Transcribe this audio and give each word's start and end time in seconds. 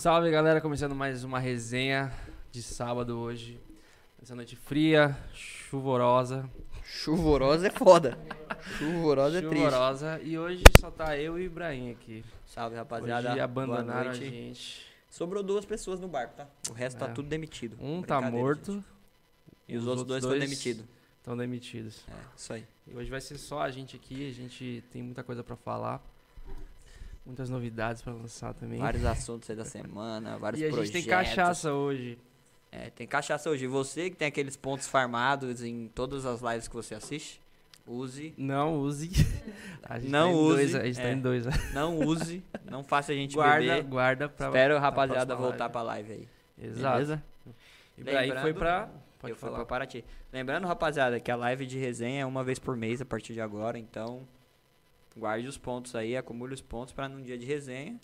Salve 0.00 0.30
galera, 0.30 0.60
começando 0.60 0.94
mais 0.94 1.24
uma 1.24 1.40
resenha 1.40 2.12
de 2.52 2.62
sábado 2.62 3.18
hoje. 3.18 3.58
Essa 4.22 4.32
noite 4.32 4.54
fria, 4.54 5.18
chuvorosa. 5.34 6.48
Chuvorosa 6.84 7.66
é 7.66 7.70
foda. 7.70 8.16
Chuvorosa 8.78 9.38
é 9.38 9.40
triste. 9.40 9.56
chuvorosa. 9.56 10.20
E 10.22 10.38
hoje 10.38 10.62
só 10.78 10.88
tá 10.88 11.18
eu 11.18 11.36
e 11.36 11.42
o 11.42 11.46
Ibrahim 11.46 11.90
aqui. 11.90 12.24
Salve, 12.46 12.76
rapaziada. 12.76 13.32
Hoje 13.32 13.40
abandonaram 13.40 14.10
a 14.12 14.14
gente. 14.14 14.86
Sobrou 15.10 15.42
duas 15.42 15.64
pessoas 15.64 15.98
no 15.98 16.06
barco, 16.06 16.36
tá? 16.36 16.46
O 16.70 16.72
resto 16.74 17.02
É. 17.02 17.08
tá 17.08 17.12
tudo 17.12 17.28
demitido. 17.28 17.76
Um 17.80 18.00
tá 18.00 18.20
morto. 18.20 18.84
E 19.66 19.76
os, 19.76 19.84
outros 19.84 20.06
dois 20.06 20.22
foram 20.24 20.38
demitidos. 20.38 20.84
Estão 21.16 21.36
demitidos. 21.36 22.04
É, 22.08 22.12
isso 22.36 22.52
aí. 22.52 22.64
E 22.86 22.94
hoje 22.94 23.10
vai 23.10 23.20
ser 23.20 23.36
só 23.36 23.62
a 23.62 23.70
gente 23.72 23.96
aqui. 23.96 24.30
A 24.30 24.32
gente 24.32 24.84
tem 24.92 25.02
muita 25.02 25.24
coisa 25.24 25.42
pra 25.42 25.56
falar. 25.56 26.00
Muitas 27.28 27.48
novidades 27.50 28.00
pra 28.02 28.12
lançar 28.12 28.52
também. 28.54 28.78
Vários 28.80 29.04
assuntos 29.06 29.48
aí 29.50 29.54
da 29.54 29.64
semana, 29.64 30.36
vários 30.38 30.60
e 30.60 30.64
a 30.64 30.68
projetos. 30.68 30.92
gente 30.92 31.04
tem 31.04 31.10
cachaça 31.10 31.72
hoje. 31.72 32.18
É, 32.72 32.90
tem 32.90 33.06
cachaça 33.06 33.48
hoje. 33.50 33.66
E 33.66 33.68
você 33.68 34.10
que 34.10 34.16
tem 34.16 34.26
aqueles 34.28 34.56
pontos 34.56 34.88
farmados 34.88 35.62
em 35.62 35.88
todas 35.94 36.24
as 36.26 36.40
lives 36.40 36.66
que 36.68 36.74
você 36.74 36.94
assiste, 36.94 37.40
use. 37.86 38.34
Não 38.36 38.78
use. 38.80 39.10
A 39.84 39.98
gente 39.98 40.10
Não 40.10 40.28
tá 40.28 40.32
em 40.32 40.34
use, 40.40 40.54
Dois, 40.56 40.74
a 40.74 40.84
gente 40.84 40.96
tá 40.96 41.08
é. 41.08 41.12
em 41.12 41.18
dois. 41.20 41.44
Não 41.72 41.98
use. 41.98 42.42
não 42.64 42.82
faça 42.84 43.12
a 43.12 43.14
gente 43.14 43.34
guarda, 43.34 43.74
beber. 43.76 43.84
guarda 43.84 44.28
pra. 44.28 44.46
Espero, 44.48 44.74
pra 44.74 44.80
rapaziada, 44.82 45.26
próxima 45.26 45.48
voltar 45.48 45.68
pra 45.70 45.82
live 45.82 46.12
aí. 46.12 46.28
Exato. 46.60 46.94
Beleza? 46.96 47.22
Ibrahim 47.96 48.16
foi 48.28 48.36
Lembrando- 48.36 48.58
pra. 48.58 48.90
Pode 49.18 49.32
eu 49.32 49.36
fui 49.36 49.48
falar. 49.48 49.56
pra 49.56 49.66
Paraty. 49.66 50.04
Lembrando, 50.32 50.66
rapaziada, 50.66 51.18
que 51.18 51.30
a 51.30 51.36
live 51.36 51.66
de 51.66 51.78
resenha 51.78 52.22
é 52.22 52.26
uma 52.26 52.44
vez 52.44 52.58
por 52.58 52.76
mês 52.76 53.00
a 53.00 53.04
partir 53.04 53.32
de 53.32 53.40
agora, 53.40 53.78
então 53.78 54.20
guarde 55.18 55.46
os 55.46 55.58
pontos 55.58 55.94
aí, 55.94 56.16
acumule 56.16 56.54
os 56.54 56.60
pontos 56.60 56.92
pra 56.94 57.08
num 57.08 57.22
dia 57.22 57.36
de 57.36 57.44
resenha 57.44 57.98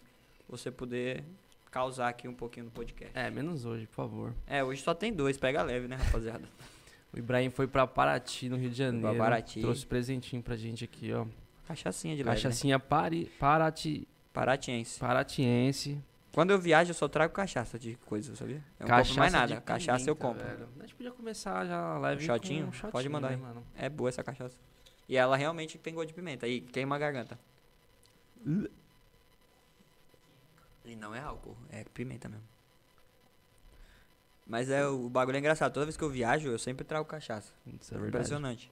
você 0.49 0.71
poder 0.71 1.25
causar 1.71 2.09
aqui 2.09 2.29
um 2.29 2.35
pouquinho 2.35 2.67
no 2.67 2.71
podcast. 2.73 3.17
É, 3.19 3.31
menos 3.31 3.65
hoje, 3.65 3.87
por 3.87 3.95
favor. 3.95 4.35
É, 4.47 4.63
hoje 4.63 4.83
só 4.83 4.95
tem 4.95 5.13
dois, 5.13 5.37
pega 5.39 5.63
leve, 5.63 5.89
né, 5.89 5.97
rapaziada? 5.97 6.45
O 7.13 7.17
Ibrahim 7.17 7.49
foi 7.49 7.69
pra 7.69 7.87
Paraty, 7.87 8.49
no 8.49 8.57
Rio 8.57 8.69
de 8.71 8.77
Janeiro. 8.77 9.17
Paraty. 9.17 9.61
Trouxe 9.61 9.87
presentinho 9.87 10.43
pra 10.43 10.57
gente 10.57 10.83
aqui, 10.83 11.13
ó. 11.13 11.25
Cachaçinha 11.65 12.17
de 12.17 12.25
leve, 12.25 12.31
né? 12.37 12.43
Cachaçinha 12.43 12.77
Pari, 12.81 13.27
Paraty, 13.39 14.09
Paratiense. 14.33 14.99
Paratiense. 14.99 15.97
Quando 16.33 16.51
eu 16.51 16.59
viajo, 16.59 16.91
eu 16.91 16.95
só 16.95 17.07
trago 17.07 17.33
cachaça 17.33 17.79
de 17.79 17.95
coisa, 18.05 18.35
sabia? 18.35 18.61
Eu 18.81 18.89
não 18.89 18.97
compro 18.99 19.15
mais 19.17 19.33
nada. 19.33 19.61
Cachaça 19.61 20.11
eu 20.11 20.17
pimenta, 20.17 20.39
compro. 20.41 20.57
velho. 20.57 20.69
A 20.77 20.83
gente 20.83 20.95
podia 20.97 21.13
começar 21.13 21.65
já 21.67 21.79
a 21.95 21.99
live 21.99 22.21
Um 22.25 22.27
shotinho? 22.27 22.67
um 22.67 22.73
shotinho, 22.73 22.91
Pode 22.91 23.09
mandar 23.09 23.29
né, 23.29 23.37
aí. 23.37 23.41
mano? 23.41 23.63
É 23.77 23.89
boa 23.89 24.09
essa 24.09 24.25
cachaça. 24.25 24.57
E 25.09 25.17
ela 25.17 25.37
realmente 25.37 25.79
tem 25.79 25.95
gosto 25.95 26.09
de 26.09 26.15
pimenta. 26.15 26.47
E 26.49 26.61
queima 26.61 26.97
a 26.97 26.99
garganta. 26.99 27.39
E 30.85 30.95
não 30.97 31.15
é 31.15 31.21
álcool, 31.21 31.57
é 31.71 31.85
pimenta 31.95 32.29
mesmo. 32.29 32.45
Mas 34.47 34.69
é 34.69 34.87
o 34.87 35.09
bagulho 35.09 35.37
é 35.37 35.39
engraçado. 35.39 35.73
Toda 35.73 35.87
vez 35.87 35.97
que 35.97 36.05
eu 36.05 36.11
viajo, 36.11 36.49
eu 36.49 36.59
sempre 36.59 36.85
trago 36.85 37.07
cachaça. 37.07 37.53
Isso 37.81 37.95
é 37.95 37.99
verdade. 37.99 38.09
Impressionante. 38.09 38.71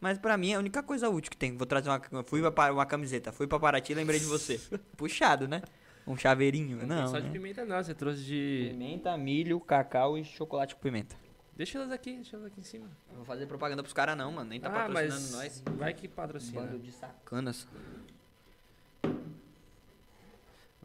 Mas 0.00 0.18
pra 0.18 0.36
mim, 0.36 0.54
a 0.54 0.58
única 0.58 0.82
coisa 0.82 1.10
útil 1.10 1.30
que 1.30 1.36
tem. 1.36 1.54
Vou 1.56 1.66
trazer 1.66 1.90
uma. 1.90 2.24
Fui 2.24 2.50
pra 2.50 2.72
uma 2.72 2.86
camiseta. 2.86 3.30
Fui 3.30 3.46
pra 3.46 3.58
Paraty 3.60 3.92
e 3.92 3.94
lembrei 3.94 4.18
de 4.18 4.24
você. 4.24 4.58
Puxado, 4.96 5.46
né? 5.46 5.62
Um 6.06 6.16
chaveirinho. 6.16 6.86
Não, 6.86 7.02
Não. 7.02 7.08
só 7.08 7.18
de 7.18 7.26
né? 7.26 7.32
pimenta 7.32 7.64
não, 7.64 7.82
você 7.82 7.94
trouxe 7.94 8.22
de... 8.24 8.68
Pimenta, 8.70 9.16
milho, 9.16 9.58
cacau 9.60 10.18
e 10.18 10.24
chocolate 10.24 10.74
com 10.74 10.82
pimenta. 10.82 11.16
Deixa 11.56 11.78
elas 11.78 11.92
aqui, 11.92 12.14
deixa 12.14 12.36
elas 12.36 12.46
aqui 12.48 12.60
em 12.60 12.64
cima. 12.64 12.88
Não 13.08 13.16
vou 13.16 13.24
fazer 13.24 13.46
propaganda 13.46 13.82
pros 13.82 13.92
caras, 13.92 14.16
não, 14.16 14.32
mano. 14.32 14.50
Nem 14.50 14.60
tá 14.60 14.68
ah, 14.68 14.72
patrocinando 14.72 15.36
mas 15.36 15.62
nós. 15.62 15.78
vai 15.78 15.94
que 15.94 16.08
patrocina. 16.08 16.62
Bando 16.62 16.78
de 16.80 16.90
sacanas. 16.90 17.68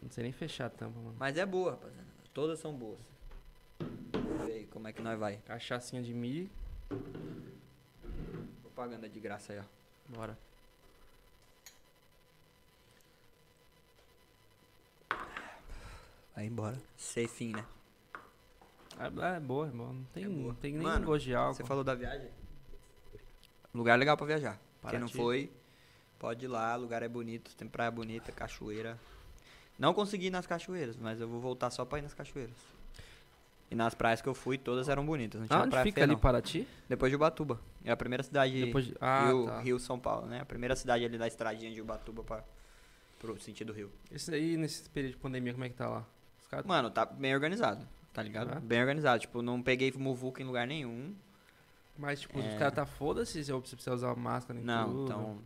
Não 0.02 0.10
sei 0.12 0.24
nem 0.24 0.32
fechar 0.32 0.68
a 0.68 0.70
tampa, 0.70 1.00
mano. 1.00 1.16
Mas 1.18 1.38
é 1.38 1.46
boa, 1.46 1.72
rapaziada. 1.72 2.08
Todas 2.34 2.60
são 2.60 2.74
boas. 2.74 3.00
Vamos 4.14 4.46
ver 4.46 4.54
aí 4.54 4.66
como 4.68 4.88
é 4.88 4.94
que 4.94 5.02
nós 5.02 5.20
vai. 5.20 5.38
Cachaçinha 5.38 6.04
de 6.04 6.14
milho. 6.14 6.50
Propaganda 8.62 9.10
de 9.10 9.20
graça 9.20 9.54
aí, 9.54 9.60
ó. 9.60 9.64
Bora. 10.08 10.38
Vai 16.36 16.46
embora. 16.46 16.80
Safe, 16.96 17.54
né? 17.54 17.66
É, 19.00 19.06
é 19.06 19.40
boa, 19.40 19.68
é 19.68 19.72
boa. 19.72 19.94
Não 19.94 20.04
tem, 20.14 20.24
É 20.26 20.28
boa. 20.28 20.48
não 20.50 20.56
tem 20.56 20.74
nem 20.74 20.82
Mano, 20.82 21.06
gosto 21.06 21.26
de 21.26 21.34
álcool. 21.36 21.54
Você 21.56 21.64
falou 21.64 21.84
da 21.84 21.96
viagem? 21.96 22.30
Lugar 23.74 23.98
legal 23.98 24.18
pra 24.18 24.26
viajar. 24.26 24.60
Quem 24.90 25.00
não 25.00 25.08
Paraty. 25.08 25.18
foi, 25.18 25.52
pode 26.18 26.46
ir 26.46 26.48
lá. 26.48 26.76
Lugar 26.76 27.02
é 27.04 27.08
bonito. 27.08 27.56
Tem 27.56 27.68
praia 27.68 27.92
bonita, 27.92 28.32
cachoeira. 28.32 28.98
Não 29.78 29.94
consegui 29.94 30.28
ir 30.28 30.32
nas 30.32 30.46
cachoeiras, 30.46 30.98
mas 30.98 31.22
eu 31.22 31.28
vou 31.28 31.40
voltar 31.40 31.70
só 31.70 31.86
pra 31.86 32.00
ir 32.00 32.02
nas 32.02 32.14
cachoeiras. 32.14 32.56
E 33.72 33.76
nas 33.76 33.94
praias 33.94 34.20
que 34.22 34.28
eu 34.28 34.34
fui, 34.34 34.58
todas 34.58 34.90
eram 34.90 35.06
bonitas. 35.06 35.40
Não 35.40 35.48
tinha 35.48 35.60
Ah, 35.60 35.62
onde 35.62 35.70
praia 35.70 35.84
fica 35.86 35.96
feia, 35.96 36.06
ali 36.06 36.14
não. 36.14 36.20
Paraty? 36.20 36.68
Depois 36.90 37.12
de 37.12 37.16
Ubatuba. 37.16 37.62
É 37.86 37.92
a 37.92 37.96
primeira 37.98 38.24
cidade 38.24 38.66
Depois 38.66 38.86
de... 38.86 38.96
Ah, 39.00 39.28
Rio, 39.28 39.46
tá. 39.46 39.60
Rio, 39.62 39.80
São 39.80 40.00
Paulo, 40.00 40.26
né? 40.26 40.42
A 40.42 40.46
primeira 40.46 40.76
cidade 40.76 41.06
ali 41.06 41.18
da 41.20 41.28
estradinha 41.28 41.72
de 41.72 41.80
Ubatuba 41.80 42.24
pra, 42.24 42.44
pro 43.20 43.40
sentido 43.40 43.72
Rio. 43.72 43.92
Esse 44.12 44.34
aí, 44.34 44.58
nesse 44.58 44.90
período 44.90 45.12
de 45.14 45.18
pandemia, 45.20 45.54
como 45.54 45.64
é 45.66 45.70
que 45.70 45.76
tá 45.76 45.88
lá? 45.88 46.06
Caras... 46.50 46.66
Mano, 46.66 46.90
tá 46.90 47.06
bem 47.06 47.34
organizado, 47.36 47.88
tá 48.20 48.24
ligado? 48.24 48.60
Bem 48.62 48.80
organizado. 48.82 49.20
Tipo, 49.22 49.42
não 49.42 49.62
peguei 49.62 49.92
muvuca 49.98 50.42
em 50.42 50.46
lugar 50.46 50.68
nenhum. 50.68 51.16
Mas, 51.98 52.22
tipo, 52.22 52.40
É. 52.40 52.48
os 52.50 52.56
caras 52.56 52.74
tá 52.74 52.86
foda-se 52.86 53.44
se 53.44 53.52
você 53.52 53.76
precisa 53.76 53.94
usar 53.96 54.16
máscara 54.16 54.60
Não, 54.60 54.90
tudo. 54.90 55.04
então 55.04 55.38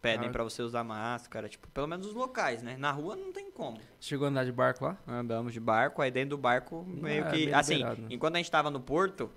pedem 0.00 0.28
Ah. 0.28 0.32
pra 0.32 0.44
você 0.44 0.62
usar 0.62 0.84
máscara, 0.84 1.48
tipo, 1.48 1.66
pelo 1.68 1.86
menos 1.88 2.06
os 2.06 2.14
locais, 2.14 2.62
né? 2.62 2.76
Na 2.76 2.90
rua 2.92 3.16
não 3.16 3.32
tem 3.32 3.50
como. 3.50 3.78
Chegou 4.00 4.26
a 4.26 4.30
andar 4.30 4.44
de 4.44 4.52
barco 4.52 4.84
lá? 4.84 4.96
Andamos 5.06 5.52
de 5.52 5.58
barco, 5.60 6.00
aí 6.00 6.10
dentro 6.10 6.30
do 6.30 6.38
barco 6.38 6.84
meio 6.86 7.24
é 7.24 7.30
que, 7.30 7.52
assim, 7.52 7.74
liberado, 7.74 8.02
né? 8.02 8.08
enquanto 8.10 8.34
a 8.36 8.38
gente 8.38 8.50
tava 8.50 8.70
no 8.70 8.80
porto, 8.80 9.28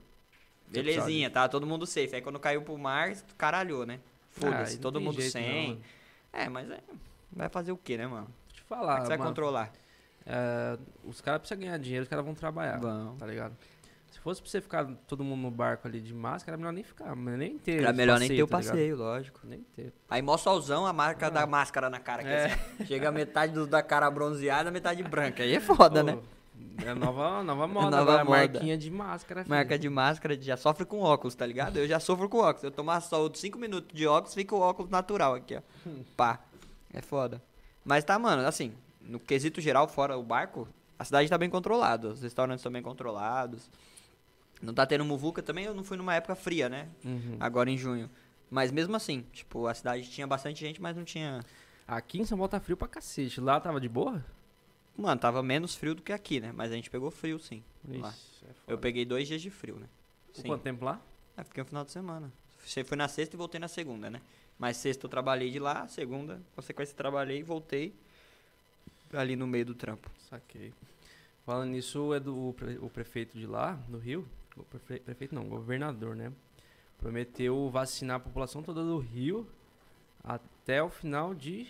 belezinha, 0.68 1.30
tá 1.32 1.48
todo 1.50 1.66
mundo 1.66 1.86
safe. 1.88 2.16
Aí 2.16 2.22
quando 2.22 2.40
caiu 2.40 2.62
pro 2.62 2.78
mar, 2.78 3.12
caralhou, 3.38 3.86
né? 3.86 4.00
Foda-se, 4.30 4.74
Ah, 4.74 4.76
não 4.76 4.82
todo 4.82 5.02
mundo 5.02 5.20
não, 5.22 5.30
sem. 5.30 5.70
mano. 5.70 5.82
é, 6.32 6.48
mas 6.50 6.70
é, 6.70 6.80
vai 7.32 7.50
fazer 7.50 7.72
o 7.72 7.78
quê, 7.78 7.98
né, 7.98 8.06
mano? 8.08 8.28
Deixa 8.48 8.62
eu 8.64 8.66
Como 8.68 8.82
falar, 8.82 8.94
é 8.94 8.96
que 8.98 9.02
você 9.04 9.10
vai 9.10 9.18
mano, 9.18 9.30
controlar? 9.32 9.72
É, 10.32 10.78
os 11.04 11.20
caras 11.22 11.42
precisam 11.42 11.62
ganhar 11.64 11.78
dinheiro, 11.78 12.04
os 12.04 12.10
caras 12.10 12.24
vão 12.24 12.34
trabalhar, 12.34 12.80
Vão. 12.80 13.16
tá 13.18 13.26
ligado? 13.26 13.56
Se 14.12 14.20
fosse 14.20 14.42
pra 14.42 14.52
você 14.52 14.60
ficar 14.62 14.86
todo 15.08 15.24
mundo 15.24 15.42
no 15.42 15.52
barco 15.52 15.88
ali 15.88 16.00
de 16.02 16.14
máscara, 16.14 16.52
era 16.56 16.58
melhor 16.58 16.74
nem 16.74 16.84
ficar, 16.84 17.16
nem 17.16 17.58
ter 17.58 17.82
Era 17.82 17.94
melhor 17.94 18.20
nem 18.20 18.28
ter 18.28 18.44
o 18.44 18.48
tá 18.48 18.58
ligado? 18.60 18.72
passeio, 18.74 18.96
lógico. 18.98 19.40
Nem 19.46 19.60
ter. 19.76 19.94
Aí 20.10 20.22
mó 20.22 20.38
solzão, 20.38 20.86
a 20.86 20.92
marca 20.94 21.28
Ah. 21.28 21.30
da 21.30 21.48
máscara 21.48 21.90
na 21.90 22.00
cara. 22.00 22.22
É. 22.24 22.46
assim, 22.46 22.86
chega 22.86 23.10
metade 23.12 23.54
do- 23.54 23.66
da 23.66 23.82
cara 23.82 24.12
bronzeada, 24.12 24.70
metade 24.70 25.02
branca. 25.02 25.44
Aí 25.44 25.56
é 25.56 25.60
foda, 25.62 26.04
né? 26.04 26.18
É 26.86 26.94
nova, 26.94 27.42
nova 27.42 27.66
moda, 27.70 27.90
nova 27.90 28.02
agora, 28.20 28.26
moda. 28.26 28.38
marquinha 28.54 28.78
de 28.78 28.92
máscara. 28.92 29.44
filho. 29.44 29.56
Marca 29.56 29.80
de 29.80 29.90
máscara 29.90 30.40
já 30.40 30.58
sofre 30.58 30.86
com 30.86 31.00
óculos, 31.00 31.34
tá 31.34 31.46
ligado? 31.46 31.78
Eu 31.78 31.88
já 31.88 32.00
sofro 32.00 32.28
com 32.28 32.40
óculos. 32.40 32.64
Eu 32.64 32.72
tomar 32.72 33.00
sol 33.02 33.32
5 33.34 33.58
minutos 33.58 33.98
de 33.98 34.06
óculos, 34.06 34.34
fica 34.36 34.54
o 34.54 34.60
óculos 34.60 34.92
natural 34.92 35.36
aqui, 35.36 35.56
ó. 35.56 35.62
Pá. 36.18 36.40
É 36.94 37.02
foda. 37.02 37.42
Mas 37.84 38.04
tá, 38.04 38.20
mano, 38.20 38.46
assim, 38.46 38.74
no 39.04 39.20
quesito 39.20 39.62
geral, 39.62 39.88
fora 39.88 40.18
o 40.18 40.24
barco, 40.24 40.68
a 40.98 41.04
cidade 41.04 41.30
tá 41.30 41.38
bem 41.38 41.50
controlada. 41.50 42.10
Os 42.10 42.22
restaurantes 42.22 42.62
estão 42.62 42.72
bem 42.72 42.82
controlados. 42.82 43.70
Não 44.62 44.74
tá 44.74 44.86
tendo 44.86 45.04
muvuca 45.04 45.42
também, 45.42 45.66
eu 45.66 45.74
não 45.74 45.84
fui 45.84 45.98
numa 45.98 46.14
época 46.14 46.36
fria, 46.36 46.70
né? 46.70 46.88
Uhum. 47.04 47.38
Agora 47.40 47.70
em 47.70 47.78
junho. 47.78 48.10
Mas 48.50 48.72
mesmo 48.72 48.96
assim, 48.96 49.26
tipo, 49.34 49.66
a 49.66 49.74
cidade 49.74 50.10
tinha 50.10 50.28
bastante 50.28 50.60
gente, 50.60 50.82
mas 50.82 50.96
não 50.96 51.04
tinha. 51.04 51.44
Aqui 51.88 52.20
em 52.20 52.26
São 52.26 52.38
Paulo 52.38 52.50
tá 52.50 52.60
frio 52.60 52.78
pra 52.78 52.88
cacete. 52.88 53.42
Lá 53.42 53.60
tava 53.60 53.82
de 53.82 53.90
boa? 53.90 54.24
Mano, 54.96 55.20
tava 55.20 55.42
menos 55.42 55.74
frio 55.74 55.96
do 55.96 56.02
que 56.02 56.14
aqui, 56.14 56.40
né? 56.40 56.52
Mas 56.54 56.72
a 56.72 56.76
gente 56.76 56.90
pegou 56.90 57.10
frio, 57.10 57.40
sim. 57.40 57.64
Ixi, 57.90 58.46
é 58.46 58.54
Eu 58.68 58.78
peguei 58.78 59.06
dois 59.06 59.28
dias 59.28 59.42
de 59.42 59.50
frio, 59.50 59.78
né? 59.78 59.88
Por 60.36 60.46
Quanto 60.46 60.62
tempo 60.62 60.86
lá? 60.86 61.02
Ah, 61.36 61.44
fiquei 61.44 61.64
um 61.64 61.66
final 61.66 61.84
de 61.84 61.92
semana. 61.92 62.32
Você 62.64 62.84
foi 62.84 62.96
na 62.96 63.08
sexta 63.08 63.36
e 63.36 63.38
voltei 63.38 63.60
na 63.60 63.68
segunda, 63.68 64.10
né? 64.10 64.22
Mas 64.60 64.78
sexta 64.78 65.06
eu 65.06 65.10
trabalhei 65.10 65.50
de 65.50 65.58
lá, 65.58 65.88
segunda, 65.88 66.40
consequência 66.56 66.96
trabalhei 66.96 67.40
e 67.40 67.44
voltei 67.44 67.96
ali 69.14 69.36
no 69.36 69.48
meio 69.48 69.66
do 69.66 69.76
trampo. 69.76 70.10
Saquei. 70.30 70.74
Falando 71.46 71.70
nisso, 71.72 72.02
o, 72.02 72.16
Edu, 72.16 72.50
o, 72.50 72.54
pre- 72.54 72.78
o 72.80 72.90
prefeito 72.90 73.38
de 73.38 73.46
lá, 73.48 73.74
do 73.88 73.98
Rio, 73.98 74.28
o 74.56 74.64
prefe- 74.64 75.00
prefeito 75.00 75.34
não, 75.36 75.44
o 75.46 75.50
governador, 75.50 76.16
né? 76.16 76.32
Prometeu 77.00 77.70
vacinar 77.70 78.18
a 78.18 78.20
população 78.20 78.62
toda 78.62 78.84
do 78.84 79.00
Rio 79.00 79.48
até 80.24 80.84
o 80.84 80.90
final 80.90 81.34
de 81.34 81.68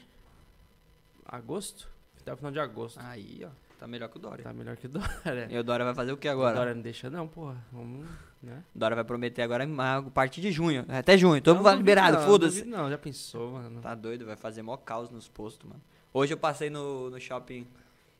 agosto. 1.25 1.87
Até 2.19 2.33
o 2.33 2.37
final 2.37 2.51
de 2.51 2.59
agosto. 2.59 2.99
Aí, 3.01 3.41
ó, 3.45 3.49
tá 3.79 3.87
melhor 3.87 4.09
que 4.09 4.17
o 4.17 4.19
Dória. 4.19 4.43
Tá 4.43 4.53
melhor 4.53 4.75
que 4.77 4.85
o 4.87 4.89
Dória. 4.89 5.47
E 5.49 5.57
o 5.57 5.63
Dória 5.63 5.85
vai 5.85 5.95
fazer 5.95 6.11
o 6.11 6.17
que 6.17 6.27
O 6.27 6.31
agora? 6.31 6.55
Dória 6.55 6.73
não 6.75 6.81
deixa 6.81 7.09
não, 7.09 7.27
porra. 7.27 7.63
Vamos, 7.71 8.07
né? 8.43 8.63
O 8.75 8.79
Dória 8.79 8.95
vai 8.95 9.05
prometer 9.05 9.41
agora 9.41 9.63
a 9.65 10.01
partir 10.11 10.41
de 10.41 10.51
junho. 10.51 10.85
Até 10.89 11.17
junho, 11.17 11.41
todo 11.41 11.55
mundo 11.55 11.63
vai 11.63 11.75
liberado, 11.77 12.19
foda-se. 12.25 12.65
Não, 12.65 12.89
já 12.89 12.97
pensou, 12.97 13.53
mano. 13.53 13.81
Tá 13.81 13.95
doido, 13.95 14.25
vai 14.25 14.35
fazer 14.35 14.61
mó 14.61 14.75
caos 14.77 15.09
nos 15.09 15.27
postos, 15.27 15.67
mano. 15.69 15.81
Hoje 16.13 16.33
eu 16.33 16.37
passei 16.37 16.69
no, 16.69 17.09
no 17.09 17.19
shopping. 17.19 17.67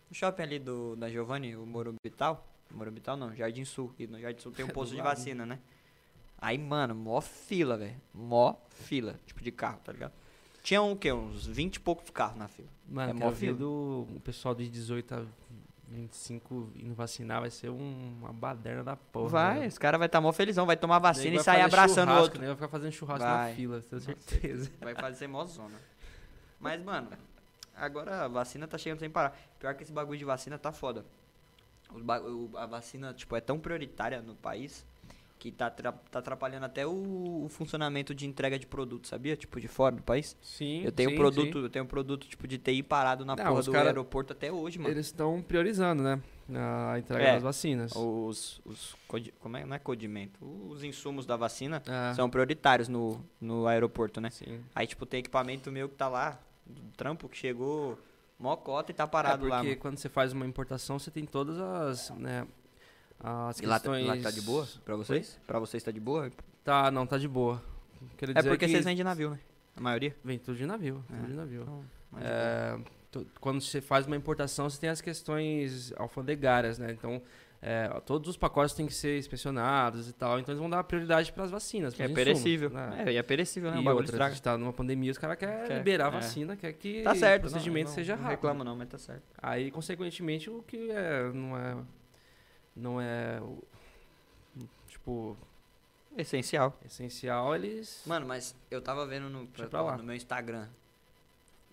No 0.10 0.16
shopping 0.16 0.44
ali 0.44 0.60
do, 0.60 0.96
da 0.96 1.10
Giovanni, 1.10 1.56
o 1.56 1.66
Morumbital. 1.66 2.48
Morumbital 2.72 3.18
não, 3.18 3.36
Jardim 3.36 3.66
Sul. 3.66 3.94
E 4.00 4.08
no 4.08 4.20
Jardim 4.20 4.42
Sul 4.42 4.52
tem 4.52 4.64
um 4.66 4.70
posto 4.70 4.96
de 4.96 5.02
vacina, 5.02 5.46
né? 5.46 5.60
Aí, 6.38 6.58
mano, 6.58 6.96
mó 6.96 7.22
fila, 7.22 7.78
velho. 7.78 7.96
Mó 8.14 8.56
fila, 8.70 9.20
tipo 9.26 9.42
de 9.44 9.52
carro, 9.52 9.80
tá 9.84 9.92
ligado? 9.92 10.14
Tinha 10.64 10.82
um, 10.82 10.94
o 10.94 10.96
quê? 10.96 11.12
Uns 11.12 11.46
20 11.46 11.76
e 11.76 11.80
poucos 11.80 12.10
carros 12.10 12.38
na 12.38 12.48
fila. 12.48 12.68
Mano, 12.88 13.12
É 13.12 13.14
mó 13.14 13.32
fila. 13.32 13.58
do 13.58 14.08
o 14.16 14.20
pessoal 14.24 14.56
de 14.56 14.70
18 14.70 15.16
a 15.16 15.26
25 15.90 16.70
indo 16.78 16.94
vacinar 16.96 17.42
vai 17.42 17.50
ser 17.50 17.70
um- 17.70 18.14
uma 18.20 18.32
baderna 18.32 18.84
da 18.84 18.96
porra. 18.96 19.30
vai, 19.30 19.60
né? 19.62 19.68
os 19.68 19.78
caras 19.78 20.00
vai 20.00 20.06
estar 20.08 20.22
mó 20.22 20.32
felizão, 20.32 20.66
vai 20.66 20.78
tomar 20.78 21.00
vacina 21.00 21.36
e 21.36 21.44
sair 21.44 21.62
abraçando 21.62 22.12
o 22.12 22.18
outro. 22.20 22.40
nego 22.40 22.48
Vai 22.54 22.56
ficar 22.56 22.68
fazendo 22.70 22.92
churrasco 22.94 23.24
Vai. 23.26 23.50
na 23.50 23.56
fila, 23.56 23.82
tenho 23.82 24.02
certeza. 24.02 24.72
Vai 24.80 24.96
fazer 24.96 25.28
mó 25.28 25.44
zona. 25.46 25.78
Mas, 26.60 26.82
mano, 26.84 27.10
agora 27.86 28.26
a 28.26 28.28
vacina 28.28 28.68
tá 28.68 28.78
chegando 28.78 29.00
sem 29.00 29.10
parar. 29.10 29.38
Pior 29.60 29.74
que 29.76 29.84
esse 29.84 29.92
bagulho 29.92 30.18
de 30.20 30.26
vacina 30.26 30.58
tá 30.58 30.72
foda. 30.72 31.06
O- 31.94 32.58
a 32.58 32.66
vacina, 32.66 33.14
tipo, 33.14 33.36
é 33.36 33.42
tão 33.42 33.60
prioritária 33.60 34.22
no 34.22 34.36
país 34.36 34.86
que 35.38 35.52
tá, 35.52 35.70
tá 35.72 35.92
atrapalhando 36.14 36.66
até 36.68 36.86
o, 36.86 37.44
o 37.46 37.50
funcionamento 37.50 38.14
de 38.14 38.28
entrega 38.28 38.58
de 38.60 38.68
produto, 38.68 39.08
sabia? 39.08 39.36
Tipo, 39.36 39.60
de 39.60 39.68
fora 39.68 39.96
do 39.96 40.04
país. 40.04 40.38
Sim, 40.42 40.84
Eu 40.86 40.92
tenho 40.92 41.10
sim, 41.10 41.16
produto, 41.16 41.58
sim. 41.58 41.64
eu 41.64 41.70
tenho 41.70 41.86
produto, 41.86 42.28
tipo, 42.28 42.48
de 42.48 42.60
TI 42.60 42.84
parado 42.84 43.26
na 43.26 43.36
Não, 43.36 43.44
porra 43.46 43.64
do 43.64 43.72
cara- 43.72 43.90
aeroporto 43.90 44.32
até 44.34 44.52
hoje, 44.52 44.78
mano. 44.78 44.94
Eles 44.94 45.08
estão 45.08 45.42
priorizando, 45.42 46.04
né? 46.04 46.22
A 46.94 47.00
entrega 47.00 47.24
É. 47.24 47.34
das 47.34 47.44
vacinas. 47.44 47.92
Os, 47.96 48.62
os 48.64 48.96
como 49.40 49.58
é, 49.58 49.66
não 49.66 49.76
é 49.76 49.80
codimento, 49.80 50.38
os 50.70 50.84
insumos 50.84 51.26
da 51.26 51.36
vacina 51.36 51.82
É, 51.88 52.14
são 52.14 52.30
prioritários 52.30 52.88
no, 52.88 53.20
no 53.40 53.66
aeroporto, 53.68 54.22
né? 54.22 54.30
sim. 54.30 54.62
Aí, 54.76 54.86
tipo, 54.86 55.06
tem 55.08 55.22
equipamento 55.22 55.72
meu 55.72 55.90
que 55.90 55.96
tá 55.96 56.08
lá, 56.08 56.40
do 56.72 56.82
trampo, 56.98 57.30
que 57.30 57.38
chegou 57.38 57.98
mó 58.40 58.56
cota 58.56 58.92
e 58.92 58.96
tá 58.96 59.04
É 59.04 59.08
parado 59.08 59.40
porque 59.42 59.52
lá, 59.52 59.64
mano. 59.64 59.76
quando 59.78 59.98
você 59.98 60.10
faz 60.10 60.34
uma 60.34 60.46
importação, 60.46 60.98
você 60.98 61.12
tem 61.12 61.26
todas 61.26 61.60
as, 61.60 62.10
né, 62.18 62.48
as 63.20 63.60
E 63.60 63.66
lá, 63.66 63.80
tá- 63.80 63.92
questões... 63.92 64.08
lá 64.08 64.18
tá 64.18 64.32
de 64.32 64.42
boa? 64.42 64.68
Pra 64.84 64.96
vocês? 64.96 65.40
Pra 65.46 65.60
vocês 65.60 65.84
tá 65.84 65.92
de 65.92 66.00
boa? 66.00 66.32
Tá, 66.64 66.90
não, 66.90 67.06
tá 67.06 67.18
de 67.18 67.28
boa. 67.28 67.62
Quero 68.18 68.32
É 68.32 68.42
porque 68.42 68.66
que 68.66 68.72
vocês 68.72 68.84
vendem 68.86 69.04
navio, 69.04 69.30
né? 69.32 69.40
A 69.76 69.82
maioria. 69.82 70.16
Vem 70.24 70.40
tudo 70.40 70.58
de 70.58 70.66
navio, 70.66 71.04
É. 71.12 71.16
tudo 71.18 71.28
de 71.28 71.34
navio. 71.36 71.62
Então, 71.62 71.86
de 72.20 72.26
É, 72.26 72.80
tu- 73.12 73.28
quando 73.40 73.62
você 73.62 73.80
faz 73.80 74.06
uma 74.08 74.16
importação, 74.16 74.70
você 74.70 74.80
tem 74.80 74.90
as 74.90 75.02
questões 75.02 75.94
alfandegárias, 75.98 76.78
né? 76.80 76.92
Então, 76.92 77.22
é, 77.62 77.88
todos 78.06 78.28
os 78.30 78.38
pacotes 78.38 78.74
têm 78.74 78.88
que 78.88 78.94
ser 78.94 79.20
inspecionados 79.20 80.10
e 80.10 80.14
tal. 80.14 80.40
Então, 80.40 80.52
eles 80.52 80.60
vão 80.60 80.70
dar 80.70 80.84
prioridade 80.84 81.32
para 81.32 81.44
as 81.44 81.52
vacinas. 81.52 81.94
É 81.94 82.04
insumos, 82.06 82.16
perecível. 82.16 82.70
né? 82.72 83.04
É, 83.06 83.12
e 83.14 83.18
é 83.18 83.22
perecível, 83.24 83.70
né? 83.70 83.78
O 83.78 83.82
E 83.82 83.84
bagulho 83.84 84.06
outra, 84.06 84.26
a 84.26 84.30
gente 84.30 84.42
tá 84.42 84.58
numa 84.58 84.74
pandemia, 84.74 85.12
os 85.12 85.18
caras 85.20 85.38
querem 85.38 85.68
Quer, 85.68 85.78
liberar 85.78 86.06
a 86.06 86.08
é. 86.08 86.12
vacina, 86.12 86.56
quer 86.58 86.74
que 86.74 87.04
Tá 87.04 87.14
certo. 87.14 87.46
o 87.46 87.50
procedimento 87.52 87.90
não, 87.90 87.94
seja 87.96 88.16
não, 88.16 88.24
rápido. 88.24 88.44
Não 88.44 88.50
reclamo 88.50 88.64
não, 88.64 88.76
mas 88.76 88.90
tá 88.90 88.98
certo. 88.98 89.24
Aí, 89.38 89.70
consequentemente, 89.70 90.50
o 90.50 90.64
que 90.64 90.90
é, 90.90 91.32
não 91.32 91.58
é... 91.58 91.78
Não 92.76 93.02
é... 93.02 93.40
o- 93.42 93.64
Tipo, 94.88 95.38
Essencial. 96.18 96.78
essencial, 96.86 97.56
eles... 97.56 98.04
Mano, 98.06 98.26
mas 98.28 98.56
eu 98.70 98.82
tava 98.82 99.06
vendo 99.08 99.30
no, 99.30 99.48
pra 99.48 99.82
lá. 99.82 99.98
no 99.98 100.04
meu 100.04 100.16
Instagram. 100.16 100.68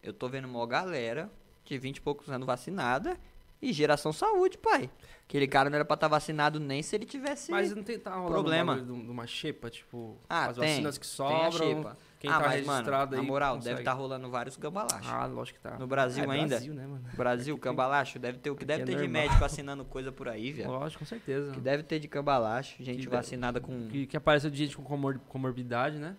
Eu 0.03 0.13
tô 0.13 0.29
vendo 0.29 0.47
uma 0.47 0.65
galera 0.67 1.29
de 1.65 1.77
20 1.77 1.97
e 1.97 2.01
poucos 2.01 2.31
anos 2.31 2.47
vacinada 2.47 3.19
e 3.61 3.73
geração 3.73 4.13
saúde, 4.13 4.57
pai. 4.59 4.91
Aquele 5.29 5.47
cara 5.47 5.69
não 5.69 5.77
era 5.77 5.85
pra 5.85 5.95
estar 5.95 6.09
vacinado 6.09 6.59
nem 6.59 6.83
se 6.83 6.97
ele 6.97 7.05
tivesse. 7.05 7.51
Mas 7.51 7.75
não 7.75 7.83
tem 7.83 7.99
tá 7.99 8.15
rolando 8.15 8.33
Problema. 8.33 8.73
um 8.75 9.05
de 9.05 9.11
uma 9.11 9.27
xepa, 9.27 9.69
tipo, 9.69 10.17
Ah, 10.29 10.47
as 10.47 10.57
tem, 10.57 10.69
vacinas 10.71 10.97
que 10.97 11.07
sobram, 11.07 11.95
quem 12.19 12.31
ah, 12.31 12.35
tá 12.39 12.41
mas, 12.47 12.53
registrado 12.67 13.11
mano, 13.11 13.13
aí 13.13 13.17
na 13.17 13.23
moral, 13.23 13.55
consegue. 13.57 13.69
deve 13.71 13.81
estar 13.83 13.93
rolando 13.93 14.31
vários 14.31 14.57
gambalachos. 14.57 15.07
Ah, 15.13 15.27
lógico 15.27 15.59
que 15.59 15.63
tá. 15.63 15.77
No 15.79 15.87
Brasil 15.87 16.25
Ah, 16.31 16.35
é 16.35 16.39
ainda? 16.41 16.49
Brasil, 16.57 16.73
né, 16.75 16.87
mano? 16.87 17.05
Brasil, 17.15 17.55
Aqui 17.55 17.63
tem- 17.63 17.71
cambalacho, 17.71 18.19
deve 18.19 18.39
ter 18.39 18.51
o 18.51 18.57
que 18.57 18.65
deve 18.65 18.83
é 18.83 18.87
ter 18.87 18.93
de 18.93 19.03
normal. 19.03 19.23
médico 19.23 19.45
assinando 19.45 19.85
coisa 19.85 20.11
por 20.11 20.29
aí, 20.29 20.51
velho. 20.51 20.71
Lógico, 20.71 21.01
com 21.01 21.05
certeza. 21.07 21.53
Que 21.53 21.61
deve 21.61 21.83
ter 21.83 21.99
de 21.99 22.09
cambalacho, 22.09 22.77
gente 22.83 23.01
Que 23.01 23.05
deve- 23.05 23.17
vacinada 23.17 23.61
com. 23.61 23.87
Que, 23.89 24.07
que 24.07 24.17
apareceu 24.17 24.49
de 24.51 24.57
gente 24.57 24.77
com 24.77 24.83
comor- 24.83 25.21
comorbidade, 25.29 25.99
né? 25.99 26.17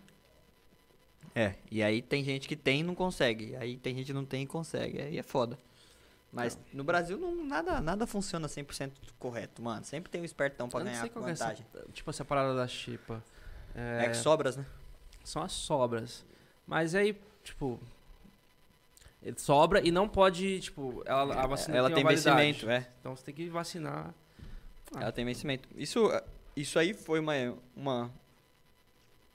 É, 1.33 1.56
e 1.71 1.81
aí 1.81 2.01
tem 2.01 2.24
gente 2.24 2.47
que 2.47 2.56
tem 2.56 2.81
e 2.81 2.83
não 2.83 2.94
consegue. 2.95 3.56
Aí 3.56 3.77
tem 3.77 3.95
gente 3.95 4.07
que 4.07 4.13
não 4.13 4.25
tem 4.25 4.44
e 4.44 4.47
consegue. 4.47 5.01
Aí 5.01 5.18
é 5.18 5.24
foda. 5.24 5.57
Mas 6.31 6.59
no 6.71 6.83
Brasil 6.83 7.17
não, 7.17 7.43
nada, 7.43 7.81
nada 7.81 8.05
funciona 8.05 8.47
100% 8.47 8.91
correto, 9.17 9.61
mano. 9.61 9.83
Sempre 9.83 10.11
tem 10.11 10.21
um 10.21 10.25
espertão 10.25 10.69
pra 10.69 10.79
não 10.79 10.85
ganhar 10.85 11.09
que 11.09 11.17
é 11.17 11.31
essa, 11.31 11.45
vantagem. 11.45 11.65
tipo 11.91 12.09
essa 12.09 12.23
parada 12.23 12.55
da 12.55 12.67
xepa. 12.67 13.23
É, 13.73 14.05
É, 14.05 14.09
que 14.09 14.17
sobras, 14.17 14.55
né? 14.55 14.65
São 15.23 15.41
as 15.41 15.51
sobras. 15.51 16.25
Mas 16.67 16.93
aí, 16.93 17.19
tipo... 17.43 17.79
Ele 19.21 19.37
sobra 19.37 19.85
e 19.85 19.91
não 19.91 20.07
pode, 20.07 20.59
tipo... 20.59 21.03
Ela, 21.05 21.43
a 21.43 21.47
vacina 21.47 21.75
Ela 21.75 21.89
tem, 21.89 21.97
tem 21.97 22.05
vencimento, 22.05 22.69
é. 22.69 22.87
Então 22.99 23.15
você 23.15 23.23
tem 23.23 23.33
que 23.33 23.49
vacinar. 23.49 24.13
Ah. 24.95 25.01
Ela 25.01 25.11
tem 25.11 25.25
vencimento. 25.25 25.67
Isso, 25.75 26.09
isso 26.55 26.77
aí 26.77 26.93
foi 26.93 27.19
uma, 27.19 27.33
uma, 27.75 28.11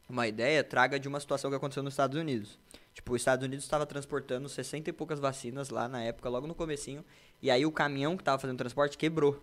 uma 0.08 0.26
ideia 0.26 0.62
traga 0.62 0.99
de 0.99 1.08
uma 1.08 1.20
situação 1.20 1.50
que 1.50 1.56
aconteceu 1.56 1.82
nos 1.82 1.93
Estados 1.93 2.19
Unidos. 2.19 2.58
Tipo, 2.94 3.12
os 3.12 3.20
Estados 3.20 3.44
Unidos 3.44 3.64
estava 3.64 3.85
transportando 3.85 4.49
60 4.49 4.88
e 4.88 4.93
poucas 4.93 5.19
vacinas 5.19 5.69
lá 5.69 5.88
na 5.88 6.00
época, 6.02 6.29
logo 6.29 6.46
no 6.46 6.55
comecinho. 6.55 7.05
E 7.43 7.50
aí 7.50 7.67
o 7.67 7.73
caminhão 7.73 8.17
que 8.17 8.23
tava 8.25 8.38
fazendo 8.38 8.55
o 8.55 8.58
transporte 8.58 8.96
quebrou. 8.96 9.43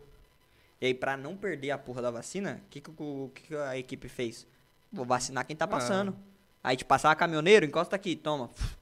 E 0.79 0.85
aí, 0.87 0.93
pra 0.95 1.15
não 1.15 1.37
perder 1.37 1.69
a 1.71 1.77
porra 1.77 2.01
da 2.01 2.09
vacina, 2.09 2.59
o 2.65 2.69
que, 2.71 2.81
que, 2.81 2.91
que 3.47 3.55
a 3.55 3.77
equipe 3.77 4.07
fez? 4.09 4.47
Vou 4.91 5.05
vacinar 5.05 5.45
quem 5.45 5.55
tá 5.55 5.65
Ah. 5.65 5.67
passando. 5.67 6.15
Aí, 6.63 6.75
te 6.75 6.83
passar 6.85 7.13
caminhoneiro, 7.15 7.65
encosta 7.65 7.95
aqui, 7.95 8.15
toma. 8.15 8.49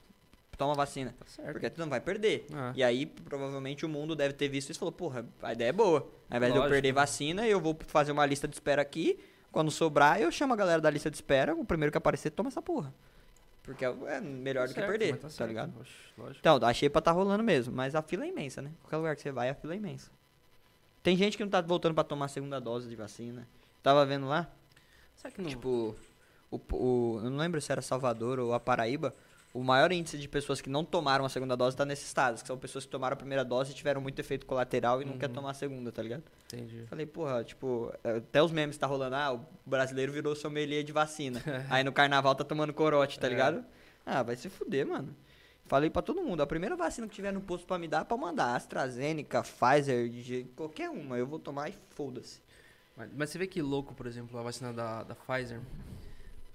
Toma 0.56 0.72
a 0.72 0.76
vacina. 0.76 1.14
Tá. 1.18 1.42
Porque 1.52 1.70
tu 1.70 1.80
não 1.80 1.88
vai 1.88 2.00
perder. 2.02 2.46
Ah. 2.52 2.70
E 2.76 2.82
aí, 2.84 3.06
provavelmente, 3.06 3.86
o 3.86 3.88
mundo 3.88 4.14
deve 4.14 4.34
ter 4.34 4.46
visto 4.46 4.68
isso 4.68 4.78
e 4.78 4.80
falou, 4.80 4.92
porra, 4.92 5.24
a 5.42 5.54
ideia 5.54 5.70
é 5.70 5.72
boa. 5.72 6.06
Ao 6.30 6.36
invés 6.36 6.52
de 6.52 6.58
eu 6.58 6.62
Lógico. 6.62 6.74
perder 6.74 6.92
vacina, 6.92 7.46
eu 7.46 7.58
vou 7.58 7.74
fazer 7.86 8.12
uma 8.12 8.26
lista 8.26 8.46
de 8.46 8.54
espera 8.54 8.82
aqui. 8.82 9.18
Quando 9.50 9.70
sobrar, 9.70 10.20
eu 10.20 10.30
chamo 10.30 10.52
a 10.52 10.56
galera 10.56 10.78
da 10.80 10.90
lista 10.90 11.10
de 11.10 11.16
espera. 11.16 11.54
O 11.54 11.64
primeiro 11.64 11.90
que 11.90 11.96
aparecer, 11.96 12.28
toma 12.30 12.48
essa 12.50 12.60
porra. 12.60 12.92
Porque 13.62 13.84
é 13.84 13.88
é 13.88 14.20
melhor 14.20 14.66
do 14.66 14.74
que 14.74 14.80
Certo, 14.80 14.88
perder, 14.90 15.12
mas 15.12 15.20
tá, 15.22 15.30
certo. 15.30 15.48
ligado? 15.48 15.72
Oxe, 15.80 15.92
lógico. 16.16 16.38
Então, 16.40 16.58
a 16.62 16.72
xepa 16.74 17.00
tá 17.02 17.12
rolando 17.12 17.42
mesmo, 17.44 17.74
mas 17.74 17.94
a 17.94 18.02
fila 18.02 18.24
é 18.24 18.28
imensa, 18.28 18.60
né? 18.62 18.72
Qualquer 18.82 18.96
lugar 18.96 19.16
que 19.16 19.22
você 19.22 19.30
vai, 19.30 19.48
a 19.50 19.54
fila 19.54 19.74
é 19.74 19.76
imensa. 19.76 20.10
Tem 21.02 21.16
gente 21.16 21.36
que 21.36 21.42
não 21.44 21.50
tá 21.50 21.60
voltando 21.60 21.94
pra 21.94 22.04
tomar 22.04 22.26
a 22.26 22.28
segunda 22.28 22.60
dose 22.60 22.88
de 22.88 22.96
vacina. 22.96 23.46
Tava 23.82 24.04
vendo 24.06 24.26
lá, 24.26 24.50
Será 25.16 25.30
que 25.30 25.40
não... 25.42 25.48
Tipo, 25.50 25.94
o, 26.50 26.56
o- 26.72 27.20
eu 27.22 27.30
não 27.30 27.36
lembro 27.38 27.60
se 27.60 27.70
era 27.70 27.82
Salvador 27.82 28.38
ou 28.38 28.52
a 28.54 28.60
Paraíba. 28.60 29.14
O 29.52 29.64
maior 29.64 29.90
índice 29.90 30.16
de 30.16 30.28
pessoas 30.28 30.60
que 30.60 30.70
não 30.70 30.84
tomaram 30.84 31.24
a 31.24 31.28
segunda 31.28 31.56
dose 31.56 31.76
tá 31.76 31.84
nesses 31.84 32.06
estados, 32.06 32.40
que 32.40 32.46
são 32.46 32.56
pessoas 32.56 32.84
que 32.84 32.90
tomaram 32.90 33.14
a 33.14 33.16
primeira 33.16 33.44
dose 33.44 33.72
e 33.72 33.74
tiveram 33.74 34.00
muito 34.00 34.18
efeito 34.20 34.46
colateral 34.46 35.02
e 35.02 35.04
não 35.04 35.18
quer 35.18 35.26
Uhum. 35.28 35.34
tomar 35.34 35.50
a 35.50 35.54
segunda, 35.54 35.90
tá 35.90 36.00
ligado? 36.00 36.22
Entendi. 36.46 36.84
Falei, 36.86 37.04
porra, 37.04 37.42
tipo, 37.42 37.92
até 38.04 38.40
os 38.40 38.52
memes 38.52 38.78
tá 38.78 38.86
rolando, 38.86 39.16
ah, 39.16 39.32
o 39.34 39.44
brasileiro 39.66 40.12
virou 40.12 40.36
sommelier 40.36 40.84
de 40.84 40.92
vacina. 40.92 41.42
Aí 41.68 41.82
no 41.82 41.90
carnaval 41.92 42.32
tá 42.36 42.44
tomando 42.44 42.72
corote, 42.72 43.18
tá 43.18 43.26
É. 43.26 43.30
ligado? 43.30 43.64
Ah, 44.06 44.22
vai 44.22 44.36
se 44.36 44.48
fuder, 44.48 44.86
mano. 44.86 45.14
Falei 45.66 45.90
pra 45.90 46.00
todo 46.02 46.22
mundo, 46.22 46.40
a 46.42 46.46
primeira 46.46 46.76
vacina 46.76 47.08
que 47.08 47.14
tiver 47.14 47.32
no 47.32 47.40
posto 47.40 47.66
pra 47.66 47.76
me 47.78 47.88
dar, 47.88 48.04
pra 48.04 48.16
mandar. 48.16 48.54
AstraZeneca, 48.56 49.42
Pfizer, 49.42 50.46
qualquer 50.56 50.90
uma, 50.90 51.16
eu 51.18 51.26
vou 51.26 51.38
tomar 51.40 51.68
e 51.70 51.74
foda-se. 51.90 52.40
Mas, 52.96 53.10
mas 53.16 53.30
você 53.30 53.38
vê 53.38 53.46
que 53.48 53.60
louco, 53.62 53.94
por 53.94 54.06
exemplo, 54.06 54.38
a 54.38 54.42
vacina 54.42 54.72
da, 54.72 55.02
da 55.04 55.14
Pfizer. 55.14 55.60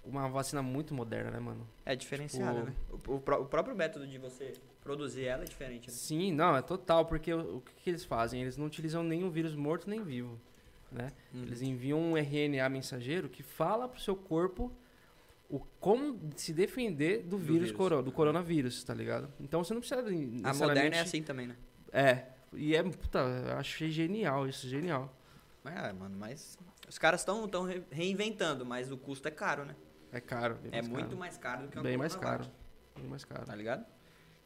Uma 0.06 0.30
vacina 0.30 0.62
muito 0.62 0.94
moderna, 0.94 1.32
né, 1.32 1.40
mano? 1.40 1.68
É 1.86 1.96
diferenciada, 1.96 2.60
Tipo- 2.60 2.66
né? 2.68 2.76
O, 3.08 3.16
o 3.16 3.20
pró- 3.20 3.42
o 3.42 3.46
próprio 3.46 3.76
método 3.76 4.06
de 4.06 4.18
você 4.18 4.54
produzir 4.82 5.26
ela 5.26 5.44
é 5.44 5.46
diferente, 5.48 5.88
né? 5.88 5.94
Sim, 5.94 6.32
não, 6.32 6.56
é 6.56 6.62
total, 6.62 7.06
porque 7.06 7.34
o, 7.34 7.58
o 7.58 7.62
que, 7.62 7.74
que 7.84 7.90
eles 7.90 8.06
fazem? 8.06 8.42
Eles 8.42 8.56
não 8.56 8.68
utilizam 8.68 9.04
nenhum 9.04 9.30
vírus 9.32 9.56
morto 9.56 9.90
nem 9.90 10.04
vivo, 10.04 10.40
né? 10.92 11.12
Uhum. 11.34 11.42
Eles 11.44 11.62
enviam 11.62 12.00
um 12.00 12.16
RNA 12.16 12.70
mensageiro 12.70 13.28
que 13.30 13.42
fala 13.42 13.88
pro 13.88 14.00
seu 14.00 14.16
corpo 14.16 14.72
o 15.50 15.60
como 15.80 16.20
se 16.36 16.54
defender 16.54 17.24
do, 17.24 17.38
vírus, 17.38 17.64
vírus. 17.64 17.72
coro- 17.78 18.02
do 18.04 18.12
coronavírus, 18.12 18.84
tá 18.84 18.94
ligado? 18.94 19.32
Então 19.40 19.64
você 19.64 19.74
não 19.74 19.82
precisa 19.82 20.02
A 20.44 20.54
moderna 20.54 20.96
é 20.98 21.00
assim 21.00 21.24
também, 21.24 21.48
né? 21.48 21.56
É, 21.92 22.26
e 22.54 22.76
é, 22.76 22.84
puta, 22.84 23.20
eu 23.20 23.58
achei 23.58 23.90
genial 23.90 24.48
isso, 24.48 24.68
genial. 24.68 25.12
É, 25.66 25.92
mano, 25.94 26.16
mas 26.18 26.58
os 26.88 26.98
caras 27.00 27.22
estão 27.22 27.48
tão 27.48 27.64
re- 27.64 27.84
reinventando, 27.90 28.64
mas 28.66 28.92
o 28.92 28.98
custo 28.98 29.28
é 29.28 29.32
caro, 29.32 29.66
né? 29.66 29.76
É 30.18 30.22
caro. 30.22 30.58
É 30.72 30.82
muito 30.82 31.16
mais 31.18 31.38
caro 31.38 31.64
do 31.64 31.68
que 31.70 31.78
uma 31.78 31.84
Bem 31.84 31.98
mais 31.98 32.16
caro. 32.16 32.46
Bem 32.96 33.08
mais 33.08 33.26
caro. 33.26 33.46
Tá 33.46 33.56
ligado? 33.56 33.86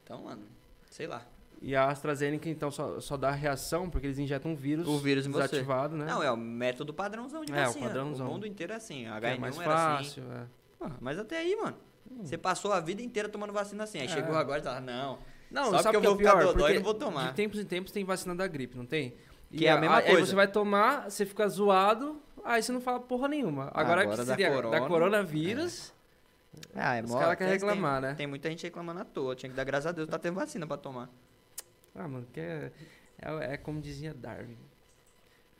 Então, 0.03 0.23
mano, 0.23 0.41
sei 0.89 1.05
lá. 1.07 1.25
E 1.61 1.75
a 1.75 1.89
AstraZeneca, 1.89 2.49
então, 2.49 2.71
só, 2.71 2.99
só 3.01 3.17
dá 3.17 3.31
reação 3.31 3.89
porque 3.89 4.07
eles 4.07 4.17
injetam 4.17 4.51
um 4.51 4.55
vírus, 4.55 4.88
O 4.88 4.97
vírus 4.97 5.27
desativado, 5.27 5.95
né? 5.95 6.05
Não, 6.05 6.23
é 6.23 6.31
o 6.31 6.38
método 6.38 6.93
padrãozão 6.93 7.43
de 7.43 7.51
É, 7.51 7.63
o 7.63 7.65
vacina. 7.67 7.85
padrãozão. 7.85 8.27
O 8.27 8.31
mundo 8.31 8.47
inteiro 8.47 8.71
é 8.73 8.77
assim. 8.77 9.05
A 9.07 9.19
Que 9.19 9.25
é 9.27 9.35
H1N1 9.35 9.39
mais 9.39 9.55
assim. 9.57 9.63
fácil, 9.65 10.23
é. 10.31 10.45
Porra, 10.79 10.95
mas 11.01 11.19
até 11.19 11.38
aí, 11.39 11.55
mano. 11.57 11.75
Você 12.23 12.38
passou 12.38 12.71
a 12.73 12.79
vida 12.79 13.01
inteira 13.01 13.27
tomando 13.29 13.53
vacina 13.53 13.83
assim. 13.83 13.99
Aí 13.99 14.05
É. 14.05 14.09
chegou 14.09 14.35
agora 14.35 14.59
e 14.59 14.63
tá, 14.63 14.79
não. 14.81 15.19
Não, 15.51 15.65
Só 15.65 15.79
sabe 15.83 15.97
porque 15.97 16.07
eu 16.07 16.13
o 16.13 16.17
que 16.17 16.23
vou 16.23 16.31
é 16.31 16.31
ficar 16.31 16.38
pior? 16.43 16.53
dodói, 16.53 16.71
eu 16.71 16.75
não 16.75 16.83
vou 16.83 16.93
tomar. 16.93 17.27
De 17.29 17.33
tempos 17.35 17.59
em 17.59 17.65
tempos 17.65 17.91
tem 17.91 18.03
vacina 18.05 18.33
da 18.35 18.47
gripe, 18.47 18.75
não 18.77 18.85
tem? 18.85 19.15
Que 19.51 19.65
é 19.67 19.71
a 19.71 19.77
mesma 19.79 19.97
aí 19.97 20.11
coisa. 20.11 20.25
você 20.27 20.35
vai 20.35 20.47
tomar, 20.47 21.09
você 21.09 21.25
fica 21.25 21.47
zoado, 21.47 22.21
aí 22.46 22.62
você 22.63 22.72
não 22.72 22.81
fala 22.81 23.00
porra 23.00 23.27
nenhuma. 23.27 23.65
Agora, 23.74 24.01
Agora 24.01 24.10
que 24.12 24.17
da 24.17 24.25
seria 24.25 24.51
corona, 24.51 24.79
da 24.79 24.88
coronavírus, 24.88 25.93
Ah, 26.74 26.96
é 26.96 27.03
Os 27.03 27.12
mó- 27.12 27.19
cara 27.19 27.36
querem 27.36 27.58
tem- 27.58 27.60
reclamar, 27.69 28.01
né? 28.01 28.15
Tem 28.15 28.25
muita 28.27 28.50
gente 28.50 28.63
reclamando 28.63 29.00
à 29.01 29.05
toa. 29.05 29.36
Tinha 29.36 29.50
que 29.50 29.55
dar 29.55 29.63
graças 29.63 29.86
a 29.86 29.91
Deus, 29.91 30.08
tá 30.10 30.17
tendo 30.17 30.34
vacina 30.36 30.65
pra 30.65 30.77
tomar. 30.77 31.08
ah, 31.96 32.08
mano, 32.08 32.25
que 32.34 32.39
é, 32.39 32.72
é, 33.22 33.53
é 33.53 33.58
como 33.58 33.79
dizia 33.79 34.13
Darwin. 34.13 34.58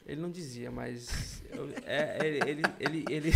Ele 0.06 0.20
não 0.20 0.32
dizia, 0.32 0.72
mas 0.72 1.44
eu- 1.52 1.70
é, 1.86 2.18
ele, 2.26 2.40
ele, 2.50 2.64
ele, 2.80 3.06
ele, 3.14 3.32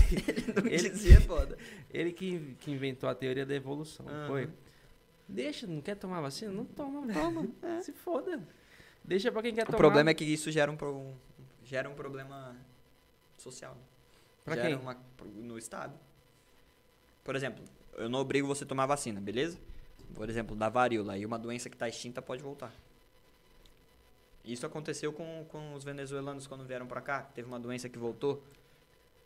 ele, 0.67 0.89
dizia 0.89 1.21
foda. 1.21 1.55
ele 1.91 2.11
que, 2.11 2.55
que 2.59 2.71
inventou 2.71 3.07
a 3.07 3.13
teoria 3.13 3.45
da 3.45 3.53
evolução, 3.53 4.05
foi? 4.27 4.49
Deixa, 5.29 5.67
não 5.67 5.79
quer 5.81 5.95
tomar 5.95 6.19
vacina? 6.21 6.51
Não 6.51 6.65
toma, 6.65 7.05
velho. 7.05 7.19
Toma. 7.21 7.47
Se 7.83 7.91
foda. 7.93 8.41
Deixa 9.03 9.31
pra 9.31 9.41
quem 9.43 9.53
quer 9.53 9.63
O 9.63 9.65
tomar. 9.67 9.77
problema 9.77 10.09
é 10.09 10.13
que 10.15 10.23
isso 10.25 10.49
gera 10.51 10.71
um, 10.71 10.75
pro- 10.75 10.95
um- 10.95 11.13
gera 11.63 11.87
um 11.89 11.93
problema 11.93 12.55
social. 13.43 13.73
né? 13.75 13.81
Pra 14.45 14.55
gera 14.55 14.67
quem? 14.69 14.77
uma- 14.77 14.97
no 15.35 15.57
Estado. 15.57 15.93
Por 17.23 17.35
exemplo, 17.35 17.63
eu 17.97 18.09
não 18.09 18.19
obrigo 18.19 18.47
você 18.47 18.63
a 18.63 18.67
tomar 18.67 18.85
vacina, 18.85 19.21
beleza? 19.21 19.57
Por 20.15 20.29
exemplo, 20.29 20.55
da 20.55 20.69
varíola. 20.69 21.17
E 21.17 21.25
uma 21.25 21.39
doença 21.39 21.69
que 21.69 21.75
está 21.75 21.87
extinta 21.87 22.21
pode 22.21 22.41
voltar. 22.43 22.73
Isso 24.43 24.65
aconteceu 24.65 25.13
com, 25.13 25.45
com 25.49 25.73
os 25.73 25.83
venezuelanos 25.83 26.47
quando 26.47 26.65
vieram 26.65 26.85
pra 26.85 26.99
cá. 27.01 27.21
Teve 27.21 27.47
uma 27.47 27.59
doença 27.59 27.87
que 27.87 27.97
voltou, 27.97 28.43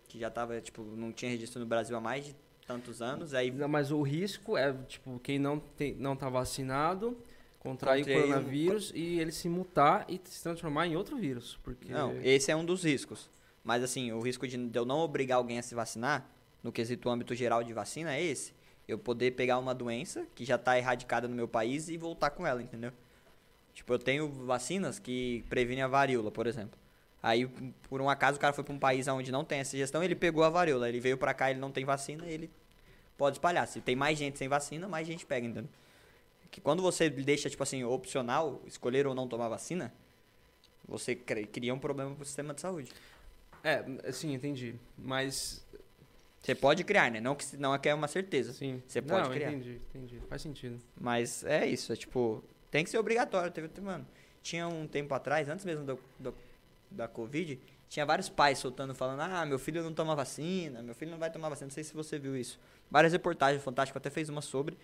que 0.07 0.19
já 0.19 0.29
tava, 0.29 0.61
tipo, 0.61 0.83
não 0.83 1.11
tinha 1.11 1.31
registro 1.31 1.59
no 1.59 1.65
Brasil 1.65 1.97
há 1.97 2.01
mais 2.01 2.25
de 2.25 2.35
tantos 2.67 3.01
anos. 3.01 3.33
Aí 3.33 3.49
Não, 3.49 3.67
mas 3.67 3.91
o 3.91 4.01
risco 4.03 4.55
é, 4.55 4.71
tipo, 4.87 5.19
quem 5.19 5.39
não, 5.39 5.59
tem, 5.59 5.95
não 5.95 6.15
tá 6.15 6.29
vacinado 6.29 7.17
contrair 7.59 8.03
o 8.03 8.05
Contrair 8.05 8.19
um- 8.25 8.27
coronavírus 8.29 8.91
e 8.93 9.19
ele 9.19 9.31
se 9.31 9.49
mutar 9.49 10.05
e 10.07 10.21
se 10.25 10.43
transformar 10.43 10.85
em 10.85 10.95
outro 10.95 11.17
vírus. 11.17 11.57
Porque... 11.63 11.91
Não, 11.91 12.21
esse 12.21 12.51
é 12.51 12.55
um 12.55 12.63
dos 12.63 12.83
riscos. 12.83 13.27
Mas 13.67 13.83
assim, 13.83 14.13
o 14.13 14.21
risco 14.21 14.47
de, 14.47 14.71
eu 14.73 14.85
não 14.85 14.99
obrigar 14.99 15.39
alguém 15.39 15.59
a 15.59 15.61
se 15.61 15.75
vacinar, 15.75 16.25
no 16.63 16.71
quesito 16.71 17.09
âmbito 17.09 17.35
geral 17.35 17.61
de 17.65 17.73
vacina, 17.73 18.15
é 18.15 18.23
esse. 18.23 18.53
Eu 18.87 18.97
poder 18.97 19.31
pegar 19.31 19.57
uma 19.59 19.75
doença 19.75 20.25
que 20.33 20.45
já 20.45 20.55
está 20.55 20.77
erradicada 20.77 21.27
no 21.27 21.35
meu 21.35 21.49
país 21.49 21.89
e 21.89 21.97
voltar 21.97 22.29
com 22.29 22.47
ela, 22.47 22.63
entendeu? 22.63 22.93
Tipo, 23.73 23.93
eu 23.93 23.99
tenho 23.99 24.29
vacinas 24.29 24.99
que 24.99 25.43
previnem 25.49 25.83
a 25.83 25.87
varíola, 25.89 26.31
por 26.31 26.47
exemplo. 26.47 26.79
Aí, 27.21 27.45
por 27.89 27.99
um 27.99 28.09
acaso, 28.09 28.37
o 28.37 28.39
cara 28.39 28.53
foi 28.53 28.63
para 28.63 28.73
um 28.73 28.79
país 28.79 29.05
onde 29.09 29.33
não 29.33 29.43
tem 29.43 29.59
essa 29.59 29.75
gestão, 29.75 30.01
ele 30.01 30.15
pegou 30.15 30.45
a 30.45 30.49
varíola. 30.49 30.87
Ele 30.87 31.01
veio 31.01 31.17
para 31.17 31.33
cá, 31.33 31.51
ele 31.51 31.59
não 31.59 31.69
tem 31.69 31.83
vacina, 31.83 32.25
ele 32.25 32.49
pode 33.17 33.35
espalhar. 33.35 33.67
Se 33.67 33.81
tem 33.81 33.97
mais 33.97 34.17
gente 34.17 34.37
sem 34.37 34.47
vacina, 34.47 34.87
mais 34.87 35.05
gente 35.05 35.25
pega, 35.25 35.45
entendeu? 35.45 35.69
Que 36.49 36.61
quando 36.61 36.81
você 36.81 37.09
deixa, 37.09 37.49
tipo 37.49 37.61
assim, 37.63 37.83
opcional, 37.83 38.61
escolher 38.65 39.05
ou 39.05 39.13
não 39.13 39.27
tomar 39.27 39.49
vacina, 39.49 39.93
você 40.87 41.13
cri- 41.13 41.45
cria 41.45 41.73
um 41.73 41.79
problema 41.79 42.15
pro 42.15 42.23
sistema 42.23 42.53
de 42.53 42.61
saúde. 42.61 42.93
É, 43.63 44.11
sim, 44.11 44.33
entendi. 44.33 44.75
Mas, 44.97 45.65
Você 46.41 46.55
pode 46.55 46.83
criar, 46.83 47.11
né? 47.11 47.19
Não 47.19 47.35
que 47.35 47.57
não 47.57 47.73
é 47.73 47.79
que 47.79 47.89
é 47.89 47.93
uma 47.93 48.07
certeza. 48.07 48.53
sim. 48.53 48.81
Você 48.87 49.01
pode 49.01 49.27
não, 49.27 49.33
criar. 49.35 49.51
entendi, 49.51 49.81
entendi. 49.89 50.21
Faz 50.29 50.41
sentido. 50.41 50.79
Mas 50.99 51.43
é 51.43 51.65
isso, 51.67 51.91
é 51.91 51.95
tipo, 51.95 52.43
tem 52.71 52.83
que 52.83 52.89
ser 52.89 52.97
obrigatório. 52.97 53.51
Teve, 53.51 53.69
mano, 53.81 54.07
tinha 54.41 54.67
um 54.67 54.87
tempo 54.87 55.13
atrás, 55.13 55.49
antes 55.49 55.65
mesmo 55.65 55.85
do, 55.85 55.99
do- 56.19 56.33
da 56.89 57.07
Covid, 57.07 57.59
tinha 57.89 58.05
vários 58.05 58.29
pais 58.29 58.59
soltando, 58.59 58.93
falando, 58.95 59.21
ah, 59.21 59.45
meu 59.45 59.59
filho 59.59 59.83
não 59.83 59.93
toma 59.93 60.15
vacina, 60.15 60.81
meu 60.81 60.95
filho 60.95 61.11
não 61.11 61.17
vai 61.17 61.29
tomar 61.31 61.49
vacina. 61.49 61.67
Não 61.67 61.73
sei 61.73 61.83
se 61.83 61.93
você 61.93 62.17
viu 62.17 62.35
isso. 62.37 62.59
Várias 62.89 63.11
reportagens, 63.11 63.61
o 63.61 63.63
Fantástico 63.65 63.97
até 63.97 64.09
fez 64.09 64.29
uma 64.29 64.41
sobre. 64.41 64.77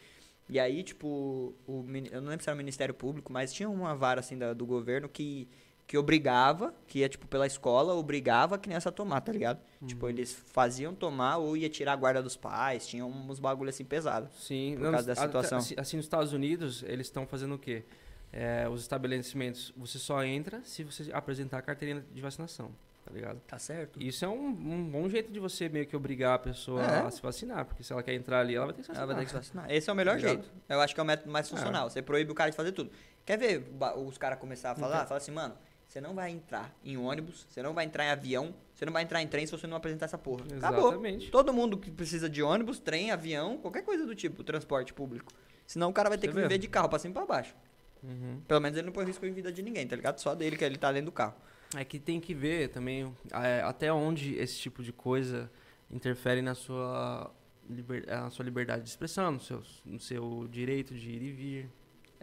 E 0.50 0.60
aí, 0.60 0.84
tipo, 0.84 1.53
o, 1.65 1.86
eu 2.12 2.22
não 2.22 2.30
lembro 2.30 2.44
se 2.44 2.50
era 2.50 2.56
o 2.56 2.58
Ministério 2.58 2.94
Público, 2.94 3.32
mas 3.32 3.53
tinha 3.53 3.70
uma 3.70 3.96
vara, 3.96 4.20
assim, 4.20 4.38
da- 4.38 4.53
do 4.53 4.65
governo 4.65 5.08
que, 5.08 5.48
que 5.94 5.98
obrigava, 6.00 6.74
que 6.88 7.00
ia, 7.00 7.08
tipo, 7.08 7.28
pela 7.28 7.46
escola, 7.46 7.94
obrigava 7.94 8.56
a 8.56 8.58
criança 8.58 8.90
a 8.90 8.92
tomar, 8.92 9.22
tá 9.22 9.32
ligado? 9.32 9.60
Tipo, 9.86 10.10
eles 10.10 10.34
faziam 10.34 10.92
tomar 10.92 11.38
ou 11.38 11.56
ia 11.56 11.70
tirar 11.70 11.94
a 11.94 11.96
guarda 11.96 12.20
dos 12.20 12.36
pais, 12.36 12.88
tinha 12.88 13.06
uns 13.06 13.38
bagulho 13.40 13.70
assim 13.70 13.86
pesado. 13.86 14.28
Sim, 14.40 14.74
Por 14.76 14.86
não, 14.86 14.92
causa 14.94 15.06
da 15.06 15.14
situação. 15.16 15.60
Assim, 15.60 15.76
assim, 15.78 15.98
nos 15.98 16.08
Estados 16.08 16.34
Unidos, 16.34 16.82
eles 16.88 17.06
estão 17.06 17.28
fazendo 17.28 17.54
o 17.54 17.60
quê? 17.60 17.84
É, 18.32 18.68
os 18.68 18.82
estabelecimentos, 18.82 19.72
você 19.78 20.00
só 20.00 20.24
entra 20.24 20.62
se 20.64 20.84
você 20.84 21.12
apresentar 21.14 21.60
a 21.60 21.62
carteirinha 21.62 22.04
de 22.12 22.22
vacinação, 22.24 22.72
tá 23.06 23.14
ligado? 23.14 23.40
Tá 23.46 23.60
certo. 23.60 24.02
Isso 24.02 24.26
é 24.26 24.28
um, 24.28 24.48
um 24.48 24.90
bom 24.90 25.08
jeito 25.08 25.32
de 25.32 25.40
você 25.40 25.70
meio 25.70 25.86
que 25.86 25.96
obrigar 25.96 26.34
a 26.34 26.40
pessoa 26.40 26.82
É. 26.82 27.02
a 27.06 27.12
se 27.12 27.22
vacinar, 27.22 27.66
porque 27.66 27.84
se 27.84 27.94
ela 27.94 28.02
quer 28.02 28.16
entrar 28.16 28.40
ali, 28.40 28.56
ela 28.56 28.66
vai 28.66 28.74
ter 28.74 28.82
que 28.82 28.86
se 28.88 28.92
Ela 28.92 29.02
vacinar. 29.02 29.16
vai 29.16 29.26
ter 29.26 29.26
que 29.26 29.30
se 29.44 29.48
vacinar. 29.48 29.72
Esse 29.72 29.92
é 29.92 29.94
o 29.94 29.96
melhor 29.96 30.16
Ligado? 30.18 30.32
jeito. 30.42 30.52
Eu 30.68 30.82
acho 30.82 30.96
que 30.96 31.00
é 31.00 31.04
o 31.04 31.06
método 31.06 31.30
mais 31.32 31.46
Ah. 31.46 31.50
funcional. 31.56 31.88
Você 31.88 32.02
proíbe 32.02 32.32
o 32.32 32.36
cara 32.36 32.50
de 32.50 32.58
fazer 32.58 32.72
tudo. 32.72 32.90
Quer 33.24 33.38
ver 33.38 33.72
os 33.98 34.18
caras 34.18 34.40
começar 34.40 34.72
a 34.72 34.76
falar? 34.76 34.96
Então- 34.96 35.08
Fala 35.10 35.18
assim, 35.20 35.32
mano, 35.32 35.54
você 35.94 36.02
não 36.02 36.16
vai 36.16 36.32
entrar 36.32 36.76
em 36.84 36.98
ônibus, 36.98 37.46
você 37.48 37.62
não 37.62 37.72
vai 37.72 37.86
entrar 37.86 38.06
em 38.06 38.10
avião, 38.10 38.56
você 38.74 38.84
não 38.84 38.92
vai 38.92 39.04
entrar 39.04 39.22
em 39.22 39.28
trem 39.28 39.46
se 39.46 39.52
você 39.52 39.68
não 39.68 39.78
apresentar 39.78 40.06
essa 40.06 40.18
porra. 40.18 40.44
Acabou. 40.58 40.88
Exatamente. 40.88 41.30
Todo 41.30 41.54
mundo 41.54 41.78
que 41.78 41.92
precisa 41.92 42.28
de 42.28 42.42
ônibus, 42.42 42.80
trem, 42.80 43.12
avião, 43.12 43.60
qualquer 43.60 43.84
coisa 43.84 44.04
do 44.04 44.16
tipo, 44.16 44.44
transporte 44.44 44.92
público. 44.92 45.32
Senão 45.68 45.92
o 45.92 45.94
cara 45.94 46.10
vai 46.10 46.18
ter 46.18 46.28
Você 46.28 46.34
que 46.34 46.42
viver 46.42 46.58
de 46.58 46.68
carro 46.68 46.90
pra 46.90 46.98
cima 46.98 47.12
e 47.12 47.14
pra 47.14 47.26
baixo. 47.28 47.54
Uhum. 48.02 48.42
Pelo 48.48 48.60
menos 48.60 48.76
ele 48.76 48.88
não 48.88 48.92
põe 48.92 49.06
risco 49.06 49.24
em 49.24 49.32
vida 49.32 49.52
de 49.52 49.62
ninguém, 49.62 49.88
tá 49.88 49.96
ligado? 49.96 50.18
Só 50.18 50.34
dele 50.34 50.58
que 50.58 50.66
ele 50.66 50.80
tá 50.80 50.92
dentro 50.92 51.06
do 51.06 51.12
carro. 51.12 51.36
É 51.76 51.86
que 51.86 52.00
tem 52.00 52.20
que 52.20 52.34
ver 52.34 52.70
também 52.70 53.16
é, 53.32 53.62
até 53.62 53.94
onde 53.94 54.36
esse 54.36 54.58
tipo 54.58 54.82
de 54.82 54.92
coisa 54.92 55.50
interfere 55.92 56.42
na 56.42 56.56
sua, 56.56 57.32
liber, 57.70 58.04
na 58.08 58.32
sua 58.32 58.44
liberdade 58.44 58.82
de 58.82 58.90
expressão, 58.90 59.34
no 59.34 59.40
seu, 59.40 59.62
no 59.86 60.00
seu 60.00 60.48
direito 60.50 60.96
de 60.96 61.12
ir 61.12 61.22
e 61.22 61.32
vir. 61.32 61.70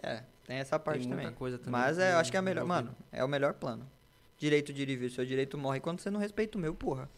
É, 0.03 0.25
tem 0.50 0.59
essa 0.59 0.80
parte 0.80 1.02
tem 1.02 1.11
também. 1.11 1.33
também. 1.33 1.61
Mas 1.69 1.97
é, 1.97 2.12
eu 2.12 2.19
acho 2.19 2.28
que 2.28 2.37
é 2.37 2.40
a 2.40 2.42
melhor, 2.42 2.64
mano, 2.64 2.92
é 3.12 3.23
o 3.25 3.28
melhor 3.28 3.54
plano. 3.54 3.88
Direito 4.37 4.73
de 4.73 4.83
ir 4.83 4.88
e 4.88 4.97
vir, 4.97 5.09
seu 5.09 5.25
direito 5.25 5.57
morre 5.57 5.78
quando 5.78 6.00
você 6.00 6.11
não 6.11 6.19
respeita 6.19 6.59
o 6.59 6.61
meu, 6.61 6.75
porra. 6.75 7.09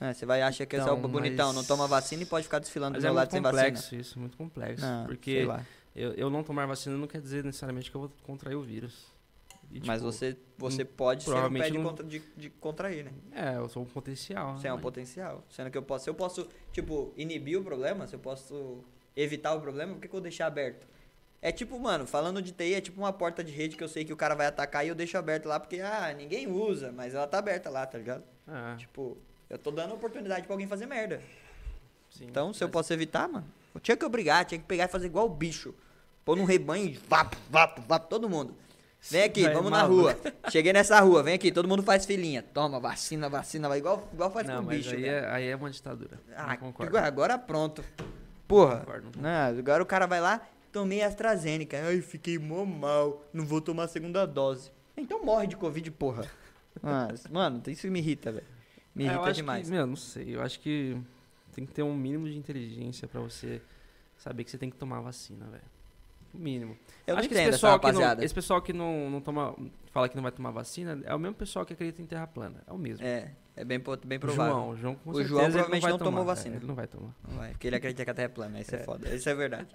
É, 0.00 0.12
você 0.12 0.26
vai 0.26 0.42
achar 0.42 0.66
que 0.66 0.74
você 0.74 0.80
é 0.88 0.92
o 0.92 0.98
Então, 0.98 1.08
bonitão, 1.08 1.46
mas- 1.46 1.56
não 1.56 1.64
toma 1.64 1.86
vacina 1.86 2.24
e 2.24 2.26
pode 2.26 2.42
ficar 2.42 2.58
desfilando 2.58 2.98
do 2.98 3.00
meu 3.00 3.08
é 3.08 3.14
lado 3.14 3.30
sem 3.30 3.40
vacina. 3.40 3.62
complexo 3.62 3.94
isso, 3.94 4.18
muito 4.18 4.36
complexo. 4.36 4.84
Ah, 4.84 5.04
porque 5.06 5.46
eu, 5.94 6.12
eu 6.14 6.28
não 6.28 6.42
tomar 6.42 6.66
vacina 6.66 6.96
não 6.96 7.06
quer 7.06 7.20
dizer 7.20 7.44
necessariamente 7.44 7.88
que 7.88 7.96
eu 7.96 8.00
vou 8.00 8.10
contrair 8.24 8.56
o 8.56 8.62
vírus. 8.62 9.06
E, 9.70 9.80
Mas 9.86 10.00
tipo, 10.00 10.10
você, 10.10 10.36
você 10.58 10.84
pode 10.84 11.22
ser 11.22 11.30
um 11.34 11.52
pé 11.52 11.70
de, 11.70 11.78
não- 11.78 11.94
de, 11.94 12.18
de 12.36 12.50
contrair, 12.50 13.04
né? 13.04 13.12
É, 13.30 13.56
eu 13.58 13.68
sou 13.68 13.84
um 13.84 13.86
potencial. 13.86 14.58
Você 14.58 14.66
é 14.66 14.72
um 14.72 14.76
né? 14.76 14.82
potencial. 14.82 15.44
Sendo 15.50 15.70
que 15.70 15.78
eu 15.78 15.82
posso, 15.82 16.04
se 16.04 16.10
eu 16.10 16.14
posso, 16.14 16.48
tipo, 16.72 17.12
inibir 17.16 17.60
o 17.60 17.62
problema, 17.62 18.08
se 18.08 18.14
eu 18.16 18.20
posso 18.20 18.84
evitar 19.14 19.54
o 19.54 19.60
problema, 19.60 19.92
por 19.94 20.00
que, 20.00 20.08
que 20.08 20.14
eu 20.14 20.18
vou 20.18 20.20
deixar 20.20 20.46
aberto? 20.46 20.95
É 21.46 21.52
tipo, 21.52 21.78
mano, 21.78 22.06
falando 22.08 22.42
de 22.42 22.50
TI, 22.50 22.74
é 22.74 22.80
tipo 22.80 23.00
uma 23.00 23.12
porta 23.12 23.44
de 23.44 23.52
rede 23.52 23.76
que 23.76 23.84
eu 23.84 23.88
sei 23.88 24.04
que 24.04 24.12
o 24.12 24.16
cara 24.16 24.34
vai 24.34 24.46
atacar 24.48 24.84
e 24.84 24.88
eu 24.88 24.96
deixo 24.96 25.16
aberto 25.16 25.46
lá 25.46 25.60
porque, 25.60 25.80
ah, 25.80 26.12
ninguém 26.12 26.48
usa, 26.50 26.90
mas 26.90 27.14
ela 27.14 27.24
tá 27.26 27.38
aberta 27.38 27.70
lá, 27.70 27.86
tá 27.86 27.96
ligado? 27.98 28.24
É, 28.48 28.76
Tipo, 28.76 29.16
eu 29.48 29.56
tô 29.56 29.70
dando 29.70 29.94
oportunidade 29.94 30.44
pra 30.44 30.54
alguém 30.54 30.66
fazer 30.66 30.86
merda. 30.86 31.20
sim, 32.10 32.24
Então, 32.28 32.52
se 32.52 32.64
eu 32.64 32.68
posso 32.68 32.92
evitar, 32.92 33.28
mano, 33.28 33.46
eu 33.72 33.80
tinha 33.80 33.96
que 33.96 34.04
obrigar, 34.04 34.44
tinha 34.44 34.58
que 34.58 34.64
pegar 34.64 34.86
e 34.86 34.88
fazer 34.88 35.06
igual 35.06 35.26
o 35.26 35.28
bicho. 35.28 35.72
Pôr 36.24 36.36
num 36.36 36.44
rebanho 36.44 36.86
e 36.86 36.94
vapo, 36.94 37.36
vapo, 37.48 37.80
vapo, 37.82 38.08
todo 38.08 38.28
mundo. 38.28 38.52
Vem 39.08 39.22
aqui, 39.22 39.42
Vai, 39.44 39.54
vamos 39.54 39.70
na 39.70 39.82
maluco. 39.84 40.02
rua. 40.02 40.16
Cheguei 40.50 40.72
nessa 40.72 40.98
rua, 40.98 41.22
vem 41.22 41.34
aqui, 41.34 41.52
todo 41.52 41.68
mundo 41.68 41.84
faz 41.84 42.04
filinha. 42.04 42.42
Toma, 42.42 42.80
vacina, 42.80 43.28
vacina, 43.28 43.68
vai 43.68 43.78
igual, 43.78 44.08
igual 44.12 44.32
faz 44.32 44.48
Não, 44.48 44.56
com 44.56 44.62
o 44.62 44.66
mas 44.66 44.78
bicho. 44.78 44.96
aí 44.96 45.04
é, 45.04 45.28
aí 45.30 45.46
é 45.46 45.54
uma 45.54 45.70
ditadura. 45.70 46.18
Ah, 46.34 46.48
não 46.48 46.56
concordo. 46.56 46.98
agora, 46.98 47.38
pronto. 47.38 47.84
Porra. 48.48 48.78
Concordo, 48.80 49.10
não 49.16 49.22
Não, 49.22 49.58
agora 49.60 49.80
o 49.80 49.86
cara 49.86 50.06
vai 50.06 50.20
lá, 50.20 50.40
tomei 50.76 51.02
AstraZeneca. 51.02 51.78
Ai, 51.86 52.02
fiquei 52.02 52.38
mó 52.38 52.62
mal, 52.66 53.24
não 53.32 53.46
vou 53.46 53.62
tomar 53.62 53.84
a 53.84 53.88
segunda 53.88 54.26
dose. 54.26 54.70
Então 54.94 55.24
morre 55.24 55.46
de 55.46 55.56
Covid, 55.56 55.90
porra. 55.92 56.30
Mas, 56.82 57.26
mano, 57.28 57.62
isso 57.66 57.90
me 57.90 57.98
irrita, 58.00 58.30
velho. 58.30 58.44
Me 58.94 59.04
É, 59.04 59.08
eu 59.08 59.12
irrita 59.14 59.32
demais. 59.32 59.64
Que, 59.64 59.72
meu, 59.72 59.86
não 59.86 59.96
sei. 59.96 60.36
Eu 60.36 60.42
acho 60.42 60.60
que 60.60 60.94
tem 61.54 61.64
que 61.64 61.72
ter 61.72 61.82
um 61.82 61.96
mínimo 61.96 62.28
de 62.28 62.36
inteligência 62.36 63.08
pra 63.08 63.22
você 63.22 63.62
saber 64.18 64.44
que 64.44 64.50
você 64.50 64.58
tem 64.58 64.68
que 64.68 64.76
tomar 64.76 64.98
a 64.98 65.00
vacina, 65.00 65.46
velho. 65.46 65.62
O 66.34 66.38
mínimo. 66.38 66.76
Eu 67.06 67.14
não 67.14 67.20
acho 67.20 67.28
que 67.28 67.34
esse 67.34 67.42
essa 67.44 67.52
pessoal, 67.52 67.80
que 67.80 67.86
não, 67.86 67.92
rapaziada. 67.92 68.24
esse 68.24 68.34
pessoal 68.34 68.60
que 68.60 68.72
não, 68.74 69.10
não 69.10 69.22
toma, 69.22 69.56
fala 69.90 70.10
que 70.10 70.14
não 70.16 70.22
vai 70.22 70.32
tomar 70.32 70.50
vacina 70.50 71.00
é 71.06 71.14
o 71.14 71.18
mesmo 71.18 71.36
pessoal 71.36 71.64
que 71.64 71.72
acredita 71.72 72.02
em 72.02 72.06
terra 72.06 72.26
plana. 72.26 72.62
É 72.66 72.72
o 72.72 72.76
mesmo. 72.76 73.02
É, 73.02 73.30
é 73.56 73.64
bem, 73.64 73.82
bem 74.04 74.18
o 74.18 74.20
provável. 74.20 74.52
João, 74.54 74.68
o 74.68 74.76
João 74.76 74.94
com 74.96 75.10
O 75.10 75.14
certeza 75.14 75.28
João 75.30 75.50
provavelmente 75.50 75.82
vai 75.82 75.90
não 75.92 75.98
tomou 75.98 76.20
tomar. 76.20 76.34
vacina. 76.34 76.54
É, 76.54 76.58
ele 76.58 76.66
não 76.66 76.74
vai 76.74 76.86
tomar. 76.86 77.14
Não 77.26 77.36
vai, 77.38 77.50
porque 77.52 77.66
ele 77.66 77.76
acredita 77.76 78.04
que 78.04 78.10
a 78.10 78.14
Terra 78.14 78.26
é 78.26 78.28
plana, 78.28 78.60
isso 78.60 78.76
é. 78.76 78.78
foda, 78.80 79.14
isso 79.14 79.26
é 79.26 79.34
verdade. 79.34 79.68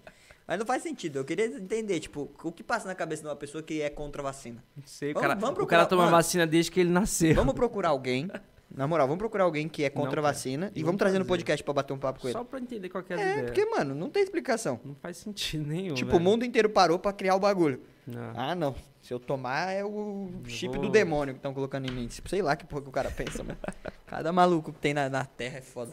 Mas 0.47 0.59
não 0.59 0.65
faz 0.65 0.83
sentido, 0.83 1.17
eu 1.17 1.25
queria 1.25 1.45
entender, 1.45 1.99
tipo, 1.99 2.29
o 2.43 2.51
que 2.51 2.63
passa 2.63 2.87
na 2.87 2.95
cabeça 2.95 3.21
de 3.21 3.27
uma 3.29 3.35
pessoa 3.35 3.63
que 3.63 3.81
é 3.81 3.89
contra 3.89 4.21
a 4.21 4.23
vacina. 4.23 4.63
Não 4.75 4.83
sei, 4.85 5.11
o 5.11 5.13
Vamos- 5.13 5.27
cara, 5.27 5.39
vamos 5.39 5.51
o 5.51 5.55
procurar- 5.55 5.77
cara 5.79 5.89
toma 5.89 6.03
mano, 6.03 6.15
vacina 6.17 6.45
desde 6.45 6.71
que 6.71 6.79
ele 6.79 6.89
nasceu. 6.89 7.33
Vamos 7.35 7.53
procurar 7.53 7.89
alguém, 7.89 8.29
na 8.69 8.87
moral, 8.87 9.07
vamos 9.07 9.19
procurar 9.19 9.43
alguém 9.45 9.69
que 9.69 9.83
é 9.83 9.89
contra 9.89 10.19
a 10.19 10.21
Não 10.21 10.29
quer. 10.29 10.33
vacina 10.33 10.71
e 10.75 10.83
Vamos 10.83 10.99
trazer 10.99 11.19
no 11.19 11.25
podcast 11.25 11.63
pra 11.63 11.73
bater 11.73 11.93
um 11.93 11.97
papo 11.99 12.19
com 12.19 12.27
ele. 12.27 12.33
Só 12.37 12.43
pra 12.43 12.59
entender 12.59 12.89
qual 12.89 13.03
que 13.03 13.13
é 13.13 13.15
a 13.15 13.19
É, 13.19 13.31
ideia. 13.31 13.43
porque, 13.45 13.65
mano, 13.65 13.95
não 13.95 14.09
tem 14.09 14.23
explicação. 14.23 14.79
Não 14.83 14.95
faz 14.95 15.17
sentido 15.17 15.63
nenhum, 15.67 15.93
tipo, 15.93 16.09
o 16.09 16.13
velho. 16.13 16.23
mundo 16.23 16.43
inteiro 16.43 16.69
parou 16.69 16.99
pra 16.99 17.13
criar 17.13 17.35
o 17.35 17.39
bagulho. 17.39 17.81
Não. 18.05 18.33
Ah, 18.35 18.55
não. 18.55 18.75
Se 19.01 19.13
eu 19.13 19.19
tomar 19.19 19.71
é 19.71 19.83
o 19.85 20.29
chip 20.45 20.73
vou- 20.73 20.83
do 20.85 20.89
demônio 20.91 21.33
que 21.33 21.39
estão 21.39 21.53
colocando 21.53 21.87
em 21.89 21.91
mim. 21.93 22.09
Sei 22.09 22.41
lá 22.41 22.55
que 22.55 22.65
porra 22.65 22.81
que 22.83 22.89
o 22.89 22.91
cara 22.91 23.09
pensa, 23.09 23.43
mano. 23.43 23.57
Cada 24.05 24.31
maluco 24.33 24.73
que 24.73 24.79
tem 24.79 24.93
na, 24.93 25.07
na 25.09 25.23
terra 25.25 25.57
é 25.59 25.61
foda. 25.61 25.91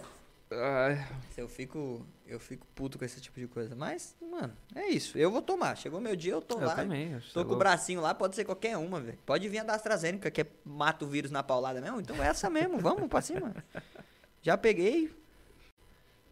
Eu 1.37 1.47
fico, 1.49 2.07
eu 2.27 2.41
fico 2.41 2.67
puto 2.75 2.99
com 2.99 3.05
esse 3.05 3.21
tipo 3.21 3.39
de 3.39 3.47
coisa. 3.47 3.77
Mas, 3.77 4.17
mano, 4.21 4.57
é 4.75 4.87
isso. 4.89 5.19
Eu 5.19 5.31
vou 5.31 5.43
tomar. 5.43 5.77
Chegou 5.77 6.01
meu 6.01 6.17
dia, 6.17 6.33
eu 6.33 6.41
tô 6.41 6.59
eu 6.59 6.67
lá. 6.67 6.75
também. 6.75 7.15
acho 7.15 7.33
Tô 7.35 7.45
com 7.45 7.55
o 7.55 7.57
bracinho 7.57 8.01
lá, 8.01 8.15
pode 8.15 8.35
ser 8.35 8.45
qualquer 8.45 8.77
uma, 8.77 9.01
velho. 9.01 9.19
Pode 9.27 9.49
vir 9.49 9.59
a 9.59 9.65
da 9.65 9.75
AstraZeneca, 9.75 10.31
que 10.31 10.41
é, 10.41 10.47
mata 10.65 11.05
o 11.05 11.09
vírus 11.09 11.31
na 11.31 11.43
paulada 11.43 11.81
mesmo. 11.81 12.01
Então 12.01 12.23
é 12.23 12.29
essa 12.29 12.49
mesmo, 12.49 12.79
vamos 12.79 13.09
pra 13.09 13.21
cima. 13.21 13.55
Já 14.43 14.57
peguei. 14.57 15.13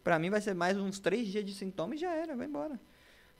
Pra 0.03 0.17
mim 0.17 0.29
vai 0.29 0.41
ser 0.41 0.53
mais 0.55 0.77
uns 0.77 0.99
três 0.99 1.27
dias 1.27 1.43
de 1.45 1.53
sintoma 1.53 1.93
e 1.93 1.97
já 1.97 2.15
era, 2.15 2.33
vai 2.33 2.47
embora. 2.47 2.79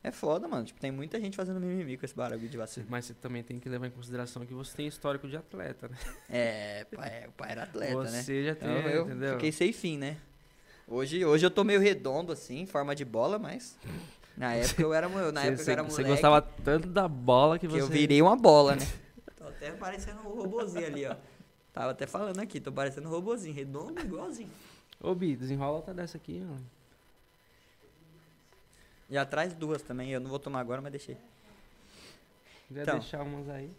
É 0.04 0.12
foda, 0.12 0.48
mano. 0.50 0.66
Tipo, 0.66 0.80
tem 0.82 0.92
muita 0.92 1.20
gente 1.20 1.36
fazendo 1.36 1.60
mimimi 1.62 1.98
com 1.98 2.06
esse 2.06 2.14
barulho 2.14 2.48
de 2.48 2.58
vacina. 2.58 2.86
Mas 2.90 3.06
você 3.06 3.14
também 3.14 3.42
tem 3.42 3.58
que 3.58 3.70
levar 3.70 3.88
em 3.88 3.92
consideração 3.92 4.46
que 4.46 4.54
você 4.54 4.76
tem 4.76 4.86
histórico 4.86 5.28
de 5.30 5.38
atleta, 5.38 5.88
né? 5.88 5.98
É, 6.30 6.86
pai, 6.94 7.28
o 7.28 7.32
pai 7.32 7.52
era 7.52 7.64
atleta, 7.64 8.04
né? 8.04 8.22
você 8.22 8.44
já 8.44 8.56
tem, 8.56 8.70
Então, 8.70 8.90
eu 8.90 9.06
entendeu? 9.06 9.34
fiquei 9.36 9.52
sem 9.54 9.72
fim, 9.72 9.98
né? 9.98 10.18
Hoje, 10.88 11.26
hoje 11.26 11.46
eu 11.46 11.52
tô 11.52 11.64
meio 11.64 11.80
redondo, 11.82 12.32
assim, 12.32 12.60
em 12.60 12.66
forma 12.66 12.96
de 12.96 13.04
bola, 13.04 13.38
mas... 13.38 13.78
Na 14.38 14.54
época 14.56 14.82
eu 14.82 14.94
era, 14.94 15.10
mo- 15.10 15.32
na 15.32 15.42
Você- 15.42 15.48
época 15.48 15.64
eu 15.64 15.74
era 15.74 15.84
moleque, 15.84 15.96
você 15.96 16.04
gostava 16.04 16.42
tanto 16.42 16.88
da 16.88 17.08
bola 17.08 17.60
que 17.60 17.68
que 17.68 17.74
você... 17.74 17.82
eu 17.82 17.88
virei 17.88 18.22
uma 18.22 18.36
bola, 18.36 18.76
né? 18.76 18.86
Então, 19.38 19.50
até 19.50 19.72
parecendo 19.72 20.20
um 20.22 20.34
robozinho 20.34 20.88
ali, 20.88 21.06
ó. 21.06 21.16
Tava 21.72 21.92
até 21.92 22.08
falando 22.08 22.40
aqui, 22.40 22.60
tô 22.60 22.72
parecendo 22.72 23.08
um 23.08 23.12
robozinho, 23.12 23.54
redondo 23.54 24.00
igualzinho. 24.02 24.50
Ô, 25.00 25.14
Bi, 25.14 25.36
desenrola 25.36 25.78
outra 25.78 25.94
dessa 25.94 26.18
aqui, 26.18 26.44
ó. 26.52 26.56
E 29.10 29.16
atrás 29.18 29.54
duas 29.54 29.84
também, 29.84 30.10
eu 30.10 30.20
não 30.20 30.28
vou 30.30 30.40
tomar 30.40 30.60
agora, 30.60 30.82
mas 30.82 30.92
deixei. 30.92 31.16
Se 31.16 32.68
quiser 32.70 32.82
Então. 32.82 32.98
deixar 32.98 33.22
umas 33.22 33.48
aí. 33.48 33.70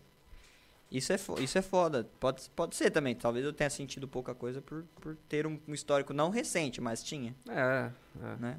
Isso 0.90 1.12
é, 1.12 1.16
isso 1.40 1.58
é 1.58 1.62
foda. 1.62 2.08
Pode, 2.18 2.48
pode 2.56 2.74
ser 2.74 2.90
também. 2.90 3.14
Talvez 3.14 3.44
eu 3.44 3.52
tenha 3.52 3.68
sentido 3.68 4.08
pouca 4.08 4.34
coisa 4.34 4.62
por, 4.62 4.84
por 5.00 5.16
ter 5.28 5.46
um, 5.46 5.58
um 5.68 5.74
histórico 5.74 6.14
não 6.14 6.30
recente, 6.30 6.80
mas 6.80 7.02
tinha, 7.02 7.34
É, 7.48 7.90
é. 8.22 8.36
né? 8.40 8.58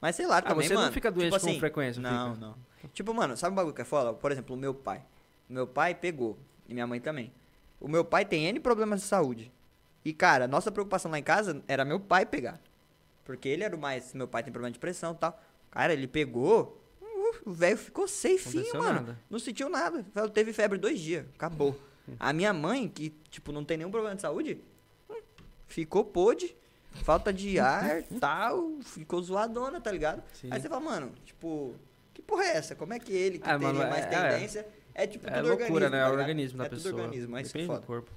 Mas 0.00 0.16
sei 0.16 0.26
lá 0.26 0.38
Ah, 0.38 0.42
também, 0.42 0.66
você 0.68 0.74
mano. 0.74 0.86
não 0.86 0.92
fica 0.92 1.10
doente 1.10 1.30
tipo 1.32 1.40
com 1.40 1.48
assim, 1.48 1.58
frequência, 1.60 2.02
Não, 2.02 2.34
fica? 2.34 2.46
não. 2.46 2.56
Tipo, 2.92 3.14
mano, 3.14 3.36
sabe 3.36 3.52
um 3.52 3.56
bagulho 3.56 3.74
que 3.74 3.80
é 3.80 3.84
foda? 3.84 4.12
Por 4.12 4.32
exemplo, 4.32 4.54
o 4.54 4.58
meu 4.58 4.74
pai. 4.74 5.02
O 5.48 5.52
meu 5.52 5.66
pai 5.66 5.94
pegou, 5.94 6.36
e 6.68 6.74
minha 6.74 6.86
mãe 6.86 7.00
também. 7.00 7.32
O 7.80 7.88
meu 7.88 8.04
pai 8.04 8.24
tem 8.24 8.44
N 8.46 8.58
problemas 8.60 9.00
de 9.00 9.06
saúde. 9.06 9.50
E, 10.04 10.12
cara, 10.12 10.48
nossa 10.48 10.70
preocupação 10.72 11.10
lá 11.10 11.18
em 11.18 11.22
casa 11.22 11.62
era 11.68 11.84
meu 11.84 12.00
pai 12.00 12.26
pegar. 12.26 12.60
Porque 13.24 13.48
ele 13.48 13.62
era 13.62 13.74
o 13.74 13.78
mais. 13.78 14.12
Meu 14.12 14.26
pai 14.26 14.42
tem 14.42 14.52
problema 14.52 14.72
de 14.72 14.78
pressão 14.80 15.12
e 15.12 15.16
tal. 15.16 15.40
Cara, 15.70 15.92
ele 15.92 16.08
pegou. 16.08 16.81
O 17.44 17.52
velho 17.52 17.76
ficou 17.76 18.06
safe, 18.08 18.48
Aconteceu 18.58 18.80
mano. 18.82 18.94
nada. 19.00 19.18
Não 19.30 19.38
sentiu 19.38 19.68
nada. 19.68 20.04
Ela 20.14 20.28
teve 20.28 20.52
febre 20.52 20.78
dois 20.78 21.00
dias. 21.00 21.24
Acabou. 21.34 21.78
A 22.18 22.32
minha 22.32 22.52
mãe, 22.52 22.88
que, 22.88 23.10
tipo, 23.30 23.52
não 23.52 23.64
tem 23.64 23.76
nenhum 23.78 23.90
problema 23.90 24.14
de 24.16 24.22
saúde, 24.22 24.58
hum, 25.08 25.14
ficou 25.66 26.04
pôde. 26.04 26.54
Falta 27.04 27.32
de 27.32 27.58
ar, 27.58 28.02
tal. 28.20 28.78
Ficou 28.82 29.22
zoadona, 29.22 29.80
tá 29.80 29.90
ligado? 29.90 30.22
Sim. 30.34 30.48
Aí 30.50 30.60
você 30.60 30.68
fala, 30.68 30.80
mano, 30.80 31.12
tipo, 31.24 31.74
que 32.12 32.20
porra 32.20 32.44
é 32.44 32.56
essa? 32.56 32.74
Como 32.74 32.92
é 32.92 32.98
que 32.98 33.12
ele, 33.12 33.38
que 33.38 33.48
Ah, 33.48 33.58
teria 33.58 33.72
mano, 33.72 33.78
mais 33.90 34.04
é- 34.04 34.08
tendência, 34.08 34.66
é, 34.92 35.06
tipo 35.06 35.26
É 35.26 35.30
tudo 35.36 35.48
loucura, 35.48 35.86
organismo, 35.86 35.90
né? 35.90 35.98
tá 36.02 36.06
o 36.08 36.10
ligado? 36.10 36.20
organismo 36.20 36.58
da 36.58 36.64
é 36.64 36.68
pessoa. 36.68 36.92
tudo 36.92 37.02
organismo, 37.04 37.32
mas 37.32 37.46
é 37.46 37.48
Depende 37.48 37.66
do 37.66 37.72
foda. 37.74 37.86
corpo. 37.86 38.10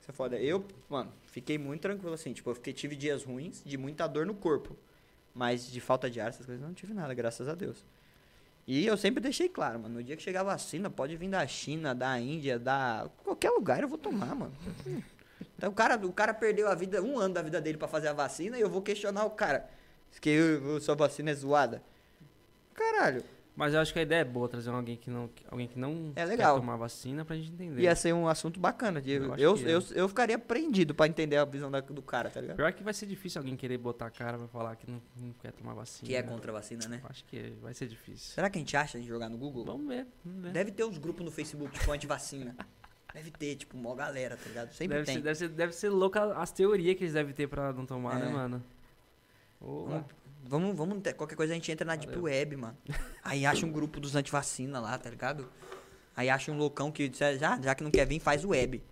Isso 0.00 0.10
é 0.10 0.14
foda. 0.14 0.36
Eu, 0.38 0.64
mano, 0.88 1.10
fiquei 1.26 1.58
muito 1.58 1.80
tranquilo 1.80 2.12
assim. 2.14 2.32
Tipo, 2.32 2.50
eu 2.50 2.54
fiquei, 2.54 2.72
tive 2.72 2.94
dias 2.94 3.24
ruins, 3.24 3.62
de 3.64 3.76
muita 3.76 4.06
dor 4.06 4.26
no 4.26 4.34
corpo. 4.34 4.76
Mas 5.34 5.66
de 5.68 5.80
falta 5.80 6.08
de 6.08 6.20
ar, 6.20 6.28
essas 6.28 6.46
coisas, 6.46 6.62
eu 6.62 6.68
não 6.68 6.74
tive 6.74 6.94
nada, 6.94 7.12
graças 7.14 7.48
a 7.48 7.54
Deus. 7.56 7.84
E 8.66 8.86
eu 8.86 8.96
sempre 8.96 9.20
deixei 9.20 9.48
claro, 9.48 9.78
mano. 9.80 9.96
No 9.96 10.02
dia 10.02 10.16
que 10.16 10.22
chegar 10.22 10.40
a 10.40 10.44
vacina, 10.44 10.88
pode 10.88 11.16
vir 11.16 11.28
da 11.28 11.46
China, 11.46 11.94
da 11.94 12.18
Índia, 12.18 12.58
da. 12.58 13.08
qualquer 13.22 13.50
lugar 13.50 13.82
eu 13.82 13.88
vou 13.88 13.98
tomar, 13.98 14.34
mano. 14.34 14.54
Então 15.56 15.70
o 15.70 15.74
cara, 15.74 15.96
o 15.96 16.12
cara 16.12 16.32
perdeu 16.32 16.66
a 16.68 16.74
vida, 16.74 17.02
um 17.02 17.18
ano 17.18 17.34
da 17.34 17.42
vida 17.42 17.60
dele 17.60 17.76
pra 17.78 17.86
fazer 17.88 18.08
a 18.08 18.12
vacina 18.12 18.56
e 18.56 18.60
eu 18.60 18.70
vou 18.70 18.80
questionar 18.82 19.24
o 19.24 19.30
cara. 19.30 19.68
Que 20.20 20.30
eu- 20.30 20.80
sua 20.80 20.94
vacina 20.94 21.30
é 21.30 21.34
zoada. 21.34 21.82
Caralho. 22.74 23.22
Mas 23.56 23.72
eu 23.72 23.78
acho 23.80 23.92
que 23.92 23.98
a 24.00 24.02
ideia 24.02 24.22
é 24.22 24.24
boa 24.24 24.48
trazer 24.48 24.68
alguém 24.70 24.96
que 24.96 25.08
não, 25.08 25.30
alguém 25.48 25.68
que 25.68 25.78
não 25.78 26.12
É 26.16 26.24
legal. 26.24 26.54
quer 26.56 26.60
tomar 26.60 26.76
vacina 26.76 27.24
pra 27.24 27.36
gente 27.36 27.52
entender. 27.52 27.82
Ia 27.82 27.94
ser 27.94 28.12
um 28.12 28.26
assunto 28.26 28.58
bacana. 28.58 29.00
de- 29.00 29.12
Eu 29.12 29.22
Eu, 29.26 29.32
acho 29.32 29.42
eu, 29.42 29.56
é. 29.56 29.72
eu, 29.74 29.82
eu 29.94 30.08
ficaria 30.08 30.36
prendido 30.36 30.92
pra 30.92 31.06
entender 31.06 31.36
a 31.36 31.44
visão 31.44 31.70
da- 31.70 31.80
do 31.80 32.02
cara, 32.02 32.28
tá 32.30 32.40
ligado? 32.40 32.56
Pior 32.56 32.72
que 32.72 32.82
vai 32.82 32.92
ser 32.92 33.06
difícil 33.06 33.40
alguém 33.40 33.54
querer 33.56 33.78
botar 33.78 34.06
a 34.06 34.10
cara 34.10 34.36
pra 34.38 34.48
falar 34.48 34.74
que 34.74 34.90
não, 34.90 35.00
não 35.16 35.32
quer 35.34 35.52
tomar 35.52 35.72
vacina. 35.72 36.04
Que 36.08 36.16
é 36.16 36.22
né? 36.22 36.28
contra 36.28 36.50
a 36.50 36.54
vacina, 36.54 36.88
né? 36.88 36.98
Eu 37.00 37.08
Acho 37.08 37.24
que 37.26 37.52
vai 37.62 37.72
ser 37.74 37.86
difícil. 37.86 38.34
Será 38.34 38.50
que 38.50 38.58
a 38.58 38.60
gente 38.60 38.76
acha 38.76 38.98
de 39.00 39.06
jogar 39.06 39.28
no 39.28 39.38
Google? 39.38 39.64
Vamos 39.64 39.86
ver, 39.86 40.04
vamos 40.24 40.42
ver. 40.42 40.50
Deve 40.50 40.72
ter 40.72 40.82
uns 40.84 40.98
grupos 40.98 41.24
no 41.24 41.30
Facebook, 41.30 41.78
tipo, 41.78 41.92
anti-vacina. 41.92 42.56
Deve 43.14 43.30
ter, 43.30 43.54
tipo, 43.54 43.76
mó 43.76 43.94
galera, 43.94 44.36
tá 44.36 44.48
ligado? 44.48 44.72
Sempre 44.72 44.96
Deve 44.96 45.06
tem. 45.06 45.14
ser, 45.14 45.22
deve, 45.22 45.38
ser, 45.38 45.48
deve 45.50 45.72
ser 45.72 45.88
louca 45.90 46.34
as 46.36 46.50
teorias 46.50 46.96
que 46.96 47.04
eles 47.04 47.14
devem 47.14 47.32
ter 47.32 47.46
pra 47.46 47.72
não 47.72 47.86
tomar, 47.86 48.20
É. 48.20 48.24
né, 48.24 48.32
mano? 48.32 48.60
Vamos, 49.60 50.04
vamos, 50.48 50.76
vamos 50.76 50.98
qualquer 51.16 51.34
coisa 51.34 51.52
a 51.52 51.56
gente 51.56 51.70
entra 51.70 51.84
na 51.84 51.96
Deep 51.96 52.12
Valeu. 52.12 52.24
Web, 52.24 52.56
mano. 52.56 52.76
Aí 53.22 53.44
acha 53.46 53.64
um 53.66 53.72
grupo 53.72 54.00
dos 54.00 54.14
anti-vacina 54.14 54.80
lá, 54.80 54.96
tá 54.98 55.10
ligado? 55.10 55.48
Aí 56.16 56.30
acha 56.30 56.52
um 56.52 56.56
loucão 56.56 56.92
que 56.92 57.10
já, 57.12 57.34
já 57.36 57.74
que 57.74 57.82
não 57.82 57.90
quer 57.90 58.06
vir, 58.06 58.20
faz 58.20 58.44
web. 58.44 58.82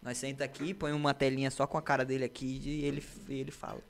Nós 0.00 0.16
senta 0.18 0.44
aqui, 0.44 0.72
põe 0.72 0.92
uma 0.92 1.12
telinha 1.12 1.50
só 1.50 1.66
com 1.66 1.76
a 1.76 1.82
cara 1.82 2.04
dele 2.04 2.24
aqui 2.24 2.60
e 2.64 2.84
ele, 2.84 3.04
e 3.28 3.34
ele 3.40 3.50
fala. 3.50 3.80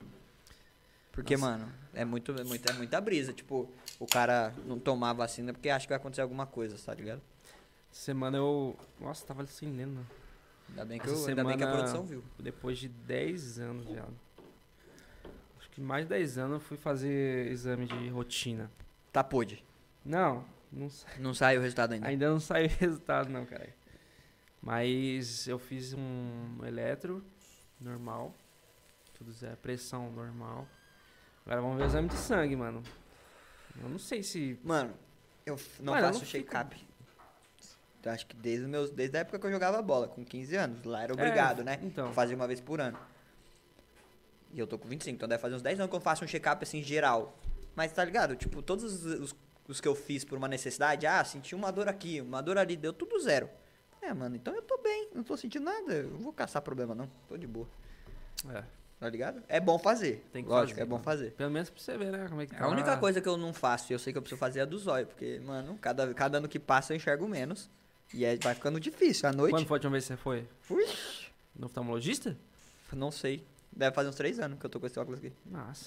Porque, 1.11 1.35
Nossa. 1.37 1.51
mano, 1.51 1.71
é, 1.93 2.03
muito, 2.03 2.31
é, 2.31 2.43
muita, 2.43 2.71
é 2.71 2.75
muita 2.75 2.99
brisa. 2.99 3.31
Tipo, 3.31 3.69
o 3.99 4.07
cara 4.07 4.53
não 4.65 4.79
tomar 4.79 5.11
a 5.11 5.13
vacina 5.13 5.53
porque 5.53 5.69
acha 5.69 5.85
que 5.85 5.89
vai 5.89 5.97
acontecer 5.97 6.21
alguma 6.21 6.47
coisa, 6.47 6.77
tá 6.83 6.93
ligado? 6.93 7.21
Semana 7.91 8.37
eu. 8.37 8.75
Nossa, 8.99 9.25
tava 9.25 9.45
cinema. 9.45 10.01
Ainda 10.69 10.85
bem 10.85 10.99
que, 10.99 11.07
eu, 11.07 11.27
ainda 11.27 11.43
bem 11.43 11.57
que 11.57 11.63
a 11.63 11.67
semana- 11.67 11.77
produção 11.77 12.03
viu. 12.05 12.23
Depois 12.39 12.77
de 12.77 12.87
10 12.87 13.59
anos 13.59 13.87
já. 13.89 14.05
Que 15.79 15.83
mais 15.85 16.03
de 16.03 16.09
10 16.09 16.37
anos 16.39 16.53
eu 16.55 16.59
fui 16.59 16.75
fazer 16.75 17.47
exame 17.53 17.85
de 17.87 18.09
rotina. 18.09 18.69
Tá, 19.13 19.23
pôde. 19.23 19.63
Não, 20.03 20.43
não 20.69 20.89
sa- 20.89 21.07
Não 21.17 21.33
saiu 21.33 21.61
o 21.61 21.63
resultado 21.63 21.93
ainda. 21.93 22.05
ainda 22.05 22.29
não 22.29 22.37
saiu 22.39 22.67
o 22.67 22.69
resultado 22.79 23.29
não, 23.29 23.45
cara. 23.45 23.69
Mas 24.61 25.47
eu 25.47 25.57
fiz 25.57 25.93
um 25.93 26.57
eletro 26.65 27.23
normal. 27.79 28.35
Tudo 29.17 29.31
zero, 29.31 29.55
pressão 29.55 30.11
normal. 30.11 30.67
Agora 31.45 31.61
vamos 31.61 31.77
ver 31.77 31.83
o 31.83 31.87
exame 31.87 32.09
de 32.09 32.15
sangue, 32.15 32.57
mano. 32.57 32.83
Eu 33.81 33.87
não 33.87 33.97
sei 33.99 34.21
se. 34.21 34.59
Mano, 34.61 34.93
eu 35.45 35.57
não 35.79 35.93
Mano, 35.93 36.07
faço. 36.07 36.25
Eu 38.03 38.11
Acho 38.11 38.25
que 38.27 38.35
desde, 38.35 38.67
meus, 38.67 38.89
desde 38.89 39.15
a 39.15 39.21
época 39.21 39.39
que 39.39 39.45
eu 39.45 39.51
jogava 39.51 39.81
bola, 39.81 40.09
com 40.09 40.25
15 40.25 40.55
anos. 40.57 40.83
Lá 40.83 41.03
era 41.03 41.13
obrigado, 41.13 41.61
É, 41.61 41.63
né? 41.63 41.79
então. 41.81 42.11
Fazia 42.11 42.35
uma 42.35 42.47
vez 42.47 42.59
por 42.59 42.81
ano. 42.81 42.97
E 44.51 44.59
eu 44.59 44.67
tô 44.67 44.77
com 44.77 44.87
25, 44.87 45.15
então 45.15 45.27
deve 45.27 45.41
fazer 45.41 45.55
uns 45.55 45.61
10 45.61 45.79
anos 45.79 45.89
que 45.89 45.95
eu 45.95 46.01
faço 46.01 46.23
um 46.23 46.27
check-up 46.27 46.63
assim 46.63 46.81
geral. 46.81 47.37
Mas 47.75 47.91
tá 47.91 48.03
ligado? 48.03 48.35
Tipo, 48.35 48.61
todos 48.61 48.83
os, 48.83 49.05
os, 49.05 49.35
os 49.67 49.81
que 49.81 49.87
eu 49.87 49.95
fiz 49.95 50.23
por 50.23 50.37
uma 50.37 50.47
necessidade, 50.47 51.05
ah, 51.05 51.23
senti 51.23 51.53
uma 51.55 51.71
dor 51.71 51.87
aqui, 51.87 52.19
uma 52.21 52.41
dor 52.41 52.57
ali, 52.57 52.75
deu 52.75 52.91
tudo 52.91 53.19
zero. 53.19 53.49
É, 54.01 54.13
mano, 54.13 54.35
então 54.35 54.55
eu 54.55 54.61
tô 54.61 54.77
bem, 54.77 55.09
não 55.13 55.23
tô 55.23 55.35
sentindo 55.37 55.65
nada. 55.65 55.93
Eu 55.93 56.09
não 56.09 56.19
vou 56.19 56.33
caçar 56.33 56.61
problema, 56.61 56.95
não. 56.95 57.09
Tô 57.27 57.37
de 57.37 57.45
boa. 57.45 57.67
É, 58.53 58.63
Tá 58.99 59.09
ligado? 59.09 59.41
É 59.47 59.61
bom 59.61 59.79
fazer. 59.79 60.27
Tem 60.33 60.43
que 60.43 60.49
Lógico, 60.49 60.71
fazer, 60.71 60.81
é 60.81 60.85
bom 60.85 60.95
mano. 60.95 61.03
fazer. 61.05 61.31
pelo 61.31 61.49
menos 61.49 61.69
pra 61.69 61.81
você 61.81 61.97
ver, 61.97 62.11
né? 62.11 62.27
Como 62.27 62.41
é 62.41 62.45
que 62.45 62.53
tá. 62.53 62.65
A 62.65 62.67
única 62.67 62.97
coisa 62.97 63.21
que 63.21 63.29
eu 63.29 63.37
não 63.37 63.53
faço 63.53 63.91
e 63.91 63.95
eu 63.95 63.99
sei 63.99 64.11
que 64.11 64.17
eu 64.17 64.21
preciso 64.21 64.37
fazer 64.37 64.59
é 64.59 64.61
a 64.63 64.65
do 64.65 64.77
zóio, 64.77 65.07
porque, 65.07 65.39
mano, 65.39 65.77
cada, 65.79 66.13
cada 66.13 66.37
ano 66.37 66.49
que 66.49 66.59
passa 66.59 66.91
eu 66.91 66.97
enxergo 66.97 67.25
menos. 67.25 67.69
E 68.13 68.25
aí 68.25 68.37
vai 68.43 68.53
ficando 68.53 68.77
difícil. 68.77 69.29
À 69.29 69.31
noite, 69.31 69.51
Quando 69.51 69.65
foi 69.65 69.75
a 69.75 69.77
última 69.77 69.91
vez 69.91 70.03
que 70.03 70.07
você 70.09 70.17
foi? 70.17 70.45
Ui. 70.69 70.85
No 71.55 71.67
oftalmologista? 71.67 72.35
não 72.91 73.09
sei. 73.09 73.45
Deve 73.71 73.95
fazer 73.95 74.09
uns 74.09 74.15
três 74.15 74.39
anos 74.39 74.59
que 74.59 74.65
eu 74.65 74.69
tô 74.69 74.79
com 74.79 74.87
esse 74.87 74.99
óculos 74.99 75.19
aqui. 75.19 75.31
Nossa. 75.45 75.85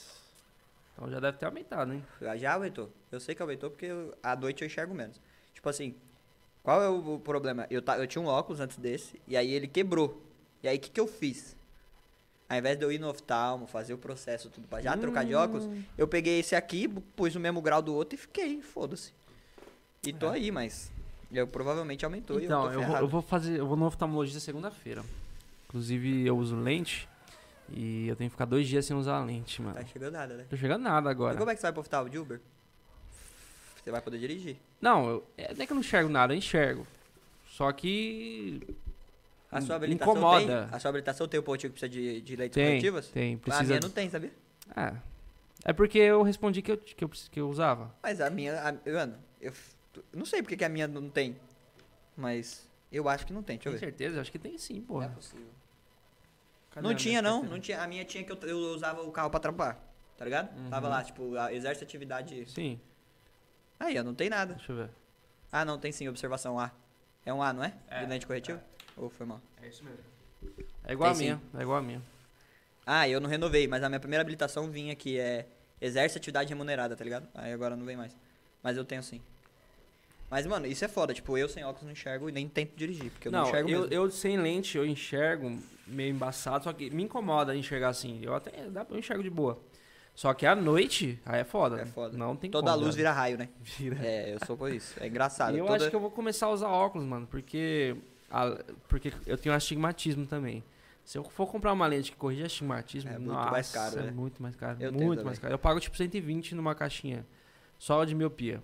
Então 0.94 1.10
já 1.10 1.20
deve 1.20 1.36
ter 1.38 1.46
aumentado, 1.46 1.92
hein? 1.92 2.04
Já- 2.20 2.36
Já 2.36 2.54
aumentou. 2.54 2.90
Eu 3.10 3.20
sei 3.20 3.34
que 3.34 3.42
aumentou 3.42 3.70
porque 3.70 3.86
eu- 3.86 4.14
à 4.22 4.36
noite 4.36 4.62
eu 4.62 4.66
enxergo 4.66 4.94
menos. 4.94 5.20
Tipo 5.54 5.68
assim, 5.68 5.94
qual 6.62 6.82
é 6.82 6.88
o, 6.88 7.14
o 7.14 7.20
problema? 7.20 7.66
Eu, 7.70 7.82
ta- 7.82 7.98
eu 7.98 8.06
tinha 8.06 8.22
um 8.22 8.26
óculos 8.26 8.60
antes 8.60 8.76
desse, 8.76 9.20
e 9.26 9.36
aí 9.36 9.50
ele 9.50 9.66
quebrou. 9.66 10.22
E 10.62 10.68
aí 10.68 10.76
o 10.76 10.80
que, 10.80 10.90
que 10.90 11.00
eu 11.00 11.06
fiz? 11.06 11.56
Ao 12.48 12.56
invés 12.58 12.78
de 12.78 12.84
eu 12.84 12.92
ir 12.92 12.98
no 12.98 13.08
oftalmo, 13.08 13.66
fazer 13.66 13.94
o 13.94 13.98
processo 13.98 14.50
tudo 14.50 14.68
pra 14.68 14.80
já 14.82 14.96
trocar 14.96 15.24
de 15.24 15.34
óculos, 15.34 15.64
Hum. 15.64 15.82
eu 15.96 16.06
peguei 16.06 16.38
esse 16.40 16.54
aqui, 16.54 16.86
pus 17.16 17.34
no 17.34 17.40
mesmo 17.40 17.62
grau 17.62 17.80
do 17.80 17.94
outro 17.94 18.14
e 18.14 18.18
fiquei, 18.18 18.60
foda-se. 18.60 19.12
E 20.06 20.12
tô 20.12 20.26
É. 20.26 20.34
aí, 20.34 20.50
mas 20.50 20.92
eu 21.32 21.46
provavelmente 21.46 22.04
aumentou 22.04 22.36
e 22.38 22.40
eu 22.42 22.44
Então, 22.44 22.62
tô 22.64 22.72
eu 22.72 22.82
vou, 22.86 22.96
eu 22.98 23.08
vou 23.08 23.22
fazer. 23.22 23.58
Eu 23.58 23.66
vou 23.66 23.76
no 23.76 23.86
oftalmologista 23.86 24.38
segunda-feira. 24.40 25.02
Inclusive, 25.68 26.26
eu 26.26 26.36
uso 26.36 26.54
lente. 26.54 27.08
E 27.74 28.06
eu 28.08 28.16
tenho 28.16 28.28
que 28.28 28.34
ficar 28.34 28.44
dois 28.44 28.68
dias 28.68 28.84
sem 28.84 28.94
usar 28.96 29.16
a 29.16 29.24
lente, 29.24 29.62
mano. 29.62 29.74
Tá 29.74 29.84
chegando 29.86 30.12
nada, 30.12 30.36
né? 30.36 30.44
Tô 30.48 30.56
chegando 30.56 30.82
nada 30.82 31.08
E 31.08 31.12
agora. 31.12 31.36
como 31.36 31.50
é 31.50 31.54
que 31.54 31.60
você 31.60 31.66
vai 31.66 31.72
pro 31.72 31.80
oftalmo 31.80 32.10
de 32.10 32.18
Uber? 32.18 32.40
Você 33.82 33.90
vai 33.90 34.00
poder 34.00 34.18
dirigir. 34.18 34.56
Não, 34.80 35.08
eu, 35.08 35.26
é, 35.36 35.54
não 35.54 35.62
é 35.62 35.66
que 35.66 35.72
eu 35.72 35.74
não 35.74 35.80
enxergo 35.80 36.08
nada, 36.08 36.32
eu 36.34 36.38
enxergo. 36.38 36.86
Só 37.48 37.72
que. 37.72 38.60
A 39.50 39.60
sua 39.60 39.76
habilitação 39.76 40.12
incomoda. 40.12 40.66
tem? 40.66 40.76
A 40.76 40.78
sua 40.78 40.88
habilitação 40.90 41.28
tem 41.28 41.40
o 41.40 41.42
pontinho 41.42 41.72
que 41.72 41.78
precisa 41.80 41.88
de, 42.00 42.20
de 42.22 42.36
leitos 42.36 42.54
Tem, 42.54 42.80
tem. 43.12 43.34
A 43.34 43.38
Precisa. 43.38 43.64
minha 43.64 43.80
não 43.80 43.90
tem, 43.90 44.08
sabia? 44.08 44.32
É. 44.76 44.94
É 45.64 45.72
porque 45.72 45.98
eu 45.98 46.22
respondi 46.22 46.62
que 46.62 46.72
eu, 46.72 46.78
que 46.78 47.04
eu, 47.04 47.08
que 47.08 47.40
eu 47.40 47.48
usava. 47.48 47.94
Mas 48.02 48.20
a 48.20 48.30
minha, 48.30 48.58
a, 48.60 48.72
mano, 48.90 49.16
eu 49.40 49.52
não 50.12 50.24
sei 50.24 50.42
porque 50.42 50.56
que 50.56 50.64
a 50.64 50.68
minha 50.68 50.88
não 50.88 51.08
tem. 51.10 51.36
Mas 52.16 52.66
eu 52.90 53.08
acho 53.08 53.26
que 53.26 53.32
não 53.32 53.42
tem, 53.42 53.56
deixa 53.56 53.68
eu 53.68 53.72
Com 53.72 53.78
ver. 53.78 53.86
certeza, 53.86 54.16
eu 54.16 54.20
acho 54.22 54.32
que 54.32 54.38
tem 54.38 54.56
sim, 54.58 54.84
Não 54.88 55.02
é 55.02 55.08
possível. 55.08 55.46
Cadê 56.72 56.86
Não 56.88 56.94
tinha, 56.94 57.22
não. 57.22 57.32
carteira? 57.40 57.54
não 57.54 57.60
tinha. 57.60 57.82
A 57.82 57.86
minha 57.86 58.04
tinha 58.04 58.24
que 58.24 58.32
eu, 58.32 58.38
eu 58.42 58.58
usava 58.74 59.02
o 59.02 59.12
carro 59.12 59.30
pra 59.30 59.38
trampar. 59.40 59.78
Tá 60.16 60.24
ligado? 60.24 60.56
Uhum. 60.56 60.70
Tava 60.70 60.88
lá, 60.88 61.02
tipo, 61.02 61.36
exerce 61.50 61.82
atividade. 61.84 62.48
Sim, 62.50 62.80
Aí, 63.80 63.98
ó, 63.98 64.02
não 64.04 64.14
tem 64.14 64.28
nada. 64.30 64.54
deixa 64.54 64.70
eu 64.72 64.76
ver. 64.76 64.90
Ah, 65.50 65.64
não, 65.64 65.78
tem 65.78 65.90
sim, 65.90 66.08
observação 66.08 66.58
A. 66.58 66.70
É 67.26 67.32
um 67.34 67.42
A, 67.42 67.52
não 67.52 67.64
é? 67.64 67.74
É, 67.88 68.00
De 68.04 68.06
lente 68.10 68.26
corretiva? 68.26 68.62
Ou 68.96 69.10
foi 69.10 69.26
mal? 69.26 69.40
É 69.60 69.68
isso 69.68 69.82
mesmo. 69.84 69.98
É 70.84 70.92
igual 70.92 71.14
Tem 71.14 71.30
a 71.32 71.36
minha, 71.36 71.42
é 71.58 71.62
igual 71.62 71.78
a 71.78 71.82
minha. 71.82 72.02
Ah, 72.86 73.08
eu 73.08 73.20
não 73.20 73.28
renovei, 73.28 73.66
mas 73.68 73.82
a 73.82 73.88
minha 73.88 74.00
primeira 74.00 74.22
habilitação 74.22 74.70
vinha 74.70 74.94
que 74.94 75.18
é 75.18 75.46
exerce 75.80 76.16
atividade 76.18 76.48
remunerada, 76.48 76.96
tá 76.96 77.02
ligado? 77.04 77.28
Aí 77.34 77.52
agora 77.52 77.76
não 77.76 77.84
vem 77.84 77.96
mais. 77.96 78.16
Mas 78.62 78.76
eu 78.76 78.84
tenho 78.84 79.02
sim. 79.02 79.20
Mas, 80.32 80.46
mano, 80.46 80.66
isso 80.66 80.82
é 80.82 80.88
foda. 80.88 81.12
Tipo, 81.12 81.36
eu 81.36 81.46
sem 81.46 81.62
óculos 81.62 81.82
não 81.84 81.92
enxergo 81.92 82.26
e 82.26 82.32
nem 82.32 82.48
tento 82.48 82.74
dirigir, 82.74 83.10
porque 83.10 83.28
eu 83.28 83.32
não, 83.32 83.40
não, 83.42 83.48
enxergo 83.48 83.68
eu, 83.68 83.80
mesmo. 83.82 83.94
eu 83.94 84.10
sem 84.10 84.38
lente 84.38 84.78
eu 84.78 84.86
enxergo 84.86 85.58
meio 85.86 86.10
embaçado, 86.14 86.64
só 86.64 86.72
que 86.72 86.88
me 86.88 87.02
incomoda 87.02 87.54
enxergar 87.54 87.90
assim. 87.90 88.18
Eu 88.22 88.34
até 88.34 88.50
dá, 88.70 88.86
eu 88.88 88.98
enxergo 88.98 89.22
de 89.22 89.28
boa. 89.28 89.60
Só 90.14 90.32
que 90.32 90.46
à 90.46 90.54
noite, 90.54 91.20
aí 91.26 91.40
é 91.40 91.44
foda. 91.44 91.82
É 91.82 91.84
foda. 91.84 92.16
Não 92.16 92.34
tem 92.34 92.50
Toda 92.50 92.70
como, 92.70 92.82
luz 92.82 92.94
velho. 92.94 93.08
vira 93.08 93.12
raio, 93.12 93.36
né? 93.36 93.50
Vira. 93.60 93.98
É, 94.02 94.34
eu 94.34 94.38
sou 94.46 94.56
por 94.56 94.72
isso. 94.72 94.94
É 94.98 95.06
engraçado. 95.06 95.54
Eu 95.54 95.66
Toda- 95.66 95.76
acho 95.76 95.90
que 95.90 95.96
eu 95.96 96.00
vou 96.00 96.10
começar 96.10 96.46
a 96.46 96.50
usar 96.50 96.68
óculos, 96.68 97.06
mano, 97.06 97.26
porque 97.26 97.94
a- 98.30 98.58
porque 98.88 99.12
eu 99.26 99.36
tenho 99.36 99.54
astigmatismo 99.54 100.24
também. 100.26 100.64
Se 101.04 101.18
eu 101.18 101.24
for 101.24 101.46
comprar 101.46 101.74
uma 101.74 101.86
lente 101.86 102.10
que 102.10 102.16
corrige 102.16 102.42
astigmatismo, 102.42 103.10
É 103.10 103.18
muito 103.18 103.32
nossa, 103.34 103.50
mais 103.50 103.70
caro, 103.70 103.98
é 103.98 104.02
né? 104.04 104.10
muito 104.12 104.42
mais 104.42 104.56
caro. 104.56 104.78
Eu 104.80 104.92
muito 104.92 105.22
mais 105.24 105.38
caro. 105.38 105.52
Eu 105.52 105.58
pago 105.58 105.78
tipo 105.78 105.94
120 105.94 106.54
numa 106.54 106.74
caixinha 106.74 107.26
só 107.78 108.02
de 108.04 108.14
miopia. 108.14 108.62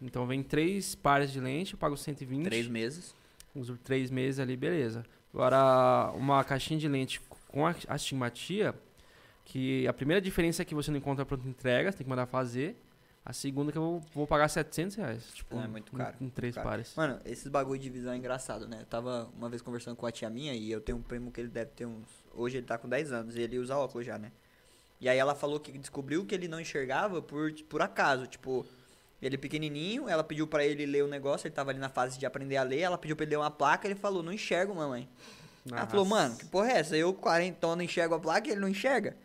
Então 0.00 0.26
vem 0.26 0.42
três 0.42 0.94
pares 0.94 1.30
de 1.30 1.40
lente, 1.40 1.74
eu 1.74 1.78
pago 1.78 1.96
120. 1.96 2.44
Três 2.44 2.66
meses. 2.66 3.14
Uso 3.54 3.76
três 3.82 4.10
meses 4.10 4.38
ali, 4.38 4.56
beleza. 4.56 5.04
Agora, 5.34 6.12
uma 6.14 6.42
caixinha 6.44 6.78
de 6.78 6.88
lente 6.88 7.20
com 7.48 7.66
a- 7.66 7.74
astigmatia, 7.88 8.74
que 9.44 9.86
a 9.86 9.92
primeira 9.92 10.20
diferença 10.20 10.62
é 10.62 10.64
que 10.64 10.74
você 10.74 10.90
não 10.90 10.98
encontra 10.98 11.26
pronta 11.26 11.46
entrega, 11.48 11.90
você 11.90 11.98
tem 11.98 12.04
que 12.04 12.10
mandar 12.10 12.26
fazer. 12.26 12.76
A 13.24 13.32
segunda 13.34 13.70
é 13.70 13.72
que 13.72 13.78
eu 13.78 14.02
vou, 14.14 14.26
pagar 14.26 14.48
700 14.48 14.96
reais. 14.96 15.30
Tipo, 15.34 15.58
É 15.60 15.66
muito 15.68 15.94
em- 15.94 15.98
caro, 15.98 16.16
Em, 16.20 16.28
três 16.30 16.54
caro. 16.54 16.68
pares. 16.68 16.94
Mano, 16.96 17.20
esses 17.24 17.46
bagulho 17.48 17.78
de 17.78 17.90
visão 17.90 18.12
é 18.12 18.16
engraçado, 18.16 18.66
né? 18.66 18.78
Eu 18.80 18.86
tava 18.86 19.28
uma 19.36 19.48
vez 19.48 19.60
conversando 19.60 19.94
com 19.96 20.06
a 20.06 20.10
tia 20.10 20.30
minha 20.30 20.54
e 20.54 20.70
eu 20.70 20.80
tenho 20.80 20.96
um 20.98 21.02
primo 21.02 21.30
que 21.30 21.40
ele 21.40 21.48
deve 21.50 21.70
ter 21.72 21.84
uns. 21.84 22.06
Hoje 22.34 22.56
ele 22.56 22.66
tá 22.66 22.78
com 22.78 22.88
10 22.88 23.12
anos 23.12 23.36
e 23.36 23.40
ele 23.42 23.58
usa 23.58 23.76
óculos 23.76 24.06
já, 24.06 24.18
né? 24.18 24.32
E 25.00 25.08
aí 25.08 25.18
ela 25.18 25.34
falou 25.34 25.60
que 25.60 25.70
descobriu 25.76 26.24
que 26.24 26.34
ele 26.34 26.48
não 26.48 26.58
enxergava 26.60 27.20
por, 27.20 27.52
por 27.68 27.82
acaso. 27.82 28.26
Tipo, 28.26 28.66
ele 29.22 29.36
pequenininho, 29.36 30.08
ela 30.08 30.24
pediu 30.24 30.46
pra 30.46 30.64
ele 30.64 30.86
ler 30.86 31.04
o 31.04 31.08
negócio, 31.08 31.46
ele 31.46 31.54
tava 31.54 31.70
ali 31.70 31.78
na 31.78 31.88
fase 31.88 32.18
de 32.18 32.24
aprender 32.24 32.56
a 32.56 32.62
ler, 32.62 32.80
ela 32.80 32.96
pediu 32.96 33.14
pra 33.14 33.24
ele 33.24 33.30
ler 33.30 33.36
uma 33.36 33.50
placa, 33.50 33.86
ele 33.86 33.94
falou, 33.94 34.22
não 34.22 34.32
enxergo, 34.32 34.74
mamãe. 34.74 35.08
Ela 35.70 35.86
falou, 35.86 36.06
mano, 36.06 36.36
que 36.36 36.46
porra 36.46 36.72
é 36.72 36.78
essa? 36.78 36.96
Eu, 36.96 37.12
40 37.12 37.76
não 37.76 37.82
enxergo 37.82 38.14
a 38.14 38.18
placa 38.18 38.48
e 38.48 38.52
ele 38.52 38.60
não 38.60 38.68
enxerga. 38.68 39.16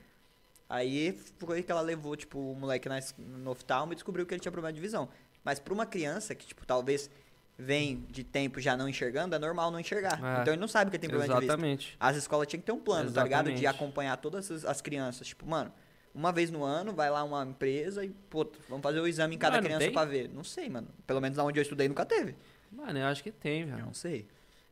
Aí 0.69 1.17
foi 1.37 1.63
que 1.63 1.71
ela 1.71 1.81
levou, 1.81 2.15
tipo, 2.15 2.39
o 2.39 2.55
moleque 2.55 2.89
na, 2.89 2.99
no 3.17 3.51
oftalmo 3.51 3.93
e 3.93 3.95
descobriu 3.95 4.25
que 4.25 4.33
ele 4.33 4.41
tinha 4.41 4.51
problema 4.51 4.73
de 4.73 4.81
visão. 4.81 5.07
Mas 5.43 5.59
pra 5.59 5.73
uma 5.73 5.85
criança 5.85 6.33
que, 6.35 6.45
tipo, 6.45 6.65
talvez 6.65 7.09
vem 7.57 8.05
de 8.09 8.23
tempo 8.23 8.59
já 8.59 8.75
não 8.75 8.89
enxergando, 8.89 9.35
é 9.35 9.39
normal 9.39 9.71
não 9.71 9.79
enxergar. 9.79 10.19
É. 10.21 10.41
Então 10.41 10.53
ele 10.53 10.59
não 10.59 10.67
sabe 10.67 10.91
que 10.91 10.97
ele 10.97 11.01
tem 11.01 11.09
problema 11.09 11.35
de 11.35 11.39
vista. 11.39 11.53
Exatamente. 11.53 11.95
As 11.99 12.17
escolas 12.17 12.47
tinham 12.47 12.59
que 12.59 12.65
ter 12.65 12.71
um 12.71 12.79
plano, 12.79 13.11
tá 13.11 13.23
ligado? 13.23 13.45
De 13.45 13.51
Exatamente. 13.51 13.67
acompanhar 13.67 14.17
todas 14.17 14.51
as, 14.51 14.65
as 14.65 14.81
crianças. 14.81 15.27
Tipo, 15.27 15.45
mano, 15.45 15.71
uma 16.15 16.31
vez 16.31 16.49
no 16.49 16.63
ano 16.63 16.93
vai 16.93 17.09
lá 17.11 17.23
uma 17.23 17.43
empresa 17.43 18.03
e, 18.05 18.09
pô, 18.29 18.47
vamos 18.69 18.81
fazer 18.81 18.99
o 18.99 19.07
exame 19.07 19.35
em 19.35 19.37
cada 19.37 19.57
Mano, 19.57 19.65
criança 19.67 19.83
tem? 19.85 19.93
pra 19.93 20.05
ver. 20.05 20.29
Não 20.33 20.43
sei, 20.43 20.69
mano. 20.69 20.87
Pelo 21.05 21.19
menos 21.21 21.37
onde 21.37 21.59
eu 21.59 21.61
estudei 21.61 21.87
nunca 21.87 22.05
teve. 22.05 22.35
Mano, 22.71 22.97
eu 22.97 23.05
acho 23.05 23.21
que 23.21 23.31
tem, 23.31 23.65
velho. 23.65 23.85
Não 23.85 23.93
sei. 23.93 24.25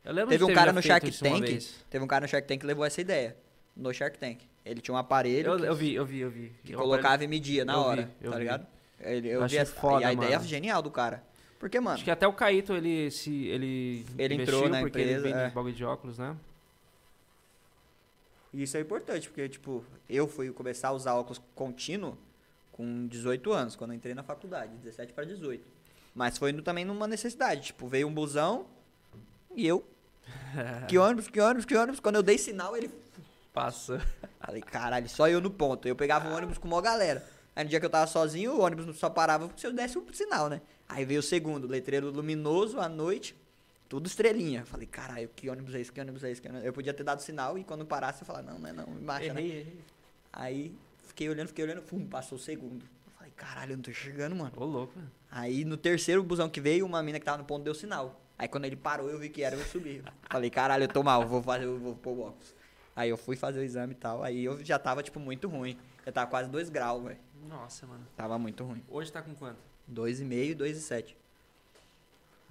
Eu 0.04 0.12
lembro 0.12 0.30
Teve 0.30 0.44
um 0.44 0.52
cara 0.54 0.72
no 0.72 0.82
Shark 0.82 1.10
Tank. 1.18 1.58
Teve 1.88 2.04
um 2.04 2.08
cara 2.08 2.22
no 2.24 2.28
Shark 2.28 2.46
Tank 2.48 2.60
que 2.60 2.66
levou 2.66 2.84
essa 2.84 3.00
ideia. 3.00 3.36
No 3.76 3.92
Shark 3.92 4.18
Tank. 4.18 4.40
Ele 4.64 4.80
tinha 4.80 4.94
um 4.94 4.98
aparelho 4.98 5.52
Eu, 5.52 5.56
que, 5.58 5.64
eu 5.66 5.74
vi, 5.74 5.94
eu 5.94 6.06
vi, 6.06 6.20
eu 6.20 6.30
vi. 6.30 6.52
que 6.64 6.72
Eu 6.72 6.78
colocava 6.78 7.22
e 7.22 7.26
media 7.28 7.64
na 7.64 7.74
eu 7.74 7.82
vi, 7.82 7.86
hora, 7.88 8.10
eu 8.22 8.30
tá 8.30 8.36
vi. 8.36 8.42
ligado? 8.42 8.66
Ele, 9.00 9.28
eu 9.28 9.40
Eu 9.42 9.48
vi 9.48 9.56
essa, 9.58 9.74
foda, 9.74 10.02
e 10.02 10.04
a 10.04 10.12
ideia 10.12 10.36
mano. 10.38 10.48
genial 10.48 10.80
do 10.82 10.90
cara. 10.90 11.22
Porque, 11.58 11.78
mano, 11.80 11.94
Acho 11.94 12.04
que 12.04 12.10
até 12.10 12.26
o 12.26 12.32
Caíto, 12.32 12.72
ele 12.74 13.10
se 13.10 13.46
ele, 13.46 14.04
Ele 14.18 14.34
entrou 14.34 14.68
na 14.68 14.80
porque 14.80 15.00
empresa, 15.00 15.26
ele 15.26 15.34
vende 15.34 15.46
é. 15.46 15.50
bagulho 15.50 15.74
de 15.74 15.84
óculos, 15.84 16.18
né? 16.18 16.34
Isso 18.62 18.76
é 18.76 18.80
importante, 18.80 19.28
porque, 19.28 19.48
tipo, 19.48 19.84
eu 20.08 20.26
fui 20.28 20.50
começar 20.52 20.88
a 20.88 20.92
usar 20.92 21.14
óculos 21.14 21.40
contínuo 21.54 22.16
com 22.72 23.06
18 23.06 23.52
anos, 23.52 23.76
quando 23.76 23.90
eu 23.92 23.96
entrei 23.96 24.14
na 24.14 24.22
faculdade, 24.22 24.72
17 24.76 25.12
para 25.12 25.24
18. 25.24 25.64
Mas 26.14 26.38
foi 26.38 26.52
no- 26.52 26.62
também 26.62 26.84
numa 26.84 27.06
necessidade, 27.06 27.66
tipo, 27.66 27.86
veio 27.88 28.06
um 28.08 28.14
busão 28.14 28.66
e 29.54 29.66
eu, 29.66 29.84
que 30.88 30.96
ônibus, 30.98 31.28
que 31.28 31.40
ônibus, 31.40 31.64
que 31.64 31.76
ônibus, 31.76 32.00
quando 32.00 32.16
eu 32.16 32.22
dei 32.22 32.38
sinal, 32.38 32.76
ele 32.76 32.90
Passa. 33.52 34.04
Falei, 34.40 34.60
caralho, 34.60 35.08
só 35.08 35.28
eu 35.28 35.40
no 35.40 35.48
ponto. 35.48 35.86
Eu 35.86 35.94
pegava 35.94 36.28
o 36.28 36.36
ônibus 36.36 36.58
com 36.58 36.66
uma 36.66 36.82
galera. 36.82 37.24
Aí 37.54 37.62
no 37.62 37.70
dia 37.70 37.78
que 37.78 37.86
eu 37.86 37.90
tava 37.90 38.04
sozinho, 38.08 38.52
o 38.54 38.60
ônibus 38.60 38.98
só 38.98 39.08
parava 39.08 39.48
se 39.56 39.64
eu 39.64 39.72
desse 39.72 39.96
o 39.96 40.04
sinal, 40.12 40.48
né? 40.48 40.60
Aí 40.88 41.04
veio 41.04 41.20
o 41.20 41.22
segundo, 41.22 41.68
letreiro 41.68 42.10
luminoso 42.10 42.80
à 42.80 42.88
noite, 42.88 43.36
tudo 43.88 44.06
estrelinha. 44.06 44.64
Falei, 44.64 44.86
caralho, 44.86 45.28
que 45.34 45.48
ônibus 45.48 45.74
é 45.74 45.80
esse? 45.80 45.92
Que 45.92 46.00
ônibus 46.00 46.24
é 46.24 46.30
esse? 46.30 46.40
Que 46.40 46.48
ônibus... 46.48 46.66
Eu 46.66 46.72
podia 46.72 46.92
ter 46.92 47.04
dado 47.04 47.20
sinal 47.20 47.58
e 47.58 47.64
quando 47.64 47.84
parasse 47.84 48.22
eu 48.22 48.26
falar, 48.26 48.42
não, 48.42 48.58
não 48.58 48.68
é 48.68 48.72
não, 48.72 48.86
marcha, 48.86 49.32
né? 49.32 49.42
Errei. 49.42 49.78
Aí 50.32 50.74
fiquei 51.06 51.28
olhando, 51.28 51.48
fiquei 51.48 51.64
olhando, 51.64 51.82
fum, 51.82 52.06
passou 52.06 52.36
o 52.36 52.40
segundo. 52.40 52.84
Eu 53.06 53.12
Falei, 53.12 53.32
caralho, 53.36 53.72
eu 53.72 53.76
não 53.76 53.82
tô 53.82 53.90
enxergando, 53.90 54.34
mano. 54.34 54.52
Ô, 54.56 54.64
louco, 54.64 54.94
velho. 54.94 55.10
Aí 55.30 55.64
no 55.64 55.76
terceiro 55.76 56.22
busão 56.22 56.48
que 56.48 56.60
veio, 56.60 56.86
uma 56.86 57.02
mina 57.02 57.18
que 57.18 57.24
tava 57.24 57.38
no 57.38 57.44
ponto 57.44 57.64
deu 57.64 57.74
sinal. 57.74 58.20
Aí 58.38 58.48
quando 58.48 58.64
ele 58.64 58.76
parou, 58.76 59.08
eu 59.08 59.18
vi 59.18 59.28
que 59.28 59.42
era, 59.42 59.54
eu 59.54 59.64
subi. 59.64 60.02
Falei, 60.28 60.50
caralho, 60.50 60.84
eu 60.84 60.88
tô 60.88 61.02
mal, 61.02 61.26
vou 61.26 61.42
fazer, 61.42 61.64
eu 61.64 61.78
vou 61.78 61.94
pôr 61.94 62.10
o 62.10 62.20
óculos. 62.20 62.54
Aí 62.96 63.10
eu 63.10 63.16
fui 63.16 63.36
fazer 63.36 63.60
o 63.60 63.62
exame 63.62 63.92
e 63.92 63.96
tal, 63.96 64.22
aí 64.22 64.44
eu 64.44 64.64
já 64.64 64.78
tava, 64.78 65.02
tipo, 65.02 65.18
muito 65.18 65.48
ruim. 65.48 65.76
Eu 66.06 66.12
tava 66.12 66.30
quase 66.30 66.48
2 66.48 66.68
graus, 66.68 67.02
velho. 67.02 67.18
Nossa, 67.48 67.86
mano. 67.86 68.06
Tava 68.16 68.38
muito 68.38 68.64
ruim. 68.64 68.82
Hoje 68.88 69.10
tá 69.10 69.22
com 69.22 69.34
quanto? 69.34 69.58
2,5 69.92 70.50
e 70.50 70.54
2,7. 70.54 71.14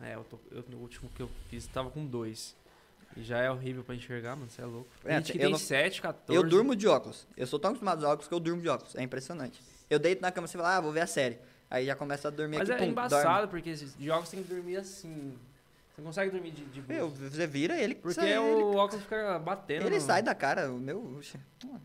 É, 0.01 0.15
eu 0.15 0.23
tô, 0.23 0.39
eu, 0.51 0.63
no 0.69 0.77
último 0.77 1.09
que 1.15 1.21
eu 1.21 1.29
fiz 1.49 1.67
tava 1.67 1.89
com 1.89 2.05
dois. 2.05 2.55
E 3.15 3.23
já 3.23 3.37
é 3.37 3.49
horrível 3.51 3.83
pra 3.83 3.93
enxergar, 3.93 4.35
mano. 4.35 4.49
Você 4.49 4.61
é 4.61 4.65
louco. 4.65 4.89
É, 5.05 5.17
gente 5.17 5.31
que 5.33 5.37
eu 5.37 5.41
tem 5.43 5.51
não- 5.51 5.59
7, 5.59 6.01
14. 6.01 6.33
Eu 6.35 6.47
durmo 6.47 6.75
de 6.75 6.87
óculos. 6.87 7.27
Eu 7.37 7.45
sou 7.45 7.59
tão 7.59 7.69
acostumado 7.69 8.05
a 8.05 8.09
óculos 8.09 8.27
que 8.27 8.33
eu 8.33 8.39
durmo 8.39 8.61
de 8.61 8.67
óculos. 8.69 8.95
É 8.95 9.03
impressionante. 9.03 9.61
Eu 9.89 9.99
deito 9.99 10.21
na 10.21 10.31
cama 10.31 10.47
e 10.47 10.49
fala, 10.49 10.77
ah, 10.77 10.81
vou 10.81 10.91
ver 10.91 11.01
a 11.01 11.07
série. 11.07 11.37
Aí 11.69 11.85
já 11.85 11.95
começa 11.95 12.27
a 12.27 12.31
dormir 12.31 12.57
Mas 12.57 12.69
aqui, 12.69 12.81
é 12.81 12.85
pum, 12.85 12.91
embaçado, 12.91 13.47
porque 13.47 13.69
esses 13.69 13.95
jogos 13.99 14.29
tem 14.29 14.41
que 14.43 14.49
dormir 14.51 14.77
assim. 14.77 15.37
Você 15.93 16.01
não 16.01 16.05
consegue 16.07 16.31
dormir 16.31 16.51
de, 16.51 16.65
de 16.65 16.81
dorme. 16.81 16.95
Meu, 16.95 17.09
você 17.09 17.45
vira 17.45 17.79
ele, 17.79 17.95
Porque 17.95 18.15
sai, 18.15 18.37
o 18.39 18.43
ele, 18.45 18.77
óculos 18.77 19.03
fica 19.03 19.37
batendo. 19.39 19.85
ele 19.85 19.99
sai 19.99 20.23
da 20.23 20.33
cara. 20.33 20.71
O 20.71 20.79
meu, 20.79 21.19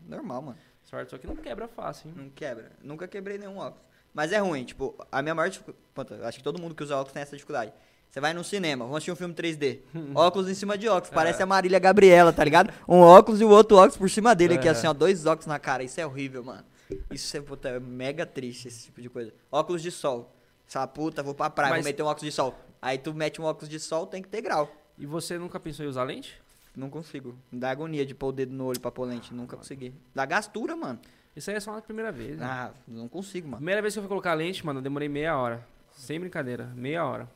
normal, 0.07 0.41
mano. 0.41 0.57
Sorte, 0.83 1.11
só 1.11 1.17
que 1.19 1.27
não 1.27 1.35
quebra 1.35 1.67
fácil, 1.67 2.07
hein? 2.09 2.15
Não 2.17 2.29
quebra. 2.29 2.71
Nunca 2.81 3.07
quebrei 3.07 3.37
nenhum 3.37 3.57
óculos. 3.57 3.85
Mas 4.11 4.31
é 4.31 4.39
ruim, 4.39 4.63
tipo, 4.65 4.95
a 5.11 5.21
minha 5.21 5.35
maior 5.35 5.49
dificuldade. 5.49 6.23
Acho 6.23 6.39
que 6.39 6.43
todo 6.43 6.59
mundo 6.59 6.73
que 6.73 6.81
usa 6.81 6.95
óculos 6.95 7.13
tem 7.13 7.21
essa 7.21 7.35
dificuldade. 7.35 7.71
Você 8.09 8.19
vai 8.19 8.33
no 8.33 8.43
cinema, 8.43 8.85
vamos 8.85 8.97
assistir 8.97 9.11
um 9.11 9.15
filme 9.15 9.33
3D. 9.35 9.79
óculos 10.15 10.49
em 10.49 10.53
cima 10.55 10.77
de 10.77 10.87
óculos. 10.87 11.09
Parece 11.13 11.39
É. 11.41 11.43
a 11.43 11.45
Marília 11.45 11.77
Gabriela, 11.79 12.33
tá 12.33 12.43
ligado? 12.43 12.73
Um 12.87 12.97
óculos 12.99 13.39
e 13.39 13.45
o 13.45 13.49
outro 13.49 13.77
óculos 13.77 13.97
por 13.97 14.09
cima 14.09 14.33
dele 14.33 14.55
aqui, 14.55 14.67
É. 14.67 14.71
assim, 14.71 14.87
ó. 14.87 14.93
Dois 14.93 15.25
óculos 15.25 15.45
na 15.45 15.59
cara. 15.59 15.83
Isso 15.83 16.01
é 16.01 16.05
horrível, 16.05 16.43
mano. 16.43 16.63
Isso 17.11 17.37
é, 17.37 17.41
puta, 17.41 17.69
é 17.69 17.79
mega 17.79 18.25
triste, 18.25 18.67
esse 18.67 18.85
tipo 18.85 18.99
de 19.01 19.09
coisa. 19.09 19.31
Óculos 19.51 19.81
de 19.83 19.91
sol. 19.91 20.33
Essa 20.67 20.85
puta, 20.87 21.21
vou 21.21 21.35
pra 21.35 21.49
praia, 21.51 21.71
Mas- 21.71 21.83
vou 21.83 21.89
meter 21.89 22.01
um 22.03 22.07
óculos 22.07 22.23
de 22.25 22.31
sol. 22.31 22.55
Aí 22.81 22.97
tu 22.97 23.13
mete 23.13 23.39
um 23.39 23.45
óculos 23.45 23.69
de 23.69 23.79
sol, 23.79 24.07
tem 24.07 24.21
que 24.23 24.27
ter 24.29 24.41
grau. 24.41 24.71
E 24.97 25.05
você 25.05 25.37
nunca 25.37 25.59
pensou 25.59 25.85
em 25.85 25.89
usar 25.89 26.03
lente? 26.03 26.39
Não 26.75 26.89
consigo. 26.89 27.35
Dá 27.51 27.69
agonia 27.71 28.05
de 28.05 28.15
pôr 28.15 28.27
o 28.29 28.31
dedo 28.31 28.53
no 28.53 28.65
olho 28.65 28.79
pra 28.79 28.89
pôr 28.91 29.05
lente. 29.05 29.33
Nunca 29.33 29.55
consegui. 29.55 29.93
Dá 30.15 30.25
gastura, 30.25 30.75
mano. 30.75 30.99
Isso 31.35 31.49
aí 31.51 31.57
é 31.57 31.59
só 31.59 31.71
na 31.73 31.81
primeira 31.81 32.11
vez. 32.11 32.37
Né? 32.37 32.45
Ah, 32.45 32.71
não 32.87 33.07
consigo, 33.07 33.47
mano. 33.47 33.57
Primeira 33.57 33.81
vez 33.81 33.93
que 33.93 33.99
eu 33.99 34.03
fui 34.03 34.09
colocar 34.09 34.33
lente, 34.33 34.65
mano, 34.65 34.79
eu 34.79 34.83
demorei 34.83 35.07
meia 35.07 35.37
hora. 35.37 35.65
Sem 35.91 36.19
brincadeira, 36.19 36.65
meia 36.75 37.05
hora. 37.05 37.29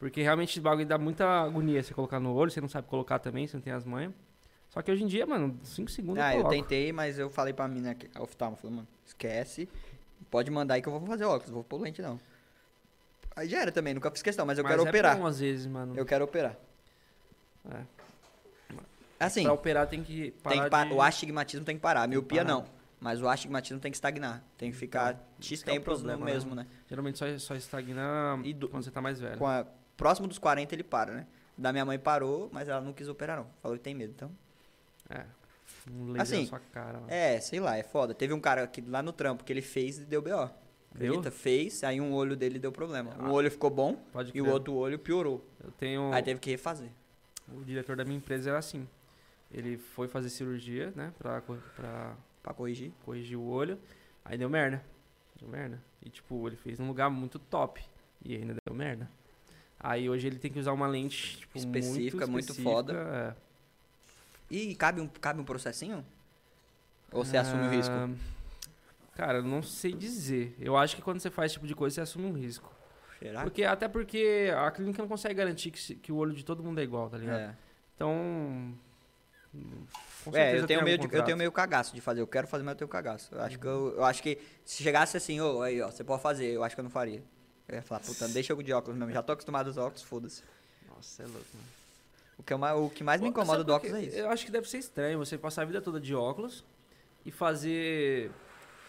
Porque 0.00 0.22
realmente 0.22 0.50
esse 0.50 0.60
bagulho 0.60 0.86
dá 0.86 0.98
muita 0.98 1.24
agonia 1.42 1.80
você 1.82 1.94
colocar 1.94 2.18
no 2.18 2.32
olho, 2.34 2.50
você 2.50 2.60
não 2.60 2.68
sabe 2.68 2.88
colocar 2.88 3.18
também, 3.20 3.46
você 3.46 3.56
não 3.56 3.62
tem 3.62 3.72
as 3.72 3.84
manhas. 3.84 4.12
Só 4.70 4.80
que 4.82 4.90
hoje 4.90 5.04
em 5.04 5.06
dia, 5.06 5.26
mano, 5.26 5.56
5 5.62 5.90
segundos 5.90 6.22
Ah, 6.22 6.34
eu 6.34 6.40
eu 6.42 6.48
tentei, 6.48 6.90
mas 6.92 7.18
eu 7.18 7.28
falei 7.28 7.52
pra 7.52 7.68
mina, 7.68 7.94
a 8.14 8.22
oftalmo, 8.22 8.56
falei, 8.56 8.76
mano, 8.76 8.88
esquece, 9.06 9.68
pode 10.30 10.50
mandar 10.50 10.74
aí 10.74 10.82
que 10.82 10.88
eu 10.88 10.92
vou 10.98 11.06
fazer 11.06 11.24
óculos, 11.24 11.48
não 11.48 11.54
vou 11.56 11.64
pôr 11.64 11.80
lente 11.82 12.00
não. 12.00 12.18
Aí 13.36 13.48
já 13.48 13.60
era 13.60 13.70
também, 13.70 13.92
nunca 13.94 14.10
fiz 14.10 14.22
questão, 14.22 14.46
mas 14.46 14.56
eu 14.58 14.64
Mas 14.64 14.72
quero 14.72 14.86
é 14.86 14.88
operar. 14.88 15.16
bom 15.18 15.26
às 15.26 15.38
vezes, 15.38 15.66
mano. 15.66 15.94
Eu 15.96 16.06
quero 16.06 16.24
operar. 16.24 16.56
É. 17.70 17.82
Assim, 19.18 19.42
Pra 19.44 19.52
operar 19.52 19.86
tem 19.86 20.02
que 20.02 20.30
parar 20.42 20.70
tem 20.70 20.80
que 20.82 20.88
de... 20.88 20.94
o 20.94 21.02
astigmatismo 21.02 21.64
tem 21.66 21.76
que 21.76 21.82
parar, 21.82 22.04
a 22.04 22.06
miopia 22.06 22.42
parar. 22.42 22.54
não. 22.56 22.64
Mas 22.98 23.20
o 23.20 23.28
astigmatismo 23.28 23.78
tem 23.80 23.90
que 23.90 23.96
estagnar, 23.96 24.42
tem 24.56 24.70
que 24.70 24.76
ficar 24.76 25.18
X 25.40 25.62
que 25.62 25.68
é 25.70 25.72
o 25.72 25.76
tempos 25.76 25.94
problema, 25.98 26.18
no 26.20 26.24
né? 26.26 26.32
mesmo, 26.32 26.54
né? 26.54 26.66
Geralmente 26.88 27.18
só, 27.18 27.38
só 27.38 27.54
estagna 27.54 28.38
E 28.44 28.52
do- 28.54 28.68
quando 28.68 28.82
você 28.84 28.90
tá 28.90 29.00
mais 29.00 29.18
velho. 29.20 29.38
Com 29.38 29.46
a- 29.46 29.66
próximo 30.00 30.26
dos 30.26 30.38
40 30.38 30.74
ele 30.74 30.82
para, 30.82 31.12
né? 31.12 31.26
Da 31.56 31.72
minha 31.72 31.84
mãe 31.84 31.98
parou, 31.98 32.48
mas 32.52 32.68
ela 32.68 32.80
não 32.80 32.92
quis 32.92 33.08
operar 33.08 33.36
não, 33.38 33.46
falou 33.62 33.76
que 33.76 33.82
tem 33.84 33.94
medo, 33.94 34.12
então... 34.16 34.30
É. 35.08 35.24
Um 35.90 36.06
laser 36.12 36.22
Assim, 36.22 36.40
na 36.42 36.46
sua 36.48 36.60
cara, 36.72 36.92
mano. 36.94 37.06
É, 37.08 37.40
sei 37.40 37.60
lá, 37.60 37.76
é 37.76 37.82
foda. 37.82 38.14
Teve 38.14 38.32
um 38.32 38.40
cara 38.40 38.62
aqui 38.62 38.80
lá 38.80 39.02
no 39.02 39.12
trampo 39.12 39.44
que 39.44 39.52
ele 39.52 39.62
fez 39.62 39.98
e 39.98 40.04
deu 40.04 40.20
BO. 40.22 40.50
Acredita? 40.94 41.30
Fez, 41.30 41.84
aí 41.84 42.00
um 42.00 42.12
olho 42.12 42.36
dele 42.36 42.58
deu 42.58 42.72
problema. 42.72 43.14
Um 43.18 43.26
Ah. 43.26 43.32
olho 43.32 43.50
ficou 43.50 43.70
bom 43.70 43.94
Pode 44.12 44.32
e 44.34 44.40
o 44.42 44.48
outro 44.48 44.74
olho 44.74 44.98
piorou. 44.98 45.44
Eu 45.62 45.70
tenho... 45.72 46.12
Aí 46.12 46.22
teve 46.22 46.40
que 46.40 46.50
refazer. 46.50 46.90
O 47.52 47.62
diretor 47.64 47.96
da 47.96 48.04
minha 48.04 48.16
empresa 48.16 48.50
era 48.50 48.58
assim. 48.58 48.86
Ele 49.52 49.76
foi 49.78 50.08
fazer 50.08 50.28
cirurgia, 50.30 50.92
né? 50.96 51.12
Pra, 51.18 51.40
pra 51.40 52.14
Pra 52.42 52.54
corrigir. 52.54 52.92
corrigir 53.04 53.36
o 53.36 53.46
olho. 53.46 53.78
Aí 54.24 54.38
deu 54.38 54.48
merda. 54.48 54.82
Deu 55.38 55.48
merda. 55.48 55.80
E 56.02 56.08
tipo, 56.08 56.46
ele 56.46 56.56
fez 56.56 56.78
num 56.78 56.86
lugar 56.88 57.10
muito 57.10 57.38
top. 57.38 57.82
E 58.24 58.34
ainda 58.36 58.54
deu 58.64 58.74
merda. 58.74 59.10
Aí 59.82 60.10
hoje 60.10 60.26
ele 60.26 60.38
tem 60.38 60.50
que 60.52 60.58
usar 60.58 60.72
uma 60.72 60.86
lente 60.86 61.38
tipo, 61.38 61.56
Específica, 61.56 62.26
muito 62.26 62.52
muito, 62.54 62.62
foda. 62.62 62.92
específica, 62.92 63.36
é. 64.50 64.54
E 64.54 64.74
cabe 64.74 65.00
um, 65.00 65.06
cabe 65.08 65.40
um 65.40 65.44
processinho? 65.44 66.04
Ou 67.12 67.24
você 67.24 67.36
assume 67.36 67.66
o 67.66 67.70
risco? 67.70 67.94
Ah, 67.94 68.08
Cara, 69.16 69.38
eu 69.38 69.42
não 69.42 69.62
sei 69.62 69.92
dizer. 69.92 70.54
Eu 70.58 70.76
acho 70.76 70.96
que 70.96 71.02
quando 71.02 71.20
você 71.20 71.30
faz 71.30 71.50
esse 71.50 71.54
tipo 71.54 71.66
de 71.66 71.74
coisa, 71.74 71.94
você 71.94 72.00
assume 72.02 72.26
um 72.26 72.32
risco. 72.32 72.72
Será? 73.18 73.42
Porque, 73.42 73.64
até 73.64 73.86
porque 73.88 74.50
a 74.56 74.70
clínica 74.70 75.02
não 75.02 75.08
consegue 75.08 75.34
garantir 75.34 75.70
que, 75.70 75.94
que 75.96 76.12
o 76.12 76.16
olho 76.16 76.32
de 76.32 76.44
todo 76.44 76.62
mundo 76.62 76.78
é 76.80 76.82
igual, 76.84 77.08
tá 77.10 77.18
ligado? 77.18 77.38
É. 77.40 77.54
Então. 77.94 78.74
com 80.24 80.34
É, 80.36 80.58
eu 80.58 80.66
tenho, 80.66 80.82
meio 80.82 80.98
de- 80.98 81.14
eu 81.14 81.24
tenho 81.24 81.36
meio 81.36 81.52
cagaço 81.52 81.94
de 81.94 82.00
fazer. 82.00 82.20
Eu 82.20 82.26
quero 82.26 82.46
fazer, 82.46 82.62
mas 82.64 82.72
eu 82.72 82.78
tenho 82.78 82.88
cagaço. 82.88 83.34
Eu 83.34 83.42
acho, 83.42 83.58
que, 83.58 83.66
eu, 83.66 83.94
eu 83.96 84.04
acho 84.04 84.22
que 84.22 84.38
se 84.64 84.82
chegasse 84.82 85.16
assim, 85.16 85.40
ô, 85.40 85.60
aí, 85.62 85.80
ó, 85.82 85.90
você 85.90 86.02
pode 86.04 86.22
fazer, 86.22 86.46
eu 86.46 86.64
acho 86.64 86.74
que 86.74 86.80
eu 86.80 86.84
não 86.84 86.90
faria. 86.90 87.22
Eu 87.70 87.76
ia 87.76 87.82
falar, 87.82 88.00
puta, 88.00 88.26
deixa 88.28 88.52
eu 88.52 88.62
de 88.62 88.72
óculos 88.72 88.98
mesmo. 88.98 89.12
Já 89.12 89.22
tô 89.22 89.32
acostumado 89.32 89.68
aos 89.68 89.76
óculos, 89.76 90.02
foda-se. 90.02 90.42
Nossa, 90.88 91.22
é 91.22 91.26
louco, 91.26 91.46
mano. 91.54 91.68
O 92.38 92.42
que, 92.42 92.52
é 92.52 92.56
uma- 92.56 92.74
o 92.74 92.90
que 92.90 93.04
mais 93.04 93.20
me 93.20 93.28
incomoda 93.28 93.62
do 93.62 93.72
óculos 93.72 93.94
é 93.94 94.02
isso. 94.02 94.16
Eu 94.16 94.28
acho 94.30 94.44
que 94.44 94.50
deve 94.50 94.68
ser 94.68 94.78
estranho 94.78 95.18
você 95.18 95.36
passar 95.38 95.62
a 95.62 95.64
vida 95.66 95.80
toda 95.80 96.00
de 96.00 96.14
óculos 96.14 96.64
e 97.24 97.30
fazer. 97.30 98.30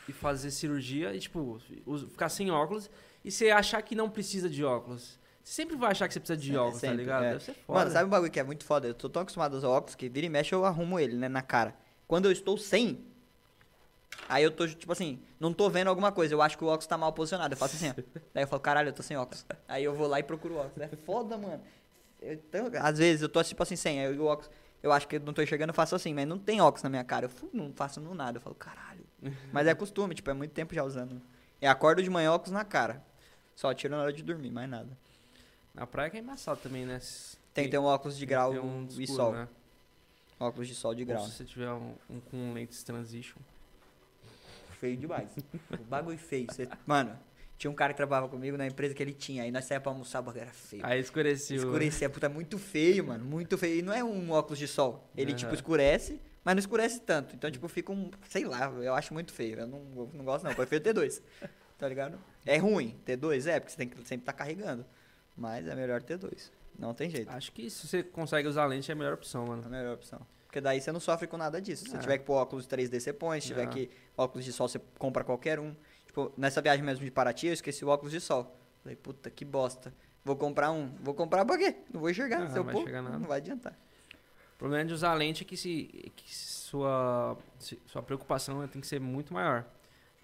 E 0.08 0.14
fazer 0.14 0.50
cirurgia 0.52 1.14
e, 1.14 1.20
tipo, 1.20 1.62
ficar 2.10 2.28
sem 2.30 2.50
óculos 2.50 2.90
e 3.24 3.32
você 3.32 3.52
achar 3.52 3.82
que 3.84 3.94
não 3.94 4.10
precisa 4.10 4.50
de 4.50 4.64
óculos. 4.64 5.20
Você 5.44 5.54
sempre 5.54 5.76
vai 5.76 5.92
achar 5.92 6.08
que 6.08 6.14
você 6.14 6.20
precisa 6.20 6.38
de 6.38 6.48
Sempre, 6.48 6.60
óculos, 6.60 6.82
tá 6.82 6.88
sempre, 6.88 6.98
ligado? 7.04 7.24
é. 7.24 7.32
Deve 7.34 7.44
ser 7.44 7.54
foda. 7.54 7.80
Mano, 7.80 7.92
sabe 7.92 8.06
um 8.06 8.10
bagulho 8.10 8.32
que 8.32 8.40
é 8.40 8.44
muito 8.44 8.64
foda? 8.66 8.88
Eu 8.88 8.94
tô 8.96 9.08
tão 9.10 9.22
acostumado 9.22 9.54
a 9.54 9.58
usar 9.58 9.68
óculos 9.70 9.96
que 9.96 10.10
vira 10.10 10.26
e 10.26 10.30
mexe 10.30 10.54
eu 10.56 10.66
arrumo 10.66 11.00
ele, 11.00 11.16
né, 11.16 11.30
na 11.30 11.42
cara. 11.42 11.76
Quando 12.08 12.26
eu 12.26 12.32
estou 12.32 12.58
sem, 12.58 13.06
aí 14.30 14.44
eu 14.44 14.52
tô, 14.52 14.68
tipo 14.68 14.92
assim, 14.92 15.20
não 15.40 15.54
tô 15.54 15.70
vendo 15.70 15.88
alguma 15.88 16.12
coisa, 16.12 16.34
eu 16.34 16.42
acho 16.42 16.58
que 16.58 16.64
o 16.64 16.68
óculos 16.68 16.88
tá 16.88 16.98
mal 16.98 17.12
posicionado. 17.14 17.54
Eu 17.54 17.58
faço 17.58 17.76
assim, 17.76 17.90
ó. 17.90 17.94
Daí 18.34 18.44
eu 18.44 18.48
falo, 18.48 18.62
caralho, 18.62 18.90
eu 18.90 18.94
tô 18.94 19.04
sem 19.04 19.18
óculos. 19.18 19.46
Aí 19.68 19.84
eu 19.84 19.94
vou 19.94 20.08
lá 20.08 20.20
e 20.20 20.24
procuro 20.24 20.56
o 20.56 20.58
óculos. 20.58 20.78
É 20.92 20.96
foda, 20.96 21.38
mano. 21.38 21.62
Eu- 22.22 22.34
Então, 22.34 22.70
às 22.80 22.98
vezes 22.98 23.22
eu 23.22 23.30
tô, 23.30 23.44
tipo 23.44 23.62
assim, 23.64 23.76
sem, 23.76 24.00
aí 24.06 24.18
o 24.18 24.26
óculos, 24.26 24.50
eu 24.84 24.92
acho 24.92 25.08
que 25.08 25.16
eu 25.18 25.20
não 25.22 25.34
tô 25.34 25.42
enxergando, 25.42 25.72
eu 25.72 25.76
faço 25.76 25.96
assim, 25.96 26.14
mas 26.14 26.28
não 26.28 26.38
tem 26.40 26.62
óculos 26.62 26.84
na 26.84 26.90
minha 26.90 27.04
cara. 27.04 27.26
Eu 27.42 27.50
não 27.54 27.72
faço 27.74 28.00
no 28.00 28.14
nada, 28.14 28.38
eu 28.38 28.42
falo, 28.42 28.56
caralho. 28.56 29.02
Mas 29.54 29.68
é 29.68 29.76
costume, 29.76 30.16
tipo, 30.16 30.30
é 30.32 30.34
muito 30.34 30.52
tempo 30.52 30.74
já 30.74 30.84
usando. 30.84 31.22
Eu 31.62 31.70
acordo 31.70 32.02
de 32.02 32.10
manhã 32.10 32.32
óculos 32.32 32.52
na 32.52 32.66
cara. 32.66 33.04
Só 33.56 33.72
tiro 33.74 33.96
na 33.96 34.02
hora 34.02 34.12
de 34.14 34.24
dormir, 34.24 34.50
mais 34.50 34.68
nada. 34.68 34.90
Na 35.76 35.86
praia 35.86 36.10
que 36.10 36.18
é 36.18 36.20
embaçado 36.20 36.60
também, 36.60 36.86
né? 36.86 37.00
Tem 37.54 37.66
que 37.66 37.72
ter 37.72 37.78
um 37.78 37.84
óculos 37.86 38.18
de 38.18 38.26
grau 38.26 38.52
um 38.52 38.84
e 38.84 39.04
escuro, 39.04 39.08
sol. 39.08 39.32
Né? 39.34 39.48
Óculos 40.40 40.68
de 40.68 40.74
sol 40.74 40.96
de 40.96 41.02
Ou 41.04 41.08
grau. 41.08 41.24
se 41.26 41.32
você 41.34 41.44
tiver 41.46 41.72
um, 41.72 41.94
um 42.10 42.20
com 42.20 42.54
lentes 42.54 42.82
transition. 42.82 43.38
Feio 44.82 44.98
demais. 44.98 45.30
o 45.80 45.84
bagulho 45.84 46.18
feio. 46.18 46.52
Cê- 46.52 46.68
Mano, 46.88 47.18
tinha 47.58 47.70
um 47.70 47.74
cara 47.76 47.94
que 47.94 47.98
trabalhava 47.98 48.28
comigo 48.28 48.58
na 48.58 48.66
empresa 48.66 48.96
que 48.96 49.04
ele 49.04 49.14
tinha. 49.14 49.44
Aí 49.44 49.52
nós 49.52 49.66
saíamos 49.66 49.84
pra 49.84 49.92
almoçar, 49.92 50.20
o 50.20 50.24
bagulho 50.24 50.42
era 50.42 50.52
feio. 50.52 50.84
Aí 50.86 51.00
escureceu. 51.00 51.56
Escurecia, 51.58 52.10
puta, 52.10 52.26
é 52.26 52.30
muito 52.30 52.58
feio, 52.58 53.06
mano. 53.06 53.24
Muito 53.24 53.58
feio. 53.60 53.78
E 53.78 53.82
não 53.84 53.94
é 53.94 54.04
um 54.04 54.32
óculos 54.32 54.58
de 54.58 54.68
sol. 54.68 55.08
Ele, 55.16 55.34
tipo, 55.34 55.50
Aham. 55.50 55.56
escurece, 55.56 56.20
mas 56.44 56.56
não 56.56 56.60
escurece 56.60 57.00
tanto. 57.02 57.36
Então, 57.36 57.52
tipo, 57.52 57.68
fica 57.68 57.92
um. 57.92 58.10
Sei 58.28 58.44
lá, 58.44 58.66
eu 58.82 58.96
acho 58.96 59.14
muito 59.14 59.32
feio. 59.32 59.60
Eu 59.60 59.68
não, 59.68 59.80
eu 59.96 60.10
não 60.16 60.26
gosto, 60.26 60.44
não. 60.44 60.56
Prefiro 60.56 60.82
ter 60.84 60.94
dois. 60.94 61.22
Tá 61.78 61.88
ligado? 61.88 62.18
É 62.44 62.58
ruim 62.58 62.98
ter 63.06 63.16
dois, 63.18 63.46
é, 63.46 63.60
porque 63.60 63.72
você 63.72 63.78
tem 63.78 63.88
que 63.88 63.96
sempre 64.08 64.24
estar 64.24 64.34
carregando. 64.34 64.84
Mas 65.38 65.68
é 65.68 65.76
melhor 65.76 66.02
ter 66.02 66.18
dois. 66.18 66.52
Não 66.78 66.94
tem 66.96 67.10
jeito. 67.10 67.30
Acho 67.30 67.52
que 67.52 67.70
se 67.70 67.88
você 67.88 68.02
consegue 68.02 68.48
usar 68.48 68.66
lente 68.66 68.90
é 68.90 68.94
a 68.94 68.98
melhor 68.98 69.14
opção, 69.14 69.44
É 69.46 69.48
mano. 69.50 69.64
a 69.66 69.70
melhor 69.70 69.94
opção. 69.94 70.20
Porque 70.52 70.60
daí 70.60 70.82
você 70.82 70.92
não 70.92 71.00
sofre 71.00 71.28
com 71.28 71.38
nada 71.38 71.62
disso. 71.62 71.88
Se 71.90 71.96
É. 71.96 72.00
tiver 72.00 72.18
que 72.18 72.26
pôr 72.26 72.34
óculos 72.34 72.68
3D, 72.68 73.00
você 73.00 73.14
põe. 73.14 73.40
Se 73.40 73.48
tiver 73.48 73.64
É. 73.64 73.68
que 73.68 73.90
óculos 74.18 74.44
de 74.44 74.52
sol, 74.52 74.68
você 74.68 74.80
compra 75.00 75.24
qualquer 75.24 75.58
um. 75.62 75.74
Tipo, 76.06 76.30
nessa 76.36 76.62
viagem 76.62 76.84
mesmo 76.84 77.06
de 77.06 77.10
Paraty, 77.10 77.48
eu 77.48 77.54
esqueci 77.54 77.86
o 77.86 77.88
óculos 77.88 78.12
de 78.12 78.20
sol. 78.20 78.54
Falei, 78.84 78.98
puta, 78.98 79.30
que 79.30 79.46
bosta. 79.46 79.94
Vou 80.26 80.36
comprar 80.36 80.70
um. 80.72 80.94
Vou 81.02 81.14
comprar 81.14 81.46
pra 81.46 81.58
quê? 81.58 81.78
Não 81.94 82.02
vou 82.02 82.10
enxergar. 82.10 82.40
Não 82.50 82.54
eu 82.54 82.64
vai 82.66 82.74
pôr, 82.74 82.82
enxergar 82.82 83.02
nada. 83.02 83.18
não 83.18 83.28
vai 83.30 83.38
adiantar. 83.38 83.72
O 84.56 84.58
problema 84.58 84.84
de 84.84 84.94
usar 84.94 85.14
lente 85.14 85.44
é 85.44 85.46
que, 85.48 85.56
se, 85.56 86.12
que 86.18 86.36
sua, 86.36 87.38
se- 87.58 87.80
sua 87.86 88.04
preocupação 88.04 88.68
tem 88.68 88.82
que 88.82 88.88
ser 88.88 89.00
muito 89.00 89.34
maior. 89.34 89.66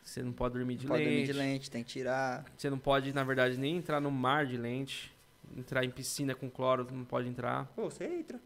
Você 0.04 0.22
não 0.22 0.34
pode 0.34 0.56
dormir 0.56 0.76
de 0.76 0.88
Pode 0.88 1.04
dormir 1.04 1.20
lente. 1.20 1.32
de 1.32 1.38
lente, 1.40 1.72
tem 1.72 1.84
que 1.86 1.90
tirar. 1.90 2.44
Você 2.58 2.70
não 2.70 2.78
pode, 2.78 3.14
na 3.14 3.24
verdade, 3.24 3.58
nem 3.58 3.78
entrar 3.78 4.02
no 4.02 4.12
mar 4.12 4.46
de 4.46 4.58
lente. 4.58 5.16
Entrar 5.56 5.86
em 5.86 5.90
piscina 5.90 6.36
com 6.36 6.50
cloro, 6.50 6.86
não 6.92 7.06
pode 7.06 7.30
entrar. 7.30 7.66
Pô, 7.68 7.90
você 7.90 8.04
entra. 8.04 8.38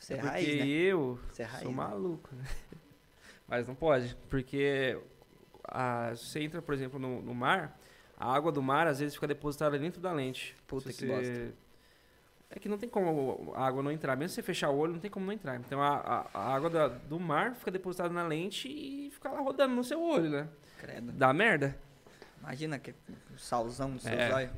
Você 0.00 0.14
é 0.14 0.16
porque 0.16 0.28
raiz, 0.30 0.58
né? 0.60 0.66
eu 0.66 1.18
é 1.38 1.42
raiz. 1.42 1.62
sou 1.62 1.70
né? 1.70 1.76
maluco. 1.76 2.34
né? 2.34 2.44
Mas 3.46 3.68
não 3.68 3.74
pode. 3.74 4.16
Porque 4.28 4.98
a, 5.64 6.10
você 6.16 6.40
entra, 6.40 6.62
por 6.62 6.74
exemplo, 6.74 6.98
no, 6.98 7.20
no 7.22 7.34
mar, 7.34 7.78
a 8.16 8.32
água 8.34 8.50
do 8.50 8.62
mar 8.62 8.86
às 8.86 8.98
vezes 9.00 9.14
fica 9.14 9.26
depositada 9.26 9.78
dentro 9.78 10.00
da 10.00 10.12
lente. 10.12 10.56
Puta 10.66 10.90
Se 10.90 10.98
que 10.98 11.06
você- 11.06 11.30
bosta. 11.30 11.70
É 12.52 12.58
que 12.58 12.68
não 12.68 12.78
tem 12.78 12.88
como 12.88 13.52
a 13.54 13.64
água 13.64 13.80
não 13.80 13.92
entrar. 13.92 14.16
Mesmo 14.16 14.30
se 14.30 14.34
você 14.36 14.42
fechar 14.42 14.70
o 14.70 14.76
olho, 14.76 14.94
não 14.94 14.98
tem 14.98 15.08
como 15.10 15.24
não 15.24 15.32
entrar. 15.32 15.54
Então 15.60 15.80
a, 15.80 15.98
a- 15.98 16.26
a 16.34 16.52
água 16.54 16.68
da- 16.68 16.88
do 16.88 17.20
mar 17.20 17.54
fica 17.54 17.70
depositada 17.70 18.12
na 18.12 18.26
lente 18.26 18.66
e 18.68 19.08
fica 19.12 19.28
lá 19.30 19.38
rodando 19.40 19.72
no 19.76 19.84
seu 19.84 20.02
olho, 20.02 20.28
né? 20.30 20.48
Credo. 20.78 21.12
Dá 21.12 21.32
merda. 21.32 21.78
Imagina 22.40 22.76
que 22.78 22.92
salzão 23.36 23.90
no 23.90 24.00
seu 24.00 24.12
É. 24.12 24.30
zóio. 24.30 24.50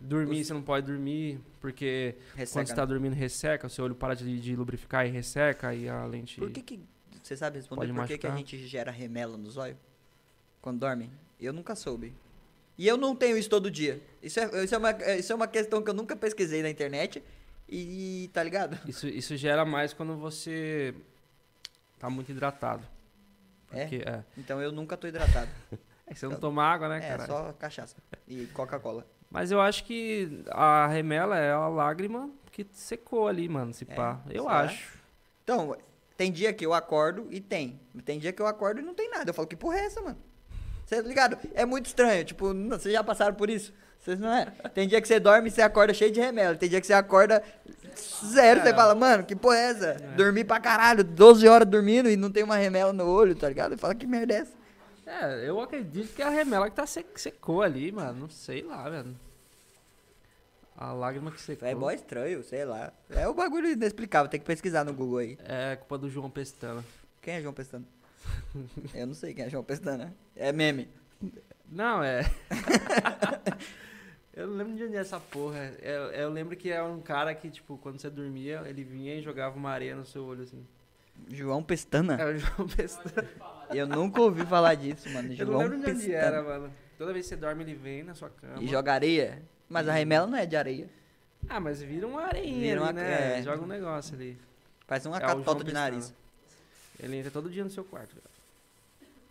Dormir, 0.00 0.44
você 0.44 0.52
não 0.52 0.62
pode 0.62 0.86
dormir, 0.86 1.40
porque 1.60 2.14
quando 2.18 2.38
Resseca. 2.38 2.66
você 2.66 2.74
tá 2.74 2.84
dormindo 2.84 3.14
resseca, 3.14 3.66
o 3.66 3.70
seu 3.70 3.84
olho 3.84 3.94
para 3.94 4.14
de, 4.14 4.38
de 4.40 4.54
lubrificar 4.54 5.06
e 5.06 5.10
resseca 5.10 5.74
e 5.74 5.88
a 5.88 6.04
lente. 6.04 6.38
Por 6.38 6.50
que 6.50 6.62
que... 6.62 6.80
Você 7.22 7.36
sabe 7.36 7.56
responder 7.56 7.80
Pode 7.80 7.92
por 7.92 8.06
que, 8.06 8.18
que 8.18 8.26
a 8.26 8.36
gente 8.36 8.66
gera 8.66 8.90
remela 8.90 9.36
no 9.36 9.50
zóio? 9.50 9.76
Quando 10.60 10.80
dorme? 10.80 11.10
Eu 11.40 11.52
nunca 11.52 11.74
soube. 11.74 12.14
E 12.78 12.86
eu 12.86 12.96
não 12.96 13.16
tenho 13.16 13.36
isso 13.36 13.48
todo 13.48 13.70
dia. 13.70 14.00
Isso 14.22 14.38
é, 14.38 14.64
isso 14.64 14.74
é, 14.74 14.78
uma, 14.78 14.90
isso 15.18 15.32
é 15.32 15.34
uma 15.34 15.48
questão 15.48 15.82
que 15.82 15.88
eu 15.90 15.94
nunca 15.94 16.14
pesquisei 16.14 16.62
na 16.62 16.70
internet. 16.70 17.22
E 17.68 18.30
tá 18.32 18.42
ligado? 18.42 18.78
Isso, 18.88 19.08
isso 19.08 19.36
gera 19.36 19.64
mais 19.64 19.92
quando 19.92 20.16
você 20.16 20.94
tá 21.98 22.08
muito 22.08 22.30
hidratado. 22.30 22.86
É? 23.72 23.80
Porque, 23.80 24.08
é. 24.08 24.22
Então 24.36 24.60
eu 24.60 24.70
nunca 24.70 24.96
tô 24.96 25.06
hidratado. 25.06 25.50
É 26.08 26.14
que 26.14 26.20
você 26.20 26.28
não 26.28 26.38
toma 26.38 26.62
água, 26.62 26.88
né, 26.88 26.98
é, 26.98 27.00
cara? 27.00 27.26
só 27.26 27.52
cachaça. 27.54 27.96
E 28.28 28.46
Coca-Cola. 28.54 29.04
Mas 29.30 29.50
eu 29.50 29.60
acho 29.60 29.84
que 29.84 30.42
a 30.50 30.86
remela 30.86 31.36
é 31.38 31.52
a 31.52 31.68
lágrima 31.68 32.30
que 32.52 32.66
secou 32.72 33.28
ali, 33.28 33.48
mano, 33.48 33.72
se 33.74 33.86
É, 33.88 33.94
pá. 33.94 34.20
Eu 34.30 34.44
será? 34.44 34.60
acho. 34.60 34.96
Então, 35.44 35.76
tem 36.16 36.32
dia 36.32 36.52
que 36.52 36.64
eu 36.64 36.72
acordo 36.72 37.26
e 37.30 37.40
tem. 37.40 37.78
Tem 38.04 38.18
dia 38.18 38.32
que 38.32 38.40
eu 38.40 38.46
acordo 38.46 38.80
e 38.80 38.84
não 38.84 38.94
tem 38.94 39.10
nada. 39.10 39.30
Eu 39.30 39.34
falo, 39.34 39.46
que 39.48 39.56
porra 39.56 39.78
é 39.78 39.84
essa, 39.86 40.00
mano? 40.00 40.16
Você 40.86 41.02
tá 41.02 41.08
ligado? 41.08 41.36
É 41.54 41.64
muito 41.66 41.86
estranho. 41.86 42.24
Tipo, 42.24 42.54
não- 42.54 42.78
vocês 42.78 42.94
já 42.94 43.02
passaram 43.04 43.34
por 43.34 43.50
isso? 43.50 43.72
Vocês 44.00 44.18
não 44.20 44.32
é? 44.32 44.46
Tem 44.72 44.86
dia 44.86 45.00
que 45.02 45.08
você 45.08 45.18
dorme 45.18 45.48
e 45.48 45.50
você 45.50 45.60
acorda 45.62 45.92
cheio 45.92 46.12
de 46.12 46.20
remela. 46.20 46.54
Tem 46.54 46.68
dia 46.68 46.80
que 46.80 46.86
você 46.86 46.92
acorda 46.92 47.42
zero. 48.24 48.60
Você 48.62 48.68
É. 48.68 48.74
fala, 48.74 48.94
mano, 48.94 49.24
que 49.24 49.34
porra 49.34 49.56
é 49.56 49.62
essa? 49.70 49.94
Dormi 50.16 50.44
pra 50.44 50.60
caralho, 50.60 51.02
12 51.02 51.46
horas 51.48 51.66
dormindo 51.68 52.08
e 52.08 52.16
não 52.16 52.30
tem 52.30 52.44
uma 52.44 52.56
remela 52.56 52.92
no 52.92 53.04
olho, 53.06 53.34
tá 53.34 53.48
ligado? 53.48 53.74
E 53.74 53.76
fala, 53.76 53.94
que 53.94 54.06
merda 54.06 54.34
é 54.34 54.36
essa? 54.38 54.52
É, 55.06 55.48
eu 55.48 55.60
acredito 55.60 56.12
que 56.14 56.20
é 56.22 56.26
a 56.26 56.30
remela 56.30 56.68
que 56.68 56.74
tá 56.76 56.84
sec- 56.86 57.16
secou 57.18 57.62
ali, 57.62 57.92
mano. 57.92 58.20
Não 58.22 58.28
sei 58.30 58.62
lá, 58.62 58.88
velho. 58.90 59.14
A 60.76 60.92
lágrima 60.92 61.30
que 61.30 61.40
secou. 61.40 61.66
É 61.66 61.74
mó 61.74 61.90
estranho, 61.90 62.42
sei 62.42 62.64
lá. 62.64 62.92
É 63.08 63.26
o 63.26 63.32
bagulho 63.32 63.70
inexplicável, 63.70 64.28
tem 64.28 64.40
que 64.40 64.44
pesquisar 64.46 64.84
no 64.84 64.92
Google 64.92 65.18
aí. 65.18 65.38
É 65.44 65.76
culpa 65.76 65.96
do 65.96 66.10
João 66.10 66.28
Pestana. 66.28 66.84
Quem 67.22 67.34
é 67.34 67.40
João 67.40 67.54
Pestana? 67.54 67.84
Eu 68.92 69.06
não 69.06 69.14
sei 69.14 69.32
quem 69.32 69.44
é 69.44 69.48
João 69.50 69.64
Pestana. 69.64 70.14
É 70.34 70.52
meme. 70.52 70.88
Não, 71.70 72.02
é. 72.02 72.22
eu 74.34 74.46
não 74.46 74.54
lembro 74.56 74.74
de 74.76 74.84
onde 74.84 74.96
é 74.96 75.00
essa 75.00 75.18
porra. 75.18 75.72
Eu, 75.80 76.02
eu 76.12 76.30
lembro 76.30 76.56
que 76.56 76.70
é 76.70 76.82
um 76.82 77.00
cara 77.00 77.34
que, 77.34 77.50
tipo, 77.50 77.78
quando 77.78 78.00
você 78.00 78.10
dormia, 78.10 78.62
ele 78.66 78.84
vinha 78.84 79.14
e 79.16 79.22
jogava 79.22 79.56
uma 79.56 79.70
areia 79.70 79.96
no 79.96 80.04
seu 80.04 80.24
olho, 80.24 80.42
assim. 80.42 80.64
João 81.30 81.62
Pestana? 81.62 82.14
É 82.20 82.24
o 82.26 82.38
João 82.38 82.68
Pestana. 82.68 83.28
Eu 83.74 83.86
nunca 83.86 84.20
ouvi 84.20 84.44
falar 84.46 84.74
disso, 84.74 85.08
mano. 85.10 85.32
Eu 85.32 85.38
não 85.46 85.52
João 85.52 85.58
lembro 85.62 85.78
de 85.78 85.82
onde 85.90 85.92
Pestana. 86.00 86.16
era, 86.18 86.42
mano. 86.42 86.72
Toda 86.98 87.12
vez 87.12 87.24
que 87.26 87.30
você 87.30 87.36
dorme, 87.36 87.62
ele 87.64 87.74
vem 87.74 88.02
na 88.04 88.14
sua 88.14 88.30
cama. 88.30 88.62
E 88.62 88.66
joga 88.68 88.92
areia? 88.92 89.42
Mas 89.68 89.88
a 89.88 89.92
remela 89.92 90.26
não 90.26 90.38
é 90.38 90.46
de 90.46 90.56
areia. 90.56 90.88
Ah, 91.48 91.60
mas 91.60 91.82
vira 91.82 92.06
uma 92.06 92.22
areinha 92.22 92.60
Vira 92.60 92.72
ali, 92.72 92.80
uma- 92.80 92.92
né? 92.92 93.38
é. 93.38 93.42
Joga 93.42 93.62
um 93.62 93.66
negócio 93.66 94.14
ali. 94.14 94.38
Parece 94.86 95.06
uma 95.08 95.16
É 95.16 95.20
catota 95.20 95.58
de 95.58 95.64
Pestana. 95.72 95.80
nariz. 95.90 96.14
Ele 97.00 97.16
entra 97.16 97.30
todo 97.30 97.50
dia 97.50 97.62
no 97.64 97.70
seu 97.70 97.84
quarto, 97.84 98.10
velho. 98.14 98.22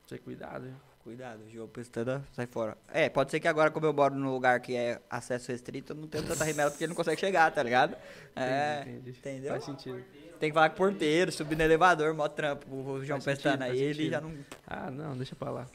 Você 0.05 0.17
cuidado, 0.19 0.63
viu? 0.65 0.73
Cuidado, 1.03 1.39
João 1.53 1.67
Pestana, 1.67 2.23
sai 2.33 2.47
fora. 2.47 2.75
É, 2.91 3.07
pode 3.09 3.29
ser 3.31 3.39
que 3.39 3.47
agora, 3.47 3.69
como 3.69 3.85
eu 3.85 3.93
moro 3.93 4.15
num 4.15 4.31
lugar 4.31 4.59
que 4.59 4.75
é 4.75 4.99
acesso 5.09 5.51
restrito, 5.51 5.93
eu 5.93 5.97
não 5.97 6.07
tenho 6.07 6.23
tanta 6.25 6.43
remela 6.43 6.71
porque 6.71 6.83
ele 6.83 6.89
não 6.89 6.95
consegue 6.95 7.19
chegar, 7.21 7.51
tá 7.51 7.61
ligado? 7.61 7.95
É, 8.35 8.81
Entendi, 8.81 8.97
entendi. 8.97 9.17
entendeu? 9.19 9.51
Faz 9.51 9.63
sentido. 9.65 10.03
Tem 10.39 10.49
que 10.49 10.53
falar 10.53 10.69
com 10.69 10.75
o 10.75 10.77
porteiro, 10.77 11.31
subir 11.31 11.55
no 11.55 11.63
elevador, 11.63 12.13
mó 12.13 12.27
trampo, 12.27 12.67
o 12.73 13.03
João 13.03 13.19
Faz 13.21 13.37
Pestana. 13.37 13.67
sentido, 13.67 13.81
ele 13.83 14.09
já 14.09 14.21
não... 14.21 14.33
Ah, 14.67 14.91
não, 14.91 15.15
deixa 15.17 15.35
pra 15.35 15.49
lá. 15.51 15.67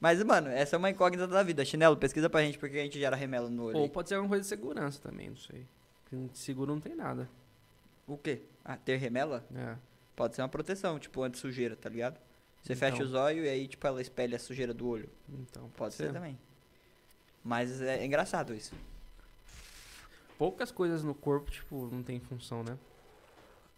Mas, 0.00 0.22
mano, 0.22 0.48
essa 0.48 0.76
é 0.76 0.78
uma 0.78 0.90
incógnita 0.90 1.26
da 1.26 1.42
vida. 1.42 1.64
Chinelo, 1.64 1.96
pesquisa 1.96 2.30
pra 2.30 2.42
gente 2.42 2.58
porque 2.58 2.78
a 2.78 2.82
gente 2.82 2.98
gera 2.98 3.16
remela 3.16 3.48
no 3.50 3.64
olho. 3.64 3.76
Ou 3.78 3.84
aí. 3.84 3.88
pode 3.90 4.08
ser 4.08 4.14
alguma 4.14 4.28
coisa 4.28 4.42
de 4.42 4.48
segurança 4.48 5.00
também, 5.02 5.30
não 5.30 5.36
sei. 5.36 5.66
Porque 6.04 6.28
de 6.32 6.38
seguro 6.38 6.72
não 6.72 6.80
tem 6.80 6.94
nada. 6.94 7.28
O 8.06 8.16
quê? 8.16 8.42
Ah, 8.64 8.76
ter 8.76 8.96
remela? 8.96 9.44
É. 9.54 9.74
Pode 10.14 10.34
ser 10.36 10.42
uma 10.42 10.48
proteção, 10.48 10.98
tipo, 10.98 11.22
anti-sujeira, 11.22 11.74
tá 11.74 11.88
ligado? 11.88 12.16
Você 12.62 12.74
Então. 12.74 12.90
fecha 12.90 13.02
os 13.02 13.12
olhos 13.14 13.44
e 13.44 13.48
aí, 13.48 13.66
tipo, 13.66 13.84
ela 13.86 14.00
espelha 14.00 14.36
a 14.36 14.38
sujeira 14.38 14.72
do 14.72 14.86
olho. 14.86 15.08
Então, 15.28 15.68
Pode 15.76 15.94
ser 15.94 16.12
também. 16.12 16.38
Mas 17.42 17.80
é 17.80 18.04
engraçado 18.04 18.54
isso. 18.54 18.74
Poucas 20.36 20.70
coisas 20.70 21.02
no 21.02 21.14
corpo, 21.14 21.50
tipo, 21.50 21.88
não 21.92 22.02
tem 22.02 22.20
função, 22.20 22.62
né? 22.62 22.76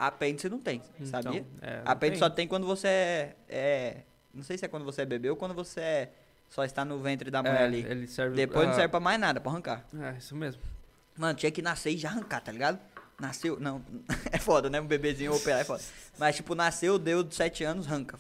Apêndice 0.07 0.49
não 0.49 0.59
tem, 0.59 0.83
Então, 0.99 1.23
sabia? 1.23 1.45
é, 1.61 1.83
não 1.83 1.93
Apêndice 1.93 2.21
tem. 2.21 2.29
só 2.29 2.35
tem 2.35 2.49
quando 2.49 2.67
você 2.67 2.89
é, 2.89 3.37
é- 3.49 3.97
Não 4.33 4.43
sei 4.43 4.57
se 4.57 4.65
é 4.65 4.69
quando 4.69 4.85
você 4.85 5.03
é 5.03 5.05
bebê 5.05 5.29
ou 5.29 5.37
quando 5.37 5.55
você 5.55 5.81
é- 5.81 6.13
só 6.49 6.65
está 6.65 6.85
no 6.85 6.99
ventre 7.01 7.31
da 7.31 7.43
mãe 7.43 7.53
É, 7.53 7.63
ali. 7.65 7.85
Ele 7.87 8.07
serve 8.07 8.35
Depois 8.37 8.67
não 8.67 8.75
serve 8.75 8.89
pra 8.89 9.01
mais 9.01 9.19
nada, 9.21 9.41
pra 9.41 9.51
arrancar. 9.53 9.85
É, 10.01 10.17
isso 10.19 10.35
mesmo. 10.37 10.63
Mano, 11.17 11.35
tinha 11.35 11.51
que 11.53 11.61
nascer 11.61 11.91
e 11.91 11.97
já 11.99 12.09
arrancar, 12.11 12.41
tá 12.41 12.51
ligado? 12.53 12.79
Nasceu. 13.21 13.61
Não, 13.61 13.83
é 14.33 14.39
foda, 14.39 14.71
né? 14.71 14.81
Um 14.81 14.87
bebezinho 14.87 15.35
operar 15.35 15.61
é 15.61 15.65
foda. 15.65 15.83
Mas, 16.19 16.37
tipo, 16.37 16.55
nasceu, 16.55 16.99
deu 16.99 17.23
de 17.23 17.35
7 17.35 17.63
anos, 17.65 17.87
arranca. 17.87 18.19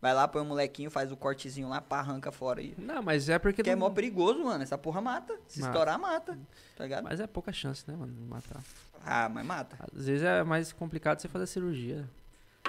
Vai 0.00 0.14
lá, 0.14 0.26
põe 0.26 0.42
o 0.42 0.44
molequinho, 0.44 0.90
faz 0.90 1.12
o 1.12 1.16
cortezinho 1.16 1.68
lá, 1.68 1.80
pá, 1.80 1.98
arranca 2.00 2.32
fora. 2.32 2.60
E... 2.62 2.74
Não, 2.78 3.02
mas 3.02 3.28
é 3.28 3.38
porque. 3.38 3.56
Porque 3.62 3.70
é 3.70 3.76
não- 3.76 3.80
mó 3.88 3.90
perigoso, 3.90 4.42
mano. 4.42 4.62
Essa 4.62 4.76
porra 4.78 5.00
mata. 5.00 5.38
Se 5.46 5.60
Mata. 5.60 5.70
estourar, 5.72 5.98
mata. 5.98 6.36
Tá 6.76 6.84
ligado? 6.84 7.04
Mas 7.04 7.20
é 7.20 7.26
pouca 7.26 7.52
chance, 7.52 7.84
né, 7.86 7.94
mano, 7.96 8.12
de 8.12 8.20
matar. 8.22 8.60
Ah, 9.04 9.28
mas 9.28 9.44
mata. 9.44 9.76
Às 9.96 10.06
vezes 10.06 10.22
é 10.22 10.42
mais 10.42 10.72
complicado 10.72 11.20
você 11.20 11.28
fazer 11.28 11.44
a 11.44 11.46
cirurgia. 11.46 12.08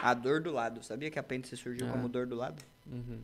A 0.01 0.13
dor 0.13 0.41
do 0.41 0.51
lado. 0.51 0.83
Sabia 0.83 1.09
que 1.11 1.17
a 1.19 1.21
apêndice 1.21 1.55
surgiu 1.55 1.87
É. 1.87 1.91
como 1.91 2.09
dor 2.09 2.25
do 2.25 2.35
lado? 2.35 2.61
Uhum. 2.87 3.19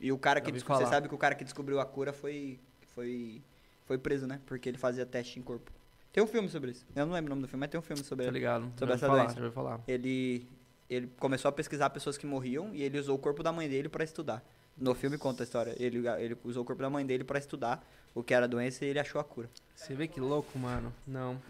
E 0.00 0.12
o 0.12 0.18
cara 0.18 0.40
que 0.40 0.48
ouvi 0.48 0.58
desco- 0.58 0.74
você 0.74 0.86
sabe 0.86 1.08
que 1.08 1.14
o 1.14 1.18
cara 1.18 1.34
que 1.34 1.44
descobriu 1.44 1.80
a 1.80 1.86
cura 1.86 2.12
foi 2.12 2.58
foi 2.94 3.40
foi 3.86 3.96
preso, 3.98 4.26
né? 4.26 4.40
Porque 4.46 4.68
ele 4.68 4.76
fazia 4.78 5.06
teste 5.06 5.38
em 5.38 5.42
corpo. 5.42 5.70
Tem 6.12 6.22
um 6.22 6.26
filme 6.26 6.48
sobre 6.48 6.72
isso. 6.72 6.84
Eu 6.94 7.06
não 7.06 7.12
lembro 7.14 7.32
o 7.32 7.34
nome 7.34 7.42
do 7.42 7.48
filme, 7.48 7.60
mas 7.60 7.70
tem 7.70 7.78
um 7.78 7.82
filme 7.82 8.02
sobre 8.04 8.24
Tá 8.26 8.30
ligado? 8.30 8.70
Sobre 8.76 8.94
essa 8.94 9.06
falar, 9.06 9.26
doença. 9.32 9.50
falar. 9.52 9.80
Ele 9.88 10.46
ele 10.90 11.06
começou 11.18 11.48
a 11.48 11.52
pesquisar 11.52 11.90
pessoas 11.90 12.16
que 12.18 12.26
morriam 12.26 12.74
e 12.74 12.82
ele 12.82 12.98
usou 12.98 13.14
o 13.14 13.18
corpo 13.18 13.42
da 13.42 13.52
mãe 13.52 13.68
dele 13.68 13.88
pra 13.88 14.02
estudar. 14.04 14.42
No 14.76 14.94
filme 14.94 15.18
conta 15.18 15.42
a 15.42 15.44
história. 15.44 15.74
Ele 15.78 16.06
ele 16.18 16.36
usou 16.44 16.62
o 16.62 16.66
corpo 16.66 16.80
da 16.82 16.90
mãe 16.90 17.04
dele 17.06 17.24
pra 17.24 17.38
estudar 17.38 17.84
o 18.14 18.22
que 18.22 18.32
era 18.34 18.44
a 18.44 18.48
doença 18.48 18.84
e 18.84 18.88
ele 18.88 18.98
achou 18.98 19.20
a 19.20 19.24
cura. 19.24 19.48
Você 19.74 19.94
vê 19.94 20.06
que 20.08 20.20
louco, 20.20 20.58
mano? 20.58 20.92
Não. 21.06 21.40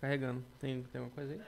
Carregando. 0.00 0.44
Tem, 0.60 0.82
tem 0.84 1.00
alguma 1.00 1.14
coisa 1.14 1.32
aí? 1.34 1.40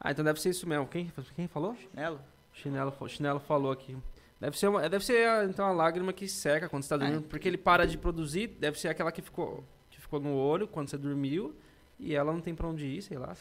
Ah, 0.00 0.10
então 0.12 0.24
deve 0.24 0.40
ser 0.40 0.50
isso 0.50 0.66
mesmo. 0.66 0.86
Quem, 0.86 1.12
quem 1.36 1.46
falou? 1.46 1.76
Chinelo, 2.54 2.90
fa- 2.92 3.08
chinelo 3.08 3.40
falou 3.40 3.70
aqui. 3.70 3.96
Deve 4.40 4.58
ser, 4.58 4.68
uma, 4.68 4.88
deve 4.88 5.04
ser 5.04 5.44
então 5.48 5.66
a 5.66 5.72
lágrima 5.72 6.12
que 6.12 6.26
seca 6.26 6.68
quando 6.68 6.82
você 6.82 6.88
tá 6.88 6.96
dormindo, 6.96 7.24
É. 7.26 7.28
porque 7.28 7.46
ele 7.46 7.58
para 7.58 7.86
de 7.86 7.98
produzir, 7.98 8.46
deve 8.46 8.80
ser 8.80 8.88
aquela 8.88 9.12
que 9.12 9.20
ficou, 9.20 9.62
que 9.90 10.00
ficou 10.00 10.18
no 10.18 10.34
olho 10.34 10.66
quando 10.66 10.88
você 10.88 10.96
dormiu 10.96 11.54
e 11.98 12.14
ela 12.14 12.32
não 12.32 12.40
tem 12.40 12.54
pra 12.54 12.66
onde 12.66 12.86
ir, 12.86 13.02
sei 13.02 13.18
lá. 13.18 13.36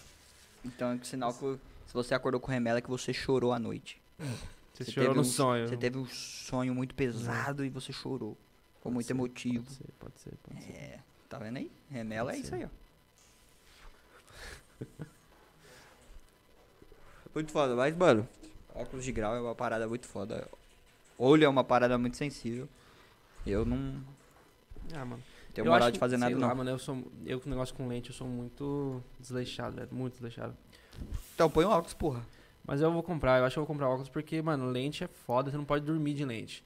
Então 0.65 0.91
é 0.91 0.99
sinal 1.03 1.33
que 1.33 1.57
se 1.87 1.93
você 1.93 2.13
acordou 2.13 2.41
com 2.41 2.51
remela 2.51 2.79
é 2.79 2.81
que 2.81 2.89
você 2.89 3.13
chorou 3.13 3.53
à 3.53 3.59
noite. 3.59 4.01
Você, 4.79 4.85
Você 4.85 4.91
chorou 4.91 5.09
teve 5.09 5.15
no 5.15 5.21
um- 5.21 5.29
sonho. 5.31 5.67
Você 5.67 5.77
teve 5.77 5.97
um 5.97 6.05
sonho 6.07 6.73
muito 6.73 6.95
pesado 6.95 7.65
e 7.65 7.69
você 7.69 7.91
chorou. 7.91 8.37
Ficou 8.77 8.91
muito 8.91 9.05
ser, 9.07 9.13
emotivo. 9.13 9.63
Pode 9.65 9.75
ser, 9.75 9.85
pode 9.99 10.19
ser, 10.21 10.31
pode 10.41 10.63
ser. 10.63 10.71
É, 10.71 10.99
tá 11.27 11.37
vendo 11.37 11.57
aí? 11.57 11.69
Remela 11.91 12.31
é 12.33 12.37
isso 12.37 12.47
ser. 12.49 12.55
aí, 12.55 12.65
ó. 12.65 12.69
muito 17.35 17.51
foda, 17.51 17.75
mas, 17.75 17.95
mano, 17.95 18.27
óculos 18.73 19.03
de 19.05 19.11
grau 19.11 19.35
é 19.35 19.41
uma 19.41 19.53
parada 19.55 19.87
muito 19.87 20.07
foda. 20.07 20.47
Olho 21.17 21.43
é 21.43 21.49
uma 21.49 21.63
parada 21.63 21.97
muito 21.97 22.17
sensível. 22.17 22.67
Eu 23.45 23.65
não 23.65 24.01
Ah, 24.93 25.03
mano. 25.05 25.21
tenho 25.53 25.65
Eu 25.65 25.71
moral 25.71 25.87
acho- 25.87 25.93
de 25.93 25.99
fazer 25.99 26.17
nada, 26.17 26.31
sei 26.33 26.41
lá, 26.41 26.47
não. 26.49 26.55
mano, 26.55 26.69
eu 26.69 26.79
sou 26.79 27.03
eu 27.25 27.39
com 27.39 27.49
negócio 27.49 27.75
com 27.75 27.87
lente, 27.87 28.09
eu 28.09 28.15
sou 28.15 28.27
muito 28.27 29.03
desleixado, 29.19 29.75
velho, 29.75 29.89
muito 29.91 30.13
desleixado. 30.13 30.55
Então 31.35 31.49
põe 31.49 31.65
o 31.65 31.69
óculos, 31.69 31.93
porra. 31.93 32.25
Mas 32.69 32.81
eu 32.81 32.91
vou 32.93 33.01
comprar, 33.01 33.39
eu 33.39 33.45
acho 33.45 33.55
que 33.55 33.59
eu 33.59 33.63
vou 33.65 33.67
comprar 33.67 33.89
óculos 33.89 34.09
porque, 34.09 34.39
mano, 34.43 34.69
lente 34.69 35.03
é 35.03 35.07
foda, 35.07 35.49
você 35.49 35.57
não 35.57 35.65
pode 35.65 35.83
dormir 35.83 36.13
de 36.13 36.23
lente. 36.23 36.63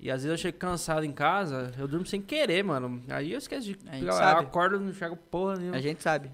E 0.00 0.10
às 0.10 0.22
vezes 0.22 0.30
eu 0.30 0.36
chego 0.42 0.56
cansado 0.56 1.04
em 1.04 1.12
casa, 1.12 1.70
eu 1.78 1.86
durmo 1.86 2.06
sem 2.06 2.22
querer, 2.22 2.64
mano. 2.64 3.02
Aí 3.10 3.32
eu 3.32 3.38
esqueço 3.38 3.66
de. 3.66 3.78
A 3.86 3.92
gente 3.96 4.06
eu 4.06 4.12
sabe. 4.14 4.46
acordo, 4.46 4.80
não 4.80 4.88
enxergo 4.88 5.14
porra 5.14 5.56
nenhuma. 5.56 5.76
A 5.76 5.80
gente 5.82 6.02
sabe. 6.02 6.30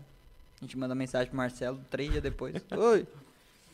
A 0.61 0.65
gente 0.65 0.79
manda 0.79 0.95
mensagem 0.95 1.27
pro 1.27 1.37
Marcelo 1.37 1.81
três 1.91 2.11
dias 2.13 2.23
depois. 2.23 2.55
Oi. 2.71 3.09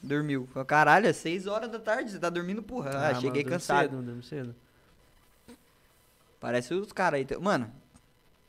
Dormiu. 0.02 0.48
Caralho, 0.66 1.06
é 1.08 1.12
seis 1.12 1.46
horas 1.46 1.70
da 1.70 1.78
tarde, 1.78 2.10
você 2.10 2.18
tá 2.18 2.30
dormindo, 2.30 2.62
porra. 2.62 2.90
Ah, 2.92 3.00
mano, 3.08 3.20
cheguei 3.20 3.42
durmo 3.42 3.50
cansado. 3.58 3.82
Cedo, 3.82 3.96
eu 3.96 4.02
durmo 4.02 4.22
cedo. 4.22 4.54
Parece 6.40 6.72
os 6.72 6.90
caras 6.90 7.20
aí. 7.20 7.26
Mano, 7.38 7.70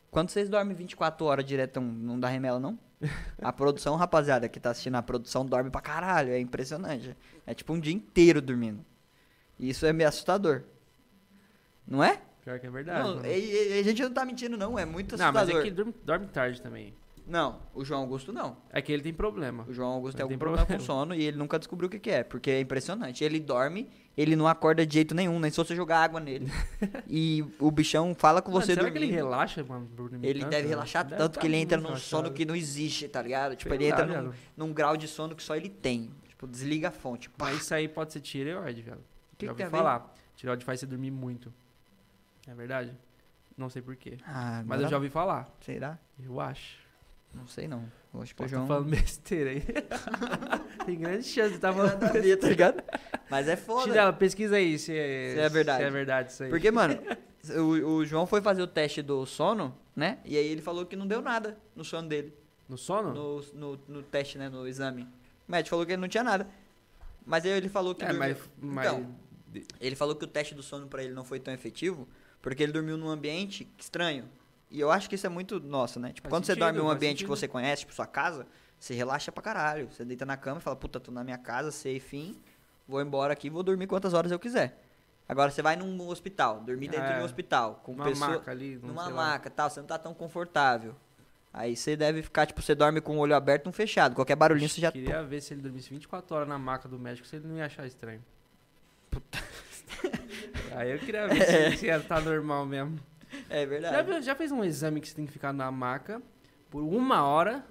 quando 0.09 0.29
vocês 0.29 0.47
dormem 0.47 0.73
24 0.73 1.25
horas 1.25 1.43
direto, 1.43 1.81
não- 1.81 1.91
não 1.91 2.19
dá 2.19 2.29
remela, 2.29 2.57
não? 2.57 2.79
A 3.41 3.51
produção, 3.53 3.95
rapaziada, 3.95 4.47
que 4.49 4.59
tá 4.59 4.71
assistindo 4.71 4.95
a 4.95 5.01
produção, 5.01 5.45
dorme 5.45 5.69
pra 5.69 5.81
caralho. 5.81 6.31
É 6.31 6.39
impressionante. 6.39 7.15
É 7.45 7.53
tipo 7.53 7.73
um 7.73 7.79
dia 7.79 7.93
inteiro 7.93 8.41
dormindo. 8.41 8.83
E 9.59 9.69
isso 9.69 9.85
é 9.85 9.93
meio 9.93 10.07
assustador. 10.09 10.63
Não 11.87 12.03
é? 12.03 12.19
Pior 12.43 12.59
que 12.59 12.67
é 12.67 12.69
verdade. 12.69 12.99
Não, 13.07 13.15
mano. 13.15 13.27
e- 13.27 13.73
e- 13.75 13.79
a 13.79 13.83
gente 13.83 14.01
não 14.01 14.11
tá 14.13 14.23
mentindo, 14.25 14.57
não. 14.57 14.77
É 14.77 14.85
muito 14.85 15.17
Não, 15.17 15.25
mas 15.31 15.43
assustador. 15.43 15.61
é 15.61 15.63
que 15.65 15.71
dorme, 15.71 15.95
dorme 16.03 16.27
tarde 16.27 16.61
também. 16.61 16.93
Não, 17.27 17.59
o 17.73 17.83
João 17.83 18.01
Augusto 18.01 18.31
não. 18.31 18.55
É 18.71 18.81
que 18.81 18.91
ele 18.91 19.01
tem 19.01 19.13
problema. 19.13 19.65
O 19.67 19.73
João 19.73 19.89
Augusto 19.89 20.15
Ele 20.15 20.23
tem 20.23 20.27
tem 20.27 20.33
algum 20.35 20.39
problema 20.39 20.63
com 20.65 20.73
problema. 20.73 20.85
sono 20.85 21.15
e 21.15 21.23
ele 21.23 21.37
nunca 21.37 21.57
descobriu 21.57 21.87
o 21.87 21.89
que, 21.89 21.97
que 21.99 22.11
é, 22.11 22.23
porque 22.23 22.51
é 22.51 22.59
impressionante. 22.59 23.23
Ele 23.23 23.39
dorme, 23.39 23.89
ele 24.15 24.35
não 24.35 24.47
acorda 24.47 24.85
de 24.85 24.93
jeito 24.93 25.15
nenhum, 25.15 25.39
nem 25.39 25.49
se 25.49 25.57
você 25.57 25.75
jogar 25.75 26.03
água 26.03 26.19
nele. 26.19 26.51
e 27.09 27.43
o 27.59 27.71
bichão 27.71 28.13
fala 28.13 28.41
com 28.43 28.51
Mano, 28.51 28.63
você 28.63 28.75
será 28.75 28.91
que 28.91 28.97
ele 28.97 29.07
dormindo. 29.07 29.15
relaxa, 29.25 29.63
mano? 29.63 29.87
dormindo 29.87 30.23
Ele 30.23 30.41
tanto, 30.41 30.51
deve 30.51 30.67
relaxar 30.67 31.03
Deve 31.03 31.17
tanto 31.17 31.33
tá 31.33 31.41
que 31.41 31.47
ele 31.47 31.57
entra 31.57 31.77
num 31.79 31.95
sono 31.95 32.23
relaxado. 32.23 32.33
que 32.33 32.45
não 32.45 32.55
existe, 32.55 33.07
tá 33.07 33.21
ligado? 33.23 33.55
Tipo, 33.55 33.69
Sei 33.75 33.77
ele 33.87 33.91
lá, 33.91 34.01
entra 34.03 34.21
num, 34.21 34.33
num 34.55 34.71
grau 34.73 34.95
de 34.95 35.07
sono 35.07 35.35
que 35.35 35.41
só 35.41 35.55
ele 35.55 35.69
tem. 35.69 36.11
Tipo, 36.27 36.45
desliga 36.45 36.89
a 36.89 36.91
fonte. 36.91 37.27
Pá. 37.31 37.45
Mas 37.45 37.61
isso 37.63 37.73
aí 37.73 37.87
pode 37.87 38.13
ser 38.13 38.19
tireoide, 38.19 38.81
velho. 38.83 38.99
que 39.37 39.47
Já 39.47 39.53
que 39.55 39.63
ouvi 39.63 39.71
falar. 39.71 40.13
Tireoide 40.35 40.63
faz 40.63 40.79
você 40.79 40.85
dormir 40.85 41.09
muito. 41.09 41.51
É 42.47 42.53
verdade? 42.53 42.95
Não 43.57 43.69
sei 43.69 43.81
porquê. 43.81 44.17
Ah, 44.27 44.61
Mas 44.65 44.81
eu 44.81 44.89
já 44.89 44.97
ouvi 44.97 45.09
falar. 45.09 45.49
Será? 45.61 45.97
Eu 46.23 46.39
acho. 46.39 46.84
Não 47.35 47.47
sei 47.47 47.67
não. 47.67 47.91
Eu 48.13 48.21
acho 48.21 48.33
que 48.33 48.41
o 48.41 48.43
Posso 48.43 48.49
João... 48.49 48.63
estar 48.63 48.75
falando 48.75 48.89
besteira 48.89 49.49
aí. 49.49 49.61
Tem 50.85 50.97
grande 50.97 51.23
chance 51.23 51.57
de 51.57 51.65
a 51.65 51.73
falando 51.73 52.13
ver, 52.13 52.37
tá 52.37 52.47
ligado? 52.47 52.83
Mas 53.29 53.47
é 53.47 53.57
foda. 53.57 53.83
Chinela, 53.83 54.13
pesquisa 54.13 54.55
aí 54.55 54.79
se 54.79 54.93
é, 54.97 55.33
Se 55.33 55.39
é 55.39 55.49
verdade. 55.49 55.79
Se 55.79 55.83
é 55.83 55.91
verdade 55.91 56.31
isso 56.31 56.43
aí. 56.43 56.49
Porque, 56.49 56.71
mano, 56.71 56.97
o, 57.57 57.97
o 57.97 58.05
João 58.05 58.25
foi 58.25 58.41
fazer 58.41 58.61
o 58.61 58.67
teste 58.67 59.01
do 59.01 59.25
sono, 59.25 59.77
né? 59.95 60.19
E 60.23 60.37
aí 60.37 60.47
ele 60.47 60.61
falou 60.61 60.85
que 60.85 60.95
não 60.95 61.05
deu 61.05 61.21
nada 61.21 61.57
no 61.75 61.83
sono 61.83 62.07
dele. 62.07 62.33
No 62.69 62.77
sono? 62.77 63.13
No, 63.13 63.41
no, 63.53 63.79
no 63.87 64.01
teste, 64.03 64.37
né? 64.37 64.47
No 64.47 64.67
exame. 64.67 65.03
O 65.47 65.51
médico 65.51 65.71
falou 65.71 65.85
que 65.85 65.91
ele 65.91 66.01
não 66.01 66.07
tinha 66.07 66.23
nada. 66.23 66.47
Mas 67.25 67.43
aí 67.45 67.51
ele 67.51 67.69
falou 67.69 67.93
que. 67.93 68.03
É, 68.03 68.07
dormiu- 68.07 68.19
mas, 68.19 68.37
mas 68.59 68.87
Então, 68.87 69.15
Ele 69.79 69.95
falou 69.95 70.15
que 70.15 70.23
o 70.23 70.27
teste 70.27 70.55
do 70.55 70.63
sono 70.63 70.87
pra 70.87 71.03
ele 71.03 71.13
não 71.13 71.25
foi 71.25 71.39
tão 71.39 71.53
efetivo 71.53 72.07
porque 72.41 72.61
ele 72.61 72.71
dormiu 72.71 72.95
num 72.95 73.09
ambiente 73.09 73.67
estranho. 73.77 74.29
E 74.71 74.79
eu 74.79 74.91
acho 74.91 75.07
que 75.07 75.15
isso 75.15 75.25
é 75.25 75.29
muito 75.29 75.59
nosso, 75.59 75.99
né? 75.99 76.09
Tipo, 76.11 76.23
Faz 76.27 76.31
quando 76.31 76.45
você 76.45 76.53
sentido, 76.53 76.63
dorme 76.65 76.79
em 76.79 76.81
um 76.81 76.89
ambiente 76.89 77.17
que 77.17 77.19
sentido. 77.21 77.35
você 77.37 77.47
conhece, 77.47 77.81
tipo 77.81 77.93
sua 77.93 78.07
casa, 78.07 78.45
você 78.79 78.93
relaxa 78.93 79.31
pra 79.31 79.41
caralho. 79.43 79.87
Você 79.91 80.03
deita 80.03 80.25
na 80.25 80.35
cama 80.35 80.59
e 80.59 80.61
fala, 80.61 80.75
puta, 80.75 80.99
tô 80.99 81.11
na 81.11 81.23
minha 81.23 81.37
casa, 81.37 81.71
sei, 81.71 81.99
fim, 81.99 82.35
vou 82.87 83.01
embora 83.01 83.31
aqui, 83.33 83.49
vou 83.49 83.63
dormir 83.63 83.87
quantas 83.87 84.13
horas 84.13 84.31
eu 84.31 84.39
quiser. 84.39 84.81
Agora 85.27 85.49
você 85.49 85.61
vai 85.61 85.75
num 85.75 86.07
hospital, 86.07 86.59
dormir 86.61 86.87
dentro 86.87 87.05
É, 87.07 87.15
de 87.15 87.21
um 87.21 87.25
hospital, 87.25 87.81
com 87.83 87.93
uma 87.93 88.05
pessoa, 88.05 88.29
maca 88.31 88.51
ali. 88.51 88.75
numa 88.81 89.09
maca 89.09 89.49
tal, 89.49 89.69
você 89.69 89.79
não 89.79 89.87
tá 89.87 89.97
tão 89.97 90.13
confortável. 90.13 90.95
Aí 91.53 91.75
você 91.75 91.95
deve 91.95 92.21
ficar, 92.21 92.45
tipo, 92.45 92.61
você 92.61 92.75
dorme 92.75 92.99
com 93.01 93.15
o 93.15 93.19
olho 93.19 93.33
aberto 93.33 93.65
e 93.65 93.69
um 93.69 93.71
fechado. 93.71 94.13
Qualquer 94.13 94.35
barulhinho 94.35 94.67
você 94.69 94.81
já. 94.81 94.91
Queria 94.91 95.23
ver 95.23 95.41
se 95.41 95.53
ele 95.53 95.61
dormisse 95.61 95.89
24 95.89 96.35
horas 96.35 96.47
na 96.49 96.59
maca 96.59 96.87
do 96.89 96.99
médico, 96.99 97.25
se 97.25 97.37
ele 97.37 97.47
não 97.47 97.55
ia 97.57 97.65
achar 97.65 97.87
estranho. 97.87 98.21
Aí 100.75 100.91
eu 100.91 100.99
queria 100.99 101.27
ver 101.27 101.41
É. 101.41 101.71
se, 101.71 101.77
se 101.79 101.85
ia 101.85 101.97
estar 101.97 102.21
normal 102.21 102.65
mesmo. 102.65 102.99
É 103.49 103.61
Já, 103.61 103.65
verdade. 103.65 104.11
viu- 104.11 104.21
já 104.21 104.35
fez 104.35 104.51
um 104.51 104.63
exame 104.63 104.99
que 105.01 105.07
você 105.07 105.15
tem 105.15 105.25
que 105.25 105.31
ficar 105.31 105.53
na 105.53 105.71
maca 105.71 106.21
por 106.69 106.81
uma 106.83 107.23
hora, 107.23 107.65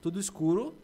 tudo 0.00 0.18
escuro, 0.20 0.76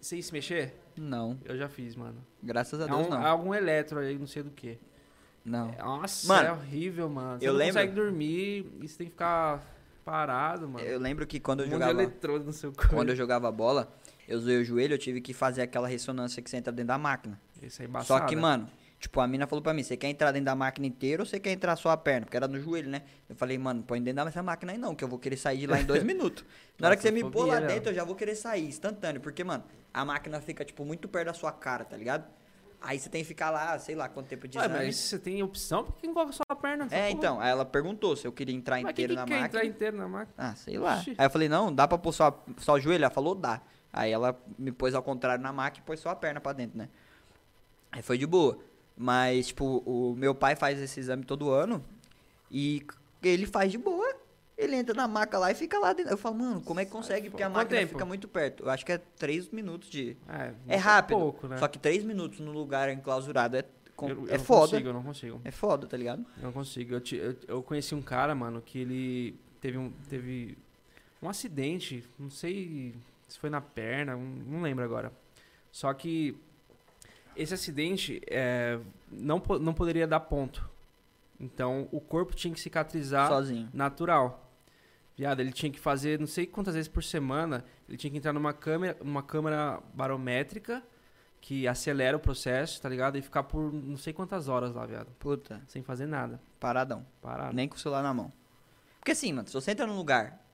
sem 0.00 0.20
se 0.22 0.32
mexer? 0.32 0.74
Não, 0.96 1.38
Eu 1.44 1.56
já 1.56 1.68
fiz, 1.68 1.94
mano. 1.94 2.24
graças 2.42 2.80
a 2.80 2.84
É, 2.84 2.88
Deus 2.88 3.06
um- 3.06 3.10
não. 3.10 3.22
é 3.22 3.26
algum 3.26 3.54
eletro 3.54 3.98
aí, 4.00 4.18
não 4.18 4.26
sei 4.26 4.42
do 4.42 4.50
que. 4.50 4.78
Não. 5.44 5.72
Nossa, 5.78 6.26
Mano, 6.28 6.48
é 6.48 6.52
horrível, 6.52 7.08
mano. 7.08 7.38
Você 7.38 7.48
eu 7.48 7.52
não 7.52 7.58
lembro- 7.58 7.74
consegue 7.74 7.92
dormir 7.94 8.66
e 8.80 8.88
você 8.88 8.98
tem 8.98 9.06
que 9.06 9.12
ficar 9.12 9.62
parado, 10.04 10.68
mano. 10.68 10.84
Eu 10.84 10.98
lembro 10.98 11.26
que 11.26 11.38
quando 11.40 11.60
eu 11.62 11.70
jogava. 11.70 11.92
eletrodo 11.92 12.44
no 12.44 12.52
seu 12.52 12.72
corpo. 12.72 12.94
Quando 12.94 13.10
eu 13.10 13.16
jogava 13.16 13.50
bola, 13.52 13.90
eu 14.26 14.38
zoei 14.40 14.60
o 14.60 14.64
joelho, 14.64 14.94
eu 14.94 14.98
tive 14.98 15.20
que 15.20 15.32
fazer 15.32 15.62
aquela 15.62 15.86
ressonância 15.88 16.42
que 16.42 16.50
você 16.50 16.56
entra 16.56 16.72
dentro 16.72 16.88
da 16.88 16.98
máquina. 16.98 17.40
Isso 17.62 17.80
é 17.80 17.84
embaçado. 17.86 18.20
Só 18.20 18.26
que, 18.26 18.34
mano, 18.36 18.68
tipo, 18.98 19.20
a 19.20 19.26
mina 19.26 19.46
falou 19.46 19.62
pra 19.62 19.72
mim, 19.72 19.82
você 19.82 19.96
quer 19.96 20.08
entrar 20.08 20.32
dentro 20.32 20.46
da 20.46 20.54
máquina 20.54 20.86
inteira 20.86 21.22
ou 21.22 21.26
você 21.26 21.38
quer 21.38 21.52
entrar 21.52 21.76
só 21.76 21.90
a 21.90 21.96
perna? 21.96 22.26
Porque 22.26 22.36
era 22.36 22.48
no 22.48 22.60
joelho, 22.60 22.88
né? 22.90 23.02
Eu 23.28 23.36
falei, 23.36 23.56
mano, 23.58 23.82
põe 23.82 24.02
dentro 24.02 24.24
dessa 24.24 24.42
máquina 24.42 24.72
aí 24.72 24.78
não, 24.78 24.94
que 24.94 25.04
eu 25.04 25.08
vou 25.08 25.18
querer 25.18 25.36
sair 25.36 25.58
de 25.58 25.66
lá 25.66 25.80
em 25.80 25.84
dois 25.84 26.02
minutos. 26.04 26.44
Na 26.78 26.88
hora 26.88 26.96
que 26.96 27.02
você 27.02 27.10
me 27.10 27.28
pôr 27.30 27.46
lá 27.46 27.60
né? 27.60 27.66
dentro, 27.68 27.90
eu 27.90 27.94
já 27.94 28.04
vou 28.04 28.14
querer 28.14 28.34
sair, 28.34 28.66
instantâneo. 28.66 29.20
Porque, 29.20 29.42
mano, 29.44 29.64
a 29.92 30.04
máquina 30.04 30.40
fica, 30.40 30.64
tipo, 30.64 30.84
muito 30.84 31.08
perto 31.08 31.26
da 31.26 31.34
sua 31.34 31.52
cara, 31.52 31.84
tá 31.84 31.96
ligado? 31.96 32.24
Aí 32.80 32.98
você 32.98 33.08
tem 33.08 33.22
que 33.22 33.26
ficar 33.28 33.50
lá, 33.50 33.76
sei 33.78 33.96
lá, 33.96 34.08
quanto 34.08 34.28
tempo 34.28 34.46
de 34.46 34.56
Ué, 34.56 34.64
exame. 34.64 34.84
mas 34.84 34.96
você 34.96 35.18
tem 35.18 35.42
opção 35.42 35.82
porque 35.84 36.06
coloca 36.06 36.30
só 36.32 36.44
a 36.48 36.54
perna? 36.54 36.84
É, 36.84 36.88
porra? 36.88 37.10
então, 37.10 37.40
aí 37.40 37.50
ela 37.50 37.64
perguntou 37.64 38.14
se 38.14 38.24
eu 38.24 38.30
queria 38.32 38.54
entrar 38.54 38.80
Mas 38.80 38.92
inteiro 38.92 39.14
quem 39.14 39.16
na 39.16 39.24
que 39.24 39.30
quer 39.32 39.40
máquina. 39.40 39.58
entrar 39.60 39.64
inteiro 39.68 39.96
na 39.96 40.08
máquina? 40.08 40.34
Ah, 40.38 40.54
sei 40.54 40.78
lá. 40.78 40.98
Oxi. 40.98 41.14
Aí 41.18 41.26
eu 41.26 41.30
falei, 41.30 41.48
não, 41.48 41.74
dá 41.74 41.88
pra 41.88 41.98
pôr 41.98 42.12
só, 42.12 42.44
só 42.58 42.74
o 42.74 42.80
joelho? 42.80 43.02
Ela 43.02 43.10
falou, 43.12 43.34
dá. 43.34 43.60
Aí 43.92 44.12
ela 44.12 44.40
me 44.56 44.70
pôs 44.70 44.94
ao 44.94 45.02
contrário 45.02 45.42
na 45.42 45.52
máquina 45.52 45.82
e 45.82 45.86
pôs 45.86 45.98
só 45.98 46.10
a 46.10 46.14
perna 46.14 46.40
pra 46.40 46.52
dentro, 46.52 46.78
né? 46.78 46.88
Aí 47.90 48.00
foi 48.02 48.16
de 48.16 48.26
boa. 48.26 48.58
Mas, 49.00 49.46
tipo, 49.48 49.82
o 49.86 50.14
meu 50.16 50.34
pai 50.34 50.56
faz 50.56 50.80
esse 50.80 50.98
exame 50.98 51.24
todo 51.24 51.50
ano 51.50 51.84
e 52.50 52.84
ele 53.22 53.46
faz 53.46 53.70
de 53.70 53.78
boa. 53.78 54.12
Ele 54.56 54.74
entra 54.74 54.92
na 54.92 55.06
maca 55.06 55.38
lá 55.38 55.52
e 55.52 55.54
fica 55.54 55.78
lá 55.78 55.92
dentro. 55.92 56.12
Eu 56.12 56.16
falo, 56.18 56.34
mano, 56.34 56.60
como 56.62 56.80
é 56.80 56.84
que 56.84 56.90
consegue? 56.90 57.30
Porque 57.30 57.44
a 57.44 57.46
Quanto 57.46 57.56
máquina 57.58 57.78
tempo? 57.80 57.92
fica 57.92 58.04
muito 58.04 58.26
perto. 58.26 58.64
Eu 58.64 58.70
acho 58.70 58.84
que 58.84 58.90
é 58.90 58.98
três 58.98 59.48
minutos 59.50 59.88
de. 59.88 60.16
É, 60.28 60.52
É 60.66 60.76
rápido. 60.76 61.16
pouco, 61.16 61.46
né? 61.46 61.58
Só 61.58 61.68
que 61.68 61.78
três 61.78 62.02
minutos 62.02 62.40
no 62.40 62.50
lugar 62.50 62.90
enclausurado 62.92 63.56
é, 63.56 63.64
com- 63.94 64.08
eu, 64.08 64.26
eu 64.26 64.34
é 64.34 64.36
não 64.38 64.44
foda. 64.44 64.70
Consigo, 64.72 64.88
eu 64.88 64.92
não 64.92 65.02
consigo. 65.04 65.40
É 65.44 65.52
foda, 65.52 65.86
tá 65.86 65.96
ligado? 65.96 66.26
Eu 66.38 66.42
não 66.42 66.52
consigo. 66.52 66.92
Eu, 66.92 67.00
ti- 67.00 67.16
eu, 67.18 67.36
eu 67.46 67.62
conheci 67.62 67.94
um 67.94 68.02
cara, 68.02 68.34
mano, 68.34 68.60
que 68.60 68.80
ele 68.80 69.38
teve 69.60 69.78
um, 69.78 69.92
teve 70.10 70.58
um 71.22 71.28
acidente. 71.28 72.02
Não 72.18 72.28
sei 72.28 72.96
se 73.28 73.38
foi 73.38 73.50
na 73.50 73.60
perna, 73.60 74.16
não 74.16 74.60
lembro 74.60 74.82
agora. 74.84 75.12
Só 75.70 75.94
que 75.94 76.36
esse 77.38 77.54
acidente 77.54 78.20
é, 78.26 78.78
não, 79.10 79.40
não 79.60 79.72
poderia 79.72 80.06
dar 80.06 80.20
ponto. 80.20 80.68
Então 81.40 81.88
o 81.92 82.00
corpo 82.00 82.34
tinha 82.34 82.52
que 82.52 82.60
cicatrizar 82.60 83.28
Sozinho. 83.28 83.68
natural. 83.72 84.44
Viado, 85.16 85.40
ele 85.40 85.52
tinha 85.52 85.70
que 85.70 85.80
fazer 85.80 86.18
não 86.18 86.26
sei 86.26 86.46
quantas 86.46 86.74
vezes 86.74 86.88
por 86.88 87.02
semana, 87.02 87.64
ele 87.88 87.96
tinha 87.96 88.10
que 88.10 88.16
entrar 88.18 88.32
numa 88.32 88.52
câmera, 88.52 88.96
numa 89.02 89.22
câmera 89.22 89.80
barométrica 89.94 90.82
que 91.40 91.66
acelera 91.66 92.16
o 92.16 92.20
processo, 92.20 92.80
tá 92.80 92.88
ligado? 92.88 93.16
E 93.16 93.22
ficar 93.22 93.44
por 93.44 93.72
não 93.72 93.96
sei 93.96 94.12
quantas 94.12 94.48
horas 94.48 94.74
lá, 94.74 94.84
viado, 94.86 95.08
Puta, 95.18 95.62
sem 95.68 95.82
fazer 95.82 96.06
nada. 96.06 96.40
paradão. 96.60 97.06
Parado. 97.22 97.54
Nem 97.54 97.68
com 97.68 97.76
o 97.76 97.78
celular 97.78 98.02
na 98.02 98.12
mão. 98.12 98.32
Porque 98.98 99.12
assim, 99.12 99.32
mano, 99.32 99.46
se 99.46 99.54
você 99.54 99.70
entra 99.70 99.86
num 99.86 99.96
lugar, 99.96 100.44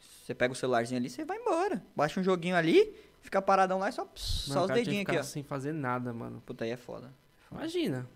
você 0.00 0.34
pega 0.34 0.52
o 0.52 0.56
celularzinho 0.56 0.98
ali, 1.00 1.08
você 1.08 1.24
vai 1.24 1.38
embora. 1.38 1.82
Baixa 1.94 2.20
um 2.20 2.22
joguinho 2.22 2.56
ali, 2.56 2.94
fica 3.28 3.42
paradão 3.42 3.78
lá 3.78 3.90
e 3.90 3.92
só, 3.92 4.02
Mano, 4.02 4.10
só 4.16 4.64
os 4.64 4.70
dedinhos 4.70 5.02
aqui, 5.02 5.10
ficar 5.12 5.20
ó. 5.20 5.22
sem 5.22 5.42
fazer 5.42 5.72
nada, 5.72 6.12
mano. 6.14 6.42
Puta, 6.46 6.64
aí 6.64 6.70
é 6.70 6.76
foda. 6.78 7.12
Imagina. 7.52 8.08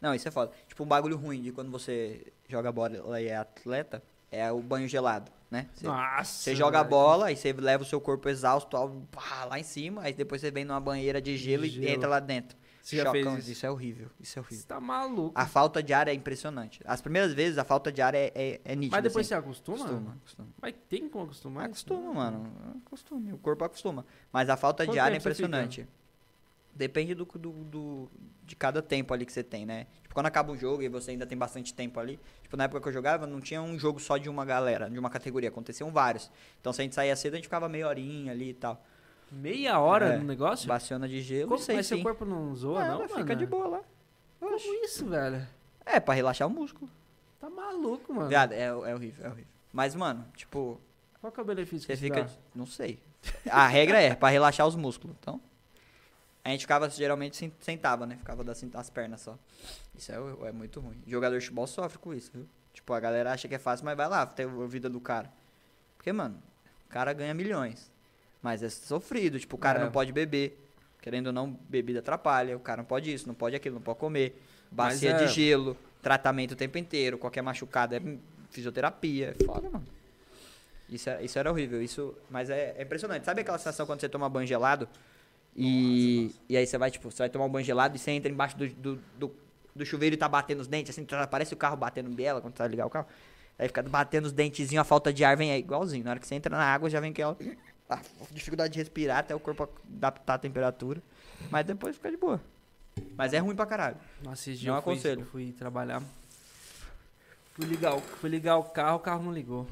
Não, 0.00 0.14
isso 0.14 0.26
é 0.28 0.30
foda. 0.30 0.52
Tipo, 0.68 0.84
um 0.84 0.86
bagulho 0.86 1.16
ruim 1.16 1.42
de 1.42 1.50
quando 1.52 1.70
você 1.70 2.32
joga 2.48 2.70
bola 2.70 3.20
e 3.20 3.26
é 3.26 3.36
atleta, 3.36 4.02
é 4.30 4.50
o 4.50 4.60
banho 4.60 4.86
gelado, 4.88 5.30
né? 5.50 5.68
Você, 5.74 5.86
Nossa. 5.86 6.24
você 6.24 6.54
joga 6.56 6.80
a 6.80 6.84
bola, 6.84 7.26
aí 7.26 7.36
você 7.36 7.52
leva 7.52 7.82
o 7.82 7.86
seu 7.86 8.00
corpo 8.00 8.28
exausto 8.28 8.76
lá 9.48 9.58
em 9.58 9.64
cima, 9.64 10.02
aí 10.02 10.12
depois 10.12 10.40
você 10.40 10.50
vem 10.50 10.64
numa 10.64 10.80
banheira 10.80 11.20
de 11.20 11.36
gelo, 11.36 11.62
De 11.64 11.68
e 11.68 11.82
gelo. 11.82 11.86
entra 11.88 12.08
lá 12.08 12.20
dentro. 12.20 12.56
Você 12.82 12.96
já 12.96 13.10
fez 13.12 13.26
isso? 13.38 13.52
Isso 13.52 13.66
é 13.66 13.70
horrível, 13.70 14.08
isso 14.18 14.38
é 14.38 14.42
horrível. 14.42 14.58
Você 14.58 14.66
tá 14.66 14.80
maluco. 14.80 15.32
A 15.34 15.46
falta 15.46 15.80
de 15.80 15.92
ar 15.92 16.08
é 16.08 16.12
impressionante. 16.12 16.80
As 16.84 17.00
primeiras 17.00 17.32
vezes 17.32 17.56
a 17.56 17.64
falta 17.64 17.92
de 17.92 18.02
ar 18.02 18.12
é, 18.14 18.32
é, 18.34 18.60
é 18.64 18.74
nítida. 18.74 18.96
Mas 18.96 19.04
depois 19.04 19.26
assim. 19.26 19.28
você 19.28 19.34
acostuma? 19.34 19.76
acostuma, 19.78 20.16
acostuma. 20.20 20.48
Mas 20.60 20.74
tem 20.88 21.08
como 21.08 21.24
acostumar? 21.24 21.66
Acostuma, 21.66 22.12
mano. 22.12 22.52
Acostuma. 22.84 23.34
O 23.34 23.38
corpo 23.38 23.64
acostuma. 23.64 24.04
Mas 24.32 24.48
a 24.50 24.56
falta 24.56 24.82
de 24.84 24.90
Quanto 24.90 25.00
ar 25.00 25.12
é 25.12 25.16
impressionante. 25.16 25.86
Depende 26.74 27.14
do, 27.14 27.24
do, 27.26 27.50
do- 27.64 28.10
de 28.44 28.56
cada 28.56 28.80
tempo 28.82 29.12
ali 29.12 29.26
que 29.26 29.32
você 29.32 29.44
tem, 29.44 29.66
né? 29.66 29.86
Tipo, 30.02 30.14
quando 30.14 30.26
acaba 30.26 30.50
um 30.50 30.56
jogo 30.56 30.82
e 30.82 30.88
você 30.88 31.10
ainda 31.10 31.26
tem 31.26 31.36
bastante 31.36 31.72
tempo 31.74 32.00
ali. 32.00 32.18
Tipo, 32.42 32.56
na 32.56 32.64
época 32.64 32.80
que 32.80 32.88
eu 32.88 32.92
jogava, 32.92 33.26
não 33.26 33.40
tinha 33.40 33.60
um 33.62 33.78
jogo 33.78 34.00
só 34.00 34.16
de 34.16 34.28
uma 34.28 34.44
galera, 34.44 34.88
de 34.88 34.98
uma 34.98 35.10
categoria. 35.10 35.50
Aconteciam 35.50 35.92
vários. 35.92 36.30
Então, 36.60 36.72
se 36.72 36.80
a 36.80 36.84
gente 36.84 36.94
saía 36.94 37.14
cedo, 37.14 37.34
a 37.34 37.36
gente 37.36 37.44
ficava 37.44 37.68
meia 37.68 37.86
horinha 37.86 38.32
ali 38.32 38.50
e 38.50 38.54
tal. 38.54 38.82
Meia 39.32 39.78
hora 39.80 40.14
É. 40.14 40.16
no 40.18 40.24
negócio? 40.24 40.68
Baciona 40.68 41.08
de 41.08 41.20
gelo. 41.22 41.48
Como, 41.48 41.60
aí 41.68 41.76
mas 41.76 41.86
seu 41.86 41.96
sim. 41.96 42.02
corpo 42.02 42.24
não 42.24 42.54
zoa, 42.54 42.84
não, 42.86 42.98
mano? 42.98 43.08
fica 43.08 43.34
de 43.34 43.46
boa 43.46 43.66
lá. 43.66 43.80
Como 44.38 44.56
isso, 44.84 45.06
velho? 45.06 45.46
É, 45.86 45.98
pra 45.98 46.14
relaxar 46.14 46.46
o 46.46 46.50
músculo. 46.50 46.90
Tá 47.40 47.48
maluco, 47.48 48.12
mano. 48.12 48.28
Viado, 48.28 48.52
é, 48.52 48.64
é 48.64 48.72
horrível, 48.74 49.24
é 49.24 49.28
horrível. 49.28 49.50
Mas, 49.72 49.94
mano, 49.94 50.26
tipo, 50.36 50.78
Qual 51.20 51.32
que 51.32 51.40
é 51.40 51.42
o 51.42 51.46
benefício 51.46 51.86
Você 51.86 51.94
que 51.94 51.98
fica. 51.98 52.24
dá? 52.24 52.30
Não 52.54 52.66
sei. 52.66 52.98
A 53.50 53.66
regra 53.66 54.00
é 54.00 54.14
pra 54.14 54.28
relaxar 54.28 54.66
os 54.66 54.74
músculos. 54.76 55.16
Então. 55.20 55.40
A 56.44 56.48
gente 56.50 56.62
ficava, 56.62 56.90
geralmente, 56.90 57.36
sen- 57.36 57.52
sentava, 57.60 58.04
né? 58.04 58.16
Ficava 58.16 58.42
das, 58.42 58.62
as 58.74 58.90
pernas 58.90 59.20
só. 59.20 59.38
Isso 59.96 60.10
é, 60.10 60.48
é 60.48 60.52
muito 60.52 60.80
ruim. 60.80 61.00
Jogador 61.06 61.38
de 61.38 61.44
futebol 61.44 61.66
sofre 61.68 61.98
com 61.98 62.12
isso, 62.12 62.30
viu? 62.34 62.48
Tipo, 62.74 62.92
a 62.94 62.98
galera 63.00 63.32
acha 63.32 63.46
que 63.46 63.54
é 63.54 63.58
fácil, 63.60 63.84
mas 63.84 63.96
vai 63.96 64.08
lá, 64.08 64.26
tem 64.26 64.44
a 64.46 64.66
vida 64.66 64.90
do 64.90 65.00
cara. 65.00 65.30
Porque, 65.96 66.12
mano, 66.12 66.42
o 66.86 66.88
cara 66.92 67.12
ganha 67.12 67.32
milhões. 67.32 67.91
Mas 68.42 68.62
é 68.62 68.68
sofrido. 68.68 69.38
Tipo, 69.38 69.56
o 69.56 69.58
cara 69.58 69.80
É. 69.80 69.84
não 69.84 69.90
pode 69.92 70.12
beber. 70.12 70.58
Querendo 71.00 71.28
ou 71.28 71.32
não, 71.32 71.50
bebida 71.68 71.98
atrapalha. 72.00 72.56
O 72.56 72.60
cara 72.60 72.78
não 72.82 72.84
pode 72.84 73.12
isso, 73.12 73.26
não 73.26 73.34
pode 73.34 73.56
aquilo, 73.56 73.76
não 73.76 73.82
pode 73.82 73.98
comer. 73.98 74.40
Bacia 74.70 75.10
é- 75.10 75.24
de 75.26 75.32
gelo, 75.32 75.76
tratamento 76.02 76.52
o 76.52 76.56
tempo 76.56 76.78
inteiro. 76.78 77.18
Qualquer 77.18 77.42
machucado 77.42 77.94
é 77.94 78.00
fisioterapia. 78.50 79.34
É 79.38 79.44
foda, 79.44 79.68
mano. 79.70 79.84
Isso, 80.88 81.08
é- 81.10 81.24
isso 81.24 81.38
era 81.38 81.50
horrível. 81.50 81.82
Isso, 81.82 82.14
mas 82.30 82.50
é, 82.50 82.74
é 82.78 82.82
impressionante. 82.82 83.24
Sabe 83.24 83.40
aquela 83.40 83.58
sensação 83.58 83.86
quando 83.86 84.00
você 84.00 84.08
toma 84.08 84.28
banho 84.28 84.46
gelado? 84.46 84.88
E, 85.56 86.34
e 86.48 86.56
aí 86.56 86.66
você 86.66 86.78
vai, 86.78 86.90
tipo, 86.90 87.10
você 87.10 87.18
vai 87.24 87.28
tomar 87.30 87.44
um 87.44 87.48
banho 87.48 87.64
gelado 87.64 87.94
e 87.96 87.98
você 87.98 88.10
entra 88.10 88.30
embaixo 88.30 88.56
do, 88.56 88.66
do, 88.68 88.98
do, 89.18 89.34
do 89.76 89.84
chuveiro 89.84 90.14
e 90.14 90.16
tá 90.16 90.26
batendo 90.28 90.60
os 90.60 90.66
dentes, 90.66 90.90
assim, 90.90 91.04
tá- 91.04 91.26
parece 91.26 91.52
o 91.52 91.56
carro 91.56 91.76
batendo 91.76 92.08
biela 92.10 92.40
quando 92.40 92.56
vai 92.56 92.68
ligar 92.68 92.86
o 92.86 92.90
carro. 92.90 93.06
Aí 93.58 93.68
fica 93.68 93.82
batendo 93.82 94.24
os 94.26 94.32
dentezinhos, 94.32 94.80
a 94.80 94.84
falta 94.84 95.12
de 95.12 95.22
ar 95.24 95.36
vem 95.36 95.52
aí, 95.52 95.60
igualzinho. 95.60 96.04
Na 96.04 96.12
hora 96.12 96.20
que 96.20 96.26
você 96.26 96.34
entra 96.34 96.56
na 96.56 96.64
água, 96.64 96.88
já 96.88 97.00
vem 97.00 97.10
aquela 97.10 97.36
dificuldade 98.30 98.72
de 98.72 98.78
respirar 98.78 99.18
até 99.18 99.34
o 99.34 99.40
corpo 99.40 99.68
adaptar 99.96 100.34
a 100.34 100.38
temperatura. 100.38 101.02
Mas 101.50 101.64
depois 101.66 101.96
fica 101.96 102.10
de 102.10 102.16
boa. 102.16 102.40
Mas 103.16 103.32
é 103.32 103.38
ruim 103.38 103.56
pra 103.56 103.66
caralho. 103.66 103.96
Nossa, 104.22 104.50
esse 104.50 104.60
dia 104.60 104.70
Não 104.70 104.78
eu 104.78 104.82
fui, 104.82 104.92
aconselho. 104.94 105.24
fui 105.26 105.52
trabalhar. 105.52 106.02
Fui 107.54 107.66
ligar, 107.66 107.94
o, 107.94 108.00
fui 108.00 108.30
ligar 108.30 108.56
o 108.56 108.64
carro, 108.64 108.96
o 108.96 109.00
carro 109.00 109.22
não 109.22 109.32
ligou. 109.32 109.66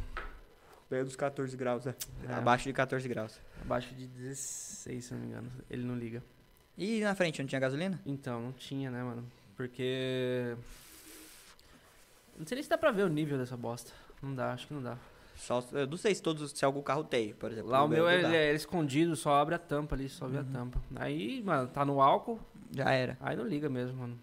Perto 0.89 1.07
dos 1.07 1.17
14 1.17 1.57
graus, 1.57 1.87
é. 1.87 1.95
É. 2.29 2.35
Abaixo 2.35 2.65
de 2.65 2.73
14 2.73 3.09
graus. 3.09 3.39
Abaixo 3.63 3.95
de 3.95 4.07
16, 4.07 5.05
se 5.05 5.15
não 5.15 5.21
me 5.21 5.27
engano. 5.29 5.51
Ele 5.71 5.83
não 5.85 5.95
liga. 5.97 6.23
E 6.77 7.01
na 7.01 7.15
frente, 7.15 7.41
não 7.41 7.47
tinha 7.49 7.61
gasolina? 7.61 8.01
Então, 8.05 8.41
não 8.43 8.53
tinha, 8.53 8.91
né, 8.91 9.03
mano? 9.03 9.25
Porque. 9.57 10.57
Não 12.37 12.47
sei 12.47 12.57
nem 12.57 12.63
se 12.63 12.69
dá 12.71 12.77
pra 12.79 12.91
ver 12.91 13.03
o 13.05 13.09
nível 13.09 13.39
dessa 13.39 13.57
bosta. 13.57 13.93
Não 14.23 14.35
dá, 14.35 14.53
acho 14.53 14.67
que 14.67 14.75
não 14.75 14.83
dá. 14.83 14.97
Só, 15.41 15.65
eu 15.73 15.87
não 15.87 15.97
sei 15.97 16.15
se 16.15 16.21
todos, 16.21 16.53
se 16.53 16.65
algum 16.67 16.83
carro 16.83 17.03
tem, 17.03 17.33
por 17.33 17.51
exemplo. 17.51 17.71
Lá 17.71 17.83
o 17.83 17.89
meu 17.89 18.07
é, 18.07 18.51
é 18.51 18.55
escondido, 18.55 19.17
só 19.17 19.37
abre 19.37 19.55
a 19.55 19.59
tampa 19.59 19.95
ali, 19.95 20.07
só 20.07 20.29
vê 20.29 20.37
a 20.37 20.45
tampa. 20.45 20.79
Aí, 20.97 21.43
mano, 21.43 21.67
tá 21.67 21.83
no 21.83 22.03
álcool, 22.03 22.39
Já 22.71 22.91
era. 22.91 23.17
aí 23.19 23.35
não 23.35 23.47
liga 23.47 23.67
mesmo, 23.71 23.97
mano. 23.97 24.19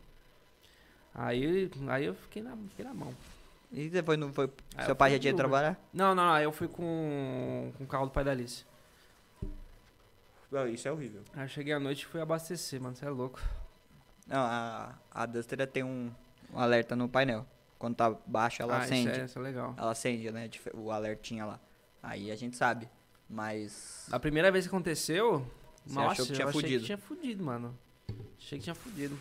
Aí, 1.16 1.72
aí 1.88 2.06
eu 2.06 2.14
fiquei 2.14 2.44
na, 2.44 2.56
fiquei 2.70 2.86
na 2.86 2.94
mão. 2.94 3.12
E 3.72 3.90
depois 3.90 4.20
não 4.20 4.32
foi. 4.32 4.48
Aí 4.76 4.86
seu 4.86 4.92
eu 4.92 4.96
pai 4.96 5.12
já 5.12 5.18
tinha 5.18 5.32
ido 5.32 5.38
trabalhar? 5.38 5.76
Não, 5.92 6.14
não, 6.14 6.30
aí 6.30 6.44
eu 6.44 6.52
fui 6.52 6.68
com, 6.68 7.74
com 7.76 7.84
o 7.84 7.88
carro 7.88 8.06
do 8.06 8.12
pai 8.12 8.24
da 8.24 8.30
Alice. 8.30 8.64
Não, 10.52 10.68
isso 10.68 10.88
é 10.88 10.92
horrível. 10.92 11.24
Aí 11.34 11.46
eu 11.46 11.50
cheguei 11.50 11.74
à 11.74 11.80
noite 11.80 12.04
e 12.04 12.06
fui 12.06 12.22
abastecer, 12.22 12.80
mano, 12.80 12.96
você 12.96 13.06
é 13.06 13.10
louco. 13.10 13.42
Não, 14.28 14.40
a, 14.40 14.94
a 15.12 15.26
Duster 15.26 15.66
tem 15.66 15.84
um, 15.84 16.12
um 16.54 16.60
alerta 16.60 16.96
no 16.96 17.10
painel. 17.10 17.44
Quando 17.78 17.96
tá 17.96 18.10
baixo, 18.26 18.62
ela 18.62 18.78
ah, 18.78 18.80
acende. 18.80 19.12
Isso 19.12 19.20
é, 19.20 19.26
isso 19.26 19.40
é 19.40 19.42
legal. 19.42 19.76
Ela 19.78 19.92
acende, 19.92 20.32
né? 20.32 20.50
O 20.74 20.92
alertinha 20.92 21.46
lá. 21.46 21.60
Aí 22.02 22.32
a 22.32 22.36
gente 22.36 22.56
sabe. 22.56 22.90
Mas. 23.30 24.08
A 24.12 24.20
primeira 24.20 24.52
vez 24.52 24.66
que 24.66 24.70
aconteceu, 24.70 25.46
Você 25.86 25.96
nossa, 25.96 26.12
achou 26.12 26.26
que 26.26 26.32
eu 26.32 26.36
tinha 26.36 26.48
achei 26.48 26.62
fudido? 26.62 26.80
que 26.80 26.86
tinha 26.86 26.98
fudido, 26.98 27.44
mano. 27.44 27.78
Achei 28.38 28.58
que 28.58 28.64
tinha 28.64 28.76
fudido. 28.76 29.18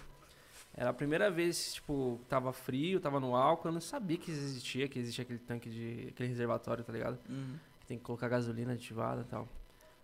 Era 0.75 0.91
a 0.91 0.95
primeira 0.95 1.31
vez, 1.31 1.75
tipo, 1.75 2.21
tava 2.29 2.53
frio, 2.53 3.01
tava 3.01 3.19
no 3.19 3.35
álcool, 3.35 3.69
eu 3.69 3.73
não 3.73 3.81
sabia 3.81 4.19
que 4.19 4.31
existia, 4.31 4.87
que 4.87 4.99
existia 4.99 5.23
aquele 5.23 5.39
tanque 5.39 5.71
de. 5.71 6.09
aquele 6.11 6.29
reservatório, 6.29 6.85
tá 6.85 6.93
ligado? 6.93 7.19
Uhum. 7.29 7.57
Que 7.81 7.87
tem 7.87 7.99
que 7.99 8.05
colocar 8.05 8.29
gasolina 8.29 8.75
ativada 8.75 9.23
e 9.23 9.25
tal. 9.25 9.49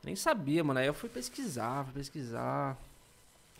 Nem 0.03 0.17
sabia, 0.17 0.65
mano. 0.65 0.81
Aí 0.81 0.87
eu 0.87 0.95
fui 0.95 1.09
pesquisar, 1.09 1.85
fui 1.85 1.95
pesquisar. 1.95 2.77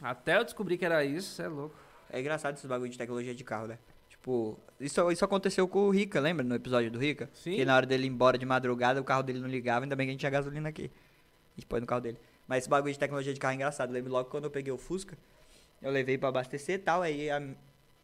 Até 0.01 0.39
eu 0.39 0.45
descobri 0.45 0.77
que 0.77 0.85
era 0.85 1.05
isso, 1.05 1.35
você 1.35 1.43
é 1.43 1.49
louco. 1.49 1.77
É 2.11 2.19
engraçado 2.19 2.55
esses 2.55 2.67
bagulho 2.67 2.91
de 2.91 2.99
tecnologia 2.99 3.35
de 3.35 3.45
carro, 3.45 3.69
né? 3.69 3.79
Tipo, 4.23 4.57
isso, 4.79 5.11
isso 5.11 5.25
aconteceu 5.25 5.67
com 5.67 5.81
o 5.81 5.91
Rica, 5.91 6.21
lembra? 6.21 6.45
No 6.45 6.55
episódio 6.55 6.89
do 6.93 6.99
Rica? 7.01 7.29
Sim. 7.35 7.57
Que 7.57 7.65
na 7.65 7.75
hora 7.75 7.85
dele 7.85 8.07
ir 8.07 8.09
embora 8.09 8.39
de 8.39 8.47
madrugada, 8.47 9.01
o 9.01 9.05
carro 9.05 9.21
dele 9.25 9.41
não 9.41 9.49
ligava, 9.49 9.85
ainda 9.85 9.97
bem 9.97 10.07
que 10.07 10.11
a 10.11 10.13
gente 10.13 10.21
tinha 10.21 10.31
gasolina 10.31 10.69
aqui. 10.69 10.85
A 10.85 11.61
gente 11.61 11.67
põe 11.67 11.81
no 11.81 11.87
carro 11.89 12.03
dele. 12.03 12.19
Mas 12.47 12.59
esse 12.59 12.69
bagulho 12.69 12.93
de 12.93 12.99
tecnologia 13.01 13.35
de 13.35 13.41
carro 13.41 13.51
é 13.51 13.55
engraçado. 13.57 13.91
Eu 13.91 13.95
lembro 13.95 14.13
logo 14.13 14.31
quando 14.31 14.45
eu 14.45 14.51
peguei 14.51 14.73
o 14.73 14.79
Fusca, 14.79 15.19
eu 15.83 15.91
levei 15.91 16.17
pra 16.17 16.29
abastecer 16.29 16.77
e 16.77 16.79
tal, 16.79 17.03
aí 17.03 17.29
a- 17.29 17.43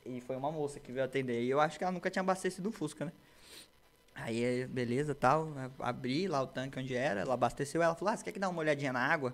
e 0.05 0.21
foi 0.21 0.35
uma 0.35 0.51
moça 0.51 0.81
que 0.81 0.91
veio 0.91 1.05
atender. 1.05 1.41
E 1.45 1.51
eu 1.51 1.61
acho 1.61 1.79
que 1.79 1.85
ela 1.85 1.93
nunca 1.93 2.11
tinha 2.11 2.21
abastecido 2.23 2.69
o 2.69 2.73
Fusca, 2.73 3.05
né? 3.05 3.13
Aí, 4.17 4.43
eh, 4.43 4.67
beleza, 4.67 5.15
tal, 5.15 5.53
abri 5.79 6.27
lá 6.27 6.43
o 6.43 6.49
tanque 6.49 6.81
onde 6.81 6.97
era, 6.97 7.21
ela 7.21 7.35
abasteceu, 7.35 7.81
ela 7.81 7.95
falou, 7.95 8.13
ah, 8.13 8.17
você 8.17 8.25
quer 8.25 8.33
que 8.33 8.41
dá 8.41 8.49
uma 8.49 8.59
olhadinha 8.59 8.93
na 8.93 8.99
água? 9.07 9.33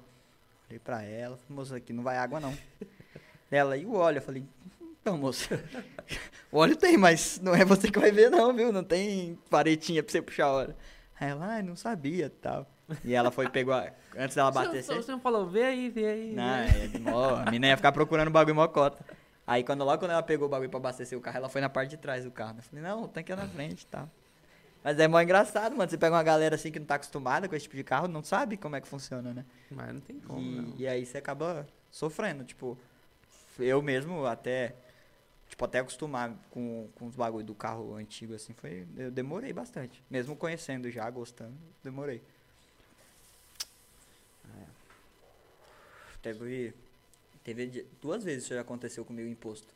Falei 0.65 0.79
pra 0.79 1.03
ela, 1.03 1.39
falei, 1.39 1.57
moça, 1.57 1.77
aqui 1.77 1.95
não 1.95 2.03
vai 2.03 2.19
água 2.19 2.39
não. 2.41 2.55
ela, 3.51 3.75
e 3.79 3.87
o 3.87 3.95
óleo? 3.95 4.19
Eu 4.19 4.23
falei, 4.23 4.45
então, 5.05 5.19
moça, 5.19 5.63
o 6.51 6.57
óleo 6.57 6.75
tem, 6.77 6.97
mas 6.97 7.39
não 7.43 7.55
é 7.55 7.63
você 7.63 7.91
que 7.91 7.99
vai 7.99 8.11
ver 8.11 8.31
não, 8.31 8.55
viu? 8.55 8.73
Não 8.73 8.83
tem 8.83 9.39
paretinha 9.51 10.03
pra 10.03 10.11
você 10.11 10.23
puxar 10.23 10.49
hora. 10.49 10.75
Aí 11.21 11.29
ela, 11.29 11.47
ai, 11.47 11.63
não 11.63 11.77
sabia, 11.77 12.33
tal. 12.41 12.67
E 13.05 13.13
ela 13.15 13.31
foi, 13.31 13.47
pegou, 13.51 13.75
a- 13.75 13.93
antes 14.17 14.35
dela 14.35 14.51
Você, 14.51 14.59
abastecer... 14.59 14.97
você 14.97 15.13
não 15.13 15.21
falou, 15.21 15.47
vê 15.47 15.63
aí, 15.65 15.91
vê 15.91 16.07
aí. 16.07 16.31
vê 16.31 16.37
Não, 16.37 16.43
aí. 16.55 16.91
é, 16.95 16.99
mó, 16.99 17.35
a 17.37 17.45
menina 17.45 17.67
ia 17.69 17.77
ficar 17.77 17.93
procurando 17.93 18.31
bagulho 18.31 18.55
mocota. 18.57 19.05
Aí 19.47 19.63
quando 19.63 19.85
logo 19.85 19.99
quando 19.99 20.13
ela 20.13 20.23
pegou 20.23 20.47
o 20.47 20.51
bagulho 20.51 20.71
pra 20.71 20.79
abastecer 20.79 21.19
o 21.19 21.21
carro, 21.21 21.37
ela 21.37 21.49
foi 21.51 21.61
na 21.61 21.69
parte 21.69 21.91
de 21.91 21.97
trás 21.99 22.25
do 22.25 22.31
carro. 22.31 22.55
né? 22.55 22.61
Eu 22.61 22.63
falei, 22.63 22.83
não, 22.83 23.03
o 23.05 23.09
tanque 23.09 23.31
é 23.31 23.37
na 23.37 23.47
frente 23.47 23.83
e 23.83 23.87
tal. 23.87 24.09
Mas 24.83 24.99
é 24.99 25.07
mó 25.07 25.21
engraçado, 25.21 25.77
mano. 25.77 25.91
Você 25.91 25.99
pega 25.99 26.15
uma 26.17 26.23
galera 26.23 26.55
assim 26.55 26.71
que 26.73 26.79
não 26.79 26.87
tá 26.87 26.95
acostumada 26.95 27.47
com 27.49 27.55
esse 27.55 27.65
tipo 27.65 27.77
de 27.77 27.85
carro, 27.85 28.09
não 28.09 28.23
sabe 28.25 28.57
como 28.57 28.75
é 28.77 28.81
que 28.81 28.89
funciona, 28.89 29.35
né? 29.35 29.45
Mas 29.71 29.93
não 29.93 30.01
tem 30.01 30.19
como, 30.21 30.41
E, 30.41 30.57
não. 30.57 30.75
e 30.79 30.87
aí 30.89 31.05
você 31.07 31.19
acaba 31.19 31.67
sofrendo, 31.91 32.43
tipo, 32.45 32.79
eu 33.59 33.81
mesmo 33.81 34.27
até, 34.27 34.75
tipo, 35.55 35.65
até 35.65 35.79
acostumar 35.79 36.37
com, 36.51 36.89
com 36.97 37.07
os 37.07 37.15
bagulho 37.15 37.45
do 37.45 37.55
carro 37.55 37.95
antigo, 37.95 38.35
assim, 38.35 38.53
foi, 38.55 38.85
eu 38.97 39.09
demorei 39.09 39.53
bastante. 39.53 40.03
Mesmo 40.11 40.35
conhecendo 40.35 40.91
já, 40.91 41.09
gostando, 41.09 41.55
demorei. 41.83 42.21
É. 44.59 44.65
Teve, 46.21 46.75
teve 47.45 47.87
duas 48.03 48.25
vezes 48.25 48.45
isso 48.45 48.55
já 48.55 48.63
aconteceu 48.63 49.05
comigo 49.05 49.29
imposto. 49.29 49.73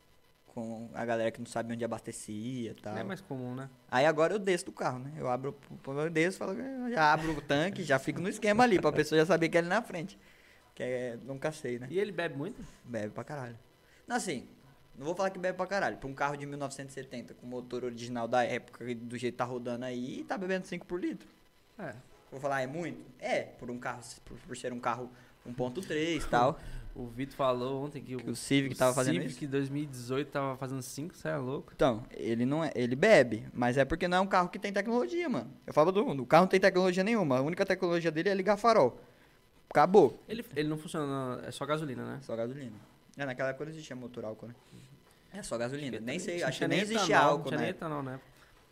Com 0.47 0.89
a 0.93 1.05
galera 1.05 1.31
que 1.31 1.39
não 1.39 1.45
sabe 1.45 1.73
onde 1.73 1.85
abastecia 1.85 2.71
e 2.71 2.73
tal. 2.73 2.93
Não 2.93 2.99
é 2.99 3.03
mais 3.03 3.21
comum, 3.21 3.55
né? 3.55 3.69
Aí 3.89 4.05
agora 4.05 4.33
eu 4.33 4.39
desço 4.39 4.65
do 4.65 4.73
carro, 4.73 4.99
né? 4.99 5.13
Eu 5.15 5.29
abro, 5.29 5.55
eu 5.87 6.09
desço, 6.09 6.39
falo, 6.39 6.55
já 6.91 7.13
abro 7.13 7.37
o 7.37 7.41
tanque, 7.41 7.83
já 7.83 7.97
fico 7.97 8.19
no 8.19 8.27
esquema 8.27 8.65
ali, 8.65 8.81
pra 8.81 8.91
pessoa 8.91 9.19
já 9.19 9.25
saber 9.25 9.47
que 9.47 9.55
é 9.55 9.59
ali 9.61 9.69
na 9.69 9.81
frente. 9.81 10.19
Que 10.75 10.83
é, 10.83 11.17
nunca 11.23 11.53
sei, 11.53 11.79
né? 11.79 11.87
E 11.89 11.97
ele 11.97 12.11
bebe 12.11 12.35
muito? 12.35 12.61
Bebe 12.83 13.13
pra 13.13 13.23
caralho. 13.23 13.57
Não, 14.05 14.17
assim, 14.17 14.47
não 14.99 15.05
vou 15.05 15.15
falar 15.15 15.29
que 15.29 15.39
bebe 15.39 15.55
pra 15.55 15.65
caralho. 15.65 15.97
Pra 15.97 16.09
um 16.09 16.13
carro 16.13 16.35
de 16.35 16.45
1970 16.45 17.33
com 17.35 17.47
motor 17.47 17.85
original 17.85 18.27
da 18.27 18.43
época, 18.43 18.83
do 18.95 19.17
jeito 19.17 19.33
que 19.33 19.37
tá 19.37 19.45
rodando 19.45 19.85
aí, 19.85 20.25
tá 20.27 20.37
bebendo 20.37 20.67
5 20.67 20.85
por 20.85 20.99
litro. 20.99 21.25
É. 21.79 21.95
Vou 22.29 22.39
falar, 22.39 22.61
é 22.61 22.67
muito? 22.67 22.99
É, 23.17 23.43
por 23.43 23.71
um 23.71 23.79
carro, 23.79 24.01
por, 24.25 24.37
por 24.39 24.57
ser 24.57 24.73
um 24.73 24.79
carro 24.79 25.09
1.3 25.47 26.17
e 26.17 26.19
tal. 26.29 26.59
O 26.93 27.07
Vitor 27.07 27.33
falou 27.37 27.85
ontem 27.85 28.03
que, 28.03 28.17
Que 28.17 28.29
o 28.29 28.35
Civic 28.35 28.75
tava 28.75 28.93
fazendo 28.93 29.13
Civic 29.13 29.29
isso. 29.29 29.39
que 29.39 29.47
2018 29.47 30.29
tava 30.29 30.57
fazendo 30.57 30.81
5, 30.81 31.15
você 31.15 31.29
é 31.29 31.37
louco. 31.37 31.71
Então, 31.73 32.03
ele 32.11 32.45
não 32.45 32.61
é, 32.61 32.73
ele 32.75 32.93
bebe, 32.93 33.47
mas 33.53 33.77
é 33.77 33.85
porque 33.85 34.05
não 34.05 34.17
é 34.17 34.19
um 34.19 34.27
carro 34.27 34.49
que 34.49 34.59
tem 34.59 34.73
tecnologia, 34.73 35.29
mano. 35.29 35.49
Eu 35.65 35.73
falo 35.73 35.93
do 35.93 36.03
mundo, 36.03 36.23
o 36.23 36.25
carro 36.25 36.41
não 36.41 36.49
tem 36.49 36.59
tecnologia 36.59 37.05
nenhuma, 37.05 37.37
a 37.37 37.41
única 37.41 37.65
tecnologia 37.65 38.11
dele 38.11 38.27
é 38.27 38.33
ligar 38.33 38.57
farol. 38.57 38.99
Acabou. 39.69 40.21
Ele, 40.27 40.43
ele 40.57 40.67
não 40.67 40.77
funciona, 40.77 41.41
é 41.45 41.51
só 41.51 41.65
gasolina, 41.65 42.03
né? 42.03 42.19
Só 42.21 42.35
gasolina. 42.35 42.75
É, 43.15 43.25
naquela 43.25 43.49
época 43.49 43.65
não 43.65 43.71
existia 43.71 43.95
motor 43.95 44.25
álcool, 44.25 44.47
né? 44.47 44.55
É 45.31 45.43
só 45.43 45.57
gasolina. 45.57 45.99
Nem 45.99 46.17
sei, 46.19 46.41
acho 46.43 46.59
que 46.59 46.67
nem 46.67 46.79
existia 46.79 47.15
etanol, 47.15 47.31
álcool, 47.31 47.51
né? 47.51 47.69
etanol, 47.69 48.03
né? 48.03 48.19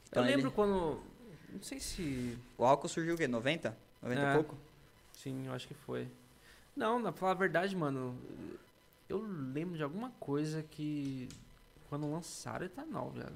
Então 0.09 0.23
eu 0.23 0.27
ele- 0.29 0.35
lembro 0.37 0.51
quando. 0.51 1.01
Não 1.49 1.61
sei 1.61 1.79
se. 1.79 2.37
O 2.57 2.65
álcool 2.65 2.87
surgiu 2.87 3.15
o 3.15 3.17
quê? 3.17 3.27
90? 3.27 3.77
90 4.01 4.21
É. 4.21 4.31
e 4.31 4.33
pouco? 4.33 4.57
Sim, 5.13 5.47
eu 5.47 5.53
acho 5.53 5.67
que 5.67 5.73
foi. 5.73 6.07
Não, 6.75 6.99
na 6.99 7.11
falar 7.11 7.31
a 7.31 7.35
verdade, 7.35 7.75
mano. 7.75 8.17
Eu 9.09 9.19
lembro 9.53 9.77
de 9.77 9.83
alguma 9.83 10.11
coisa 10.19 10.63
que. 10.63 11.29
Quando 11.89 12.11
lançaram 12.11 12.65
etanol, 12.65 13.11
velho. 13.11 13.31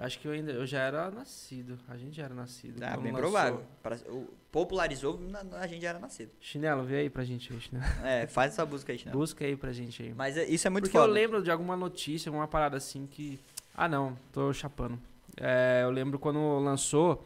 Acho 0.00 0.18
que 0.18 0.26
eu 0.26 0.32
ainda. 0.32 0.52
Eu 0.52 0.66
já 0.66 0.80
era 0.80 1.10
nascido. 1.10 1.78
A 1.88 1.96
gente 1.96 2.16
já 2.16 2.24
era 2.24 2.34
nascido. 2.34 2.82
Ah, 2.82 2.96
bem 2.96 3.12
lançou. 3.12 3.18
provável. 3.20 3.62
Pra- 3.82 3.96
o- 4.08 4.28
popularizou, 4.50 5.18
na- 5.20 5.44
a 5.58 5.66
gente 5.66 5.82
já 5.82 5.90
era 5.90 5.98
nascido. 5.98 6.30
Chinelo, 6.40 6.82
vê 6.84 6.98
aí 7.00 7.10
pra 7.10 7.22
gente 7.24 7.52
Chinelo. 7.60 7.84
É, 8.04 8.26
faz 8.26 8.52
essa 8.52 8.64
busca 8.66 8.92
aí, 8.92 8.98
Chinelo. 8.98 9.18
Busca 9.18 9.44
aí 9.44 9.56
pra 9.56 9.72
gente 9.72 10.02
aí. 10.02 10.14
Mas 10.14 10.36
é- 10.36 10.44
isso 10.46 10.66
é 10.66 10.70
muito 10.70 10.84
Porque 10.84 10.96
foda. 10.98 11.08
eu 11.08 11.12
lembro 11.14 11.42
de 11.42 11.50
alguma 11.50 11.76
notícia, 11.76 12.28
alguma 12.30 12.48
parada 12.48 12.76
assim 12.76 13.06
que. 13.06 13.38
Ah, 13.74 13.86
não, 13.88 14.16
tô 14.32 14.52
chapando. 14.52 14.98
É, 15.36 15.80
eu 15.82 15.90
lembro 15.90 16.18
quando 16.18 16.58
lançou 16.58 17.24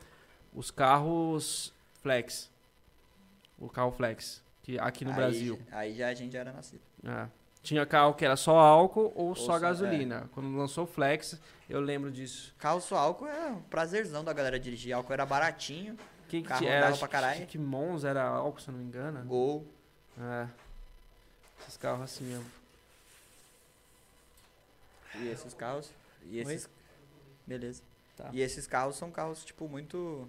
os 0.55 0.71
carros 0.71 1.73
Flex. 2.03 2.51
O 3.59 3.69
carro 3.69 3.91
Flex. 3.93 4.43
Que 4.63 4.79
aqui 4.79 5.05
no 5.05 5.11
Aí- 5.11 5.17
Brasil. 5.17 5.59
Aí 5.71 5.95
já 5.95 6.09
a 6.09 6.15
gente 6.15 6.33
já 6.33 6.41
era 6.41 6.53
nascido. 6.53 6.81
É. 7.05 7.27
Tinha 7.65 7.85
carro 7.87 8.15
que 8.15 8.25
era 8.25 8.37
só 8.37 8.59
álcool 8.59 9.11
ou, 9.17 9.35
só 9.35 9.55
só- 9.55 9.59
gasolina. 9.59 10.29
Quando 10.33 10.55
lançou 10.57 10.85
o 10.85 10.87
Flex, 10.87 11.41
eu 11.69 11.81
lembro 11.81 12.13
disso. 12.13 12.55
Carro 12.59 12.79
só 12.81 12.97
álcool 12.97 13.27
é 13.27 13.49
um 13.49 13.63
prazerzão 13.63 14.23
da 14.23 14.33
galera 14.33 14.61
dirigir. 14.61 14.93
Álcool 14.93 15.13
era 15.15 15.25
baratinho. 15.27 15.97
Que, 16.29 16.43
que 16.43 16.49
Carro 16.49 16.67
acho 16.69 16.99
pra 16.99 17.09
caralho. 17.09 17.47
que 17.47 17.59
Mons 17.59 18.05
era 18.05 18.23
álcool, 18.23 18.61
se 18.61 18.69
eu 18.69 18.73
não 18.73 18.79
me 18.81 18.87
engano. 18.87 19.25
Gol. 19.25 19.67
É. 20.21 20.47
Esses 21.63 21.77
carros 21.79 22.03
assim 22.03 22.25
mesmo. 22.25 22.45
E 25.17 25.29
esses 25.29 25.55
carros. 25.55 25.91
E 26.27 26.37
Oi? 26.45 26.55
esses. 26.55 26.69
Beleza. 27.47 27.83
Tá. 28.17 28.29
E 28.33 28.41
esses 28.41 28.67
carros 28.67 28.97
são 28.97 29.11
carros, 29.11 29.45
tipo, 29.45 29.67
muito. 29.69 30.29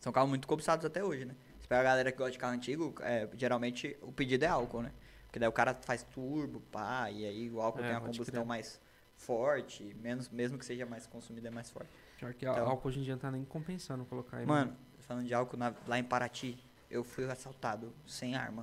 São 0.00 0.12
carros 0.12 0.28
muito 0.28 0.46
cobiçados 0.48 0.84
até 0.84 1.02
hoje, 1.04 1.24
né? 1.24 1.34
Se 1.60 1.68
pega 1.68 1.80
a 1.80 1.84
galera 1.84 2.10
que 2.12 2.18
gosta 2.18 2.32
de 2.32 2.38
carro 2.38 2.54
antigo, 2.54 2.94
é, 3.00 3.28
geralmente 3.36 3.96
o 4.02 4.12
pedido 4.12 4.44
é 4.44 4.48
álcool, 4.48 4.82
né? 4.82 4.92
Porque 5.34 5.40
daí 5.40 5.48
o 5.48 5.52
cara 5.52 5.74
faz 5.82 6.04
turbo, 6.04 6.60
pá, 6.70 7.10
e 7.10 7.26
aí 7.26 7.50
o 7.50 7.60
álcool 7.60 7.80
É, 7.80 7.88
tem 7.88 7.90
uma 7.90 8.00
combustão 8.02 8.44
mais 8.44 8.80
forte, 9.16 9.82
menos, 10.00 10.28
mesmo 10.28 10.56
que 10.56 10.64
seja 10.64 10.86
mais 10.86 11.08
consumido, 11.08 11.48
é 11.48 11.50
mais 11.50 11.68
forte. 11.72 11.90
Pior 12.20 12.32
que 12.34 12.46
Então- 12.46 12.68
álcool 12.68 12.86
hoje 12.86 13.00
em 13.00 13.02
dia 13.02 13.14
não 13.14 13.18
tá 13.20 13.32
nem 13.32 13.44
compensando 13.44 14.04
colocar 14.04 14.36
aí. 14.36 14.46
Mano, 14.46 14.76
falando 15.00 15.26
de 15.26 15.34
álcool, 15.34 15.56
na- 15.56 15.74
lá 15.88 15.98
em 15.98 16.04
Paraty, 16.04 16.56
eu 16.88 17.02
fui 17.02 17.28
assaltado 17.28 17.92
sem 18.06 18.36
arma. 18.36 18.62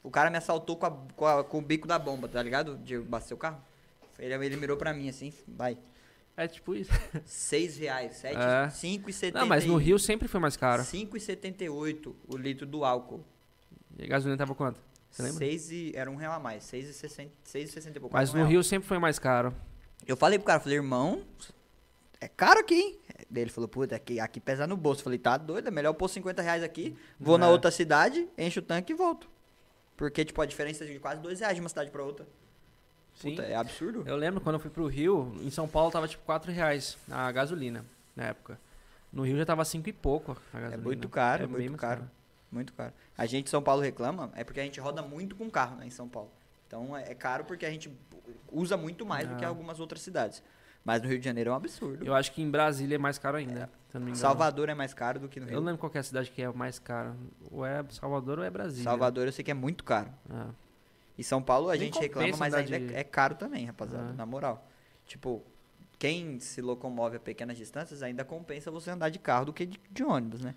O 0.00 0.08
cara 0.08 0.30
me 0.30 0.36
assaltou 0.38 0.76
com, 0.76 0.86
a- 0.86 0.96
com, 1.16 1.26
a- 1.26 1.42
com 1.42 1.58
o 1.58 1.62
bico 1.62 1.88
da 1.88 1.98
bomba, 1.98 2.28
tá 2.28 2.40
ligado? 2.40 2.76
De 2.78 2.94
abastecer 2.94 3.36
o 3.36 3.40
carro. 3.40 3.60
Ele, 4.20 4.32
ele 4.46 4.56
mirou 4.56 4.76
pra 4.76 4.94
mim 4.94 5.08
assim, 5.08 5.32
vai. 5.48 5.76
É 6.36 6.46
tipo 6.46 6.76
isso. 6.76 6.92
Seis 7.26 7.76
reais, 7.76 8.14
sete, 8.14 8.36
É. 8.38 8.70
cinco 8.70 9.10
e 9.10 9.12
setenta 9.12 9.40
Não, 9.40 9.48
mas 9.48 9.64
no 9.66 9.76
Rio 9.76 9.98
sempre 9.98 10.28
foi 10.28 10.38
mais 10.38 10.56
caro. 10.56 10.84
5,78 10.84 12.14
o 12.28 12.36
litro 12.36 12.64
do 12.64 12.84
álcool. 12.84 13.24
E 13.98 14.04
a 14.04 14.06
gasolina 14.06 14.38
tava 14.38 14.54
quanto? 14.54 14.80
Você 15.10 15.22
lembra? 15.22 15.38
Seis 15.38 15.70
e, 15.70 15.92
era 15.94 16.10
um 16.10 16.16
real 16.16 16.32
a 16.34 16.38
mais, 16.38 16.64
6,60 16.64 17.28
6,60 17.46 17.96
e 17.96 18.00
pouco. 18.00 18.14
Mas 18.14 18.30
no 18.32 18.38
real. 18.38 18.48
Rio 18.48 18.62
sempre 18.64 18.86
foi 18.88 18.98
mais 18.98 19.18
caro. 19.18 19.54
Eu 20.06 20.16
falei 20.16 20.38
pro 20.38 20.46
cara, 20.46 20.60
falei, 20.60 20.78
irmão, 20.78 21.22
é 22.20 22.28
caro 22.28 22.60
aqui, 22.60 22.74
hein? 22.74 22.98
Daí 23.30 23.42
ele 23.44 23.50
falou, 23.50 23.68
puta, 23.68 23.94
aqui, 23.96 24.20
aqui 24.20 24.40
pesa 24.40 24.66
no 24.66 24.76
bolso. 24.76 25.00
Eu 25.00 25.04
falei, 25.04 25.18
tá 25.18 25.36
doido, 25.36 25.68
é 25.68 25.70
melhor 25.70 25.90
eu 25.90 25.94
pôr 25.94 26.08
50 26.08 26.40
reais 26.42 26.62
aqui, 26.62 26.96
vou 27.18 27.36
na 27.38 27.46
É. 27.46 27.50
outra 27.50 27.70
cidade, 27.70 28.28
encho 28.38 28.60
o 28.60 28.62
tanque 28.62 28.92
e 28.92 28.96
volto. 28.96 29.28
Porque, 29.96 30.24
tipo, 30.24 30.40
a 30.40 30.46
diferença 30.46 30.84
é 30.84 30.86
de 30.86 30.98
quase 31.00 31.20
2 31.20 31.40
reais 31.40 31.54
de 31.56 31.60
uma 31.60 31.68
cidade 31.68 31.90
pra 31.90 32.02
outra. 32.04 32.26
Sim. 33.14 33.30
Puta, 33.30 33.42
é 33.42 33.56
absurdo. 33.56 34.04
Eu 34.06 34.14
lembro 34.16 34.40
quando 34.40 34.54
eu 34.54 34.60
fui 34.60 34.70
pro 34.70 34.86
Rio, 34.86 35.34
em 35.42 35.50
São 35.50 35.66
Paulo 35.66 35.90
tava 35.90 36.06
tipo 36.06 36.24
4 36.24 36.52
reais 36.52 36.96
a 37.10 37.30
gasolina 37.32 37.84
na 38.14 38.26
época. 38.26 38.58
No 39.12 39.24
Rio 39.24 39.36
já 39.36 39.44
tava 39.44 39.64
5 39.64 39.88
e 39.88 39.92
pouco 39.92 40.36
a 40.54 40.60
gasolina. 40.60 40.82
muito 40.84 41.08
caro, 41.08 41.44
é 41.44 41.46
muito 41.48 41.66
mais 41.70 41.80
caro. 41.80 42.08
Muito 42.50 42.72
caro. 42.72 42.92
A 43.16 43.26
gente 43.26 43.46
em 43.46 43.50
São 43.50 43.62
Paulo 43.62 43.82
reclama, 43.82 44.30
é 44.34 44.42
porque 44.44 44.60
a 44.60 44.64
gente 44.64 44.80
roda 44.80 45.02
muito 45.02 45.36
com 45.36 45.50
carro, 45.50 45.76
né, 45.76 45.86
em 45.86 45.90
São 45.90 46.08
Paulo. 46.08 46.30
Então 46.66 46.96
é 46.96 47.10
é 47.10 47.14
caro 47.14 47.44
porque 47.44 47.64
a 47.66 47.70
gente 47.70 47.90
usa 48.50 48.76
muito 48.76 49.04
mais 49.06 49.28
do 49.28 49.36
que 49.36 49.44
Ah. 49.44 49.48
algumas 49.48 49.80
outras 49.80 50.00
cidades. 50.02 50.42
Mas 50.84 51.02
no 51.02 51.08
Rio 51.08 51.18
de 51.18 51.24
Janeiro 51.24 51.50
é 51.50 51.52
um 51.52 51.56
absurdo. 51.56 52.04
Eu 52.06 52.14
acho 52.14 52.32
que 52.32 52.40
em 52.40 52.50
Brasília 52.50 52.94
é 52.94 52.98
mais 52.98 53.18
caro 53.18 53.36
ainda. 53.36 53.68
eu 53.92 54.00
engano. 54.00 54.16
Salvador 54.16 54.68
é 54.68 54.74
mais 54.74 54.94
caro 54.94 55.18
do 55.18 55.28
que 55.28 55.40
no 55.40 55.46
Eu 55.46 55.50
Rio. 55.50 55.58
não 55.60 55.66
lembro 55.66 55.80
qual 55.80 55.90
que 55.90 55.98
é 55.98 56.00
a 56.00 56.04
cidade 56.04 56.30
que 56.30 56.40
é 56.40 56.50
mais 56.52 56.78
cara. 56.78 57.14
Ou 57.50 57.64
é 57.66 57.84
Salvador 57.90 58.38
ou 58.38 58.44
é 58.44 58.50
Brasília. 58.50 58.84
Salvador 58.84 59.26
eu 59.26 59.32
sei 59.32 59.44
que 59.44 59.50
é 59.50 59.54
muito 59.54 59.82
caro. 59.84 60.10
Ah. 60.30 60.50
E 61.18 61.24
São 61.24 61.42
Paulo 61.42 61.68
a 61.68 61.72
Nem 61.72 61.80
gente 61.82 61.98
reclama, 61.98 62.36
mas 62.38 62.54
ainda 62.54 62.78
de- 62.78 62.94
é, 62.94 63.00
é 63.00 63.04
caro 63.04 63.34
também, 63.34 63.66
rapaziada, 63.66 64.10
Ah. 64.10 64.12
na 64.12 64.24
moral. 64.24 64.66
Tipo, 65.06 65.42
quem 65.98 66.38
se 66.38 66.60
locomove 66.62 67.16
a 67.16 67.20
pequenas 67.20 67.56
distâncias 67.58 68.02
ainda 68.02 68.24
compensa 68.24 68.70
você 68.70 68.90
andar 68.90 69.08
de 69.08 69.18
carro 69.18 69.46
do 69.46 69.52
que 69.52 69.66
de, 69.66 69.80
de 69.90 70.04
ônibus, 70.04 70.42
né? 70.42 70.54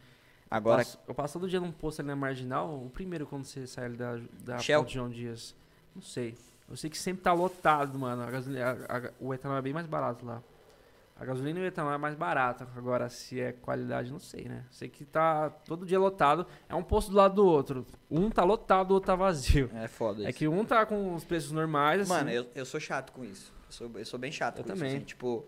Agora, 0.52 0.80
Passo- 0.80 1.00
eu 1.08 1.16
passo 1.16 1.40
todo 1.40 1.50
dia 1.50 1.62
num 1.62 1.72
posto 1.72 2.02
ali 2.02 2.08
na 2.10 2.16
Marginal, 2.16 2.76
o 2.86 2.90
primeiro 2.90 3.26
quando 3.26 3.46
você 3.46 3.66
sai 3.66 3.86
ali 3.86 3.96
da, 3.96 4.20
da 4.44 4.58
Shell. 4.60 4.86
João 4.86 5.10
Dias. 5.10 5.56
Não 5.96 6.02
sei. 6.02 6.36
Eu 6.70 6.76
sei 6.76 6.90
que 6.90 6.98
sempre 6.98 7.24
tá 7.24 7.32
lotado, 7.32 7.98
mano. 7.98 8.22
A 8.22 8.30
gasolina, 8.30 8.78
a- 8.90 8.98
a- 8.98 9.12
o 9.20 9.34
etanol 9.34 9.58
é 9.58 9.62
bem 9.62 9.72
mais 9.74 9.88
barato 9.88 10.26
lá. 10.26 10.44
A 11.18 11.24
gasolina 11.26 11.60
e 11.60 11.62
o 11.62 11.66
etanol 11.66 11.94
é 11.94 11.98
mais 11.98 12.16
barato. 12.16 12.68
Agora, 12.76 13.08
se 13.10 13.40
é 13.40 13.52
qualidade, 13.54 14.12
não 14.12 14.20
sei, 14.20 14.46
né? 14.50 14.66
Sei 14.72 14.90
que 14.90 15.06
tá 15.06 15.50
todo 15.50 15.86
dia 15.86 16.00
lotado. 16.00 16.46
É 16.68 16.74
um 16.76 16.84
posto 16.84 17.12
do 17.12 17.18
lado 17.18 17.36
do 17.36 17.46
outro. 17.46 17.86
Um 18.10 18.30
tá 18.30 18.44
lotado, 18.44 18.92
o 18.92 18.94
outro 18.96 19.08
tá 19.08 19.16
vazio. 19.16 19.70
é 19.76 19.88
foda 19.88 20.24
É 20.26 20.30
isso. 20.30 20.38
que 20.40 20.48
um 20.48 20.66
tá 20.66 20.86
com 20.86 21.14
os 21.14 21.24
preços 21.24 21.52
normais, 21.52 22.02
assim. 22.02 22.10
Mano, 22.12 22.30
eu, 22.30 22.48
eu 22.56 22.66
sou 22.66 22.80
chato 22.80 23.12
com 23.12 23.24
isso. 23.24 23.54
Eu 23.68 23.72
sou, 23.72 23.92
eu 23.96 24.06
sou 24.06 24.20
bem 24.20 24.32
chato 24.32 24.58
Eu 24.58 24.64
com 24.64 24.70
também. 24.70 24.88
isso. 24.90 24.98
assim, 24.98 25.06
tipo, 25.06 25.46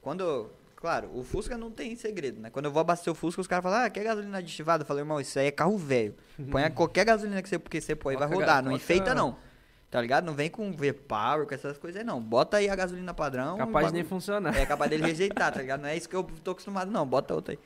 quando. 0.00 0.50
Claro, 0.80 1.10
o 1.12 1.22
Fusca 1.22 1.58
não 1.58 1.70
tem 1.70 1.94
segredo, 1.94 2.40
né? 2.40 2.48
Quando 2.48 2.64
eu 2.64 2.72
vou 2.72 2.80
abastecer 2.80 3.12
o 3.12 3.14
Fusca, 3.14 3.42
os 3.42 3.46
caras 3.46 3.62
falam, 3.62 3.84
ah, 3.84 3.90
quer 3.90 4.02
gasolina 4.02 4.38
aditivada? 4.38 4.82
Eu 4.82 4.86
falo, 4.86 4.98
irmão, 4.98 5.20
isso 5.20 5.38
aí 5.38 5.48
é 5.48 5.50
carro 5.50 5.76
velho. 5.76 6.14
Põe 6.50 6.64
a 6.64 6.70
qualquer 6.70 7.04
gasolina 7.04 7.42
que 7.42 7.48
você, 7.50 7.58
que 7.58 7.80
você 7.80 7.94
põe, 7.94 8.16
vai 8.16 8.26
rodar. 8.26 8.64
Não 8.64 8.72
enfeita, 8.72 9.14
não. 9.14 9.36
Tá 9.90 10.00
ligado? 10.00 10.24
Não 10.24 10.32
vem 10.32 10.48
com 10.48 10.72
V-Power, 10.72 11.46
com 11.46 11.54
essas 11.54 11.76
coisas 11.76 12.00
aí, 12.00 12.06
não. 12.06 12.18
Bota 12.18 12.56
aí 12.56 12.70
a 12.70 12.74
gasolina 12.74 13.12
padrão. 13.12 13.58
Capaz 13.58 13.88
de 13.88 13.92
nem 13.92 14.04
funcionar. 14.04 14.56
É 14.56 14.64
capaz 14.64 14.88
dele 14.88 15.04
rejeitar, 15.04 15.52
tá 15.52 15.60
ligado? 15.60 15.82
Não 15.82 15.88
é 15.88 15.96
isso 15.96 16.08
que 16.08 16.16
eu 16.16 16.24
tô 16.42 16.52
acostumado, 16.52 16.90
não. 16.90 17.06
Bota 17.06 17.34
outra 17.34 17.52
aí. 17.52 17.58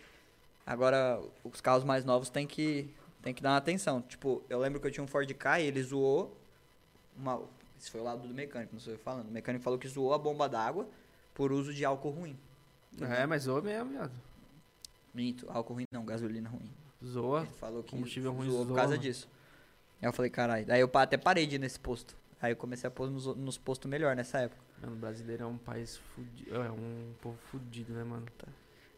Agora, 0.66 1.20
os 1.44 1.60
carros 1.60 1.84
mais 1.84 2.04
novos 2.04 2.30
tem 2.30 2.48
que, 2.48 2.92
tem 3.22 3.32
que 3.32 3.42
dar 3.42 3.50
uma 3.50 3.58
atenção. 3.58 4.02
Tipo, 4.02 4.42
eu 4.48 4.58
lembro 4.58 4.80
que 4.80 4.86
eu 4.88 4.90
tinha 4.90 5.04
um 5.04 5.06
Ford 5.06 5.32
Ka 5.34 5.60
e 5.60 5.66
ele 5.66 5.82
zoou 5.82 6.36
uma... 7.16 7.40
Esse 7.78 7.90
foi 7.90 8.00
o 8.00 8.04
lado 8.04 8.26
do 8.26 8.34
mecânico, 8.34 8.72
não 8.72 8.80
sei 8.80 8.94
o 8.94 8.96
que 8.96 9.02
eu 9.02 9.04
falando. 9.04 9.28
O 9.28 9.30
mecânico 9.30 9.62
falou 9.62 9.78
que 9.78 9.86
zoou 9.86 10.14
a 10.14 10.18
bomba 10.18 10.48
d'água 10.48 10.88
por 11.32 11.52
uso 11.52 11.72
de 11.72 11.84
álcool 11.84 12.10
ruim. 12.10 12.36
É, 13.02 13.26
mas 13.26 13.42
zoa 13.44 13.60
mesmo, 13.60 13.90
viado. 13.90 14.12
Minto, 15.12 15.46
álcool 15.50 15.74
ruim 15.74 15.84
não, 15.90 16.04
gasolina 16.04 16.48
ruim. 16.48 16.70
Zoa. 17.04 17.42
Ele 17.42 17.50
falou 17.52 17.82
que 17.82 17.90
combustível 17.90 18.32
ruim 18.32 18.48
zoou 18.50 18.62
por 18.62 18.68
zoa, 18.68 18.76
causa 18.76 18.98
disso. 18.98 19.28
Aí 20.00 20.08
eu 20.08 20.12
falei, 20.12 20.30
caralho. 20.30 20.66
Daí 20.66 20.80
eu 20.80 20.90
até 20.94 21.16
parei 21.16 21.46
de 21.46 21.56
ir 21.56 21.58
nesse 21.58 21.78
posto. 21.78 22.16
Aí 22.40 22.52
eu 22.52 22.56
comecei 22.56 22.88
a 22.88 22.90
pôr 22.90 23.10
nos, 23.10 23.26
nos 23.36 23.56
postos 23.56 23.90
melhor 23.90 24.14
nessa 24.16 24.38
época. 24.38 24.60
Mano, 24.80 24.94
o 24.94 24.98
brasileiro 24.98 25.44
é 25.44 25.46
um 25.46 25.56
país 25.56 25.96
fudido. 26.14 26.54
É 26.54 26.70
um 26.70 27.12
povo 27.22 27.38
fudido, 27.50 27.92
né, 27.92 28.04
mano? 28.04 28.26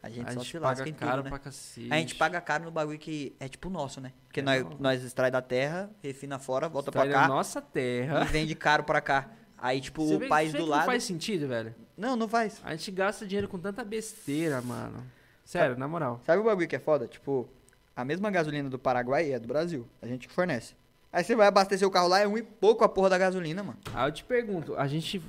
A 0.02 0.08
gente 0.10 0.28
a 0.28 0.32
só 0.32 0.40
gente 0.40 0.50
se 0.52 0.60
paga 0.60 0.66
lasca 0.68 0.88
em 0.88 0.92
caro 0.92 1.12
tudo, 1.16 1.24
né? 1.24 1.30
pra 1.30 1.38
cacete. 1.38 1.92
A 1.92 1.96
gente 1.98 2.14
paga 2.14 2.40
caro 2.40 2.64
no 2.64 2.70
bagulho 2.70 2.98
que 2.98 3.34
é 3.40 3.48
tipo 3.48 3.68
nosso, 3.68 4.00
né? 4.00 4.12
Porque 4.24 4.40
É 4.40 4.42
nós, 4.42 4.64
nós 4.80 5.02
extrai 5.04 5.30
da 5.30 5.42
terra, 5.42 5.90
refina 6.02 6.38
fora, 6.38 6.68
volta 6.68 6.90
Extrai 6.90 7.08
pra 7.08 7.20
cá 7.22 7.28
nossa 7.28 7.58
e 7.58 7.62
terra. 7.62 8.24
vende 8.24 8.54
caro 8.54 8.84
pra 8.84 9.00
cá. 9.00 9.30
Aí, 9.58 9.80
tipo, 9.80 10.06
Você 10.06 10.14
o 10.16 10.18
vê- 10.18 10.28
país 10.28 10.52
do 10.52 10.64
lado. 10.64 10.80
Não 10.80 10.86
faz 10.86 11.04
sentido, 11.04 11.48
velho. 11.48 11.74
Não, 11.96 12.14
não 12.16 12.28
faz. 12.28 12.60
A 12.64 12.72
gente 12.74 12.90
gasta 12.90 13.26
dinheiro 13.26 13.48
com 13.48 13.58
tanta 13.58 13.82
besteira, 13.84 14.60
mano. 14.60 15.02
Sério, 15.44 15.76
na 15.78 15.86
moral. 15.88 16.20
Sabe 16.26 16.40
o 16.40 16.44
bagulho 16.44 16.68
que 16.68 16.76
é 16.76 16.80
foda? 16.80 17.06
Tipo, 17.06 17.48
a 17.94 18.04
mesma 18.04 18.30
gasolina 18.30 18.68
do 18.68 18.78
Paraguai 18.78 19.32
é 19.32 19.38
do 19.38 19.46
Brasil. 19.48 19.86
A 20.02 20.06
gente 20.06 20.28
que 20.28 20.34
fornece. 20.34 20.74
Aí 21.12 21.24
você 21.24 21.34
vai 21.34 21.46
abastecer 21.46 21.86
o 21.86 21.90
carro 21.90 22.08
lá, 22.08 22.20
é 22.20 22.26
um 22.28 22.36
e 22.36 22.42
pouco 22.42 22.84
a 22.84 22.88
porra 22.88 23.08
da 23.08 23.16
gasolina, 23.16 23.62
mano. 23.62 23.78
Aí 23.94 24.08
eu 24.08 24.12
te 24.12 24.24
pergunto, 24.24 24.76
a 24.76 24.86
gente, 24.86 25.22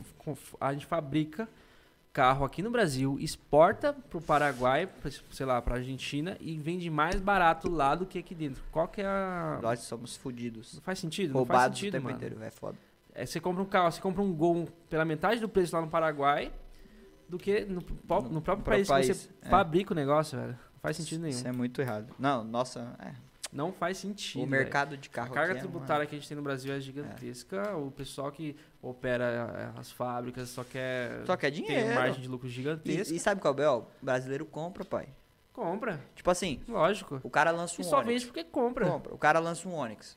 a 0.59 0.73
gente 0.73 0.85
fabrica 0.85 1.47
carro 2.11 2.43
aqui 2.43 2.61
no 2.63 2.71
Brasil, 2.71 3.15
exporta 3.19 3.93
pro 4.09 4.19
Paraguai, 4.19 4.87
pra- 4.87 5.11
sei 5.31 5.45
lá, 5.45 5.61
pra 5.61 5.75
Argentina 5.75 6.35
e 6.41 6.57
vende 6.57 6.89
mais 6.89 7.21
barato 7.21 7.69
lá 7.69 7.93
do 7.95 8.05
que 8.07 8.17
aqui 8.17 8.33
dentro. 8.33 8.61
Qual 8.71 8.87
que 8.87 9.01
é 9.01 9.05
a... 9.05 9.59
Nós 9.61 9.81
somos 9.81 10.17
fudidos. 10.17 10.73
Não 10.73 10.81
faz 10.81 10.97
sentido? 10.99 11.33
Não 11.33 11.45
faz 11.45 11.47
Roubados 11.47 11.77
o 11.77 11.79
sentido, 11.79 11.93
tempo 11.93 12.05
mano. 12.05 12.17
inteiro, 12.17 12.43
é 12.43 12.49
foda. 12.49 12.75
É, 13.19 13.25
você 13.25 13.39
compra 13.39 13.63
um 13.63 13.65
carro, 13.65 13.91
você 13.91 13.99
compra 13.99 14.21
um 14.21 14.31
Gol 14.31 14.67
pela 14.89 15.03
metade 15.03 15.41
do 15.41 15.49
preço 15.49 15.75
lá 15.75 15.81
no 15.81 15.87
Paraguai 15.89 16.53
do 17.27 17.37
que 17.37 17.61
no, 17.65 17.81
No 17.81 17.81
no 17.81 17.83
próprio 18.03 18.41
próprio 18.41 18.63
país, 18.63 18.87
que 18.87 18.93
país, 18.93 19.07
você 19.07 19.29
é. 19.41 19.49
fabrica 19.49 19.91
o 19.91 19.95
negócio, 19.95 20.37
velho. 20.39 20.51
Não 20.53 20.79
faz 20.81 20.97
sentido 20.97 21.21
nenhum. 21.21 21.31
Isso 21.35 21.47
é 21.47 21.51
muito 21.51 21.81
errado. 21.81 22.13
Não, 22.19 22.43
nossa, 22.43 22.95
é. 23.03 23.11
Não 23.51 23.71
faz 23.73 23.97
sentido. 23.97 24.43
o 24.43 24.47
mercado 24.47 24.95
de 24.97 25.09
A 25.09 25.11
carro 25.11 25.33
carga 25.33 25.53
aqui 25.53 25.61
é 25.61 25.63
uma- 25.63 25.71
tributária 25.71 26.05
que 26.05 26.13
a 26.15 26.17
gente 26.19 26.27
tem 26.27 26.37
no 26.37 26.43
Brasil 26.43 26.71
é 26.73 26.79
gigantesca. 26.79 27.75
O 27.77 27.89
pessoal 27.89 28.31
que 28.31 28.55
opera 28.81 29.73
é, 29.75 29.79
as 29.79 29.91
fábricas 29.91 30.49
só 30.49 30.63
quer, 30.63 31.25
Só 31.25 31.35
quer 31.35 31.49
dinheiro. 31.49 31.95
margem 31.95 32.21
de 32.21 32.27
lucro 32.27 32.47
gigantesca. 32.47 33.11
E, 33.13 33.17
e 33.17 33.19
sabe 33.19 33.41
qual 33.41 33.55
é 33.57 33.69
o 33.69 33.85
brasileiro 34.01 34.45
compra, 34.45 34.85
pai. 34.85 35.07
Compra, 35.53 35.99
Tipo 36.13 36.29
assim, 36.29 36.61
lógico. 36.67 37.19
o 37.23 37.29
cara 37.31 37.49
lança 37.49 37.81
E 37.81 37.85
um 37.85 37.89
só 37.89 37.97
Onix. 37.97 38.13
vende 38.13 38.25
porque 38.27 38.43
compra. 38.43 38.85
Compra. 38.85 39.13
O 39.15 39.17
cara 39.17 39.39
lança 39.39 39.67
um 39.67 39.73
Onix. 39.73 40.15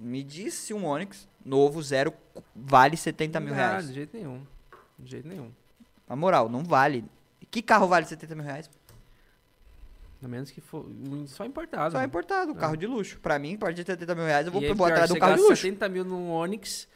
Me 0.00 0.22
diz 0.22 0.54
se 0.54 0.72
um 0.72 0.86
Onix 0.86 1.28
novo, 1.44 1.82
zero, 1.82 2.12
vale 2.56 2.96
70 2.96 3.38
mil 3.40 3.52
Ah, 3.52 3.56
reais. 3.56 3.88
de 3.88 3.94
jeito 3.94 4.16
nenhum. 4.16 4.42
De 4.98 5.10
jeito 5.10 5.28
nenhum. 5.28 5.50
Na 6.08 6.16
moral, 6.16 6.48
não 6.48 6.64
vale. 6.64 7.04
Que 7.50 7.60
carro 7.62 7.86
vale 7.86 8.06
70 8.06 8.34
mil 8.34 8.44
reais? 8.44 8.70
A 10.22 10.28
menos 10.28 10.50
que 10.50 10.60
for 10.60 10.86
só 11.26 11.44
importado. 11.44 11.92
Só 11.92 11.98
é 11.98 12.00
mano. 12.00 12.08
importado, 12.08 12.54
carro 12.54 12.76
de 12.76 12.86
luxo. 12.86 13.18
Pra 13.20 13.38
mim, 13.38 13.54
a 13.54 13.58
partir 13.58 13.82
de 13.84 13.86
70 13.92 14.14
mil 14.14 14.24
reais, 14.24 14.46
eu 14.46 14.52
vou, 14.52 14.60
vou 14.74 14.86
atrás 14.86 15.08
de 15.08 15.14
você 15.14 15.20
carro 15.20 15.34
de 15.36 15.40
luxo. 15.42 15.56
70 15.62 15.88
mil 15.88 16.04
num 16.04 16.30
Onix 16.30 16.86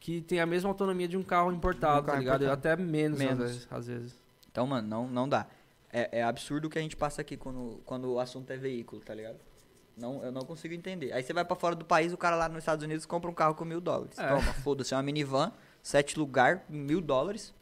que 0.00 0.20
tem 0.20 0.40
a 0.40 0.46
mesma 0.46 0.68
autonomia 0.70 1.06
de 1.06 1.16
um 1.16 1.22
carro 1.22 1.52
importado, 1.52 2.00
Um 2.00 2.04
carro 2.04 2.06
tá 2.06 2.18
ligado? 2.18 2.42
importado. 2.44 2.72
Até 2.74 2.82
menos, 2.82 3.20
Às, 3.20 3.24
Menos. 3.26 3.38
vezes, 3.50 3.68
às 3.70 3.86
vezes. 3.86 4.14
Então, 4.50 4.66
mano, 4.66 4.88
não, 4.88 5.06
não 5.06 5.28
dá. 5.28 5.46
É, 5.92 6.18
é 6.18 6.22
absurdo 6.24 6.66
o 6.66 6.70
que 6.70 6.78
a 6.78 6.82
gente 6.82 6.96
passa 6.96 7.20
aqui 7.20 7.36
quando, 7.36 7.80
quando 7.86 8.10
o 8.12 8.18
assunto 8.18 8.50
é 8.50 8.56
veículo, 8.56 9.00
tá 9.00 9.14
ligado? 9.14 9.36
Não, 9.96 10.22
eu 10.24 10.32
não 10.32 10.42
consigo 10.42 10.74
entender. 10.74 11.12
Aí 11.12 11.22
você 11.22 11.32
vai 11.32 11.44
pra 11.44 11.56
fora 11.56 11.74
do 11.74 11.84
país, 11.84 12.12
o 12.12 12.16
cara 12.16 12.36
lá 12.36 12.48
nos 12.48 12.58
Estados 12.58 12.84
Unidos 12.84 13.06
compra 13.06 13.30
um 13.30 13.34
carro 13.34 13.54
com 13.54 13.64
mil 13.64 13.80
dólares. 13.80 14.18
É. 14.18 14.28
Toma, 14.28 14.52
foda-se, 14.54 14.94
é 14.94 14.96
uma 14.96 15.02
minivan, 15.02 15.52
sete 15.82 16.18
lugar, 16.18 16.64
mil 16.68 17.00
dólares. 17.00 17.52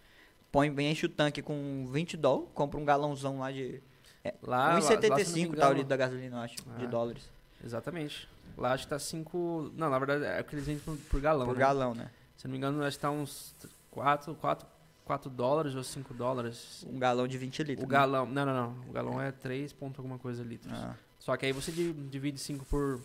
Põe, 0.52 0.68
enche 0.82 1.06
o 1.06 1.08
tanque 1.08 1.42
com 1.42 1.86
20 1.92 2.16
dólares, 2.16 2.48
compra 2.54 2.78
um 2.78 2.84
galãozão 2.84 3.38
lá 3.38 3.52
de 3.52 3.80
me 4.24 4.32
1,75 4.42 5.56
tá 5.56 5.68
o 5.68 5.72
litro 5.72 5.88
da 5.88 5.96
gasolina, 5.96 6.36
eu 6.36 6.40
acho, 6.40 6.56
de 6.76 6.84
É. 6.84 6.88
dólares. 6.88 7.30
Exatamente. 7.64 8.28
Lá 8.56 8.72
acho 8.72 8.84
que 8.84 8.90
tá 8.90 8.98
5. 8.98 9.72
Não, 9.74 9.88
na 9.88 9.98
verdade 9.98 10.24
é 10.24 10.42
que 10.42 10.54
eles 10.54 10.66
vendem 10.66 10.82
por, 10.82 10.96
por 10.96 11.20
galão. 11.20 11.46
Por 11.46 11.54
né? 11.54 11.60
galão, 11.60 11.94
né? 11.94 12.10
Se 12.36 12.46
não 12.46 12.52
me 12.52 12.58
engano, 12.58 12.82
acho 12.82 12.96
que 12.96 13.02
tá 13.02 13.10
uns 13.10 13.54
4, 13.90 14.34
4, 14.34 14.66
4 15.04 15.30
dólares 15.30 15.74
ou 15.74 15.82
5 15.82 16.12
dólares. 16.12 16.84
Um 16.88 16.98
galão 16.98 17.26
de 17.26 17.38
20 17.38 17.62
litros. 17.62 17.84
O 17.84 17.88
né? 17.88 17.92
galão. 17.92 18.26
Não, 18.26 18.44
não, 18.44 18.54
não. 18.54 18.88
O 18.88 18.92
galão 18.92 19.20
é 19.20 19.32
3 19.32 19.72
ponto 19.72 20.00
alguma 20.00 20.18
coisa 20.18 20.42
litros. 20.42 20.72
Ah. 20.72 20.94
Só 21.20 21.36
que 21.36 21.46
aí 21.46 21.52
você 21.52 21.70
di- 21.70 21.92
divide 21.92 22.40
5 22.40 22.64
por, 22.64 23.00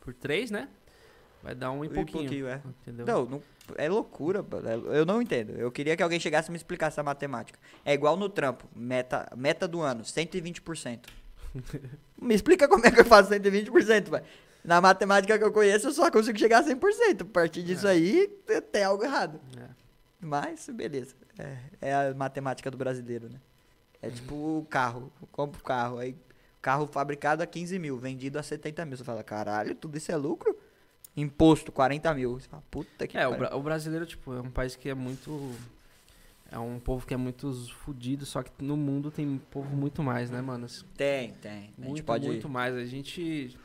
por 0.00 0.14
3, 0.14 0.50
né? 0.50 0.68
Vai 1.42 1.54
dar 1.54 1.70
um 1.72 1.84
e 1.84 1.88
Um 1.88 1.90
e 1.90 1.94
pouquinho. 1.94 2.20
pouquinho, 2.22 2.46
é. 2.48 2.62
Entendeu? 2.86 3.04
Não, 3.06 3.24
não- 3.26 3.42
é 3.76 3.86
loucura. 3.88 4.42
É- 4.64 4.98
Eu 4.98 5.04
não 5.04 5.20
entendo. 5.20 5.50
Eu 5.50 5.70
queria 5.70 5.94
que 5.96 6.02
alguém 6.02 6.18
chegasse 6.18 6.48
e 6.48 6.52
me 6.52 6.56
explicasse 6.56 6.98
a 6.98 7.02
matemática. 7.02 7.58
É 7.84 7.92
igual 7.92 8.16
no 8.16 8.28
trampo. 8.30 8.64
Meta, 8.74 9.30
meta 9.36 9.68
do 9.68 9.82
ano, 9.82 10.02
120%. 10.04 11.00
me 12.20 12.34
explica 12.34 12.66
como 12.66 12.86
é 12.86 12.90
que 12.90 13.00
eu 13.00 13.04
faço 13.04 13.28
120%, 13.30 14.08
velho. 14.10 14.24
Na 14.64 14.80
matemática 14.80 15.36
que 15.38 15.44
eu 15.44 15.52
conheço, 15.52 15.88
eu 15.88 15.92
só 15.92 16.10
consigo 16.10 16.38
chegar 16.38 16.60
a 16.60 16.64
100%. 16.64 17.20
A 17.22 17.24
partir 17.26 17.62
disso 17.62 17.86
É. 17.86 17.90
aí, 17.90 18.28
tem 18.72 18.82
algo 18.84 19.04
errado. 19.04 19.38
É. 19.58 19.66
Mas, 20.20 20.66
beleza. 20.70 21.14
É, 21.38 21.56
é 21.82 21.94
a 21.94 22.14
matemática 22.14 22.70
do 22.70 22.78
brasileiro, 22.78 23.28
né? 23.28 23.38
É 24.00 24.08
tipo 24.08 24.34
o 24.34 24.66
carro. 24.70 25.12
Eu 25.20 25.28
compro 25.30 25.60
o 25.60 25.64
carro. 25.64 25.98
Aí, 25.98 26.16
carro 26.64 26.86
fabricado 26.86 27.42
a 27.42 27.46
15 27.46 27.78
mil, 27.78 27.98
vendido 27.98 28.38
a 28.38 28.42
70 28.42 28.86
mil. 28.86 28.96
Você 28.96 29.04
fala, 29.04 29.22
caralho, 29.22 29.74
tudo 29.74 29.98
isso 29.98 30.10
é 30.10 30.16
lucro? 30.16 30.56
Imposto, 31.14 31.70
40 31.70 32.14
mil. 32.14 32.40
Você 32.40 32.48
fala, 32.48 32.62
puta 32.70 33.06
que 33.06 33.18
É, 33.18 33.28
o, 33.28 33.36
bra- 33.36 33.54
o 33.54 33.62
brasileiro, 33.62 34.06
tipo, 34.06 34.32
é 34.34 34.40
um 34.40 34.50
país 34.50 34.74
que 34.74 34.88
é 34.88 34.94
muito. 34.94 35.52
É 36.50 36.58
um 36.58 36.78
povo 36.78 37.06
que 37.06 37.12
é 37.12 37.16
muito 37.16 37.52
fudido, 37.84 38.24
só 38.24 38.42
que 38.42 38.50
no 38.64 38.76
mundo 38.76 39.10
tem 39.10 39.26
um 39.26 39.38
povo 39.38 39.76
muito 39.76 40.02
mais, 40.02 40.30
né, 40.30 40.40
mano? 40.40 40.66
Tem, 40.96 41.32
tem. 41.34 41.52
A 41.52 41.62
gente 41.62 41.74
Muito, 41.88 42.04
pode 42.04 42.26
muito 42.26 42.48
mais. 42.48 42.74
A 42.74 42.84
gente, 42.84 43.58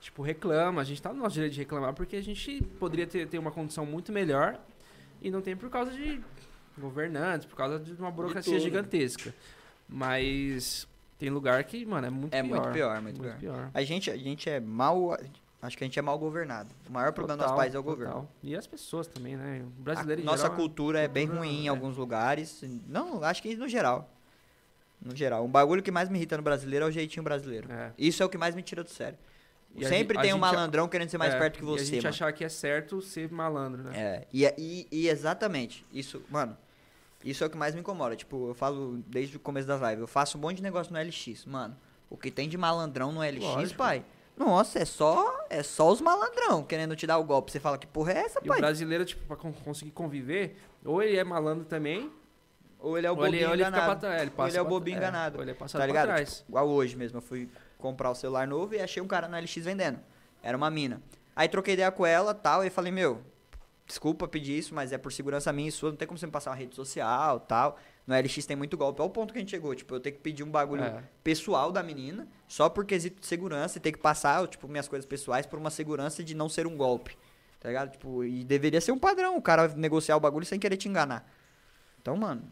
tipo, 0.00 0.22
reclama, 0.22 0.80
a 0.80 0.84
gente 0.84 1.00
tá 1.02 1.12
no 1.12 1.18
nosso 1.20 1.34
direito 1.34 1.52
de 1.52 1.58
reclamar 1.60 1.92
porque 1.94 2.16
a 2.16 2.22
gente 2.22 2.62
poderia 2.78 3.06
ter, 3.06 3.28
ter 3.28 3.38
uma 3.38 3.50
condição 3.50 3.84
muito 3.86 4.10
melhor 4.10 4.58
e 5.22 5.30
não 5.30 5.40
tem 5.42 5.54
por 5.56 5.68
causa 5.70 5.92
de 5.92 6.20
governantes, 6.78 7.46
por 7.46 7.56
causa 7.56 7.78
de 7.78 7.92
uma 7.92 8.10
burocracia 8.10 8.54
tudo. 8.54 8.62
gigantesca. 8.62 9.34
Mas 9.88 10.86
tem 11.20 11.28
lugar 11.28 11.62
que, 11.64 11.84
mano, 11.84 12.06
é 12.06 12.10
muito 12.10 12.34
É 12.34 12.42
pior. 12.42 12.48
muito 12.62 12.72
pior, 12.72 13.02
muito, 13.02 13.20
pior. 13.38 13.70
A 13.74 13.82
gente, 13.84 14.10
a 14.10 14.16
gente 14.16 14.48
é 14.48 14.58
mal. 14.58 15.16
Acho 15.60 15.76
que 15.76 15.84
a 15.84 15.86
gente 15.86 15.98
é 15.98 16.02
mal 16.02 16.18
governado. 16.18 16.70
O 16.88 16.92
maior 16.92 17.12
problema 17.12 17.36
do 17.36 17.40
nosso 17.42 17.52
Total, 17.52 17.58
país 17.62 17.74
é 17.74 17.78
o 17.78 17.82
governo. 17.82 18.14
total. 18.14 18.30
E 18.42 18.56
as 18.56 18.66
pessoas 18.66 19.06
também, 19.06 19.36
né? 19.36 19.62
O 19.62 19.80
A 19.80 19.84
brasileiro 19.84 20.22
em 20.22 20.24
nossa 20.24 20.44
geral, 20.44 20.56
cultura 20.56 21.00
é 21.00 21.06
bem 21.06 21.26
ruim 21.26 21.64
em 21.64 21.66
é. 21.66 21.68
alguns 21.68 21.98
lugares. 21.98 22.64
Não, 22.88 23.22
acho 23.22 23.42
que 23.42 23.54
no 23.54 23.68
geral. 23.68 24.08
No 25.04 25.14
geral. 25.14 25.44
Um 25.44 25.48
bagulho 25.50 25.82
que 25.82 25.90
mais 25.90 26.08
me 26.08 26.16
irrita 26.16 26.38
no 26.38 26.42
brasileiro 26.42 26.86
é 26.86 26.88
o 26.88 26.90
jeitinho 26.90 27.22
brasileiro. 27.22 27.70
É. 27.70 27.92
Isso 27.98 28.22
é 28.22 28.26
o 28.26 28.28
que 28.30 28.38
mais 28.38 28.54
me 28.54 28.62
tira 28.62 28.82
do 28.82 28.88
sério. 28.88 29.18
E 29.76 29.84
a 29.84 29.88
Sempre 29.90 30.14
gen- 30.14 30.18
a 30.18 30.22
tem 30.22 30.32
um 30.32 30.36
gente- 30.36 30.40
malandrão 30.40 30.88
querendo 30.88 31.10
ser 31.10 31.18
mais 31.18 31.34
É, 31.34 31.38
perto 31.38 31.58
que 31.58 31.64
E 31.64 31.68
a 31.68 31.70
você, 31.70 31.84
gente 31.84 31.96
mano. 31.96 32.08
achar 32.08 32.32
que 32.32 32.42
é 32.42 32.48
certo 32.48 33.02
ser 33.02 33.30
malandro, 33.30 33.82
né? 33.82 33.92
É, 33.94 34.26
e, 34.32 34.44
e, 34.56 34.86
e 34.90 35.08
exatamente, 35.08 35.84
isso, 35.92 36.22
mano, 36.30 36.56
isso 37.24 37.42
é 37.44 37.46
o 37.46 37.50
que 37.50 37.56
mais 37.56 37.74
me 37.74 37.80
incomoda. 37.80 38.16
Tipo, 38.16 38.48
eu 38.48 38.54
falo 38.54 39.02
desde 39.06 39.36
o 39.36 39.40
começo 39.40 39.66
das 39.68 39.80
lives, 39.80 40.00
eu 40.00 40.06
faço 40.06 40.38
um 40.38 40.40
monte 40.40 40.56
de 40.56 40.62
negócio 40.62 40.92
no 40.92 40.98
LX, 40.98 41.44
mano. 41.46 41.76
O 42.08 42.16
que 42.16 42.30
tem 42.30 42.48
de 42.48 42.56
malandrão 42.58 43.12
no 43.12 43.20
LX, 43.20 43.40
Lógico. 43.42 43.78
pai? 43.78 44.04
Nossa, 44.36 44.78
é 44.78 44.84
só, 44.84 45.44
é 45.50 45.62
só 45.62 45.90
os 45.92 46.00
malandrão 46.00 46.62
querendo 46.64 46.96
te 46.96 47.06
dar 47.06 47.18
o 47.18 47.24
golpe. 47.24 47.52
Você 47.52 47.60
fala 47.60 47.76
que 47.76 47.86
porra 47.86 48.12
é 48.12 48.18
essa, 48.20 48.38
E 48.42 48.46
o 48.46 48.48
pai? 48.48 48.58
brasileiro, 48.60 49.04
tipo, 49.04 49.24
pra 49.26 49.36
con- 49.36 49.52
conseguir 49.52 49.90
conviver, 49.90 50.56
ou 50.84 51.02
ele 51.02 51.16
é 51.18 51.22
malandro 51.24 51.64
também, 51.66 52.10
Ou 52.78 52.96
ele 52.96 53.06
é 53.06 53.10
o 53.10 53.14
ou 53.14 53.20
ele, 53.26 53.32
bobinho 53.32 53.48
ou 53.48 53.54
ele 53.54 53.62
enganado. 53.62 54.00
trás. 54.00 54.22
Ele, 54.22 54.30
Ou 54.30 54.36
passa 54.36 54.48
ele 54.50 54.56
é 54.58 54.60
o 54.62 54.64
pra- 54.64 54.70
bobinho 54.70 54.96
enganado. 54.96 55.36
Ou 55.36 55.44
ele 55.44 55.50
é 55.50 55.54
passado 55.54 55.80
Tá 55.82 55.86
ligado? 55.86 56.06
pra 56.06 56.14
trás. 56.14 56.36
Tipo, 56.38 56.50
igual 56.52 56.68
hoje 56.68 56.96
mesmo, 56.96 57.18
eu 57.18 57.22
fui 57.22 57.50
comprar 57.76 58.10
o 58.10 58.14
celular 58.14 58.46
novo 58.48 58.74
e 58.74 58.80
achei 58.80 59.02
um 59.02 59.06
cara 59.06 59.28
no 59.28 59.36
LX 59.36 59.56
vendendo. 59.56 60.00
Era 60.42 60.56
uma 60.56 60.70
mina. 60.70 61.02
Aí 61.36 61.46
troquei 61.46 61.74
ideia 61.74 61.90
com 61.92 62.06
ela 62.06 62.32
tal, 62.34 62.64
e 62.64 62.70
falei, 62.70 62.90
meu, 62.90 63.20
desculpa 63.90 64.26
pedir 64.28 64.56
isso, 64.56 64.74
mas 64.74 64.92
é 64.92 64.98
por 64.98 65.12
segurança 65.12 65.52
minha 65.52 65.68
e 65.68 65.72
sua, 65.72 65.90
não 65.90 65.96
tem 65.96 66.06
como 66.06 66.16
você 66.18 66.24
me 66.26 66.32
passar 66.32 66.50
uma 66.50 66.56
rede 66.56 66.74
social 66.76 67.40
tal. 67.40 67.76
No 68.06 68.14
LX 68.16 68.46
tem 68.46 68.56
muito 68.56 68.76
golpe. 68.76 69.00
Olha 69.02 69.08
o 69.08 69.12
ponto 69.12 69.32
que 69.32 69.38
a 69.38 69.42
gente 69.42 69.50
chegou. 69.50 69.74
Tipo, 69.74 69.96
eu 69.96 70.00
tenho 70.00 70.16
que 70.16 70.22
pedir 70.22 70.42
um 70.42 70.50
bagulho 70.50 70.82
É. 70.82 71.02
pessoal 71.22 71.70
da 71.72 71.82
menina, 71.82 72.26
só 72.48 72.68
por 72.68 72.84
quesito 72.84 73.20
de 73.20 73.26
segurança, 73.26 73.78
e 73.78 73.80
ter 73.80 73.92
que 73.92 73.98
passar, 73.98 74.46
tipo, 74.48 74.66
minhas 74.68 74.88
coisas 74.88 75.04
pessoais 75.06 75.44
por 75.46 75.58
uma 75.58 75.70
segurança 75.70 76.22
de 76.24 76.34
não 76.34 76.48
ser 76.48 76.66
um 76.66 76.76
golpe. 76.76 77.16
Tá 77.60 77.68
ligado? 77.68 77.92
Tipo, 77.92 78.24
e 78.24 78.42
deveria 78.44 78.80
ser 78.80 78.92
um 78.92 78.98
padrão, 78.98 79.36
o 79.36 79.42
cara 79.42 79.68
negociar 79.68 80.16
o 80.16 80.20
bagulho 80.20 80.46
sem 80.46 80.58
querer 80.58 80.76
te 80.76 80.88
enganar. 80.88 81.28
Então, 82.00 82.16
mano, 82.16 82.42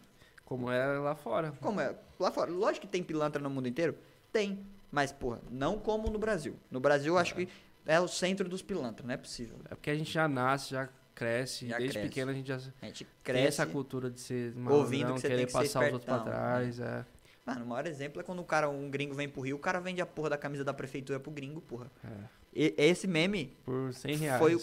Como 0.45 0.71
é 0.71 0.87
lá 0.99 1.15
fora. 1.15 1.53
como 1.61 1.81
é? 1.81 1.95
Lá 2.19 2.31
fora, 2.31 2.51
lógico 2.51 2.87
que 2.87 2.93
tem 2.93 3.03
pilantra 3.03 3.41
no 3.43 3.49
mundo 3.51 3.69
inteiro. 3.69 3.97
Tem. 4.33 4.65
Mas, 4.91 5.13
porra, 5.13 5.41
não 5.51 5.79
como 5.79 6.09
no 6.11 6.19
Brasil. 6.19 6.57
No 6.71 6.81
Brasil, 6.81 7.15
eu 7.15 7.19
acho 7.19 7.35
que 7.35 7.49
é 7.87 7.99
o 8.01 8.09
centro 8.09 8.49
dos 8.49 8.61
pilantras, 8.63 9.07
não 9.07 9.15
é 9.15 9.17
possível. 9.17 9.57
É 9.71 9.75
porque 9.75 9.91
a 9.91 9.95
gente 9.95 10.11
já 10.13 10.27
nasce, 10.29 10.71
já 10.71 10.89
cresce. 11.19 11.67
Já 11.67 11.79
desde 11.79 11.95
cresce. 11.95 12.09
pequeno 12.09 12.31
a 12.31 12.35
gente 12.35 12.47
já 12.47 12.57
A 12.57 12.87
gente 12.87 13.05
tem 13.05 13.07
cresce. 13.25 13.47
essa 13.49 13.67
cultura 13.67 14.09
de 14.09 14.21
ser 14.21 14.55
ouvindo 14.57 14.63
malandrão, 14.63 15.15
que 15.15 15.21
você 15.21 15.29
querer 15.29 15.37
tem 15.39 15.47
que 15.47 15.53
passar 15.53 15.81
os 15.81 15.93
outros 15.93 16.05
pra 16.05 16.17
espertão, 16.17 16.33
trás. 16.33 16.81
É. 16.81 17.05
Mano, 17.45 17.65
o 17.65 17.69
maior 17.69 17.87
exemplo 17.87 18.21
é 18.21 18.25
quando 18.25 18.41
o 18.41 18.45
cara, 18.45 18.69
um 18.69 18.89
gringo 18.89 19.15
vem 19.15 19.29
pro 19.29 19.41
Rio, 19.41 19.57
o 19.57 19.59
cara 19.59 19.81
vende 19.81 20.01
a 20.01 20.07
porra 20.07 20.31
da 20.31 20.39
camisa 20.39 20.63
da 20.63 20.73
prefeitura 20.73 21.19
pro 21.19 21.33
gringo, 21.33 21.61
porra. 21.61 21.91
É. 22.05 22.09
E, 22.55 22.75
esse 22.79 23.07
meme, 23.07 23.57
Por 23.65 23.93
100 23.93 24.17
reais. 24.17 24.39
Foi 24.39 24.57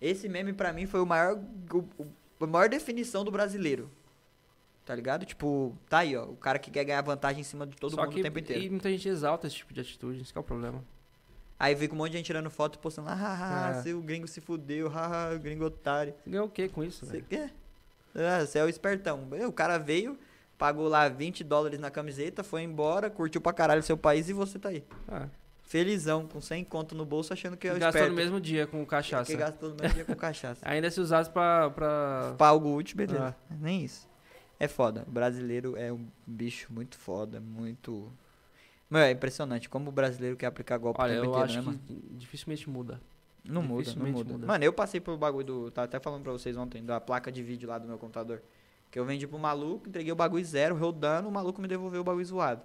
esse 0.00 0.28
meme 0.28 0.52
pra 0.52 0.72
mim 0.72 0.86
foi 0.86 1.00
o 1.00 1.06
maior, 1.06 1.38
o, 1.72 2.06
a 2.40 2.46
maior 2.46 2.68
definição 2.68 3.24
do 3.24 3.30
brasileiro. 3.30 3.90
Tá 4.84 4.94
ligado? 4.94 5.24
Tipo, 5.24 5.76
tá 5.88 5.98
aí, 5.98 6.16
ó. 6.16 6.24
O 6.24 6.36
cara 6.36 6.58
que 6.58 6.70
quer 6.70 6.84
ganhar 6.84 7.02
vantagem 7.02 7.40
em 7.40 7.44
cima 7.44 7.66
de 7.66 7.76
todo 7.76 7.94
Só 7.94 8.02
mundo 8.02 8.12
que, 8.12 8.20
o 8.20 8.22
tempo 8.22 8.38
inteiro. 8.38 8.62
E 8.62 8.70
muita 8.70 8.90
gente 8.90 9.08
exalta 9.08 9.46
esse 9.46 9.56
tipo 9.56 9.74
de 9.74 9.80
atitude, 9.80 10.22
que 10.22 10.38
é 10.38 10.40
o 10.40 10.44
problema. 10.44 10.84
Aí 11.58 11.74
fica 11.74 11.94
um 11.94 11.96
monte 11.96 12.12
de 12.12 12.18
gente 12.18 12.26
tirando 12.26 12.50
foto 12.50 12.76
e 12.76 12.78
postando, 12.78 13.08
ah, 13.08 13.14
ah, 13.18 13.66
ah, 13.68 13.78
É. 13.78 13.82
se 13.82 13.92
o 13.94 14.02
gringo 14.02 14.28
se 14.28 14.40
fudeu, 14.40 14.90
ah, 14.94 15.30
o 15.34 15.38
gringo 15.38 15.64
otário. 15.64 16.14
Você 16.22 16.30
ganhou 16.30 16.46
o 16.46 16.50
que 16.50 16.68
com 16.68 16.84
isso, 16.84 17.06
Você 17.06 17.22
quer? 17.22 17.50
Ah, 18.14 18.44
você 18.44 18.58
é 18.58 18.64
o 18.64 18.68
espertão. 18.68 19.26
O 19.48 19.52
cara 19.52 19.78
veio, 19.78 20.18
pagou 20.58 20.88
lá 20.88 21.08
20 21.08 21.42
dólares 21.44 21.78
na 21.80 21.90
camiseta, 21.90 22.42
foi 22.44 22.62
embora, 22.62 23.08
curtiu 23.08 23.40
pra 23.40 23.52
caralho 23.52 23.82
seu 23.82 23.96
país 23.96 24.28
e 24.28 24.32
você 24.32 24.58
tá 24.58 24.68
aí. 24.68 24.84
Ah, 25.08 25.28
Felizão, 25.62 26.28
com 26.28 26.40
100 26.40 26.64
conto 26.64 26.94
no 26.94 27.04
bolso, 27.04 27.32
achando 27.32 27.56
que 27.56 27.66
é 27.66 27.72
o 27.72 27.74
gastou 27.78 27.88
esperto. 27.88 28.10
no 28.10 28.16
mesmo 28.16 28.40
dia 28.40 28.66
com 28.68 28.86
cachaça. 28.86 29.30
Que 29.32 29.36
gastou 29.36 29.70
no 29.70 29.74
mesmo 29.74 29.94
dia 29.94 30.04
com 30.04 30.14
cachaça. 30.14 30.60
Ainda 30.68 30.88
se 30.90 31.00
usasse 31.00 31.28
pra. 31.28 31.70
pra... 31.70 32.34
pra 32.38 32.46
algo 32.46 32.72
útil, 32.72 32.96
beleza. 32.96 33.34
Ah. 33.50 33.54
Nem 33.60 33.82
isso. 33.84 34.08
É 34.60 34.68
foda. 34.68 35.04
O 35.08 35.10
brasileiro 35.10 35.76
é 35.76 35.92
um 35.92 36.06
bicho 36.26 36.72
muito 36.72 36.96
foda, 36.96 37.40
muito... 37.40 38.10
Mano, 38.88 39.04
é 39.04 39.10
impressionante 39.10 39.68
como 39.68 39.88
o 39.88 39.92
brasileiro 39.92 40.36
quer 40.36 40.46
aplicar 40.46 40.78
golpe 40.78 41.00
Olha, 41.00 41.12
o 41.12 41.14
tempo 41.16 41.26
eu 41.26 41.30
inteiro, 41.30 41.44
acho 41.44 41.58
né, 41.58 41.62
mano? 41.62 41.78
que 41.86 41.94
dificilmente 42.16 42.70
muda. 42.70 43.00
Não 43.44 43.62
muda, 43.62 43.94
não 43.94 44.06
muda. 44.06 44.32
muda. 44.32 44.46
Mano, 44.46 44.64
eu 44.64 44.72
passei 44.72 45.00
pelo 45.00 45.16
bagulho 45.16 45.44
do. 45.44 45.70
Tava 45.70 45.84
até 45.84 46.00
falando 46.00 46.22
pra 46.22 46.32
vocês 46.32 46.56
ontem, 46.56 46.84
da 46.84 47.00
placa 47.00 47.30
de 47.30 47.42
vídeo 47.42 47.68
lá 47.68 47.78
do 47.78 47.86
meu 47.86 47.98
computador. 47.98 48.42
Que 48.90 48.98
eu 48.98 49.04
vendi 49.04 49.26
pro 49.26 49.38
maluco, 49.38 49.88
entreguei 49.88 50.12
o 50.12 50.16
bagulho 50.16 50.44
zero, 50.44 50.76
rodando, 50.76 51.28
o 51.28 51.32
maluco 51.32 51.60
me 51.60 51.68
devolveu 51.68 52.00
o 52.00 52.04
bagulho 52.04 52.24
zoado. 52.24 52.62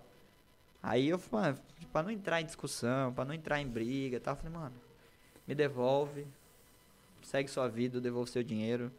Aí 0.81 1.09
eu 1.09 1.19
falei, 1.19 1.51
mano, 1.51 1.59
pra 1.91 2.03
não 2.03 2.09
entrar 2.09 2.41
em 2.41 2.45
discussão, 2.45 3.13
pra 3.13 3.25
não 3.25 3.33
entrar 3.33 3.59
em 3.59 3.67
briga 3.67 4.17
e 4.17 4.19
tal, 4.19 4.33
eu 4.33 4.37
falei, 4.37 4.57
mano, 4.57 4.75
me 5.47 5.53
devolve, 5.53 6.25
segue 7.21 7.49
sua 7.49 7.67
vida, 7.67 7.97
eu 7.97 8.01
devolvo 8.01 8.27
seu 8.27 8.43
dinheiro. 8.43 8.91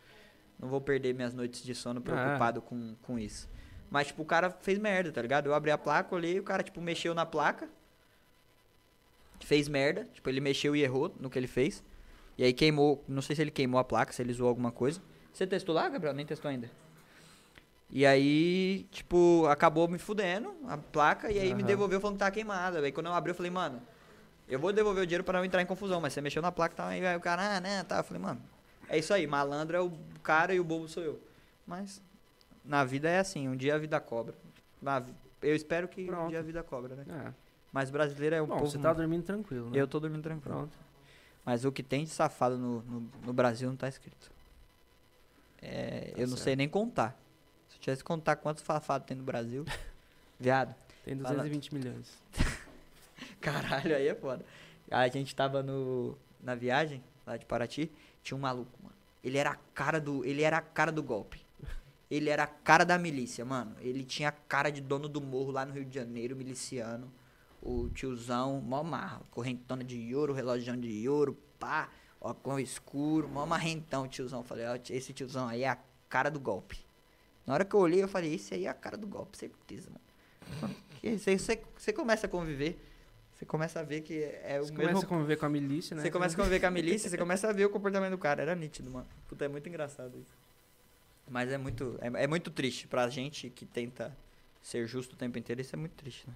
Não 0.58 0.68
vou 0.68 0.80
perder 0.80 1.12
minhas 1.14 1.34
noites 1.34 1.62
de 1.62 1.74
sono 1.74 2.00
preocupado 2.00 2.62
com, 2.62 2.94
com 3.02 3.18
isso. 3.18 3.48
Mas, 3.92 4.06
tipo, 4.06 4.22
o 4.22 4.24
cara 4.24 4.48
fez 4.48 4.78
merda, 4.78 5.12
tá 5.12 5.20
ligado? 5.20 5.46
Eu 5.48 5.54
abri 5.54 5.70
a 5.70 5.76
placa, 5.76 6.14
olhei, 6.14 6.40
o 6.40 6.42
cara, 6.42 6.62
tipo, 6.62 6.80
mexeu 6.80 7.14
na 7.14 7.26
placa. 7.26 7.68
Fez 9.40 9.68
merda. 9.68 10.08
Tipo, 10.14 10.30
ele 10.30 10.40
mexeu 10.40 10.74
e 10.74 10.82
errou 10.82 11.14
no 11.20 11.28
que 11.28 11.38
ele 11.38 11.46
fez. 11.46 11.84
E 12.38 12.42
aí 12.42 12.54
queimou, 12.54 13.04
não 13.06 13.20
sei 13.20 13.36
se 13.36 13.42
ele 13.42 13.50
queimou 13.50 13.78
a 13.78 13.84
placa, 13.84 14.10
se 14.10 14.22
ele 14.22 14.32
zoou 14.32 14.48
alguma 14.48 14.72
coisa. 14.72 14.98
Você 15.30 15.46
testou 15.46 15.74
lá, 15.74 15.90
Gabriel? 15.90 16.14
Nem 16.14 16.24
testou 16.24 16.50
ainda. 16.50 16.70
E 17.90 18.06
aí, 18.06 18.86
tipo, 18.90 19.44
acabou 19.46 19.86
me 19.86 19.98
fudendo 19.98 20.54
a 20.66 20.78
placa 20.78 21.30
e 21.30 21.38
aí 21.38 21.54
me 21.54 21.60
Aham. 21.60 21.66
devolveu 21.66 22.00
falando 22.00 22.16
que 22.16 22.20
tá 22.20 22.30
queimada. 22.30 22.80
Aí 22.80 22.92
quando 22.92 23.08
eu 23.08 23.12
abri, 23.12 23.32
eu 23.32 23.34
falei, 23.34 23.50
mano, 23.50 23.82
eu 24.48 24.58
vou 24.58 24.72
devolver 24.72 25.02
o 25.02 25.06
dinheiro 25.06 25.22
pra 25.22 25.38
não 25.38 25.44
entrar 25.44 25.60
em 25.60 25.66
confusão, 25.66 26.00
mas 26.00 26.14
você 26.14 26.22
mexeu 26.22 26.40
na 26.40 26.50
placa 26.50 26.74
tá, 26.74 26.86
aí 26.86 27.14
o 27.14 27.20
cara, 27.20 27.56
ah, 27.56 27.60
né, 27.60 27.84
tá. 27.84 27.98
Eu 27.98 28.04
falei, 28.04 28.22
mano, 28.22 28.42
é 28.88 28.98
isso 28.98 29.12
aí, 29.12 29.26
malandro 29.26 29.76
é 29.76 29.80
o 29.82 29.92
cara 30.22 30.54
e 30.54 30.60
o 30.60 30.64
bobo 30.64 30.88
sou 30.88 31.02
eu. 31.02 31.20
Mas 31.66 32.00
na 32.64 32.84
vida 32.84 33.08
é 33.08 33.18
assim, 33.18 33.48
um 33.48 33.56
dia 33.56 33.74
a 33.74 33.78
vida 33.78 34.00
cobra. 34.00 34.34
Na 34.80 35.02
eu 35.40 35.56
espero 35.56 35.88
que 35.88 36.02
um 36.04 36.06
Pronto. 36.06 36.28
dia 36.30 36.38
a 36.38 36.42
vida 36.42 36.62
cobra, 36.62 36.94
né? 36.94 37.04
É. 37.08 37.32
Mas 37.72 37.90
brasileiro 37.90 38.36
é 38.36 38.42
um 38.42 38.46
Bom, 38.46 38.58
povo. 38.58 38.70
você 38.70 38.78
tá 38.78 38.92
dormindo 38.92 39.24
tranquilo, 39.24 39.70
né? 39.70 39.80
Eu 39.80 39.88
tô 39.88 39.98
dormindo 39.98 40.22
tranquilo. 40.22 40.54
Pronto. 40.56 40.78
Mas 41.44 41.64
o 41.64 41.72
que 41.72 41.82
tem 41.82 42.04
de 42.04 42.10
safado 42.10 42.56
no, 42.56 42.82
no, 42.82 43.10
no 43.24 43.32
Brasil 43.32 43.68
não 43.68 43.76
tá 43.76 43.88
escrito. 43.88 44.30
É, 45.60 46.10
Tá 46.12 46.20
eu 46.20 46.28
não 46.28 46.36
certo. 46.36 46.38
sei 46.44 46.56
nem 46.56 46.68
contar. 46.68 47.16
Se 47.68 47.76
eu 47.76 47.80
tivesse 47.80 48.02
que 48.02 48.06
contar 48.06 48.36
quantos 48.36 48.62
safados 48.62 49.06
tem 49.06 49.16
no 49.16 49.24
Brasil. 49.24 49.64
Viado. 50.38 50.74
Tem 51.04 51.16
Fala. 51.16 51.34
220 51.34 51.74
milhões. 51.74 52.22
Caralho, 53.40 53.96
aí 53.96 54.06
é 54.06 54.14
foda. 54.14 54.44
A 54.90 55.08
gente 55.08 55.34
tava 55.34 55.62
no, 55.62 56.16
na 56.40 56.54
viagem, 56.54 57.02
lá 57.26 57.36
de 57.36 57.46
Paraty, 57.46 57.90
tinha 58.22 58.36
um 58.36 58.40
maluco, 58.40 58.70
mano. 58.82 58.94
Ele 59.24 59.38
era 59.38 59.50
a 59.50 59.56
cara 59.74 60.00
do. 60.00 60.24
Ele 60.24 60.42
era 60.42 60.58
a 60.58 60.60
cara 60.60 60.92
do 60.92 61.02
golpe. 61.02 61.40
Ele 62.12 62.28
era 62.28 62.42
a 62.42 62.46
cara 62.46 62.84
da 62.84 62.98
milícia, 62.98 63.42
mano. 63.42 63.74
Ele 63.80 64.04
tinha 64.04 64.28
a 64.28 64.32
cara 64.32 64.68
de 64.68 64.82
dono 64.82 65.08
do 65.08 65.18
morro 65.18 65.50
lá 65.50 65.64
no 65.64 65.72
Rio 65.72 65.82
de 65.82 65.94
Janeiro, 65.94 66.36
miliciano. 66.36 67.10
O 67.62 67.88
tiozão, 67.88 68.60
mó 68.60 68.82
marra, 68.82 69.22
correntona 69.30 69.82
de 69.82 70.14
ouro, 70.14 70.34
relógio 70.34 70.76
de 70.76 71.08
ouro, 71.08 71.34
pá, 71.58 71.88
óculos 72.20 72.60
escuro, 72.60 73.26
mó 73.30 73.46
marrentão, 73.46 74.06
tiozão. 74.06 74.42
Falei, 74.42 74.66
ó, 74.66 74.78
esse 74.90 75.14
tiozão 75.14 75.48
aí 75.48 75.62
é 75.62 75.70
a 75.70 75.78
cara 76.10 76.30
do 76.30 76.38
golpe. 76.38 76.84
Na 77.46 77.54
hora 77.54 77.64
que 77.64 77.74
eu 77.74 77.80
olhei, 77.80 78.02
eu 78.02 78.08
falei, 78.08 78.34
esse 78.34 78.52
aí 78.52 78.66
é 78.66 78.68
a 78.68 78.74
cara 78.74 78.98
do 78.98 79.06
golpe, 79.06 79.38
certeza, 79.38 79.88
mano. 79.90 80.76
Você, 81.02 81.38
você, 81.38 81.62
você 81.78 81.92
começa 81.94 82.26
a 82.26 82.28
conviver, 82.28 82.78
você 83.34 83.46
começa 83.46 83.80
a 83.80 83.82
ver 83.82 84.02
que 84.02 84.22
é 84.22 84.60
o 84.60 84.66
Você 84.66 84.72
mesmo 84.72 84.88
começa 84.88 85.06
a 85.06 85.08
conviver 85.08 85.36
com 85.38 85.46
a 85.46 85.48
milícia, 85.48 85.96
né? 85.96 86.02
você 86.02 86.10
começa 86.10 86.34
a 86.34 86.36
conviver 86.36 86.60
com 86.60 86.66
a 86.66 86.70
milícia, 86.70 87.08
você 87.08 87.16
começa 87.16 87.48
a 87.48 87.52
ver 87.54 87.64
o 87.64 87.70
comportamento 87.70 88.10
do 88.10 88.18
cara. 88.18 88.42
Era 88.42 88.54
nítido, 88.54 88.90
mano. 88.90 89.08
Puta, 89.26 89.46
é 89.46 89.48
muito 89.48 89.66
engraçado 89.66 90.18
isso. 90.18 90.41
Mas 91.32 91.50
é 91.50 91.56
muito, 91.56 91.98
é, 92.02 92.24
é 92.24 92.26
muito 92.26 92.50
triste 92.50 92.86
pra 92.86 93.08
gente 93.08 93.48
que 93.48 93.64
tenta 93.64 94.14
ser 94.60 94.86
justo 94.86 95.14
o 95.14 95.16
tempo 95.16 95.38
inteiro. 95.38 95.62
Isso 95.62 95.74
é 95.74 95.78
muito 95.78 95.92
triste, 95.92 96.28
né? 96.28 96.34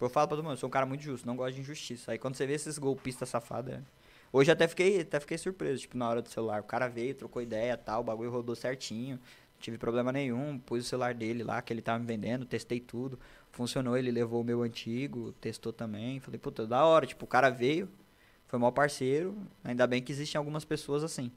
Eu 0.00 0.08
falo 0.08 0.26
pra 0.28 0.36
todo 0.36 0.42
mundo, 0.42 0.54
eu 0.54 0.56
sou 0.56 0.66
um 0.68 0.70
cara 0.70 0.86
muito 0.86 1.02
justo, 1.02 1.26
não 1.26 1.36
gosto 1.36 1.54
de 1.54 1.60
injustiça. 1.60 2.10
Aí 2.10 2.18
quando 2.18 2.34
você 2.34 2.46
vê 2.46 2.54
esses 2.54 2.78
golpistas 2.78 3.28
safados, 3.28 3.74
é... 3.74 3.82
Hoje 4.32 4.50
até 4.50 4.66
fiquei, 4.66 5.02
até 5.02 5.20
fiquei 5.20 5.36
surpreso, 5.36 5.82
tipo, 5.82 5.96
na 5.96 6.08
hora 6.08 6.22
do 6.22 6.28
celular. 6.28 6.62
O 6.62 6.64
cara 6.64 6.88
veio, 6.88 7.14
trocou 7.14 7.40
ideia 7.42 7.76
tal, 7.76 8.00
o 8.00 8.04
bagulho 8.04 8.30
rodou 8.30 8.56
certinho. 8.56 9.16
Não 9.16 9.60
tive 9.60 9.76
problema 9.76 10.10
nenhum. 10.10 10.58
Pus 10.58 10.86
o 10.86 10.88
celular 10.88 11.14
dele 11.14 11.44
lá, 11.44 11.60
que 11.60 11.72
ele 11.72 11.82
tava 11.82 11.98
me 11.98 12.06
vendendo, 12.06 12.46
testei 12.46 12.80
tudo. 12.80 13.18
Funcionou, 13.52 13.96
ele 13.96 14.10
levou 14.10 14.40
o 14.40 14.44
meu 14.44 14.62
antigo, 14.62 15.32
testou 15.32 15.72
também. 15.72 16.18
Falei, 16.18 16.40
puta, 16.40 16.66
da 16.66 16.84
hora. 16.84 17.06
Tipo, 17.06 17.26
o 17.26 17.28
cara 17.28 17.50
veio, 17.50 17.88
foi 18.48 18.58
maior 18.58 18.72
parceiro. 18.72 19.36
Ainda 19.62 19.86
bem 19.86 20.02
que 20.02 20.10
existem 20.10 20.38
algumas 20.38 20.64
pessoas 20.64 21.04
assim. 21.04 21.30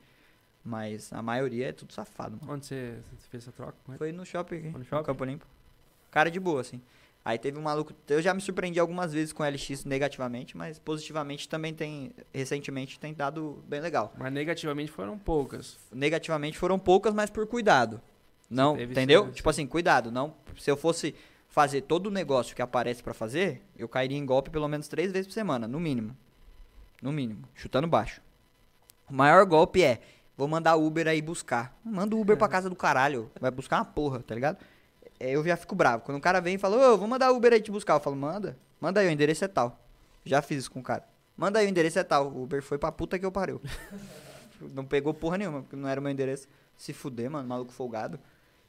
Mas 0.67 1.13
a 1.13 1.21
maioria 1.21 1.69
é 1.69 1.71
tudo 1.71 1.93
safado, 1.93 2.37
mano. 2.41 2.55
Onde 2.55 2.65
você, 2.65 2.97
fez 3.31 3.43
essa 3.43 3.53
troca 3.53 3.77
com 3.85 3.93
ele? 3.93 3.97
Foi 3.97 4.11
no 4.11 4.25
shopping 4.25 4.55
aqui, 4.55 4.63
Foi 4.63 4.71
no 4.73 4.79
no 4.79 4.85
shopping? 4.85 5.05
Campo 5.05 5.23
Limpo. 5.23 5.45
Cara 6.11 6.29
de 6.29 6.41
boa, 6.41 6.59
assim. 6.59 6.81
Aí 7.23 7.37
teve 7.37 7.57
um 7.57 7.61
maluco. 7.61 7.93
Eu 8.09 8.21
já 8.21 8.33
me 8.33 8.41
surpreendi 8.41 8.77
algumas 8.77 9.13
vezes 9.13 9.31
com 9.31 9.43
LX 9.43 9.85
negativamente, 9.85 10.57
mas 10.57 10.77
positivamente 10.77 11.47
também 11.47 11.73
tem. 11.73 12.11
Recentemente 12.33 12.99
tem 12.99 13.13
dado 13.13 13.63
bem 13.65 13.79
legal. 13.79 14.13
Mas 14.17 14.31
negativamente 14.33 14.91
foram 14.91 15.17
poucas. 15.17 15.77
Negativamente 15.89 16.57
foram 16.57 16.77
poucas, 16.77 17.13
mas 17.13 17.29
por 17.29 17.47
cuidado. 17.47 18.01
Não, 18.49 18.77
entendeu? 18.79 19.31
Tipo 19.31 19.49
assim, 19.49 19.65
cuidado. 19.65 20.11
Não, 20.11 20.35
se 20.57 20.69
eu 20.69 20.75
fosse 20.75 21.15
fazer 21.47 21.81
todo 21.81 22.07
o 22.07 22.11
negócio 22.11 22.53
que 22.53 22.61
aparece 22.61 23.01
pra 23.01 23.13
fazer, 23.13 23.61
eu 23.77 23.87
cairia 23.87 24.17
em 24.17 24.25
golpe 24.25 24.49
pelo 24.49 24.67
menos 24.67 24.89
três 24.89 25.13
vezes 25.13 25.27
por 25.27 25.33
semana, 25.33 25.65
no 25.65 25.79
mínimo. 25.79 26.15
No 27.01 27.13
mínimo, 27.13 27.47
chutando 27.55 27.87
baixo. 27.87 28.21
O 29.09 29.13
maior 29.13 29.45
golpe 29.45 29.81
é, 29.81 30.01
vou 30.37 30.47
mandar 30.47 30.75
Uber 30.75 31.07
aí 31.07 31.21
buscar. 31.21 31.75
Manda 31.83 32.15
o 32.15 32.21
Uber 32.21 32.37
pra 32.37 32.47
casa 32.47 32.69
do 32.69 32.75
caralho, 32.75 33.31
vai 33.41 33.51
buscar 33.51 33.77
uma 33.77 33.85
porra, 33.85 34.19
tá 34.19 34.35
ligado? 34.35 34.57
É, 35.19 35.31
eu 35.31 35.43
já 35.43 35.57
fico 35.57 35.75
bravo. 35.75 36.03
Quando 36.03 36.17
o 36.17 36.21
cara 36.21 36.39
vem 36.39 36.55
e 36.55 36.57
fala, 36.57 36.93
ô, 36.93 36.97
vou 36.97 37.07
mandar 37.07 37.31
Uber 37.31 37.51
aí 37.51 37.61
te 37.61 37.71
buscar. 37.71 37.95
Eu 37.95 37.99
falo, 37.99 38.15
manda, 38.15 38.57
manda 38.79 38.99
aí, 38.99 39.07
o 39.07 39.11
endereço 39.11 39.43
é 39.43 39.47
tal. 39.47 39.79
Já 40.23 40.41
fiz 40.41 40.59
isso 40.59 40.71
com 40.71 40.79
o 40.79 40.83
cara. 40.83 41.03
Manda 41.35 41.59
aí, 41.59 41.65
o 41.65 41.69
endereço 41.69 41.97
é 41.97 42.03
tal. 42.03 42.27
O 42.27 42.43
Uber 42.43 42.61
foi 42.61 42.77
pra 42.77 42.91
puta 42.91 43.17
que 43.17 43.25
eu 43.25 43.31
pariu. 43.31 43.59
não 44.73 44.85
pegou 44.85 45.13
porra 45.13 45.37
nenhuma, 45.37 45.61
porque 45.61 45.75
não 45.75 45.89
era 45.89 45.99
o 45.99 46.03
meu 46.03 46.11
endereço. 46.11 46.47
Se 46.77 46.93
fuder, 46.93 47.29
mano, 47.29 47.47
maluco 47.47 47.71
folgado. 47.71 48.19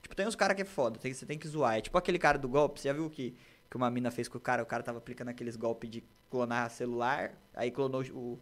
Tipo, 0.02 0.14
tem 0.14 0.26
uns 0.26 0.36
caras 0.36 0.56
que 0.56 0.62
é 0.62 0.64
foda, 0.64 0.98
tem, 0.98 1.12
você 1.12 1.26
tem 1.26 1.38
que 1.38 1.46
zoar. 1.46 1.76
É 1.76 1.80
tipo 1.80 1.98
aquele 1.98 2.18
cara 2.18 2.38
do 2.38 2.48
golpe, 2.48 2.80
você 2.80 2.88
já 2.88 2.94
viu 2.94 3.10
que, 3.10 3.36
que 3.70 3.76
uma 3.76 3.90
mina 3.90 4.10
fez 4.10 4.28
com 4.28 4.38
o 4.38 4.40
cara? 4.40 4.62
O 4.62 4.66
cara 4.66 4.82
tava 4.82 4.98
aplicando 4.98 5.28
aqueles 5.28 5.56
golpes 5.56 5.90
de 5.90 6.04
clonar 6.30 6.70
celular, 6.70 7.32
aí 7.54 7.70
clonou 7.70 8.02
o, 8.12 8.38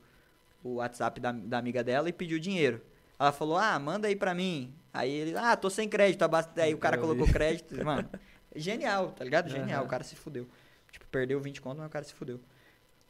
o 0.63 0.75
WhatsApp 0.75 1.21
da, 1.21 1.33
da 1.33 1.59
amiga 1.59 1.83
dela 1.83 2.09
e 2.09 2.13
pediu 2.13 2.39
dinheiro. 2.39 2.81
Ela 3.19 3.33
falou, 3.33 3.57
ah, 3.57 3.79
manda 3.79 4.09
aí 4.09 4.17
pra 4.17 4.35
mim. 4.35 4.75
Aí 4.93 5.11
ele, 5.11 5.37
ah, 5.37 5.57
tô 5.57 5.69
sem 5.71 5.89
crédito. 5.89 6.23
abas- 6.23 6.49
Aí 6.57 6.75
o 6.75 6.79
cara 6.79 6.99
colocou 6.99 7.27
crédito. 7.27 7.83
Mano, 7.85 8.09
genial, 8.55 9.13
tá 9.13 9.25
ligado? 9.25 9.49
Genial, 9.51 9.81
Aham. 9.81 9.87
o 9.87 9.89
cara 9.89 10.05
se 10.05 10.17
fudeu. 10.17 10.47
Tipo, 10.91 11.07
perdeu 11.09 11.41
20 11.41 11.61
conto, 11.61 11.79
mas 11.79 11.87
o 11.87 11.91
cara 11.91 12.05
se 12.05 12.15
fudeu. 12.15 12.41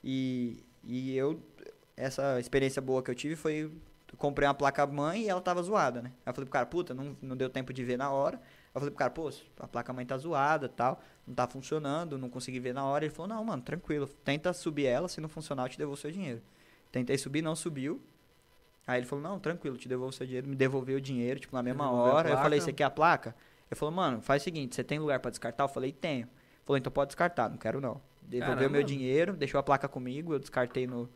E, 0.03 0.65
e 0.85 1.17
eu, 1.17 1.41
essa 1.97 2.39
experiência 2.41 2.81
boa 2.83 3.03
que 3.03 3.11
eu 3.11 3.15
tive 3.15 3.37
foi, 3.37 3.65
eu 3.65 4.17
comprei 4.17 4.47
uma 4.49 4.55
placa 4.55 4.87
mãe 4.87 5.23
e 5.23 5.29
ela 5.29 5.41
tava 5.41 5.63
zoada, 5.63 6.03
né? 6.03 6.11
Aí 6.25 6.31
eu 6.31 6.35
falei 6.35 6.47
pro 6.47 6.53
cara, 6.53 6.67
puta, 6.67 6.95
não, 6.95 7.17
não 7.21 7.37
deu 7.37 7.49
tempo 7.51 7.73
de 7.73 7.85
ver 7.85 7.97
na 7.97 8.11
hora. 8.11 8.41
Eu 8.75 8.81
falei 8.81 8.91
pro 8.91 8.99
cara, 8.99 9.11
pô, 9.11 9.31
a 9.61 9.67
placa 9.69 9.93
mãe 9.93 10.05
tá 10.05 10.17
zoada 10.19 10.69
tal, 10.69 11.01
não 11.27 11.35
tá 11.35 11.47
funcionando, 11.47 12.19
não 12.19 12.29
consegui 12.29 12.61
ver 12.61 12.75
na 12.75 12.85
hora. 12.85 13.05
Ele 13.05 13.15
falou, 13.15 13.29
não, 13.29 13.45
mano, 13.45 13.63
tranquilo, 13.63 14.07
tenta 14.25 14.53
subir 14.53 14.87
ela, 14.87 15.09
se 15.09 15.21
não 15.21 15.29
funcionar 15.29 15.65
eu 15.65 15.69
te 15.71 15.79
devolvo 15.79 16.01
seu 16.01 16.11
dinheiro. 16.11 16.43
Tentei 16.93 17.17
subir, 17.19 17.43
não 17.43 17.57
subiu. 17.57 18.01
Aí 18.87 19.01
ele 19.01 19.07
falou, 19.07 19.23
não, 19.23 19.41
tranquilo, 19.41 19.77
te 19.77 19.89
devolvo 19.89 20.13
seu 20.13 20.25
dinheiro. 20.25 20.47
Me 20.47 20.55
devolveu 20.55 20.99
o 20.99 21.01
dinheiro, 21.01 21.41
tipo, 21.41 21.57
na 21.57 21.63
mesma 21.63 21.85
Devolveu 21.85 22.13
a 22.13 22.15
hora. 22.15 22.31
Eu 22.31 22.37
falei, 22.37 22.61
você 22.61 22.73
quer 22.73 22.85
a 22.85 22.91
placa? 22.91 23.35
Ele 23.69 23.77
falou, 23.77 23.93
mano, 23.93 24.21
faz 24.21 24.43
o 24.43 24.45
seguinte, 24.45 24.77
você 24.77 24.85
tem 24.85 24.99
lugar 24.99 25.19
pra 25.19 25.31
descartar? 25.31 25.65
Eu 25.65 25.69
falei, 25.69 25.91
tenho. 25.91 26.23
Ele 26.23 26.65
falou, 26.65 26.79
então 26.79 26.93
pode 26.93 27.09
descartar, 27.09 27.49
não 27.49 27.57
quero 27.57 27.81
não. 27.81 28.01
Devolveu 28.23 28.57
Caramba. 28.57 28.73
meu 28.73 28.83
dinheiro, 28.85 29.33
deixou 29.33 29.59
a 29.59 29.63
placa 29.63 29.89
comigo, 29.89 30.33
eu 30.33 30.39
descartei 30.39 30.87
no, 30.87 31.09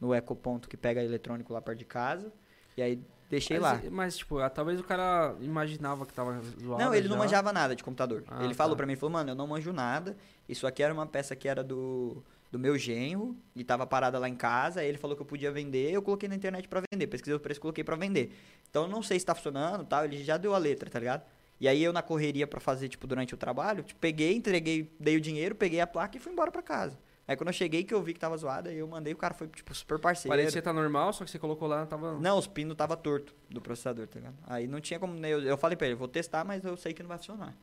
no 0.00 0.14
ecoponto 0.14 0.68
que 0.68 0.76
pega 0.76 1.02
eletrônico 1.02 1.52
lá 1.52 1.60
perto 1.60 1.78
de 1.78 1.84
casa. 1.84 2.32
E 2.76 2.82
aí 2.82 3.02
deixei 3.28 3.58
lá. 3.58 3.74
Mas, 3.74 3.90
mas, 3.90 4.16
tipo, 4.16 4.38
ah, 4.38 4.48
talvez 4.48 4.80
o 4.80 4.84
cara 4.84 5.34
imaginava 5.40 6.06
que 6.06 6.14
tava 6.14 6.40
zoado. 6.40 6.82
Não, 6.82 6.94
ele 6.94 7.08
não 7.08 7.16
já. 7.16 7.22
manjava 7.22 7.52
nada 7.52 7.76
de 7.76 7.84
computador. 7.84 8.24
Ah, 8.28 8.44
ele 8.44 8.54
falou 8.54 8.74
tá. 8.74 8.78
pra 8.78 8.86
mim, 8.86 8.96
falou, 8.96 9.12
mano, 9.12 9.30
eu 9.30 9.34
não 9.34 9.46
manjo 9.46 9.72
nada. 9.72 10.16
Isso 10.48 10.66
aqui 10.66 10.82
era 10.82 10.94
uma 10.94 11.06
peça 11.06 11.36
que 11.36 11.46
era 11.48 11.62
do, 11.62 12.22
do 12.50 12.58
meu 12.58 12.78
genro 12.78 13.36
e 13.54 13.62
tava 13.62 13.86
parada 13.86 14.18
lá 14.18 14.28
em 14.28 14.34
casa. 14.34 14.80
Aí 14.80 14.88
ele 14.88 14.98
falou 14.98 15.16
que 15.16 15.22
eu 15.22 15.26
podia 15.26 15.50
vender, 15.50 15.90
eu 15.92 16.02
coloquei 16.02 16.28
na 16.28 16.34
internet 16.34 16.68
pra 16.68 16.82
vender. 16.92 17.06
Pesquisei 17.06 17.34
o 17.34 17.40
preço, 17.40 17.60
coloquei 17.60 17.84
pra 17.84 17.96
vender. 17.96 18.32
Então 18.70 18.84
eu 18.84 18.88
não 18.88 19.02
sei 19.02 19.18
se 19.18 19.26
tá 19.26 19.34
funcionando, 19.34 19.84
tal. 19.84 20.04
Ele 20.04 20.22
já 20.22 20.36
deu 20.36 20.54
a 20.54 20.58
letra, 20.58 20.88
tá 20.88 20.98
ligado? 20.98 21.22
E 21.60 21.66
aí 21.66 21.82
eu 21.82 21.92
na 21.92 22.02
correria 22.02 22.46
pra 22.46 22.60
fazer, 22.60 22.88
tipo, 22.88 23.06
durante 23.06 23.34
o 23.34 23.36
trabalho, 23.36 23.82
tipo, 23.82 23.98
peguei, 23.98 24.34
entreguei, 24.36 24.92
dei 24.98 25.16
o 25.16 25.20
dinheiro, 25.20 25.54
peguei 25.54 25.80
a 25.80 25.86
placa 25.86 26.16
e 26.16 26.20
fui 26.20 26.32
embora 26.32 26.52
pra 26.52 26.62
casa. 26.62 26.98
Aí 27.26 27.36
quando 27.36 27.48
eu 27.48 27.52
cheguei 27.52 27.84
que 27.84 27.92
eu 27.92 28.00
vi 28.00 28.14
que 28.14 28.20
tava 28.20 28.34
zoada, 28.38 28.70
aí 28.70 28.78
eu 28.78 28.86
mandei, 28.88 29.12
o 29.12 29.16
cara 29.16 29.34
foi, 29.34 29.48
tipo, 29.48 29.74
super 29.74 29.98
parceiro. 29.98 30.34
Parecia 30.34 30.62
tá 30.62 30.72
normal, 30.72 31.12
só 31.12 31.24
que 31.24 31.30
você 31.30 31.38
colocou 31.38 31.68
lá, 31.68 31.84
tava... 31.84 32.18
Não, 32.18 32.38
os 32.38 32.46
pinos 32.46 32.74
tava 32.74 32.96
torto 32.96 33.34
do 33.50 33.60
processador, 33.60 34.06
tá 34.06 34.18
ligado? 34.18 34.36
Aí 34.46 34.66
não 34.66 34.80
tinha 34.80 34.98
como. 34.98 35.14
Eu, 35.26 35.42
eu 35.42 35.58
falei 35.58 35.76
pra 35.76 35.88
ele, 35.88 35.96
vou 35.96 36.08
testar, 36.08 36.42
mas 36.42 36.64
eu 36.64 36.74
sei 36.76 36.94
que 36.94 37.02
não 37.02 37.08
vai 37.08 37.18
funcionar. 37.18 37.54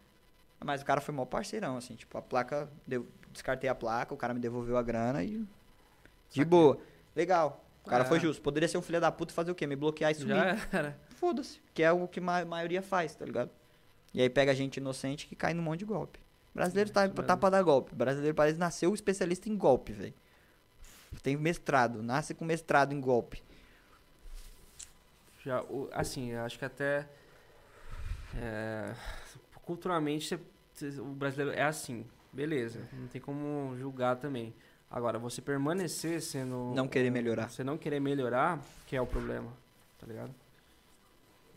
Mas 0.63 0.81
o 0.81 0.85
cara 0.85 1.01
foi 1.01 1.15
mó 1.15 1.25
parceirão, 1.25 1.77
assim, 1.77 1.95
tipo, 1.95 2.15
a 2.15 2.21
placa. 2.21 2.69
Deu, 2.85 3.07
descartei 3.35 3.69
a 3.69 3.75
placa, 3.75 4.13
o 4.13 4.17
cara 4.17 4.33
me 4.33 4.39
devolveu 4.39 4.77
a 4.77 4.81
grana 4.83 5.23
e. 5.23 5.37
De 5.37 5.45
Saquei. 6.29 6.45
boa. 6.45 6.77
Legal. 7.15 7.63
O 7.85 7.89
cara 7.89 8.03
É. 8.03 8.07
foi 8.07 8.19
justo. 8.19 8.41
Poderia 8.41 8.67
ser 8.67 8.77
um 8.77 8.81
filho 8.81 8.99
da 8.99 9.11
puta 9.11 9.31
fazer 9.33 9.51
o 9.51 9.55
quê? 9.55 9.67
Me 9.67 9.75
bloquear 9.75 10.11
e 10.11 10.15
sumir. 10.15 10.35
Foda-se. 11.19 11.61
Que 11.73 11.83
é 11.83 11.91
o 11.91 12.07
que 12.07 12.19
a 12.19 12.45
maioria 12.45 12.81
faz, 12.81 13.13
tá 13.15 13.23
ligado? 13.25 13.51
E 14.13 14.21
aí 14.21 14.29
pega 14.29 14.55
gente 14.55 14.77
inocente 14.77 15.27
que 15.27 15.35
cai 15.35 15.53
num 15.53 15.61
monte 15.61 15.79
de 15.79 15.85
golpe. 15.85 16.19
Brasileiro 16.53 16.89
É, 16.89 16.93
tá, 16.93 17.07
tá 17.09 17.37
pra 17.37 17.49
dar 17.49 17.61
golpe. 17.61 17.93
Brasileiro 17.93 18.33
parece 18.33 18.57
nasceu 18.57 18.93
especialista 18.93 19.47
em 19.49 19.55
golpe, 19.57 19.91
velho. 19.91 20.13
Tem 21.21 21.35
mestrado, 21.37 22.01
nasce 22.01 22.33
com 22.33 22.43
mestrado 22.43 22.93
em 22.93 22.99
golpe. 22.99 23.43
Já, 25.43 25.63
assim, 25.93 26.31
eu 26.31 26.41
acho 26.43 26.57
que 26.57 26.65
até. 26.65 27.07
é, 28.37 28.93
culturalmente 29.63 30.39
você- 30.73 30.99
o 30.99 31.05
brasileiro 31.05 31.51
é 31.57 31.63
assim. 31.63 32.05
Beleza. 32.35 32.81
Não 32.91 33.07
tem 33.07 33.21
como 33.21 33.75
julgar 33.77 34.17
também. 34.17 34.53
Agora, 34.91 35.17
você 35.17 35.41
permanecer 35.41 36.21
sendo. 36.21 36.73
Não 36.75 36.87
querer 36.87 37.09
melhorar. 37.09 37.49
Você 37.49 37.63
não 37.63 37.77
querer 37.77 37.99
melhorar, 38.01 38.61
que 38.85 38.95
é 38.95 39.01
o 39.01 39.07
problema. 39.07 39.51
Tá 39.97 40.05
ligado? 40.05 40.35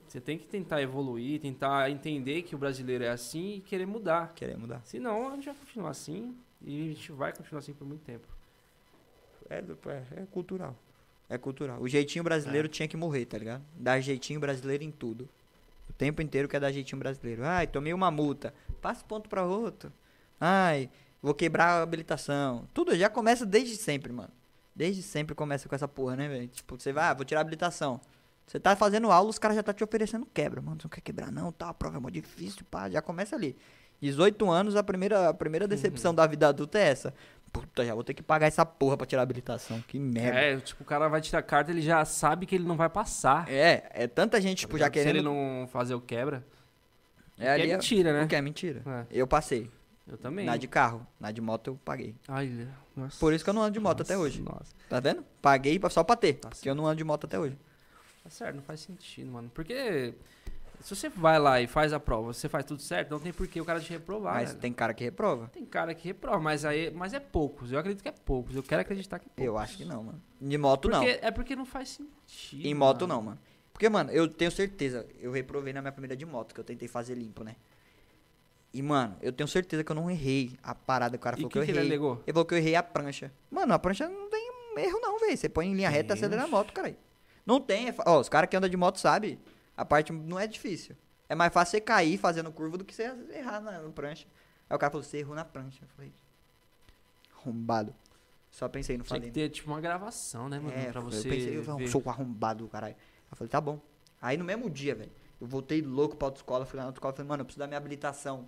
Você 0.07 0.20
tem 0.20 0.39
que 0.39 0.47
tentar 0.47 0.81
evoluir, 0.81 1.41
tentar 1.41 1.91
entender 1.91 2.43
que 2.43 2.55
o 2.55 2.59
brasileiro 2.59 3.05
é 3.05 3.09
assim 3.11 3.57
e 3.57 3.61
querer 3.61 3.87
mudar. 3.87 4.33
Querer 4.35 4.57
mudar. 4.57 4.81
Senão 4.85 5.29
a 5.33 5.35
gente 5.35 5.47
vai 5.47 5.55
continuar 5.57 5.91
assim 5.91 6.35
e 6.62 6.91
a 6.91 6.95
gente 6.95 7.12
vai 7.12 7.33
continuar 7.33 7.59
assim 7.59 7.74
por 7.74 7.87
muito 7.87 8.05
tempo. 8.05 8.26
É, 9.51 9.59
é, 9.59 10.22
é 10.22 10.26
cultural. 10.31 10.74
É 11.29 11.37
cultural. 11.37 11.79
O 11.81 11.89
jeitinho 11.89 12.24
brasileiro 12.24 12.66
É. 12.66 12.70
tinha 12.70 12.89
que 12.89 12.97
morrer, 12.97 13.26
tá 13.26 13.37
ligado? 13.37 13.62
Dar 13.74 14.01
jeitinho 14.01 14.41
brasileiro 14.41 14.83
em 14.85 14.91
tudo. 14.91 15.29
O 15.91 15.93
tempo 15.93 16.22
inteiro 16.22 16.49
quer 16.49 16.61
dar 16.61 16.72
jeitinho 16.72 16.99
brasileiro. 16.99 17.45
Ai, 17.45 17.66
tomei 17.66 17.93
uma 17.93 18.11
multa. 18.11 18.55
Passa 18.81 19.05
ponto 19.05 19.29
pra 19.29 19.45
outro. 19.45 19.93
Ai, 20.41 20.89
vou 21.22 21.34
quebrar 21.34 21.66
a 21.66 21.82
habilitação. 21.82 22.66
Tudo 22.72 22.95
já 22.97 23.09
começa 23.09 23.45
desde 23.45 23.76
sempre, 23.76 24.12
mano. 24.12 24.30
Desde 24.74 25.03
sempre 25.03 25.34
começa 25.34 25.68
com 25.68 25.74
essa 25.74 25.89
porra, 25.89 26.16
né, 26.16 26.28
velho? 26.28 26.49
Tipo, 26.49 26.78
você 26.80 26.93
vai, 26.93 27.05
ah, 27.11 27.14
vou 27.14 27.24
tirar 27.24 27.41
a 27.41 27.43
habilitação. 27.43 28.01
Você 28.47 28.59
tá 28.59 28.74
fazendo 28.76 29.11
aula, 29.11 29.28
os 29.28 29.39
caras 29.39 29.57
já 29.57 29.62
tá 29.62 29.74
te 29.74 29.82
oferecendo 29.84 30.24
quebra. 30.32 30.62
Mano, 30.62 30.76
você 30.80 30.84
não 30.86 30.91
quer 30.91 31.01
quebrar 31.01 31.30
não, 31.30 31.53
tá? 31.53 31.68
A 31.68 31.74
prova 31.74 31.99
é 31.99 32.01
muito 32.01 32.14
difícil, 32.14 32.64
pá. 32.70 32.89
Já 32.89 33.03
começa 33.03 33.36
ali. 33.36 33.57
18 34.01 34.49
anos, 34.51 34.76
a 34.76 34.82
primeira, 34.82 35.28
a 35.28 35.34
primeira 35.34 35.66
decepção 35.66 36.14
da 36.14 36.26
vida 36.26 36.49
adulta 36.49 36.78
é 36.78 36.82
essa. 36.82 37.12
Puta, 37.53 37.84
já 37.84 37.95
vou 37.95 38.05
ter 38.05 38.14
que 38.14 38.22
pagar 38.22 38.47
essa 38.47 38.64
porra 38.64 38.97
pra 38.97 39.07
tirar 39.07 39.22
a 39.22 39.24
habilitação. 39.24 39.82
Que 39.89 39.99
merda. 39.99 40.39
É, 40.39 40.57
tipo, 40.59 40.82
o 40.82 40.86
cara 40.86 41.09
vai 41.09 41.20
tirar 41.20 41.41
a 41.41 41.43
carta, 41.43 41.70
ele 41.72 41.82
já 41.82 42.05
sabe 42.05 42.47
que 42.47 42.55
ele 42.55 42.64
não 42.64 42.76
vai 42.76 42.89
passar. 42.89 43.51
É, 43.51 43.91
é 43.91 44.07
tanta 44.07 44.41
gente, 44.41 44.59
tipo, 44.61 44.78
já 44.78 44.86
Se 44.86 44.99
ele 44.99 45.05
querendo. 45.05 45.24
não 45.24 45.66
fazer 45.66 45.95
o 45.95 46.01
quebra. 46.01 46.47
É, 47.39 47.45
que 47.45 47.49
ali 47.62 47.70
é 47.70 47.74
mentira, 47.74 48.12
né? 48.12 48.24
O 48.24 48.28
que 48.28 48.36
é 48.36 48.41
mentira. 48.43 48.82
É, 48.86 49.07
Eu 49.11 49.26
passei. 49.26 49.70
Eu 50.09 50.19
também. 50.19 50.47
Na 50.47 50.57
de 50.57 50.67
carro. 50.67 51.07
Na 51.21 51.31
de 51.31 51.41
moto 51.41 51.69
eu 51.69 51.81
paguei. 51.85 52.15
Ai, 52.27 52.67
nossa. 52.97 53.19
Por 53.19 53.33
isso 53.33 53.45
que 53.45 53.51
eu 53.51 53.55
não 53.55 53.63
ando 53.63 53.73
de 53.73 53.81
moto 53.81 54.01
Nossa, 54.01 54.13
até 54.13 54.19
hoje. 54.19 54.43
Nossa. 54.43 54.75
Tá 54.89 55.01
vendo? 55.01 55.25
Paguei 55.41 55.81
só 55.91 56.03
pra 56.03 56.17
ter. 56.17 56.35
Tá 56.35 56.49
porque 56.49 56.69
eu 56.69 56.75
não 56.75 56.87
ando 56.87 56.97
de 56.97 57.05
moto 57.05 57.25
até 57.25 57.39
hoje. 57.39 57.59
Tá 58.25 58.31
certo, 58.31 58.57
não 58.57 58.63
faz 58.63 58.81
sentido, 58.81 59.31
mano. 59.31 59.51
Porque 59.55 60.15
se 60.81 60.95
você 60.95 61.09
vai 61.09 61.39
lá 61.39 61.61
e 61.61 61.67
faz 61.67 61.93
a 61.93 62.01
prova, 62.01 62.33
você 62.33 62.49
faz 62.49 62.65
tudo 62.65 62.81
certo, 62.81 63.11
não 63.11 63.19
tem 63.19 63.33
por 63.33 63.47
que 63.49 63.61
o 63.61 63.65
cara 63.65 63.81
te 63.81 63.91
reprovar. 63.91 64.35
Mas 64.35 64.51
velho. 64.51 64.61
tem 64.61 64.73
cara 64.73 64.95
que 64.95 65.05
reprova. 65.05 65.49
Tem 65.49 65.65
cara 65.65 65.95
que 65.95 66.07
reprova, 66.07 66.39
mas 66.41 66.65
aí, 66.65 66.91
mas 66.91 67.13
é 67.13 67.21
poucos. 67.21 67.73
Eu 67.73 67.79
acredito 67.79 68.03
que 68.03 68.09
é 68.09 68.13
poucos. 68.13 68.55
Eu 68.55 68.63
quero 68.63 68.83
acreditar 68.83 69.19
que 69.19 69.27
é 69.27 69.29
poucos. 69.29 69.45
Eu 69.45 69.59
acho 69.59 69.77
que 69.77 69.85
não, 69.85 70.05
mano. 70.05 70.23
De 70.41 70.59
moto 70.59 70.89
não. 70.89 71.01
Porque, 71.01 71.19
é 71.21 71.31
porque 71.31 71.57
não 71.57 71.67
faz 71.67 71.91
sentido. 71.91 72.67
Em 72.67 72.75
moto 72.75 73.03
mano. 73.03 73.15
não, 73.15 73.23
mano. 73.23 73.39
Porque, 73.73 73.89
mano, 73.89 74.11
eu 74.11 74.27
tenho 74.27 74.51
certeza. 74.51 75.07
Eu 75.21 75.31
reprovei 75.31 75.73
na 75.73 75.81
minha 75.81 75.93
primeira 75.93 76.17
de 76.17 76.27
moto, 76.27 76.53
que 76.53 76.61
eu 76.61 76.65
tentei 76.65 76.89
fazer 76.89 77.15
limpo, 77.15 77.45
né? 77.45 77.55
E, 78.73 78.83
mano, 78.83 79.16
eu 79.23 79.33
tenho 79.33 79.49
certeza 79.49 79.83
que 79.83 79.91
eu 79.91 79.97
não 79.97 80.11
errei 80.11 80.53
a 80.62 80.75
parada. 80.75 81.16
O 81.16 81.19
cara 81.19 81.37
E 81.37 81.39
falou 81.41 81.49
que, 81.49 81.53
que, 81.55 81.59
eu 81.59 81.64
que 81.64 81.71
ele 81.71 81.79
errei. 81.79 81.91
alegou? 81.91 82.23
Ele 82.27 82.33
falou 82.33 82.45
que 82.45 82.55
eu 82.55 82.59
errei 82.59 82.75
a 82.75 82.83
prancha. 82.83 83.33
Mano, 83.51 83.73
a 83.73 83.79
prancha 83.79 84.09
não 84.09 84.29
tem 84.29 84.51
erro 84.77 85.01
não, 85.01 85.19
velho. 85.19 85.37
Você 85.37 85.49
põe 85.49 85.66
em 85.69 85.75
linha 85.75 85.89
reta 85.89 86.05
e 86.05 86.07
Tem, 86.09 86.14
acelera 86.27 86.45
a 86.45 86.47
moto, 86.47 86.73
caralho. 86.73 86.97
Não 87.47 87.61
tem. 87.61 87.89
é 87.89 87.93
fa- 87.93 88.05
Ó, 88.07 88.21
os 88.21 88.29
caras 88.29 88.49
que 88.51 88.57
andam 88.57 88.69
de 88.69 88.77
moto 88.77 88.99
sabem. 89.01 89.39
A 89.77 89.85
parte 89.85 90.12
não 90.12 90.39
é 90.39 90.47
difícil. 90.47 90.95
É 91.29 91.35
mais 91.35 91.53
fácil 91.53 91.73
você 91.73 91.81
cair 91.81 92.19
fazendo 92.19 92.51
curva 92.53 92.77
do 92.79 92.85
que 92.85 92.95
você 92.95 93.05
errar 93.33 93.61
na, 93.61 93.81
na 93.81 93.91
prancha. 93.91 94.27
Aí 94.69 94.77
o 94.77 94.79
cara 94.79 94.91
falou, 94.91 95.03
você 95.05 95.19
errou 95.19 95.35
na 95.35 95.45
prancha. 95.45 95.81
Eu 95.83 95.89
falei, 95.97 96.12
arrombado. 97.41 97.95
Só 98.51 98.69
pensei, 98.69 98.97
não 98.97 99.05
Tinha 99.05 99.16
falei. 99.16 99.29
que 99.31 99.35
ter, 99.35 99.49
tipo, 99.51 99.71
uma 99.71 99.81
gravação, 99.81 100.49
né, 100.49 100.59
mano? 100.59 100.75
É, 100.77 100.91
pra 100.91 101.01
eu 101.01 101.05
você 101.05 101.29
pensei, 101.29 101.57
eu 101.57 101.62
falei, 101.62 101.87
sou 101.89 102.03
arrombado 102.07 102.64
do 102.64 102.71
caralho. 102.71 102.97
Eu 103.31 103.37
falei, 103.37 103.49
tá 103.51 103.61
bom. 103.61 103.79
Aí 104.21 104.37
no 104.37 104.45
mesmo 104.45 104.69
dia, 104.71 104.95
velho, 104.95 105.12
eu 105.41 105.47
voltei 105.47 105.81
louco 105.83 106.16
pra 106.16 106.29
autoescola, 106.29 106.64
fui 106.66 106.77
lá 106.77 106.85
na 106.85 106.89
autoescola 106.89 107.12
e 107.12 107.16
falei, 107.16 107.29
mano, 107.29 107.41
eu 107.43 107.45
preciso 107.45 107.61
da 107.61 107.66
minha 107.66 107.77
habilitação. 107.79 108.47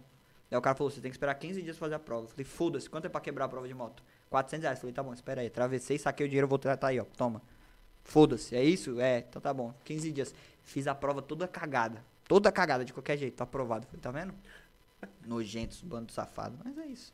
Aí 0.51 0.59
o 0.59 0.61
cara 0.61 0.75
falou, 0.75 0.91
você 0.91 1.01
tem 1.01 1.11
que 1.11 1.17
esperar 1.17 1.35
15 1.35 1.63
dias 1.63 1.77
pra 1.77 1.87
fazer 1.87 1.95
a 1.95 1.99
prova. 1.99 2.25
Eu 2.25 2.29
falei, 2.29 2.45
foda-se, 2.45 2.91
quanto 2.91 3.05
é 3.05 3.09
pra 3.09 3.21
quebrar 3.21 3.45
a 3.45 3.49
prova 3.49 3.69
de 3.69 3.75
moto? 3.75 4.03
400 4.29 4.63
reais. 4.63 4.79
Eu 4.79 4.81
falei, 4.81 4.95
tá 4.95 5.03
bom, 5.03 5.15
espera 5.15 5.41
aí. 5.41 5.47
Atravessei, 5.47 5.99
saquei 5.99 6.27
o 6.27 6.29
dinheiro, 6.29 6.49
vou 6.49 6.59
tratar 6.59 6.89
aí, 6.89 6.99
ó, 6.99 7.05
toma. 7.05 7.41
Foda-se, 8.03 8.57
é 8.57 8.65
isso? 8.65 9.01
É, 9.01 9.19
então 9.19 9.41
tá 9.41 9.55
bom. 9.55 9.73
15 9.85 10.11
dias. 10.11 10.35
Fiz 10.65 10.87
a 10.87 10.95
prova 10.95 11.23
toda 11.23 11.47
cagada. 11.47 12.05
Toda 12.27 12.51
cagada, 12.51 12.85
de 12.85 12.93
qualquer 12.93 13.17
jeito, 13.17 13.37
tá 13.37 13.45
aprovado. 13.45 13.87
Falei, 13.87 14.01
tá 14.01 14.11
vendo? 14.11 14.35
Nojentos, 15.25 15.81
bando 15.83 16.11
safado. 16.13 16.59
Mas 16.65 16.77
é 16.79 16.87
isso. 16.87 17.13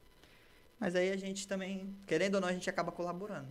Mas 0.78 0.94
aí 0.94 1.10
a 1.10 1.16
gente 1.16 1.46
também, 1.46 1.94
querendo 2.06 2.36
ou 2.36 2.40
não, 2.40 2.48
a 2.48 2.52
gente 2.52 2.68
acaba 2.68 2.92
colaborando. 2.92 3.48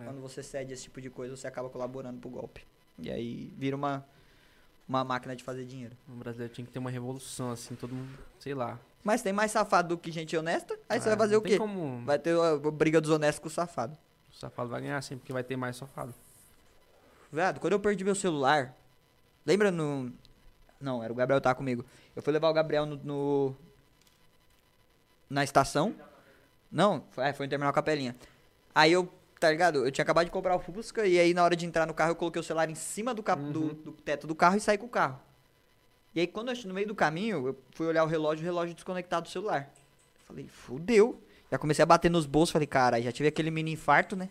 É. 0.00 0.04
Quando 0.04 0.20
você 0.20 0.42
cede 0.42 0.72
esse 0.72 0.84
tipo 0.84 1.00
de 1.00 1.10
coisa, 1.10 1.36
você 1.36 1.46
acaba 1.46 1.68
colaborando 1.68 2.20
pro 2.20 2.30
golpe. 2.30 2.64
E 2.98 3.10
aí 3.10 3.52
vira 3.56 3.76
uma, 3.76 4.04
uma 4.88 5.04
máquina 5.04 5.34
de 5.34 5.42
fazer 5.42 5.64
dinheiro. 5.64 5.96
O 6.08 6.12
brasileiro 6.12 6.52
tinha 6.52 6.66
que 6.66 6.72
ter 6.72 6.78
uma 6.78 6.90
revolução, 6.90 7.50
assim, 7.50 7.74
todo 7.74 7.94
mundo, 7.94 8.18
sei 8.38 8.54
lá. 8.54 8.78
Mas 9.02 9.22
tem 9.22 9.32
mais 9.32 9.50
safado 9.50 9.88
do 9.90 9.98
que 9.98 10.10
gente 10.10 10.36
honesta, 10.36 10.78
aí 10.88 11.00
você 11.00 11.08
Ah, 11.08 11.12
vai 11.16 11.18
fazer 11.26 11.36
o 11.36 11.40
quê? 11.42 11.56
como 11.56 12.04
Vai 12.04 12.18
ter 12.18 12.36
a 12.38 12.56
briga 12.70 13.00
dos 13.00 13.10
honestos 13.10 13.40
com 13.40 13.48
o 13.48 13.50
safado. 13.50 13.96
o 14.30 14.34
safado 14.34 14.68
vai 14.68 14.80
ganhar 14.80 15.00
sempre, 15.02 15.20
porque 15.20 15.32
vai 15.32 15.42
ter 15.44 15.56
mais 15.56 15.76
safado. 15.76 16.14
Viado, 17.32 17.60
quando 17.60 17.72
eu 17.74 17.80
perdi 17.80 18.04
meu 18.04 18.14
celular, 18.14 18.74
lembra 19.46 19.70
no. 19.70 20.12
Não, 20.80 21.02
era 21.02 21.12
o 21.12 21.16
Gabriel 21.16 21.40
que 21.40 21.44
tava 21.44 21.54
comigo. 21.54 21.84
Eu 22.14 22.22
fui 22.22 22.32
levar 22.32 22.48
o 22.48 22.52
Gabriel 22.52 22.86
no. 22.86 22.96
no- 22.96 23.56
na 25.28 25.44
estação. 25.44 25.94
Não, 26.70 27.04
foi, 27.10 27.24
é, 27.24 27.32
foi 27.32 27.46
no 27.46 27.50
terminal 27.50 27.72
Capelinha. 27.72 28.16
Aí 28.74 28.92
eu, 28.92 29.12
tá 29.40 29.50
ligado? 29.50 29.84
Eu 29.84 29.90
tinha 29.90 30.02
acabado 30.02 30.24
de 30.26 30.30
comprar 30.30 30.54
o 30.56 30.58
Fusca 30.58 31.06
e 31.06 31.18
aí 31.18 31.34
na 31.34 31.44
hora 31.44 31.54
de 31.56 31.66
entrar 31.66 31.86
no 31.86 31.94
carro 31.94 32.12
eu 32.12 32.16
coloquei 32.16 32.40
o 32.40 32.44
celular 32.44 32.68
em 32.70 32.74
cima 32.74 33.12
do, 33.14 33.22
cap- 33.22 33.42
do, 33.42 33.60
Uhum. 33.60 33.74
do 33.74 33.92
teto 33.92 34.26
do 34.26 34.34
carro 34.34 34.56
e 34.56 34.60
saí 34.60 34.78
com 34.78 34.86
o 34.86 34.88
carro. 34.88 35.20
E 36.14 36.20
aí 36.20 36.26
quando 36.26 36.50
eu 36.50 36.68
no 36.68 36.74
meio 36.74 36.86
do 36.86 36.94
caminho, 36.94 37.46
eu 37.48 37.58
fui 37.72 37.86
olhar 37.86 38.04
o 38.04 38.06
relógio, 38.06 38.42
o 38.42 38.46
relógio 38.46 38.74
desconectado 38.74 39.24
do 39.24 39.30
celular. 39.30 39.70
Falei, 40.26 40.46
fudeu. 40.46 41.22
Já 41.50 41.58
comecei 41.58 41.82
a 41.82 41.86
bater 41.86 42.10
nos 42.10 42.26
bolsos, 42.26 42.52
falei, 42.52 42.66
cara, 42.66 43.00
já 43.00 43.10
tive 43.10 43.28
aquele 43.28 43.50
mini 43.50 43.72
infarto, 43.72 44.14
né? 44.14 44.28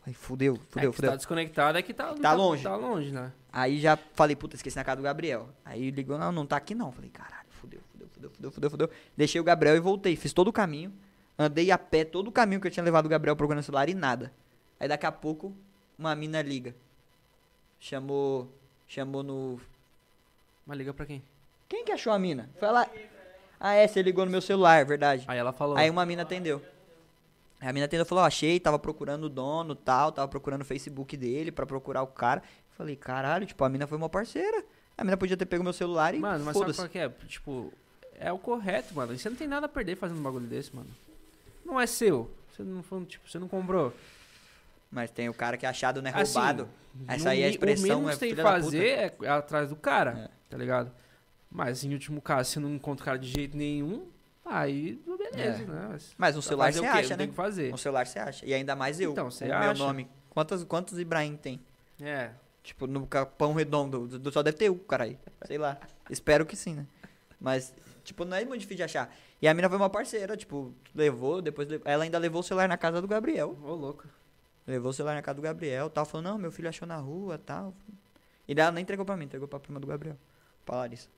Falei, 0.00 0.14
fudeu, 0.14 0.54
é 0.54 0.58
fudeu, 0.70 0.90
que 0.90 0.96
fudeu. 0.96 1.10
tá 1.10 1.16
desconectado 1.16 1.78
é 1.78 1.82
que 1.82 1.94
tá, 1.94 2.14
Tá 2.14 2.32
longe. 2.32 2.62
Tá 2.62 2.76
longe, 2.76 3.10
né? 3.10 3.32
Aí 3.52 3.80
já 3.80 3.96
falei, 4.14 4.36
puta, 4.36 4.56
esqueci 4.56 4.76
na 4.76 4.84
casa 4.84 4.96
do 4.96 5.02
Gabriel. 5.02 5.48
Aí 5.64 5.90
ligou, 5.90 6.18
não, 6.18 6.30
não 6.30 6.46
tá 6.46 6.56
aqui 6.56 6.74
não. 6.74 6.92
Falei, 6.92 7.10
caralho, 7.10 7.46
fudeu, 7.50 7.80
fudeu, 7.92 8.08
fudeu, 8.08 8.30
fudeu, 8.30 8.50
fudeu, 8.50 8.70
fudeu. 8.70 8.90
Deixei 9.16 9.40
o 9.40 9.44
Gabriel 9.44 9.76
e 9.76 9.80
voltei. 9.80 10.14
Fiz 10.14 10.32
todo 10.32 10.48
o 10.48 10.52
caminho. 10.52 10.92
Andei 11.38 11.70
a 11.70 11.78
pé 11.78 12.04
todo 12.04 12.28
o 12.28 12.32
caminho 12.32 12.60
que 12.60 12.66
eu 12.66 12.70
tinha 12.70 12.84
levado 12.84 13.06
o 13.06 13.08
Gabriel 13.08 13.36
procurando 13.36 13.62
o 13.62 13.64
celular 13.64 13.88
e 13.88 13.94
nada. 13.94 14.32
Aí 14.78 14.88
daqui 14.88 15.06
a 15.06 15.12
pouco, 15.12 15.54
uma 15.98 16.14
mina 16.14 16.40
liga. 16.40 16.74
Chamou. 17.80 18.50
Chamou 18.86 19.22
no. 19.22 19.60
Mas 20.66 20.78
liga 20.78 20.92
pra 20.92 21.06
quem? 21.06 21.22
Quem 21.68 21.84
que 21.84 21.92
achou 21.92 22.12
a 22.12 22.18
mina? 22.18 22.50
Foi 22.58 22.70
lá. 22.70 22.88
Ah, 23.58 23.74
é, 23.74 23.86
você 23.86 24.02
ligou 24.02 24.24
no 24.24 24.30
meu 24.30 24.42
celular, 24.42 24.84
verdade. 24.84 25.24
Aí 25.28 25.38
ela 25.38 25.52
falou. 25.52 25.76
Aí 25.76 25.88
uma 25.88 26.04
mina 26.04 26.22
atendeu. 26.22 26.60
Aí 27.60 27.68
a 27.68 27.72
mina 27.72 27.86
atendeu 27.86 28.04
e 28.04 28.08
falou, 28.08 28.24
achei, 28.24 28.60
tava 28.60 28.78
procurando 28.78 29.24
o 29.24 29.28
dono 29.28 29.74
tal, 29.74 30.12
tava 30.12 30.28
procurando 30.28 30.62
o 30.62 30.64
Facebook 30.64 31.16
dele 31.16 31.50
pra 31.50 31.64
procurar 31.64 32.02
o 32.02 32.06
cara. 32.06 32.42
Falei, 32.72 32.96
caralho, 32.96 33.46
tipo, 33.46 33.64
a 33.64 33.68
mina 33.68 33.86
foi 33.86 33.96
uma 33.96 34.08
parceira. 34.08 34.62
A 34.98 35.04
mina 35.04 35.16
podia 35.16 35.36
ter 35.36 35.46
pego 35.46 35.62
meu 35.62 35.72
celular 35.72 36.14
e 36.14 36.18
Mano, 36.18 36.44
mas 36.44 36.56
sabe 36.56 36.74
qual 36.74 36.88
que 36.88 36.98
é? 36.98 37.08
Tipo, 37.26 37.72
é 38.18 38.32
o 38.32 38.38
correto, 38.38 38.94
mano. 38.94 39.16
Você 39.16 39.28
não 39.30 39.36
tem 39.36 39.46
nada 39.46 39.66
a 39.66 39.68
perder 39.68 39.96
fazendo 39.96 40.18
um 40.18 40.22
bagulho 40.22 40.46
desse, 40.46 40.74
mano. 40.74 40.88
Não 41.64 41.80
é 41.80 41.86
seu. 41.86 42.30
Você 42.50 42.62
não, 42.62 42.82
foi, 42.82 43.04
tipo, 43.04 43.28
você 43.28 43.38
não 43.38 43.48
comprou. 43.48 43.92
Mas 44.90 45.10
tem 45.10 45.28
o 45.28 45.34
cara 45.34 45.56
que 45.56 45.66
é 45.66 45.68
achado, 45.68 46.02
né, 46.02 46.12
Assim, 46.14 46.34
roubado. 46.34 46.68
Essa 47.08 47.24
No 47.24 47.30
aí 47.30 47.42
é 47.42 47.46
a 47.46 47.48
expressão, 47.48 47.84
O 47.84 48.00
mínimo 48.00 48.10
é 48.10 48.16
tem 48.16 48.34
que 48.34 48.42
fazer 48.42 49.14
é 49.22 49.28
atrás 49.28 49.68
do 49.68 49.76
cara, 49.76 50.30
É. 50.32 50.35
tá 50.48 50.56
ligado? 50.56 50.90
Mas 51.50 51.84
em 51.84 51.92
último 51.92 52.20
caso, 52.20 52.50
se 52.50 52.58
não 52.60 52.74
encontra 52.74 53.02
o 53.02 53.04
cara 53.04 53.18
de 53.18 53.28
jeito 53.28 53.56
nenhum, 53.56 54.06
aí 54.44 55.00
beleza, 55.06 55.62
É. 55.62 55.66
né? 55.66 55.88
Mas 55.90 56.14
Mas 56.18 56.36
um 56.36 56.42
celular 56.42 56.72
você 56.72 56.84
acha, 56.84 57.02
Não 57.02 57.08
né? 57.10 57.16
Tem 57.16 57.28
que 57.28 57.34
fazer. 57.34 57.72
Um 57.72 57.76
celular 57.76 58.06
você 58.06 58.18
acha. 58.18 58.44
E 58.46 58.52
ainda 58.54 58.74
mais 58.76 59.00
eu, 59.00 59.12
Então, 59.12 59.30
você 59.30 59.44
acha? 59.50 59.74
meu 59.74 59.74
nome. 59.86 60.08
Quantos, 60.30 60.64
quantos 60.64 60.98
Ibrahim 60.98 61.36
tem? 61.36 61.60
É. 62.00 62.30
Tipo, 62.62 62.86
no 62.86 63.06
capão 63.06 63.54
redondo, 63.54 64.06
do- 64.08 64.18
do- 64.18 64.32
só 64.32 64.42
deve 64.42 64.56
ter 64.56 64.70
um, 64.70 64.76
caralho. 64.78 65.16
Sei 65.46 65.56
lá. 65.56 65.78
Espero 66.10 66.44
que 66.44 66.56
sim, 66.56 66.74
né? 66.74 66.86
Mas, 67.40 67.72
tipo, 68.02 68.24
não 68.24 68.36
é 68.36 68.44
muito 68.44 68.60
difícil 68.60 68.78
de 68.78 68.82
achar. 68.82 69.14
E 69.40 69.46
a 69.46 69.54
mina 69.54 69.68
foi 69.68 69.78
uma 69.78 69.88
parceira, 69.90 70.36
tipo, 70.36 70.74
levou, 70.94 71.40
depois 71.40 71.68
le- 71.68 71.80
ela 71.84 72.02
ainda 72.04 72.18
levou 72.18 72.40
o 72.40 72.42
celular 72.42 72.68
na 72.68 72.76
casa 72.76 73.00
do 73.00 73.06
Gabriel. 73.06 73.56
Ô, 73.62 73.74
louco. 73.74 74.06
Levou 74.66 74.90
o 74.90 74.92
celular 74.92 75.14
na 75.14 75.22
casa 75.22 75.36
do 75.36 75.42
Gabriel, 75.42 75.88
tal, 75.88 76.04
falou, 76.04 76.22
não, 76.22 76.38
meu 76.38 76.50
filho 76.50 76.68
achou 76.68 76.88
na 76.88 76.96
rua, 76.96 77.38
tal. 77.38 77.72
E 78.48 78.54
daí 78.54 78.64
ela 78.64 78.72
nem 78.72 78.82
entregou 78.82 79.04
pra 79.06 79.16
mim, 79.16 79.26
entregou 79.26 79.46
pra 79.46 79.60
prima 79.60 79.78
do 79.78 79.86
Gabriel, 79.86 80.16
pra 80.66 80.76
Larissa. 80.76 81.08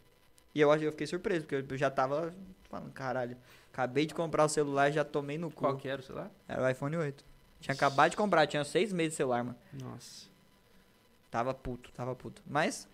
E 0.55 0.61
eu, 0.61 0.70
acho- 0.70 0.84
eu 0.84 0.92
fiquei 0.92 1.07
surpreso, 1.07 1.46
porque 1.46 1.72
eu 1.74 1.76
já 1.78 1.90
tava 1.90 2.32
falando, 2.70 2.92
caralho, 2.92 3.36
acabei 3.72 4.07
de 4.07 4.14
comprar 4.14 4.44
o 4.44 4.49
celular 4.49 4.90
e 4.90 4.92
já 4.92 5.05
tomei 5.05 5.36
no 5.38 5.51
cu. 5.51 5.57
Qual 5.62 5.76
que 5.76 5.88
era 5.88 6.01
o 6.01 6.05
celular? 6.05 6.30
Era 6.46 6.62
o 6.62 6.68
iPhone 6.68 6.96
8. 6.96 7.24
Tinha 7.61 7.74
acabado 7.74 8.11
de 8.12 8.16
comprar, 8.16 8.46
tinha 8.46 8.62
seis 8.64 8.92
meses 8.92 9.12
de 9.14 9.16
celular, 9.16 9.42
mano. 9.42 9.59
Nossa. 9.72 10.26
Tava 11.30 11.53
puto, 11.53 11.90
tava 11.92 12.14
puto. 12.14 12.40
Mas, 12.46 12.88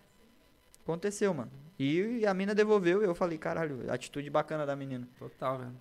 aconteceu, 0.83 1.33
mano. 1.35 1.51
E 1.79 2.25
a 2.27 2.33
mina 2.33 2.55
devolveu 2.55 3.03
e 3.03 3.05
eu 3.05 3.15
falei, 3.15 3.37
caralho, 3.37 3.91
atitude 3.93 4.31
bacana 4.31 4.65
da 4.65 4.75
menina. 4.77 5.07
Total, 5.19 5.59
velho. 5.59 5.73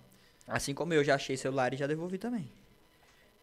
Assim 0.46 0.74
como 0.74 0.92
eu 0.92 1.02
já 1.02 1.14
achei 1.14 1.36
celular 1.36 1.72
e 1.72 1.76
já 1.76 1.86
devolvi 1.86 2.18
também. 2.18 2.50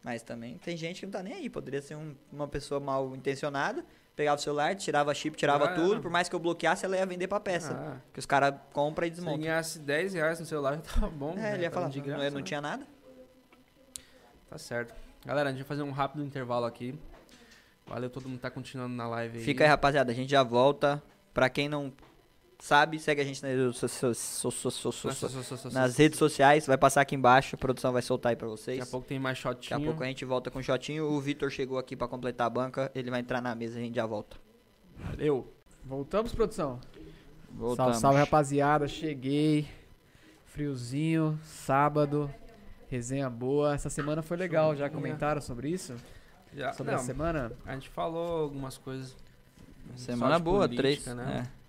Mas 0.04 0.22
também 0.22 0.58
tem 0.58 0.76
gente 0.76 1.00
que 1.00 1.06
não 1.06 1.12
tá 1.12 1.22
nem 1.22 1.32
aí. 1.34 1.48
Poderia 1.50 1.80
ser 1.82 1.94
um- 1.96 2.14
uma 2.32 2.46
pessoa 2.48 2.78
mal 2.80 3.14
intencionada, 3.16 3.84
pegava 4.16 4.38
o 4.38 4.42
celular, 4.42 4.74
tirava 4.74 5.12
chip, 5.14 5.36
tirava 5.36 5.66
Ah, 5.66 5.74
tudo. 5.74 6.00
Por 6.00 6.10
mais 6.10 6.28
que 6.28 6.34
eu 6.34 6.38
bloqueasse, 6.40 6.84
ela 6.84 6.96
ia 6.96 7.06
vender 7.06 7.28
pra 7.28 7.40
peça. 7.40 7.72
Ah, 7.74 7.96
Que 8.12 8.18
os 8.18 8.26
caras 8.26 8.54
compram 8.72 9.06
e 9.06 9.10
se 9.10 9.16
desmontam. 9.16 9.40
ganhasse 9.40 9.78
10 9.78 10.14
reais 10.14 10.38
no 10.40 10.46
celular 10.46 10.74
já 10.76 10.82
tava 10.82 11.08
bom. 11.08 11.32
É, 11.32 11.36
né? 11.36 11.54
ele 11.54 11.62
ia 11.62 11.70
falar, 11.70 11.88
de 11.88 11.98
não, 11.98 12.06
graça, 12.06 12.30
não 12.30 12.38
né? 12.38 12.42
tinha 12.42 12.60
nada. 12.60 12.86
Tá 14.48 14.58
certo. 14.58 14.94
Galera, 15.24 15.48
a 15.48 15.52
gente 15.52 15.60
vai 15.62 15.68
fazer 15.68 15.82
um 15.82 15.90
rápido 15.90 16.24
intervalo 16.24 16.66
aqui. 16.66 16.98
Valeu 17.86 18.10
todo 18.10 18.24
mundo 18.28 18.36
que 18.36 18.42
tá 18.42 18.50
continuando 18.50 18.94
na 18.94 19.08
live 19.08 19.38
aí. 19.38 19.44
Fica 19.44 19.64
aí, 19.64 19.68
rapaziada. 19.70 20.12
A 20.12 20.14
gente 20.14 20.30
já 20.30 20.42
volta. 20.42 21.02
Pra 21.34 21.48
quem 21.48 21.68
não 21.68 21.92
sabe, 22.62 22.96
segue 23.00 23.20
a 23.20 23.24
gente 23.24 23.42
nas, 25.72 25.96
redes 25.96 26.16
sociais. 26.16 26.64
Vai 26.64 26.78
passar 26.78 27.00
aqui 27.00 27.16
embaixo. 27.16 27.56
A 27.56 27.58
produção 27.58 27.92
vai 27.92 28.02
soltar 28.02 28.30
aí 28.30 28.36
pra 28.36 28.46
vocês. 28.46 28.78
Daqui 28.78 28.88
a 28.88 28.90
pouco 28.90 29.06
tem 29.08 29.18
mais 29.18 29.36
Daqui 29.36 29.48
a 29.48 29.52
shotinho. 29.52 29.90
pouco 29.90 30.04
a 30.04 30.06
gente 30.06 30.24
volta 30.24 30.48
com 30.48 30.60
o 30.60 30.62
Shotinho. 30.62 31.06
O 31.06 31.20
Vitor 31.20 31.50
chegou 31.50 31.76
aqui 31.76 31.96
pra 31.96 32.06
completar 32.06 32.46
a 32.46 32.50
banca. 32.50 32.90
Ele 32.94 33.10
vai 33.10 33.18
entrar 33.18 33.42
na 33.42 33.52
mesa 33.52 33.78
e 33.78 33.82
a 33.82 33.84
gente 33.84 33.96
já 33.96 34.06
volta. 34.06 34.36
Valeu. 34.96 35.52
Voltamos, 35.84 36.32
produção? 36.32 36.78
Voltamos. 37.50 37.76
Salve, 37.76 38.00
salve, 38.00 38.18
rapaziada. 38.20 38.86
Cheguei. 38.86 39.66
Friozinho, 40.46 41.38
sábado. 41.44 42.32
Resenha 42.88 43.28
boa. 43.28 43.74
Essa 43.74 43.90
semana 43.90 44.22
foi 44.22 44.36
legal. 44.36 44.76
Já 44.76 44.88
comentaram 44.88 45.40
sobre 45.40 45.68
isso? 45.68 45.96
Já, 46.54 46.72
Sobre 46.74 46.92
não, 46.92 47.00
a 47.00 47.02
semana? 47.02 47.52
a 47.66 47.74
gente 47.74 47.88
falou 47.88 48.42
algumas 48.42 48.78
coisas. 48.78 49.16
Semana 49.96 50.38
boa, 50.38 50.68
política, 50.68 50.82
três. 50.82 51.06
né? 51.06 51.48
é. 51.48 51.61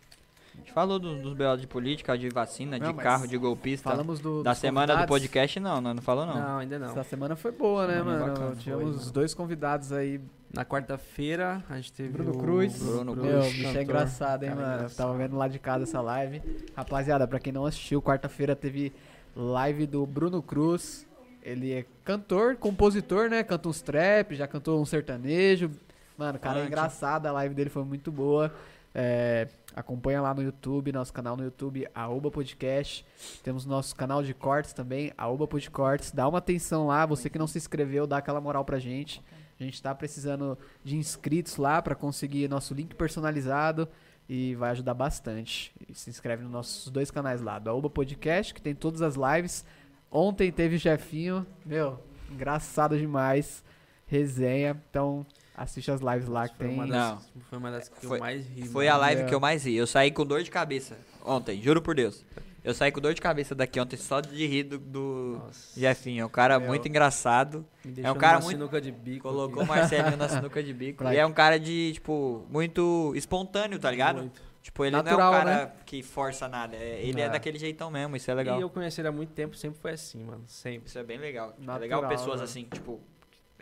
A 0.53 0.57
gente 0.57 0.71
falou 0.71 0.99
dos, 0.99 1.21
dos 1.21 1.33
BO 1.33 1.57
de 1.57 1.67
política, 1.67 2.17
de 2.17 2.29
vacina, 2.29 2.77
Não, 2.77 2.91
de 2.91 2.97
carro, 2.99 3.27
de 3.27 3.37
golpista. 3.37 3.89
Falamos 3.89 4.19
do, 4.19 4.43
da 4.43 4.53
semana 4.53 4.95
do 4.95 5.07
podcast, 5.07 5.59
não, 5.59 5.81
não, 5.81 5.93
não 5.95 6.01
falou 6.01 6.25
não. 6.25 6.35
Não, 6.35 6.57
ainda 6.59 6.77
não. 6.79 6.87
Essa 6.91 7.03
semana 7.03 7.35
foi 7.35 7.51
boa, 7.51 7.87
né, 7.87 7.97
Semana 7.97 8.19
mano? 8.19 8.33
bacana, 8.33 8.55
Tivemos 8.55 8.83
foi, 8.89 8.99
mano. 8.99 9.11
dois 9.11 9.33
convidados 9.33 9.91
aí. 9.91 10.21
Na 10.53 10.63
quarta-feira 10.63 11.63
a 11.67 11.75
gente 11.77 11.91
teve 11.91 12.09
Bruno 12.09 12.31
o 12.31 12.37
Cruz. 12.37 12.77
Bruno 12.77 13.15
Meu, 13.15 13.23
Cruz, 13.23 13.47
o 13.47 13.57
bicho 13.57 13.75
é 13.77 13.81
engraçado, 13.83 14.43
hein, 14.43 14.49
Cara 14.49 14.61
mano? 14.61 14.73
Engraçado. 14.75 14.97
tava 14.97 15.17
vendo 15.17 15.35
lá 15.35 15.47
de 15.47 15.57
casa 15.57 15.83
essa 15.83 15.99
live. 15.99 16.41
Rapaziada, 16.75 17.27
pra 17.27 17.39
quem 17.39 17.51
não 17.51 17.65
assistiu, 17.65 17.99
quarta-feira 18.03 18.55
teve 18.55 18.93
live 19.35 19.87
do 19.87 20.05
Bruno 20.05 20.43
Cruz. 20.43 21.07
Ele 21.41 21.73
é 21.73 21.85
cantor, 22.05 22.55
compositor, 22.55 23.29
né? 23.29 23.41
Canta 23.43 23.67
uns 23.67 23.81
trap, 23.81 24.35
já 24.35 24.47
cantou 24.47 24.79
um 24.79 24.85
sertanejo. 24.85 25.71
Mano, 26.15 26.37
o 26.37 26.39
cara 26.39 26.59
é 26.59 26.65
engraçado, 26.67 27.25
a 27.25 27.31
live 27.31 27.55
dele 27.55 27.71
foi 27.71 27.83
muito 27.83 28.11
boa. 28.11 28.53
É, 28.95 29.47
acompanha 29.75 30.21
lá 30.21 30.33
no 30.33 30.43
YouTube, 30.43 30.91
nosso 30.91 31.11
canal 31.11 31.35
no 31.35 31.43
YouTube, 31.43 31.87
Aoba 31.95 32.29
Podcast. 32.29 33.05
Temos 33.43 33.65
nosso 33.65 33.95
canal 33.95 34.21
de 34.21 34.33
cortes 34.33 34.73
também, 34.73 35.11
Aoba 35.17 35.47
Podcortes. 35.47 36.11
Dá 36.11 36.27
uma 36.27 36.37
atenção 36.37 36.87
lá, 36.87 37.05
você 37.05 37.29
que 37.29 37.39
não 37.39 37.47
se 37.47 37.57
inscreveu, 37.57 38.05
dá 38.05 38.17
aquela 38.17 38.39
moral 38.39 38.63
pra 38.63 38.77
gente. 38.77 39.21
A 39.59 39.63
gente 39.63 39.81
tá 39.81 39.93
precisando 39.95 40.57
de 40.83 40.95
inscritos 40.95 41.57
lá 41.57 41.81
pra 41.81 41.95
conseguir 41.95 42.47
nosso 42.47 42.73
link 42.73 42.95
personalizado 42.95 43.87
e 44.27 44.55
vai 44.55 44.71
ajudar 44.71 44.93
bastante. 44.93 45.73
E 45.87 45.93
se 45.95 46.09
inscreve 46.09 46.43
nos 46.43 46.51
nossos 46.51 46.91
dois 46.91 47.09
canais 47.09 47.41
lá, 47.41 47.59
do 47.59 47.69
Aoba 47.69 47.89
Podcast, 47.89 48.53
que 48.53 48.61
tem 48.61 48.75
todas 48.75 49.01
as 49.01 49.15
lives. 49.15 49.65
Ontem 50.11 50.51
teve 50.51 50.77
Jefinho, 50.77 51.45
meu, 51.65 51.99
engraçado 52.31 52.97
demais. 52.97 53.63
Resenha, 54.05 54.79
então 54.89 55.25
assiste 55.55 55.91
as 55.91 56.01
lives 56.01 56.27
lá 56.27 56.47
que 56.47 56.55
Foi 56.57 56.67
tem. 56.67 56.75
uma 56.75 56.85
Não. 56.85 57.15
das, 57.15 57.29
foi 57.49 57.57
uma 57.57 57.71
das 57.71 57.89
que 57.89 58.05
Foi- 58.05 58.17
eu 58.17 58.21
mais 58.21 58.45
ri. 58.47 58.67
Foi 58.67 58.85
mano. 58.85 58.95
a 58.97 58.99
live 59.01 59.21
É. 59.21 59.25
que 59.25 59.35
eu 59.35 59.39
mais 59.39 59.65
ri. 59.65 59.75
Eu 59.75 59.87
saí 59.87 60.11
com 60.11 60.25
dor 60.25 60.43
de 60.43 60.51
cabeça 60.51 60.97
ontem, 61.23 61.61
juro 61.61 61.81
por 61.81 61.95
Deus. 61.95 62.23
Eu 62.63 62.73
saí 62.73 62.93
com 62.93 63.01
dor 63.01 63.13
de 63.13 63.19
cabeça 63.21 63.53
daqui 63.53 63.77
ontem 63.77 63.97
só 63.97 64.21
de 64.21 64.47
rir 64.47 64.63
do, 64.63 64.77
do 64.79 65.37
Nossa, 65.43 65.77
Jefinho. 65.77 66.21
É 66.21 66.25
um 66.25 66.29
cara 66.29 66.57
Meu. 66.59 66.69
muito 66.69 66.87
engraçado. 66.87 67.65
me 67.83 67.91
deixou 67.91 68.15
cara 68.15 68.39
muito- 68.39 68.51
sinuca 68.57 68.79
de 68.79 68.89
bico. 68.89 69.27
Colocou 69.27 69.63
o. 69.63 69.65
Marcelinho 69.67 70.15
na 70.15 70.29
sinuca 70.29 70.63
de 70.63 70.73
bico. 70.73 71.03
E 71.03 71.17
é 71.17 71.25
um 71.25 71.33
cara 71.33 71.59
de, 71.59 71.91
tipo, 71.93 72.45
muito 72.49 73.11
espontâneo, 73.17 73.77
tá 73.79 73.91
ligado? 73.91 74.19
Muito. 74.19 74.41
Tipo, 74.61 74.85
ele 74.85 74.95
Natural, 74.95 75.17
não 75.17 75.25
é 75.25 75.29
um 75.41 75.43
cara 75.43 75.65
né? 75.65 75.71
que 75.85 76.01
força 76.01 76.47
nada. 76.47 76.77
é- 76.77 77.01
ele 77.05 77.19
é. 77.19 77.25
É. 77.25 77.29
daquele 77.29 77.59
jeitão 77.59 77.91
mesmo, 77.91 78.15
isso 78.15 78.31
é 78.31 78.33
legal. 78.33 78.57
E 78.57 78.61
eu 78.61 78.69
conheci 78.69 79.01
ele 79.01 79.09
há 79.09 79.11
muito 79.11 79.33
tempo, 79.33 79.57
sempre 79.57 79.77
foi 79.81 79.91
assim, 79.91 80.23
mano. 80.23 80.45
Sempre. 80.47 80.87
Isso 80.87 80.97
é 80.97 81.03
bem 81.03 81.17
legal. 81.17 81.49
é 81.49 81.65
Natural, 81.65 81.79
legal 81.81 82.07
pessoas 82.07 82.37
né? 82.39 82.45
assim, 82.45 82.63
tipo, 82.71 83.01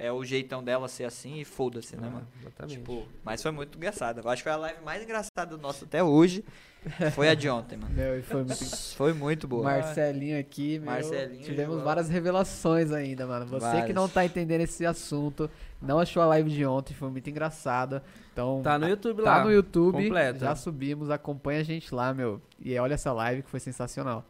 é 0.05 0.11
o 0.11 0.23
jeitão 0.23 0.63
dela 0.63 0.87
ser 0.87 1.03
assim 1.03 1.39
e 1.39 1.45
foda-se, 1.45 1.95
né, 1.95 2.07
Ah, 2.07 2.11
mano? 2.11 2.27
Exatamente. 2.41 2.77
Tipo, 2.79 3.05
mas 3.23 3.41
foi 3.41 3.51
muito 3.51 3.77
engraçado. 3.77 4.19
Eu 4.21 4.29
acho 4.29 4.41
que 4.41 4.49
foi 4.49 4.51
a 4.51 4.55
live 4.57 4.81
mais 4.83 5.03
engraçada 5.03 5.55
do 5.55 5.57
nosso 5.61 5.85
até 5.85 6.03
hoje. 6.03 6.43
Foi 7.13 7.29
a 7.29 7.35
de 7.35 7.47
ontem, 7.47 7.77
mano. 7.77 7.93
Meu, 7.93 8.17
e 8.17 8.23
foi 8.23 8.43
muito 8.43 8.65
Foi 8.97 9.13
muito 9.13 9.47
boa. 9.47 9.61
Marcelinho 9.63 10.39
aqui, 10.39 10.79
meu, 10.79 10.89
Marcelinho, 10.91 11.43
tivemos 11.43 11.75
João. 11.75 11.85
várias 11.85 12.09
revelações 12.09 12.91
ainda, 12.91 13.27
mano. 13.27 13.45
Você 13.45 13.59
que 13.67 13.71
Várias. 13.77 13.95
não 13.95 14.09
tá 14.09 14.25
entendendo 14.25 14.61
esse 14.61 14.83
assunto, 14.83 15.47
não 15.79 15.99
achou 15.99 16.23
a 16.23 16.25
live 16.25 16.49
de 16.49 16.65
ontem, 16.65 16.95
foi 16.95 17.11
muito 17.11 17.29
engraçada. 17.29 18.01
Então, 18.33 18.61
Tá 18.63 18.79
no 18.79 18.89
YouTube 18.89 19.21
lá. 19.21 19.35
tá 19.37 19.43
no 19.45 19.51
YouTube, 19.51 19.93
completa. 20.05 20.39
já 20.39 20.55
subimos, 20.55 21.11
acompanha 21.11 21.59
a 21.59 21.63
gente 21.63 21.93
lá, 21.93 22.15
meu. 22.15 22.41
E 22.59 22.75
olha 22.79 22.95
essa 22.95 23.13
live 23.13 23.43
que 23.43 23.49
foi 23.51 23.59
sensacional. 23.59 24.25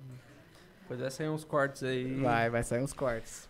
Depois 0.82 1.00
vai 1.00 1.10
sair 1.10 1.30
uns 1.30 1.46
cortes 1.46 1.84
aí. 1.84 2.16
Vai, 2.16 2.50
vai 2.50 2.64
sair 2.64 2.84
uns 2.84 2.92
cortes. 2.92 3.48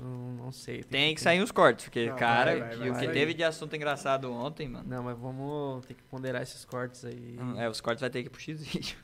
Não, 0.00 0.44
não 0.44 0.52
sei. 0.52 0.82
Tem 0.82 1.14
que 1.14 1.20
sair 1.20 1.42
uns 1.42 1.50
cortes, 1.52 1.84
porque, 1.86 2.08
Não, 2.08 2.16
cara, 2.16 2.50
vai, 2.52 2.60
vai, 2.60 2.70
que 2.70 2.78
vai, 2.78 2.90
o 2.90 2.94
que 2.98 3.08
teve 3.12 3.34
de 3.34 3.44
assunto 3.44 3.74
engraçado 3.76 4.32
ontem, 4.32 4.68
mano. 4.68 4.84
Não, 4.88 5.02
mas 5.02 5.16
vamos 5.18 5.84
ter 5.86 5.94
que 5.94 6.02
ponderar 6.04 6.42
esses 6.42 6.64
cortes 6.64 7.04
aí. 7.04 7.38
Hum, 7.40 7.58
É, 7.60 7.68
os 7.68 7.80
cortes 7.80 8.00
vai 8.00 8.10
ter 8.10 8.22
que 8.22 8.28
ir 8.28 8.30
pro 8.30 8.40
X-Vídeo. 8.40 8.96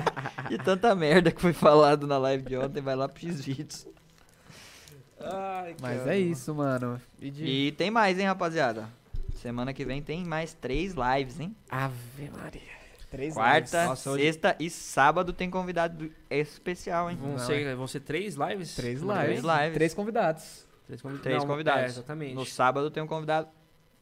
e 0.50 0.58
tanta 0.58 0.94
merda 0.94 1.30
que 1.30 1.40
foi 1.40 1.52
falado 1.52 2.06
na 2.06 2.18
live 2.18 2.44
de 2.44 2.56
ontem, 2.56 2.80
vai 2.80 2.94
lá 2.94 3.08
pro 3.08 3.20
X-Vídeos. 3.20 3.86
Ai, 5.20 5.74
Mas 5.80 5.98
cara. 6.00 6.14
é 6.14 6.18
isso, 6.18 6.54
mano. 6.54 7.00
E 7.20 7.30
de... 7.30 7.44
E 7.44 7.72
tem 7.72 7.90
mais, 7.90 8.18
hein, 8.18 8.26
rapaziada? 8.26 8.88
Semana 9.34 9.72
que 9.72 9.84
vem 9.84 10.02
tem 10.02 10.24
mais 10.24 10.52
três 10.54 10.94
lives, 10.94 11.40
hein? 11.40 11.54
Ave 11.70 12.30
Maria. 12.36 12.73
Três 13.14 13.34
Quarta, 13.34 13.76
lives. 13.78 13.88
Nossa, 13.88 14.10
hoje- 14.10 14.24
sexta 14.24 14.56
e 14.58 14.68
sábado 14.68 15.32
tem 15.32 15.48
convidado 15.48 16.10
especial, 16.28 17.10
hein? 17.10 17.16
Vão, 17.16 17.32
Não, 17.32 17.38
ser, 17.38 17.76
vão 17.76 17.86
ser 17.86 18.00
três 18.00 18.34
lives? 18.34 18.74
Três 18.74 19.00
lives. 19.00 19.40
vem? 19.42 19.56
lives. 19.60 19.74
Três 19.74 19.94
convidados. 19.94 20.66
Três, 20.86 21.00
Três 21.22 21.38
não, 21.38 21.46
convidados. 21.46 21.82
É, 21.82 21.86
exatamente. 21.86 22.34
No 22.34 22.44
sábado 22.44 22.90
tem 22.90 23.02
um 23.02 23.06
convidado 23.06 23.48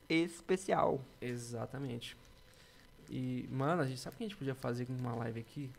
especial. 0.09 1.01
Exatamente. 1.21 2.17
E, 3.11 3.47
mano, 3.51 3.83
a 3.83 3.87
gente 3.87 4.01
sabe 4.01 4.15
o 4.15 4.19
que 4.19 4.25
a 4.25 4.27
gente 4.29 4.37
podia 4.37 4.55
fazer 4.55 4.87
com 4.87 4.95
uma 4.95 5.15
live 5.17 5.41
aqui? 5.41 5.71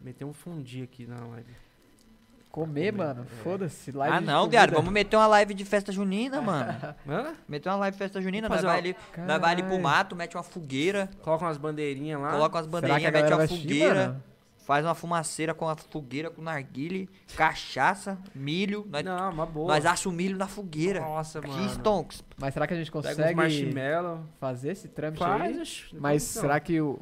Meter 0.00 0.24
um 0.24 0.32
fundi 0.32 0.82
aqui 0.82 1.06
na 1.06 1.18
live. 1.26 1.52
Comer, 2.50 2.92
Comer, 2.92 2.92
mano. 2.92 3.22
é. 3.22 3.42
Foda-se. 3.44 3.92
live 3.92 4.16
ah, 4.16 4.20
de 4.20 4.26
não, 4.26 4.38
comida. 4.40 4.50
viado, 4.50 4.72
vamos 4.72 4.92
meter 4.92 5.16
uma 5.16 5.26
live 5.28 5.54
de 5.54 5.64
festa 5.64 5.92
junina, 5.92 6.40
mano. 6.42 6.72
Hã? 7.08 7.34
Meter 7.48 7.68
uma 7.68 7.76
live 7.76 7.94
de 7.94 7.98
festa 7.98 8.20
junina, 8.20 8.48
nós 8.48 8.60
Vamos 8.60 8.70
vai, 8.72 8.78
ali, 8.80 8.96
nós 9.26 9.40
vai 9.40 9.52
ali 9.52 9.62
pro 9.62 9.70
Caralho. 9.70 9.82
mato, 9.84 10.16
mete 10.16 10.36
uma 10.36 10.42
fogueira, 10.42 11.08
Coloca 11.22 11.44
umas 11.44 11.56
bandeirinhas 11.56 12.20
lá. 12.20 12.30
coloca 12.32 12.58
umas 12.58 12.66
Será 12.66 12.98
que 13.00 13.06
a 13.06 13.10
bandeirinhas, 13.10 13.22
mete 13.40 13.52
uma 13.52 13.58
fogueira, 13.58 14.22
faz 14.66 14.84
uma 14.84 14.94
fumaceira 14.96 15.54
com 15.54 15.68
a 15.68 15.76
fogueira, 15.76 16.28
com 16.30 16.42
narguile, 16.42 17.08
cachaça, 17.36 18.18
milho. 18.34 18.84
Nós, 18.90 19.04
Não, 19.04 19.30
uma 19.30 19.46
boa. 19.46 19.72
nós 19.74 19.86
assa 19.86 20.08
o 20.08 20.12
milho 20.12 20.36
na 20.36 20.46
fogueira. 20.48 21.00
Nossa, 21.00 21.40
mano. 21.40 21.68
Stonks. 21.70 22.24
Mas 22.36 22.52
será 22.54 22.66
que 22.66 22.74
a 22.74 22.76
gente 22.76 22.90
Pega 22.90 22.98
uns 22.98 23.06
consegue 23.06 23.34
marshmallow. 23.36 24.20
fazer 24.40 24.72
esse 24.72 24.88
trâmite 24.88 25.20
Faz, 25.20 25.42
aí? 25.56 25.60
oxe, 25.62 25.86
não 25.94 26.00
Mas 26.00 26.22
será 26.24 26.58
que 26.60 26.80
o, 26.80 26.98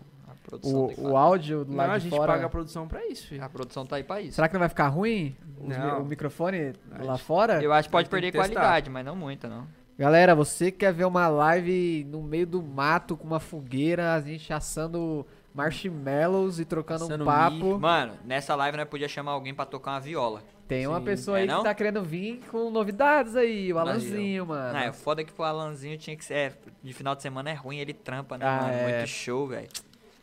produção, 0.49 0.88
que 0.88 1.01
o, 1.01 1.11
o 1.11 1.16
áudio 1.16 1.64
do 1.64 1.70
Não, 1.70 1.76
lado 1.78 1.90
a 1.92 1.99
de 1.99 2.05
gente 2.05 2.16
fora... 2.16 2.32
paga 2.32 2.46
a 2.46 2.49
produção 2.49 2.88
pra 2.88 3.07
isso, 3.07 3.26
filho. 3.28 3.44
a 3.44 3.49
produção 3.49 3.86
tá 3.86 3.96
aí 3.96 4.03
pra 4.05 4.20
isso. 4.20 4.34
Será 4.36 4.49
que 4.49 4.55
não 4.55 4.61
vai 4.61 4.68
ficar 4.68 4.88
ruim? 4.88 5.36
Os 5.61 5.76
o 6.01 6.05
microfone 6.05 6.72
A 6.92 7.03
lá 7.05 7.14
gente- 7.14 7.24
fora? 7.24 7.62
Eu 7.62 7.72
acho 7.72 7.88
que 7.88 7.92
pode 7.92 8.05
que 8.09 8.11
perder 8.11 8.32
testar. 8.32 8.49
qualidade, 8.49 8.90
mas 8.90 9.05
não 9.05 9.14
muita, 9.16 9.49
não. 9.49 9.66
Galera, 9.99 10.32
você 10.34 10.70
quer 10.70 10.92
ver 10.92 11.05
uma 11.07 11.26
live 11.26 12.05
no 12.09 12.22
meio 12.22 12.46
do 12.46 12.62
mato 12.62 13.16
com 13.16 13.26
uma 13.26 13.40
fogueira, 13.40 14.14
a 14.14 14.20
gente 14.20 14.53
assando 14.53 15.26
marshmallows 15.53 16.61
e 16.61 16.64
trocando 16.64 17.05
Assando 17.05 17.24
um 17.24 17.26
papo. 17.26 17.78
Mano, 17.78 18.12
nessa 18.24 18.55
live 18.55 18.76
nós 18.76 18.88
podia 18.88 19.09
chamar 19.09 19.32
alguém 19.32 19.53
pra 19.55 19.64
tocar 19.66 19.92
uma 19.92 20.01
viola. 20.01 20.42
Tem 20.68 20.86
uma 20.86 20.99
Sim. 20.99 21.05
pessoa 21.05 21.38
É 21.38 21.42
aí 21.42 21.49
não? 21.49 21.59
que 21.59 21.64
tá 21.64 21.74
querendo 21.74 22.03
vir 22.03 22.42
com 22.51 22.70
novidades 22.70 23.34
aí, 23.34 23.72
o. 23.72 23.78
Alanzinho, 23.78 24.46
mano. 24.46 24.72
Não, 24.74 24.80
é 24.80 24.92
foda 24.92 25.24
que 25.24 25.32
pro 25.32 25.42
Alanzinho 25.44 25.96
tinha 25.99 26.14
que 26.16 26.24
ser. 26.24 26.34
é, 26.34 26.53
de 26.82 26.92
final 26.92 27.16
de 27.16 27.22
semana 27.22 27.51
é 27.51 27.55
ruim, 27.55 27.78
ele 27.78 27.94
trampa, 27.94 28.36
né, 28.38 28.46
Ah, 28.46 28.61
mano? 28.62 28.72
é. 28.74 28.99
Muito 28.99 29.09
show, 29.09 29.46
velho. 29.49 29.68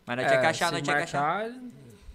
Mas 0.06 0.18
nós 0.18 0.26
É, 0.26 0.30
tinha 0.30 0.42
que 0.42 0.46
achar, 0.48 0.66
se 0.68 0.72
nós 0.74 0.82
tinha 0.82 0.96
que 0.98 1.04
achar. 1.04 1.22
marcar, 1.22 1.60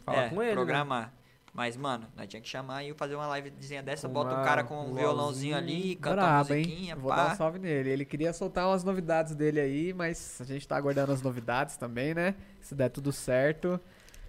Fala 0.04 0.18
é, 0.22 0.28
com 0.28 0.42
ele, 0.42 0.50
né? 0.50 0.56
programar. 0.56 1.12
Mas, 1.52 1.76
mano, 1.76 2.06
nós 2.16 2.28
tinha 2.28 2.40
que 2.40 2.48
chamar 2.48 2.84
e 2.84 2.94
fazer 2.94 3.16
uma 3.16 3.36
livezinha 3.36 3.82
dessa, 3.82 4.06
Com 4.06 4.14
bota 4.14 4.30
o 4.30 4.34
uma- 4.36 4.44
cara 4.44 4.62
com 4.62 4.86
um 4.86 4.94
violãozinho 4.94 5.56
ali, 5.56 5.96
canta 5.96 6.14
Brabo, 6.16 6.54
hein? 6.54 6.64
musiquinha, 6.64 6.96
Vou 6.96 7.12
dar 7.14 7.32
um 7.32 7.36
salve 7.36 7.58
nele. 7.58 7.90
Ele 7.90 8.04
queria 8.04 8.32
soltar 8.32 8.68
umas 8.68 8.84
novidades 8.84 9.34
dele 9.34 9.58
aí, 9.60 9.92
mas 9.92 10.40
a 10.40 10.44
gente 10.44 10.66
tá 10.66 10.76
aguardando 10.76 11.10
as 11.10 11.20
novidades 11.22 11.76
também, 11.76 12.14
né? 12.14 12.36
Se 12.60 12.72
der 12.72 12.88
tudo 12.88 13.10
certo, 13.10 13.80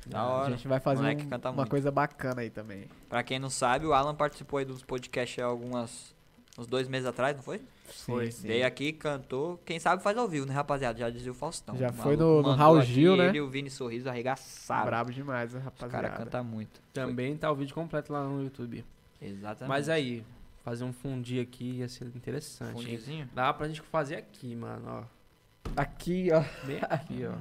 Da 0.08 0.24
hora. 0.24 0.48
a 0.48 0.50
gente 0.50 0.68
vai 0.68 0.80
fazer 0.80 1.04
um- 1.04 1.40
uma 1.44 1.52
muito. 1.54 1.70
coisa 1.70 1.92
bacana 1.92 2.42
aí 2.42 2.50
também. 2.50 2.90
Pra 3.08 3.22
quem 3.22 3.38
não 3.38 3.52
sabe, 3.52 3.86
o 3.86 3.94
Alan 3.94 4.16
participou 4.16 4.58
aí 4.58 4.66
dos 4.66 4.84
podcasts 4.84 5.38
há 5.44 5.46
algumas. 5.46 6.16
uns 6.58 6.68
dois 6.68 6.88
meses 6.88 7.08
atrás, 7.08 7.34
não 7.36 7.42
foi? 7.44 7.62
Foi, 7.94 8.32
sim. 8.32 8.48
Veio 8.48 8.66
aqui, 8.66 8.92
cantou. 8.94 9.58
Quem 9.66 9.80
sabe 9.80 10.02
faz 10.02 10.18
ao 10.18 10.28
vivo, 10.28 10.46
né, 10.46 10.54
rapaziada? 10.54 10.98
Já 11.00 11.10
dizia 11.10 11.32
o 11.32 11.36
Faustão. 11.36 11.78
Já 11.78 11.90
O 11.90 11.94
foi 11.94 12.16
no- 12.16 12.42
no 12.42 12.54
Raul 12.54 12.82
Gil, 12.82 13.16
né? 13.18 13.28
Ele 13.28 13.38
e 13.38 13.42
o 13.42 13.50
Vini 13.50 13.70
Sorriso 13.70 14.10
arregaçaram. 14.10 14.86
Brabo 14.86 15.12
demais, 15.12 15.54
né, 15.54 15.60
rapaziada. 15.64 15.92
caras 16.10 16.18
cantam 16.24 16.44
muito. 16.44 16.82
Também 16.94 17.36
tá 17.38 17.52
o 17.52 17.56
vídeo 17.56 17.74
completo 17.76 18.12
lá 18.14 18.24
no 18.24 18.44
YouTube. 18.44 18.84
Exatamente. 19.22 19.70
Mas 19.70 19.88
aí, 19.90 20.24
fazer 20.64 20.84
um 20.84 20.94
fundi 20.94 21.40
aqui 21.40 21.78
ia 21.80 21.88
ser 21.90 22.06
interessante. 22.16 22.74
Fundizinho? 22.74 23.30
Dá 23.34 23.54
pra 23.54 23.68
gente 23.68 23.82
fazer 23.82 24.16
aqui, 24.16 24.56
mano, 24.56 24.84
ó. 24.88 25.72
Aqui, 25.76 26.30
ó. 26.34 26.44
Bem 26.66 26.80
aqui, 26.90 27.26
ó. 27.26 27.34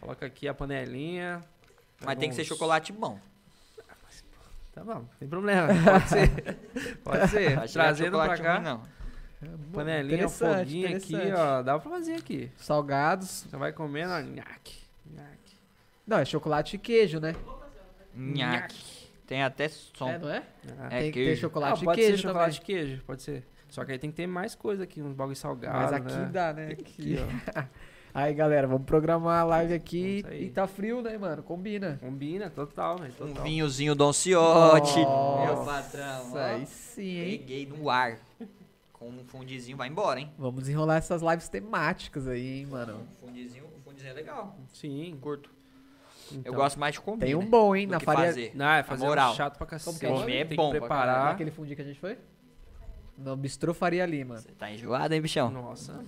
Coloca 0.00 0.26
aqui 0.26 0.48
a 0.48 0.54
panelinha. 0.54 1.42
Mas 2.04 2.18
tem 2.18 2.28
que 2.30 2.34
ser 2.34 2.44
chocolate 2.44 2.92
bom. 2.92 3.18
Tá 4.72 4.84
bom, 4.84 5.04
sem 5.18 5.28
problema. 5.28 5.68
Pode 5.84 6.08
ser. 6.08 6.56
Pode 7.02 7.28
ser. 7.28 7.56
Não 7.56 7.66
Trazendo 7.66 8.16
pra 8.18 8.38
cá. 8.38 8.54
ruim, 8.54 8.64
não. 8.64 8.82
Panelinha, 9.72 10.14
Interessante, 10.16 10.58
foguinho 10.58 10.96
aqui, 10.96 11.32
ó. 11.32 11.62
Dá 11.62 11.78
pra 11.78 11.90
fazer 11.90 12.14
aqui. 12.14 12.50
Salgados. 12.56 13.46
Você 13.48 13.56
vai 13.56 13.72
comendo, 13.72 14.12
ó. 14.12 14.20
Nhaque, 14.20 14.78
nhaque. 15.06 15.56
Não, 16.06 16.18
é 16.18 16.24
chocolate 16.24 16.76
e 16.76 16.78
queijo, 16.78 17.18
né? 17.18 17.34
Nhaque. 18.14 19.08
Tem 19.26 19.42
até 19.42 19.68
som. 19.68 20.10
É, 20.10 20.18
não 20.18 20.28
é? 20.28 20.42
Ah, 20.78 20.88
É 20.90 21.00
tem 21.02 21.12
que 21.12 21.24
ter 21.24 21.36
chocolate 21.36 21.82
ah, 21.82 21.84
pode 21.84 22.00
e 22.00 22.02
queijo 22.02 22.16
ser 22.16 22.22
chocolate 22.22 22.58
e 22.58 22.62
queijo, 22.62 23.02
pode 23.06 23.22
ser. 23.22 23.44
Só 23.68 23.84
que 23.84 23.92
aí 23.92 23.98
tem 23.98 24.10
que 24.10 24.16
ter 24.16 24.26
mais 24.26 24.54
coisa 24.54 24.82
aqui, 24.82 25.00
uns 25.00 25.14
bagulho 25.14 25.36
salgado, 25.36 25.90
também. 25.90 26.02
Mas 26.02 26.12
aqui 26.12 26.22
né? 26.22 26.30
dá, 26.32 26.52
né? 26.52 26.68
Aqui, 26.72 27.16
ó. 27.56 27.62
Aí, 28.12 28.34
galera, 28.34 28.66
vamos 28.66 28.84
programar 28.86 29.42
a 29.42 29.44
live 29.44 29.72
aqui. 29.72 30.24
E 30.32 30.50
tá 30.50 30.66
frio, 30.66 31.00
né, 31.00 31.16
mano? 31.16 31.44
Combina. 31.44 31.96
Combina, 32.00 32.50
total, 32.50 32.98
velho. 32.98 33.14
Um 33.20 33.42
vinhozinho 33.44 33.94
Don 33.94 34.12
Ciotti. 34.12 34.96
Meu 34.96 35.64
patrão. 35.64 36.26
Isso 36.26 36.36
aí 36.36 36.66
sim, 36.66 37.18
hein? 37.18 37.38
Peguei 37.38 37.66
no 37.66 37.88
ar. 37.88 38.18
Com 39.00 39.08
um 39.08 39.24
fundizinho, 39.24 39.78
vai 39.78 39.88
embora, 39.88 40.20
hein? 40.20 40.30
Vamos 40.38 40.60
desenrolar 40.60 40.96
essas 40.96 41.22
lives 41.22 41.48
temáticas 41.48 42.28
aí, 42.28 42.60
hein, 42.60 42.66
mano. 42.66 43.00
Um 43.00 43.26
fundizinho, 43.26 43.64
um 43.64 43.80
fundizinho 43.80 44.10
é 44.10 44.14
legal. 44.14 44.54
Sim. 44.74 45.16
Curto. 45.18 45.50
Então. 46.30 46.52
Eu 46.52 46.54
gosto 46.54 46.78
mais 46.78 46.92
de 46.94 47.00
comer. 47.00 47.24
Tem 47.24 47.34
um 47.34 47.40
né? 47.40 47.46
bom, 47.46 47.74
hein? 47.74 47.86
Na 47.86 47.98
faria. 47.98 48.26
fazer. 48.26 48.52
Não, 48.54 48.68
é 48.68 48.82
fazer 48.82 49.06
moral. 49.06 49.32
um 49.32 49.34
chato 49.34 49.56
pra 49.56 49.66
cacete. 49.66 49.98
Como 50.06 50.26
que 50.26 50.32
é 50.32 50.40
é 50.40 50.44
tem 50.44 50.54
bom 50.54 50.70
que 50.70 50.78
pra 50.78 50.86
preparar. 50.86 51.24
Naquele 51.30 51.50
fundi 51.50 51.74
que 51.74 51.80
a 51.80 51.84
gente 51.84 51.98
foi? 51.98 52.18
No 53.16 53.34
Bistrô 53.38 53.72
Faria 53.72 54.04
Lima. 54.04 54.36
Você 54.36 54.52
tá 54.52 54.70
enjoado, 54.70 55.14
hein, 55.14 55.20
bichão? 55.22 55.50
Nossa. 55.50 56.04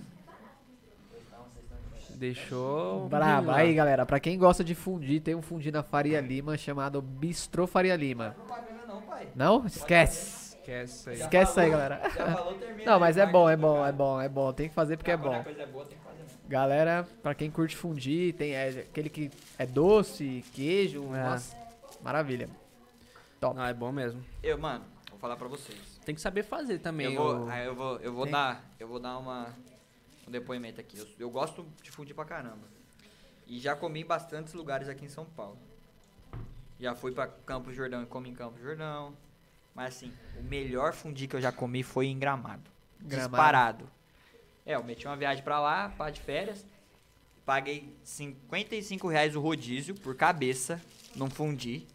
Deixou. 2.11 3.09
Brabo. 3.09 3.49
Aí, 3.49 3.73
galera, 3.73 4.05
pra 4.05 4.19
quem 4.19 4.37
gosta 4.37 4.63
de 4.63 4.75
fundir, 4.75 5.19
tem 5.19 5.33
um 5.33 5.41
fundi 5.41 5.71
na 5.71 5.81
Faria 5.81 6.21
Lima 6.21 6.55
chamado 6.57 7.01
Bistrô 7.01 7.65
Faria 7.65 7.95
Lima. 7.95 8.35
Não 8.87 8.95
não, 8.95 9.01
pai. 9.01 9.27
Não? 9.35 9.65
Esquece. 9.65 10.42
Esquece 10.63 11.09
aí. 11.09 11.19
Esquece 11.19 11.51
isso 11.51 11.59
aí, 11.59 11.69
galera. 11.69 12.01
Já 12.15 12.35
falou, 12.35 12.53
termina. 12.55 12.91
Não, 12.91 12.99
mas 12.99 13.17
é 13.17 13.25
bom, 13.25 13.49
é 13.49 13.57
bom, 13.57 13.85
é 13.85 13.91
bom, 13.91 14.21
é 14.21 14.29
bom. 14.29 14.53
Tem 14.53 14.69
que 14.69 14.73
fazer 14.75 14.95
porque 14.97 15.11
é 15.11 15.17
bom. 15.17 15.43
coisa 15.43 15.61
é 15.61 15.65
boa, 15.65 15.85
tem 15.85 15.97
que 15.97 16.03
fazer 16.03 16.19
mesmo. 16.23 16.37
Galera, 16.47 17.07
pra 17.21 17.35
quem 17.35 17.51
curte 17.51 17.75
fundir, 17.75 18.33
tem 18.35 18.53
é, 18.53 18.69
aquele 18.69 19.09
que 19.09 19.29
é 19.57 19.65
doce, 19.65 20.43
queijo, 20.53 21.03
É. 21.13 21.23
nossa, 21.23 21.55
maravilha. 22.01 22.49
Top. 23.41 23.55
Não, 23.57 23.65
é 23.65 23.73
bom 23.73 23.91
mesmo. 23.91 24.23
Eu, 24.41 24.57
mano, 24.57 24.85
vou 25.09 25.19
falar 25.19 25.35
pra 25.35 25.47
vocês. 25.49 25.77
Tem 26.05 26.15
que 26.15 26.21
saber 26.21 26.43
fazer 26.43 26.79
também. 26.79 27.07
Eu 27.13 27.15
vou, 27.21 27.45
o- 27.45 27.49
aí 27.49 27.65
eu 27.65 27.75
vou, 27.75 27.97
eu 27.99 28.13
vou 28.13 28.23
Tem- 28.23 28.31
dar, 28.31 28.63
eu 28.79 28.87
vou 28.87 28.99
dar 28.99 29.17
uma 29.17 29.47
um 30.25 30.31
depoimento 30.31 30.79
aqui. 30.79 30.97
Eu, 30.97 31.07
eu 31.19 31.29
gosto 31.29 31.65
de 31.81 31.91
fundir 31.91 32.15
pra 32.15 32.23
caramba. 32.23 32.71
E 33.45 33.59
já 33.59 33.75
comi 33.75 34.01
em 34.01 34.05
bastantes 34.05 34.53
lugares 34.53 34.87
aqui 34.87 35.03
em 35.03 35.09
São 35.09 35.25
Paulo. 35.25 35.57
Já 36.79 36.95
fui 36.95 37.11
pra 37.11 37.27
Campos 37.27 37.75
Jordão 37.75 38.01
e 38.01 38.05
comi 38.05 38.29
em 38.29 38.33
Campos 38.33 38.61
Jordão. 38.61 39.13
Mas 39.75 39.95
assim, 39.95 40.11
o 40.39 40.43
melhor 40.43 40.93
fundi 40.93 41.27
que 41.27 41.35
eu 41.35 41.41
já 41.41 41.51
comi 41.51 41.81
foi 41.83 42.07
em 42.07 42.17
Gramado. 42.19 42.69
Gramado. 43.01 43.29
Disparado. 43.29 43.89
É, 44.65 44.75
eu 44.75 44.83
meti 44.83 45.05
uma 45.07 45.15
viagem 45.17 45.43
pra 45.43 45.59
lá, 45.59 45.89
pá 45.89 46.09
de 46.09 46.21
férias. 46.21 46.65
Paguei 47.45 47.93
55 48.03 49.07
reais 49.07 49.35
o 49.35 49.41
rodízio 49.41 49.95
por 49.95 50.15
cabeça 50.15 50.79
num 51.15 51.29
fundi. 51.29 51.85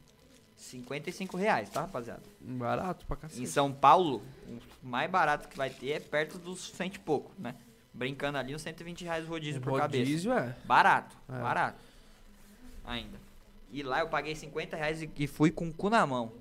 55 0.56 1.36
reais, 1.36 1.70
tá, 1.70 1.82
rapaziada? 1.82 2.22
Barato 2.40 3.06
pra 3.06 3.16
Em 3.16 3.20
cacete. 3.20 3.46
São 3.46 3.72
Paulo, 3.72 4.22
o 4.46 4.58
mais 4.86 5.08
barato 5.10 5.48
que 5.48 5.56
vai 5.56 5.70
ter 5.70 5.92
é 5.92 6.00
perto 6.00 6.36
dos 6.36 6.68
cento 6.70 6.96
e 6.96 6.98
pouco, 6.98 7.30
né? 7.38 7.54
Brincando 7.94 8.36
ali, 8.38 8.54
uns 8.54 8.62
120 8.62 9.04
reais 9.04 9.24
o 9.24 9.28
rodízio 9.28 9.60
por 9.62 9.78
cabeça. 9.78 10.02
rodízio 10.02 10.32
é. 10.32 10.54
Barato, 10.64 11.16
É. 11.28 11.40
barato. 11.40 11.78
Ainda. 12.84 13.18
E 13.70 13.82
lá 13.82 14.00
eu 14.00 14.08
paguei 14.08 14.34
50 14.34 14.76
reais 14.76 15.00
e- 15.02 15.10
e 15.16 15.26
fui 15.26 15.50
com 15.50 15.68
o 15.68 15.72
cu 15.72 15.88
na 15.88 16.04
mão. 16.06 16.32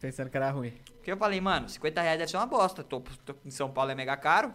Pensando 0.00 0.30
que 0.30 0.36
era 0.36 0.50
ruim. 0.50 0.72
Porque 0.96 1.10
eu 1.10 1.16
falei, 1.16 1.40
mano, 1.40 1.68
50 1.68 2.00
reais 2.02 2.18
deve 2.18 2.30
ser 2.30 2.36
uma 2.36 2.46
bosta. 2.46 2.84
Tô, 2.84 3.00
tô- 3.00 3.34
em 3.44 3.50
São 3.50 3.70
Paulo 3.70 3.90
é 3.90 3.94
mega 3.94 4.16
caro. 4.16 4.52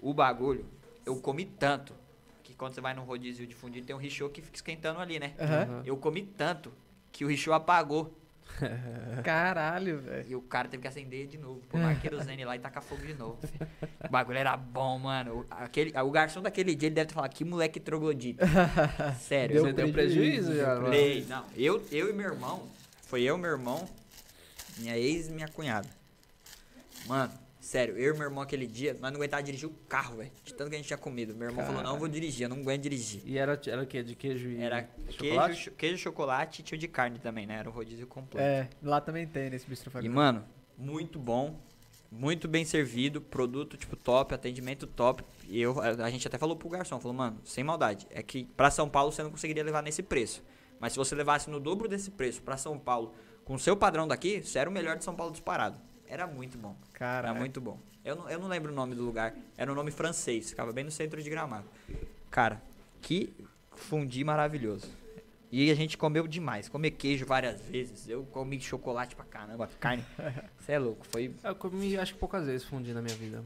O 0.00 0.12
bagulho, 0.12 0.66
eu 1.06 1.16
comi 1.16 1.44
tanto. 1.44 1.94
Que 2.42 2.54
quando 2.54 2.74
você 2.74 2.80
vai 2.80 2.94
num 2.94 3.04
rodízio 3.04 3.46
de 3.46 3.54
fundido, 3.54 3.86
tem 3.86 3.94
um 3.96 3.98
richô 3.98 4.28
que 4.28 4.40
fica 4.42 4.56
esquentando 4.56 5.00
ali, 5.00 5.18
né? 5.18 5.34
Uhum. 5.38 5.82
Eu 5.84 5.96
comi 5.96 6.22
tanto 6.22 6.72
que 7.12 7.24
o 7.24 7.28
richô 7.28 7.52
apagou. 7.52 8.14
Caralho, 9.22 10.00
velho. 10.00 10.26
E 10.28 10.34
o 10.36 10.40
cara 10.42 10.68
teve 10.68 10.80
que 10.82 10.88
acender 10.88 11.26
de 11.26 11.38
novo. 11.38 11.60
Pôr 11.68 11.78
mais 11.80 11.98
querosene 12.00 12.44
lá 12.44 12.56
e 12.56 12.58
tacar 12.58 12.82
fogo 12.82 13.04
de 13.04 13.14
novo. 13.14 13.38
filho. 13.46 13.68
O 14.04 14.08
bagulho 14.08 14.38
era 14.38 14.56
bom, 14.56 14.98
mano. 14.98 15.40
O- 15.40 15.46
Aquele, 15.50 15.98
o 15.98 16.10
garçom 16.10 16.40
daquele 16.42 16.74
dia, 16.74 16.88
ele 16.88 16.94
deve 16.94 17.08
ter 17.08 17.14
falado, 17.14 17.32
que 17.34 17.44
moleque 17.44 17.78
troglodita. 17.80 18.46
Sério. 19.20 19.54
Deu 19.56 19.64
Você 19.64 19.72
deu 19.72 19.92
prejuízo, 19.92 20.46
prejuízo 20.48 20.56
já. 20.56 20.74
lá. 20.74 20.90
Dei, 20.90 21.24
não. 21.28 21.44
Eu, 21.56 21.82
eu 21.90 22.10
e 22.10 22.12
meu 22.12 22.32
irmão, 22.32 22.66
foi 23.02 23.22
eu, 23.22 23.36
meu 23.36 23.50
irmão, 23.50 23.86
minha 24.78 24.96
ex 24.96 25.28
e 25.28 25.32
minha 25.32 25.48
cunhada. 25.48 25.88
Mano, 27.06 27.32
sério, 27.60 27.96
eu 27.96 28.14
e 28.14 28.18
meu 28.18 28.26
irmão 28.28 28.42
aquele 28.42 28.66
dia, 28.66 28.92
nós 29.00 29.10
não 29.12 29.18
aguentávamos 29.18 29.46
dirigir 29.46 29.68
o 29.68 29.72
carro, 29.88 30.16
velho. 30.18 30.30
De 30.44 30.54
tanto 30.54 30.68
que 30.70 30.74
a 30.76 30.78
gente 30.78 30.86
tinha 30.86 30.98
comido. 30.98 31.34
Meu 31.34 31.48
irmão 31.48 31.64
falou, 31.64 31.82
não, 31.82 31.94
eu 31.94 31.98
vou 31.98 32.08
dirigir, 32.08 32.44
eu 32.44 32.48
não 32.48 32.58
aguento 32.58 32.82
dirigir. 32.82 33.22
E 33.24 33.38
era, 33.38 33.60
era 33.66 33.82
o 33.82 33.86
quê? 33.86 34.02
De 34.02 34.14
queijo 34.14 34.48
e 34.48 34.60
Era 34.60 34.82
queijo, 34.82 35.12
chocolate? 35.18 35.56
cho- 35.56 35.70
queijo, 35.72 35.96
chocolate 35.98 36.60
e 36.60 36.64
tio 36.64 36.78
de 36.78 36.88
carne 36.88 37.18
também, 37.18 37.46
né? 37.46 37.56
Era 37.58 37.68
um 37.68 37.72
rodízio 37.72 38.06
completo. 38.06 38.46
É, 38.46 38.68
lá 38.82 39.00
também 39.00 39.26
tem 39.26 39.50
nesse 39.50 39.66
Bistrô 39.66 40.00
E, 40.00 40.08
mano, 40.08 40.44
muito 40.76 41.18
bom. 41.18 41.58
Muito 42.10 42.48
bem 42.48 42.64
servido, 42.64 43.20
produto 43.20 43.76
tipo 43.76 43.94
top, 43.94 44.32
atendimento 44.34 44.86
top. 44.86 45.22
E 45.46 45.60
eu, 45.60 45.78
a 45.78 45.88
a 46.06 46.10
gente 46.10 46.26
até 46.26 46.38
falou 46.38 46.56
pro 46.56 46.66
garçom, 46.66 46.98
falou, 46.98 47.14
mano, 47.14 47.38
sem 47.44 47.62
maldade, 47.62 48.06
é 48.10 48.22
que 48.22 48.44
pra 48.56 48.70
São 48.70 48.88
Paulo 48.88 49.12
você 49.12 49.22
não 49.22 49.30
conseguiria 49.30 49.62
levar 49.62 49.82
nesse 49.82 50.02
preço. 50.02 50.42
Mas 50.80 50.92
se 50.94 50.98
você 50.98 51.14
levasse 51.14 51.50
no 51.50 51.60
dobro 51.60 51.86
desse 51.86 52.10
preço 52.10 52.40
pra 52.40 52.56
São 52.56 52.78
Paulo, 52.78 53.14
com 53.48 53.54
o 53.54 53.58
seu 53.58 53.74
padrão 53.74 54.06
daqui, 54.06 54.42
você 54.42 54.58
era 54.58 54.68
o 54.68 54.72
melhor 54.72 54.98
de 54.98 55.02
São 55.04 55.14
Paulo 55.14 55.32
disparado. 55.32 55.78
Era 56.06 56.26
muito 56.26 56.58
bom. 56.58 56.76
Cara, 56.92 57.28
Era 57.28 57.38
muito 57.38 57.62
bom. 57.62 57.78
Eu 58.04 58.14
não, 58.14 58.28
eu 58.28 58.38
não 58.38 58.46
lembro 58.46 58.70
o 58.70 58.74
nome 58.74 58.94
do 58.94 59.02
lugar. 59.02 59.34
Era 59.56 59.72
um 59.72 59.74
nome 59.74 59.90
francês. 59.90 60.50
Ficava 60.50 60.70
bem 60.70 60.84
no 60.84 60.90
centro 60.90 61.22
de 61.22 61.30
Gramado. 61.30 61.64
Cara, 62.30 62.60
que 63.00 63.34
fundi 63.74 64.22
maravilhoso. 64.22 64.86
E 65.50 65.70
a 65.70 65.74
gente 65.74 65.96
comeu 65.96 66.28
demais. 66.28 66.68
Comer 66.68 66.90
queijo 66.90 67.24
várias 67.24 67.58
vezes. 67.62 68.06
Eu 68.06 68.22
comi 68.24 68.60
chocolate 68.60 69.16
pra 69.16 69.24
caramba. 69.24 69.66
Carne. 69.80 70.04
Você 70.60 70.72
é 70.72 70.78
louco. 70.78 71.06
Foi. 71.10 71.34
Eu 71.42 71.54
comi 71.54 71.96
acho 71.96 72.12
que 72.12 72.18
poucas 72.20 72.44
vezes 72.44 72.66
fundi 72.66 72.92
na 72.92 73.00
minha 73.00 73.16
vida. 73.16 73.42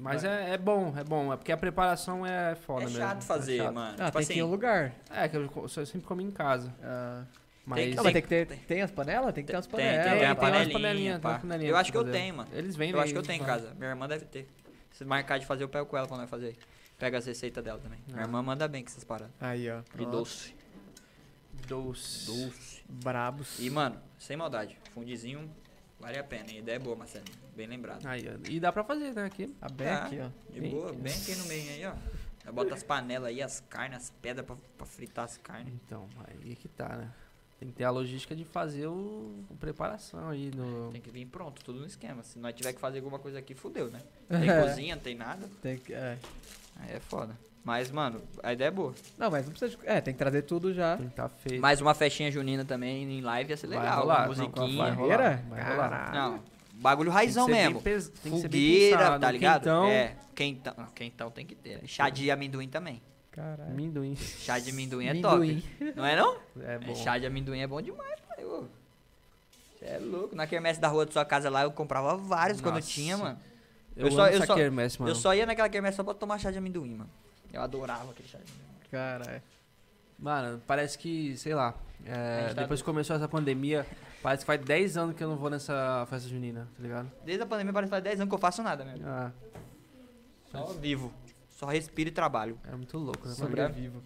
Mas 0.00 0.24
é, 0.24 0.54
é 0.54 0.58
bom, 0.58 0.92
é 0.96 1.04
bom. 1.04 1.32
É 1.32 1.36
porque 1.36 1.52
a 1.52 1.56
preparação 1.56 2.26
é 2.26 2.56
foda 2.56 2.82
é 2.82 2.86
mesmo. 2.86 2.98
chato 2.98 3.22
fazer, 3.22 3.58
chato. 3.58 3.74
mano. 3.74 3.96
Ah, 4.00 4.06
tipo 4.06 4.12
tem 4.12 4.22
assim. 4.22 4.32
que 4.32 4.38
ir 4.40 4.42
em 4.42 4.44
um 4.44 4.50
lugar. 4.50 4.92
É, 5.08 5.28
que 5.28 5.36
eu, 5.36 5.48
eu 5.54 5.68
sempre 5.68 6.00
comi 6.00 6.24
em 6.24 6.32
casa. 6.32 6.74
Ah, 6.82 7.22
Mas 7.66 7.80
Tem 7.80 7.90
que- 7.90 7.96
não, 7.96 8.04
mas 8.04 8.12
tem 8.12 8.22
que 8.22 8.28
ter. 8.28 8.46
Tem 8.46 8.80
as 8.80 8.90
panelas? 8.92 9.34
Tem 9.34 9.44
que 9.44 9.50
ter 9.50 9.56
as 9.58 9.66
Tem, 9.66 9.72
panelas. 9.72 9.96
tem, 9.96 10.10
tem, 10.10 10.18
tem 10.20 10.26
a 10.28 10.30
umas 10.30 10.38
panelinha, 10.40 10.72
panelinhas, 10.72 11.14
tem 11.14 11.20
pá. 11.20 11.28
umas 11.30 11.40
panelinhas 11.42 11.70
Eu 11.70 11.76
acho 11.76 11.90
que 11.92 11.98
eu 11.98 12.12
tenho, 12.12 12.34
mano. 12.36 12.48
Eles 12.52 12.76
vendem 12.76 12.94
Eu 12.94 13.00
acho 13.00 13.12
que 13.12 13.18
eu 13.18 13.22
tenho 13.24 13.42
em 13.42 13.46
casa. 13.46 13.74
Minha 13.74 13.90
irmã 13.90 14.06
deve 14.08 14.24
ter. 14.24 14.48
Se 14.92 15.04
marcar 15.04 15.38
de 15.38 15.46
fazer, 15.46 15.64
eu 15.64 15.68
pego 15.68 15.84
com 15.86 15.96
ela 15.96 16.06
quando 16.06 16.20
vai 16.20 16.28
fazer. 16.28 16.56
Pega 16.96 17.18
as 17.18 17.26
receitas 17.26 17.62
dela 17.64 17.78
também. 17.80 17.98
Minha 18.06 18.20
Ah. 18.20 18.22
irmã 18.22 18.40
manda 18.42 18.66
bem 18.68 18.82
com 18.84 18.88
essas 18.90 19.02
paradas. 19.04 19.34
Aí, 19.40 19.68
ó. 19.68 19.82
E 19.98 20.06
doce. 20.06 20.54
Doce. 21.66 22.26
Doce. 22.26 22.82
Brabos. 22.88 23.58
E, 23.58 23.68
mano, 23.70 24.00
sem 24.18 24.36
maldade. 24.36 24.78
Fundizinho 24.94 25.50
vale 25.98 26.18
a 26.18 26.24
pena. 26.24 26.50
hein? 26.50 26.58
ideia 26.58 26.76
é 26.76 26.78
boa, 26.78 26.94
Marcelo. 26.96 27.24
Bem 27.56 27.66
lembrado. 27.66 28.06
Aí, 28.06 28.24
ó. 28.28 28.48
E 28.48 28.60
dá 28.60 28.70
pra 28.72 28.84
fazer, 28.84 29.12
né, 29.14 29.24
aqui. 29.24 29.48
Tá 29.48 29.68
bem 29.68 29.88
Ah. 29.88 30.04
aqui, 30.04 30.20
ó. 30.20 30.28
De 30.52 30.60
Bem 30.60 30.70
boa, 30.70 30.90
aqui. 30.90 30.96
bem 31.00 31.12
aqui 31.12 31.34
no 31.34 31.44
meio 31.46 31.70
aí, 31.72 31.86
ó. 31.86 31.94
Eu 32.46 32.52
boto 32.52 32.72
as 32.72 32.82
panelas 32.84 33.28
aí, 33.28 33.42
as 33.42 33.60
carnes, 33.68 33.96
as 34.04 34.10
pedras 34.22 34.46
pra, 34.46 34.54
pra 34.78 34.86
fritar 34.86 35.24
as 35.24 35.36
carnes. 35.36 35.74
Então, 35.84 36.08
aí 36.28 36.54
que 36.54 36.68
tá, 36.68 36.96
né? 36.96 37.10
Tem 37.58 37.68
que 37.68 37.74
ter 37.74 37.84
a 37.84 37.90
logística 37.90 38.36
de 38.36 38.44
fazer 38.44 38.86
o, 38.86 39.44
o 39.48 39.56
preparação 39.58 40.28
aí 40.28 40.50
no... 40.54 40.90
Tem 40.92 41.00
que 41.00 41.10
vir 41.10 41.24
pronto, 41.26 41.64
tudo 41.64 41.80
no 41.80 41.86
esquema. 41.86 42.22
Se 42.22 42.38
nós 42.38 42.54
tiver 42.54 42.72
que 42.74 42.80
fazer 42.80 42.98
alguma 42.98 43.18
coisa 43.18 43.38
aqui, 43.38 43.54
fudeu, 43.54 43.90
né? 43.90 44.00
Não 44.28 44.38
tem 44.40 44.48
cozinha, 44.60 44.94
não 44.96 45.02
tem 45.02 45.14
nada. 45.14 45.48
Tem 45.62 45.78
que, 45.78 45.94
é. 45.94 46.18
Aí 46.80 46.96
é 46.96 47.00
foda. 47.00 47.34
Mas, 47.64 47.90
mano, 47.90 48.20
a 48.42 48.52
ideia 48.52 48.68
é 48.68 48.70
boa. 48.70 48.94
Não, 49.18 49.30
mas 49.30 49.44
não 49.46 49.52
precisa 49.52 49.70
de. 49.76 49.88
É, 49.88 50.00
tem 50.00 50.12
que 50.14 50.18
trazer 50.18 50.42
tudo 50.42 50.72
já. 50.72 50.96
Tem 50.98 51.08
que 51.08 51.14
tá 51.16 51.28
feito. 51.28 51.60
Mais 51.60 51.80
uma 51.80 51.94
festinha 51.94 52.30
junina 52.30 52.64
também 52.64 53.02
em 53.18 53.20
live 53.22 53.50
ia 53.50 53.56
ser 53.56 53.66
Vai 53.68 53.78
legal. 53.78 54.00
rolar, 54.02 54.14
uma 54.14 54.36
não, 54.36 54.50
vai 54.52 54.62
musiquinha. 54.62 54.92
rolar. 54.92 55.42
Vai 55.48 55.62
rolar. 55.72 56.12
Não, 56.14 56.42
bagulho 56.74 57.10
Tem 57.10 57.18
que 57.18 57.24
raizão 57.24 57.48
mesmo. 57.48 57.80
pes- 57.82 58.08
Tem 58.22 58.30
que 58.32 58.38
ser 58.38 58.48
bem 58.48 58.60
Fogueira, 58.62 58.98
pensado, 58.98 59.20
tá 59.20 59.30
ligado? 59.32 59.60
quentão, 59.62 59.84
É, 59.86 60.16
quentão. 60.34 60.74
Não, 60.76 60.86
quentão 60.86 61.30
tem 61.30 61.44
que 61.46 61.54
ter. 61.56 61.80
Chá 61.88 62.08
de 62.08 62.30
amendoim 62.30 62.68
também. 62.68 63.02
Caralho. 63.36 63.70
Amendoim. 63.70 64.16
Chá 64.16 64.58
de 64.58 64.70
amendoim 64.70 65.06
é 65.06 65.20
top. 65.20 65.64
Não 65.94 66.04
é 66.06 66.16
não? 66.16 66.36
É 66.60 66.74
É, 66.74 66.78
bom. 66.78 66.94
chá 66.94 67.18
de 67.18 67.26
amendoim 67.26 67.60
é 67.60 67.66
bom 67.66 67.80
demais, 67.82 68.18
pai. 68.28 68.44
ô. 68.44 68.64
Cê 69.78 69.84
é 69.84 69.98
louco. 69.98 70.34
Na 70.34 70.46
quermesse 70.46 70.80
da 70.80 70.88
rua 70.88 71.04
da 71.06 71.12
sua 71.12 71.24
casa 71.24 71.50
lá, 71.50 71.62
eu 71.62 71.70
comprava 71.70 72.16
vários 72.16 72.60
quando 72.62 72.76
Nossa. 72.76 72.88
tinha, 72.88 73.16
mano. 73.18 73.38
Eu, 73.94 74.06
Eu 74.06 74.12
só- 74.12 74.22
amo 74.22 74.30
eu 74.30 74.36
essa 74.38 74.46
só- 74.46 74.54
quermesse, 74.54 74.98
mano. 74.98 75.10
Eu 75.10 75.14
só 75.14 75.34
ia 75.34 75.44
naquela 75.46 75.68
quermesse 75.68 75.96
só 75.96 76.02
pra 76.04 76.14
tomar 76.14 76.38
chá 76.38 76.50
de 76.50 76.58
amendoim, 76.58 76.94
mano. 76.94 77.10
Eu 77.52 77.60
adorava 77.62 78.10
aquele 78.10 78.28
chá 78.28 78.38
de 78.38 78.44
amendoim. 78.44 78.88
Caralho. 78.90 79.42
Mano, 80.18 80.62
parece 80.66 80.96
que, 80.98 81.36
sei 81.36 81.54
lá, 81.54 81.74
é, 82.06 82.48
tá- 82.54 82.62
depois 82.62 82.80
que 82.80 82.86
começou 82.86 83.14
essa 83.16 83.28
pandemia, 83.28 83.86
Parece 84.22 84.42
que 84.42 84.46
faz 84.46 84.60
10 84.64 84.96
anos 84.96 85.14
que 85.14 85.22
eu 85.22 85.28
não 85.28 85.36
vou 85.36 85.48
nessa 85.48 86.04
festa 86.10 86.28
junina, 86.28 86.66
tá 86.76 86.82
ligado? 86.82 87.12
Desde 87.24 87.44
a 87.44 87.46
pandemia 87.46 87.72
parece 87.72 87.88
que 87.88 87.94
faz 87.94 88.02
10 88.02 88.18
anos 88.18 88.28
que 88.28 88.34
eu 88.34 88.38
faço 88.40 88.60
nada 88.60 88.84
mesmo. 88.84 89.06
Ah, 89.06 89.30
Só 90.50 90.64
vivo. 90.72 91.12
Só 91.56 91.66
respiro 91.66 92.08
e 92.08 92.12
trabalho. 92.12 92.56
é 92.70 92.76
muito 92.76 92.96
louco, 92.98 93.26
né? 93.26 93.34
Sobrevivo. 93.34 94.00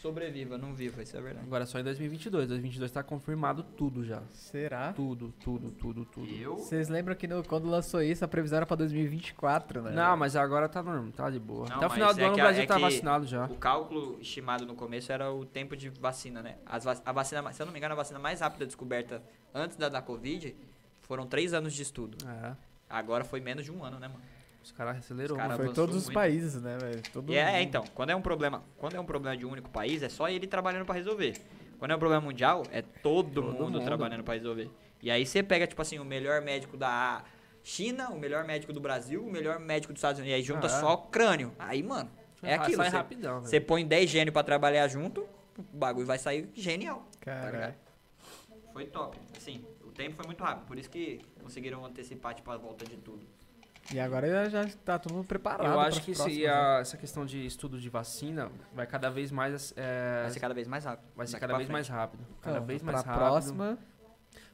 Sobreviva, 0.00 0.56
não 0.56 0.72
vivo, 0.72 1.00
isso 1.02 1.16
é 1.16 1.20
verdade. 1.20 1.44
Agora 1.46 1.66
só 1.66 1.80
em 1.80 1.82
2022. 1.82 2.46
2022 2.48 2.92
tá 2.92 3.02
confirmado 3.02 3.62
tudo 3.64 4.04
já. 4.04 4.22
Será? 4.30 4.92
Tudo, 4.92 5.34
tudo, 5.42 5.70
tudo, 5.72 6.04
tudo. 6.04 6.28
Eu? 6.32 6.56
Vocês 6.58 6.88
lembram 6.88 7.16
que 7.16 7.26
no- 7.26 7.42
quando 7.42 7.66
lançou 7.68 8.00
isso, 8.02 8.24
a 8.24 8.28
previsão 8.28 8.58
era 8.58 8.66
pra 8.66 8.76
2024, 8.76 9.82
né? 9.82 9.90
Não, 9.92 10.16
mas 10.16 10.36
agora 10.36 10.68
tá 10.68 10.80
normal, 10.82 11.10
tá 11.12 11.28
de 11.28 11.40
boa. 11.40 11.66
Não, 11.68 11.76
Até 11.78 11.86
o 11.86 11.90
final 11.90 12.14
do 12.14 12.20
é 12.20 12.24
ano 12.24 12.36
o 12.36 12.38
a- 12.38 12.42
Brasil 12.42 12.62
é 12.62 12.66
tá 12.66 12.78
vacinado 12.78 13.26
já. 13.26 13.46
O 13.46 13.56
cálculo 13.56 14.18
estimado 14.20 14.64
no 14.64 14.74
começo 14.76 15.10
era 15.10 15.32
o 15.32 15.44
tempo 15.44 15.74
de 15.76 15.88
vacina, 15.88 16.40
né? 16.42 16.56
As 16.64 16.86
a 16.86 17.12
vacina, 17.12 17.52
se 17.52 17.60
eu 17.62 17.66
não 17.66 17.72
me 17.72 17.78
engano, 17.80 17.94
a 17.94 17.96
vacina 17.96 18.18
mais 18.20 18.40
rápida 18.40 18.64
descoberta 18.66 19.20
antes 19.52 19.76
da 19.76 19.88
da 19.88 20.00
Covid 20.02 20.54
foram 21.02 21.26
três 21.26 21.52
anos 21.52 21.72
de 21.74 21.82
estudo. 21.82 22.16
É, 22.28 22.52
Agora 22.88 23.24
foi 23.24 23.40
menos 23.40 23.64
de 23.64 23.72
um 23.72 23.82
ano, 23.82 23.98
né, 23.98 24.06
mano? 24.06 24.20
Os 24.66 24.72
caras 24.72 24.96
acelerou. 24.98 25.36
Os 25.36 25.42
cara. 25.42 25.56
Foi 25.56 25.72
todos 25.72 25.94
os 25.94 26.04
muito. 26.04 26.14
países, 26.14 26.60
né, 26.60 26.76
velho? 26.76 27.02
Todo 27.12 27.32
é, 27.32 27.46
mundo. 27.52 27.60
então, 27.62 27.84
quando 27.94 28.10
é 28.10 28.16
um 28.16 28.20
problema, 28.20 28.64
quando 28.76 28.96
é 28.96 29.00
um 29.00 29.04
problema 29.04 29.36
de 29.36 29.46
um 29.46 29.50
único 29.50 29.70
país, 29.70 30.02
é 30.02 30.08
só 30.08 30.28
ele 30.28 30.46
trabalhando 30.46 30.84
pra 30.84 30.94
resolver. 30.94 31.34
Quando 31.78 31.92
é 31.92 31.96
um 31.96 31.98
problema 31.98 32.20
mundial, 32.24 32.64
é 32.72 32.82
todo, 32.82 33.42
Todo 33.42 33.52
mundo, 33.52 33.72
mundo. 33.78 33.84
trabalhando 33.84 34.24
pra 34.24 34.34
resolver. 34.34 34.68
E 35.00 35.08
aí 35.10 35.24
você 35.24 35.40
pega, 35.42 35.66
tipo 35.68 35.80
assim, 35.80 36.00
o 36.00 36.04
melhor 36.04 36.42
médico 36.42 36.76
da 36.76 37.22
China, 37.62 38.10
o 38.10 38.18
melhor 38.18 38.44
médico 38.44 38.72
do 38.72 38.80
Brasil, 38.80 39.22
o 39.24 39.30
melhor 39.30 39.60
médico 39.60 39.92
dos 39.92 40.00
Estados 40.00 40.18
Unidos, 40.20 40.32
e 40.32 40.40
aí 40.40 40.42
junta 40.42 40.66
Ah, 40.66 40.76
é. 40.76 40.80
só 40.80 40.94
o 40.94 40.98
crânio. 41.06 41.52
Aí, 41.60 41.82
mano, 41.82 42.10
é 42.42 42.54
aquilo. 42.54 42.78
Sai 42.78 42.90
Você, 42.90 42.96
rapidão, 42.96 43.40
você 43.42 43.60
põe 43.60 43.86
10 43.86 44.10
gênios 44.10 44.32
pra 44.32 44.42
trabalhar 44.42 44.88
junto, 44.88 45.20
o 45.56 45.62
bagulho 45.76 46.06
vai 46.06 46.18
sair 46.18 46.50
genial. 46.54 47.06
tá 47.20 47.26
Caralho. 47.26 47.74
Foi 48.72 48.86
top. 48.86 49.16
Assim, 49.36 49.64
o 49.84 49.92
tempo 49.92 50.16
foi 50.16 50.26
muito 50.26 50.42
rápido, 50.42 50.66
por 50.66 50.76
isso 50.76 50.90
que 50.90 51.20
conseguiram 51.40 51.84
antecipar, 51.84 52.34
tipo, 52.34 52.50
a 52.50 52.56
volta 52.56 52.84
de 52.84 52.96
tudo. 52.96 53.24
E 53.94 54.00
agora 54.00 54.50
já 54.50 54.66
tá 54.84 54.98
todo 54.98 55.14
mundo 55.14 55.26
preparado. 55.26 55.66
Eu 55.72 55.78
acho 55.80 56.02
que 56.02 56.10
esse- 56.10 56.20
próximas, 56.22 56.42
e 56.42 56.46
né? 56.46 56.52
a- 56.52 56.78
essa 56.80 56.96
questão 56.96 57.24
de 57.24 57.46
estudo 57.46 57.78
de 57.80 57.88
vacina 57.88 58.50
vai 58.74 58.86
cada 58.86 59.08
vez 59.10 59.30
mais. 59.30 59.72
é, 59.76 60.22
Vai 60.22 60.30
ser 60.32 60.40
cada 60.40 60.54
vez 60.54 60.66
mais 60.66 60.84
rápido. 60.84 61.06
vai 61.14 61.26
ser 61.26 61.38
cada 61.38 61.54
vez 61.54 61.66
frente. 61.66 61.72
mais 61.72 61.88
rápido. 61.88 62.26
Cada 62.42 62.56
Então, 62.56 62.66
vez 62.66 62.82
mais 62.82 63.02
rápido. 63.02 63.14
próxima. 63.14 63.78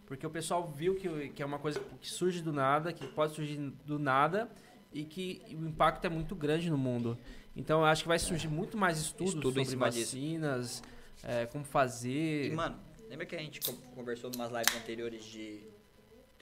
Porque 0.07 0.27
o 0.27 0.31
pessoal 0.31 0.67
viu 0.69 0.95
que, 0.97 1.31
que 1.31 1.43
é 1.43 1.47
uma 1.47 1.59
coisa 1.59 1.81
que 2.01 2.11
surge 2.11 2.43
do 2.43 2.53
nada, 2.53 2.93
que 2.93 3.07
pode 3.07 3.35
surgir 3.35 3.57
do 3.87 3.99
nada 3.99 4.51
e 4.93 5.05
que 5.05 5.41
o 5.59 5.65
impacto 5.67 6.05
é 6.05 6.11
muito 6.11 6.35
grande 6.37 6.69
no 6.69 6.77
mundo. 6.77 7.17
Então 7.57 7.81
eu 7.81 7.87
acho 7.87 8.03
que 8.03 8.09
vai 8.09 8.19
surgir 8.19 8.49
muito 8.49 8.77
mais 8.77 8.99
estudos 8.99 9.33
Estudo 9.35 9.65
sobre 9.65 9.77
vacinas, 9.77 10.83
é, 11.23 11.47
como 11.47 11.65
fazer. 11.65 12.49
E, 12.53 12.55
mano, 12.55 12.79
lembra 13.09 13.25
que 13.25 13.35
a 13.35 13.39
gente 13.39 13.61
co- 13.61 13.73
conversou 13.95 14.31
em 14.31 14.37
umas 14.37 14.51
lives 14.53 14.77
anteriores 14.77 15.25
de 15.25 15.63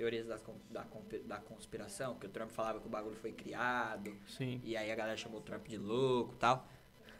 teorias 0.01 0.27
das 0.27 0.43
da, 0.70 0.85
da 1.27 1.36
conspiração? 1.39 2.14
Que 2.14 2.24
o 2.27 2.28
Trump 2.31 2.51
falava 2.51 2.81
que 2.81 2.86
o 2.86 2.90
bagulho 2.90 3.16
foi 3.16 3.32
criado, 3.32 4.10
Sim. 4.27 4.59
e 4.64 4.74
aí 4.77 4.90
a 4.90 4.94
galera 4.97 5.16
chamou 5.16 5.40
o 5.40 5.43
Trump 5.43 5.66
de 5.68 5.77
louco 5.77 6.32
e 6.35 6.39
tal. 6.39 6.66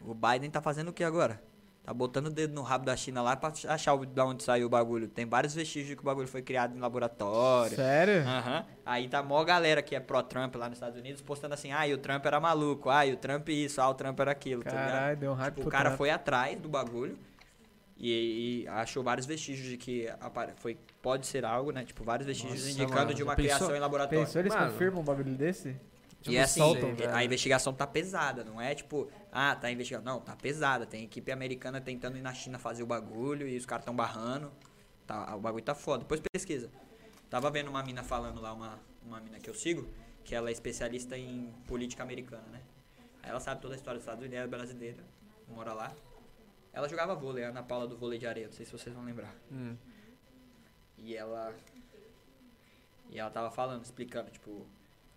O 0.01 0.15
Biden 0.15 0.49
tá 0.49 0.61
fazendo 0.61 0.87
o 0.89 0.93
que 0.93 1.03
agora? 1.03 1.39
Tá 1.83 1.93
botando 1.93 2.27
o 2.27 2.29
dedo 2.31 2.53
no 2.53 2.61
rabo 2.63 2.85
da 2.85 2.95
China 2.95 3.21
lá 3.23 3.35
pra 3.35 3.51
achar 3.67 3.93
o- 3.93 4.05
da 4.05 4.23
onde 4.25 4.43
saiu 4.43 4.65
o 4.67 4.69
bagulho. 4.69 5.07
Tem 5.07 5.25
vários 5.27 5.53
vestígios 5.55 5.89
de 5.89 5.95
que 5.95 6.01
o 6.01 6.05
bagulho 6.05 6.27
foi 6.27 6.41
criado 6.41 6.75
em 6.75 6.79
laboratório. 6.79 7.75
Sério? 7.75 8.21
Aham. 8.27 8.65
Aí 8.85 9.07
tá 9.07 9.21
mó 9.23 9.43
galera 9.43 9.81
que 9.81 9.95
é 9.95 9.99
pró-Trump 9.99 10.55
lá 10.55 10.67
nos 10.69 10.77
Estados 10.77 10.97
Unidos 10.99 11.21
postando 11.21 11.53
assim, 11.55 11.71
ah, 11.71 11.87
e 11.87 11.93
o 11.93 11.97
Trump 11.99 12.23
era 12.25 12.39
maluco, 12.39 12.89
ah, 12.89 13.05
e 13.05 13.13
o 13.13 13.17
Trump 13.17 13.49
isso, 13.49 13.79
ah, 13.81 13.89
o 13.89 13.93
Trump 13.95 14.19
era 14.19 14.31
aquilo, 14.31 14.63
tá? 14.63 14.71
Caralho, 14.71 15.17
deu 15.17 15.31
um 15.31 15.35
hype 15.35 15.55
Tipo, 15.55 15.67
o 15.67 15.71
cara 15.71 15.89
Trump. 15.89 15.97
foi 15.97 16.09
atrás 16.11 16.59
do 16.59 16.69
bagulho 16.69 17.17
e, 18.03 18.63
e 18.63 18.67
achou 18.67 19.03
vários 19.03 19.27
vestígios 19.27 19.67
de 19.67 19.77
que 19.77 20.07
foi, 20.57 20.77
pode 21.01 21.27
ser 21.27 21.45
algo, 21.45 21.71
né? 21.71 21.85
Tipo, 21.85 22.03
vários 22.03 22.25
vestígios 22.25 22.59
Nossa, 22.61 22.71
indicando 22.71 22.99
mano, 23.01 23.13
de 23.13 23.21
uma 23.23 23.35
pensou- 23.35 23.57
criação 23.57 23.75
em 23.75 23.79
laboratório. 23.79 24.25
Pensou, 24.25 24.41
eles 24.41 24.53
Mano. 24.53 24.71
confirmam 24.71 25.01
um 25.01 25.05
bagulho 25.05 25.35
desse? 25.35 25.69
E 25.69 26.23
Tipo, 26.23 26.35
é 26.35 26.41
assim, 26.41 26.59
soltam, 26.59 26.89
a 26.89 26.93
velho. 26.93 27.21
investigação 27.21 27.73
tá 27.73 27.85
pesada, 27.87 28.43
não 28.43 28.61
é 28.61 28.75
tipo, 28.75 29.09
ah, 29.31 29.55
tá 29.55 29.71
investigando. 29.71 30.05
Não, 30.05 30.19
tá 30.19 30.35
pesada. 30.35 30.85
Tem 30.85 31.03
equipe 31.03 31.31
americana 31.31 31.79
tentando 31.81 32.15
ir 32.17 32.21
na 32.21 32.33
China 32.33 32.59
fazer 32.59 32.83
o 32.83 32.85
bagulho 32.85 33.47
e 33.47 33.57
os 33.57 33.65
caras 33.65 33.85
tão 33.85 33.95
barrando. 33.95 34.51
Tá, 35.07 35.35
o 35.35 35.39
bagulho 35.39 35.63
tá 35.63 35.73
foda. 35.73 35.99
Depois 36.03 36.21
pesquisa. 36.31 36.69
Tava 37.29 37.49
vendo 37.49 37.69
uma 37.69 37.81
mina 37.83 38.03
falando 38.03 38.39
lá, 38.41 38.53
uma, 38.53 38.79
uma 39.03 39.19
mina 39.19 39.39
que 39.39 39.49
eu 39.49 39.53
sigo, 39.55 39.87
que 40.23 40.35
ela 40.35 40.49
é 40.49 40.51
especialista 40.51 41.17
em 41.17 41.51
política 41.67 42.03
americana, 42.03 42.43
né? 42.51 42.61
Aí 43.23 43.29
ela 43.31 43.39
sabe 43.39 43.59
toda 43.61 43.73
a 43.73 43.77
história 43.77 43.97
dos 43.97 44.03
Estados 44.03 44.19
Unidos, 44.21 44.37
ela 44.37 44.45
é 44.45 44.47
brasileira, 44.49 45.03
mora 45.47 45.73
lá. 45.73 45.91
Ela 46.73 46.87
jogava 46.87 47.13
vôlei, 47.15 47.43
a 47.43 47.49
Ana 47.49 47.63
Paula 47.63 47.87
do 47.87 47.97
vôlei 47.97 48.17
de 48.17 48.25
areia, 48.25 48.47
não 48.47 48.53
sei 48.53 48.65
se 48.65 48.71
vocês 48.71 48.95
vão 48.95 49.03
lembrar. 49.03 49.35
Hum. 49.51 49.75
E 50.97 51.15
ela. 51.15 51.53
E 53.09 53.19
ela 53.19 53.29
tava 53.29 53.51
falando, 53.51 53.83
explicando, 53.83 54.31
tipo, 54.31 54.65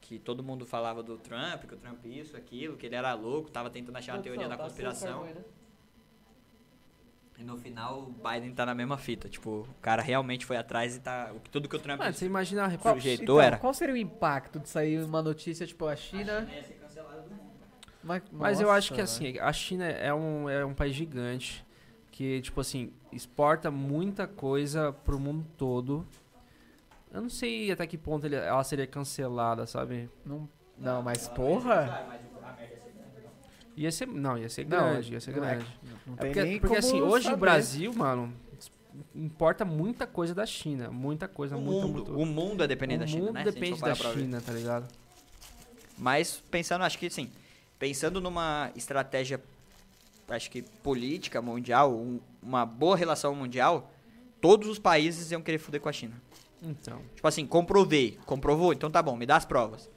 que 0.01 0.19
todo 0.19 0.43
mundo 0.43 0.67
falava 0.67 1.03
do 1.03 1.17
Trump, 1.17 1.65
que 1.65 1.75
o 1.75 1.79
Trump 1.79 2.05
isso, 2.07 2.37
aquilo, 2.37 2.77
que 2.77 2.87
ele 2.87 2.97
era 2.97 3.15
louco, 3.15 3.51
tava 3.51 3.71
tentando 3.71 3.97
achar 3.97 4.15
uma 4.17 4.23
teoria 4.23 4.49
da 4.49 4.57
conspiração. 4.57 5.27
E 7.37 7.43
no 7.43 7.57
final 7.57 8.01
o 8.03 8.11
Biden 8.13 8.55
tá 8.55 8.65
na 8.65 8.75
mesma 8.75 8.97
fita. 8.97 9.29
Tipo, 9.29 9.67
o 9.69 9.75
cara 9.83 10.01
realmente 10.03 10.47
foi 10.47 10.57
atrás 10.57 10.97
e 10.97 11.01
tá. 11.01 11.33
o 11.35 11.41
que- 11.41 11.51
Tudo 11.51 11.69
que 11.69 11.75
o 11.77 11.81
Trump 11.81 11.99
Mano, 11.99 12.13
você 12.15 12.27
imagina 12.27 12.67
a 12.67 12.79
Qual- 12.79 12.99
jeito 12.99 13.23
então, 13.25 13.41
era. 13.41 13.59
qual 13.59 13.75
seria 13.75 13.95
o 13.95 13.97
impacto 13.97 14.61
de 14.61 14.69
sair 14.69 15.03
uma 15.03 15.21
notícia, 15.23 15.67
tipo, 15.67 15.87
a 15.87 15.97
China... 15.97 16.43
do 16.43 16.47
mundo. 16.47 16.84
Mas, 18.05 18.23
Mas 18.31 18.61
eu 18.61 18.71
acho 18.71 18.93
que 18.93 19.01
assim, 19.01 19.39
a 19.39 19.53
China 19.53 19.85
é 19.87 20.13
um, 20.13 20.49
é 20.49 20.65
um 20.65 20.75
país 20.75 20.95
gigante 20.95 21.65
que, 22.11 22.41
tipo 22.43 22.61
assim, 22.61 22.93
exporta 23.11 23.71
muita 23.71 24.27
coisa 24.27 24.93
pro 24.93 25.19
mundo 25.19 25.47
todo. 25.57 26.07
Eu 27.13 27.23
não 27.23 27.31
sei 27.31 27.71
até 27.71 27.87
que 27.87 27.97
ponto 27.97 28.27
ele- 28.27 28.37
ela 28.37 28.63
seria 28.63 28.87
cancelada, 28.87 29.67
sabe? 29.67 30.11
Não, 30.25 30.49
não, 30.79 31.03
mas 31.03 31.29
porra... 31.29 32.07
Ia 33.77 33.91
ser. 33.91 34.07
Não, 34.07 34.39
ia 34.39 34.49
ser 34.49 34.65
Não, 34.67 34.91
grande, 34.93 35.13
ia 35.15 35.21
ser 35.21 35.35
não 35.35 35.45
é- 35.45 35.57
grande. 35.57 35.79
Não 36.07 36.15
É 36.15 36.17
tem 36.19 36.27
porque, 36.33 36.43
nem 36.45 36.61
porque 36.61 36.77
como 36.77 36.79
assim, 36.79 37.01
hoje 37.03 37.25
saber. 37.25 37.37
o 37.37 37.41
Brasil, 37.41 37.93
mano, 37.93 38.33
importa 39.15 39.65
muita 39.65 40.07
coisa 40.07 40.33
da 40.33 40.47
China. 40.47 40.91
Muita 40.93 41.27
coisa, 41.27 41.57
O 41.57 41.61
muito, 41.61 41.89
mundo, 41.89 42.05
muito. 42.07 42.21
o 42.23 42.25
mundo 42.27 42.63
é 42.63 42.69
dependente 42.69 42.99
o 42.99 43.01
da 43.01 43.07
China, 43.09 43.23
mundo 43.25 43.35
né? 43.35 43.43
Depende 43.45 43.81
da. 43.81 43.95
China, 43.97 44.41
tá 44.41 44.53
ligado? 44.53 44.87
Mas 45.99 46.41
pensando, 46.51 46.83
acho 46.85 46.97
que 46.99 47.11
sim, 47.11 47.31
pensando 47.85 48.19
numa 48.19 48.71
estratégia, 48.75 49.39
acho 50.29 50.51
que 50.51 50.63
política 50.83 51.43
mundial, 51.43 51.93
um- 51.95 52.19
uma 52.43 52.65
boa 52.65 52.97
relação 52.97 53.35
mundial, 53.35 53.91
todos 54.41 54.67
os 54.71 54.79
países 54.79 55.31
iam 55.31 55.43
querer 55.43 55.59
fuder 55.59 55.83
com 55.83 55.89
a 55.91 55.93
China. 55.93 56.15
Então. 56.63 57.03
Tipo 57.15 57.29
assim, 57.29 57.47
comprovei, 57.47 58.19
comprovou, 58.25 58.73
então 58.73 58.91
tá 58.91 59.03
bom, 59.03 59.15
me 59.17 59.27
dá 59.27 59.37
as 59.37 59.45
provas. 59.45 59.91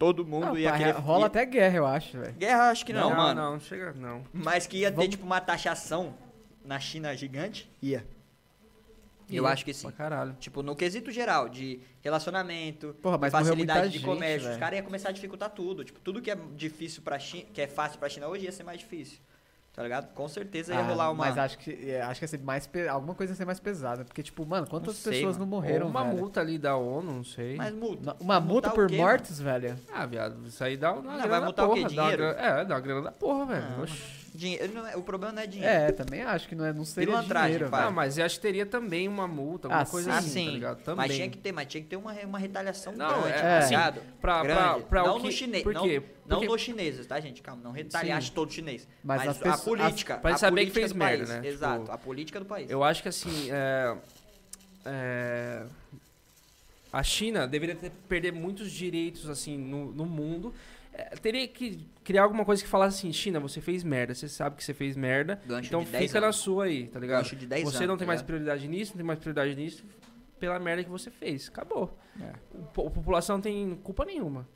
Todo 0.00 0.26
mundo 0.26 0.46
Não, 0.46 0.58
ia 0.58 0.72
pá, 0.72 0.78
querer. 0.78 0.90
rola 0.96 1.20
ia- 1.20 1.26
até 1.26 1.46
guerra, 1.46 1.76
eu 1.76 1.86
acho, 1.86 2.18
velho. 2.18 2.32
Guerra, 2.34 2.70
acho 2.70 2.84
que 2.84 2.92
não, 2.92 3.10
não, 3.10 3.16
mano. 3.16 3.40
Não, 3.52 3.60
chega, 3.60 3.92
não. 3.92 4.24
Mas 4.32 4.66
que 4.66 4.78
ia 4.78 4.90
ter, 4.90 4.96
Vamos- 4.96 5.10
tipo, 5.12 5.24
uma 5.24 5.40
taxação 5.40 6.12
na 6.64 6.80
China 6.80 7.14
gigante? 7.16 7.70
Ia. 7.80 8.04
Eu 9.36 9.46
acho 9.46 9.64
que 9.64 9.72
sim. 9.72 9.82
Pra 9.88 9.92
caralho. 9.92 10.36
Tipo, 10.38 10.62
no 10.62 10.74
quesito 10.76 11.10
geral, 11.10 11.48
de 11.48 11.80
relacionamento, 12.00 12.94
Porra, 13.00 13.18
mas 13.18 13.32
facilidade 13.32 13.88
de 13.88 13.98
gente, 13.98 14.04
comércio, 14.04 14.42
velho. 14.42 14.52
os 14.54 14.58
caras 14.60 14.78
iam 14.78 14.84
começar 14.84 15.08
a 15.08 15.12
dificultar 15.12 15.50
tudo. 15.50 15.84
Tipo, 15.84 16.00
tudo 16.00 16.20
que 16.20 16.30
é 16.30 16.36
difícil 16.54 17.02
pra 17.02 17.18
China, 17.18 17.46
que 17.52 17.60
é 17.60 17.66
fácil 17.66 17.98
pra 17.98 18.08
China 18.08 18.28
hoje 18.28 18.44
ia 18.44 18.52
ser 18.52 18.62
mais 18.62 18.78
difícil. 18.78 19.18
Tá 19.74 19.82
ligado? 19.82 20.12
Com 20.12 20.28
certeza 20.28 20.74
ia 20.74 20.80
Ah, 20.80 20.82
rolar 20.86 21.10
uma. 21.10 21.24
Mas 21.24 21.38
acho 21.38 21.56
que, 21.58 21.90
é, 21.90 22.02
acho 22.02 22.20
que 22.20 22.24
ia 22.24 22.28
ser 22.28 22.38
mais... 22.40 22.66
pe- 22.66 22.86
Alguma 22.88 23.14
coisa 23.14 23.32
ia 23.32 23.36
ser 23.36 23.46
mais 23.46 23.58
pesada. 23.58 24.04
Porque, 24.04 24.22
tipo, 24.22 24.44
mano, 24.44 24.66
quantas 24.68 24.96
sei, 24.96 25.14
pessoas 25.14 25.38
mano. 25.38 25.50
não 25.50 25.56
morreram, 25.58 25.86
Ou 25.86 25.90
uma 25.90 26.04
velho? 26.04 26.16
multa 26.18 26.40
ali 26.40 26.58
da 26.58 26.76
ONU, 26.76 27.10
não 27.10 27.24
sei. 27.24 27.56
Mas 27.56 27.72
multa. 27.74 28.02
Não, 28.04 28.16
Uma 28.20 28.38
multa 28.38 28.68
o 28.68 28.72
por 28.74 28.86
quê, 28.86 28.96
mortes, 28.98 29.40
velho? 29.40 29.74
Ah, 29.90 30.04
viado, 30.04 30.46
isso 30.46 30.62
aí 30.62 30.76
dá 30.76 30.92
uma 30.92 31.00
Não, 31.00 31.10
grana 31.12 31.26
vai 31.28 31.40
da 31.40 31.44
multar 31.46 31.64
o 31.64 31.68
porra. 31.70 31.88
quê? 31.88 31.94
dá 31.96 32.02
uma 32.02 32.10
Dinheiro? 32.10 32.34
grana- 32.34 32.60
é, 32.60 32.64
dá 32.66 32.74
uma 32.74 32.80
grana 32.80 33.00
da 33.02 33.12
porra, 33.12 33.46
velho. 33.46 33.70
Não, 33.70 33.82
Oxi. 33.84 34.22
Dinheiro 34.34 34.72
não 34.74 34.86
é- 34.86 34.96
o 34.96 35.02
problema 35.02 35.32
não 35.34 35.42
é 35.42 35.46
dinheiro. 35.46 35.74
É, 35.74 35.92
também 35.92 36.22
acho 36.22 36.48
que 36.48 36.54
não, 36.54 36.64
é, 36.64 36.72
não 36.72 36.84
seria 36.86 37.06
Pilantragem, 37.08 37.52
dinheiro, 37.52 37.70
pai. 37.70 37.80
Ah, 37.80 37.84
velho. 37.84 37.96
mas 37.96 38.16
eu 38.18 38.24
acho 38.26 38.36
que 38.36 38.40
teria 38.42 38.64
também 38.66 39.06
uma 39.08 39.26
multa, 39.28 39.68
alguma 39.68 39.82
Ah, 39.82 39.86
coisa 39.86 40.12
Ah, 40.12 40.18
assim, 40.18 40.28
sim. 40.28 40.44
tá 40.46 40.50
ligado? 40.52 40.78
Também. 40.82 40.96
Mas 41.08 41.16
tinha 41.16 41.28
que 41.30 41.38
ter, 41.38 41.52
mas 41.52 41.66
tinha 41.66 41.82
que 41.82 41.88
ter 41.88 41.96
uma, 41.96 42.12
uma 42.12 42.38
retaliação 42.38 42.94
Não, 42.94 43.08
grande, 43.22 43.28
é, 43.28 43.40
tá 43.40 43.58
assim, 43.58 43.68
ligado? 43.70 44.00
pra- 44.20 44.40
pra- 44.42 44.42
grande. 44.42 44.84
pra 44.84 45.02
o 45.04 45.06
não 45.06 45.16
que- 45.20 45.26
no 45.26 45.32
chinês, 45.32 45.62
por 45.62 45.74
não, 45.74 45.82
quê? 45.82 46.02
Não 46.26 46.38
Porque- 46.38 46.46
nos 46.52 46.60
chineses, 46.60 47.06
tá, 47.06 47.18
gente? 47.20 47.42
Calma, 47.42 47.62
não 47.62 47.72
retaliar 47.72 48.22
todo 48.30 48.52
chinês. 48.52 48.86
Mas 49.02 49.18
Mas, 49.20 49.28
as 49.30 49.36
a 49.36 49.40
pessoas- 49.40 49.64
política. 49.64 50.18
Pra 50.18 50.30
ele 50.30 50.34
a 50.34 50.38
saber 50.38 50.66
que 50.66 50.72
política 50.72 50.80
fez 50.80 50.92
do 50.92 50.98
merda, 50.98 51.26
país. 51.26 51.42
né? 51.42 51.48
Exato, 51.48 51.80
Tipo, 51.80 51.92
a 51.92 51.98
política 51.98 52.40
do 52.40 52.46
país. 52.46 52.70
Eu 52.70 52.82
acho 52.84 53.02
que 53.02 53.08
assim, 53.08 53.50
é, 53.50 53.96
é, 54.84 55.62
a 56.92 57.02
China 57.02 57.46
deveria 57.46 57.74
ter, 57.74 57.90
perder 58.08 58.32
muitos 58.32 58.70
direitos 58.70 59.28
assim 59.28 59.56
no, 59.58 59.92
no 59.92 60.04
mundo. 60.06 60.54
É, 60.94 61.04
teria 61.16 61.48
que 61.48 61.86
criar 62.04 62.22
alguma 62.24 62.44
coisa 62.44 62.62
que 62.62 62.68
falasse 62.68 62.98
assim, 62.98 63.12
China, 63.12 63.40
você 63.40 63.60
fez 63.62 63.82
merda, 63.82 64.14
você 64.14 64.28
sabe 64.28 64.56
que 64.56 64.62
você 64.64 64.74
fez 64.74 64.94
merda, 64.94 65.40
Gancho 65.46 65.68
então 65.68 65.82
de 65.84 65.90
10 65.90 66.04
fica 66.06 66.20
na 66.20 66.26
anos. 66.26 66.36
sua 66.36 66.64
aí, 66.64 66.86
tá 66.88 67.00
ligado? 67.00 67.22
Gancho 67.22 67.34
de 67.36 67.46
10 67.46 67.64
você 67.64 67.76
anos, 67.78 67.88
não 67.88 67.96
tem 67.96 68.06
tá 68.06 68.10
mais 68.12 68.20
prioridade 68.22 68.68
nisso, 68.68 68.92
não 68.92 68.96
tem 68.98 69.06
mais 69.06 69.18
prioridade 69.18 69.54
nisso, 69.54 69.82
pela 70.38 70.58
merda 70.58 70.84
que 70.84 70.90
você 70.90 71.10
fez. 71.10 71.48
Acabou. 71.48 71.96
É. 72.20 72.26
A 72.26 72.60
população 72.90 73.36
não 73.36 73.42
tem 73.42 73.74
culpa 73.82 74.04
nenhuma. 74.04 74.46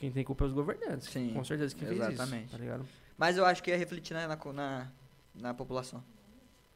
Quem 0.00 0.10
tem 0.10 0.24
culpa 0.24 0.44
é 0.44 0.46
os 0.46 0.54
governantes. 0.54 1.08
Sim, 1.10 1.30
com 1.34 1.44
certeza 1.44 1.74
que 1.74 1.84
fez 1.84 2.00
isso, 2.00 2.10
exatamente. 2.10 2.50
tá 2.52 2.56
ligado? 2.56 2.86
Mas 3.18 3.36
eu 3.36 3.44
acho 3.44 3.62
que 3.62 3.70
ia 3.70 3.76
refletir 3.76 4.14
na, 4.14 4.26
na, 4.54 4.88
na, 5.34 5.52
população. 5.52 6.02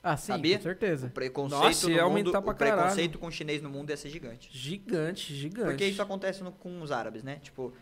Ah, 0.03 0.15
sim, 0.15 0.27
Sabia? 0.27 0.59
com 0.59 0.63
certeza. 0.63 1.07
O 1.07 1.11
preconceito 1.11 1.63
Nossa, 1.63 1.89
no 1.89 2.11
mundo, 2.11 2.31
pra 2.31 2.41
o 2.41 2.55
preconceito 2.55 3.19
com 3.19 3.27
o 3.29 3.33
chinês 3.33 3.63
no 3.63 3.71
mundo 3.71 3.89
ia 3.89 3.97
ser 3.97 4.11
gigante. 4.11 4.51
Gigante, 4.53 5.35
gigante. 5.35 5.69
Porque 5.71 5.87
isso 5.87 6.03
acontece 6.03 6.45
no- 6.45 6.53
com 6.53 6.83
os 6.83 6.93
árabes, 6.93 7.23
né? 7.23 7.37
Tipo, 7.37 7.73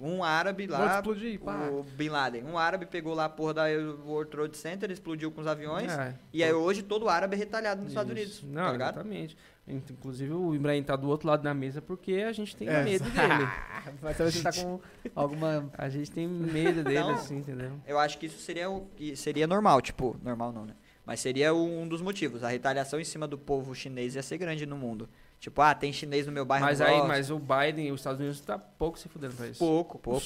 um 0.00 0.24
árabe 0.24 0.66
Vou 0.66 0.76
lá, 0.76 0.96
explodir, 0.96 1.38
pá. 1.38 1.68
o 1.68 1.84
Bin 1.84 2.08
Laden, 2.08 2.42
um 2.42 2.58
árabe 2.58 2.84
pegou 2.84 3.14
lá 3.14 3.26
a 3.26 3.28
porra 3.28 3.54
da 3.54 3.64
World 4.04 4.28
Trade 4.32 4.56
Center, 4.56 4.90
explodiu 4.90 5.30
com 5.30 5.40
os 5.40 5.46
aviões, 5.46 5.92
É. 5.92 6.16
e 6.32 6.42
aí 6.42 6.52
hoje 6.52 6.82
todo 6.82 7.08
árabe 7.08 7.36
é 7.36 7.38
retalhado 7.38 7.80
nos 7.82 7.90
Estados 7.92 8.10
Isso. 8.18 8.42
Unidos, 8.42 8.42
Não, 8.42 8.64
tá 8.64 8.72
ligado? 8.72 8.94
exatamente. 8.96 9.38
Inclusive 9.70 10.32
o 10.32 10.54
Ibrahim 10.54 10.82
tá 10.82 10.96
do 10.96 11.08
outro 11.08 11.28
lado 11.28 11.42
da 11.42 11.54
mesa 11.54 11.80
porque 11.80 12.14
a 12.14 12.32
gente 12.32 12.54
tem 12.56 12.68
É. 12.68 12.82
medo 12.82 13.04
dele. 13.04 13.48
Mas 14.02 14.16
talvez 14.16 14.42
tá 14.42 14.52
com 14.52 14.80
alguma. 15.14 15.70
A 15.76 15.88
gente 15.88 16.10
tem 16.10 16.26
medo 16.28 16.82
dele, 16.82 17.00
Não. 17.00 17.10
assim, 17.10 17.38
entendeu? 17.38 17.72
Eu 17.86 17.98
acho 17.98 18.18
que 18.18 18.26
isso 18.26 18.38
seria, 18.38 18.68
o, 18.70 18.86
que 18.96 19.14
seria 19.16 19.46
normal, 19.46 19.80
tipo, 19.80 20.16
normal 20.22 20.52
não, 20.52 20.66
né? 20.66 20.74
Mas 21.06 21.20
seria 21.20 21.52
um 21.54 21.88
dos 21.88 22.00
motivos. 22.02 22.44
A 22.44 22.48
retaliação 22.48 23.00
em 23.00 23.04
cima 23.04 23.26
do 23.26 23.36
povo 23.38 23.74
chinês 23.74 24.14
ia 24.14 24.22
ser 24.22 24.38
grande 24.38 24.64
no 24.66 24.76
mundo. 24.76 25.08
Tipo, 25.40 25.62
ah, 25.62 25.74
tem 25.74 25.92
chinês 25.92 26.26
no 26.26 26.32
meu 26.32 26.44
bairro. 26.44 26.66
Mas 26.66 26.80
aí, 26.80 27.02
mas 27.06 27.30
o 27.30 27.38
Biden 27.38 27.88
e 27.88 27.92
os 27.92 28.00
Estados 28.00 28.20
Unidos 28.20 28.40
tá 28.42 28.58
pouco 28.58 28.98
se 28.98 29.08
fudendo 29.08 29.34
pra 29.34 29.46
isso. 29.48 29.58
Pouco, 29.58 29.98
pouco. 29.98 30.24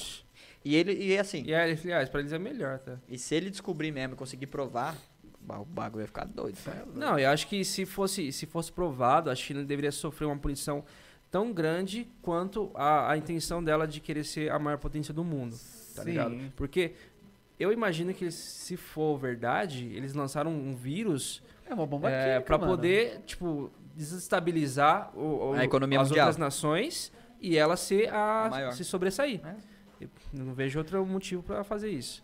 E 0.63 0.75
ele, 0.75 0.93
e 0.93 1.17
assim, 1.17 1.43
E 1.45 1.55
aí, 1.55 1.71
aliás, 1.83 2.09
pra 2.09 2.19
eles 2.19 2.33
é 2.33 2.39
melhor, 2.39 2.79
tá? 2.79 2.97
e 3.07 3.17
se 3.17 3.33
ele 3.33 3.49
descobrir 3.49 3.91
mesmo 3.91 4.15
e 4.15 4.17
conseguir 4.17 4.47
provar, 4.47 4.95
o 5.47 5.65
bagulho 5.65 6.01
ia 6.03 6.07
ficar 6.07 6.25
doido. 6.25 6.57
cara. 6.63 6.85
Não, 6.93 7.17
eu 7.19 7.29
acho 7.29 7.47
que 7.47 7.63
se 7.63 7.85
fosse, 7.85 8.31
se 8.31 8.45
fosse 8.45 8.71
provado, 8.71 9.29
a 9.29 9.35
China 9.35 9.63
deveria 9.63 9.91
sofrer 9.91 10.25
uma 10.25 10.37
punição 10.37 10.83
tão 11.31 11.51
grande 11.51 12.07
quanto 12.21 12.71
a, 12.75 13.11
a 13.11 13.17
intenção 13.17 13.63
dela 13.63 13.87
de 13.87 13.99
querer 13.99 14.23
ser 14.23 14.51
a 14.51 14.57
maior 14.59 14.77
potência 14.77 15.13
do 15.13 15.23
mundo, 15.23 15.51
tá 15.95 16.03
Sim. 16.03 16.09
ligado? 16.11 16.35
Porque 16.55 16.93
eu 17.59 17.71
imagino 17.71 18.13
que 18.13 18.29
se 18.31 18.75
for 18.77 19.17
verdade, 19.17 19.85
eles 19.93 20.13
lançaram 20.13 20.51
um 20.51 20.75
vírus 20.75 21.41
É 21.69 21.73
uma 21.73 21.85
bomba 21.85 22.09
é, 22.09 22.39
para 22.39 22.57
mano. 22.57 22.71
poder, 22.71 23.21
tipo, 23.25 23.71
desestabilizar 23.95 25.11
o, 25.15 25.51
o- 25.51 25.53
A 25.53 25.63
economia 25.63 25.99
as 26.01 26.07
mundial. 26.09 26.27
outras 26.27 26.37
nações 26.37 27.11
e 27.41 27.57
ela 27.57 27.75
ser 27.77 28.13
a, 28.13 28.45
A 28.45 28.49
maior. 28.49 28.71
se 28.73 28.83
sobressair. 28.83 29.41
É. 29.45 29.55
Eu 30.01 30.09
não 30.45 30.53
vejo 30.53 30.77
outro 30.79 31.05
motivo 31.05 31.41
para 31.43 31.63
fazer 31.63 31.89
isso. 31.89 32.23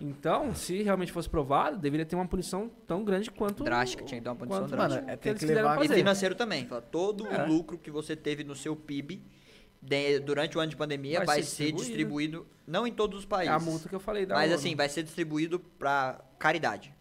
Então, 0.00 0.54
se 0.54 0.82
realmente 0.82 1.12
fosse 1.12 1.28
provado, 1.28 1.76
deveria 1.76 2.06
ter 2.06 2.16
uma 2.16 2.26
punição 2.26 2.70
tão 2.86 3.04
grande 3.04 3.30
quanto 3.30 3.62
Drástica, 3.62 4.02
tinha 4.04 4.20
que 4.20 4.24
dar 4.24 4.30
uma 4.32 4.36
punição 4.36 4.60
quanto 4.62 4.70
drástica. 4.70 5.00
Mano, 5.02 5.12
é, 5.12 5.16
que 5.16 5.22
tem 5.22 5.34
que 5.34 5.40
quiseram 5.40 5.60
levar- 5.68 5.74
E 5.84 5.88
fazer. 5.88 5.94
financeiro 6.00 6.34
também. 6.34 6.66
fala, 6.66 6.80
Todo 6.82 7.26
É. 7.26 7.44
o 7.44 7.48
lucro 7.48 7.76
que 7.78 7.90
você 7.90 8.16
teve 8.16 8.42
no 8.42 8.54
seu 8.56 8.74
PIB 8.74 9.22
de- 9.82 10.18
durante 10.20 10.56
o 10.56 10.60
ano 10.60 10.70
de 10.70 10.76
pandemia 10.76 11.18
vai, 11.18 11.26
Vai 11.26 11.42
ser 11.42 11.66
ser 11.66 11.72
distribuído, 11.72 12.46
não 12.66 12.86
em 12.86 12.92
todos 12.92 13.18
os 13.20 13.24
É 13.24 13.28
países, 13.28 13.54
a 13.54 13.58
multa 13.58 13.88
que 13.88 13.94
eu 13.94 14.00
falei 14.00 14.24
da 14.26 14.34
mas 14.34 14.46
ONU. 14.50 14.54
assim, 14.58 14.74
vai 14.74 14.88
ser 14.88 15.02
distribuído 15.02 15.58
pra 15.58 16.20
caridade. 16.38 16.94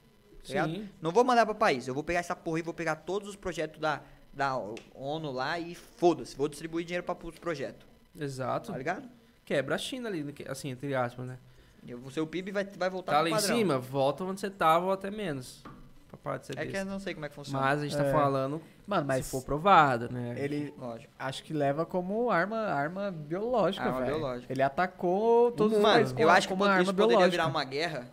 tá. 0.47 0.67
Não 1.01 1.11
vou 1.11 1.23
mandar 1.23 1.45
pra 1.45 1.53
país, 1.53 1.88
eu 1.88 1.93
vou 1.93 2.03
pegar 2.03 2.19
essa 2.19 2.35
porra 2.35 2.59
e 2.59 2.61
vou 2.61 2.73
pegar 2.73 2.95
todos 2.95 3.30
os 3.30 3.35
projetos 3.35 3.80
da, 3.80 4.01
da 4.34 4.57
ONU 4.95 5.31
lá 5.31 5.59
e 5.59 5.76
foda-se, 5.76 6.35
vou 6.35 6.47
distribuir 6.47 6.85
dinheiro 6.85 7.03
pra 7.03 7.15
os 7.27 7.38
projetos, 7.38 7.85
Exato. 8.19 8.71
tá 8.71 8.77
ligado? 8.77 9.07
Quebra 9.45 9.76
a 9.76 9.77
China 9.77 10.07
ali, 10.09 10.26
assim, 10.47 10.69
entre 10.69 10.95
aspas, 10.95 11.27
né? 11.27 11.38
E 11.84 11.93
o 11.95 12.11
seu 12.11 12.27
PIB 12.27 12.51
vai, 12.51 12.65
vai 12.65 12.89
voltar 12.89 13.14
Tá 13.14 13.19
pro 13.19 13.30
lá 13.30 13.38
em 13.38 13.39
padrão. 13.41 13.56
cima, 13.57 13.80
volta 13.80 14.23
onde 14.23 14.39
você 14.39 14.49
tava 14.49 14.85
ou 14.88 14.91
até 14.91 15.10
menos. 15.10 15.64
Pra 16.07 16.18
parar 16.18 16.38
de 16.38 16.47
ser 16.47 16.53
É 16.57 16.61
que 16.64 16.69
eu 16.69 16.72
besta. 16.73 16.85
não 16.89 16.99
sei 16.99 17.14
como 17.14 17.26
é 17.26 17.30
que 17.30 17.35
funciona. 17.35 17.60
Mas 17.64 17.80
a 17.81 17.84
gente 17.84 17.95
tá 17.95 18.06
É. 18.06 18.11
falando 18.11 18.61
Mano, 18.88 19.06
mas 19.07 19.26
se 19.26 19.31
for 19.31 19.43
provado, 19.43 20.11
né? 20.11 20.34
ele 20.38 20.73
Lógico. 20.77 21.14
acho 21.19 21.43
que 21.43 21.53
leva 21.53 21.85
como 21.85 22.31
arma, 22.31 22.57
arma 22.57 23.11
biológica, 23.11 23.85
Arma 23.85 23.99
velho. 24.01 24.15
biológica. 24.15 24.51
Ele 24.51 24.64
atacou 24.64 25.51
todos 25.51 25.77
os 25.77 25.84
Mano, 25.84 25.93
países 25.95 26.14
com, 26.14 26.19
eu 26.22 26.30
acho 26.31 26.47
que 26.47 26.53
com 26.53 26.56
uma 26.60 26.65
pode- 26.65 26.72
arma 26.72 26.84
isso 26.84 26.93
poderia 26.93 27.07
biológica. 27.10 27.31
virar 27.31 27.47
uma 27.47 27.64
guerra 27.64 28.07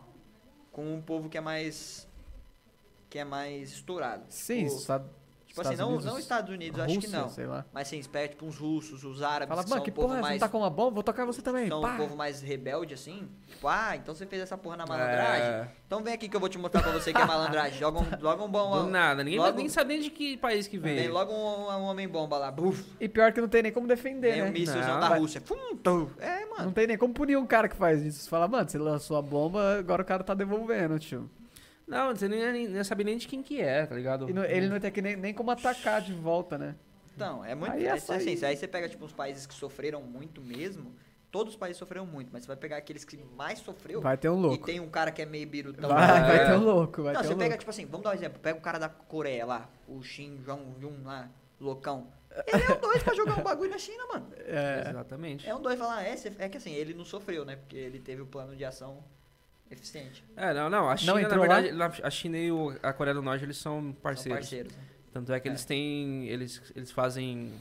com 0.70 0.94
um 0.94 1.01
povo 1.01 1.28
que 1.30 1.38
é 1.38 1.40
mais 1.40 2.06
que 3.09 3.18
é 3.18 3.24
mais 3.24 3.70
estourado. 3.72 4.24
Sim, 4.28 4.64
Tipo, 4.66 4.76
Estados, 4.76 5.06
tipo 5.62 5.68
assim, 5.68 5.76
não, 5.76 5.88
Unidos, 5.88 6.04
não 6.06 6.18
Estados 6.18 6.54
Unidos, 6.54 6.80
acho 6.80 6.88
que 6.98 7.06
Rússia, 7.06 7.18
não. 7.20 7.28
sei 7.28 7.46
lá. 7.46 7.64
Mas 7.72 7.88
sim, 7.88 7.98
espera, 7.98 8.28
tipo 8.28 8.46
uns 8.46 8.56
russos, 8.58 9.04
os 9.04 9.22
árabes, 9.22 9.48
Fala, 9.48 9.64
que 9.64 9.70
mano, 9.70 9.78
são 9.80 9.84
que 9.84 9.90
um 9.90 9.94
povo 9.94 10.08
porra, 10.08 10.18
é 10.18 10.22
mais 10.22 10.34
Não 10.34 10.46
tá 10.46 10.48
com 10.52 10.58
uma 10.58 10.70
bomba? 10.70 10.90
Vou 10.90 11.02
tocar 11.02 11.24
você 11.24 11.42
também. 11.42 11.68
são 11.68 11.80
Pá. 11.80 11.94
um 11.94 11.96
povo 11.96 12.16
mais 12.16 12.40
rebelde 12.40 12.94
assim. 12.94 13.28
Tipo, 13.48 13.68
ah, 13.68 13.96
então 13.96 14.14
você 14.14 14.26
fez 14.26 14.42
essa 14.42 14.56
porra 14.58 14.76
na 14.76 14.86
malandragem. 14.86 15.46
É, 15.46 15.68
Então 15.86 16.02
vem 16.02 16.14
aqui 16.14 16.28
que 16.28 16.36
eu 16.36 16.40
vou 16.40 16.48
te 16.48 16.58
mostrar 16.58 16.82
pra 16.82 16.92
você 16.92 17.12
que 17.12 17.20
é 17.20 17.24
malandragem. 17.26 17.78
Joga 17.78 18.00
um, 18.00 18.20
joga 18.20 18.42
um 18.42 18.48
bom 18.48 18.84
do 18.84 18.90
nada. 18.90 19.22
Ninguém 19.24 19.38
logo- 19.38 19.56
nem 19.58 19.68
sabe 19.68 19.94
nem 19.94 20.02
de 20.02 20.10
que 20.10 20.36
país 20.36 20.66
que 20.66 20.78
Vem 20.78 21.08
logo 21.08 21.32
um, 21.32 21.68
um 21.70 21.82
homem 21.84 22.06
bomba 22.08 22.36
lá. 22.38 22.50
Buf, 22.50 22.84
E 23.00 23.08
pior 23.08 23.32
que 23.32 23.40
não 23.40 23.48
tem 23.48 23.62
nem 23.62 23.72
como 23.72 23.86
defender, 23.86 24.32
vem 24.32 24.42
né? 24.42 24.48
um 24.48 24.52
mísselzão 24.52 24.94
Não, 25.00 25.00
da 25.08 25.16
Rússia. 25.16 25.40
Fum, 25.40 25.76
tum. 25.76 26.08
É, 26.18 26.44
mano. 26.46 26.64
Não 26.66 26.72
tem 26.72 26.86
nem 26.86 26.98
como 26.98 27.12
punir 27.14 27.36
um 27.36 27.46
cara 27.46 27.68
que 27.68 27.76
faz 27.76 28.02
isso. 28.02 28.20
Você 28.24 28.28
fala, 28.30 28.46
mano, 28.48 28.68
você 28.68 28.78
lançou 28.78 29.16
a 29.16 29.22
bomba, 29.22 29.78
agora 29.78 30.02
o 30.02 30.04
cara 30.04 30.22
tá 30.24 30.34
devolvendo, 30.34 30.98
tio. 30.98 31.30
Não, 31.86 32.14
você 32.14 32.28
nem, 32.28 32.52
nem, 32.52 32.68
nem 32.68 32.84
sabe 32.84 33.04
nem 33.04 33.16
de 33.16 33.28
quem 33.28 33.42
que 33.42 33.60
é, 33.60 33.86
tá 33.86 33.94
ligado? 33.94 34.28
E 34.28 34.32
não- 34.32 34.44
ele 34.44 34.68
não 34.68 34.80
tem 34.80 34.90
que 34.90 35.00
nem, 35.00 35.14
nem 35.16 35.32
como 35.32 35.50
atacar 35.50 36.00
de 36.02 36.12
volta, 36.12 36.58
né? 36.58 36.74
Então, 37.14 37.44
é 37.44 37.54
muito. 37.54 37.72
Aí 37.72 37.84
é 37.84 37.88
é 37.88 37.92
assim, 37.92 38.44
aí 38.44 38.56
você 38.56 38.66
pega, 38.68 38.88
tipo, 38.88 39.04
uns 39.04 39.12
países 39.12 39.46
que 39.46 39.54
sofreram 39.54 40.02
muito 40.02 40.40
mesmo. 40.42 40.92
Todos 41.30 41.54
os 41.54 41.58
países 41.58 41.76
sofreram 41.78 42.06
muito, 42.06 42.30
mas 42.32 42.42
você 42.42 42.48
vai 42.48 42.56
pegar 42.56 42.76
aqueles 42.76 43.04
que 43.04 43.16
mais 43.36 43.58
sofreu. 43.58 44.00
Vai 44.00 44.16
ter 44.16 44.28
um 44.28 44.38
E 44.38 44.42
louco. 44.42 44.66
tem 44.66 44.80
um 44.80 44.88
cara 44.88 45.10
que 45.10 45.20
é 45.22 45.26
meio 45.26 45.46
birutão. 45.46 45.88
Vai, 45.88 45.98
lá. 46.08 46.20
vai 46.26 46.36
É. 46.38 46.46
ter 46.46 46.56
um 46.56 46.64
louco, 46.64 47.02
vai 47.02 47.12
Não, 47.14 47.20
ter 47.22 47.26
você 47.28 47.34
um 47.34 47.38
pega, 47.38 47.48
louco. 47.50 47.58
tipo 47.60 47.70
assim, 47.70 47.86
vamos 47.86 48.04
dar 48.04 48.10
um 48.10 48.14
exemplo. 48.14 48.38
Pega 48.40 48.58
o 48.58 48.62
cara 48.62 48.78
da 48.78 48.88
Coreia 48.88 49.44
lá, 49.46 49.68
o 49.88 50.02
Shin 50.02 50.36
Jong-un 50.44 51.04
lá, 51.04 51.28
loucão. 51.60 52.06
Ele 52.46 52.62
é 52.64 52.72
um 52.74 52.80
dois 52.80 53.02
pra 53.02 53.14
jogar 53.14 53.38
um 53.38 53.42
bagulho 53.42 53.70
na 53.70 53.78
China, 53.78 54.06
mano. 54.12 54.26
É, 54.44 54.86
Exatamente. 54.90 55.48
É 55.48 55.54
um 55.54 55.60
dois 55.60 55.78
falar, 55.78 56.02
é, 56.04 56.16
cê- 56.16 56.32
é 56.38 56.48
que 56.48 56.56
assim, 56.58 56.72
ele 56.74 56.92
não 56.94 57.04
sofreu, 57.04 57.44
né? 57.46 57.56
Porque 57.56 57.76
ele 57.76 57.98
teve 57.98 58.20
o 58.22 58.26
plano 58.26 58.54
de 58.54 58.64
ação 58.64 59.02
eficiente. 59.70 60.24
É, 60.36 60.52
não, 60.55 60.68
não. 60.70 60.88
A 60.88 60.97
China, 60.97 61.14
na 61.14 61.22
entrou 61.22 61.40
verdade, 61.40 61.70
lá- 61.72 61.93
a 62.02 62.10
China 62.10 62.38
e 62.38 62.51
o- 62.52 62.76
a 62.82 62.93
Coreia 62.93 63.14
do 63.14 63.22
Norte, 63.22 63.44
eles 63.44 63.56
são 63.56 63.80
São 63.82 63.93
parceiros. 63.94 64.38
parceiros. 64.40 64.72
né? 64.76 64.82
Tanto 65.12 65.32
é 65.32 65.40
que 65.40 65.48
É. 65.48 65.51
eles 65.51 65.64
têm. 65.64 66.26
Eles, 66.28 66.60
eles 66.76 66.90
fazem. 66.90 67.52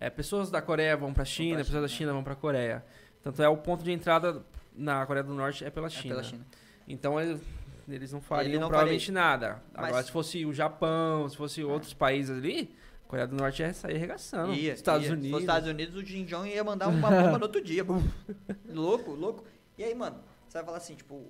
é, 0.00 0.10
pessoas 0.10 0.50
da 0.50 0.60
Coreia 0.60 0.96
vão 0.96 1.12
pra 1.14 1.24
China, 1.24 1.56
pra 1.56 1.64
pessoas 1.64 1.82
da 1.82 1.88
China, 1.88 1.98
China 1.98 2.12
vão 2.12 2.24
pra 2.24 2.34
Coreia. 2.34 2.84
Tanto 3.22 3.42
é 3.42 3.48
o 3.48 3.56
ponto 3.56 3.82
de 3.82 3.90
entrada 3.92 4.42
na 4.76 5.04
Coreia 5.06 5.24
do 5.24 5.32
Norte 5.32 5.64
é 5.64 5.70
pela 5.70 5.86
É 5.86 5.90
China. 5.90 6.14
pela 6.16 6.22
China. 6.22 6.44
Então 6.86 7.18
eles, 7.20 7.40
eles 7.88 8.12
não 8.12 8.20
fariam 8.20 8.60
não 8.60 8.68
provavelmente 8.68 9.10
nada. 9.12 9.62
Mas- 9.74 9.86
Agora, 9.88 10.02
se 10.02 10.10
fosse 10.12 10.44
o 10.44 10.52
Japão, 10.52 11.28
se 11.28 11.36
fosse 11.36 11.62
outros 11.64 11.94
países 11.94 12.36
ali, 12.36 12.74
a 13.04 13.08
Coreia 13.08 13.26
do 13.28 13.36
Norte 13.36 13.62
ia 13.62 13.72
sair 13.72 13.96
arregaçando. 13.96 14.52
Ia, 14.52 14.72
Estados 14.74 15.02
ia. 15.04 15.08
Se 15.08 15.12
Unidos. 15.14 15.30
fosse 15.30 15.42
Estados 15.44 15.68
Unidos, 15.68 15.94
o 15.94 16.04
Jin 16.04 16.24
Jong 16.24 16.48
ia 16.48 16.64
mandar 16.64 16.88
uma 16.88 17.08
bomba 17.10 17.38
no 17.38 17.44
outro 17.44 17.62
dia. 17.62 17.84
Louco, 18.68 19.12
louco. 19.12 19.44
E 19.78 19.84
aí, 19.84 19.94
mano, 19.94 20.16
você 20.54 20.58
vai 20.58 20.64
falar 20.66 20.76
assim, 20.78 20.94
tipo, 20.94 21.26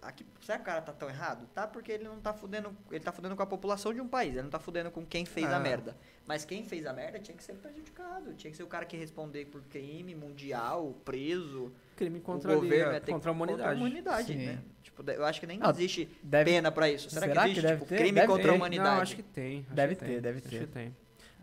aqui, 0.00 0.24
será 0.40 0.56
que 0.56 0.62
o 0.62 0.64
cara 0.64 0.80
tá 0.80 0.92
tão 0.92 1.08
errado? 1.10 1.46
Tá 1.54 1.66
porque 1.66 1.92
ele 1.92 2.04
não 2.04 2.18
tá 2.18 2.32
fudendo, 2.32 2.74
ele 2.90 3.04
tá 3.04 3.12
fudendo 3.12 3.36
com 3.36 3.42
a 3.42 3.46
população 3.46 3.92
de 3.92 4.00
um 4.00 4.08
país, 4.08 4.32
ele 4.32 4.42
não 4.44 4.48
tá 4.50 4.58
fudendo 4.58 4.90
com 4.90 5.04
quem 5.04 5.26
fez 5.26 5.46
a 5.46 5.56
Ah. 5.56 5.60
merda. 5.60 5.94
Mas 6.26 6.46
quem 6.46 6.64
fez 6.64 6.86
a 6.86 6.92
merda 6.94 7.18
tinha 7.18 7.36
que 7.36 7.44
ser 7.44 7.52
prejudicado, 7.54 8.32
tinha 8.32 8.50
que 8.50 8.56
ser 8.56 8.62
o 8.62 8.66
cara 8.66 8.86
que 8.86 8.96
responder 8.96 9.44
por 9.46 9.60
crime 9.64 10.14
mundial, 10.14 10.94
preso. 11.04 11.70
Crime 11.96 12.18
o 12.18 12.22
contra, 12.22 12.54
governo 12.54 12.84
ali, 12.86 12.94
ia 12.94 13.00
ter 13.02 13.12
contra 13.12 13.30
a 13.30 13.34
que- 13.34 13.36
humanidade. 13.36 13.62
Contra 13.62 13.74
a 13.74 13.76
humanidade, 13.88 14.32
Sim. 14.32 14.46
né? 14.46 14.58
Tipo, 14.82 15.10
eu 15.10 15.24
acho 15.26 15.38
que 15.40 15.46
nem 15.46 15.58
Ah, 15.60 15.68
existe 15.70 16.08
deve, 16.22 16.50
pena 16.50 16.72
pra 16.72 16.88
isso. 16.90 17.10
Será, 17.10 17.26
será 17.26 17.34
que 17.42 17.48
que 17.48 17.50
existe, 17.50 17.62
deve 17.66 17.76
tipo, 17.80 17.88
ter? 17.90 17.96
crime 17.98 18.12
Deve 18.12 18.26
contra 18.26 18.42
ter. 18.44 18.48
a 18.48 18.52
humanidade? 18.54 18.94
Não, 18.96 19.02
acho 19.02 19.16
que 19.16 19.22
tem. 19.22 19.60
acho 19.60 19.74
Deve 19.74 19.94
que 19.96 20.00
ter, 20.00 20.06
tem, 20.12 20.20
deve 20.22 20.38
acho 20.38 20.48
ter. 20.48 20.58
que 20.60 20.66
tem. 20.66 20.96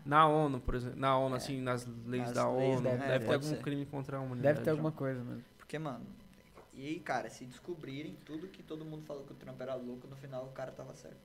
Na 0.04 0.26
ONU, 0.26 0.58
por 0.60 0.74
exemplo. 0.74 0.98
Na 0.98 1.16
ONU, 1.16 1.36
assim, 1.36 1.60
nas 1.60 1.86
leis 2.06 2.24
Nas 2.24 2.32
da 2.32 2.50
leis 2.50 2.72
ONU, 2.78 2.82
deve- 2.82 2.96
deve, 2.98 3.12
é, 3.14 3.18
ter 3.20 3.24
pode 3.26 3.44
algum 3.44 3.56
ser. 3.56 3.62
crime 3.62 3.86
contra 3.86 4.16
a 4.16 4.20
humanidade. 4.20 4.54
deve 4.54 4.64
ter 4.64 4.70
alguma 4.70 4.90
coisa, 4.90 5.22
mano. 5.22 5.44
Porque, 5.58 5.78
mano, 5.78 6.04
e 6.80 6.86
aí, 6.86 6.98
cara, 6.98 7.28
se 7.28 7.44
descobrirem 7.44 8.16
tudo 8.24 8.48
que 8.48 8.62
todo 8.62 8.86
mundo 8.86 9.04
falou 9.04 9.22
que 9.24 9.32
o 9.32 9.36
Trump 9.36 9.60
era 9.60 9.74
louco, 9.74 10.06
no 10.08 10.16
final 10.16 10.46
o 10.46 10.52
cara 10.52 10.72
tava 10.72 10.94
certo. 10.94 11.18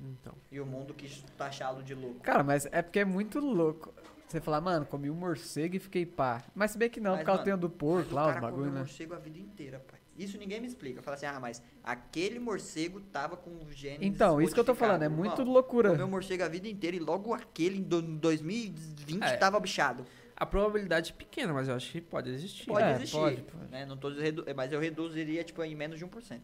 Então. 0.00 0.32
E 0.50 0.60
o 0.60 0.64
mundo 0.64 0.94
quis 0.94 1.24
taxá-lo 1.36 1.82
de 1.82 1.92
louco. 1.92 2.20
Cara, 2.20 2.44
mas 2.44 2.66
é 2.66 2.80
porque 2.80 3.00
é 3.00 3.04
muito 3.04 3.40
louco. 3.40 3.92
Você 4.28 4.40
falar, 4.40 4.60
mano, 4.60 4.86
comi 4.86 5.10
um 5.10 5.14
morcego 5.14 5.74
e 5.74 5.80
fiquei 5.80 6.06
pá. 6.06 6.44
Mas 6.54 6.70
se 6.70 6.78
bem 6.78 6.88
que 6.88 7.00
não, 7.00 7.10
Mas, 7.12 7.20
por 7.20 7.26
causa 7.26 7.40
mano, 7.40 7.44
tem 7.44 7.54
o 7.54 7.56
do 7.56 7.68
porco 7.68 8.12
o 8.12 8.14
lá, 8.14 8.32
os 8.32 8.40
bagulho, 8.40 8.70
né? 8.70 8.78
morcego 8.78 9.14
a 9.14 9.18
vida 9.18 9.38
inteira, 9.40 9.80
pai. 9.80 9.98
Isso 10.16 10.38
ninguém 10.38 10.60
me 10.60 10.68
explica. 10.68 11.02
Fala 11.02 11.16
assim, 11.16 11.26
ah, 11.26 11.40
mas 11.40 11.60
aquele 11.82 12.38
morcego 12.38 13.00
tava 13.00 13.36
com 13.36 13.50
os 13.62 13.74
genes 13.74 13.98
Então, 14.02 14.40
isso 14.40 14.54
que 14.54 14.60
eu 14.60 14.64
tô 14.64 14.74
falando, 14.74 15.02
é 15.02 15.08
muito 15.08 15.40
Irmão, 15.40 15.54
loucura. 15.54 15.90
Comeu 15.90 16.06
morcego 16.06 16.44
a 16.44 16.48
vida 16.48 16.68
inteira 16.68 16.96
e 16.96 17.00
logo 17.00 17.34
aquele 17.34 17.78
em 17.78 17.82
2020 17.82 19.22
É. 19.22 19.36
tava 19.36 19.58
bichado. 19.58 20.04
A 20.36 20.46
probabilidade 20.46 21.12
é 21.12 21.14
pequena, 21.14 21.52
mas 21.52 21.68
eu 21.68 21.74
acho 21.74 21.90
que 21.92 22.00
pode 22.00 22.30
existir. 22.30 22.66
Pode 22.66 22.84
É, 22.84 22.92
existir. 22.94 23.16
pode, 23.16 23.42
pode. 23.42 23.70
Né? 23.70 23.84
Não 23.86 23.96
tô 23.96 24.08
redu- 24.10 24.44
mas 24.56 24.72
eu 24.72 24.80
reduziria 24.80 25.44
tipo, 25.44 25.62
em 25.62 25.74
menos 25.74 25.98
de 25.98 26.04
1%. 26.06 26.40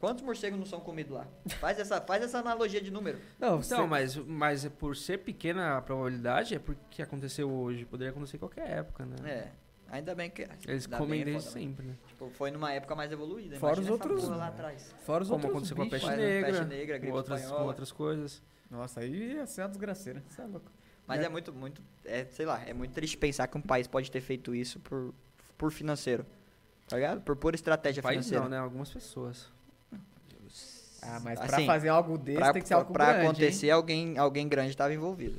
Quantos 0.00 0.22
morcegos 0.24 0.58
não 0.58 0.64
são 0.64 0.80
comidos 0.80 1.12
lá? 1.12 1.26
Faz 1.60 1.78
essa, 1.78 2.00
faz 2.00 2.22
essa 2.24 2.38
analogia 2.38 2.80
de 2.80 2.90
número. 2.90 3.18
Não, 3.38 3.58
Então, 3.60 3.60
você- 3.82 3.86
mas, 3.86 4.16
mas 4.16 4.64
é 4.64 4.70
por 4.70 4.96
ser 4.96 5.18
pequena 5.18 5.76
a 5.76 5.82
probabilidade, 5.82 6.54
é 6.54 6.58
porque 6.58 7.02
aconteceu 7.02 7.50
hoje. 7.52 7.84
Poderia 7.84 8.10
acontecer 8.10 8.36
em 8.36 8.40
qualquer 8.40 8.70
época, 8.70 9.04
né? 9.04 9.16
É. 9.30 9.48
Ainda 9.90 10.14
bem 10.14 10.30
que. 10.30 10.42
Eles 10.66 10.86
ainda 10.86 10.96
comem 10.96 11.20
é 11.20 11.24
desde 11.26 11.50
sempre, 11.50 11.86
né? 11.86 11.94
Tipo, 12.08 12.30
foi 12.30 12.50
numa 12.50 12.72
época 12.72 12.94
mais 12.96 13.12
evoluída. 13.12 13.56
Fora 13.58 13.78
os 13.78 13.88
outros- 13.90 14.26
lá 14.26 14.48
atrás. 14.48 14.94
Fora 15.00 15.22
os 15.22 15.28
Como 15.28 15.44
outros 15.44 15.50
aconteceu 15.70 15.76
com 15.76 15.82
a 15.82 15.84
bichos, 15.84 16.00
peste 16.08 16.16
negra, 16.16 16.46
peste 16.50 16.64
negra, 16.64 16.94
com 16.96 17.00
gripe 17.02 17.16
outras, 17.16 17.44
com 17.46 17.62
outras 17.64 17.92
coisas. 17.92 18.42
Nossa, 18.70 19.00
aí 19.00 19.34
ia 19.34 19.46
ser 19.46 19.60
uma 19.62 19.68
desgraceira. 19.68 20.22
Você 20.28 20.40
é 20.40 20.46
louco. 20.46 20.72
Mas 21.06 21.20
É. 21.20 21.24
é. 21.24 21.28
muito, 21.28 21.52
muito. 21.52 21.82
É, 22.04 22.24
sei 22.26 22.46
lá, 22.46 22.62
é 22.66 22.72
muito 22.72 22.92
triste 22.92 23.16
pensar 23.16 23.46
que 23.46 23.56
um 23.58 23.60
país 23.60 23.86
pode 23.86 24.10
ter 24.10 24.20
feito 24.20 24.54
isso 24.54 24.78
por, 24.80 25.12
por 25.58 25.70
financeiro. 25.70 26.24
Tá 26.88 26.96
ligado? 26.96 27.20
Por 27.22 27.34
pura 27.36 27.54
estratégia 27.56 28.02
País 28.02 28.16
financeira. 28.26 28.42
não, 28.44 28.50
né? 28.50 28.58
Algumas 28.58 28.90
pessoas. 28.90 29.48
Ah, 31.02 31.20
mas 31.22 31.38
pra 31.38 31.56
Assim, 31.56 31.66
fazer 31.66 31.88
algo 31.90 32.16
desse 32.16 32.38
pra, 32.38 32.52
tem 32.52 32.62
que 32.62 32.68
ser 32.68 32.74
algo 32.74 32.92
pra 32.92 33.04
grande, 33.06 33.20
hein? 33.20 33.28
acontecer, 33.30 33.70
alguém, 33.70 34.16
alguém 34.18 34.48
grande 34.48 34.70
estava 34.70 34.92
envolvido. 34.94 35.38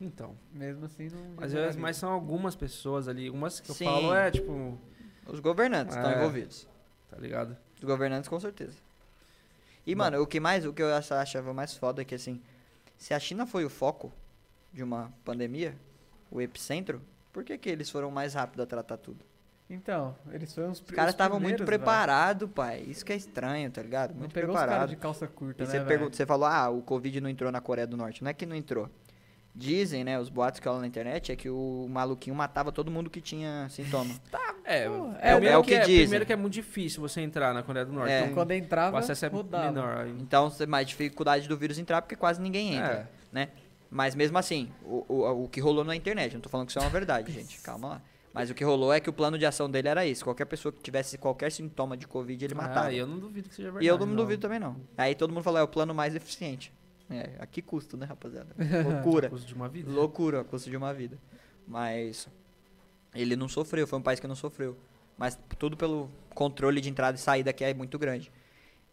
Então. 0.00 0.34
Mesmo 0.52 0.86
assim, 0.86 1.08
não... 1.10 1.34
Mas, 1.36 1.54
é- 1.54 1.72
mas 1.74 1.96
são 1.96 2.10
algumas 2.10 2.54
pessoas 2.54 3.06
ali. 3.08 3.28
Umas 3.30 3.60
que 3.60 3.70
eu 3.70 3.74
Sim. 3.74 3.84
falo 3.84 4.14
é, 4.14 4.30
tipo, 4.30 4.78
Os 5.26 5.40
governantes 5.40 5.94
estão 5.96 6.10
É. 6.10 6.16
envolvidos. 6.18 6.66
tá 7.10 7.16
ligado? 7.18 7.56
Os 7.78 7.84
governantes, 7.84 8.28
com 8.28 8.38
certeza. 8.40 8.74
E, 9.86 9.94
Bom. 9.94 9.98
mano, 10.04 10.20
o 10.22 10.26
que 10.26 10.38
mais, 10.40 10.64
o 10.66 10.72
que 10.72 10.82
eu 10.82 10.94
ach- 10.94 11.12
achava 11.12 11.52
mais 11.54 11.74
foda 11.76 12.02
é 12.02 12.04
que, 12.04 12.14
assim, 12.14 12.40
se 12.98 13.12
a 13.14 13.18
China 13.20 13.46
foi 13.46 13.64
o 13.64 13.70
foco 13.70 14.12
de 14.76 14.84
uma 14.84 15.10
pandemia, 15.24 15.74
o 16.30 16.40
epicentro, 16.40 17.00
por 17.32 17.42
que 17.42 17.56
que 17.56 17.68
eles 17.68 17.88
foram 17.90 18.10
mais 18.10 18.34
rápido 18.34 18.62
a 18.62 18.66
tratar 18.66 18.98
tudo? 18.98 19.24
Então, 19.68 20.14
eles 20.30 20.54
foram 20.54 20.70
os 20.70 20.80
Os 20.80 20.90
caras 20.92 21.12
estavam 21.12 21.40
muito 21.40 21.64
preparados, 21.64 22.48
pai. 22.50 22.84
Isso 22.86 23.04
que 23.04 23.12
é 23.12 23.16
estranho, 23.16 23.68
tá 23.70 23.82
ligado? 23.82 24.12
Não 24.12 24.20
Muito 24.20 24.32
pegou 24.32 24.50
os 24.50 24.54
caras 24.54 24.68
preparado. 24.70 24.90
de 24.90 24.96
calça 24.96 25.26
curta, 25.26 25.64
E 25.64 25.66
né, 25.66 25.72
você, 25.72 25.80
pergunta, 25.80 26.14
você 26.16 26.24
falou, 26.24 26.46
ah, 26.46 26.68
o 26.68 26.82
Covid 26.82 27.20
não 27.20 27.28
entrou 27.28 27.50
na 27.50 27.60
Coreia 27.60 27.86
do 27.86 27.96
Norte. 27.96 28.22
Não 28.22 28.30
é 28.30 28.34
que 28.34 28.46
não 28.46 28.54
entrou. 28.54 28.88
Dizem, 29.52 30.04
né, 30.04 30.20
os 30.20 30.28
boatos 30.28 30.60
que 30.60 30.68
rolam 30.68 30.82
na 30.82 30.86
internet, 30.86 31.32
é 31.32 31.36
que 31.36 31.48
o 31.48 31.86
maluquinho 31.90 32.36
matava 32.36 32.70
todo 32.70 32.90
mundo 32.90 33.08
que 33.10 33.20
tinha 33.20 33.66
sintoma. 33.70 34.14
É, 34.68 34.88
Pô, 34.88 35.12
é, 35.20 35.30
é 35.30 35.32
primeiro 35.34 35.60
o 35.60 35.62
que 35.62 35.74
é, 35.74 35.80
dizem. 35.84 36.00
Primeiro 36.00 36.26
que 36.26 36.32
é 36.32 36.36
muito 36.36 36.54
difícil 36.54 37.00
você 37.00 37.20
entrar 37.20 37.54
na 37.54 37.62
Coreia 37.62 37.86
do 37.86 37.92
Norte. 37.92 38.10
É. 38.10 38.22
então, 38.22 38.34
Quando 38.34 38.50
o 38.50 38.52
entrava, 38.52 38.98
acesso 38.98 39.24
é 39.24 39.28
rodava. 39.28 39.66
menor. 39.70 39.98
aí- 39.98 40.10
Então, 40.20 40.52
mais 40.66 40.88
dificuldade 40.88 41.46
do 41.46 41.56
vírus 41.56 41.78
entrar 41.78 42.02
porque 42.02 42.16
quase 42.16 42.42
ninguém 42.42 42.74
entra, 42.74 42.92
É. 42.94 43.06
né? 43.30 43.48
Mas 43.90 44.14
mesmo 44.14 44.36
assim, 44.38 44.70
o, 44.84 45.04
o, 45.08 45.44
o 45.44 45.48
que 45.48 45.60
rolou 45.60 45.84
na 45.84 45.94
internet, 45.94 46.34
não 46.34 46.40
tô 46.40 46.48
falando 46.48 46.66
que 46.66 46.72
isso 46.72 46.78
é 46.78 46.82
uma 46.82 46.90
verdade, 46.90 47.32
gente, 47.32 47.60
calma 47.62 47.88
lá. 47.88 48.02
Mas 48.32 48.50
o 48.50 48.54
que 48.54 48.62
rolou 48.62 48.92
é 48.92 49.00
que 49.00 49.08
o 49.08 49.12
plano 49.14 49.38
de 49.38 49.46
ação 49.46 49.70
dele 49.70 49.88
era 49.88 50.04
isso. 50.04 50.22
Qualquer 50.22 50.44
pessoa 50.44 50.70
que 50.70 50.82
tivesse 50.82 51.16
qualquer 51.16 51.50
sintoma 51.50 51.96
de 51.96 52.06
Covid, 52.06 52.44
ele 52.44 52.54
matava. 52.54 52.88
Ah, 52.88 52.92
e 52.92 52.98
eu 52.98 53.06
não 53.06 53.18
duvido 53.18 53.48
que 53.48 53.54
seja 53.54 53.68
verdade. 53.68 53.86
E 53.86 53.88
eu 53.88 53.98
não 53.98 54.14
duvido 54.14 54.42
também, 54.42 54.60
não. 54.60 54.76
Aí 54.94 55.14
todo 55.14 55.32
mundo 55.32 55.42
falou, 55.42 55.58
é 55.58 55.62
o 55.62 55.68
plano 55.68 55.94
mais 55.94 56.14
eficiente. 56.14 56.70
É, 57.08 57.30
a 57.38 57.46
que 57.46 57.62
custo, 57.62 57.96
né, 57.96 58.04
rapaziada? 58.04 58.48
Loucura. 58.84 59.30
Custo 59.30 59.46
de 59.46 59.54
uma 59.54 59.70
vida. 59.70 59.90
Loucura, 59.90 60.44
custo 60.44 60.68
de 60.68 60.76
uma 60.76 60.92
vida. 60.92 61.16
Mas 61.66 62.28
ele 63.14 63.36
não 63.36 63.48
sofreu, 63.48 63.86
foi 63.86 63.98
um 63.98 64.02
país 64.02 64.20
que 64.20 64.26
não 64.26 64.36
sofreu. 64.36 64.76
Mas 65.16 65.38
tudo 65.58 65.74
pelo 65.74 66.10
controle 66.34 66.78
de 66.80 66.90
entrada 66.90 67.16
e 67.16 67.20
saída 67.20 67.54
que 67.54 67.64
é 67.64 67.72
muito 67.72 67.98
grande. 67.98 68.30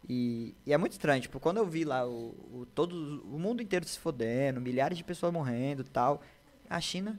E, 0.08 0.54
e 0.66 0.72
é 0.72 0.76
muito 0.76 0.92
estranho, 0.92 1.22
tipo, 1.22 1.40
quando 1.40 1.56
eu 1.58 1.66
vi 1.66 1.84
lá 1.84 2.06
o, 2.06 2.34
o, 2.52 2.66
todo, 2.74 2.92
o 3.24 3.38
mundo 3.38 3.62
inteiro 3.62 3.86
se 3.88 3.98
fodendo, 3.98 4.60
milhares 4.60 4.98
de 4.98 5.04
pessoas 5.04 5.32
morrendo 5.32 5.80
e 5.82 5.84
tal, 5.84 6.20
a 6.68 6.80
China, 6.80 7.18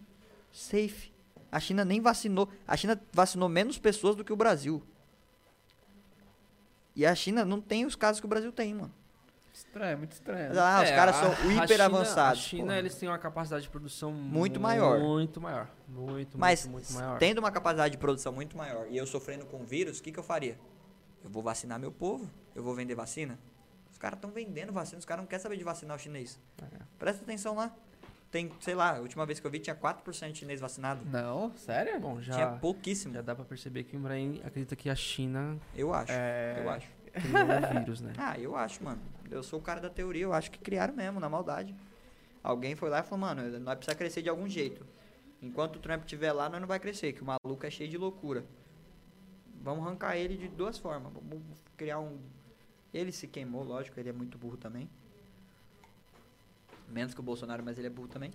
safe. 0.52 1.12
A 1.52 1.60
China 1.60 1.84
nem 1.84 2.00
vacinou. 2.02 2.48
A 2.68 2.76
China 2.78 3.02
vacinou 3.12 3.50
menos 3.50 3.78
pessoas 3.80 4.16
do 4.16 4.24
que 4.24 4.32
o 4.32 4.36
Brasil. 4.36 4.84
E 6.96 7.06
a 7.06 7.14
China 7.16 7.44
não 7.44 7.60
tem 7.60 7.86
os 7.86 7.96
casos 7.96 8.20
que 8.20 8.26
o 8.26 8.30
Brasil 8.30 8.52
tem, 8.52 8.74
mano. 8.74 8.94
Estranho, 9.54 9.98
muito 9.98 10.12
estranho. 10.12 10.52
Ah, 10.60 10.82
os 10.84 10.90
É, 10.90 10.96
caras 10.96 11.16
a- 11.16 11.20
são 11.22 11.32
a 11.32 11.54
hiper 11.54 11.68
China- 11.70 11.86
avançados. 11.86 12.40
A 12.40 12.44
China, 12.44 12.64
porra. 12.66 12.78
eles 12.78 12.96
têm 12.96 13.08
uma 13.10 13.18
capacidade 13.18 13.64
de 13.64 13.70
produção 13.70 14.12
Muito 14.12 14.60
maior. 14.60 15.00
Muito 15.00 15.40
maior. 15.42 15.70
Muito, 15.88 16.38
Mas 16.38 16.68
muito, 16.68 16.92
muito 16.92 16.94
maior. 16.94 17.18
tendo 17.20 17.40
uma 17.40 17.52
capacidade 17.52 17.94
de 17.94 17.98
produção 17.98 18.34
muito 18.34 18.58
maior 18.58 18.86
e 18.90 18.98
eu 18.98 19.08
sofrendo 19.08 19.46
com 19.46 19.64
vírus, 19.64 20.00
o 20.00 20.04
que, 20.04 20.12
que 20.12 20.20
eu 20.20 20.24
faria? 20.24 20.60
Eu 21.24 21.30
vou 21.30 21.42
vacinar 21.42 21.80
meu 21.80 21.92
povo, 21.92 22.30
eu 22.56 22.64
vou 22.64 22.74
vender 22.74 22.96
vacina. 22.96 23.38
Os 23.92 23.98
caras 23.98 24.18
estão 24.18 24.32
vendendo 24.32 24.74
vacina, 24.74 24.98
os 25.00 25.06
caras 25.06 25.22
não 25.24 25.28
querem 25.28 25.44
saber 25.44 25.58
de 25.58 25.64
vacinar 25.64 25.96
o 25.96 26.00
chinês. 26.00 26.40
É. 26.62 26.78
Presta 26.98 27.24
atenção 27.24 27.56
lá. 27.56 27.74
Tem, 28.32 28.52
sei 28.60 28.76
lá, 28.76 28.98
a 28.98 29.00
última 29.00 29.26
vez 29.26 29.40
que 29.40 29.48
eu 29.48 29.52
vi 29.52 29.60
tinha 29.60 29.76
4% 29.76 30.32
de 30.32 30.40
chinês 30.40 30.60
vacinado. 30.60 31.06
Não, 31.06 31.56
sério? 31.56 32.00
Bom, 32.00 32.22
já, 32.22 32.34
Tinha 32.34 32.48
pouquíssimo. 32.58 33.14
já 33.14 33.22
dá 33.22 33.34
pra 33.36 33.46
perceber 33.46 33.84
que 33.84 33.96
o 33.96 34.00
Ibrahim 34.00 34.42
acredita 34.44 34.76
que 34.76 34.90
a 34.90 34.96
China 34.96 35.58
Eu 35.76 35.94
acho. 35.94 36.12
É. 36.12 36.62
Eu 36.64 36.70
acho. 36.70 36.88
criou 37.14 37.44
o 37.44 37.80
vírus, 37.80 38.02
né? 38.02 38.14
Ah, 38.20 38.38
eu 38.38 38.56
acho, 38.56 38.84
mano. 38.84 39.02
Eu 39.32 39.42
sou 39.42 39.60
o 39.60 39.62
cara 39.62 39.80
da 39.80 39.90
teoria, 39.90 40.24
eu 40.24 40.34
acho 40.34 40.52
que 40.52 40.60
criaram 40.60 40.94
mesmo, 40.94 41.20
na 41.20 41.30
maldade. 41.30 41.74
Alguém 42.44 42.76
foi 42.76 42.90
lá 42.90 43.00
e 43.00 43.04
falou, 43.04 43.20
mano, 43.20 43.42
nós 43.60 43.76
precisamos 43.76 43.98
crescer 43.98 44.22
de 44.22 44.30
algum 44.30 44.48
jeito. 44.50 44.86
Enquanto 45.42 45.78
o 45.78 45.80
Trump 45.80 46.02
estiver 46.02 46.34
lá, 46.34 46.50
nós 46.50 46.60
não 46.60 46.68
vai 46.68 46.80
crescer, 46.80 47.14
que 47.14 47.22
o 47.22 47.26
maluco 47.26 47.66
é 47.66 47.70
cheio 47.70 47.90
de 47.90 47.98
loucura. 47.98 48.44
Vamos 49.62 49.86
arrancar 49.86 50.18
ele 50.18 50.38
de 50.38 50.48
duas 50.48 50.78
formas. 50.78 51.12
Vamos 51.14 51.42
criar 51.78 52.00
um. 52.00 52.20
Ele 52.96 53.12
se 53.12 53.28
queimou, 53.28 53.62
lógico, 53.62 54.00
ele 54.00 54.08
é 54.08 54.14
muito 54.14 54.38
burro 54.38 54.56
também. 54.56 54.90
Menos 56.88 57.14
que 57.14 57.20
o 57.20 57.24
Bolsonaro, 57.24 57.62
mas 57.62 57.78
ele 57.78 57.88
é 57.88 57.90
burro 57.90 58.08
também. 58.08 58.32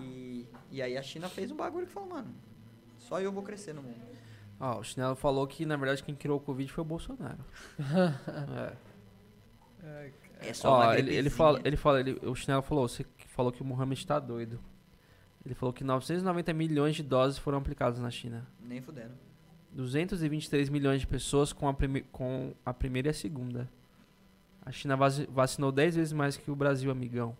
E, 0.00 0.46
e 0.70 0.80
aí 0.80 0.96
a 0.96 1.02
China 1.02 1.28
fez 1.28 1.50
um 1.50 1.56
bagulho 1.56 1.86
que 1.86 1.92
falou, 1.92 2.08
mano, 2.08 2.32
só 2.96 3.20
eu 3.20 3.32
vou 3.32 3.42
crescer 3.42 3.72
no 3.72 3.82
mundo. 3.82 4.00
Ó, 4.60 4.78
o 4.78 4.84
Chinelo 4.84 5.16
falou 5.16 5.44
que, 5.48 5.66
na 5.66 5.76
verdade, 5.76 6.04
quem 6.04 6.14
criou 6.14 6.38
o 6.38 6.40
Covid 6.40 6.70
foi 6.70 6.82
o 6.82 6.84
Bolsonaro. 6.84 7.44
é. 9.82 10.12
É 10.40 10.54
só 10.54 10.76
uma 10.76 10.96
ele, 10.96 11.14
ele 11.14 11.30
fala, 11.30 11.60
ele 11.64 11.76
fala, 11.76 12.00
ele, 12.00 12.18
o 12.22 12.34
Chinelo 12.36 12.62
falou, 12.62 12.86
você 12.86 13.02
que 13.02 13.26
falou 13.26 13.50
que 13.50 13.62
o 13.62 13.64
Mohamed 13.64 14.06
tá 14.06 14.20
doido. 14.20 14.60
Ele 15.44 15.56
falou 15.56 15.72
que 15.72 15.82
990 15.82 16.52
milhões 16.52 16.94
de 16.94 17.02
doses 17.02 17.36
foram 17.36 17.58
aplicadas 17.58 17.98
na 17.98 18.10
China. 18.10 18.46
Nem 18.60 18.80
fudendo. 18.80 19.14
223 19.72 20.68
milhões 20.68 21.00
de 21.00 21.06
pessoas 21.06 21.52
com 21.52 21.68
a, 21.68 21.74
prime 21.74 22.02
com 22.12 22.52
a 22.64 22.72
primeira 22.74 23.08
e 23.08 23.10
a 23.10 23.14
segunda. 23.14 23.68
A 24.64 24.70
China 24.70 24.96
vaci- 24.96 25.26
vacinou 25.30 25.72
10 25.72 25.96
vezes 25.96 26.12
mais 26.12 26.36
que 26.36 26.50
o 26.50 26.54
Brasil, 26.56 26.90
amigão. 26.90 27.36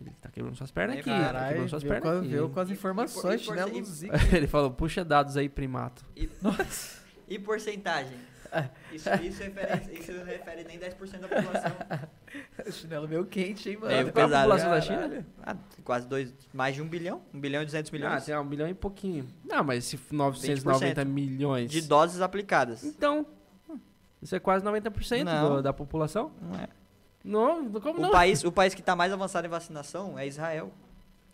Ele 0.00 0.10
tá 0.20 0.28
quebrando 0.30 0.54
suas 0.56 0.70
pernas 0.70 0.98
aqui. 0.98 1.08
Tá 1.10 1.18
Caralho, 1.18 1.48
quebrando 1.48 1.68
suas 1.70 1.82
veio, 1.82 1.92
pernas 1.94 2.12
com, 2.12 2.18
aqui. 2.20 2.28
veio 2.28 2.48
com 2.50 2.60
as 2.60 2.68
E- 2.68 2.70
e- 2.70 2.74
informações, 2.74 3.48
e 3.48 3.82
zica. 3.84 4.16
Ele 4.36 4.46
falou, 4.46 4.70
puxa 4.70 5.04
dados 5.04 5.36
aí, 5.36 5.48
primato. 5.48 6.04
E, 6.16 6.28
e 7.28 7.38
porcentagem? 7.38 8.16
Isso, 8.92 9.08
isso, 9.22 9.42
refere, 9.42 9.92
isso 10.00 10.12
não 10.12 10.24
refere 10.24 10.64
nem 10.64 10.78
10% 10.78 11.18
da 11.18 11.28
população. 11.28 11.72
chinelo 12.72 13.06
meio 13.08 13.26
quente, 13.26 13.68
hein, 13.70 13.76
mano. 13.76 13.92
É, 13.92 14.04
Qual 14.10 14.24
a 14.26 14.28
população 14.28 14.70
da. 14.70 14.80
China? 14.80 15.26
Ah, 15.42 15.56
quase 15.84 16.08
dois, 16.08 16.32
mais 16.52 16.74
de 16.74 16.82
um 16.82 16.88
bilhão, 16.88 17.20
um 17.32 17.38
bilhão 17.40 17.62
e 17.62 17.64
200 17.66 17.90
Ah, 17.90 17.92
milhões 17.92 18.24
tem 18.24 18.36
um 18.36 18.46
bilhão 18.46 18.68
e 18.68 18.74
pouquinho. 18.74 19.28
Não, 19.44 19.62
mas 19.62 19.84
se 19.84 19.98
990 20.10 21.04
milhões... 21.04 21.70
de 21.70 21.82
doses 21.82 22.20
aplicadas. 22.20 22.82
Então, 22.82 23.26
isso 24.22 24.34
é 24.34 24.40
quase 24.40 24.64
90% 24.64 25.22
Não. 25.24 25.56
do- 25.56 25.62
da 25.62 25.72
população. 25.72 26.32
Não 26.40 26.58
é. 26.58 26.68
Não, 27.24 27.70
como 27.80 27.98
O, 27.98 28.02
não? 28.02 28.10
país, 28.10 28.42
o 28.42 28.50
país 28.50 28.74
que 28.74 28.80
está 28.80 28.96
mais 28.96 29.12
avançado 29.12 29.46
em 29.46 29.50
vacinação 29.50 30.18
é 30.18 30.26
Israel. 30.26 30.72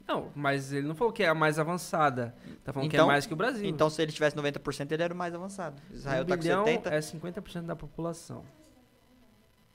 Não, 0.06 0.30
mas 0.34 0.72
ele 0.72 0.86
não 0.86 0.94
falou 0.94 1.12
que 1.12 1.22
é 1.22 1.28
a 1.28 1.34
mais 1.34 1.58
avançada. 1.58 2.34
Tá 2.62 2.72
falando 2.72 2.90
que 2.90 2.96
é 2.96 2.98
Então- 2.98 3.06
mais 3.06 3.26
que 3.26 3.32
o 3.32 3.36
Brasil. 3.36 3.64
Então, 3.66 3.88
se 3.88 4.02
ele 4.02 4.12
tivesse 4.12 4.36
90%, 4.36 4.92
ele 4.92 5.02
era 5.02 5.14
o 5.14 5.16
mais 5.16 5.34
avançado. 5.34 5.80
Israel 5.90 6.20
um 6.20 6.22
está 6.24 6.36
com 6.36 6.42
bilhão 6.42 6.64
70%. 6.66 6.92
é 6.92 7.00
50% 7.00 7.66
da 7.66 7.74
população. 7.76 8.44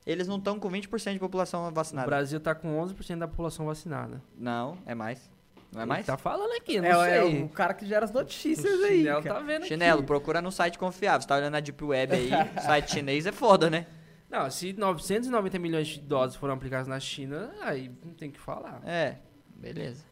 Eles 0.06 0.27
não 0.27 0.38
estão 0.38 0.60
com 0.60 0.69
20% 0.69 1.14
de 1.14 1.19
população 1.19 1.68
O 1.68 1.72
vacinada. 1.72 2.07
Brasil 2.07 2.39
tá 2.39 2.56
com 2.56 2.77
11% 2.80 3.19
da 3.19 3.27
população 3.27 3.65
vacinada. 3.65 4.22
Não, 4.38 4.77
é 4.85 4.95
mais. 4.95 5.30
Não 5.72 5.81
é 5.81 5.84
Ele 5.84 5.89
mais? 5.89 6.06
Tá 6.06 6.18
falando 6.18 6.51
aqui, 6.53 6.80
não 6.81 6.88
É, 7.03 7.18
é 7.18 7.22
sei. 7.22 7.43
o 7.43 7.49
cara 7.49 7.73
que 7.76 7.85
gera 7.85 8.03
as 8.06 8.11
notícias 8.11 8.80
O 8.80 8.84
aí, 8.85 8.97
Chinelo 8.99 9.22
cara. 9.23 9.35
tá 9.35 9.41
vendo 9.41 9.65
Chinelo, 9.65 9.99
aqui. 9.99 10.07
procura 10.07 10.41
no 10.41 10.51
site 10.51 10.80
confiável. 10.80 11.22
Você 11.22 11.27
tá 11.27 11.35
olhando 11.35 11.51
na 11.53 11.60
Deep 11.60 11.84
Web 11.84 12.14
aí, 12.15 12.30
site 12.65 12.91
chinês 12.91 13.26
é 13.27 13.31
foda, 13.31 13.69
né? 13.69 13.85
Não, 14.31 14.49
se 14.49 14.73
990 14.73 15.60
milhões 15.60 15.88
de 15.88 15.99
doses 16.01 16.35
foram 16.38 16.53
aplicadas 16.56 16.88
na 16.88 16.99
China, 16.99 17.51
aí 17.61 17.91
não 18.03 18.14
tem 18.14 18.30
o 18.30 18.31
que 18.31 18.39
falar. 18.39 18.81
É, 18.85 19.18
beleza. 19.56 20.06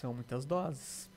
São 0.00 0.12
muitas 0.14 0.44
doses. 0.44 1.08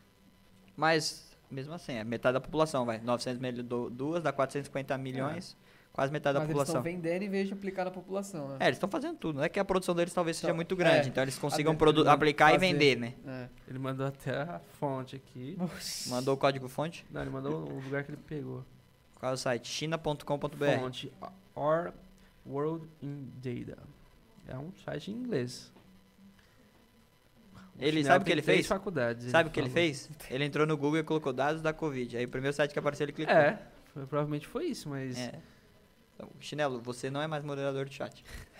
Mas, 0.76 1.28
mesmo 1.52 1.74
assim, 1.74 1.94
é 1.94 2.04
metade 2.04 2.34
da 2.34 2.42
população, 2.42 2.86
vai. 2.86 3.00
900 3.00 3.40
mil, 3.42 3.64
do- 3.64 3.90
duas 3.90 4.24
dá 4.24 4.32
450 4.32 4.98
milhões, 4.98 5.58
quase 5.92 6.12
metade 6.12 6.36
da 6.36 6.40
Mas 6.40 6.50
eles 6.50 6.62
estão 6.62 6.76
população. 6.82 7.02
vendendo 7.02 7.24
em 7.24 7.30
vez 7.30 7.48
de 7.48 7.54
aplicar 7.54 7.84
na 7.86 7.92
população, 7.92 8.48
né? 8.50 8.58
É, 8.62 8.66
eles 8.66 8.78
estão 8.78 8.90
fazendo 8.90 9.18
tudo. 9.18 9.38
Não 9.38 9.44
é 9.44 9.50
que 9.50 9.60
a 9.60 9.66
produção 9.66 9.94
deles 9.94 10.14
talvez 10.14 10.38
seja 10.38 10.48
Então, 10.48 10.56
muito 10.56 10.76
grande, 10.76 11.08
é. 11.08 11.10
então 11.10 11.22
eles 11.24 11.38
consigam 11.38 11.76
produ- 11.76 12.02
fazer. 12.06 12.16
aplicar 12.16 12.54
e 12.54 12.58
vender, 12.58 12.98
né? 12.98 13.14
É. 13.28 13.50
Ele 13.68 13.80
mandou 13.80 14.06
até 14.08 14.32
a 14.42 14.60
fonte 14.80 15.16
aqui. 15.18 15.58
Mandou 16.08 16.34
o 16.34 16.38
código 16.38 16.70
fonte? 16.70 17.06
Não, 17.12 17.22
ele 17.22 17.30
mandou 17.32 17.68
o 17.70 17.80
lugar 17.82 18.04
que 18.06 18.12
ele 18.12 18.20
pegou. 18.26 18.64
Qual 19.16 19.32
é 19.32 19.36
o 19.36 19.38
site? 19.38 19.68
china.com.br. 19.68 20.80
Fonte 20.80 21.12
Our 21.54 21.92
World 22.48 22.88
in 23.04 23.28
Data. 23.44 23.84
É 24.48 24.58
um 24.58 24.72
site 24.86 25.12
em 25.12 25.16
inglês. 25.16 25.70
Ele 27.80 28.04
sabe 28.04 28.24
o 28.24 28.26
que 28.26 28.32
ele 28.32 28.42
fez? 28.42 28.68
faculdades. 28.68 29.32
Sabe 29.32 29.50
o 29.50 29.52
que 29.52 29.60
ele 29.60 29.70
fez? 29.70 30.10
Ele 30.30 30.44
entrou 30.46 30.68
no 30.68 30.76
Google 30.76 31.00
e 31.00 31.04
colocou 31.04 31.32
dados 31.32 31.62
da 31.62 31.72
Covid. 31.74 32.18
Aí 32.18 32.26
o 32.26 32.30
primeiro 32.30 32.56
site 32.56 32.74
que 32.74 32.80
apareceu 32.80 33.06
ele 33.06 33.14
clicou. 33.14 33.34
É, 33.34 33.60
foi- 33.94 34.06
provavelmente 34.06 34.48
foi 34.48 34.66
isso, 34.66 34.90
mas. 34.90 35.18
É. 35.18 35.34
Então, 36.16 36.30
Chinelo, 36.40 36.82
você 36.82 37.10
não 37.10 37.22
é 37.22 37.28
mais 37.28 37.44
moderador 37.44 37.86
de 37.86 37.96
chat. 37.96 38.24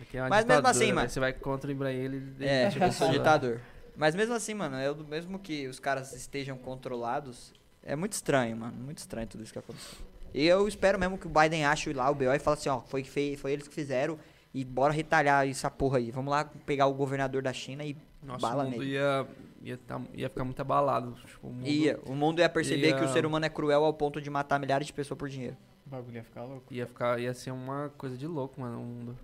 aqui 0.00 0.16
é 0.18 0.22
uma 0.22 0.28
Mas 0.28 0.44
mesmo 0.44 0.66
assim, 0.68 0.92
mano. 0.92 1.08
Você 1.08 1.20
vai 1.20 1.32
contra 1.32 1.68
o 1.68 1.72
Ibrahim, 1.72 1.96
ele 1.96 2.16
É, 2.40 2.68
demite 2.68 2.82
a 2.82 2.86
eu 2.86 2.92
sou 2.92 3.10
ditador. 3.10 3.60
Mas 3.96 4.14
mesmo 4.14 4.34
assim, 4.34 4.54
mano, 4.54 4.76
eu, 4.80 4.94
mesmo 4.96 5.38
que 5.38 5.66
os 5.68 5.78
caras 5.78 6.12
estejam 6.12 6.58
controlados, 6.58 7.52
é 7.82 7.94
muito 7.94 8.12
estranho, 8.12 8.56
mano. 8.56 8.76
Muito 8.76 8.98
estranho 8.98 9.26
tudo 9.26 9.42
isso 9.44 9.52
que 9.52 9.58
aconteceu. 9.58 9.98
E 10.32 10.44
eu 10.44 10.66
espero 10.66 10.98
mesmo 10.98 11.16
que 11.16 11.26
o 11.28 11.30
Biden 11.30 11.64
ache 11.64 11.92
lá 11.92 12.10
o 12.10 12.14
BO 12.14 12.24
e 12.34 12.38
fale 12.40 12.58
assim, 12.58 12.68
ó, 12.68 12.80
foi, 12.80 13.04
foi 13.04 13.52
eles 13.52 13.68
que 13.68 13.74
fizeram 13.74 14.18
e 14.54 14.64
bora 14.64 14.92
retalhar 14.92 15.46
essa 15.48 15.68
porra 15.70 15.98
aí. 15.98 16.10
Vamos 16.10 16.30
lá 16.30 16.44
pegar 16.64 16.86
o 16.86 16.94
governador 16.94 17.42
da 17.42 17.52
China 17.52 17.84
e 17.84 17.96
Nossa, 18.22 18.40
bala 18.46 18.62
o 18.62 18.66
mundo 18.70 18.78
nele. 18.78 18.92
ia, 18.92 19.26
ia, 19.62 19.76
tá- 19.76 20.00
ia 20.14 20.28
ficar 20.30 20.44
muito 20.44 20.60
abalado. 20.62 21.12
Tipo, 21.26 21.48
o 21.48 21.52
mundo- 21.52 21.66
ia. 21.66 21.98
O 22.06 22.14
mundo 22.14 22.38
ia 22.40 22.48
perceber 22.48 22.90
ia- 22.90 22.98
que 22.98 23.04
o 23.04 23.08
ser 23.08 23.26
humano 23.26 23.44
é 23.44 23.48
cruel 23.48 23.84
ao 23.84 23.92
ponto 23.92 24.20
de 24.20 24.30
matar 24.30 24.58
milhares 24.60 24.86
de 24.86 24.92
pessoas 24.92 25.18
por 25.18 25.28
dinheiro. 25.28 25.56
O 25.86 25.90
bagulho 25.90 26.16
ia 26.16 26.24
ficar 26.24 26.44
louco. 26.44 26.72
Ia, 26.72 26.86
ficar, 26.86 27.20
ia 27.20 27.34
ser 27.34 27.50
uma 27.50 27.90
coisa 27.98 28.16
de 28.16 28.26
louco, 28.26 28.60
mano, 28.60 28.80
o 28.80 28.84
mundo. 28.84 29.18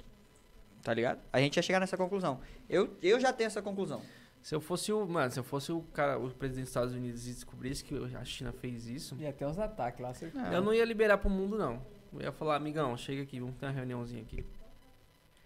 Tá 0.82 0.92
ligado? 0.92 1.20
A 1.32 1.38
gente 1.40 1.56
ia 1.56 1.62
chegar 1.62 1.78
nessa 1.80 1.96
conclusão. 1.96 2.40
Eu, 2.68 2.90
eu 3.02 3.20
já 3.20 3.32
tenho 3.32 3.46
essa 3.46 3.62
conclusão. 3.62 4.02
Se 4.42 4.54
eu 4.54 4.60
fosse 4.60 4.90
o. 4.92 5.06
Mano, 5.06 5.30
se 5.30 5.38
eu 5.38 5.44
fosse 5.44 5.70
o 5.70 5.82
cara, 5.92 6.18
o 6.18 6.30
presidente 6.30 6.62
dos 6.64 6.70
Estados 6.70 6.94
Unidos 6.94 7.26
e 7.26 7.32
descobrisse 7.32 7.84
que 7.84 7.94
a 8.16 8.24
China 8.24 8.52
fez 8.52 8.86
isso, 8.88 9.14
Ia 9.20 9.32
ter 9.32 9.44
uns 9.44 9.58
ataques 9.58 10.00
lá, 10.00 10.14
certeza. 10.14 10.46
Eu 10.48 10.62
não 10.62 10.72
ia 10.72 10.84
liberar 10.84 11.18
pro 11.18 11.28
mundo, 11.28 11.58
não. 11.58 11.82
Eu 12.14 12.22
ia 12.22 12.32
falar, 12.32 12.56
amigão, 12.56 12.96
chega 12.96 13.22
aqui, 13.22 13.38
vamos 13.38 13.56
ter 13.56 13.66
uma 13.66 13.72
reuniãozinha 13.72 14.22
aqui. 14.22 14.44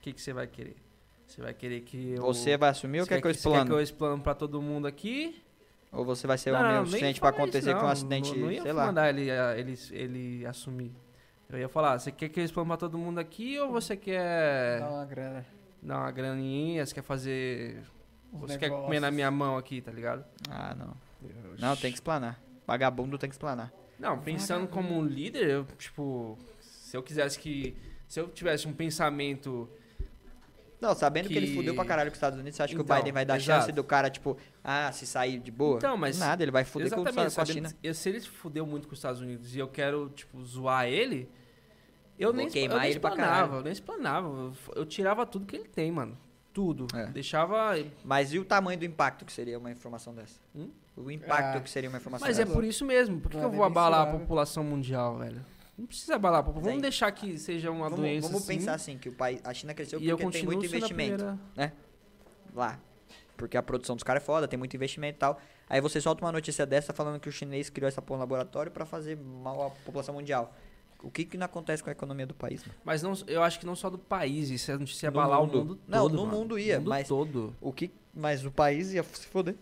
O 0.05 0.07
que, 0.07 0.13
que 0.13 0.21
você 0.21 0.35
vai 0.35 0.47
querer? 0.47 0.77
Você 1.27 1.41
vai 1.41 1.55
querer 1.55 1.81
que 1.81 2.11
eu. 2.13 2.21
Você 2.21 2.59
vai 2.59 2.69
assumir 2.69 3.01
ou 3.01 3.07
quer 3.07 3.23
que 3.23 3.27
eu 3.27 3.33
você 3.33 3.41
quer 3.41 3.49
explano? 3.49 3.65
que 3.65 3.73
eu 3.73 3.81
explano 3.81 4.23
pra 4.23 4.35
todo 4.35 4.61
mundo 4.61 4.87
aqui? 4.87 5.43
Ou 5.91 6.05
você 6.05 6.27
vai 6.27 6.37
ser 6.37 6.53
Não, 6.53 6.61
homem 6.61 6.73
o 6.73 6.75
nem 6.75 6.85
suficiente 6.85 7.21
pra 7.21 7.31
isso, 7.31 7.39
acontecer 7.41 7.75
com 7.75 7.87
um 7.87 7.89
acidente, 7.89 8.31
Não, 8.33 8.39
não 8.39 8.53
ia 8.53 8.61
sei 8.61 8.73
lá. 8.75 8.85
mandar 8.85 9.09
ele, 9.09 9.31
ah, 9.31 9.57
ele, 9.57 9.75
ele 9.93 10.45
assumir. 10.45 10.93
Eu 11.49 11.59
ia 11.59 11.71
falar, 11.71 11.99
você 11.99 12.13
quer 12.13 12.29
que 12.29 12.39
eu 12.39 12.45
explano 12.45 12.69
pra 12.69 12.77
todo 12.77 12.99
mundo 12.99 13.19
aqui 13.19 13.59
ou 13.59 13.73
você 13.73 13.97
quer 13.97 14.81
Dá 14.81 14.91
uma 14.91 15.07
grana. 15.07 15.47
dar 15.83 15.99
uma 16.01 16.11
graninha, 16.11 16.85
você 16.85 16.95
quer 16.95 17.03
fazer. 17.03 17.81
Você 18.31 18.59
quer 18.59 18.69
comer 18.69 19.01
na 19.01 19.11
minha 19.11 19.31
mão 19.31 19.57
aqui, 19.57 19.81
tá 19.81 19.91
ligado? 19.91 20.23
Ah, 20.51 20.75
não. 20.75 20.95
Não, 21.59 21.75
tem 21.77 21.91
que 21.91 21.97
explanar. 21.97 22.39
Vagabundo 22.67 23.17
tem 23.17 23.31
que 23.31 23.35
explanar. 23.35 23.73
Não, 23.99 24.19
pensando 24.19 24.69
como 24.69 24.99
um 24.99 25.03
líder, 25.03 25.49
eu, 25.49 25.65
tipo, 25.79 26.39
se 26.61 26.95
eu 26.95 27.03
quisesse 27.03 27.39
que. 27.39 27.75
Se 28.07 28.21
eu 28.21 28.29
tivesse 28.29 28.69
um 28.69 28.73
pensamento. 28.75 29.67
Não, 30.85 30.95
sabendo 30.95 31.29
que, 31.29 31.35
ele 31.37 31.47
Que- 31.49 31.55
fudeu 31.57 31.75
pra 31.75 31.85
caralho 31.85 32.11
com 32.11 32.13
os 32.13 32.17
Estados 32.19 32.39
Unidos, 32.39 32.57
você 32.57 32.63
acha 32.63 32.75
que 32.75 32.81
o 32.81 32.83
Então, 32.83 32.97
Biden 32.97 33.13
vai 33.13 33.25
dar 33.25 33.37
exato. 33.37 33.61
chance 33.61 33.73
do 33.73 33.83
cara, 33.83 34.11
tipo, 34.11 34.37
ah, 34.63 34.91
se 34.93 35.07
sair 35.07 35.39
de 35.39 35.51
boa? 35.51 35.77
Então, 35.79 35.97
mas- 35.97 36.19
Nada, 36.19 36.43
ele 36.43 36.51
vai 36.53 36.65
fuder 36.65 36.91
com, 36.91 37.05
com 37.05 37.41
a 37.41 37.45
China. 37.47 37.73
eu- 37.83 37.95
se 37.95 38.09
ele 38.09 38.21
fudeu 38.21 38.67
muito 38.67 38.87
com 38.87 38.93
os 38.93 38.99
Estados 38.99 39.21
Unidos 39.21 39.55
e 39.57 39.59
eu 39.59 39.69
quero, 39.69 40.11
tipo, 40.11 40.45
zoar 40.45 40.87
ele, 40.87 41.29
eu 42.19 42.29
Vou 42.33 42.37
nem, 42.37 42.49
queimar 42.49 42.77
eu 42.77 42.81
nem 42.81 42.91
ele 42.91 42.99
explanava, 42.99 43.57
eu 43.57 43.63
nem 43.63 43.73
explanava. 43.73 44.29
Eu, 44.29 44.53
eu 44.77 44.85
tirava 44.87 45.25
tudo 45.25 45.47
que 45.47 45.57
ele 45.57 45.69
tem, 45.69 45.91
mano. 45.91 46.17
Tudo. 46.53 46.87
É. 46.95 47.07
Deixava. 47.07 47.77
Mas 48.05 48.33
e 48.33 48.39
o 48.39 48.45
tamanho 48.45 48.79
do 48.79 48.85
impacto 48.85 49.25
que 49.25 49.33
seria 49.33 49.59
uma 49.59 49.73
informação 49.73 50.15
dessa? 50.15 50.39
Hum? 50.55 50.69
O 50.97 51.11
impacto 51.11 51.57
Ah. 51.59 51.61
que 51.61 51.69
seria 51.69 51.89
uma 51.91 51.99
informação 51.99 52.25
Mas 52.29 52.39
é 52.39 52.45
dessa? 52.45 52.55
por 52.55 52.63
isso 52.63 52.85
mesmo. 52.85 53.19
Por 53.21 53.31
que, 53.33 53.37
que 53.39 53.43
eu 53.43 53.49
é 53.49 53.53
vou 53.53 53.65
abalar 53.65 54.03
a 54.07 54.11
população 54.13 54.63
mundial, 54.63 55.19
velho? 55.19 55.45
Não 55.77 55.87
precisa 55.87 56.15
abalar 56.15 56.41
a 56.41 56.43
população. 56.43 56.71
Vamos 56.71 56.83
deixar 56.83 57.11
que 57.13 57.37
seja 57.39 57.71
uma 57.71 57.85
Vamos, 57.89 57.99
doença. 57.99 58.29
vamos 58.29 58.43
assim, 58.45 58.59
pensar 58.59 58.75
assim, 58.75 58.97
que 58.99 59.09
o 59.09 59.13
país, 59.13 59.41
a 59.45 59.53
China 59.53 59.75
cresceu 59.75 60.01
e 60.01 60.09
porque 60.11 60.31
tem 60.31 60.45
muito 60.45 60.65
investimento 60.65 61.17
primeira. 61.17 61.39
lá. 62.55 62.79
Porque 63.37 63.57
a 63.57 63.63
produção 63.63 63.97
dos 63.97 64.05
caras 64.05 64.23
é 64.23 64.27
foda, 64.27 64.47
tem 64.47 64.57
muito 64.59 64.75
investimento 64.77 65.17
e 65.17 65.19
tal. 65.19 65.41
Aí 65.69 65.81
você 65.81 66.01
solta 66.01 66.25
uma 66.25 66.31
notícia 66.31 66.65
dessa 66.65 66.93
falando 66.93 67.19
que 67.19 67.29
o 67.29 67.33
chinês 67.33 67.69
criou 67.71 67.89
essa 67.89 68.01
porra 68.01 68.19
no 68.19 68.23
laboratório 68.23 68.71
pra 68.71 68.87
fazer 68.87 69.17
mal 69.17 69.67
à 69.67 69.71
população 69.71 70.15
mundial. 70.15 70.55
O 71.03 71.11
que 71.11 71.25
que 71.25 71.37
não 71.37 71.45
acontece 71.47 71.83
com 71.83 71.91
a 71.91 71.93
economia 71.93 72.27
do 72.27 72.35
país, 72.35 72.63
mano? 72.65 72.79
Mas 72.85 73.03
não, 73.03 73.13
eu 73.27 73.43
acho 73.43 73.59
que 73.59 73.67
não 73.67 73.75
só 73.75 73.91
do 73.91 73.99
país, 73.99 74.51
isso 74.51 74.71
é 74.71 74.79
notícia 74.79 75.11
No 75.11 75.19
abalar 75.21 75.41
mundo. 75.41 75.55
o 75.55 75.59
mundo 75.65 75.77
todo. 75.77 75.81
Não, 75.89 76.09
no 76.09 76.25
mano. 76.27 76.39
mundo 76.39 76.59
ia, 76.59 76.79
mundo 76.79 76.89
mas- 76.89 77.09
todo. 77.09 77.55
O 77.61 77.73
que... 77.73 77.91
Mas 78.15 78.45
o 78.47 78.51
país 78.51 78.93
ia 78.93 79.03
se 79.03 79.27
foder. 79.27 79.57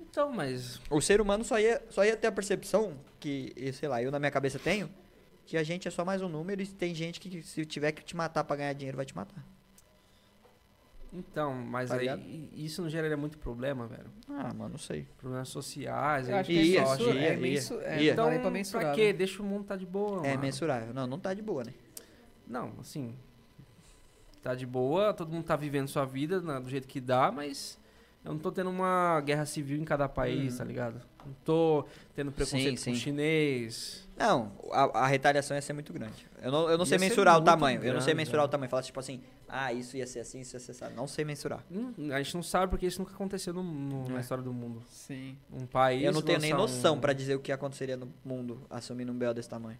Então, 0.00 0.30
mas. 0.32 0.80
O 0.88 1.00
ser 1.00 1.20
humano 1.20 1.44
só 1.44 1.58
ia, 1.58 1.82
só 1.90 2.04
ia 2.04 2.16
ter 2.16 2.28
a 2.28 2.32
percepção 2.32 2.94
que, 3.18 3.52
sei 3.72 3.88
lá, 3.88 4.02
eu 4.02 4.10
na 4.10 4.18
minha 4.18 4.30
cabeça 4.30 4.58
tenho, 4.58 4.88
que 5.46 5.56
a 5.56 5.62
gente 5.62 5.86
é 5.88 5.90
só 5.90 6.04
mais 6.04 6.20
um 6.22 6.28
número 6.28 6.60
e 6.62 6.66
tem 6.66 6.94
gente 6.94 7.18
que 7.20 7.42
se 7.42 7.64
tiver 7.64 7.92
que 7.92 8.02
te 8.04 8.14
matar 8.16 8.44
pra 8.44 8.56
ganhar 8.56 8.72
dinheiro, 8.72 8.96
vai 8.96 9.06
te 9.06 9.14
matar. 9.16 9.44
Então, 11.10 11.54
mas 11.54 11.88
Tá 11.88 11.94
aí 11.96 12.00
ligado? 12.02 12.22
isso 12.52 12.82
não 12.82 12.88
geraria 12.90 13.16
muito 13.16 13.38
problema, 13.38 13.86
velho. 13.86 14.10
Ah, 14.28 14.52
mano, 14.52 14.70
não 14.70 14.78
sei. 14.78 15.06
Problemas 15.16 15.48
sociais. 15.48 16.28
Eu 16.28 16.34
aí 16.34 16.40
acho 16.42 16.50
que 16.50 16.76
é, 16.76 16.84
só, 16.84 16.90
mensu- 17.40 17.74
ia, 17.80 17.80
é, 17.86 18.08
é, 18.08 18.12
Então, 18.12 18.28
pra 18.28 18.38
pra 18.40 18.50
mensurar. 18.50 18.94
quê? 18.94 19.06
né? 19.06 19.12
Deixa 19.14 19.42
o 19.42 19.46
mundo 19.46 19.64
tá 19.64 19.74
de 19.74 19.86
boa, 19.86 20.18
É 20.26 20.30
mano. 20.30 20.42
mensurável. 20.42 20.92
Não, 20.92 21.06
não 21.06 21.18
tá 21.18 21.32
de 21.32 21.40
boa, 21.40 21.64
né? 21.64 21.72
Não, 22.46 22.74
assim. 22.78 23.14
Tá 24.42 24.54
de 24.54 24.66
boa, 24.66 25.14
todo 25.14 25.32
mundo 25.32 25.44
tá 25.44 25.56
vivendo 25.56 25.88
sua 25.88 26.04
vida 26.04 26.42
né, 26.42 26.60
do 26.60 26.68
jeito 26.68 26.86
que 26.86 27.00
dá, 27.00 27.32
mas 27.32 27.77
eu 28.28 28.34
não 28.34 28.38
tô 28.40 28.52
tendo 28.52 28.70
uma 28.70 29.20
guerra 29.22 29.44
civil 29.46 29.78
em 29.78 29.84
cada 29.84 30.08
país, 30.08 30.52
Uhum. 30.52 30.58
tá 30.58 30.64
ligado? 30.64 31.00
Não 31.26 31.34
tô 31.44 31.84
tendo 32.14 32.30
preconceito 32.30 32.78
Sim, 32.78 32.90
com 32.90 32.94
sim. 32.96 33.00
chinês. 33.02 34.08
Não, 34.16 34.52
a, 34.72 35.00
a 35.00 35.06
retaliação 35.06 35.56
ia 35.56 35.60
ser 35.62 35.72
muito 35.72 35.92
grande. 35.92 36.26
Eu 36.42 36.50
não, 36.50 36.68
eu 36.68 36.76
não 36.78 36.84
sei 36.86 36.98
mensurar 36.98 37.38
o 37.38 37.42
tamanho. 37.42 37.82
eu 37.84 37.92
não 37.94 38.00
sei 38.00 38.12
grande, 38.14 38.26
mensurar 38.26 38.44
é. 38.44 38.46
o 38.46 38.48
tamanho. 38.48 38.68
Falar 38.70 38.82
tipo 38.82 38.98
assim, 38.98 39.20
ah, 39.48 39.72
isso 39.72 39.96
ia 39.96 40.06
ser 40.06 40.20
assim, 40.20 40.40
isso 40.40 40.56
ia 40.56 40.60
ser 40.60 40.72
assim. 40.72 40.94
Não 40.94 41.06
sei 41.06 41.24
mensurar. 41.24 41.62
Hum, 41.70 41.92
A 42.12 42.20
gente 42.22 42.34
não 42.34 42.42
sabe 42.42 42.68
porque 42.70 42.86
isso 42.86 42.98
nunca 43.00 43.12
aconteceu 43.14 43.52
no- 43.54 43.62
no- 43.62 44.08
na 44.08 44.18
É. 44.18 44.20
história 44.20 44.42
do 44.42 44.52
mundo. 44.52 44.82
Sim. 44.90 45.36
Um 45.52 45.66
país. 45.66 46.02
eu 46.02 46.12
não 46.12 46.22
tenho 46.22 46.38
nem 46.40 46.52
noção 46.52 46.96
um... 46.96 47.00
pra 47.00 47.12
dizer 47.12 47.34
o 47.34 47.40
que 47.40 47.52
aconteceria 47.52 47.96
no 47.96 48.12
mundo 48.24 48.60
assumindo 48.68 49.12
um 49.12 49.18
BO 49.18 49.32
desse 49.32 49.48
tamanho. 49.48 49.78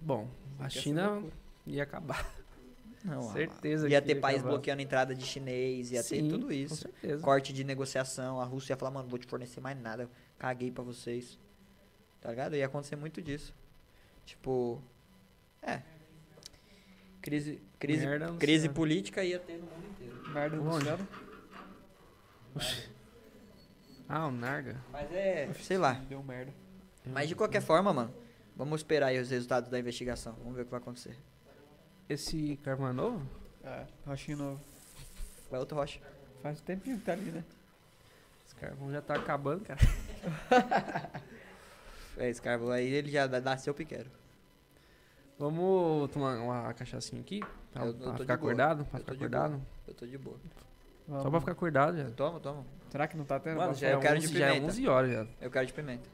Bom, 0.00 0.28
a 0.60 0.68
China 0.68 1.22
ia 1.66 1.82
acabar. 1.82 2.26
Não, 3.04 3.32
Certeza 3.32 3.86
Ia 3.88 4.00
que 4.00 4.06
ter 4.08 4.14
ia 4.14 4.20
país 4.20 4.38
acabar. 4.38 4.52
bloqueando 4.54 4.80
a 4.80 4.82
entrada 4.82 5.14
de 5.14 5.26
chinês, 5.26 5.92
ia 5.92 6.02
ter 6.02 6.16
Sim, 6.22 6.28
tudo 6.28 6.46
Com 6.46 6.52
isso. 6.52 6.76
certeza. 6.76 7.22
Corte 7.22 7.52
de 7.52 7.62
negociação, 7.62 8.40
a 8.40 8.44
Rússia 8.44 8.72
ia 8.72 8.76
falar, 8.78 8.90
mano, 8.92 9.08
vou 9.08 9.18
te 9.18 9.26
fornecer 9.26 9.60
mais 9.60 9.78
nada, 9.78 10.08
caguei 10.38 10.70
pra 10.70 10.82
vocês. 10.82 11.38
Tá 12.20 12.30
ligado? 12.30 12.56
Ia 12.56 12.64
acontecer 12.64 12.96
muito 12.96 13.20
disso. 13.20 13.54
Tipo. 14.24 14.82
É. 15.60 15.82
Crise, 17.20 17.60
crise, 17.78 18.06
Merda 18.06 18.32
crise 18.38 18.68
política 18.68 19.22
ia 19.22 19.38
ter 19.38 19.58
no 19.58 19.66
mundo 19.66 19.86
inteiro. 19.90 20.28
Merda 20.30 20.56
do 20.56 20.82
céu. 20.82 20.98
Ah, 24.08 24.26
o 24.26 24.30
Narga. 24.30 24.76
Mas 24.92 25.10
é, 25.12 25.52
sei 25.54 25.78
lá. 25.78 25.94
Deu 26.08 26.22
merda. 26.22 26.52
Mas 27.06 27.28
de 27.28 27.34
qualquer 27.34 27.60
forma, 27.60 27.92
mano, 27.92 28.14
vamos 28.56 28.80
esperar 28.80 29.08
aí 29.08 29.18
os 29.18 29.30
resultados 29.30 29.70
da 29.70 29.78
investigação. 29.78 30.34
Vamos 30.38 30.54
ver 30.56 30.62
o 30.62 30.64
que 30.64 30.70
vai 30.70 30.80
acontecer. 30.80 31.16
Esse 32.08 32.56
carvão 32.62 32.88
é 32.88 32.92
novo? 32.92 33.26
É, 33.62 33.84
rochinho 34.06 34.38
novo. 34.38 34.60
Vai 35.50 35.60
outro 35.60 35.76
rocha. 35.76 36.00
Faz 36.42 36.60
um 36.60 36.64
tempinho 36.64 36.98
que 36.98 37.04
tá 37.04 37.12
ali, 37.12 37.30
né? 37.30 37.42
Esse 38.46 38.54
carvão 38.56 38.90
já 38.92 39.00
tá 39.00 39.14
acabando, 39.14 39.64
cara. 39.64 39.80
É, 42.16 42.28
esse 42.30 42.40
carvão 42.40 42.70
aí, 42.70 42.86
ele 42.86 43.10
já 43.10 43.26
nasceu 43.40 43.74
pequeno. 43.74 44.08
Vamos 45.36 46.08
tomar 46.12 46.36
uma 46.38 46.72
cachaçinha 46.72 47.20
aqui? 47.20 47.40
Pra, 47.72 47.82
Eu- 47.82 47.88
eu 47.88 47.94
pra 47.94 48.04
tô 48.04 48.12
de 48.12 48.18
ficar 48.20 48.36
boa. 48.36 48.52
acordado? 48.52 48.84
Pra 48.84 49.00
Eu 49.00 49.04
tô 49.04 49.12
ficar 49.12 49.12
de 49.12 49.18
boa. 49.18 49.40
acordado? 49.46 49.66
Eu 49.88 49.94
tô 49.94 50.06
de 50.06 50.18
boa. 50.18 50.36
Vamos. 51.08 51.22
Só 51.24 51.30
pra 51.30 51.40
ficar 51.40 51.52
acordado, 51.52 51.96
já. 51.96 52.08
Toma, 52.12 52.38
toma. 52.38 52.64
Será 52.88 53.08
que 53.08 53.16
não 53.16 53.24
tá 53.24 53.40
tendo? 53.40 53.56
Mano, 53.56 53.74
já 53.74 53.88
é, 53.88 53.94
eu 53.94 53.98
quero 54.00 54.20
de 54.20 54.26
11, 54.28 54.38
já 54.38 54.46
é 54.46 54.52
pimenta. 54.52 54.66
11 54.68 54.86
horas 54.88 55.10
já. 55.10 55.26
Eu 55.40 55.50
quero 55.50 55.66
de 55.66 55.72
pimenta. 55.72 56.08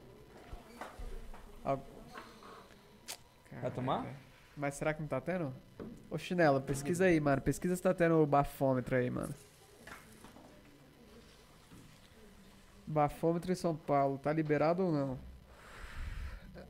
Vai 3.61 3.71
tomar? 3.75 4.05
Mas 4.61 4.75
será 4.75 4.93
que 4.93 5.01
não 5.01 5.07
tá 5.07 5.19
tendo? 5.19 5.51
Ô 6.07 6.19
Chinelo, 6.19 6.61
pesquisa 6.61 7.05
aí, 7.05 7.19
mano. 7.19 7.41
Pesquisa 7.41 7.75
se 7.75 7.81
tá 7.81 7.95
tendo 7.95 8.23
bafômetro 8.27 8.95
aí, 8.95 9.09
mano. 9.09 9.33
Bafômetro 12.85 13.51
em 13.51 13.55
São 13.55 13.75
Paulo, 13.75 14.19
tá 14.19 14.31
liberado 14.31 14.85
ou 14.85 14.91
não? 14.91 15.19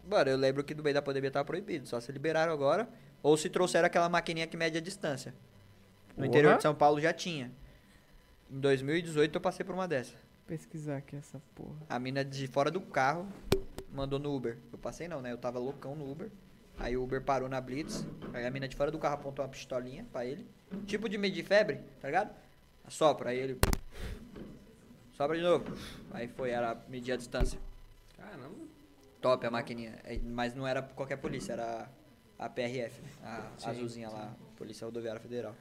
Mano, 0.09 0.29
eu 0.29 0.37
lembro 0.37 0.63
que 0.63 0.73
no 0.73 0.81
meio 0.81 0.93
da 0.93 1.01
pandemia 1.01 1.29
tava 1.29 1.43
proibido. 1.43 1.85
Só 1.85 1.99
se 1.99 2.13
liberaram 2.13 2.53
agora. 2.53 2.87
Ou 3.21 3.35
se 3.35 3.49
trouxeram 3.49 3.87
aquela 3.87 4.07
maquininha 4.07 4.47
que 4.47 4.55
mede 4.55 4.77
a 4.77 4.81
distância. 4.81 5.33
No 6.15 6.25
interior 6.25 6.55
de 6.55 6.61
São 6.61 6.73
Paulo 6.73 7.01
já 7.01 7.11
tinha. 7.11 7.51
Em 8.49 8.57
2018 8.57 9.35
eu 9.35 9.41
passei 9.41 9.65
por 9.65 9.75
uma 9.75 9.85
dessa. 9.85 10.15
Pesquisar 10.47 10.95
aqui 10.95 11.17
essa 11.17 11.41
porra. 11.53 11.75
A 11.89 11.99
mina 11.99 12.23
de 12.23 12.47
fora 12.47 12.71
do 12.71 12.79
carro 12.79 13.27
mandou 13.93 14.17
no 14.17 14.33
Uber. 14.33 14.57
Eu 14.71 14.79
passei 14.79 15.09
não, 15.09 15.21
né? 15.21 15.33
Eu 15.33 15.37
tava 15.37 15.59
loucão 15.59 15.93
no 15.93 16.09
Uber. 16.09 16.31
Aí 16.81 16.97
o 16.97 17.03
Uber 17.03 17.21
parou 17.21 17.47
na 17.47 17.61
Blitz. 17.61 18.05
Aí 18.33 18.45
a 18.45 18.49
mina 18.49 18.67
de 18.67 18.75
fora 18.75 18.89
do 18.89 18.97
carro 18.97 19.15
apontou 19.15 19.45
uma 19.45 19.51
pistolinha 19.51 20.05
pra 20.11 20.25
ele. 20.25 20.45
Tipo 20.87 21.07
de 21.07 21.17
medir 21.17 21.43
febre, 21.43 21.79
tá 21.99 22.07
ligado? 22.07 22.33
Assopra, 22.83 23.29
aí 23.29 23.37
ele. 23.37 23.59
Sopra 25.13 25.37
de 25.37 25.43
novo. 25.43 25.65
Aí 26.11 26.27
foi, 26.27 26.49
era 26.49 26.75
medir 26.87 27.11
a 27.11 27.17
distância. 27.17 27.59
Caramba. 28.17 28.55
Top 29.21 29.45
a 29.45 29.51
maquininha. 29.51 29.99
É, 30.03 30.17
Mas 30.17 30.55
não 30.55 30.65
era 30.65 30.81
qualquer 30.81 31.17
polícia, 31.17 31.53
era 31.53 31.87
a 32.39 32.49
PRF, 32.49 33.01
né? 33.01 33.09
A 33.23 33.51
Sim, 33.57 33.69
azulzinha 33.69 34.09
lá, 34.09 34.35
Polícia 34.57 34.85
Rodoviária 34.85 35.21
Federal. 35.21 35.55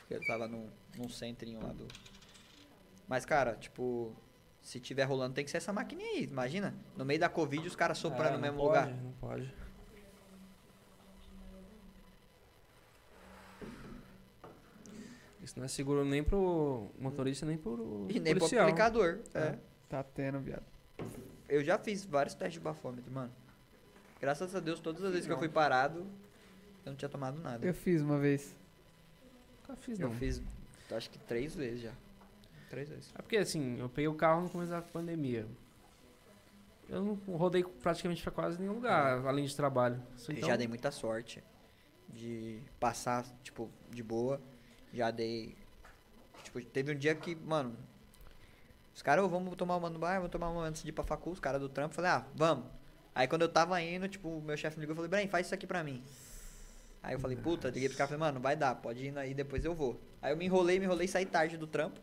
Porque 0.00 0.14
eu 0.14 0.26
tava 0.26 0.46
num, 0.46 0.68
num 0.98 1.08
centrinho 1.08 1.62
lá 1.62 1.72
do. 1.72 1.88
Mas, 3.08 3.24
cara, 3.24 3.54
tipo, 3.54 4.12
se 4.60 4.78
tiver 4.78 5.04
rolando, 5.04 5.34
tem 5.34 5.44
que 5.44 5.50
ser 5.50 5.56
essa 5.56 5.72
maquininha 5.72 6.10
aí. 6.10 6.24
Imagina, 6.24 6.74
no 6.94 7.04
meio 7.06 7.18
da 7.18 7.30
Covid 7.30 7.66
os 7.66 7.74
caras 7.74 7.96
soprando 7.96 8.32
É, 8.34 8.36
no 8.36 8.38
mesmo 8.38 8.58
pode, 8.58 8.68
lugar. 8.68 8.86
Não 9.02 9.12
pode. 9.12 9.54
Isso 15.48 15.58
não 15.58 15.64
é 15.64 15.68
seguro 15.68 16.04
nem 16.04 16.22
pro 16.22 16.90
motorista, 16.98 17.46
nem 17.46 17.56
pro 17.56 18.04
E 18.10 18.20
nem 18.20 18.34
pro 18.34 18.40
policial. 18.40 18.66
aplicador. 18.66 19.20
É. 19.32 19.38
É. 19.38 19.58
Tá 19.88 20.02
tendo, 20.02 20.38
viado. 20.40 20.62
Eu 21.48 21.64
já 21.64 21.78
fiz 21.78 22.04
vários 22.04 22.34
testes 22.34 22.54
de 22.54 22.60
bafômetro, 22.60 23.10
mano. 23.10 23.32
Graças 24.20 24.54
a 24.54 24.60
Deus, 24.60 24.78
todas 24.78 25.02
as 25.02 25.10
vezes 25.10 25.26
que 25.26 25.32
eu 25.32 25.38
fui 25.38 25.48
parado, 25.48 26.00
eu 26.84 26.90
não 26.92 26.96
tinha 26.96 27.08
tomado 27.08 27.40
nada. 27.40 27.64
Eu 27.66 27.72
fiz 27.72 28.02
uma 28.02 28.18
vez. 28.18 28.54
Nunca 29.62 29.74
fiz, 29.76 29.98
Eu 29.98 30.10
não. 30.10 30.16
fiz, 30.16 30.42
acho 30.90 31.08
que 31.08 31.18
três 31.20 31.54
vezes 31.54 31.80
já. 31.80 31.92
Três 32.68 32.86
vezes. 32.90 33.10
É 33.18 33.22
porque 33.22 33.38
assim, 33.38 33.78
eu 33.80 33.88
peguei 33.88 34.08
o 34.08 34.14
carro 34.14 34.42
no 34.42 34.50
começo 34.50 34.70
da 34.70 34.82
pandemia. 34.82 35.46
eu 36.90 37.02
não 37.02 37.36
rodei 37.38 37.64
praticamente 37.64 38.22
pra 38.22 38.30
quase 38.32 38.60
nenhum 38.60 38.74
lugar, 38.74 39.26
além 39.26 39.46
de 39.46 39.56
trabalho. 39.56 39.96
Eu 40.28 40.34
Então, 40.34 40.48
já 40.50 40.56
dei 40.56 40.68
muita 40.68 40.90
sorte 40.90 41.42
de 42.10 42.60
passar, 42.78 43.24
tipo, 43.42 43.70
de 43.90 44.02
boa. 44.02 44.38
Já 44.92 45.10
dei. 45.10 45.56
Tipo, 46.42 46.60
teve 46.64 46.92
um 46.92 46.96
dia 46.96 47.14
que, 47.14 47.34
mano. 47.34 47.76
Os 48.94 49.02
caras, 49.02 49.24
ô, 49.24 49.28
vamos 49.28 49.54
tomar 49.56 49.76
uma 49.76 49.88
no 49.88 49.98
bar, 49.98 50.16
vamos 50.16 50.30
tomar 50.30 50.50
uma 50.50 50.62
antes 50.62 50.82
de 50.82 50.88
ir 50.88 50.92
pra 50.92 51.04
facul, 51.04 51.32
os 51.32 51.40
caras 51.40 51.60
do 51.60 51.68
trampo. 51.68 51.94
Falei, 51.94 52.10
ah, 52.10 52.26
vamos. 52.34 52.66
Aí 53.14 53.26
quando 53.26 53.42
eu 53.42 53.48
tava 53.48 53.80
indo, 53.80 54.08
tipo, 54.08 54.28
o 54.28 54.42
meu 54.42 54.56
chefe 54.56 54.76
me 54.76 54.80
ligou 54.82 54.94
e 54.94 54.96
falou, 54.96 55.08
Bren, 55.08 55.28
faz 55.28 55.46
isso 55.46 55.54
aqui 55.54 55.66
pra 55.66 55.84
mim. 55.84 56.02
Aí 57.02 57.14
eu 57.14 57.20
falei, 57.20 57.36
puta, 57.36 57.68
liguei 57.68 57.88
pro 57.88 57.96
cara 57.96 58.08
e 58.08 58.10
falei, 58.10 58.20
mano, 58.20 58.40
vai 58.40 58.56
dar, 58.56 58.74
pode 58.74 59.04
ir 59.06 59.16
aí, 59.16 59.34
depois 59.34 59.64
eu 59.64 59.74
vou. 59.74 60.00
Aí 60.20 60.32
eu 60.32 60.36
me 60.36 60.44
enrolei, 60.44 60.78
me 60.78 60.84
enrolei, 60.84 61.06
saí 61.06 61.24
tarde 61.26 61.56
do 61.56 61.66
trampo. 61.66 62.00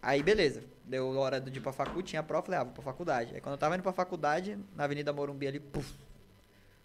Aí 0.00 0.20
beleza, 0.22 0.64
deu 0.84 1.16
hora 1.16 1.40
de 1.40 1.56
ir 1.56 1.62
pra 1.62 1.72
facul, 1.72 2.02
tinha 2.02 2.22
prova, 2.24 2.44
falei, 2.46 2.60
ah, 2.60 2.64
vou 2.64 2.72
pra 2.72 2.82
faculdade. 2.82 3.34
Aí 3.34 3.40
quando 3.40 3.52
eu 3.54 3.58
tava 3.58 3.74
indo 3.74 3.82
pra 3.82 3.92
faculdade, 3.92 4.58
na 4.74 4.84
Avenida 4.84 5.12
Morumbi 5.12 5.46
ali, 5.46 5.60
puf, 5.60 5.94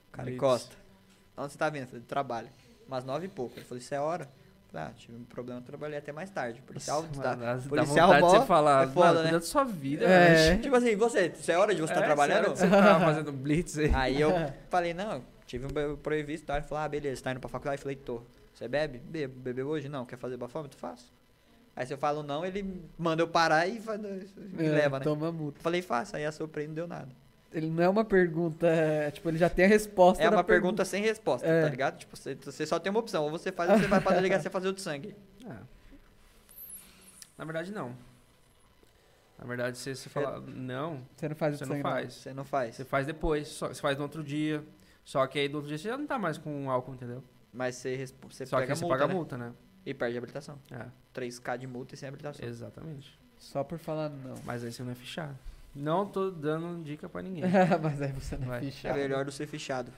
o 0.10 0.11
cara 0.11 0.26
Blitz. 0.26 0.38
encosta. 0.38 0.76
Onde 1.35 1.52
você 1.52 1.57
tá 1.57 1.69
vindo? 1.69 1.84
Eu 1.84 1.88
falei, 1.88 2.02
do 2.02 2.07
trabalho. 2.07 2.49
Umas 2.88 3.03
nove 3.03 3.26
e 3.26 3.30
pouco. 3.30 3.57
Ele 3.57 3.65
falou, 3.65 3.80
isso 3.80 3.94
é 3.94 3.99
hora? 3.99 4.30
Ah, 4.73 4.91
tive 4.95 5.18
um 5.18 5.23
problema, 5.23 5.61
trabalhei 5.61 5.98
até 5.98 6.11
mais 6.11 6.30
tarde. 6.30 6.61
Policial, 6.61 7.02
Nossa, 7.03 7.22
tá, 7.22 7.30
mano, 7.30 7.41
dá- 7.41 7.56
dá 7.56 7.61
policial 7.69 8.14
vontade 8.14 8.41
de 8.41 8.48
falar, 8.48 8.84
é 8.84 8.88
foda, 8.91 9.14
mano, 9.23 9.31
né? 9.31 9.39
sua 9.41 9.64
vida, 9.64 10.06
É. 10.06 10.57
Tipo 10.61 10.76
assim, 10.76 10.95
você, 10.95 11.27
isso 11.39 11.52
é 11.52 11.57
hora 11.57 11.73
de 11.73 11.81
você 11.81 11.91
estar 11.94 12.03
É, 12.03 12.06
trabalhando? 12.06 12.56
sério, 12.56 12.57
Você 12.57 12.69
tá 12.69 12.99
fazendo 13.02 13.31
blitz 13.31 13.77
aí. 13.80 13.91
Aí 13.94 14.22
eu 14.22 14.31
falei, 14.69 14.94
não, 14.94 15.23
tive 15.45 15.65
um 15.65 15.95
previsto, 15.98 16.45
tá? 16.45 16.57
Ele 16.57 16.65
falou, 16.68 16.84
ah, 16.84 16.88
beleza, 16.88 17.23
tá 17.23 17.31
indo 17.31 17.39
pra 17.39 17.49
faculdade? 17.49 17.80
Eu 17.80 17.84
falei, 17.84 17.95
tô. 17.95 18.22
Você 18.53 18.68
bebe? 18.68 18.98
Bebo. 18.99 19.39
Bebeu 19.39 19.68
hoje? 19.68 19.88
Não. 19.88 20.03
Quer 20.06 20.18
fazer 20.18 20.35
bafômetro? 20.35 20.77
Faço. 20.80 21.11
Aí 21.76 21.85
se 21.85 21.94
eu 21.94 21.98
falo 21.98 22.23
não, 22.23 22.44
ele 22.44 22.81
manda 22.98 23.22
eu 23.22 23.27
parar 23.27 23.68
e 23.68 23.73
me 23.80 24.65
É, 24.65 24.69
leva, 24.72 24.98
né? 24.98 25.03
Toma 25.03 25.31
multa. 25.31 25.60
Falei, 25.61 25.81
faça. 25.84 26.18
Aí 26.18 26.26
assoprei 26.26 26.65
e 26.65 26.68
não 26.68 26.73
deu 26.73 26.88
nada. 26.88 27.10
Ele 27.52 27.69
não 27.69 27.82
é 27.84 27.88
uma 27.90 28.03
pergunta, 28.03 28.68
é, 28.68 29.10
tipo, 29.10 29.30
ele 29.30 29.38
já 29.38 29.49
tem 29.49 29.65
a 29.65 29.68
resposta. 29.68 30.22
É 30.24 30.30
uma 30.30 30.44
pergunta 30.44 30.84
sem 30.84 31.02
resposta, 31.02 31.48
É. 31.48 31.61
tá 31.64 31.69
ligado? 31.69 31.98
Tipo, 31.98 32.15
você, 32.18 32.36
você 32.36 32.65
só 32.65 32.78
tem 32.80 32.90
uma 32.90 32.99
opção. 32.99 33.24
Ou 33.24 33.32
você 33.32 33.52
faz 33.52 33.69
ou 33.72 33.78
você 33.80 33.88
vai 33.88 34.02
pra 34.02 34.14
delegacia 34.18 34.52
fazer 34.52 34.68
o 34.68 34.74
de 34.74 34.82
sangue. 34.82 35.15
É. 35.45 35.56
Na 37.38 37.45
verdade, 37.45 37.72
não. 37.72 37.95
Na 39.40 39.45
verdade, 39.45 39.78
se 39.78 39.95
você 39.95 40.10
falar 40.10 40.41
não, 40.41 41.02
Você 41.15 41.30
não 41.30 41.36
faz 41.36 41.56
o 41.56 41.57
você 41.60 41.64
de 41.64 41.69
não 41.69 41.76
sangue, 41.78 41.84
faz. 41.90 42.14
Você 42.14 42.34
não 42.34 42.44
faz. 42.44 42.76
Você 42.76 42.86
faz 42.86 43.06
depois, 43.07 43.48
só, 43.48 43.68
você 43.68 43.80
faz 43.82 43.95
no 43.98 44.03
outro 44.03 44.24
dia. 44.24 44.64
Só 45.06 45.26
que 45.28 45.40
aí 45.40 45.48
no 45.48 45.56
outro 45.57 45.69
dia 45.69 45.78
você 45.78 45.88
já 45.90 45.98
não 45.98 46.07
tá 46.07 46.18
mais 46.19 46.38
com 46.38 46.69
álcool, 46.69 46.94
entendeu? 46.95 47.24
Mas 47.53 47.76
você, 47.76 48.06
você 48.24 48.45
Só 48.45 48.57
que 48.57 48.64
pega 48.64 48.74
aí 48.74 48.78
você 48.78 48.84
multa, 48.84 48.98
paga 48.99 49.07
né? 49.07 49.14
multa, 49.14 49.38
né? 49.38 49.53
E 49.86 49.94
perde 49.94 50.15
a 50.15 50.19
habilitação. 50.19 50.60
É, 50.72 50.88
3k 51.18 51.57
de 51.60 51.68
multa 51.68 51.94
e 51.94 51.98
sem 51.98 52.10
habilitação. 52.10 52.45
exatamente. 52.45 53.18
Só 53.38 53.64
por 53.64 53.78
falar 53.78 54.10
não. 54.10 54.36
Mas 54.44 54.64
aí 54.65 54.72
você 54.72 54.84
não 54.84 54.91
é 54.91 54.95
fichado. 54.95 55.38
Não 55.78 56.08
tô 56.08 56.32
dando 56.32 56.84
dica 56.84 57.08
pra 57.08 57.22
ninguém. 57.22 57.44
Mas 57.82 58.02
aí 58.02 58.12
você 58.12 58.36
não 58.36 58.52
é 58.54 58.60
Vai. 58.62 58.74
É 58.84 58.94
melhor 58.94 59.26
do 59.26 59.32
ser 59.32 59.45
fichado. 59.45 59.91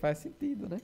Faz 0.00 0.18
sentido, 0.18 0.68
né? 0.68 0.80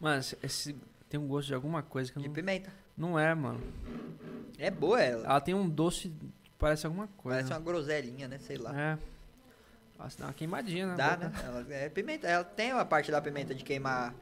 Mano, 0.00 0.18
esse, 0.18 0.36
esse 0.42 0.76
tem 1.08 1.20
um 1.20 1.28
gosto 1.28 1.48
de 1.48 1.54
alguma 1.54 1.82
coisa 1.82 2.10
que 2.10 2.18
eu 2.18 2.22
De 2.22 2.28
não... 2.28 2.34
pimenta. 2.34 2.72
Não 2.96 3.18
é, 3.18 3.32
mano. 3.34 3.60
É 4.58 4.70
boa 4.70 5.00
ela. 5.00 5.24
Ela 5.24 5.40
tem 5.40 5.54
um 5.54 5.68
doce 5.68 6.08
que 6.42 6.50
parece 6.58 6.86
alguma 6.86 7.06
coisa. 7.16 7.38
Parece 7.38 7.52
uma 7.52 7.60
groselinha, 7.60 8.26
né? 8.26 8.38
Sei 8.38 8.56
lá. 8.56 8.78
É. 8.78 8.98
Nossa, 9.98 10.18
dá 10.18 10.26
uma 10.26 10.32
queimadinha, 10.32 10.86
né? 10.88 10.96
Dá, 10.96 11.16
né? 11.16 11.32
Ela 11.44 11.66
é 11.70 11.88
pimenta. 11.88 12.26
Ela 12.26 12.44
tem 12.44 12.72
uma 12.72 12.84
parte 12.84 13.10
da 13.10 13.20
pimenta 13.20 13.54
de 13.54 13.62
queimar. 13.62 14.14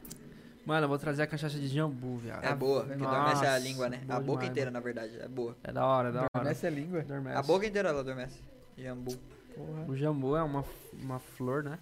Mano, 0.65 0.85
eu 0.85 0.89
vou 0.89 0.99
trazer 0.99 1.23
a 1.23 1.27
cachaça 1.27 1.57
de 1.57 1.67
jambu, 1.67 2.17
viado. 2.17 2.43
É 2.43 2.53
boa, 2.53 2.85
que 2.85 2.93
adormece 2.93 3.45
a 3.45 3.51
Nossa, 3.53 3.57
língua, 3.59 3.89
né? 3.89 4.01
A 4.07 4.19
boca 4.19 4.39
demais, 4.41 4.49
inteira, 4.49 4.71
na 4.71 4.79
verdade. 4.79 5.19
É 5.19 5.27
boa. 5.27 5.57
É 5.63 5.71
da 5.71 5.85
hora, 5.85 6.09
é 6.09 6.11
da 6.11 6.19
hora. 6.19 6.27
Adormece 6.33 6.67
a 6.67 6.69
língua. 6.69 6.99
Adormece. 6.99 7.37
A 7.37 7.41
boca 7.41 7.65
inteira 7.65 7.89
ela 7.89 8.01
adormece. 8.01 8.39
Jambu. 8.77 9.17
Porra. 9.55 9.85
O 9.87 9.95
jambu 9.95 10.35
é 10.35 10.43
uma, 10.43 10.63
uma 10.93 11.19
flor, 11.19 11.63
né? 11.63 11.79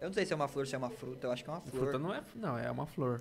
Eu 0.00 0.08
não 0.08 0.14
sei 0.14 0.24
se 0.26 0.32
é 0.32 0.36
uma 0.36 0.48
flor, 0.48 0.66
se 0.66 0.74
é 0.74 0.78
uma 0.78 0.90
fruta. 0.90 1.26
Eu 1.26 1.32
acho 1.32 1.42
que 1.42 1.50
é 1.50 1.52
uma 1.52 1.60
flor. 1.60 1.82
Fruta 1.82 1.98
não 1.98 2.14
é. 2.14 2.22
Não, 2.34 2.58
é 2.58 2.70
uma 2.70 2.86
flor. 2.86 3.20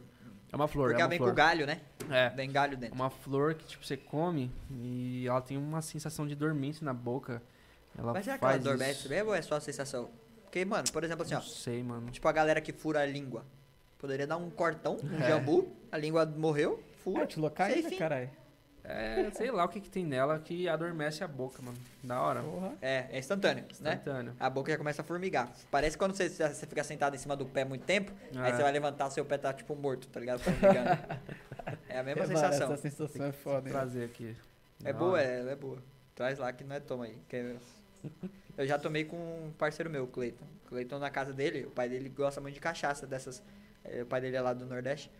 É 0.51 0.55
uma 0.55 0.67
flor, 0.67 0.89
Porque 0.89 1.01
é 1.01 1.03
ela 1.03 1.09
vem 1.09 1.17
flor. 1.17 1.29
com 1.29 1.35
galho, 1.35 1.65
né? 1.65 1.79
É. 2.09 2.29
Vem 2.29 2.51
galho 2.51 2.75
dentro. 2.77 2.95
Uma 2.95 3.09
flor 3.09 3.53
que, 3.55 3.65
tipo, 3.65 3.85
você 3.85 3.95
come 3.95 4.51
e 4.69 5.25
ela 5.27 5.41
tem 5.41 5.57
uma 5.57 5.81
sensação 5.81 6.27
de 6.27 6.35
dormência 6.35 6.83
na 6.83 6.93
boca. 6.93 7.41
Ela 7.97 8.13
Mas 8.13 8.25
será 8.25 8.37
que 8.37 8.43
ela 8.43 8.53
faz 8.53 8.65
adormece 8.65 8.99
isso. 8.99 9.09
mesmo 9.09 9.29
ou 9.29 9.35
é 9.35 9.41
só 9.41 9.55
a 9.55 9.61
sensação? 9.61 10.09
Porque, 10.43 10.65
mano, 10.65 10.83
por 10.91 11.03
exemplo 11.03 11.23
assim, 11.23 11.33
ó. 11.35 11.39
Não 11.39 11.45
sei, 11.45 11.81
mano. 11.83 12.11
Tipo 12.11 12.27
a 12.27 12.31
galera 12.31 12.59
que 12.59 12.73
fura 12.73 13.01
a 13.01 13.05
língua. 13.05 13.45
Poderia 14.01 14.25
dar 14.25 14.37
um 14.37 14.49
cortão, 14.49 14.97
um 15.03 15.23
É. 15.23 15.27
jambu, 15.29 15.71
a 15.91 15.97
língua 15.97 16.25
morreu, 16.25 16.83
fura. 17.03 17.23
É, 17.23 17.69
Sei, 17.71 17.83
fim. 17.83 17.97
caralho. 17.97 18.29
É, 18.83 19.29
sei 19.35 19.51
lá 19.51 19.63
o 19.63 19.69
que, 19.69 19.79
que 19.79 19.91
tem 19.91 20.03
nela 20.03 20.39
que 20.39 20.67
adormece 20.67 21.23
a 21.23 21.27
boca, 21.27 21.61
mano. 21.61 21.77
Da 22.03 22.19
hora. 22.19 22.41
Porra. 22.41 22.73
É, 22.81 23.05
é 23.11 23.19
instantâneo, 23.19 23.63
né? 23.79 23.93
Instantâneo. 23.93 24.33
A 24.39 24.49
boca 24.49 24.71
já 24.71 24.77
começa 24.79 25.03
a 25.03 25.05
formigar. 25.05 25.51
Parece 25.69 25.95
quando 25.95 26.15
você, 26.15 26.27
você 26.27 26.65
fica 26.65 26.83
sentado 26.83 27.15
em 27.15 27.19
cima 27.19 27.35
do 27.35 27.45
pé 27.45 27.63
muito 27.63 27.85
tempo, 27.85 28.11
aí 28.35 28.51
É. 28.51 28.55
você 28.55 28.63
vai 28.63 28.71
levantar, 28.71 29.11
seu 29.11 29.23
pé 29.23 29.37
tá 29.37 29.53
tipo 29.53 29.75
morto, 29.75 30.07
tá 30.07 30.19
ligado? 30.19 30.39
Formigando. 30.39 30.89
é 31.87 31.99
a 31.99 32.03
mesma 32.03 32.23
É, 32.23 32.27
sensação. 32.27 32.73
Essa 32.73 32.81
sensação 32.81 33.23
é 33.27 33.31
foda, 33.31 33.69
hein? 33.69 33.71
trazer 33.71 34.03
aqui. 34.05 34.35
É 34.83 34.91
boa, 34.91 35.21
é, 35.21 35.41
ela 35.41 35.51
é 35.51 35.55
boa. 35.55 35.77
Traz 36.15 36.39
lá 36.39 36.51
que 36.51 36.63
não 36.63 36.75
é 36.75 36.79
toma 36.79 37.05
aí. 37.05 37.15
que 37.29 37.35
é- 37.35 37.55
Eu 38.57 38.65
já 38.65 38.79
tomei 38.79 39.05
com 39.05 39.15
um 39.15 39.51
parceiro 39.59 39.91
meu, 39.91 40.05
o 40.05 40.07
Cleiton. 40.07 40.43
O 40.65 40.69
Cleiton 40.69 40.97
na 40.97 41.11
casa 41.11 41.31
dele, 41.31 41.65
o 41.65 41.69
pai 41.71 41.87
dele 41.87 42.09
gosta 42.09 42.41
muito 42.41 42.55
de 42.55 42.59
cachaça 42.59 43.05
dessas. 43.05 43.43
Eh, 43.83 44.03
O 44.03 44.05
pai 44.05 44.21
dele 44.21 44.35
é 44.35 44.41
lá 44.41 44.53
do 44.53 44.65
Nordeste. 44.65 45.11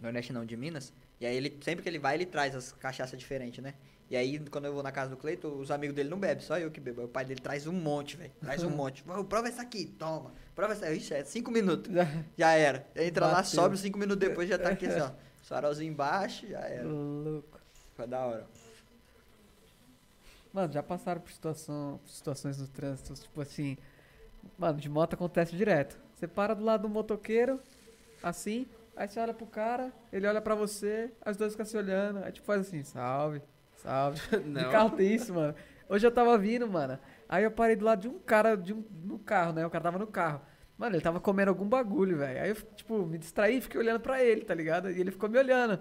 Nordeste 0.00 0.32
não, 0.32 0.44
de 0.44 0.56
Minas. 0.56 0.92
E 1.20 1.26
aí 1.26 1.36
ele, 1.36 1.58
sempre 1.62 1.82
que 1.82 1.88
ele 1.88 1.98
vai, 1.98 2.14
ele 2.16 2.26
traz 2.26 2.54
as 2.54 2.72
cachaças 2.72 3.18
diferentes, 3.18 3.62
né? 3.62 3.74
E 4.10 4.16
aí, 4.16 4.38
quando 4.50 4.66
eu 4.66 4.74
vou 4.74 4.82
na 4.82 4.92
casa 4.92 5.10
do 5.10 5.16
Cleiton, 5.16 5.48
os 5.58 5.70
amigos 5.70 5.96
dele 5.96 6.10
não 6.10 6.18
bebem, 6.18 6.44
só 6.44 6.58
eu 6.58 6.70
que 6.70 6.78
bebo. 6.78 7.00
Aí 7.00 7.06
o 7.06 7.08
pai 7.08 7.24
dele 7.24 7.40
traz 7.40 7.66
um 7.66 7.72
monte, 7.72 8.16
velho. 8.16 8.32
Traz 8.40 8.62
um 8.62 8.68
monte. 8.70 9.02
Prova 9.02 9.48
essa 9.48 9.62
aqui, 9.62 9.86
toma. 9.86 10.32
Prova 10.54 10.72
essa. 10.74 10.92
Ixi, 10.92 11.14
é 11.14 11.24
cinco 11.24 11.50
minutos. 11.50 11.90
Já 12.36 12.52
era. 12.52 12.86
Entra 12.94 13.26
lá, 13.26 13.34
Bateu. 13.36 13.50
sobe, 13.50 13.78
cinco 13.78 13.98
minutos 13.98 14.20
depois 14.20 14.48
já 14.48 14.58
tá 14.58 14.68
aqui 14.68 14.86
assim, 14.86 15.00
ó. 15.00 15.10
Farolzinho 15.44 15.90
embaixo, 15.90 16.46
já 16.46 16.60
era. 16.60 16.86
Louco. 16.86 17.58
Foi 17.96 18.06
da 18.06 18.26
hora. 18.26 18.46
Mano, 20.52 20.72
já 20.72 20.82
passaram 20.82 21.20
por 21.20 21.32
situação, 21.32 21.98
por 22.02 22.10
situações 22.10 22.58
no 22.58 22.68
trânsito, 22.68 23.14
tipo 23.14 23.40
assim. 23.40 23.76
Mano, 24.58 24.78
de 24.78 24.88
moto 24.88 25.14
acontece 25.14 25.56
direto. 25.56 25.98
Você 26.14 26.26
para 26.26 26.54
do 26.54 26.64
lado 26.64 26.82
do 26.82 26.88
motoqueiro, 26.88 27.60
assim, 28.22 28.66
aí 28.96 29.08
você 29.08 29.18
olha 29.20 29.34
pro 29.34 29.46
cara, 29.46 29.92
ele 30.12 30.26
olha 30.26 30.40
pra 30.40 30.54
você, 30.54 31.10
aí 31.22 31.30
os 31.32 31.36
dois 31.36 31.52
ficam 31.52 31.66
se 31.66 31.76
olhando, 31.76 32.18
aí 32.24 32.32
tipo 32.32 32.46
faz 32.46 32.60
assim, 32.62 32.82
salve, 32.82 33.42
salve. 33.76 34.20
De 34.38 34.48
Não. 34.48 34.70
carro 34.70 34.90
tem 34.90 35.12
isso, 35.14 35.34
mano. 35.34 35.54
Hoje 35.88 36.06
eu 36.06 36.10
tava 36.12 36.36
vindo, 36.38 36.66
mano. 36.66 36.98
Aí 37.28 37.44
eu 37.44 37.50
parei 37.50 37.76
do 37.76 37.84
lado 37.84 38.00
de 38.00 38.08
um 38.08 38.18
cara 38.18 38.56
de 38.56 38.72
um, 38.72 38.82
no 39.02 39.18
carro, 39.18 39.52
né? 39.52 39.66
O 39.66 39.70
cara 39.70 39.84
tava 39.84 39.98
no 39.98 40.06
carro. 40.06 40.40
Mano, 40.78 40.96
ele 40.96 41.02
tava 41.02 41.20
comendo 41.20 41.50
algum 41.50 41.68
bagulho, 41.68 42.16
velho. 42.18 42.42
Aí 42.42 42.48
eu, 42.48 42.56
tipo, 42.74 43.04
me 43.06 43.18
distraí 43.18 43.58
e 43.58 43.60
fiquei 43.60 43.78
olhando 43.78 44.00
pra 44.00 44.22
ele, 44.24 44.42
tá 44.44 44.54
ligado? 44.54 44.90
E 44.90 45.00
ele 45.00 45.10
ficou 45.10 45.28
me 45.28 45.38
olhando. 45.38 45.78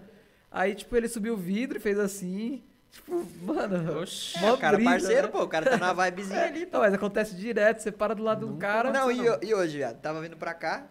Aí, 0.51 0.75
tipo, 0.75 0.95
ele 0.95 1.07
subiu 1.07 1.33
o 1.33 1.37
vidro 1.37 1.77
e 1.77 1.81
fez 1.81 1.97
assim. 1.97 2.63
Tipo, 2.93 3.25
mano. 3.41 3.99
Oxi. 4.01 4.39
mó 4.39 4.49
É, 4.49 4.51
o 4.53 4.57
cara 4.57 4.77
brisa, 4.77 4.91
parceiro, 4.91 5.23
né? 5.27 5.31
pô, 5.33 5.43
o 5.43 5.47
cara 5.47 5.69
tá 5.69 5.77
numa 5.77 5.93
vibezinha 6.05 6.43
ali, 6.45 6.65
pô. 6.67 6.73
Não, 6.77 6.79
mas 6.85 6.93
acontece 6.93 7.35
direto, 7.35 7.79
você 7.81 7.91
para 7.91 8.13
do 8.15 8.23
lado 8.23 8.45
de 8.45 8.53
um 8.53 8.57
cara. 8.57 8.91
Não, 8.91 9.11
e, 9.11 9.17
não. 9.17 9.39
e 9.41 9.53
hoje, 9.53 9.77
viado? 9.77 9.99
Tava 9.99 10.21
vindo 10.21 10.37
pra 10.37 10.53
cá, 10.53 10.85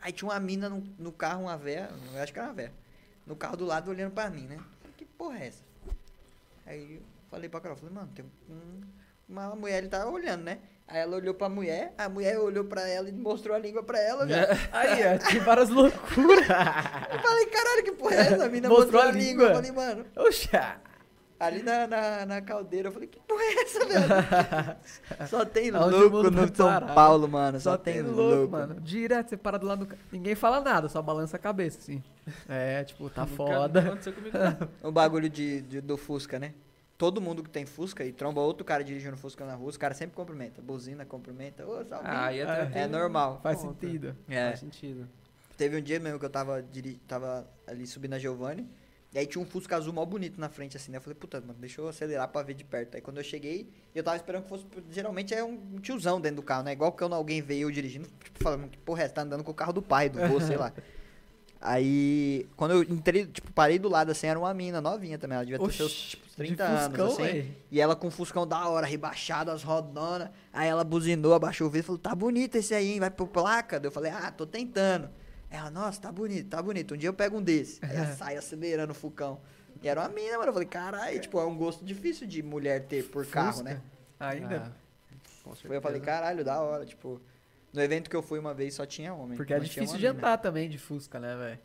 aí 0.00 0.12
tinha 0.12 0.28
uma 0.28 0.38
mina 0.40 0.68
no, 0.68 0.82
no 0.98 1.12
carro, 1.12 1.42
uma 1.44 1.56
véia, 1.56 1.88
eu 2.14 2.20
acho 2.22 2.32
que 2.32 2.38
era 2.38 2.48
uma 2.48 2.54
véia, 2.54 2.72
no 3.24 3.36
carro 3.36 3.56
do 3.56 3.64
lado 3.64 3.90
olhando 3.90 4.10
pra 4.12 4.28
mim, 4.28 4.42
né? 4.46 4.58
Que 4.96 5.04
porra 5.04 5.38
é 5.38 5.46
essa? 5.46 5.62
Aí 6.66 6.96
eu 6.96 7.02
falei 7.30 7.48
pra 7.48 7.60
Carol, 7.60 7.76
falei, 7.76 7.94
mano, 7.94 8.10
tem 8.14 8.24
um- 8.50 8.80
uma 9.28 9.54
mulher, 9.54 9.78
ele 9.78 9.88
tá 9.88 10.04
olhando, 10.06 10.42
né? 10.42 10.58
Aí 10.88 10.98
ela 11.00 11.16
olhou 11.16 11.34
pra 11.34 11.48
mulher, 11.48 11.92
a 11.98 12.08
mulher 12.08 12.38
olhou 12.38 12.64
pra 12.64 12.88
ela 12.88 13.08
e 13.08 13.12
mostrou 13.12 13.56
a 13.56 13.58
língua 13.58 13.82
pra 13.82 13.98
ela, 14.00 14.24
velho. 14.26 14.46
Aí, 14.72 15.02
é, 15.02 15.18
tem 15.18 15.40
várias 15.40 15.68
loucuras. 15.68 16.46
Eu 17.12 17.18
falei, 17.20 17.46
caralho, 17.46 17.84
que 17.84 17.92
porra 17.92 18.14
é 18.14 18.18
essa? 18.20 18.44
A 18.44 18.48
mina 18.48 18.68
Mostrou 18.68 18.92
mostrou, 18.92 19.02
a 19.02 19.06
a 19.08 19.10
língua. 19.12 19.24
língua. 19.30 19.46
Eu 19.48 19.54
falei, 19.54 19.72
mano, 19.72 20.06
Oxa! 20.16 20.80
Ali 21.38 21.62
na, 21.62 21.86
na, 21.86 22.26
na 22.26 22.40
caldeira, 22.40 22.88
eu 22.88 22.92
falei, 22.92 23.08
que 23.08 23.18
porra 23.20 23.42
é 23.42 23.62
essa, 23.62 23.84
velho? 23.86 25.26
Só 25.28 25.44
tem 25.44 25.70
louco 25.70 26.30
no 26.30 26.54
São? 26.54 26.86
Paulo, 26.94 27.28
mano. 27.28 27.60
Só, 27.60 27.76
tem 27.76 28.02
louco, 28.02 28.52
mano. 28.52 28.80
Direto, 28.80 29.30
você 29.30 29.36
para 29.36 29.58
do 29.58 29.66
lado 29.66 29.80
do 29.80 29.86
cara. 29.86 30.00
Ninguém 30.10 30.34
fala 30.34 30.60
nada, 30.60 30.88
só 30.88 31.00
balança 31.02 31.36
a 31.36 31.40
cabeça, 31.40 31.78
assim. 31.78 32.02
É, 32.48 32.82
tipo, 32.84 33.08
tá 33.10 33.22
Nunca- 33.22 33.36
foda. 33.36 33.80
aconteceu 33.80 34.12
comigo. 34.12 34.36
O 34.82 34.90
bagulho 34.92 35.28
de, 35.28 35.60
de- 35.62 35.80
do 35.80 35.96
Fusca, 35.96 36.38
né? 36.38 36.54
Todo 36.98 37.20
mundo 37.20 37.42
que 37.42 37.50
tem 37.50 37.66
Fusca 37.66 38.02
e 38.04 38.10
tromba 38.12 38.40
outro 38.40 38.64
cara 38.64 38.82
dirigindo 38.82 39.16
Fusca 39.18 39.44
na 39.44 39.54
rua, 39.54 39.68
os 39.68 39.76
caras 39.76 39.98
sempre 39.98 40.16
cumprimentam. 40.16 40.64
Buzina, 40.64 41.04
cumprimenta. 41.04 41.66
Ô, 41.66 41.84
salve. 41.84 42.06
Ah, 42.08 42.32
É, 42.34 42.64
tem 42.66 42.82
é 42.82 42.86
normal. 42.86 43.38
Faz 43.42 43.60
conta. 43.60 43.78
sentido. 43.86 44.16
É. 44.28 44.48
Faz 44.48 44.60
sentido. 44.60 45.06
Teve 45.58 45.76
um 45.76 45.82
dia 45.82 46.00
mesmo 46.00 46.18
que 46.18 46.24
eu 46.24 46.30
tava, 46.30 46.62
diri- 46.62 46.98
tava 47.06 47.46
ali 47.66 47.86
subindo 47.86 48.14
a 48.14 48.18
Giovanni. 48.18 48.66
E 49.16 49.18
aí 49.18 49.26
tinha 49.26 49.42
um 49.42 49.46
Fusca 49.46 49.74
azul 49.74 49.94
mó 49.94 50.04
bonito 50.04 50.38
na 50.38 50.50
frente, 50.50 50.76
assim, 50.76 50.92
né? 50.92 50.98
Eu 50.98 51.00
falei, 51.00 51.14
puta, 51.18 51.40
mano, 51.40 51.56
deixa 51.58 51.80
eu 51.80 51.88
acelerar 51.88 52.28
pra 52.28 52.42
ver 52.42 52.52
de 52.52 52.64
perto. 52.64 52.96
Aí 52.96 53.00
quando 53.00 53.16
eu 53.16 53.24
cheguei, 53.24 53.66
eu 53.94 54.04
tava 54.04 54.14
esperando 54.14 54.42
que 54.42 54.50
fosse. 54.50 54.66
Geralmente 54.90 55.32
é 55.32 55.42
um 55.42 55.56
tiozão 55.80 56.20
dentro 56.20 56.36
do 56.36 56.42
carro, 56.42 56.64
né? 56.64 56.72
Igual 56.72 56.92
quando 56.92 57.14
alguém 57.14 57.40
veio 57.40 57.66
eu 57.66 57.70
dirigindo, 57.70 58.06
tipo, 58.22 58.44
falando, 58.44 58.68
que 58.68 58.76
porra 58.76 59.04
é, 59.04 59.08
você 59.08 59.14
tá 59.14 59.22
andando 59.22 59.42
com 59.42 59.50
o 59.50 59.54
carro 59.54 59.72
do 59.72 59.80
pai, 59.80 60.10
do 60.10 60.18
vô, 60.28 60.38
sei 60.38 60.58
lá. 60.58 60.70
Aí, 61.58 62.46
quando 62.58 62.72
eu 62.72 62.82
entrei, 62.82 63.24
tipo, 63.24 63.50
parei 63.52 63.78
do 63.78 63.88
lado, 63.88 64.10
assim, 64.10 64.26
era 64.26 64.38
uma 64.38 64.52
mina 64.52 64.82
novinha 64.82 65.18
também. 65.18 65.36
Ela 65.36 65.44
devia 65.46 65.58
ter 65.58 65.64
Oxi, 65.64 65.78
seus, 65.78 65.92
tipo, 66.10 66.28
de 66.28 66.36
30 66.36 66.64
anos, 66.64 66.86
Fuscão, 66.88 67.06
assim. 67.06 67.22
véi. 67.22 67.56
E 67.70 67.80
ela 67.80 67.96
com 67.96 68.08
o 68.08 68.10
Fuscão 68.10 68.46
da 68.46 68.68
hora, 68.68 68.86
rebaixado, 68.86 69.50
as 69.50 69.62
rodonas. 69.62 70.28
Aí 70.52 70.68
ela 70.68 70.84
buzinou, 70.84 71.32
abaixou 71.32 71.68
o 71.68 71.70
vidro 71.70 71.84
e 71.84 71.86
falou, 71.86 71.98
tá 71.98 72.14
bonito 72.14 72.56
esse 72.56 72.74
aí, 72.74 72.92
hein? 72.92 73.00
Vai 73.00 73.10
pro 73.10 73.26
placa? 73.26 73.80
Eu 73.82 73.90
falei, 73.90 74.12
ah, 74.12 74.30
tô 74.30 74.46
tentando. 74.46 75.08
Ela, 75.50 75.70
nossa, 75.70 76.00
tá 76.00 76.10
bonito, 76.12 76.48
tá 76.48 76.60
bonito. 76.62 76.94
Um 76.94 76.96
dia 76.96 77.08
eu 77.08 77.14
pego 77.14 77.38
um 77.38 77.42
desse. 77.42 77.78
Aí 77.84 77.96
ela 77.96 78.12
sai 78.16 78.36
acelerando 78.36 78.92
o 78.92 78.94
Fucão. 78.94 79.40
E 79.82 79.88
era 79.88 80.00
uma 80.00 80.08
mina, 80.08 80.36
mano. 80.38 80.48
Eu 80.48 80.52
falei, 80.52 80.68
caralho, 80.68 81.20
tipo, 81.20 81.38
é 81.38 81.44
um 81.46 81.56
gosto 81.56 81.84
difícil 81.84 82.26
de 82.26 82.42
mulher 82.42 82.86
ter 82.86 83.04
por 83.04 83.26
carro, 83.26 83.52
Fusca? 83.52 83.64
né? 83.64 83.82
Ainda. 84.18 84.72
Ah, 84.74 84.86
Tipo, 85.54 85.72
eu 85.72 85.80
falei, 85.80 86.00
caralho, 86.00 86.44
da 86.44 86.60
hora, 86.60 86.84
tipo... 86.84 87.20
No 87.72 87.80
evento 87.80 88.10
que 88.10 88.16
eu 88.16 88.22
fui 88.22 88.38
uma 88.38 88.52
vez 88.54 88.74
só 88.74 88.84
tinha 88.86 89.14
homem. 89.14 89.36
Porque 89.36 89.52
é 89.54 89.60
difícil 89.60 89.98
de 89.98 90.06
andar 90.06 90.38
também 90.38 90.68
de 90.68 90.78
Fusca, 90.78 91.20
né, 91.20 91.36
velho? 91.36 91.58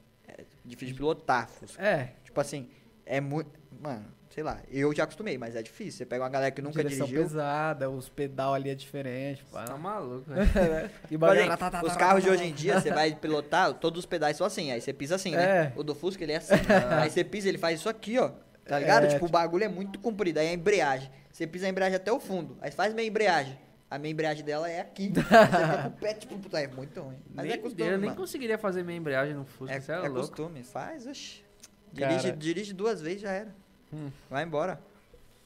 Difícil 0.64 0.94
de 0.94 0.99
pilotar, 0.99 1.48
Fusca. 1.49 1.82
É. 1.82 2.14
Tipo 2.24 2.40
assim, 2.40 2.70
é 3.06 3.20
muito. 3.22 3.49
Mano, 3.80 4.06
sei 4.34 4.44
lá, 4.44 4.60
eu 4.72 4.94
já 4.95 5.03
acostumei, 5.03 5.38
mas 5.38 5.56
é 5.56 5.62
difícil. 5.62 5.99
Você 5.99 6.06
pega 6.06 6.24
uma 6.24 6.30
galera 6.30 6.52
que 6.52 6.62
nunca 6.62 6.82
direção 6.84 7.06
dirigiu. 7.06 7.28
pesada, 7.28 7.90
os 7.90 8.10
pedal 8.10 8.53
ali 8.53 8.70
é 8.70 8.76
diferente. 8.76 9.44
pá. 9.52 9.66
Tá 9.66 9.78
maluco, 9.78 10.24
velho. 10.32 10.91
E 11.10 11.16
o 11.16 11.20
Por 11.20 11.26
bagulho- 11.28 11.40
exemplo, 11.41 11.58
tá, 11.58 11.70
tá, 11.72 11.82
os 11.84 11.94
tá, 11.94 11.99
carros 11.99 12.24
tá, 12.24 12.30
de 12.32 12.38
tá, 12.38 12.41
hoje 12.44 12.52
em 12.52 12.53
dia, 12.53 12.80
você 12.80 12.91
vai 12.91 13.14
pilotar, 13.16 13.74
todos 13.76 13.99
os 13.99 14.06
pedais 14.06 14.38
são 14.38 14.48
assim, 14.48 14.72
aí 14.72 14.80
você 14.82 14.94
pisa 14.94 15.16
assim, 15.16 15.32
né? 15.36 15.44
É. 15.68 15.74
O 15.76 15.84
do 15.84 15.94
Fusca, 15.94 16.24
ele 16.24 16.32
é 16.34 16.38
assim. 16.38 16.53
aí 17.02 17.10
você 17.10 17.24
pisa, 17.24 17.49
ele 17.49 17.58
faz 17.58 17.80
isso 17.80 17.90
aqui, 17.90 18.18
ó. 18.18 18.32
Tá 18.66 18.80
ligado? 18.80 19.03
É, 19.06 19.08
tipo, 19.08 19.26
o 19.26 19.28
tipo- 19.28 19.32
bagulho 19.38 19.64
é 19.66 19.68
muito 19.68 19.99
comprido. 19.99 20.40
Aí 20.40 20.48
a 20.48 20.53
embreagem. 20.53 21.10
Você 21.32 21.45
pisa 21.48 21.66
a 21.66 21.70
embreagem 21.70 21.95
até 21.95 22.12
o 22.12 22.20
fundo. 22.20 22.58
Aí 22.62 22.72
faz 22.72 22.94
meia 22.94 23.08
embreagem. 23.08 23.58
A 23.90 23.98
meia 23.98 24.12
embreagem 24.14 24.45
dela 24.45 24.70
é 24.70 24.80
aqui. 24.80 25.10
Você 25.14 25.22
fica 25.24 25.78
com 25.84 25.88
o 25.90 25.91
pé, 25.91 26.14
tipo, 26.14 26.38
puta, 26.40 26.60
é 26.62 26.68
muito 26.68 27.02
ruim. 27.02 27.18
Mas 27.34 27.45
nem, 27.48 27.56
é 27.56 27.58
costume, 27.58 27.90
eu 27.90 27.98
nem 27.98 28.06
mano. 28.12 28.16
conseguiria 28.22 28.58
fazer 28.58 28.84
minha 28.84 28.98
embreagem 28.98 29.34
no 29.34 29.44
Fusca, 29.44 29.74
É, 29.76 29.78
é, 29.78 29.91
é 29.95 29.99
louco. 30.08 30.16
costume. 30.20 30.64
Faz, 30.64 31.06
oxi. 31.08 31.44
Dirige, 31.91 32.32
dirige 32.32 32.74
duas 32.74 33.02
vezes, 33.02 33.22
já 33.22 33.32
era. 33.32 33.53
Hum. 33.93 34.09
Vai 34.30 34.43
embora. 34.43 34.80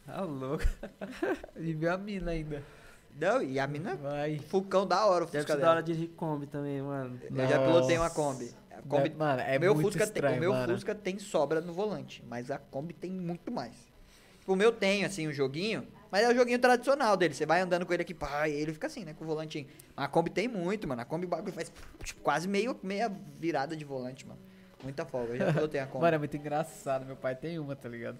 Tá 0.06 0.22
louco. 0.22 0.64
E 1.58 1.74
viu 1.74 1.92
a 1.92 1.98
mina 1.98 2.32
ainda. 2.32 2.64
Não, 3.20 3.42
e 3.42 3.58
a 3.60 3.66
mina 3.66 3.96
Vai. 3.96 4.40
Fucão 4.40 4.86
da 4.86 5.06
hora 5.06 5.24
o 5.24 5.28
Deve 5.28 5.46
Fusca 5.46 5.58
da 5.60 5.72
hora 5.72 5.82
de 5.82 5.94
dirigir 5.94 6.16
Kombi 6.16 6.46
também, 6.48 6.82
mano. 6.82 7.18
Eu 7.24 7.48
já 7.48 7.60
pilotei 7.66 7.98
uma 7.98 8.10
Kombi. 8.10 8.52
A 8.70 8.82
Kombi 8.82 9.04
Deve- 9.04 9.16
Mano, 9.16 9.42
é 9.42 9.58
o 9.58 9.62
meu, 9.62 9.74
muito 9.74 9.88
Fusca 9.88 10.04
estranho, 10.04 10.34
tem, 10.34 10.38
o 10.38 10.42
meu 10.42 10.52
mano. 10.54 10.74
Fusca 10.74 10.94
tem 10.94 11.18
sobra 11.18 11.62
no 11.62 11.72
volante, 11.74 12.22
mas 12.28 12.52
a 12.52 12.58
Kombi 12.58 12.94
tem 12.94 13.10
muito 13.12 13.50
mais. 13.52 13.74
Tipo, 14.42 14.52
O 14.54 14.56
meu 14.56 14.72
tem, 14.72 15.06
assim, 15.06 15.28
um 15.30 15.32
joguinho, 15.34 15.88
mas 16.12 16.24
é 16.26 16.30
o 16.30 16.36
joguinho 16.36 16.60
tradicional 16.60 17.16
dele. 17.16 17.34
Você 17.34 17.46
vai 17.46 17.62
andando 17.62 17.86
com 17.86 17.94
ele 17.94 18.02
aqui, 18.04 18.14
pá, 18.14 18.48
e 18.50 18.54
ele 18.54 18.74
fica 18.74 18.88
assim, 18.88 19.06
né, 19.06 19.14
com 19.14 19.24
o 19.24 19.28
volantinho. 19.28 19.66
Mas 19.96 20.06
a 20.06 20.08
Kombi 20.10 20.30
tem 20.30 20.48
muito, 20.50 20.86
mano. 20.88 21.02
A 21.02 21.06
Kombi 21.06 21.26
bagulho 21.26 21.54
faz 21.54 21.72
tipo, 22.04 22.20
quase 22.22 22.48
meio, 22.50 22.78
meia 22.84 23.10
virada 23.40 23.76
de 23.78 23.86
volante, 23.86 24.28
mano. 24.28 24.40
Muita 24.84 25.06
folga. 25.06 25.34
Eu 25.34 25.38
já 25.38 25.54
pilotei 25.54 25.80
a 25.80 25.88
Kombi. 25.88 26.04
Mano, 26.04 26.16
é 26.16 26.20
muito 26.20 26.36
engraçado. 26.36 27.06
Meu 27.06 27.16
pai 27.16 27.34
tem 27.34 27.58
uma, 27.58 27.76
tá 27.78 27.88
ligado? 27.88 28.20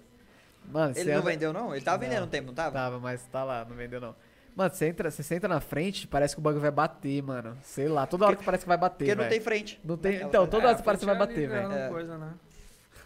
Mano, 0.70 0.92
ele 0.96 1.10
não 1.12 1.18
anda- 1.20 1.30
vendeu, 1.30 1.52
não? 1.52 1.74
Ele 1.74 1.84
tava 1.84 1.98
Não. 2.02 2.08
vendendo 2.08 2.24
um 2.24 2.28
tempo, 2.28 2.46
não 2.48 2.54
tava? 2.54 2.70
Tava, 2.72 2.98
mas 2.98 3.22
tá 3.26 3.44
lá, 3.44 3.64
não 3.68 3.76
vendeu 3.76 4.00
não. 4.00 4.14
Mano, 4.54 4.72
você 4.74 4.86
entra, 4.86 5.10
você 5.10 5.22
senta 5.22 5.46
na 5.46 5.60
frente, 5.60 6.06
parece 6.08 6.34
que 6.34 6.40
o 6.40 6.42
bagulho 6.42 6.62
vai 6.62 6.70
bater, 6.70 7.22
mano. 7.22 7.56
Sei 7.62 7.88
lá, 7.88 8.06
toda 8.06 8.24
hora 8.26 8.36
que 8.36 8.44
parece 8.44 8.64
que 8.64 8.68
vai 8.68 8.78
bater, 8.78 9.04
Porque 9.04 9.14
não 9.14 9.24
velho. 9.24 9.30
tem 9.30 9.40
frente. 9.40 9.80
Não 9.84 9.96
tem, 9.98 10.12
Naquela- 10.12 10.28
então, 10.30 10.46
toda 10.46 10.64
hora 10.68 10.72
É, 10.72 10.78
que 10.78 10.82
parece 10.82 11.00
que 11.00 11.06
vai 11.06 11.14
a 11.14 11.18
frente 11.18 11.28
bater, 11.34 11.48
velho. 11.48 11.68
né, 11.68 11.86
É. 11.86 11.88
coisa, 11.90 12.16
né? 12.18 12.32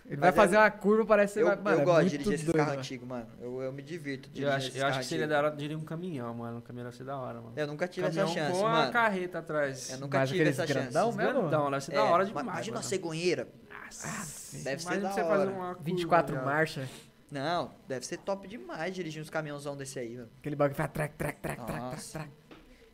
Ele 0.07 0.17
Mas 0.17 0.21
vai 0.21 0.29
é- 0.31 0.33
fazer 0.33 0.57
uma 0.57 0.71
curva, 0.73 1.07
parece 1.07 1.35
que 1.35 1.41
Eu, 1.41 1.47
vai... 1.47 1.57
Mano, 1.57 1.77
eu 1.77 1.81
é 1.83 1.85
gosto 1.85 2.09
de 2.09 2.19
dirigir 2.19 2.53
carros 2.53 2.67
mano. 2.69 2.79
antigos, 2.81 3.09
mano. 3.09 3.27
Eu, 3.41 3.63
eu 3.63 3.73
me 3.73 3.81
divirto 3.83 4.29
Eu 4.29 4.33
dirigindo 4.33 4.57
acho, 4.57 4.77
eu 4.79 4.87
acho 4.87 4.99
que 5.01 5.05
seria 5.05 5.29
da 5.29 5.39
hora 5.39 5.51
dirigir 5.53 5.77
um 5.77 5.85
caminhão, 5.85 6.35
mano. 6.35 6.59
Um 6.59 6.61
caminhão 6.61 6.85
deve 6.87 6.97
ser 6.97 7.05
da 7.05 7.17
hora, 7.17 7.41
mano. 7.41 7.53
Eu 7.57 7.67
nunca 7.69 7.87
tive 7.87 8.07
caminhão 8.07 8.25
essa 8.27 8.35
chance, 8.35 8.53
com 8.53 8.59
uma 8.67 8.71
mano. 8.71 8.93
carreta 8.93 9.39
atrás. 9.39 9.91
Eu 9.91 9.99
nunca 9.99 10.19
Mas 10.19 10.29
tive 10.31 10.49
essa 10.49 10.67
chance. 10.67 10.73
grandão 10.81 11.13
mesmo? 11.13 11.33
Grandão, 11.43 11.71
deve 11.71 11.85
ser 11.85 11.93
É, 11.93 11.95
da 11.97 12.05
hora 12.05 12.19
ma- 12.19 12.25
demais, 12.25 12.47
Imagina 12.47 12.75
mano. 12.75 12.85
uma 12.85 12.89
cegonheira. 12.89 13.49
Nossa, 13.85 14.57
Deve 14.65 14.83
ser 14.83 15.01
da 15.01 15.11
você 15.13 15.21
fazer 15.23 15.33
hora. 15.43 15.51
uma 15.51 15.67
curva, 15.75 15.81
24 15.85 16.35
viado. 16.35 16.45
marchas, 16.45 16.89
Não, 17.31 17.73
deve 17.87 18.05
ser 18.05 18.19
top 18.19 18.49
demais 18.49 18.95
dirigir 18.95 19.23
uns 19.23 19.31
caminhãozão 19.31 19.77
desse 19.77 19.99
aí, 19.99 20.17
mano. 20.17 20.29
aquele 20.41 20.57
bagulho 20.57 20.75
que 20.75 20.79
vai 20.83 20.89
trac, 20.89 21.15
trac, 21.17 21.41
trac, 21.41 21.65
trac, 21.65 22.11
trac. 22.11 22.31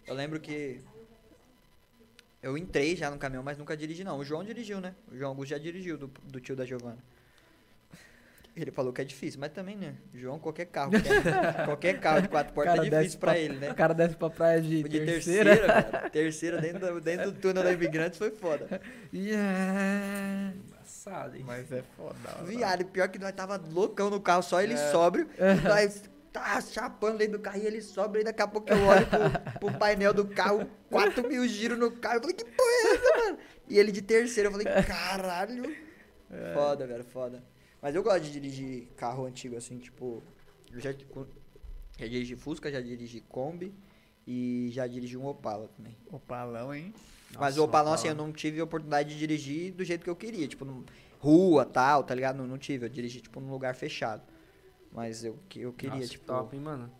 Eu 0.06 0.14
lembro 0.14 0.38
que 0.38 0.80
eu 2.42 2.56
entrei 2.56 2.94
já 2.94 3.10
no 3.10 3.18
caminhão, 3.18 3.42
mas 3.42 3.56
nunca 3.58 3.76
dirigi 3.76 4.04
não. 4.04 4.18
O 4.18 4.24
João 4.24 4.44
dirigiu, 4.44 4.80
né? 4.80 4.94
O 5.10 5.16
João 5.16 5.30
Augusto 5.30 5.50
já 5.50 5.58
dirigiu 5.58 5.96
do, 5.96 6.06
do 6.24 6.40
tio 6.40 6.54
da 6.54 6.64
Giovana. 6.66 6.98
Ele 8.54 8.70
falou 8.70 8.90
que 8.92 9.02
é 9.02 9.04
difícil, 9.04 9.38
mas 9.40 9.52
também, 9.52 9.76
né? 9.76 9.94
João, 10.14 10.38
qualquer 10.38 10.64
carro, 10.66 10.90
qualquer, 10.92 11.64
qualquer 11.66 12.00
carro 12.00 12.22
de 12.22 12.28
quatro 12.28 12.54
portas 12.54 12.78
é 12.78 12.88
difícil 12.90 13.18
pra 13.18 13.32
pra- 13.32 13.38
ele, 13.38 13.56
né? 13.56 13.70
O 13.70 13.74
cara 13.74 13.92
desce 13.94 14.16
pra 14.16 14.30
praia 14.30 14.62
de, 14.62 14.82
De 14.82 14.88
terceira. 15.00 15.50
terceira, 15.56 15.82
cara. 15.82 16.10
Terceira 16.10 16.60
dentro 16.60 16.80
do, 16.94 17.00
dentro 17.00 17.32
do 17.32 17.38
túnel 17.40 17.62
da 17.64 17.72
Imigrantes 17.72 18.18
foi 18.18 18.30
foda. 18.30 18.80
Yeah. 19.12 20.54
Embaçado, 21.06 21.36
hein? 21.36 21.44
Mas 21.46 21.70
é 21.70 21.82
foda. 21.96 22.18
Viado, 22.44 22.84
pior 22.86 23.08
que 23.08 23.18
nós 23.18 23.32
tava 23.32 23.56
loucão 23.70 24.10
no 24.10 24.20
carro, 24.20 24.42
só 24.42 24.60
ele 24.60 24.74
É. 24.74 24.90
sóbrio. 24.90 25.28
E 25.38 25.68
nós 25.68 26.02
tá 26.32 26.60
chapando 26.60 27.18
dentro 27.18 27.38
do 27.38 27.42
carro 27.42 27.58
e 27.58 27.66
ele 27.66 27.80
sóbrio. 27.80 28.20
E 28.22 28.24
daqui 28.24 28.42
a 28.42 28.48
pouco 28.48 28.68
eu 28.70 28.84
olho 28.86 29.06
pro, 29.06 29.60
pro 29.70 29.78
painel 29.78 30.12
do 30.12 30.26
carro, 30.26 30.68
4 30.90 31.26
mil 31.28 31.46
giros 31.46 31.78
no 31.78 31.90
carro. 31.92 32.16
Eu 32.16 32.20
falei, 32.22 32.34
que 32.36 32.44
porra 32.44 32.68
é 32.70 32.94
essa, 32.94 33.16
mano? 33.24 33.38
E 33.68 33.78
ele 33.78 33.92
de 33.92 34.02
terceiro, 34.02 34.48
eu 34.48 34.52
falei, 34.52 34.66
caralho. 34.84 35.74
É. 36.30 36.52
Foda, 36.54 36.86
velho, 36.86 37.04
foda. 37.04 37.42
Mas 37.80 37.94
eu 37.94 38.02
gosto 38.02 38.22
de 38.24 38.32
dirigir 38.32 38.88
carro 38.96 39.26
antigo, 39.26 39.56
assim, 39.56 39.78
tipo. 39.78 40.22
Eu 40.72 40.80
já, 40.80 40.92
já 40.92 42.06
dirigi 42.08 42.34
Fusca, 42.34 42.70
já 42.70 42.80
dirigi 42.80 43.20
Kombi 43.20 43.72
e 44.26 44.68
já 44.72 44.86
dirigi 44.88 45.16
um 45.16 45.24
Opala 45.24 45.68
também. 45.76 45.96
Opalão, 46.10 46.74
hein? 46.74 46.92
Mas 47.32 47.56
Nossa, 47.56 47.60
o 47.60 47.64
Opalão, 47.64 47.92
assim, 47.92 48.08
eu 48.08 48.14
não 48.14 48.32
tive 48.32 48.60
a 48.60 48.64
oportunidade 48.64 49.10
de 49.10 49.18
dirigir 49.18 49.72
do 49.72 49.84
jeito 49.84 50.04
que 50.04 50.10
eu 50.10 50.16
queria. 50.16 50.46
Tipo, 50.46 50.84
rua, 51.18 51.64
tal, 51.64 52.04
tá 52.04 52.14
ligado? 52.14 52.36
Não, 52.36 52.46
não 52.46 52.58
tive. 52.58 52.86
Eu 52.86 52.88
dirigi, 52.88 53.20
tipo, 53.20 53.40
num 53.40 53.50
lugar 53.50 53.74
fechado. 53.74 54.22
Mas 54.92 55.24
eu, 55.24 55.38
eu 55.56 55.72
queria, 55.72 55.96
Nossa, 55.96 56.08
tipo, 56.08 56.24
top, 56.24 56.56
hein, 56.56 56.62
mano. 56.62 56.90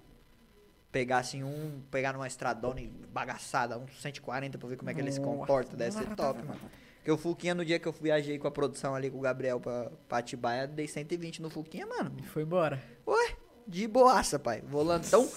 pegar, 0.93 1.19
assim, 1.19 1.43
um... 1.43 1.81
Pegar 1.91 2.13
numa 2.13 2.27
estradona 2.27 2.81
bagaçada, 3.13 3.79
uns 3.79 4.01
140 4.03 4.59
pra 4.59 4.69
ver 4.69 4.77
como 4.77 4.91
é 4.91 4.95
que 4.95 5.01
ele 5.01 5.13
se 5.13 5.21
Nossa. 5.21 5.37
comporta. 5.39 5.77
Deve 5.77 5.93
ser 5.93 6.15
top, 6.17 6.43
mano. 6.43 6.61
Porque 6.97 7.11
o 7.13 7.17
Fuquinha, 7.17 7.55
no 7.55 7.65
dia 7.65 7.79
que 7.79 7.87
eu 7.87 7.93
viajei 7.93 8.37
com 8.37 8.49
a 8.49 8.51
produção 8.51 8.95
ali 8.95 9.09
com 9.09 9.19
o 9.19 9.21
Gabriel 9.21 9.61
pra, 9.61 9.93
pra 10.09 10.19
Atibaia, 10.19 10.67
dei 10.67 10.89
120 10.89 11.41
no 11.41 11.49
Fuquinha, 11.49 11.87
mano. 11.87 12.13
E 12.19 12.23
foi 12.25 12.43
embora. 12.43 12.83
Ué, 13.07 13.37
de 13.67 13.87
boaça, 13.87 14.41
pai. 14.41 14.61
Volantão, 14.63 15.31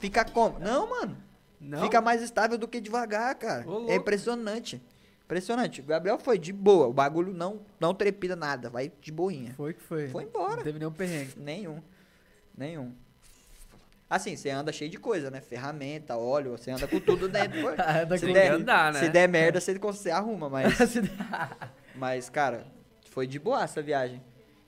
fica 0.00 0.24
como? 0.24 0.58
Não, 0.58 0.90
mano. 0.90 1.16
Não? 1.64 1.82
Fica 1.82 2.00
mais 2.00 2.22
estável 2.22 2.58
do 2.58 2.68
que 2.68 2.80
devagar, 2.80 3.34
cara. 3.34 3.68
Ô. 3.68 3.90
É 3.90 3.96
impressionante. 3.96 4.82
Impressionante. 5.24 5.80
O 5.80 5.84
Gabriel 5.84 6.18
foi 6.18 6.38
de 6.38 6.52
boa. 6.52 6.86
O 6.86 6.92
bagulho 6.92 7.32
não, 7.32 7.60
não 7.80 7.94
trepida 7.94 8.36
nada. 8.36 8.68
Vai 8.68 8.92
de 9.00 9.10
boinha. 9.10 9.54
Foi 9.54 9.72
que 9.72 9.82
foi. 9.82 10.08
Foi 10.08 10.24
embora. 10.24 10.56
Não 10.56 10.62
teve 10.62 10.78
nenhum 10.78 10.92
perrengue. 10.92 11.32
Nenhum. 11.36 11.82
Nenhum. 12.56 12.92
Assim, 14.08 14.36
você 14.36 14.50
anda 14.50 14.70
cheio 14.70 14.90
de 14.90 14.98
coisa, 14.98 15.30
né? 15.30 15.40
Ferramenta, 15.40 16.16
óleo, 16.16 16.52
você 16.52 16.70
anda 16.70 16.86
com 16.86 17.00
tudo 17.00 17.28
dentro. 17.28 17.68
Anda 17.80 18.18
se, 18.18 18.26
com 18.26 18.32
der, 18.32 18.52
andar, 18.52 18.92
né? 18.92 19.00
se 19.00 19.08
der 19.08 19.28
merda, 19.28 19.60
você, 19.60 19.76
você 19.78 20.10
arruma, 20.10 20.48
mas. 20.48 20.72
Mas, 21.96 22.28
cara, 22.28 22.66
foi 23.10 23.24
de 23.24 23.38
boa 23.38 23.62
essa 23.62 23.80
viagem. 23.80 24.20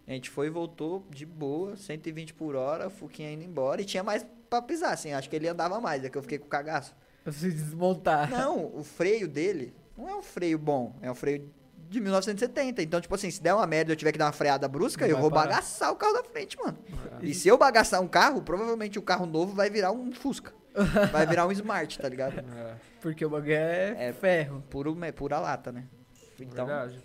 A 0.06 0.12
gente 0.12 0.30
foi 0.30 0.46
e 0.46 0.50
voltou 0.50 1.04
de 1.10 1.26
boa, 1.26 1.76
120 1.76 2.32
por 2.34 2.54
hora, 2.54 2.88
Fuquinha 2.88 3.32
indo 3.32 3.42
embora. 3.42 3.82
E 3.82 3.84
tinha 3.84 4.04
mais 4.04 4.24
pra 4.48 4.62
pisar, 4.62 4.92
assim. 4.92 5.12
Acho 5.12 5.28
que 5.28 5.36
ele 5.36 5.48
andava 5.48 5.80
mais, 5.80 6.04
é 6.04 6.08
que 6.08 6.16
eu 6.18 6.22
fiquei 6.22 6.38
com 6.38 6.46
cagaço. 6.48 6.94
Se 7.30 7.50
desmontar. 7.50 8.30
Não, 8.30 8.66
o 8.76 8.84
freio 8.84 9.26
dele 9.28 9.74
não 9.96 10.08
é 10.08 10.14
um 10.16 10.22
freio 10.22 10.58
bom, 10.58 10.94
é 11.02 11.10
um 11.10 11.14
freio 11.14 11.50
de 11.88 12.00
1970. 12.00 12.82
Então, 12.82 13.00
tipo 13.00 13.14
assim, 13.14 13.30
se 13.30 13.42
der 13.42 13.52
uma 13.54 13.66
merda 13.66 13.90
e 13.90 13.92
eu 13.92 13.96
tiver 13.96 14.12
que 14.12 14.18
dar 14.18 14.26
uma 14.26 14.32
freada 14.32 14.68
brusca, 14.68 15.06
Não 15.06 15.16
eu 15.16 15.20
vou 15.20 15.30
parar. 15.30 15.48
bagaçar 15.50 15.90
o 15.92 15.96
carro 15.96 16.14
da 16.14 16.24
frente, 16.24 16.56
mano. 16.58 16.78
Ah, 17.12 17.18
E 17.22 17.34
se 17.34 17.48
eu 17.48 17.58
bagaçar 17.58 18.00
um 18.00 18.08
carro, 18.08 18.42
provavelmente 18.42 18.98
o 18.98 19.02
carro 19.02 19.26
novo 19.26 19.52
vai 19.54 19.68
virar 19.70 19.90
um 19.92 20.12
Fusca. 20.12 20.52
Vai 21.10 21.26
virar 21.26 21.46
um 21.46 21.52
Smart, 21.52 21.98
tá 21.98 22.08
ligado? 22.08 22.34
É, 22.56 22.74
Porque 23.00 23.24
o 23.24 23.30
bagulho 23.30 23.52
é, 23.54 24.08
É. 24.08 24.12
ferro. 24.12 24.62
Puro, 24.68 24.94
me- 24.94 25.12
pura 25.12 25.38
lata, 25.40 25.70
né? 25.72 25.84
Então, 26.40 26.66
verdade. 26.66 27.00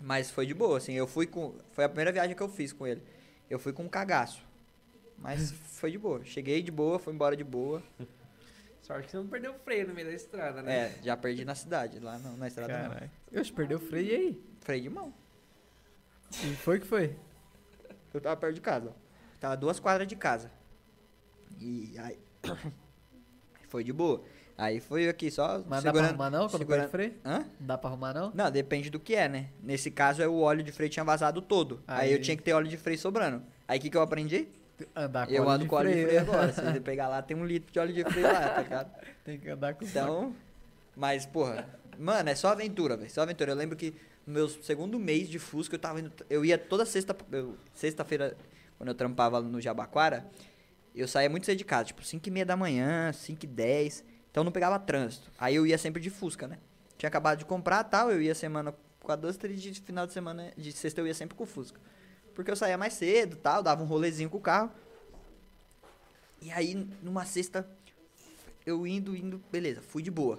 mas 0.00 0.30
foi 0.30 0.44
de 0.46 0.52
boa, 0.54 0.78
assim. 0.78 0.92
Eu 0.94 1.06
fui 1.06 1.26
com. 1.26 1.54
Foi 1.72 1.84
a 1.84 1.88
primeira 1.88 2.10
viagem 2.12 2.34
que 2.34 2.42
eu 2.42 2.48
fiz 2.48 2.72
com 2.72 2.86
ele. 2.86 3.02
Eu 3.48 3.58
fui 3.58 3.72
com 3.72 3.84
um 3.84 3.88
cagaço. 3.88 4.42
Mas 5.18 5.50
foi 5.50 5.90
de 5.90 5.98
boa. 5.98 6.24
Cheguei 6.24 6.62
de 6.62 6.70
boa, 6.70 6.98
fui 6.98 7.12
embora 7.12 7.36
de 7.36 7.44
boa. 7.44 7.82
Sorte 8.82 9.06
que 9.06 9.10
você 9.10 9.16
não 9.16 9.26
perdeu 9.26 9.52
o 9.52 9.58
freio 9.58 9.88
no 9.88 9.94
meio 9.94 10.06
da 10.06 10.14
estrada, 10.14 10.62
né? 10.62 10.72
É, 10.76 10.98
já 11.02 11.16
perdi 11.16 11.44
na 11.44 11.54
cidade, 11.56 11.98
lá 11.98 12.18
não, 12.18 12.36
na 12.36 12.46
estrada 12.46 12.72
não. 12.82 12.88
Caralho. 12.90 13.10
Eu 13.32 13.44
perdeu 13.52 13.78
o 13.78 13.80
freio 13.80 14.06
e 14.08 14.14
aí? 14.14 14.44
Freio 14.60 14.82
de 14.82 14.90
mão. 14.90 15.12
E 16.44 16.54
foi 16.56 16.78
que 16.78 16.86
foi? 16.86 17.16
Eu 18.14 18.20
tava 18.20 18.36
perto 18.36 18.54
de 18.54 18.60
casa. 18.60 18.94
Tava 19.40 19.56
duas 19.56 19.80
quadras 19.80 20.06
de 20.06 20.14
casa. 20.16 20.50
E 21.58 21.98
aí. 21.98 22.18
foi 23.68 23.82
de 23.82 23.92
boa. 23.92 24.22
Aí 24.56 24.80
foi 24.80 25.08
aqui 25.08 25.30
só. 25.30 25.62
Mas 25.66 25.82
dá 25.82 25.92
pra 25.92 26.04
arrumar 26.06 26.30
não 26.30 26.48
quando 26.48 26.58
segurando- 26.58 26.88
freio? 26.88 27.14
Hã? 27.24 27.40
Não 27.60 27.66
dá 27.66 27.76
pra 27.76 27.90
arrumar 27.90 28.14
não? 28.14 28.32
Não, 28.34 28.50
depende 28.50 28.88
do 28.88 28.98
que 28.98 29.14
é, 29.14 29.28
né? 29.28 29.50
Nesse 29.62 29.90
caso, 29.90 30.22
é 30.22 30.28
o 30.28 30.38
óleo 30.38 30.62
de 30.62 30.72
freio 30.72 30.88
tinha 30.90 31.04
vazado 31.04 31.42
todo. 31.42 31.82
Aí, 31.86 32.10
eu 32.12 32.16
Aí- 32.16 32.22
tinha 32.22 32.36
que 32.36 32.42
ter 32.42 32.52
óleo 32.52 32.68
de 32.68 32.76
freio 32.76 32.98
sobrando. 32.98 33.42
Aí 33.68 33.78
o 33.78 33.82
que, 33.82 33.90
que 33.90 33.96
eu 33.96 34.00
aprendi? 34.02 34.48
Andar 34.94 35.26
com 35.26 35.32
eu 35.32 35.48
ando 35.48 35.64
de 35.64 35.70
com 35.70 35.76
óleo 35.76 35.94
de 35.94 36.02
freio 36.04 36.20
agora. 36.20 36.52
Se 36.52 36.60
você 36.60 36.80
pegar 36.80 37.08
lá, 37.08 37.22
tem 37.22 37.36
um 37.36 37.44
litro 37.44 37.72
de 37.72 37.78
óleo 37.78 37.92
de 37.92 38.04
freio 38.04 38.26
lá, 38.26 38.48
tá 38.48 38.62
ligado? 38.62 38.90
Tem 39.24 39.38
que 39.38 39.48
andar 39.48 39.74
com 39.74 39.84
Então. 39.84 40.34
Mas, 40.94 41.26
porra. 41.26 41.68
Mano, 41.98 42.28
é 42.28 42.34
só 42.34 42.48
aventura, 42.48 42.96
velho. 42.96 43.10
Só 43.10 43.22
aventura. 43.22 43.52
Eu 43.52 43.56
lembro 43.56 43.76
que 43.76 43.94
no 44.26 44.34
meu 44.34 44.48
segundo 44.48 44.98
mês 44.98 45.28
de 45.28 45.38
Fusca, 45.38 45.76
eu 45.76 45.78
tava 45.78 46.00
indo, 46.00 46.12
eu 46.28 46.44
ia 46.44 46.58
toda 46.58 46.84
sexta, 46.84 47.16
sexta-feira, 47.72 48.36
quando 48.76 48.88
eu 48.88 48.94
trampava 48.94 49.40
no 49.40 49.60
Jabaquara, 49.60 50.26
eu 50.94 51.06
saía 51.06 51.30
muito 51.30 51.46
cedo 51.46 51.58
de 51.58 51.64
casa, 51.64 51.84
tipo 51.84 52.04
5 52.04 52.26
e 52.26 52.30
meia 52.30 52.44
da 52.44 52.56
manhã, 52.56 53.12
5 53.12 53.44
e 53.44 53.46
10, 53.46 54.04
então 54.30 54.42
não 54.42 54.50
pegava 54.50 54.78
trânsito. 54.78 55.30
Aí 55.38 55.54
eu 55.54 55.66
ia 55.66 55.78
sempre 55.78 56.02
de 56.02 56.10
Fusca, 56.10 56.48
né? 56.48 56.58
Tinha 56.98 57.08
acabado 57.08 57.38
de 57.38 57.44
comprar 57.44 57.84
tal, 57.84 58.10
eu 58.10 58.20
ia 58.20 58.34
semana 58.34 58.74
com 58.98 59.12
a 59.12 59.16
duas, 59.16 59.36
três 59.36 59.62
dias 59.62 59.76
de 59.76 59.82
final 59.82 60.06
de 60.06 60.12
semana, 60.12 60.52
de 60.56 60.72
sexta 60.72 61.00
eu 61.00 61.06
ia 61.06 61.14
sempre 61.14 61.36
com 61.36 61.44
o 61.44 61.46
Fusca. 61.46 61.80
Porque 62.36 62.50
eu 62.50 62.54
saía 62.56 62.76
mais 62.78 62.92
cedo 62.92 63.34
tal, 63.36 63.62
dava 63.62 63.82
um 63.82 63.86
rolezinho 63.86 64.30
com 64.30 64.36
o 64.36 64.40
carro. 64.40 64.70
E 66.40 66.50
aí, 66.52 66.74
numa 67.02 67.24
sexta, 67.24 67.68
eu 68.64 68.86
indo, 68.86 69.16
indo, 69.16 69.42
beleza, 69.50 69.80
fui 69.80 70.02
de 70.02 70.10
boa. 70.10 70.38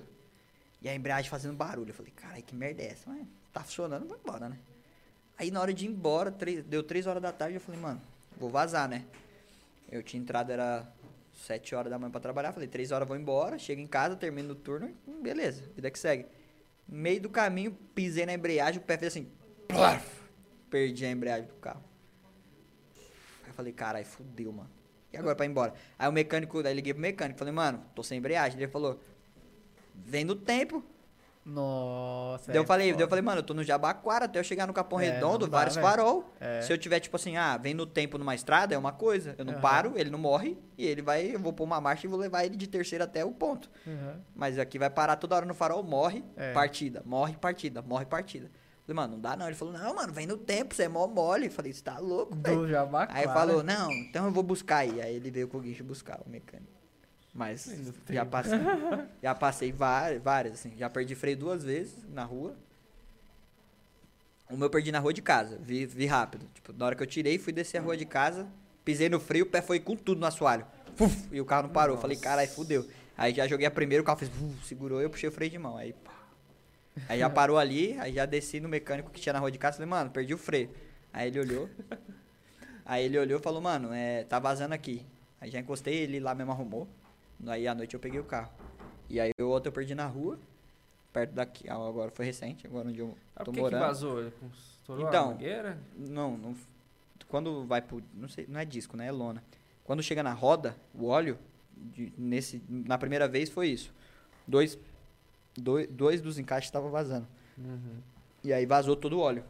E 0.82 0.88
a 0.88 0.95
embreagem 0.95 1.30
fazendo 1.30 1.56
barulho. 1.56 1.90
Eu 1.90 1.94
falei, 1.95 2.14
caralho, 2.15 2.44
que 2.44 2.56
merda 2.56 2.84
é 2.84 2.91
essa? 2.91 3.10
Mas 3.10 3.28
tá 3.52 3.61
funcionando, 3.64 4.06
vou 4.07 4.15
embora, 4.15 4.48
né? 4.48 4.57
Aí 5.38 5.49
na 5.52 5.60
hora 5.60 5.74
de 5.74 5.86
ir 5.86 5.90
embora, 5.90 6.32
três- 6.32 6.64
deu 6.64 6.84
três 6.84 7.07
horas 7.07 7.22
da 7.22 7.32
tarde, 7.32 7.56
eu 7.56 7.61
falei, 7.61 7.82
mano, 7.82 8.02
vou 8.40 8.49
vazar, 8.49 8.88
né? 8.88 9.06
Eu 9.91 10.03
tinha 10.03 10.22
entrado, 10.22 10.52
era 10.52 10.88
sete 11.34 11.74
horas 11.74 11.90
da 11.90 11.98
manhã 11.98 12.11
pra 12.11 12.19
trabalhar. 12.22 12.52
Falei, 12.53 12.68
três 12.68 12.91
horas 12.91 13.07
vou 13.07 13.18
embora, 13.18 13.57
chego 13.57 13.82
em 13.82 13.88
casa, 13.88 14.15
termino 14.15 14.52
o 14.52 14.56
turno, 14.56 14.94
beleza, 15.22 15.64
vida 15.76 15.90
que 15.90 15.98
segue. 15.98 16.28
Meio 16.88 17.22
do 17.22 17.30
caminho, 17.30 17.72
pisei 17.95 18.26
na 18.26 18.34
embreagem, 18.34 18.80
o 18.80 18.84
pé 18.84 18.98
fez 18.98 19.14
assim, 19.14 19.28
plaf, 19.68 20.06
perdi 20.69 21.06
a 21.06 21.11
embreagem 21.11 21.48
do 21.48 21.56
carro. 21.56 21.84
Falei, 23.57 23.73
caralho, 23.73 24.05
fudeu, 24.05 24.53
mano. 24.53 24.69
E 25.11 25.17
agora 25.17 25.35
pra 25.35 25.43
ir 25.43 25.49
embora? 25.49 25.73
Aí 25.97 26.07
o 26.07 26.11
mecânico, 26.11 26.61
daí 26.61 26.75
liguei 26.75 26.93
pro 26.93 27.01
mecânico, 27.01 27.39
falei, 27.39 27.51
mano, 27.51 27.84
tô 27.95 28.03
sem 28.03 28.19
embreagem. 28.19 28.59
Ele 28.59 28.67
falou, 28.71 28.99
vem 29.95 30.23
no 30.23 30.35
tempo. 30.35 30.84
Nossa. 31.43 32.51
daí 32.51 32.57
eu 32.57 32.63
é 32.63 32.65
falei, 32.67 32.93
daí 32.93 33.01
eu 33.01 33.07
falei, 33.07 33.23
mano, 33.23 33.39
eu 33.39 33.43
tô 33.43 33.55
no 33.55 33.63
Jabaquara, 33.63 34.25
até 34.25 34.38
eu 34.38 34.43
chegar 34.43 34.67
no 34.67 34.73
Capão 34.73 34.99
É, 34.99 35.09
Redondo, 35.09 35.47
dá, 35.47 35.57
vários 35.57 35.75
farol. 35.75 36.31
É. 36.39 36.61
Se 36.61 36.71
eu 36.71 36.77
tiver, 36.77 36.99
tipo 36.99 37.15
assim, 37.15 37.35
ah, 37.35 37.57
vem 37.57 37.73
no 37.73 37.88
tempo 37.88 38.19
numa 38.19 38.35
estrada, 38.35 38.75
é 38.75 38.77
uma 38.77 38.91
coisa. 38.91 39.34
Eu 39.39 39.45
não 39.45 39.53
Aham. 39.53 39.61
paro, 39.61 39.93
ele 39.95 40.11
não 40.11 40.19
morre, 40.19 40.55
e 40.77 40.85
ele 40.85 41.01
vai, 41.01 41.34
eu 41.34 41.39
vou 41.39 41.51
pôr 41.51 41.63
uma 41.63 41.81
marcha 41.81 42.05
e 42.05 42.09
vou 42.09 42.19
levar 42.19 42.45
ele 42.45 42.55
de 42.55 42.67
terceira 42.67 43.05
até 43.05 43.25
o 43.25 43.31
ponto. 43.31 43.71
Uhum. 43.88 44.19
Mas 44.35 44.59
aqui 44.59 44.77
vai 44.77 44.89
parar 44.91 45.15
toda 45.15 45.35
hora 45.35 45.45
no 45.47 45.55
farol, 45.55 45.81
morre, 45.81 46.23
É. 46.35 46.53
partida, 46.53 47.01
morre, 47.03 47.35
partida, 47.35 47.81
morre, 47.81 48.05
partida. 48.05 48.51
Falei, 48.88 48.95
mano, 48.95 49.14
não 49.15 49.19
dá 49.19 49.35
não. 49.35 49.47
Ele 49.47 49.55
falou, 49.55 49.73
não, 49.73 49.93
mano, 49.93 50.14
vem 50.14 50.26
no 50.26 50.38
tempo, 50.38 50.73
você 50.73 50.84
é 50.84 50.88
mó 50.88 51.05
mole. 51.07 51.49
Falei, 51.49 51.73
você 51.73 51.84
tá 51.84 51.99
louco, 51.99 52.34
velho. 52.35 52.61
Do 52.61 52.69
Jabaquara. 52.69 53.19
Aí 53.19 53.26
falou, 53.26 53.61
não, 53.61 53.91
então 53.91 54.26
eu 54.26 54.31
vou 54.31 54.43
buscar 54.43 54.77
aí. 54.77 55.01
Aí 55.01 55.15
ele 55.15 55.30
veio 55.30 55.49
com 55.49 55.57
o 55.57 55.61
guincho 55.61 55.84
buscar 55.84 56.22
o 56.26 56.30
mecânico. 56.30 56.72
Mas 57.34 57.69
já 58.09 58.26
passei, 58.26 58.59
já 59.22 59.35
passei 59.35 59.72
várias, 59.73 60.23
várias, 60.23 60.53
assim. 60.53 60.73
Já 60.77 60.89
perdi 60.89 61.15
freio 61.15 61.35
duas 61.35 61.65
vezes 61.65 61.95
na 62.14 62.23
rua. 62.23 62.55
Uma 64.49 64.65
eu 64.65 64.69
perdi 64.69 64.89
na 64.89 64.99
rua 64.99 65.14
de 65.14 65.22
casa, 65.22 65.59
vi, 65.61 65.85
vi 65.85 66.05
rápido. 66.05 66.47
Tipo, 66.53 66.72
na 66.72 66.85
hora 66.85 66.95
que 66.95 67.03
eu 67.03 67.07
tirei, 67.07 67.38
fui 67.38 67.51
descer 67.51 67.80
a 67.80 67.81
rua 67.81 67.97
de 67.97 68.05
casa, 68.05 68.47
pisei 68.85 69.09
no 69.09 69.19
freio, 69.19 69.43
o 69.43 69.49
pé 69.49 69.61
foi 69.61 69.81
com 69.81 69.97
tudo 69.97 70.22
no 70.22 70.26
assoalho. 70.26 70.65
Fuf, 70.95 71.27
e 71.30 71.41
o 71.41 71.45
carro 71.45 71.64
não 71.64 71.69
parou. 71.69 71.95
Nossa. 71.95 72.03
Falei, 72.03 72.15
caralho, 72.15 72.49
fudeu. 72.49 72.88
Aí 73.18 73.34
já 73.34 73.45
joguei 73.45 73.68
a 73.68 73.72
primeira, 73.72 74.01
o 74.01 74.05
carro 74.05 74.18
fez, 74.18 74.31
uf, 74.31 74.65
segurou, 74.65 75.01
eu 75.01 75.09
puxei 75.09 75.27
o 75.27 75.31
freio 75.31 75.51
de 75.51 75.59
mão. 75.59 75.76
Aí, 75.76 75.91
pá. 75.91 76.16
Aí 77.07 77.19
já 77.19 77.30
parou 77.30 77.57
ali, 77.57 77.98
aí 77.99 78.14
já 78.14 78.26
desci 78.26 78.60
no 78.60 78.68
mecânico 78.69 79.10
que 79.11 79.19
tinha 79.22 79.34
na 79.34 79.40
rua 79.40 79.52
de 79.52 79.57
casa, 79.57 79.78
falei, 79.78 79.90
mano, 79.90 80.10
perdi 80.10 80.34
o 80.34 80.38
freio. 80.38 80.69
Aí 81.14 81.28
ele 81.28 81.40
olhou. 81.40 81.69
Aí 82.86 83.06
ele 83.06 83.18
olhou 83.19 83.40
e 83.40 83.44
falou, 83.44 83.61
mano, 83.61 83.94
é, 83.94 84.24
tá 84.24 84.40
vazando 84.40 84.74
aqui. 84.74 85.06
Aí 85.40 85.49
já 85.52 85.60
encostei, 85.60 85.95
ele 85.95 86.19
lá 86.19 86.34
mesmo 86.34 86.52
arrumou. 86.52 86.88
Aí 87.45 87.68
à 87.68 87.76
noite 87.76 87.94
eu 87.94 87.99
peguei 87.99 88.19
o 88.19 88.24
carro. 88.24 88.52
E 89.10 89.19
aí 89.19 89.32
o 89.40 89.45
outro 89.45 89.69
eu 89.69 89.74
perdi 89.74 89.94
na 89.94 90.06
rua, 90.06 90.40
perto 91.14 91.32
daqui. 91.32 91.69
Ah, 91.69 91.76
Agora 91.76 92.11
foi 92.11 92.26
recente, 92.26 92.65
agora 92.65 92.88
onde 92.90 92.99
eu 92.99 93.15
Ah, 93.36 93.40
tô 93.44 93.45
por 93.45 93.52
que, 93.52 93.57
que 93.57 93.61
morando. 93.61 93.80
vazou? 93.82 94.32
Estourou 94.82 95.07
Então, 95.07 95.30
a 95.30 95.34
mangueira? 95.34 95.78
Não, 95.95 96.38
não. 96.38 96.56
Quando 97.28 97.65
vai 97.65 97.82
pro. 97.82 98.02
Não 98.14 98.30
sei, 98.30 98.45
não 98.48 98.60
é 98.60 98.65
disco, 98.65 98.95
né? 98.95 99.07
É 99.07 99.11
lona. 99.11 99.44
Quando 99.84 100.02
chega 100.02 100.24
na 100.24 100.34
roda, 100.34 100.76
o 100.94 101.07
óleo, 101.07 101.38
de- 101.76 102.11
nesse, 102.18 102.61
na 102.69 102.98
primeira 102.98 103.28
vez 103.28 103.49
foi 103.49 103.68
isso. 103.68 103.94
Dois, 104.48 104.78
dois, 105.57 105.88
dois 105.88 106.21
dos 106.21 106.38
encaixes 106.38 106.67
estavam 106.67 106.89
vazando. 106.89 107.27
Uhum. 107.57 108.01
E 108.43 108.53
aí 108.53 108.65
vazou 108.65 108.95
todo 108.95 109.17
o 109.17 109.19
óleo. 109.19 109.43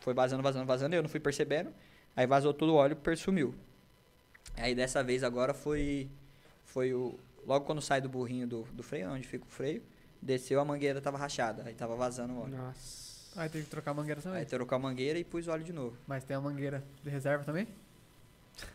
Foi 0.00 0.12
vazando, 0.12 0.42
vazando, 0.42 0.66
vazando. 0.66 0.94
Eu 0.94 1.02
não 1.02 1.08
fui 1.08 1.20
percebendo. 1.20 1.72
Aí 2.16 2.26
vazou 2.26 2.52
todo 2.52 2.70
o 2.72 2.74
óleo 2.74 2.98
e 3.06 3.16
sumiu. 3.16 3.54
Aí 4.56 4.74
dessa 4.74 5.02
vez 5.02 5.24
agora 5.24 5.54
foi. 5.54 6.10
Foi 6.64 6.92
o. 6.92 7.18
Logo 7.46 7.64
quando 7.64 7.80
sai 7.80 8.00
do 8.00 8.08
burrinho 8.08 8.46
do, 8.46 8.62
do 8.72 8.82
freio, 8.82 9.10
onde 9.10 9.26
fica 9.26 9.44
o 9.44 9.48
freio, 9.48 9.82
desceu 10.20 10.60
a 10.60 10.64
mangueira 10.64 11.00
tava 11.00 11.18
rachada. 11.18 11.62
Aí 11.66 11.74
tava 11.74 11.94
vazando 11.96 12.34
o 12.34 12.42
óleo. 12.42 12.56
Nossa. 12.56 13.14
Aí 13.36 13.48
teve 13.48 13.64
que 13.64 13.70
trocar 13.70 13.90
a 13.90 13.94
mangueira 13.94 14.20
também. 14.20 14.40
Aí 14.40 14.46
trocou 14.46 14.76
a 14.76 14.78
mangueira 14.78 15.18
e 15.18 15.24
pus 15.24 15.48
o 15.48 15.50
óleo 15.50 15.64
de 15.64 15.72
novo. 15.72 15.96
Mas 16.06 16.24
tem 16.24 16.36
a 16.36 16.40
mangueira 16.40 16.84
de 17.02 17.10
reserva 17.10 17.44
também? 17.44 17.66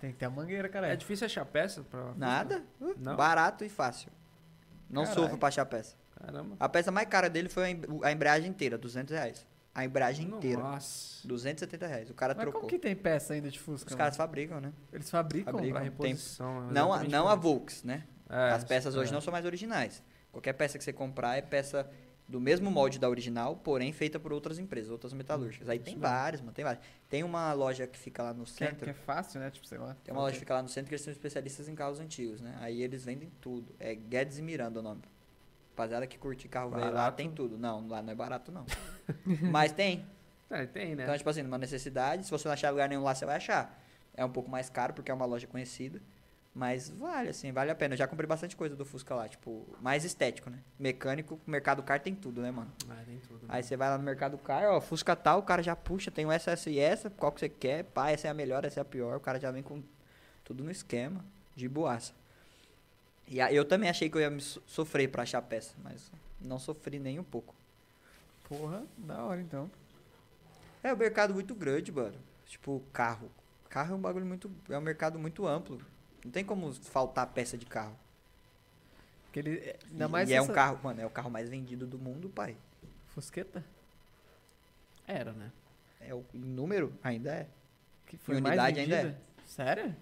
Tem 0.02 0.11
que 0.11 0.18
ter 0.18 0.26
a 0.26 0.30
mangueira, 0.30 0.68
cara. 0.68 0.88
É 0.88 0.95
difícil 0.95 1.26
achar 1.26 1.45
peça 1.45 1.82
pra. 1.84 2.14
Nada. 2.16 2.64
Uh, 2.82 2.94
Não? 2.98 3.16
Barato 3.16 3.64
e 3.64 3.70
fácil. 3.70 4.11
Não 4.90 5.03
Caralho. 5.03 5.22
sofro 5.22 5.38
pra 5.38 5.48
achar 5.48 5.66
peça. 5.66 5.95
Caramba. 6.20 6.56
A 6.60 6.68
peça 6.70 6.91
mais 6.91 7.08
cara 7.08 7.30
dele 7.30 7.50
foi 7.50 7.64
a 7.66 7.70
em- 7.70 7.82
a 8.04 8.12
embreagem 8.12 8.50
inteira, 8.50 8.78
200 8.78 9.14
reais. 9.14 9.46
A 9.74 9.86
embreagem 9.86 10.28
inteira, 10.28 10.62
Nossa. 10.62 11.26
270 11.28 11.88
reais. 11.88 12.10
O 12.10 12.14
cara 12.14 12.34
Mas 12.34 12.41
trocou. 12.44 12.62
como 12.62 12.70
que 12.72 12.80
tem 12.80 12.96
peça 12.96 13.34
ainda 13.34 13.50
de 13.50 13.60
Fusca? 13.60 13.90
Os 13.90 13.96
caras 13.96 14.18
fabricam, 14.18 14.60
né? 14.60 14.74
Eles 14.91 15.10
fabricam? 15.10 15.54
fabricam. 15.54 15.80
Tem- 15.82 15.90
reposição. 15.90 16.70
é 16.70 16.74
Não, 16.74 16.91
a- 16.94 17.04
não 17.04 17.28
a. 17.30 17.36
Volks, 17.36 17.84
né? 17.84 18.04
É, 18.30 18.52
As 18.52 18.64
peças 18.64 18.96
hoje 18.96 19.12
é. 19.12 19.14
não 19.14 19.22
são 19.22 19.32
mais 19.32 19.46
originais. 19.46 20.04
Qualquer 20.32 20.54
peça 20.54 20.78
que 20.78 20.84
você 20.84 20.91
comprar 20.91 21.38
é 21.38 21.41
peça 21.41 21.90
do 22.28 22.40
mesmo 22.40 22.70
molde 22.70 23.00
da 23.00 23.10
original, 23.10 23.56
porém 23.56 23.91
feita 23.94 24.20
por 24.20 24.32
outras 24.34 24.60
empresas, 24.60 24.91
outras 24.91 25.14
metalúrgicas. 25.14 25.68
Aí 25.70 25.80
tem 25.80 25.98
várias, 25.98 26.41
mano, 26.41 26.52
tem 26.54 26.64
várias. 26.66 26.84
Tem 27.10 27.24
uma 27.24 27.52
loja 27.54 27.88
que 27.88 27.98
fica 27.98 28.22
lá 28.22 28.34
no 28.34 28.44
Que 28.46 28.64
é, 28.64 28.68
centro. 28.68 28.84
que 28.84 28.90
é 28.91 28.94
fácil, 28.94 29.40
né? 29.40 29.50
Tipo, 29.50 29.66
sei 29.66 29.78
lá. 29.80 29.96
Tem 30.04 30.14
uma 30.14 30.22
loja 30.22 30.34
que 30.34 30.40
fica 30.41 30.54
lá 30.56 30.62
no 30.62 30.70
centro 30.70 30.90
que 30.90 30.94
eles 30.96 31.04
são 31.04 31.12
especialistas 31.12 31.68
em 31.68 31.74
carros 31.76 32.00
antigos, 32.00 32.40
né? 32.41 32.56
Aí 32.60 32.82
eles 32.84 33.04
vendem 33.06 33.32
tudo. 33.41 33.74
É 33.80 33.96
Guedes 33.96 34.38
e 34.38 34.41
Miranda 34.41 34.80
o 34.80 34.84
nome. 34.84 35.02
Rapaziada 35.80 36.06
que 36.06 36.18
curte 36.18 36.50
carro 36.50 36.72
velho 36.72 36.94
lá 36.94 37.10
tem 37.10 37.32
tudo. 37.32 37.58
Não, 37.58 37.88
lá 37.88 38.02
não 38.02 38.12
é 38.12 38.16
barato 38.16 38.52
não. 38.52 38.66
Mas 39.50 39.72
tem. 39.72 40.06
É, 40.50 40.66
tem, 40.66 40.94
né? 40.94 41.04
Então, 41.04 41.18
tipo 41.18 41.30
assim, 41.30 41.42
numa 41.42 41.58
necessidade, 41.58 42.26
se 42.26 42.32
você 42.32 42.48
não 42.48 42.54
achar 42.54 42.70
lugar 42.72 42.90
nenhum 42.90 43.04
lá, 43.04 43.16
você 43.16 43.26
vai 43.26 43.38
achar. 43.38 43.82
É 44.14 44.26
um 44.26 44.30
pouco 44.30 44.50
mais 44.50 44.70
caro 44.70 44.94
porque 44.94 45.10
é 45.10 45.14
uma 45.14 45.26
loja 45.26 45.48
conhecida. 45.48 46.02
Mas 46.54 46.90
vale, 46.90 47.30
assim, 47.30 47.54
vale 47.54 47.72
a 47.72 47.76
pena. 47.76 47.94
Eu 47.94 47.98
já 47.98 48.08
comprei 48.08 48.28
bastante 48.28 48.58
coisa 48.58 48.76
do 48.76 48.84
Fusca 48.84 49.16
lá, 49.16 49.30
tipo, 49.30 49.66
mais 49.80 50.04
estético, 50.04 50.50
né? 50.50 50.60
Mecânico, 50.78 51.40
mercado 51.48 51.82
car 51.84 52.02
tem 52.02 52.14
tudo, 52.14 52.42
né, 52.42 52.52
mano? 52.52 52.74
Ah, 52.90 53.02
tem 53.06 53.20
tudo. 53.20 53.46
Aí 53.48 53.64
você 53.64 53.78
vai 53.78 53.88
lá 53.88 53.98
no 53.98 54.04
mercado 54.04 54.38
car, 54.38 54.64
ó, 54.66 54.82
Fusca 54.82 55.16
tal, 55.16 55.40
o 55.40 55.44
cara 55.44 55.62
já 55.64 55.76
puxa, 55.76 56.12
tem 56.12 56.26
o 56.26 56.32
essa, 56.32 56.52
essa 56.52 56.70
e 56.70 56.80
essa, 56.80 57.10
qual 57.10 57.32
que 57.32 57.40
você 57.40 57.48
quer, 57.48 57.84
pá, 57.86 58.10
essa 58.10 58.28
é 58.28 58.32
a 58.32 58.34
melhor, 58.34 58.66
essa 58.66 58.80
é 58.80 58.82
a 58.82 58.86
pior, 58.86 59.16
o 59.16 59.20
cara 59.22 59.40
já 59.40 59.52
vem 59.52 59.64
com 59.64 59.82
tudo 60.44 60.64
no 60.64 60.72
esquema, 60.72 61.24
de 61.56 61.70
boaça. 61.70 62.19
E 63.30 63.40
aí 63.40 63.56
eu 63.56 63.64
também 63.64 63.90
achei 63.90 64.10
que 64.10 64.18
eu 64.18 64.22
ia 64.22 64.30
me 64.30 64.42
so- 64.42 64.62
sofrer 64.66 65.08
pra 65.10 65.24
achar 65.24 65.42
peça, 65.42 65.76
mas 65.84 66.12
não 66.42 66.58
sofri 66.58 66.98
nem 67.00 67.20
um 67.20 67.24
pouco. 67.24 67.54
Porra, 68.48 68.84
da 68.98 69.24
hora 69.24 69.40
então. 69.40 69.70
É 70.84 70.92
um 70.94 70.98
mercado 70.98 71.34
muito 71.34 71.54
grande, 71.54 71.92
mano. 71.92 72.16
Tipo, 72.48 72.82
carro. 72.92 73.30
Carro 73.70 73.94
é 73.94 73.96
um 73.96 74.02
bagulho 74.02 74.26
muito. 74.26 74.52
É 74.68 74.78
um 74.78 74.82
mercado 74.82 75.20
muito 75.20 75.46
amplo. 75.46 75.80
Não 76.26 76.32
tem 76.32 76.44
como 76.44 76.74
faltar 76.74 77.28
peça 77.28 77.56
de 77.58 77.66
carro. 77.68 77.96
Porque 79.26 79.40
ele. 79.40 79.58
é- 79.60 79.78
Ainda 79.92 80.06
e 80.06 80.08
mais 80.08 80.30
e 80.30 80.34
é 80.34 80.42
um 80.42 80.48
carro, 80.48 80.80
mano, 80.84 81.00
é 81.00 81.06
o 81.06 81.10
carro 81.10 81.30
mais 81.30 81.48
vendido 81.48 81.86
do 81.86 82.00
mundo, 82.00 82.30
pai. 82.30 82.58
Fusqueta? 83.10 83.64
Era, 85.06 85.32
né? 85.34 85.52
É 86.02 86.16
o 86.16 86.26
em 86.34 86.40
número, 86.40 86.92
ainda 87.04 87.32
é. 87.32 87.48
Que 88.08 88.18
foi 88.18 88.38
Em 88.38 88.42
mais 88.42 88.54
unidade 88.58 88.80
ainda 88.80 88.96
é. 89.10 89.16
Sério? 89.46 89.96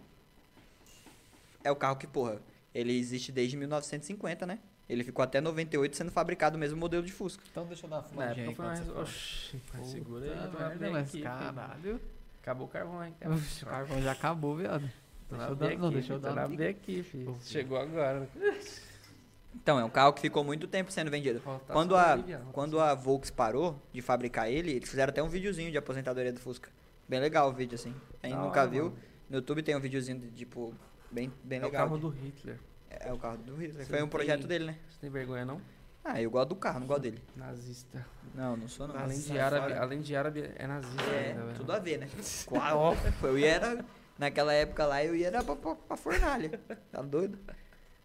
É 1.64 1.72
o 1.72 1.76
carro 1.76 1.98
que, 1.98 2.08
porra, 2.08 2.40
ele 2.74 2.98
existe 2.98 3.32
desde 3.32 3.58
1950, 3.58 4.46
né? 4.46 4.60
Ele 4.90 5.04
ficou 5.04 5.22
até 5.24 5.42
98 5.42 5.96
sendo 5.98 6.12
fabricado 6.12 6.56
o 6.56 6.60
mesmo 6.60 6.78
modelo 6.78 7.04
de 7.04 7.12
Fusca. 7.12 7.44
Então 7.52 7.66
deixa 7.66 7.86
eu 7.86 7.90
dar 7.90 7.98
uma 7.98 8.04
fumadinha 8.04 8.50
aí 8.50 8.56
foi 8.56 8.66
mais... 8.66 8.90
Oxi, 8.90 9.62
segura 9.84 10.26
aí. 10.80 10.92
mas 10.92 11.12
caralho. 11.22 12.00
Acabou 12.42 12.68
o 12.68 12.70
carvão. 12.70 13.14
Oxe, 13.34 13.64
O 13.66 13.68
carvão 13.68 14.02
já 14.02 14.12
acabou, 14.14 14.56
viado. 14.56 14.90
Deixa 15.30 15.46
eu 15.50 15.56
dar- 15.56 15.78
não, 15.78 15.88
aqui, 15.88 15.94
deixa 15.94 16.14
eu 16.14 16.20
dar 16.20 16.48
uma- 16.48 16.66
aqui, 16.70 17.04
filho. 17.04 17.38
Chegou 17.44 17.78
agora. 17.78 18.30
Então, 19.54 19.80
é 19.80 19.84
um 19.84 19.90
carro 19.90 20.14
que 20.14 20.22
ficou 20.22 20.44
muito 20.44 20.68
tempo 20.68 20.92
sendo 20.92 21.10
vendido. 21.12 21.42
Quando 21.68 21.96
a, 21.96 22.14
aliviar, 22.14 22.42
quando 22.54 22.80
a 22.80 22.94
Volks 22.94 23.30
parou 23.32 23.82
de 23.92 24.02
fabricar 24.02 24.50
ele, 24.50 24.72
eles 24.72 24.90
fizeram 24.90 25.10
até 25.10 25.22
um 25.22 25.28
videozinho 25.28 25.72
de 25.72 25.78
aposentadoria 25.78 26.32
do 26.32 26.40
Fusca. 26.40 26.70
Bem 27.10 27.20
legal 27.20 27.50
o 27.50 27.54
vídeo, 27.54 27.76
assim. 27.76 27.94
Quem 28.22 28.34
nunca 28.34 28.62
hora, 28.62 28.70
viu, 28.70 28.84
mano. 28.86 28.98
no 29.30 29.36
YouTube 29.38 29.64
tem 29.64 29.76
um 29.76 29.80
videozinho 29.80 30.20
de, 30.20 30.30
tipo, 30.32 30.74
bem, 31.12 31.32
bem 31.44 31.60
É 31.60 31.62
o 31.64 31.66
legal. 31.66 31.86
carro 31.86 31.98
do 31.98 32.10
Hitler. 32.10 32.60
É 32.90 33.12
o 33.14 33.18
carro 33.18 33.38
do 33.38 33.56
Hitler. 33.56 33.86
Você 33.86 33.90
Foi 33.92 34.02
um 34.04 34.08
projeto 34.10 34.40
tem- 34.42 34.48
dele, 34.48 34.66
né? 34.66 34.78
Você 34.90 35.00
tem 35.02 35.10
vergonha, 35.10 35.46
não? 35.46 35.62
Ah, 36.04 36.22
eu 36.22 36.32
gosto 36.32 36.50
do 36.50 36.56
carro, 36.56 36.80
não 36.80 36.88
gosto 36.88 37.02
dele. 37.02 37.22
Nazista. 37.36 38.06
Não, 38.34 38.56
não 38.56 38.68
sou 38.68 38.88
não. 38.88 38.98
Além 38.98 39.18
de, 39.18 39.24
Sai 39.24 39.40
árabe, 39.40 39.74
além 39.74 40.02
de 40.02 40.16
árabe, 40.16 40.50
é 40.56 40.66
nazista 40.68 41.02
É, 41.04 41.32
ainda, 41.32 41.54
tudo 41.54 41.72
a 41.72 41.80
ver, 41.80 41.98
né? 41.98 42.08
Qual? 42.46 42.96
Eu 43.24 43.38
ia 43.38 43.48
era, 43.50 43.86
naquela 44.18 44.54
época 44.54 44.86
lá, 44.86 45.04
eu 45.04 45.14
ia 45.16 45.28
era 45.28 45.44
pra, 45.44 45.56
pra, 45.56 45.76
pra 45.76 45.98
fornalha. 45.98 46.60
Tá 46.92 47.02
doido? 47.02 47.38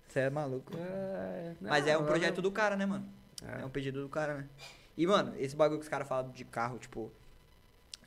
Você 0.09 0.19
é 0.21 0.31
maluco. 0.31 0.73
É, 0.77 1.55
Mas 1.61 1.85
não, 1.85 1.93
é 1.93 1.97
um 1.97 2.01
agora 2.01 2.13
projeto 2.13 2.43
do 2.43 2.51
cara, 2.51 2.77
né, 2.77 2.85
mano? 2.87 3.09
É 3.47 3.63
É. 3.63 3.65
um 3.65 3.71
pedido 3.71 4.03
do 4.03 4.09
cara, 4.09 4.35
né? 4.39 4.49
E, 4.97 5.07
mano, 5.07 5.33
esse 5.39 5.55
bagulho 5.57 5.79
que 5.79 5.85
os 5.85 5.89
caras 5.89 6.07
falam 6.09 6.31
de 6.33 6.45
carro, 6.45 6.79
tipo. 6.79 7.11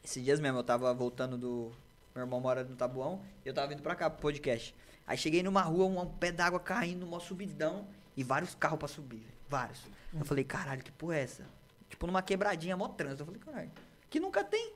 Esses 0.03 0.23
dias 0.23 0.39
mesmo, 0.39 0.59
eu 0.59 0.63
tava 0.63 0.93
voltando 0.93 1.38
do. 1.38 1.72
Meu 2.13 2.23
irmão 2.26 2.39
mora 2.39 2.63
no 2.63 2.76
Tabuão 2.76 3.22
e 3.43 3.47
eu 3.49 3.53
tava 3.53 3.67
vindo 3.67 3.81
pra 3.81 3.95
cá 3.95 4.09
pro 4.09 4.22
podcast. 4.22 4.76
Aí 5.07 5.18
cheguei 5.18 5.44
numa 5.44 5.61
rua, 5.61 5.86
um 5.86 6.06
pé 6.06 6.32
d'água 6.32 6.60
caindo, 6.60 7.06
uma 7.06 7.19
subidão 7.19 7.88
e 8.18 8.23
vários 8.23 8.56
carros 8.56 8.80
pra 8.80 8.88
subir, 8.88 9.18
velho. 9.18 9.36
Vários. 9.48 9.82
Eu 10.14 10.26
falei, 10.26 10.44
caralho, 10.44 10.84
que 10.84 10.91
porra 10.91 11.18
é 11.18 11.22
essa? 11.22 11.45
Tipo, 11.90 12.07
numa 12.07 12.22
quebradinha, 12.22 12.76
mó 12.76 12.88
trânsito. 12.88 13.22
Eu 13.22 13.26
falei, 13.26 13.41
caralho, 13.41 13.72
que 14.10 14.19
nunca 14.19 14.44
tem. 14.44 14.73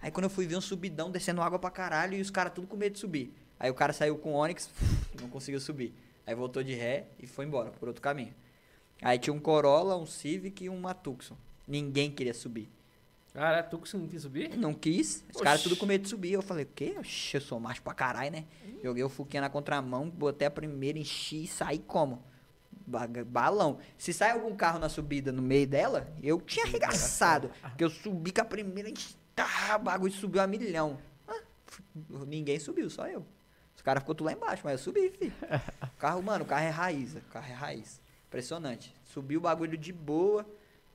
Aí 0.00 0.10
quando 0.10 0.24
eu 0.24 0.30
fui 0.30 0.46
ver 0.46 0.56
um 0.56 0.60
subidão 0.60 1.10
descendo 1.10 1.42
água 1.42 1.58
pra 1.58 1.70
caralho 1.70 2.16
e 2.16 2.20
os 2.20 2.30
caras 2.30 2.52
tudo 2.52 2.66
com 2.66 2.76
medo 2.76 2.92
de 2.92 2.98
subir. 2.98 3.34
Aí 3.58 3.70
o 3.70 3.74
cara 3.74 3.92
saiu 3.92 4.18
com 4.18 4.34
o 4.34 4.36
Onix, 4.36 4.70
não 5.20 5.28
conseguiu 5.28 5.60
subir. 5.60 5.94
Aí 6.26 6.34
voltou 6.34 6.62
de 6.62 6.74
ré 6.74 7.06
e 7.18 7.26
foi 7.26 7.44
embora, 7.44 7.70
por 7.70 7.88
outro 7.88 8.02
caminho. 8.02 8.34
Aí 9.02 9.18
tinha 9.18 9.34
um 9.34 9.40
Corolla, 9.40 9.96
um 9.96 10.06
Civic 10.06 10.64
e 10.64 10.70
um 10.70 10.82
Tucson. 10.94 11.36
Ninguém 11.66 12.10
queria 12.10 12.34
subir. 12.34 12.70
Cara, 13.34 13.62
tu 13.64 13.78
que 13.80 13.96
não 13.96 14.06
quis 14.06 14.22
subir? 14.22 14.56
Não 14.56 14.72
quis. 14.72 15.24
Os 15.34 15.42
caras 15.42 15.60
tudo 15.62 15.76
com 15.76 15.84
medo 15.86 16.02
de 16.02 16.08
subir. 16.08 16.32
Eu 16.32 16.40
falei, 16.42 16.64
o 16.64 16.68
quê? 16.68 16.94
Oxi, 16.98 17.36
eu 17.36 17.40
sou 17.40 17.58
macho 17.58 17.82
pra 17.82 17.92
caralho, 17.92 18.30
né? 18.30 18.44
Joguei 18.82 19.02
o 19.02 19.08
Fuquinha 19.08 19.40
na 19.40 19.50
contramão, 19.50 20.08
botei 20.08 20.46
a 20.46 20.50
primeira, 20.50 20.98
enchi 20.98 21.42
e 21.44 21.46
saí 21.48 21.80
como? 21.80 22.22
Ba- 22.86 23.08
Balão. 23.26 23.78
Se 23.98 24.12
sai 24.12 24.30
algum 24.30 24.54
carro 24.54 24.78
na 24.78 24.88
subida 24.88 25.32
no 25.32 25.42
meio 25.42 25.66
dela, 25.66 26.06
eu 26.22 26.40
tinha 26.40 26.64
arregaçado. 26.64 27.50
Porque 27.60 27.82
eu 27.82 27.90
subi 27.90 28.30
com 28.30 28.40
a 28.42 28.44
primeira, 28.44 28.88
enchi, 28.88 29.16
tá, 29.34 29.76
o 29.76 29.82
bagulho 29.82 30.12
subiu 30.12 30.40
a 30.40 30.46
milhão. 30.46 30.96
Ah, 31.26 31.40
ninguém 32.26 32.60
subiu, 32.60 32.88
só 32.88 33.08
eu. 33.08 33.26
Os 33.74 33.82
caras 33.82 34.02
ficou 34.02 34.14
tudo 34.14 34.26
lá 34.26 34.32
embaixo, 34.32 34.62
mas 34.64 34.72
eu 34.74 34.78
subi, 34.78 35.10
filho. 35.10 35.32
O 35.82 35.96
carro, 35.96 36.22
mano, 36.22 36.44
o 36.44 36.46
carro 36.46 36.64
é 36.66 36.70
raiz, 36.70 37.14
o 37.16 37.20
carro 37.32 37.50
é 37.50 37.54
raiz. 37.54 38.00
Impressionante. 38.28 38.94
Subiu 39.04 39.40
o 39.40 39.42
bagulho 39.42 39.76
de 39.78 39.92
boa, 39.92 40.46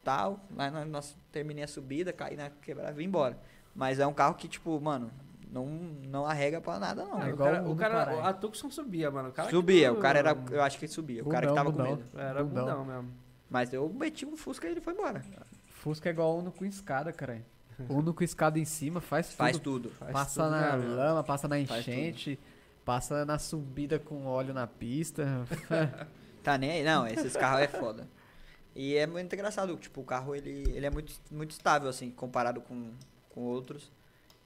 tal. 0.04 0.40
Lá 0.56 0.70
nós, 0.72 0.88
nós 0.88 1.18
terminei 1.32 1.64
a 1.64 1.68
subida, 1.68 2.12
caí 2.14 2.36
na 2.36 2.50
quebrada 2.50 2.92
e 2.92 2.96
vim 2.96 3.06
embora. 3.06 3.38
Mas 3.76 4.00
é 4.00 4.08
um 4.08 4.14
carro 4.14 4.36
que, 4.36 4.48
tipo, 4.48 4.80
mano, 4.80 5.12
não, 5.52 5.66
não 5.66 6.26
arrega 6.26 6.62
pra 6.62 6.80
nada, 6.80 7.06
não. 7.06 7.22
É 7.22 7.26
o 7.26 7.30
igual 7.30 7.50
cara, 7.52 7.70
o 7.70 7.76
cara 7.76 8.30
a 8.30 8.34
Tucson 8.34 8.70
subia, 8.70 9.10
mano. 9.10 9.30
O 9.30 9.32
que 9.32 9.50
subia, 9.50 9.92
o 9.92 9.98
cara 9.98 10.20
era. 10.20 10.38
Eu 10.52 10.62
acho 10.62 10.78
que 10.78 10.86
ele 10.86 10.92
subia. 10.92 11.24
O 11.24 11.30
cara 11.30 11.48
que 11.48 11.54
Bundão, 11.54 11.64
tava 11.64 11.72
com 11.72 11.78
bundão. 11.78 11.96
medo. 11.98 12.20
Era 12.20 12.44
Bundão. 12.44 12.66
bundão 12.66 12.86
mesmo. 12.86 13.12
Mas 13.50 13.74
eu 13.74 13.90
meti 13.90 14.26
um 14.26 14.38
Fusca 14.38 14.68
e 14.68 14.72
ele 14.72 14.82
foi 14.82 14.94
embora. 14.94 15.24
Fusca 15.66 16.10
é 16.10 16.12
igual 16.12 16.38
Uno 16.38 16.52
com 16.52 16.66
escada, 16.66 17.12
cara. 17.12 17.42
Uno 17.90 18.14
com 18.14 18.24
escada 18.24 18.60
em 18.60 18.66
cima 18.66 19.00
faz 19.00 19.30
tudo. 19.30 19.38
Faz 19.38 19.58
tudo. 19.60 19.90
Faz 19.92 20.12
passa 20.12 20.44
tudo, 20.44 20.52
na 20.52 20.78
né, 20.78 20.96
lama, 20.96 21.24
passa 21.24 21.48
na 21.48 21.58
enchente, 21.60 22.38
passa 22.84 23.26
na 23.26 23.40
subida 23.40 23.98
com 23.98 24.26
óleo 24.26 24.54
na 24.54 24.68
pista. 24.68 25.26
Tá 26.42 26.58
nem 26.58 26.72
aí. 26.72 26.84
Não, 26.86 27.06
esses 27.06 27.36
carros 27.36 27.62
é 27.62 27.68
foda. 27.68 28.08
E 28.76 28.96
é 28.96 29.06
muito 29.08 29.34
engraçado, 29.34 29.76
tipo, 29.78 30.02
o 30.02 30.04
carro 30.04 30.36
ele, 30.36 30.64
ele 30.76 30.86
é 30.86 30.90
muito, 30.90 31.14
muito 31.32 31.52
estável, 31.52 31.90
assim, 31.90 32.12
comparado 32.12 32.62
com, 32.62 32.92
com 33.30 33.42
outros. 33.42 33.92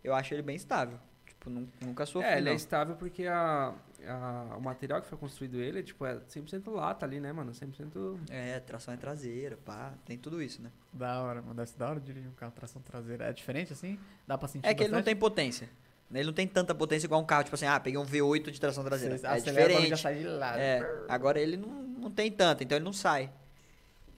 Eu 0.04 0.14
acho 0.16 0.34
ele 0.34 0.42
bem 0.42 0.56
estável. 0.56 0.98
Tipo, 1.26 1.50
nun- 1.50 1.68
nunca 1.82 2.06
sofri, 2.06 2.28
É, 2.30 2.38
ele 2.38 2.50
é 2.50 2.54
estável 2.54 2.96
porque 2.96 3.28
a, 3.28 3.74
a- 4.08 4.56
o 4.58 4.62
material 4.62 5.02
que 5.02 5.08
foi 5.08 5.18
construído 5.18 5.60
ele 5.60 5.80
é, 5.80 5.84
tipo, 5.84 6.06
é 6.06 6.16
100% 6.30 6.72
lata 6.72 7.06
ali, 7.06 7.20
né, 7.20 7.32
mano? 7.34 7.52
100%... 7.52 8.18
É, 8.30 8.60
tração 8.62 8.94
é 8.94 8.98
traseira, 8.98 9.58
pá, 9.58 9.94
tem 10.06 10.18
tudo 10.18 10.42
isso, 10.42 10.62
né? 10.62 10.72
da 10.94 11.22
hora, 11.22 11.42
mano. 11.42 11.54
Deve 11.56 11.70
ser 11.70 11.78
da 11.78 11.90
hora 11.90 12.00
dirigir 12.00 12.30
um 12.30 12.34
carro 12.34 12.52
tração 12.54 12.82
traseira. 12.82 13.26
É 13.26 13.34
diferente 13.34 13.74
assim? 13.74 14.00
Dá 14.28 14.38
pra 14.38 14.48
sentir 14.48 14.68
É 14.68 14.74
que 14.74 14.84
ele 14.84 14.90
não 14.92 15.00
bastante? 15.00 15.06
tem 15.06 15.16
potência. 15.16 15.70
Ele 16.14 16.26
não 16.26 16.34
tem 16.34 16.48
tanta 16.48 16.76
potência 16.76 17.08
igual 17.08 17.20
um 17.20 17.26
carro, 17.26 17.44
tipo 17.44 17.56
assim, 17.56 17.66
ah, 17.66 17.80
peguei 17.80 18.00
um 18.00 18.06
V8 18.06 18.52
de 18.52 18.60
tração 18.62 18.84
traseira. 18.84 19.18
Você 19.18 19.26
é 19.26 19.30
bagulho 19.30 19.46
já 19.48 19.52
diferente. 19.96 20.00
sai 20.02 20.16
de 20.20 20.28
lado. 20.28 20.60
É, 20.60 21.04
agora 21.10 21.40
ele 21.42 21.58
não, 21.58 21.68
não 21.70 22.12
tem 22.12 22.32
tanto, 22.32 22.64
então 22.64 22.78
ele 22.78 22.86
não 22.86 22.94
sai. 22.94 23.32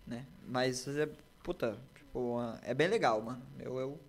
Né? 0.06 0.26
Mas, 0.48 0.88
é, 0.88 1.10
puta, 1.44 1.77
tipo, 1.95 2.38
é 2.61 2.73
bem 2.73 2.88
legal, 2.88 3.22
mano. 3.22 3.41
Eu, 3.60 3.77
eu, 3.80 3.99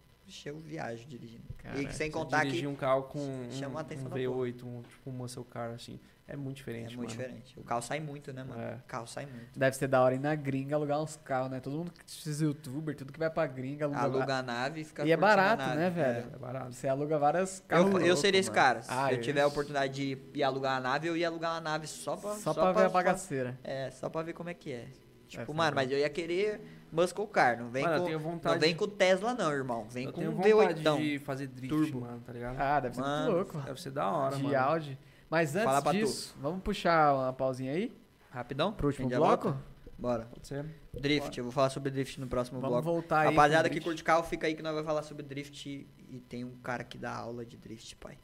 eu 0.44 0.59
viajo 0.59 1.06
dirigindo. 1.06 1.44
Caraca, 1.59 1.81
e 1.81 1.93
sem 1.93 2.09
Você 2.09 2.10
contar 2.10 2.40
dirigir 2.44 2.62
que 2.62 2.66
um 2.68 2.74
carro 2.77 3.05
com 3.05 3.18
um, 3.18 3.51
chama 3.51 3.81
a 3.81 3.82
atenção 3.82 4.06
um 4.06 4.10
da 4.10 4.16
V8, 4.16 4.62
um, 4.64 4.82
tipo 4.82 5.10
um 5.10 5.12
muscle 5.12 5.44
car, 5.44 5.70
assim, 5.70 5.98
é 6.28 6.36
muito 6.36 6.56
é 6.56 6.59
diferente, 6.59 6.97
muito 6.97 7.10
mano. 7.10 7.23
diferente. 7.23 7.59
O 7.59 7.62
carro 7.62 7.81
sai 7.82 8.01
muito, 8.01 8.32
né, 8.32 8.43
mano? 8.44 8.60
É. 8.60 8.74
O 8.74 8.82
carro 8.89 9.06
sai 9.06 9.27
muito. 9.27 9.56
Deve 9.59 9.77
ser 9.77 9.86
da 9.89 10.02
hora 10.02 10.14
ir 10.14 10.18
na 10.20 10.35
gringa 10.35 10.74
alugar 10.77 11.01
uns 11.01 11.16
carros, 11.16 11.51
né? 11.51 11.60
Todo 11.60 11.77
mundo 11.78 11.93
que 11.93 12.01
esses 12.06 12.40
youtuber, 12.40 12.94
tudo 12.97 13.12
que 13.12 13.18
vai 13.18 13.31
pra 13.31 13.47
gringa 13.47 13.85
aluga. 13.85 14.01
Aluga 14.01 14.35
a 14.39 14.43
nave 14.43 14.81
e 14.81 14.85
fica 14.85 15.05
E 15.06 15.12
é 15.12 15.16
barato, 15.16 15.62
né, 15.77 15.86
É. 15.86 15.90
velho? 15.90 16.31
É 16.35 16.39
barato. 16.39 16.73
Você 16.73 16.89
aluga 16.89 17.16
várias 17.18 17.60
carros. 17.68 17.86
Eu, 17.86 17.93
eu 17.93 18.05
loucos, 18.06 18.18
seria 18.20 18.40
esse 18.40 18.51
mano. 18.51 18.60
cara. 18.60 18.82
Se 18.82 18.90
Ah, 18.93 19.12
eu 19.12 19.20
tiver 19.20 19.43
a 19.43 19.47
oportunidade 19.47 19.94
de 19.94 20.18
ir 20.39 20.43
alugar 20.43 20.77
a 20.77 20.81
nave, 20.81 21.06
eu 21.09 21.16
ia 21.16 21.28
alugar 21.28 21.52
uma 21.55 21.60
nave 21.60 21.86
só 21.86 22.16
pra... 22.16 22.35
Só, 22.35 22.52
pra 22.52 22.73
ver 22.73 22.85
a 22.86 22.89
bagaceira. 22.89 23.59
É, 23.62 23.90
só 23.93 24.09
pra 24.10 24.23
ver 24.23 24.32
como 24.32 24.48
é 24.51 24.55
que 24.55 24.73
é. 24.73 24.89
Tipo, 25.27 25.47
ser 25.47 25.53
mano, 25.55 25.74
mas 25.74 25.90
eu 25.90 25.98
ia 25.98 26.09
querer 26.09 26.61
muscle 26.93 27.27
car. 27.27 27.59
Não 27.59 27.69
vem, 27.70 27.82
Mano, 27.85 27.98
com, 28.01 28.05
tenho 28.07 28.19
não 28.20 28.31
vontade- 28.31 28.59
vem 28.61 28.74
com 28.77 28.86
Tesla, 28.89 29.35
não, 29.35 29.53
irmão. 29.53 29.86
Vem 29.90 30.07
Eu 30.07 30.12
com 30.12 30.20
um 30.23 30.31
vontade 30.32 30.82
V8. 30.82 30.97
de 30.98 31.19
fazer 31.19 31.47
drift, 31.48 31.69
Turbo. 31.77 32.01
mano, 32.01 32.20
tá 32.24 32.32
ligado? 32.32 32.57
Ah, 32.61 32.81
deve 32.81 32.94
ser 32.94 33.01
Mano, 33.01 33.32
muito 33.32 33.36
louco. 33.53 33.66
Deve 33.66 33.81
ser 33.81 33.90
da 33.90 34.11
hora, 34.11 34.36
de 34.36 34.43
mano. 34.43 34.57
Audi. 34.59 34.98
Mas 35.28 35.53
Fala 35.53 35.70
antes 35.70 35.82
pra 35.82 35.93
tu. 35.93 35.98
disso, 35.98 36.36
vamos 36.40 36.62
puxar 36.62 37.15
uma 37.15 37.32
pausinha 37.32 37.73
aí 37.73 37.93
Rapidão? 38.31 38.73
pro 38.73 38.86
último 38.86 39.09
bloco? 39.09 39.48
volta? 39.51 39.61
Bora. 39.98 40.27
Pode 40.27 40.47
ser? 40.47 40.65
Drift, 40.93 41.36
eu 41.39 41.44
vou 41.44 41.51
falar 41.53 41.70
sobre 41.70 41.90
drift 41.90 42.20
no 42.20 42.27
próximo 42.27 42.61
Vamos 42.61 42.74
bloco. 42.82 42.85
voltar 43.01 43.20
aí. 43.23 43.28
Rapaziada 43.35 43.69
que 43.70 43.81
curte 43.81 44.05
carro, 44.05 44.23
fica 44.23 44.47
aí 44.47 44.55
que 44.55 44.62
nós 44.62 44.73
vamos 44.73 44.86
falar 44.86 45.03
sobre 45.03 45.23
drift. 45.23 45.66
E 46.09 46.20
tem 46.28 46.44
um 46.44 46.55
cara 46.62 46.85
que 46.85 46.97
dá 46.98 47.12
aula 47.16 47.44
de 47.44 47.57
drift, 47.57 47.97
pai. 47.97 48.16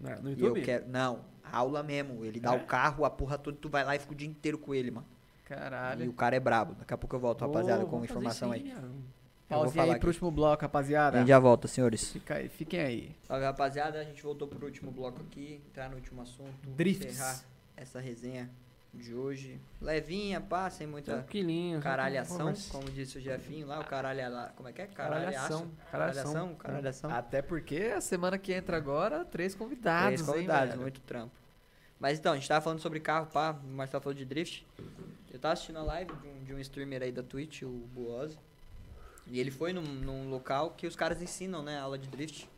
Né, 0.00 0.18
No 0.20 0.28
E 0.28 0.32
YouTube? 0.32 0.58
eu 0.58 0.64
quero. 0.64 0.88
Não, 0.88 1.20
aula 1.50 1.82
mesmo. 1.82 2.24
Ele 2.24 2.40
dá 2.40 2.52
É? 2.52 2.56
o 2.56 2.66
carro, 2.66 3.04
a 3.04 3.10
porra 3.10 3.38
toda, 3.38 3.56
tu 3.56 3.68
vai 3.68 3.84
lá 3.84 3.94
e 3.96 3.98
fica 4.00 4.12
o 4.12 4.16
dia 4.16 4.28
inteiro 4.28 4.58
com 4.58 4.74
ele, 4.74 4.90
mano. 4.90 5.06
E 5.44 5.48
Caralho. 5.48 6.10
o 6.10 6.12
cara 6.14 6.36
é 6.36 6.40
brabo. 6.40 6.74
Daqui 6.74 6.94
a 6.94 6.96
pouco 6.96 7.14
eu 7.16 7.20
volto, 7.20 7.42
rapaziada, 7.42 7.84
com 7.84 8.02
informação 8.02 8.50
aí. 8.50 8.72
mano. 8.72 9.04
Falar 9.70 9.94
aí 9.94 10.00
pro 10.00 10.08
último 10.08 10.30
bloco, 10.30 10.62
A 10.64 10.66
rapaziada. 10.66 11.18
gente 11.18 11.28
já 11.28 11.38
volta, 11.38 11.68
senhores. 11.68 12.10
Fica 12.10 12.36
aí, 12.36 12.48
fiquem 12.48 12.80
aí. 12.80 13.16
Salve, 13.28 13.44
rapaziada. 13.44 14.00
A 14.00 14.04
gente 14.04 14.22
voltou 14.22 14.48
pro 14.48 14.64
último 14.64 14.90
bloco 14.90 15.20
aqui, 15.20 15.60
entrar 15.68 15.88
no 15.90 15.96
último 15.96 16.22
assunto. 16.22 16.54
Drifts. 16.66 17.12
Encerrar 17.14 17.40
essa 17.76 18.00
resenha 18.00 18.50
de 18.92 19.14
hoje. 19.14 19.60
Levinha, 19.82 20.40
pá, 20.40 20.70
sem 20.70 20.86
muita 20.86 21.26
caralhação, 21.82 22.52
como 22.70 22.90
disse 22.90 23.18
o 23.18 23.20
Jefinho 23.20 23.66
lá, 23.66 23.80
o 23.80 23.84
caralho 23.84 24.32
lá. 24.32 24.52
Como 24.56 24.68
é 24.68 24.72
que 24.72 24.82
é? 24.82 24.86
Caralhação. 24.86 25.70
Caralhação, 25.90 26.54
caralhação. 26.54 27.10
Até 27.10 27.42
porque 27.42 27.92
a 27.96 28.00
semana 28.00 28.38
que 28.38 28.52
entra 28.52 28.76
agora, 28.76 29.24
três 29.24 29.54
convidados, 29.54 30.22
Três 30.22 30.22
convidados, 30.22 30.74
hein, 30.74 30.80
muito 30.80 31.00
trampo. 31.00 31.32
Mas 31.98 32.18
então, 32.18 32.32
a 32.32 32.36
gente 32.36 32.48
tava 32.48 32.60
falando 32.60 32.80
sobre 32.80 33.00
carro, 33.00 33.26
pá, 33.26 33.52
o 33.64 33.66
Marcelo 33.68 34.02
falando 34.02 34.18
de 34.18 34.24
drift. 34.24 34.66
Eu 35.34 35.40
tava 35.40 35.54
assistindo 35.54 35.80
a 35.80 35.82
live 35.82 36.12
de 36.14 36.28
um, 36.28 36.44
de 36.44 36.54
um 36.54 36.58
streamer 36.60 37.02
aí 37.02 37.10
da 37.10 37.20
Twitch, 37.20 37.62
o 37.62 37.68
Buozzi. 37.92 38.38
E 39.26 39.40
ele 39.40 39.50
foi 39.50 39.72
num, 39.72 39.82
num 39.82 40.30
local 40.30 40.70
que 40.76 40.86
os 40.86 40.94
caras 40.94 41.20
ensinam, 41.20 41.60
né, 41.60 41.76
aula 41.80 41.98
de 41.98 42.06
drift. 42.06 42.48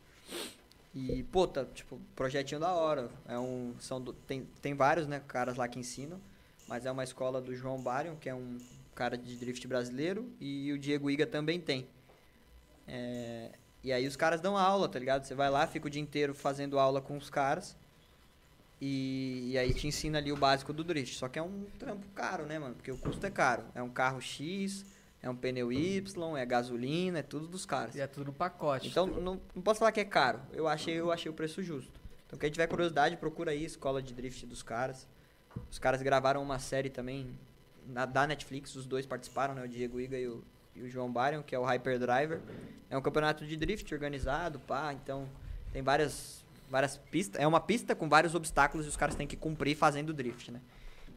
E, 0.93 1.23
pô, 1.23 1.47
tá, 1.47 1.65
tipo, 1.65 1.99
projetinho 2.15 2.59
da 2.61 2.71
hora. 2.73 3.09
É 3.27 3.37
um, 3.39 3.73
são 3.79 3.99
do- 3.99 4.13
tem, 4.13 4.47
tem 4.61 4.75
vários, 4.75 5.07
né, 5.07 5.19
caras 5.27 5.57
lá 5.57 5.67
que 5.67 5.79
ensinam. 5.79 6.21
Mas 6.67 6.85
é 6.85 6.91
uma 6.91 7.03
escola 7.03 7.41
do 7.41 7.55
João 7.55 7.81
Barion, 7.81 8.15
que 8.15 8.29
é 8.29 8.35
um 8.35 8.59
cara 8.93 9.17
de 9.17 9.35
drift 9.37 9.65
brasileiro. 9.67 10.31
E 10.39 10.71
o 10.71 10.77
Diego 10.77 11.09
Iga 11.09 11.25
também 11.25 11.59
tem. 11.59 11.87
É, 12.87 13.53
e 13.83 13.91
aí 13.91 14.05
os 14.05 14.15
caras 14.15 14.39
dão 14.39 14.55
aula, 14.55 14.87
tá 14.87 14.99
ligado? 14.99 15.23
Você 15.23 15.33
vai 15.33 15.49
lá, 15.49 15.65
fica 15.65 15.87
o 15.87 15.89
dia 15.89 16.01
inteiro 16.01 16.35
fazendo 16.35 16.77
aula 16.77 17.01
com 17.01 17.17
os 17.17 17.27
caras. 17.27 17.75
E, 18.79 19.51
e 19.51 19.57
aí 19.57 19.73
te 19.73 19.87
ensina 19.87 20.19
ali 20.19 20.31
o 20.31 20.37
básico 20.37 20.71
do 20.71 20.83
drift. 20.83 21.15
Só 21.15 21.27
que 21.27 21.39
é 21.39 21.41
um 21.41 21.65
trampo 21.79 22.05
caro, 22.13 22.45
né, 22.45 22.59
mano? 22.59 22.75
Porque 22.75 22.91
o 22.91 22.97
custo 22.97 23.25
é 23.25 23.31
caro. 23.31 23.63
É 23.73 23.81
um 23.81 23.89
carro 23.89 24.21
X, 24.21 24.85
é 25.21 25.29
um 25.29 25.35
pneu 25.35 25.71
Y, 25.71 26.37
é 26.37 26.45
gasolina, 26.45 27.19
é 27.19 27.23
tudo 27.23 27.47
dos 27.47 27.65
caras. 27.65 27.95
E 27.95 28.01
é 28.01 28.07
tudo 28.07 28.27
no 28.27 28.33
pacote. 28.33 28.87
Então 28.87 29.07
não, 29.07 29.41
não 29.55 29.61
posso 29.61 29.79
falar 29.79 29.91
que 29.91 29.99
é 29.99 30.05
caro. 30.05 30.39
Eu 30.53 30.67
achei, 30.67 30.93
eu 30.93 31.11
achei 31.11 31.29
o 31.29 31.33
preço 31.33 31.63
justo. 31.63 31.99
Então 32.27 32.37
quem 32.37 32.51
tiver 32.51 32.67
curiosidade, 32.67 33.17
procura 33.17 33.51
aí 33.51 33.63
escola 33.63 34.01
de 34.01 34.13
drift 34.13 34.45
dos 34.45 34.61
caras. 34.61 35.07
Os 35.71 35.79
caras 35.79 36.01
gravaram 36.01 36.43
uma 36.43 36.59
série 36.59 36.89
também 36.89 37.35
na, 37.87 38.05
da 38.05 38.27
Netflix, 38.27 38.75
os 38.75 38.85
dois 38.85 39.05
participaram, 39.05 39.55
né? 39.55 39.63
O 39.63 39.67
Diego 39.67 39.99
Iga 39.99 40.19
e 40.19 40.27
o, 40.27 40.43
e 40.75 40.83
o 40.83 40.89
João 40.89 41.11
Barion, 41.11 41.41
que 41.41 41.55
é 41.55 41.59
o 41.59 41.63
Hyper 41.63 41.97
Driver. 41.97 42.41
É 42.89 42.97
um 42.97 43.01
campeonato 43.01 43.45
de 43.45 43.55
drift 43.57 43.91
organizado, 43.93 44.59
pá, 44.59 44.93
então 44.93 45.27
tem 45.73 45.81
várias 45.81 46.45
várias 46.69 46.97
pistas, 46.97 47.41
é 47.41 47.47
uma 47.47 47.59
pista 47.59 47.95
com 47.95 48.07
vários 48.09 48.35
obstáculos 48.35 48.85
e 48.85 48.89
os 48.89 48.95
caras 48.97 49.15
têm 49.15 49.25
que 49.27 49.35
cumprir 49.35 49.75
fazendo 49.75 50.13
drift, 50.13 50.51
né? 50.51 50.59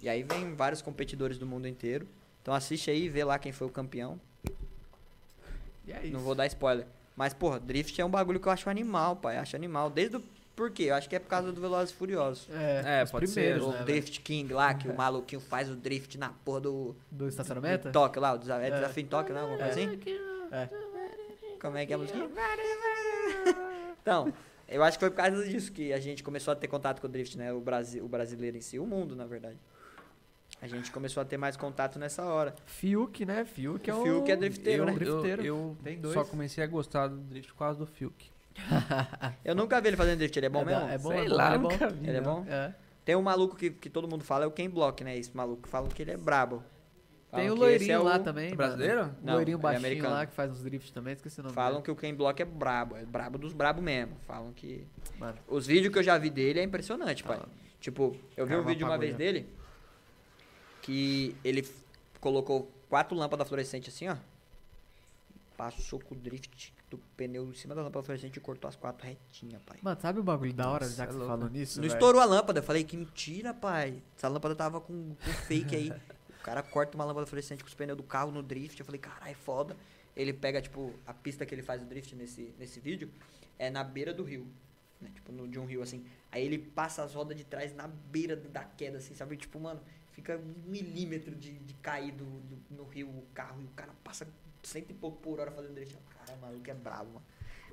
E 0.02 0.08
aí 0.08 0.22
vem 0.22 0.54
vários 0.54 0.80
competidores 0.82 1.36
do 1.38 1.46
mundo 1.46 1.66
inteiro. 1.68 2.06
Então 2.42 2.54
assiste 2.54 2.90
aí 2.90 3.04
e 3.04 3.08
vê 3.08 3.22
lá 3.24 3.38
quem 3.38 3.52
foi 3.52 3.66
o 3.66 3.70
campeão. 3.70 4.18
E 5.86 5.92
é 5.92 6.02
isso. 6.04 6.12
Não 6.12 6.20
vou 6.20 6.34
dar 6.34 6.46
spoiler. 6.46 6.86
Mas, 7.16 7.34
porra, 7.34 7.60
drift 7.60 8.00
é 8.00 8.04
um 8.04 8.08
bagulho 8.08 8.40
que 8.40 8.48
eu 8.48 8.52
acho 8.52 8.70
animal, 8.70 9.16
pai. 9.16 9.36
Acho 9.36 9.56
animal. 9.56 9.90
Desde 9.90 10.16
o. 10.16 10.22
Por 10.56 10.70
quê? 10.70 10.84
Eu 10.84 10.94
acho 10.94 11.08
que 11.08 11.16
é 11.16 11.18
por 11.18 11.28
causa 11.28 11.52
do 11.52 11.60
Velozes 11.60 11.90
e 11.90 11.96
Furiosos. 11.96 12.46
É, 12.50 13.00
É, 13.00 13.04
os 13.04 13.10
pode 13.10 13.26
ser, 13.28 13.34
primeiros, 13.40 13.64
o 13.66 13.68
né, 13.68 13.72
velho? 13.74 13.86
Drift 13.86 14.20
King 14.20 14.52
lá, 14.52 14.74
que 14.74 14.88
o 14.88 14.94
maluquinho 14.96 15.40
faz 15.40 15.68
o 15.70 15.74
drift 15.74 16.16
na 16.18 16.30
porra 16.44 16.60
do. 16.60 16.96
Do 17.10 17.28
estacionamento? 17.28 17.88
do 17.88 17.92
Tóquio 17.92 18.20
lá, 18.22 18.32
o 18.34 18.38
desa- 18.38 18.60
é 18.62 18.68
É. 18.68 18.70
desafio 18.70 19.02
em 19.02 19.06
Tóquio, 19.06 19.34
né? 19.34 19.40
Alguma 19.40 19.58
coisa 19.58 19.72
assim? 19.72 20.00
É. 20.52 20.68
Como 21.60 21.76
é 21.76 21.84
que 21.86 21.92
é 21.92 21.96
a 21.96 21.98
música? 22.00 22.18
Então, 24.02 24.32
eu 24.70 24.82
acho 24.82 24.98
que 24.98 25.00
foi 25.04 25.10
por 25.10 25.16
causa 25.16 25.44
disso 25.44 25.72
que 25.72 25.92
a 25.92 26.00
gente 26.00 26.22
começou 26.22 26.52
a 26.52 26.56
ter 26.56 26.68
contato 26.68 27.00
com 27.00 27.06
o 27.06 27.10
drift, 27.10 27.36
né? 27.36 27.52
O, 27.52 27.60
Brasi 27.60 28.00
o 28.00 28.08
brasileiro 28.08 28.56
em 28.56 28.60
si, 28.60 28.78
o 28.78 28.86
mundo, 28.86 29.14
na 29.16 29.26
verdade. 29.26 29.58
A 30.62 30.66
gente 30.66 30.90
começou 30.90 31.20
a 31.22 31.24
ter 31.24 31.36
mais 31.36 31.56
contato 31.56 31.98
nessa 31.98 32.24
hora. 32.24 32.54
Fiuk, 32.66 33.24
né? 33.24 33.44
Fiuk 33.44 33.88
é 33.88 33.94
O 33.94 34.00
um... 34.00 34.02
Fiuk 34.04 34.30
é 34.30 34.36
drifteiro, 34.36 34.82
eu, 34.82 34.86
né? 34.86 34.92
drifteiro. 34.92 35.42
Eu, 35.42 35.56
eu 35.56 35.76
Tem 35.82 35.98
dois. 35.98 36.14
só 36.14 36.24
comecei 36.24 36.62
a 36.62 36.66
gostar 36.66 37.08
do 37.08 37.16
drift 37.16 37.52
por 37.52 37.58
causa 37.58 37.78
do 37.78 37.86
Fiuk. 37.86 38.30
Eu 39.44 39.54
nunca 39.54 39.80
vi 39.80 39.88
ele 39.88 39.96
fazendo 39.96 40.18
drift, 40.18 40.36
ele 40.36 40.46
é 40.46 40.48
bom 40.50 40.62
é, 40.62 40.64
mesmo? 40.64 40.88
é 40.88 40.98
bom, 40.98 41.08
Sei 41.10 41.18
é 41.20 41.28
bom, 41.28 41.34
lá, 41.34 41.54
é 41.54 41.58
bom. 41.58 41.68
nunca 41.70 41.88
vi. 41.88 42.08
Ele 42.08 42.16
é 42.16 42.20
bom? 42.20 42.44
É. 42.48 42.74
Tem 43.04 43.16
um 43.16 43.22
maluco 43.22 43.56
que, 43.56 43.70
que 43.70 43.88
todo 43.88 44.06
mundo 44.08 44.24
fala, 44.24 44.44
é 44.44 44.46
o 44.46 44.50
Ken 44.50 44.68
Block, 44.68 45.02
né? 45.02 45.16
Esse 45.16 45.34
maluco. 45.34 45.68
Falam 45.68 45.88
que 45.88 46.02
ele 46.02 46.10
é 46.10 46.16
brabo. 46.16 46.62
Tem 47.32 47.50
o 47.50 47.54
loirinho 47.54 47.92
é 47.92 47.98
o- 47.98 48.02
lá 48.02 48.18
também. 48.18 48.52
É 48.52 48.54
brasileiro? 48.56 49.14
Não, 49.22 49.34
loirinho 49.34 49.56
é 49.56 49.60
baixinho 49.60 49.86
americano. 49.86 50.14
lá 50.14 50.26
que 50.26 50.32
faz 50.34 50.50
uns 50.50 50.62
drifts 50.62 50.90
também, 50.90 51.12
esqueci 51.14 51.38
o 51.40 51.42
nome 51.44 51.54
Falam 51.54 51.72
dele. 51.74 51.84
que 51.84 51.90
o 51.90 51.96
Ken 51.96 52.12
Block 52.14 52.40
é 52.42 52.44
brabo, 52.44 52.96
é 52.96 53.04
brabo 53.04 53.38
dos 53.38 53.52
brabo 53.52 53.80
mesmo. 53.80 54.16
Falam 54.26 54.52
que. 54.52 54.86
Mano, 55.18 55.38
Os 55.46 55.66
vídeos 55.66 55.92
que 55.92 55.98
eu 55.98 56.02
já 56.02 56.18
vi 56.18 56.28
dele 56.30 56.58
é 56.60 56.62
impressionante, 56.64 57.22
pai. 57.22 57.38
Ah. 57.42 57.48
Tipo, 57.80 58.16
eu 58.36 58.44
vi 58.46 58.50
Cara, 58.50 58.62
um 58.62 58.64
vídeo 58.66 58.86
uma 58.86 58.98
vez 58.98 59.12
já. 59.12 59.18
dele 59.18 59.46
que 60.82 61.36
ele 61.44 61.66
colocou 62.20 62.70
quatro 62.88 63.16
lâmpadas 63.16 63.46
fluorescentes 63.48 63.94
assim, 63.94 64.08
ó. 64.08 64.16
Passou 65.56 66.00
com 66.00 66.14
o 66.14 66.18
drift 66.18 66.72
do 66.90 66.98
pneu 67.16 67.44
em 67.48 67.54
cima 67.54 67.74
da 67.74 67.82
lâmpada 67.82 68.02
fluorescente 68.02 68.38
e 68.38 68.40
cortou 68.40 68.66
as 68.68 68.74
quatro 68.76 69.06
retinhas, 69.06 69.60
pai. 69.62 69.78
mano, 69.82 70.00
sabe 70.00 70.18
o 70.18 70.22
bagulho 70.22 70.52
da 70.54 70.68
hora, 70.70 70.84
Nossa, 70.86 70.96
já 70.96 71.06
que 71.06 71.12
é 71.14 71.18
você 71.18 71.26
falou 71.26 71.48
nisso? 71.50 71.78
Não 71.80 71.86
velho? 71.86 71.92
estourou 71.96 72.20
a 72.20 72.24
lâmpada. 72.24 72.58
Eu 72.60 72.62
falei, 72.64 72.82
que 72.82 72.96
mentira, 72.96 73.52
pai. 73.54 74.02
Essa 74.16 74.26
lâmpada 74.28 74.54
tava 74.56 74.80
com, 74.80 75.14
com 75.14 75.30
fake 75.46 75.76
aí. 75.76 75.92
O 76.40 76.42
cara 76.42 76.62
corta 76.62 76.96
uma 76.96 77.04
lâmpada 77.04 77.26
fluorescente 77.26 77.62
com 77.62 77.68
os 77.68 77.74
pneus 77.74 77.96
do 77.96 78.02
carro 78.02 78.30
no 78.32 78.42
drift. 78.42 78.78
Eu 78.80 78.86
falei, 78.86 79.00
caralho, 79.00 79.36
foda. 79.36 79.76
Ele 80.16 80.32
pega, 80.32 80.60
tipo, 80.60 80.92
a 81.06 81.12
pista 81.14 81.44
que 81.46 81.54
ele 81.54 81.62
faz 81.62 81.82
o 81.82 81.84
drift 81.84 82.14
nesse, 82.16 82.54
nesse 82.58 82.80
vídeo 82.80 83.10
é 83.58 83.70
na 83.70 83.84
beira 83.84 84.12
do 84.12 84.22
rio. 84.24 84.46
Né? 85.00 85.10
Tipo, 85.14 85.32
no, 85.32 85.46
de 85.46 85.58
um 85.58 85.64
rio 85.66 85.82
assim. 85.82 86.04
Aí 86.32 86.44
ele 86.44 86.58
passa 86.58 87.02
as 87.02 87.14
rodas 87.14 87.36
de 87.36 87.44
trás 87.44 87.74
na 87.74 87.86
beira 87.86 88.36
da 88.36 88.64
queda, 88.64 88.98
assim, 88.98 89.14
sabe? 89.14 89.36
Tipo, 89.36 89.58
mano, 89.60 89.80
fica 90.12 90.36
um 90.38 90.54
milímetro 90.70 91.34
de, 91.34 91.52
de 91.58 91.74
cair 91.74 92.12
do, 92.12 92.24
do- 92.24 92.74
no 92.74 92.84
rio 92.84 93.08
o 93.08 93.22
carro 93.34 93.60
e 93.60 93.64
o 93.64 93.70
cara 93.70 93.92
passa 94.02 94.26
cento 94.62 94.90
e 94.90 94.94
pouco 94.94 95.18
por 95.20 95.40
hora 95.40 95.50
fazendo 95.50 95.74
drift. 95.74 95.96
Cara, 96.18 96.36
o 96.38 96.40
maluco 96.40 96.70
é 96.70 96.74
brabo, 96.74 97.12
mano. 97.14 97.24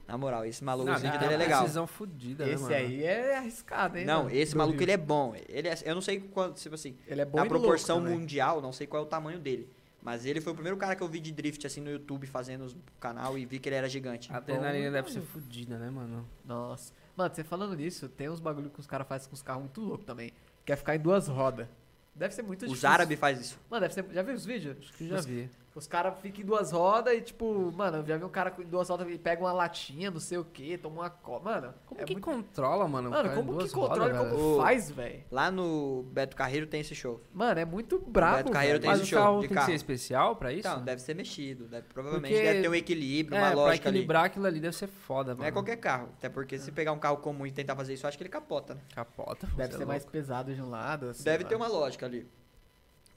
Na 0.07 0.17
moral, 0.17 0.45
esse 0.45 0.63
maluco, 0.63 0.89
Não, 0.89 0.95
o 0.97 0.99
dele 1.01 1.15
é 1.15 1.27
uma 1.27 1.37
legal. 1.37 1.59
Precisão 1.59 1.85
fodida, 1.85 2.45
né, 2.45 2.53
Esse 2.53 2.63
mano? 2.63 2.75
aí 2.75 3.03
é 3.03 3.37
arriscado, 3.37 3.97
hein? 3.97 4.05
Não, 4.05 4.23
mano? 4.23 4.35
esse 4.35 4.53
Do 4.53 4.57
maluco 4.57 4.77
Rio. 4.77 4.85
ele 4.85 4.91
é 4.93 4.97
bom. 4.97 5.35
Ele 5.49 5.67
é, 5.67 5.77
eu 5.83 5.93
não 5.95 6.01
sei 6.01 6.19
qual, 6.21 6.53
tipo 6.53 6.75
assim, 6.75 6.95
Ele 7.05 7.21
é 7.21 7.25
bom 7.25 7.37
na 7.37 7.45
e 7.45 7.49
louco 7.49 7.59
proporção 7.61 7.99
também. 8.01 8.17
mundial, 8.17 8.61
não 8.61 8.71
sei 8.71 8.87
qual 8.87 9.03
é 9.03 9.05
o 9.05 9.09
tamanho 9.09 9.37
dele. 9.39 9.69
Mas 10.01 10.25
ele 10.25 10.39
foi 10.39 10.53
o 10.53 10.55
primeiro 10.55 10.77
cara 10.77 10.95
que 10.95 11.03
eu 11.03 11.07
vi 11.09 11.19
de 11.19 11.33
drift 11.33 11.67
assim 11.67 11.81
no 11.81 11.89
YouTube 11.91 12.25
fazendo 12.27 12.63
os 12.63 12.77
canal 12.99 13.37
e 13.37 13.45
vi 13.45 13.59
que 13.59 13.67
ele 13.67 13.75
era 13.75 13.89
gigante. 13.89 14.31
A 14.31 14.37
adrenalina 14.37 14.89
deve 14.91 15.11
ser 15.11 15.19
fodida, 15.19 15.77
né, 15.77 15.89
mano? 15.89 16.25
Nossa. 16.45 16.93
Mano, 17.15 17.35
você 17.35 17.43
falando 17.43 17.75
nisso, 17.75 18.07
tem 18.07 18.29
uns 18.29 18.39
bagulho 18.39 18.69
que 18.69 18.79
os 18.79 18.87
caras 18.87 19.05
fazem 19.07 19.27
com 19.27 19.35
os 19.35 19.41
carros 19.41 19.63
muito 19.63 19.81
louco 19.81 20.05
também. 20.05 20.31
Que 20.63 20.71
é 20.71 20.75
ficar 20.77 20.95
em 20.95 20.99
duas 20.99 21.27
rodas. 21.27 21.67
Deve 22.15 22.33
ser 22.33 22.43
muito 22.43 22.61
Os 22.63 22.69
difícil. 22.69 22.89
árabes 22.89 23.19
faz 23.19 23.41
isso. 23.41 23.59
Mano, 23.69 23.81
deve 23.81 23.93
ser. 23.93 24.05
Já 24.13 24.21
viu 24.21 24.33
os 24.35 24.45
vídeos? 24.45 24.77
Acho 24.79 24.93
que 24.93 25.07
já 25.09 25.15
Os- 25.17 25.25
vi. 25.25 25.49
Os 25.77 25.85
caras 25.85 26.19
ficam 26.19 26.41
em 26.41 26.45
duas 26.45 26.71
rodas 26.71 27.13
e, 27.13 27.21
tipo, 27.21 27.71
mano, 27.71 27.97
eu 27.97 28.05
já 28.05 28.17
vi 28.17 28.23
um 28.25 28.29
cara 28.29 28.49
com 28.49 28.63
duas 28.63 28.89
rodas 28.89 29.07
e 29.09 29.17
pega 29.19 29.43
uma 29.43 29.53
latinha, 29.53 30.09
não 30.09 30.19
sei 30.19 30.39
o 30.39 30.43
que, 30.43 30.75
toma 30.75 31.01
uma 31.03 31.09
co... 31.11 31.39
Mano, 31.39 31.71
Como 31.85 32.01
é 32.01 32.03
que 32.03 32.13
muito... 32.13 32.25
controla, 32.25 32.87
mano? 32.87 33.09
o 33.09 33.11
Mano, 33.11 33.31
em 33.31 33.35
como 33.35 33.57
que 33.59 33.69
controla 33.69 34.09
e 34.09 34.13
rodas, 34.13 34.31
como 34.33 34.43
velho? 34.49 34.61
faz, 34.61 34.89
velho? 34.91 35.23
Lá 35.31 35.51
no 35.51 36.01
Beto 36.11 36.35
Carreiro 36.35 36.65
tem 36.65 36.81
esse 36.81 36.95
show. 36.95 37.21
Mano, 37.31 37.59
é 37.59 37.65
muito 37.65 37.99
brabo, 37.99 38.37
Beto 38.37 38.51
Carreiro 38.51 38.79
velho. 38.79 38.81
tem 38.81 38.89
Mas 38.89 38.99
esse 39.01 39.07
o 39.07 39.09
show 39.15 39.23
carro 39.23 39.41
de 39.41 39.47
tem 39.47 39.53
carro. 39.55 39.65
que 39.67 39.71
ser 39.71 39.75
especial 39.75 40.35
pra 40.35 40.51
isso? 40.51 40.67
Então, 40.67 40.83
deve 40.83 41.01
ser 41.01 41.13
mexido. 41.13 41.67
Deve, 41.67 41.85
provavelmente 41.93 42.33
Porque- 42.33 42.47
deve 42.47 42.61
ter 42.63 42.69
um 42.69 42.75
equilíbrio, 42.75 43.37
uma 43.37 43.47
é, 43.47 43.51
pra 43.51 43.55
lógica 43.59 43.87
ali. 43.89 43.97
equilibrar 43.99 44.25
aquilo 44.25 44.47
ali 44.47 44.59
deve 44.59 44.75
ser 44.75 44.87
foda, 44.87 45.31
mano. 45.31 45.41
Não 45.41 45.47
é 45.47 45.51
qualquer 45.51 45.77
carro. 45.77 46.09
Até 46.17 46.27
porque 46.27 46.57
se 46.57 46.71
pegar 46.71 46.91
um 46.91 46.99
carro 46.99 47.17
comum 47.17 47.45
e 47.45 47.51
tentar 47.51 47.75
fazer 47.75 47.93
isso, 47.93 48.03
eu 48.03 48.07
acho 48.07 48.17
que 48.17 48.23
ele 48.23 48.29
capota, 48.31 48.73
né? 48.73 48.81
Capota. 48.95 49.45
Deve 49.55 49.73
ser 49.75 49.83
é 49.83 49.85
mais 49.85 50.01
louco. 50.01 50.11
pesado 50.11 50.55
de 50.55 50.59
um 50.61 50.69
lado. 50.71 51.13
sei 51.13 51.23
Deve 51.31 51.43
lá. 51.43 51.49
ter 51.51 51.55
uma 51.55 51.67
lógica 51.67 52.07
ali. 52.07 52.27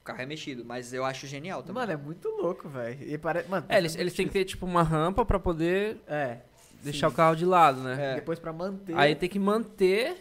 O 0.01 0.05
carro 0.05 0.23
é 0.23 0.27
mexido, 0.27 0.65
mas 0.65 0.93
eu 0.93 1.05
acho 1.05 1.27
genial 1.27 1.63
também. 1.63 1.75
Mano, 1.83 1.93
é 1.93 1.97
muito 1.97 2.29
louco, 2.29 2.69
velho. 2.69 3.03
E 3.03 3.19
parece. 3.19 3.49
Mano, 3.49 3.67
É, 3.69 3.79
eles, 3.79 3.95
eles 3.97 4.15
têm 4.15 4.27
que 4.27 4.33
ter, 4.33 4.45
tipo, 4.45 4.65
uma 4.67 4.83
rampa 4.83 5.25
pra 5.25 5.39
poder 5.39 5.99
É. 6.07 6.39
deixar 6.83 7.09
o 7.09 7.13
carro 7.13 7.37
de 7.37 7.45
lado, 7.45 7.81
né? 7.81 8.13
É. 8.13 8.15
Depois 8.17 8.39
pra 8.39 8.53
manter. 8.53 8.97
Aí 8.97 9.15
tem 9.15 9.29
que 9.29 9.39
manter. 9.39 10.17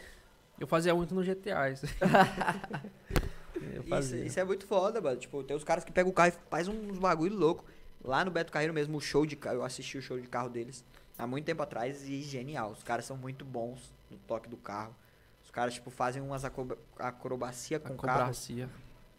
Eu 0.60 0.68
fazia 0.68 0.94
muito 0.94 1.16
no 1.16 1.24
GTA. 1.24 1.70
Isso. 1.72 1.86
eu 3.56 3.80
Isso, 3.82 3.90
fazia. 3.90 4.26
isso 4.26 4.40
é 4.40 4.44
muito 4.44 4.66
foda, 4.68 5.00
mano. 5.00 5.18
Tipo, 5.18 5.44
tem 5.44 5.56
os 5.56 5.64
caras 5.64 5.84
que 5.86 5.92
pegam 5.92 6.12
o 6.12 6.14
carro 6.14 6.30
e 6.30 6.50
faz 6.50 6.68
uns 6.68 6.98
bagulho 7.00 7.36
louco. 7.38 7.64
Lá 8.04 8.24
no 8.24 8.32
Beto 8.32 8.52
Carreiro 8.52 8.74
mesmo, 8.74 8.98
o 8.98 9.02
show 9.02 9.26
de 9.26 9.36
carro, 9.36 9.58
eu 9.58 9.64
assisti 9.64 9.98
o 9.98 10.02
show 10.02 10.20
de 10.20 10.28
carro 10.28 10.50
deles 10.50 10.84
há 11.18 11.28
muito 11.28 11.46
tempo 11.46 11.62
atrás 11.64 12.08
e 12.08 12.22
genial. 12.22 12.72
Os 12.72 12.84
caras 12.84 13.06
são 13.06 13.18
muito 13.18 13.44
bons 13.44 13.94
no 14.10 14.18
toque 14.20 14.48
do 14.50 14.56
carro. 14.58 14.96
Os 15.44 15.52
caras, 15.52 15.74
tipo, 15.74 15.90
fazem 15.90 16.22
umas 16.22 16.46
acroba- 16.46 16.78
acrobacia 16.98 17.80
com 17.80 17.94
o 17.94 17.98
carro. 17.98 18.34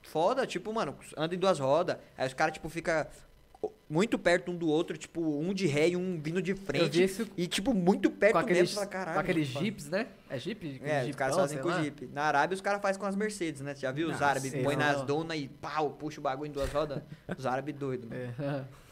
Foda, 0.02 0.46
tipo, 0.46 0.72
mano, 0.72 0.96
anda 1.16 1.34
em 1.34 1.38
duas 1.38 1.58
rodas. 1.58 1.96
Aí 2.16 2.26
os 2.26 2.34
caras, 2.34 2.54
tipo, 2.54 2.68
fica 2.68 3.08
muito 3.88 4.18
perto 4.18 4.50
um 4.50 4.56
do 4.56 4.68
outro, 4.68 4.96
tipo, 4.96 5.20
um 5.20 5.52
de 5.52 5.66
ré 5.66 5.88
e 5.90 5.96
um 5.96 6.18
vindo 6.20 6.40
de 6.40 6.54
frente. 6.54 7.02
esse 7.02 7.30
E, 7.36 7.46
tipo, 7.46 7.74
muito 7.74 8.10
perto 8.10 8.32
com 8.34 8.38
aqueles, 8.38 8.60
mesmo. 8.62 8.74
Fala, 8.76 8.86
caralho, 8.86 9.14
com 9.14 9.20
aqueles 9.20 9.52
mano, 9.52 9.64
jeeps, 9.66 9.86
né? 9.88 10.06
É 10.28 10.38
jeep? 10.38 10.80
É, 10.82 10.96
Aquele 10.98 11.10
os 11.10 11.16
caras 11.16 11.36
fazem 11.36 11.58
com 11.58 11.68
lá. 11.68 11.82
Jeep. 11.82 12.06
Na 12.12 12.22
Arábia 12.22 12.54
os 12.54 12.60
caras 12.60 12.80
fazem 12.80 13.00
com 13.00 13.06
as 13.06 13.16
Mercedes, 13.16 13.60
né? 13.60 13.74
Você 13.74 13.82
já 13.82 13.92
viu 13.92 14.06
os 14.06 14.12
Nossa, 14.14 14.26
árabes? 14.26 14.50
sei 14.50 14.62
Põe 14.62 14.76
nas 14.76 15.02
donas 15.02 15.38
e 15.38 15.48
pau, 15.48 15.90
puxa 15.90 16.20
o 16.20 16.22
bagulho 16.22 16.48
em 16.48 16.52
duas 16.52 16.72
rodas. 16.72 17.02
Os 17.36 17.44
árabes 17.44 17.74
doidos, 17.74 18.08
mano. 18.08 18.20
É. 18.38 18.64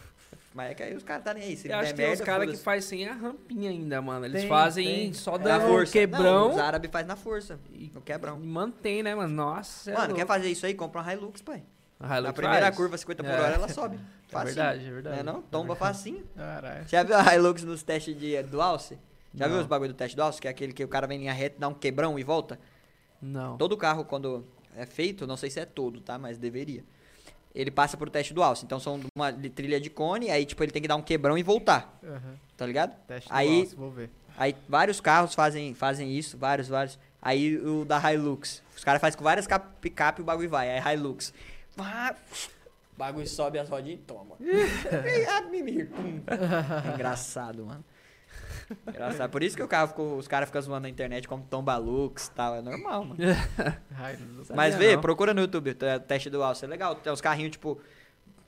Mas 0.54 0.70
é 0.70 0.74
que 0.74 0.82
aí 0.82 0.96
os 0.96 1.04
caras 1.04 1.22
tá 1.24 1.34
nem 1.34 1.42
aí. 1.44 1.56
Se 1.56 1.68
Eu 1.68 1.76
acho 1.76 1.90
que 1.90 1.94
tem 1.96 2.06
merda, 2.06 2.22
os 2.22 2.26
caras 2.26 2.50
que 2.50 2.56
faz 2.56 2.84
sem 2.84 3.06
a 3.06 3.12
rampinha 3.12 3.70
ainda, 3.70 4.00
mano. 4.02 4.24
Eles 4.24 4.40
Tem, 4.40 4.48
fazem 4.48 4.84
tem. 4.86 5.12
só 5.12 5.36
É. 5.36 5.58
Um 5.58 5.68
força. 5.68 5.92
quebrão 5.92 6.22
Não, 6.22 6.50
os 6.52 6.58
árabes 6.58 6.90
faz 6.90 7.06
na 7.06 7.16
força. 7.16 7.60
e, 7.72 7.90
No 7.94 8.00
quebrão. 8.00 8.40
e 8.42 8.46
mantém, 8.46 9.02
né, 9.02 9.14
mano? 9.14 9.32
Nossa, 9.34 9.90
é 9.90 9.94
Mano, 9.94 10.06
louco. 10.08 10.20
quer 10.20 10.26
fazer 10.26 10.48
isso 10.50 10.64
aí? 10.66 10.74
Compra 10.74 11.02
uma 11.02 11.12
Hilux, 11.12 11.42
pai. 11.42 11.62
A 12.00 12.20
Na 12.20 12.32
primeira 12.32 12.66
faz. 12.66 12.76
curva, 12.76 12.96
50 12.96 13.22
por 13.24 13.30
É. 13.32 13.40
hora, 13.40 13.54
ela 13.54 13.68
sobe. 13.68 13.98
É 14.28 14.30
Facinho. 14.30 14.54
verdade, 14.54 14.86
é 14.86 14.90
verdade. 14.90 15.16
Não 15.16 15.20
é 15.20 15.34
não? 15.36 15.40
Tomba 15.42 15.74
facinho. 15.74 16.22
Caralho. 16.36 16.86
Já 16.86 17.02
viu 17.02 17.16
a 17.16 17.34
Hilux 17.34 17.64
nos 17.64 17.82
testes 17.82 18.14
de, 18.18 18.42
do 18.42 18.60
Alce? 18.60 18.98
Já 19.34 19.46
Não. 19.46 19.54
viu 19.54 19.62
os 19.62 19.66
bagulho 19.66 19.92
do 19.92 19.96
teste 19.96 20.14
do 20.14 20.22
Alce? 20.22 20.38
Que 20.38 20.46
é 20.48 20.50
aquele 20.50 20.74
que 20.74 20.84
o 20.84 20.88
cara 20.88 21.06
vem 21.06 21.16
em 21.16 21.20
linha 21.22 21.32
reta, 21.32 21.56
dá 21.58 21.66
um 21.66 21.72
quebrão 21.72 22.18
e 22.18 22.22
volta? 22.22 22.58
Não. 23.22 23.56
Todo 23.56 23.74
carro, 23.74 24.04
quando 24.04 24.44
é 24.76 24.84
feito, 24.84 25.26
não 25.26 25.36
sei 25.36 25.48
se 25.48 25.58
é 25.60 25.64
todo, 25.64 26.00
tá? 26.02 26.18
Mas 26.18 26.36
deveria. 26.36 26.84
Ele 27.54 27.70
passa 27.70 27.96
pro 27.96 28.10
teste 28.10 28.32
do 28.34 28.42
Alce. 28.42 28.64
Então 28.64 28.78
são 28.78 29.00
uma 29.16 29.32
trilha 29.32 29.80
de 29.80 29.90
cone, 29.90 30.30
aí 30.30 30.44
tipo 30.46 30.62
ele 30.62 30.70
tem 30.72 30.80
que 30.82 30.88
dar 30.88 30.96
um 30.96 31.02
quebrão 31.02 31.36
e 31.36 31.42
voltar, 31.42 31.98
Aham. 32.04 32.34
tá 32.56 32.66
ligado? 32.66 32.94
Teste 33.06 33.28
do 33.28 33.34
Aí- 33.34 33.60
alce, 33.60 33.74
vou 33.76 33.90
ver. 33.90 34.10
Aí 34.36 34.54
vários 34.68 35.00
carros 35.00 35.34
fazem, 35.34 35.74
fazem 35.74 36.16
isso, 36.16 36.38
vários, 36.38 36.68
vários. 36.68 36.98
Aí 37.20 37.56
o 37.58 37.84
da 37.84 37.98
Hilux. 38.12 38.62
Os 38.76 38.84
caras 38.84 39.00
fazem 39.00 39.18
com 39.18 39.24
várias 39.24 39.46
cap- 39.48 39.66
picape 39.80 40.20
e 40.20 40.22
o 40.22 40.24
bagulho 40.24 40.48
vai. 40.48 40.78
Aí 40.78 40.94
Hilux. 40.94 41.32
O 41.76 42.98
bagulho 42.98 43.26
sobe 43.26 43.58
as 43.58 43.68
rodinhas 43.68 43.98
e 43.98 44.02
toma. 44.02 44.36
A 45.36 45.40
mimir, 45.42 45.88
pum. 45.88 46.20
Engraçado, 46.94 47.66
mano. 47.66 47.84
Engraçado. 48.86 49.30
Por 49.30 49.42
isso 49.42 49.56
que 49.56 49.62
o 49.62 49.68
carro 49.68 49.88
ficou- 49.88 50.16
os 50.16 50.28
caras 50.28 50.48
ficam 50.48 50.60
zoando 50.62 50.82
na 50.82 50.88
internet 50.88 51.26
como 51.26 51.42
Tomba 51.44 51.76
Lux 51.76 52.26
e 52.26 52.30
tal. 52.32 52.56
É 52.56 52.62
normal, 52.62 53.04
mano. 53.04 53.16
Ai, 53.96 54.18
Mas 54.54 54.74
vê, 54.74 54.94
não. 54.94 55.00
procura 55.02 55.32
no 55.34 55.40
YouTube, 55.40 55.70
o 55.70 56.00
teste 56.00 56.28
do 56.30 56.42
Alce. 56.42 56.64
É 56.64 56.68
legal. 56.68 56.94
Tem 56.94 57.12
uns 57.12 57.20
carrinhos, 57.20 57.52
tipo, 57.52 57.80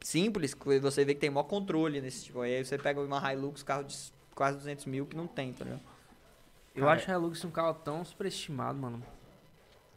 simples, 0.01 0.55
que 0.55 0.79
você 0.79 1.05
vê 1.05 1.15
que 1.15 1.21
tem 1.21 1.31
maior 1.31 1.45
controle 1.45 2.01
nesse 2.01 2.25
tipo. 2.25 2.41
Aí 2.41 2.65
você 2.65 2.77
pega 2.79 3.01
uma 3.01 3.33
Hilux, 3.33 3.63
carro 3.63 3.85
de 3.85 3.97
quase 4.35 4.59
200 4.59 4.87
mil, 4.87 5.07
que 5.07 5.17
não 5.17 5.27
tem, 5.27 5.53
tá 5.53 5.65
ligado? 5.65 5.83
Eu 6.75 6.85
Cara, 6.85 6.97
acho 6.97 7.11
a 7.11 7.15
Hilux 7.15 7.45
um 7.45 7.51
carro 7.51 7.75
tão 7.75 8.05
superestimado, 8.05 8.79
mano. 8.79 9.03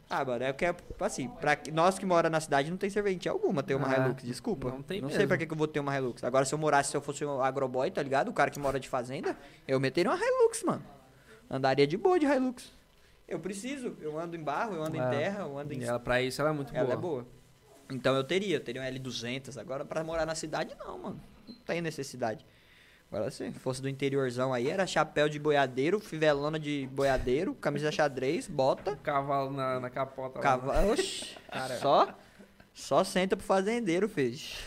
Ah, 0.08 0.24
mano, 0.24 0.44
é 0.44 0.52
porque, 0.52 0.66
é, 0.66 0.74
assim, 1.00 1.28
pra 1.40 1.58
nós 1.72 1.98
que 1.98 2.04
mora 2.06 2.28
na 2.30 2.40
cidade 2.40 2.70
não 2.70 2.76
tem 2.76 2.90
serventia 2.90 3.32
alguma 3.32 3.62
ter 3.62 3.74
uma 3.74 3.88
Ah, 3.88 3.98
Hilux, 4.06 4.22
desculpa. 4.22 4.68
não 4.70 4.82
tem 4.82 5.00
Não 5.00 5.08
sei 5.08 5.18
mesmo. 5.18 5.28
pra 5.28 5.38
que, 5.38 5.46
que 5.46 5.52
eu 5.52 5.56
vou 5.56 5.66
ter 5.66 5.80
uma 5.80 5.96
Hilux. 5.96 6.22
Agora, 6.22 6.44
se 6.44 6.54
eu 6.54 6.58
morasse, 6.58 6.90
se 6.90 6.96
eu 6.96 7.00
fosse 7.00 7.24
um 7.24 7.40
agroboy, 7.42 7.90
tá 7.90 8.02
ligado? 8.02 8.28
O 8.28 8.32
cara 8.32 8.50
que 8.50 8.58
mora 8.60 8.78
de 8.78 8.88
fazenda, 8.88 9.36
eu 9.66 9.80
meteria 9.80 10.10
uma 10.12 10.18
Hilux, 10.18 10.62
mano. 10.62 10.84
Andaria 11.50 11.86
de 11.86 11.96
boa 11.96 12.18
de 12.18 12.26
Hilux. 12.26 12.70
Eu 13.26 13.40
preciso, 13.40 13.96
eu 14.00 14.18
ando 14.18 14.36
em 14.36 14.42
barro, 14.42 14.74
eu 14.74 14.82
ando 14.84 14.96
em 14.96 15.00
É. 15.00 15.08
terra, 15.08 15.40
eu 15.44 15.58
ando 15.58 15.72
em... 15.72 15.78
E 15.80 15.84
ela, 15.84 15.98
pra 15.98 16.20
isso, 16.20 16.40
ela 16.40 16.50
é 16.50 16.52
muito 16.52 16.74
Ela 16.74 16.84
boa. 16.84 16.94
é 16.94 17.00
boa. 17.00 17.26
Então 17.90 18.14
eu 18.14 18.22
teria, 18.24 18.56
eu 18.56 18.60
teria 18.60 18.82
um 18.82 18.84
L200. 18.84 19.58
Agora, 19.58 19.84
pra 19.84 20.04
morar 20.04 20.26
na 20.26 20.34
cidade, 20.34 20.74
não, 20.78 20.98
mano. 20.98 21.20
Não 21.48 21.54
tem 21.66 21.80
necessidade. 21.80 22.44
Agora, 23.14 23.30
se 23.30 23.48
fosse 23.52 23.80
do 23.80 23.88
interiorzão 23.88 24.52
aí, 24.52 24.68
era 24.68 24.88
chapéu 24.88 25.28
de 25.28 25.38
boiadeiro, 25.38 26.00
fivelona 26.00 26.58
de 26.58 26.88
boiadeiro, 26.90 27.54
camisa 27.54 27.92
xadrez, 27.92 28.48
bota, 28.48 28.96
Cavalo 28.96 29.52
na, 29.52 29.78
na 29.78 29.88
capota. 29.88 30.38
lá. 30.38 30.42
cavalo. 30.42 30.90
Oxi, 30.94 31.36
só, 31.80 32.12
só 32.74 33.04
senta 33.04 33.36
pro 33.36 33.46
fazendeiro, 33.46 34.08
fez. 34.08 34.58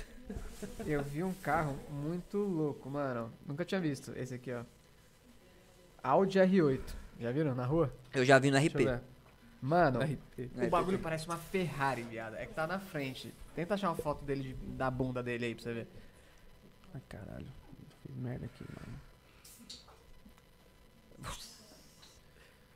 Eu 0.85 1.03
vi 1.03 1.23
um 1.23 1.33
carro 1.33 1.77
muito 1.89 2.37
louco, 2.37 2.89
mano. 2.89 3.33
Nunca 3.45 3.65
tinha 3.65 3.81
visto 3.81 4.13
esse 4.15 4.35
aqui, 4.35 4.53
ó. 4.53 4.63
Audi 6.01 6.39
R8. 6.39 6.79
Já 7.19 7.31
viram 7.33 7.53
na 7.53 7.65
rua? 7.65 7.93
Eu 8.13 8.23
já 8.23 8.39
vi 8.39 8.49
no 8.49 8.57
RP. 8.57 9.01
Mano, 9.61 9.99
RP. 9.99 10.51
o 10.65 10.69
bagulho 10.69 10.99
parece 10.99 11.25
uma 11.27 11.35
Ferrari, 11.37 12.03
viado. 12.03 12.35
É 12.37 12.45
que 12.45 12.53
tá 12.53 12.65
na 12.65 12.79
frente. 12.79 13.33
Tenta 13.53 13.73
achar 13.73 13.89
uma 13.89 13.97
foto 13.97 14.23
dele 14.23 14.53
de- 14.53 14.53
da 14.77 14.89
bunda 14.89 15.21
dele 15.21 15.47
aí 15.47 15.53
pra 15.53 15.63
você 15.65 15.73
ver. 15.73 15.87
Ai, 16.95 17.01
caralho. 17.09 17.47
Merda 18.17 18.45
aqui, 18.45 18.63
mano. 18.63 18.99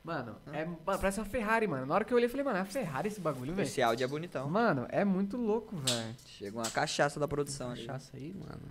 Mano, 0.04 0.36
é, 0.52 0.64
mano, 0.64 0.78
parece 0.84 1.20
uma 1.20 1.26
Ferrari, 1.26 1.66
mano. 1.68 1.86
Na 1.86 1.94
hora 1.94 2.04
que 2.04 2.12
eu 2.12 2.16
olhei, 2.16 2.26
eu 2.26 2.30
falei, 2.30 2.44
mano, 2.44 2.58
é 2.58 2.60
uma 2.60 2.66
Ferrari 2.66 3.06
esse 3.06 3.20
bagulho, 3.20 3.54
velho. 3.54 3.66
Esse 3.66 3.80
áudio 3.80 4.04
é 4.04 4.08
bonitão. 4.08 4.48
Mano, 4.48 4.86
é 4.88 5.04
muito 5.04 5.36
louco, 5.36 5.76
velho. 5.76 6.16
Chega 6.26 6.58
uma 6.58 6.68
cachaça 6.70 7.20
da 7.20 7.28
produção. 7.28 7.70
Cachaça 7.70 8.16
aí, 8.16 8.34
mano. 8.34 8.62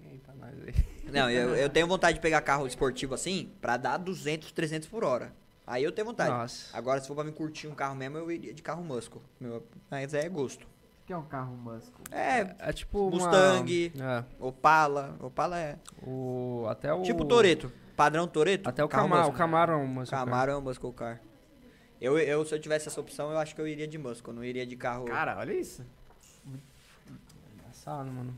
E 0.00 0.06
aí, 0.08 0.18
pra 0.18 0.34
nós 0.34 0.54
aí. 0.62 0.74
Não, 1.10 1.30
eu, 1.30 1.56
eu 1.56 1.70
tenho 1.70 1.86
vontade 1.86 2.16
de 2.16 2.20
pegar 2.20 2.42
carro 2.42 2.66
esportivo 2.66 3.14
assim 3.14 3.50
pra 3.62 3.78
dar 3.78 3.96
200, 3.96 4.52
300 4.52 4.88
por 4.88 5.04
hora. 5.04 5.32
Aí 5.66 5.82
eu 5.82 5.92
tenho 5.92 6.06
vontade. 6.06 6.30
Nossa. 6.30 6.76
Agora, 6.76 7.00
se 7.00 7.08
for 7.08 7.14
pra 7.14 7.24
me 7.24 7.32
curtir 7.32 7.66
um 7.66 7.74
carro 7.74 7.94
mesmo, 7.94 8.18
eu 8.18 8.30
iria 8.30 8.52
de 8.52 8.60
carro 8.60 8.84
muscle. 8.84 9.22
Meu, 9.40 9.64
mas 9.90 10.12
é 10.12 10.28
gosto. 10.28 10.66
O 11.10 11.12
que 11.12 11.14
é 11.14 11.16
um 11.18 11.24
carro 11.24 11.56
muscle? 11.56 12.04
É, 12.12 12.54
É 12.60 12.72
tipo 12.72 13.08
uma- 13.08 13.10
Mustang. 13.10 13.92
É, 14.00 14.24
Opala. 14.38 15.16
Opala 15.20 15.58
é. 15.58 15.76
o, 16.06 16.66
até 16.68 16.94
o... 16.94 17.02
Tipo 17.02 17.24
Toreto. 17.24 17.72
Padrão 17.96 18.28
Toreto. 18.28 18.68
Até 18.68 18.84
o 18.84 18.88
carro 18.88 19.08
Camaro, 19.08 19.28
o. 19.28 19.32
Camaro 19.32 19.72
é 19.72 19.76
um 19.76 19.86
muscle 19.88 20.16
car. 20.16 20.24
Camaro 20.24 20.52
é 20.52 20.56
um 20.56 20.60
muscle 20.60 20.92
car. 20.92 21.20
Eu, 22.00 22.16
eu, 22.16 22.44
se 22.46 22.54
eu 22.54 22.60
tivesse 22.60 22.86
essa 22.86 23.00
opção, 23.00 23.32
eu 23.32 23.38
acho 23.38 23.56
que 23.56 23.60
eu 23.60 23.66
iria 23.66 23.88
de 23.88 23.98
muscle. 23.98 24.30
Eu 24.30 24.36
não 24.36 24.44
iria 24.44 24.64
de 24.64 24.76
carro. 24.76 25.04
Cara, 25.06 25.36
olha 25.36 25.52
isso. 25.52 25.84
Engraçado, 27.56 28.06
mano. 28.08 28.32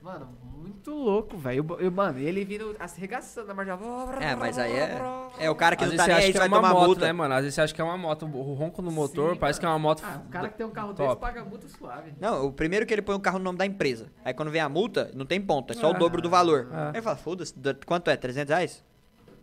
Mano, 0.00 0.28
muito 0.54 0.92
louco, 0.92 1.36
velho. 1.36 1.64
Mano, 1.92 2.18
ele 2.20 2.44
vindo 2.44 2.74
arregaçando 2.78 3.48
na 3.48 3.54
margem. 3.54 3.74
É, 4.20 4.36
mas 4.36 4.56
aí 4.56 4.72
é. 4.72 4.96
É 5.40 5.50
o 5.50 5.54
cara 5.56 5.74
que 5.74 5.82
Às 5.84 5.90
não 5.90 5.96
vezes 5.96 5.98
tá 5.98 6.04
você 6.04 6.08
nem 6.08 6.16
acha 6.18 6.26
aí, 6.26 6.32
que 6.32 6.38
você 6.38 6.38
é 6.38 6.40
vai 6.40 6.48
uma 6.48 6.56
tomar 6.68 6.74
moto, 6.74 6.86
multa. 6.86 7.06
né, 7.06 7.12
mano? 7.12 7.34
Às 7.34 7.40
vezes 7.40 7.54
você 7.56 7.60
acha 7.62 7.74
que 7.74 7.80
é 7.80 7.84
uma 7.84 7.98
moto. 7.98 8.24
O 8.26 8.54
ronco 8.54 8.80
no 8.80 8.90
motor 8.92 9.32
Sim, 9.34 9.38
parece 9.40 9.58
mano. 9.58 9.60
que 9.60 9.66
é 9.66 9.68
uma 9.70 9.78
moto. 9.78 10.02
Ah, 10.06 10.22
o 10.24 10.30
cara 10.30 10.48
que 10.48 10.56
tem 10.56 10.64
um 10.66 10.70
carro 10.70 10.94
Top. 10.94 11.08
desse 11.08 11.16
paga 11.20 11.44
multa 11.44 11.68
suave. 11.68 12.12
Não, 12.20 12.46
o 12.46 12.52
primeiro 12.52 12.86
que 12.86 12.94
ele 12.94 13.02
põe 13.02 13.16
o 13.16 13.20
carro 13.20 13.38
no 13.38 13.44
nome 13.44 13.58
da 13.58 13.66
empresa. 13.66 14.06
Aí 14.24 14.32
quando 14.32 14.50
vem 14.52 14.60
a 14.60 14.68
multa, 14.68 15.10
não 15.14 15.26
tem 15.26 15.40
ponto, 15.40 15.72
é 15.72 15.76
só 15.76 15.90
o 15.90 15.96
É. 15.96 15.98
dobro 15.98 16.22
do 16.22 16.30
valor. 16.30 16.68
É. 16.72 16.76
Aí 16.76 16.88
ele 16.94 17.02
fala, 17.02 17.16
foda-se, 17.16 17.58
da- 17.58 17.74
quanto 17.84 18.08
é? 18.08 18.16
300 18.16 18.48
reais? 18.50 18.84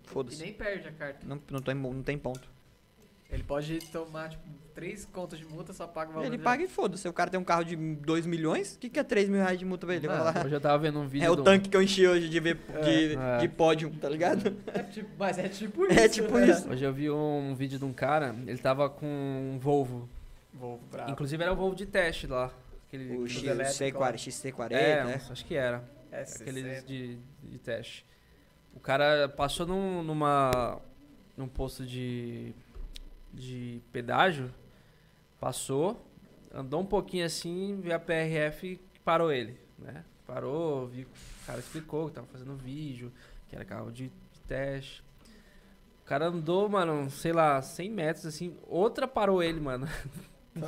E 0.06 0.10
Foda-se. 0.10 0.42
nem 0.42 0.54
perde 0.54 0.88
a 0.88 0.92
carta. 0.94 1.20
Não, 1.28 1.40
não, 1.52 1.60
tem, 1.62 1.76
não 1.76 2.02
tem 2.02 2.18
ponto. 2.18 2.55
Ele 3.36 3.44
pode 3.44 3.80
tomar, 3.92 4.30
tipo, 4.30 4.44
três 4.74 5.06
contas 5.06 5.40
de 5.40 5.46
multa, 5.46 5.72
só 5.74 5.88
paga 5.88 6.10
o 6.12 6.14
valor. 6.16 6.26
Ele 6.28 6.38
já. 6.38 6.44
paga 6.44 6.64
e 6.64 6.68
foda-se. 6.68 7.08
O 7.08 7.14
cara 7.14 7.30
tem 7.30 7.40
um 7.40 7.44
carro 7.44 7.64
de 7.64 7.76
2 7.76 8.26
milhões, 8.26 8.76
o 8.76 8.80
que, 8.80 8.90
que 8.90 9.00
é 9.00 9.04
3 9.04 9.30
mil 9.30 9.40
reais 9.40 9.58
de 9.60 9.64
multa 9.66 9.86
pra 9.86 9.96
ele? 9.96 10.08
Mano, 10.08 10.50
eu 10.50 10.60
tava 10.60 10.78
vendo 10.80 11.00
um 11.00 11.08
vídeo 11.08 11.26
É 11.26 11.30
o 11.30 11.38
tanque 11.38 11.70
que 11.70 11.78
eu 11.78 11.82
enchi 11.82 12.06
hoje 12.08 12.28
de, 12.28 12.40
ver, 12.40 12.58
de, 12.84 13.16
É. 13.16 13.38
de 13.40 13.48
pódio, 13.48 13.90
tá 14.02 14.10
ligado? 14.10 14.56
É 14.74 14.84
tipo, 14.84 15.10
mas 15.18 15.38
é 15.38 15.48
tipo 15.48 15.86
isso. 15.86 16.00
É 16.00 16.10
tipo 16.10 16.38
né? 16.38 16.50
isso. 16.50 16.70
Hoje 16.70 16.84
eu 16.84 16.94
vi 16.94 17.10
um 17.10 17.54
vídeo 17.56 17.78
de 17.80 17.86
um 17.86 17.94
cara, 17.94 18.36
ele 18.46 18.58
tava 18.58 18.90
com 18.90 19.06
um 19.06 19.58
Volvo. 19.60 20.10
Volvo 20.54 20.84
bravo. 20.92 21.12
Inclusive 21.12 21.42
era 21.44 21.54
o 21.54 21.56
Volvo 21.56 21.76
de 21.76 21.86
teste 21.86 22.28
lá. 22.28 22.52
Aquele, 22.88 23.18
O 23.18 23.28
X- 23.28 23.38
aquele- 23.38 23.52
elétrico, 23.52 24.00
XC40, 24.00 24.14
XC40, 24.16 24.72
é, 24.72 25.04
né? 25.04 25.22
acho 25.30 25.46
que 25.46 25.56
era. 25.56 25.84
É, 26.12 26.22
Aqueles 26.22 26.86
de, 26.86 27.18
de 27.44 27.58
teste. 27.60 28.06
O 28.74 28.80
cara 28.80 29.28
passou 29.30 29.66
num, 29.66 30.04
numa. 30.04 30.80
num 31.38 31.48
posto 31.48 31.86
de. 31.86 32.54
De 33.36 33.82
pedágio. 33.92 34.54
Passou, 35.40 36.04
andou 36.54 36.82
um 36.82 36.86
pouquinho 36.86 37.26
assim, 37.26 37.80
viu 37.82 37.94
a 37.94 38.00
PRF 38.00 38.66
e 38.68 38.80
parou 39.04 39.32
ele, 39.32 39.60
né? 39.78 40.04
Parou, 40.26 40.88
viu, 40.88 41.06
o 41.06 41.46
cara 41.46 41.60
explicou 41.60 42.08
que 42.08 42.14
tava 42.16 42.26
fazendo 42.28 42.56
vídeo, 42.56 43.12
que 43.48 43.56
era 43.56 43.64
carro 43.64 43.92
de, 43.92 44.08
de 44.08 44.40
teste. 44.48 45.04
O 46.02 46.06
cara 46.06 46.28
andou, 46.28 46.68
mano, 46.70 47.10
sei 47.12 47.32
lá, 47.34 47.62
100 47.62 47.90
metros 47.92 48.26
assim, 48.26 48.56
outra 48.68 49.08
parou 49.08 49.44
ele, 49.44 49.60
mano. 49.60 49.88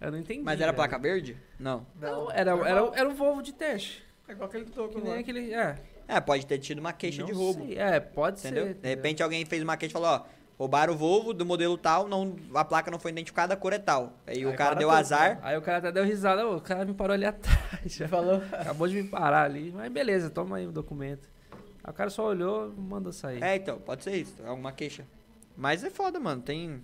Eu 0.00 0.10
não 0.12 0.18
entendi. 0.18 0.40
Mas 0.42 0.54
era 0.60 0.66
velho. 0.72 0.76
placa 0.76 0.98
verde? 0.98 1.36
Não. 1.58 1.86
Não, 2.00 2.30
era, 2.30 2.52
era, 2.52 2.90
era 2.94 3.08
o 3.08 3.14
Volvo 3.14 3.42
de 3.42 3.52
teste. 3.52 4.02
É 4.26 4.32
igual 4.32 4.48
aquele 4.48 4.64
toco 4.66 4.94
Que 4.94 5.00
nem 5.00 5.18
aquele. 5.18 5.52
É. 5.52 5.76
É, 6.08 6.20
pode 6.20 6.46
ter 6.46 6.58
tido 6.58 6.78
uma 6.78 6.92
queixa 6.92 7.20
Não 7.20 7.26
de 7.28 7.32
roubo. 7.32 7.66
sei, 7.66 7.78
É, 7.78 8.00
pode 8.00 8.40
Entendeu? 8.40 8.66
ser. 8.68 8.74
De 8.74 8.88
repente 8.88 9.22
alguém 9.22 9.44
fez 9.44 9.62
uma 9.62 9.76
queixa 9.76 9.92
e 9.92 10.00
falou, 10.00 10.08
ó, 10.08 10.24
roubaram 10.60 10.92
o 10.92 10.96
Volvo 10.96 11.32
do 11.32 11.46
modelo 11.46 11.78
tal, 11.78 12.06
não, 12.06 12.36
a 12.54 12.62
placa 12.62 12.90
não 12.90 12.98
foi 12.98 13.10
identificada, 13.10 13.54
a 13.54 13.56
cor 13.56 13.72
é 13.72 13.78
tal. 13.78 14.12
Aí, 14.26 14.44
o 14.44 14.50
Aí 14.50 14.56
cara 14.56 14.72
para 14.72 14.78
deu 14.80 14.88
tudo, 14.90 14.98
azar. 14.98 15.38
Aí 15.40 15.56
o 15.56 15.62
cara 15.62 15.78
até 15.78 15.90
deu 15.90 16.04
risada, 16.04 16.46
"Ô, 16.46 16.56
o 16.56 16.60
cara 16.60 16.84
me 16.84 16.92
parou 16.92 17.14
ali 17.14 17.24
atrás. 17.24 17.94
Já 17.94 18.06
falou? 18.08 18.42
acabou 18.52 18.86
de 18.86 19.02
me 19.02 19.08
parar 19.08 19.44
ali. 19.44 19.72
Mas 19.74 19.90
beleza, 19.90 20.28
toma 20.28 20.58
aí 20.58 20.66
o 20.66 20.70
documento. 20.70 21.26
Aí 21.82 21.90
o 21.90 21.94
cara 21.94 22.10
só 22.10 22.26
olhou 22.26 22.74
e 22.76 22.78
mandou 22.78 23.10
sair. 23.10 23.42
É, 23.42 23.56
então, 23.56 23.78
pode 23.78 24.04
ser 24.04 24.14
isso, 24.16 24.34
alguma 24.46 24.70
queixa. 24.70 25.06
Mas 25.56 25.82
é 25.82 25.88
foda, 25.88 26.20
mano, 26.20 26.42
tem... 26.42 26.82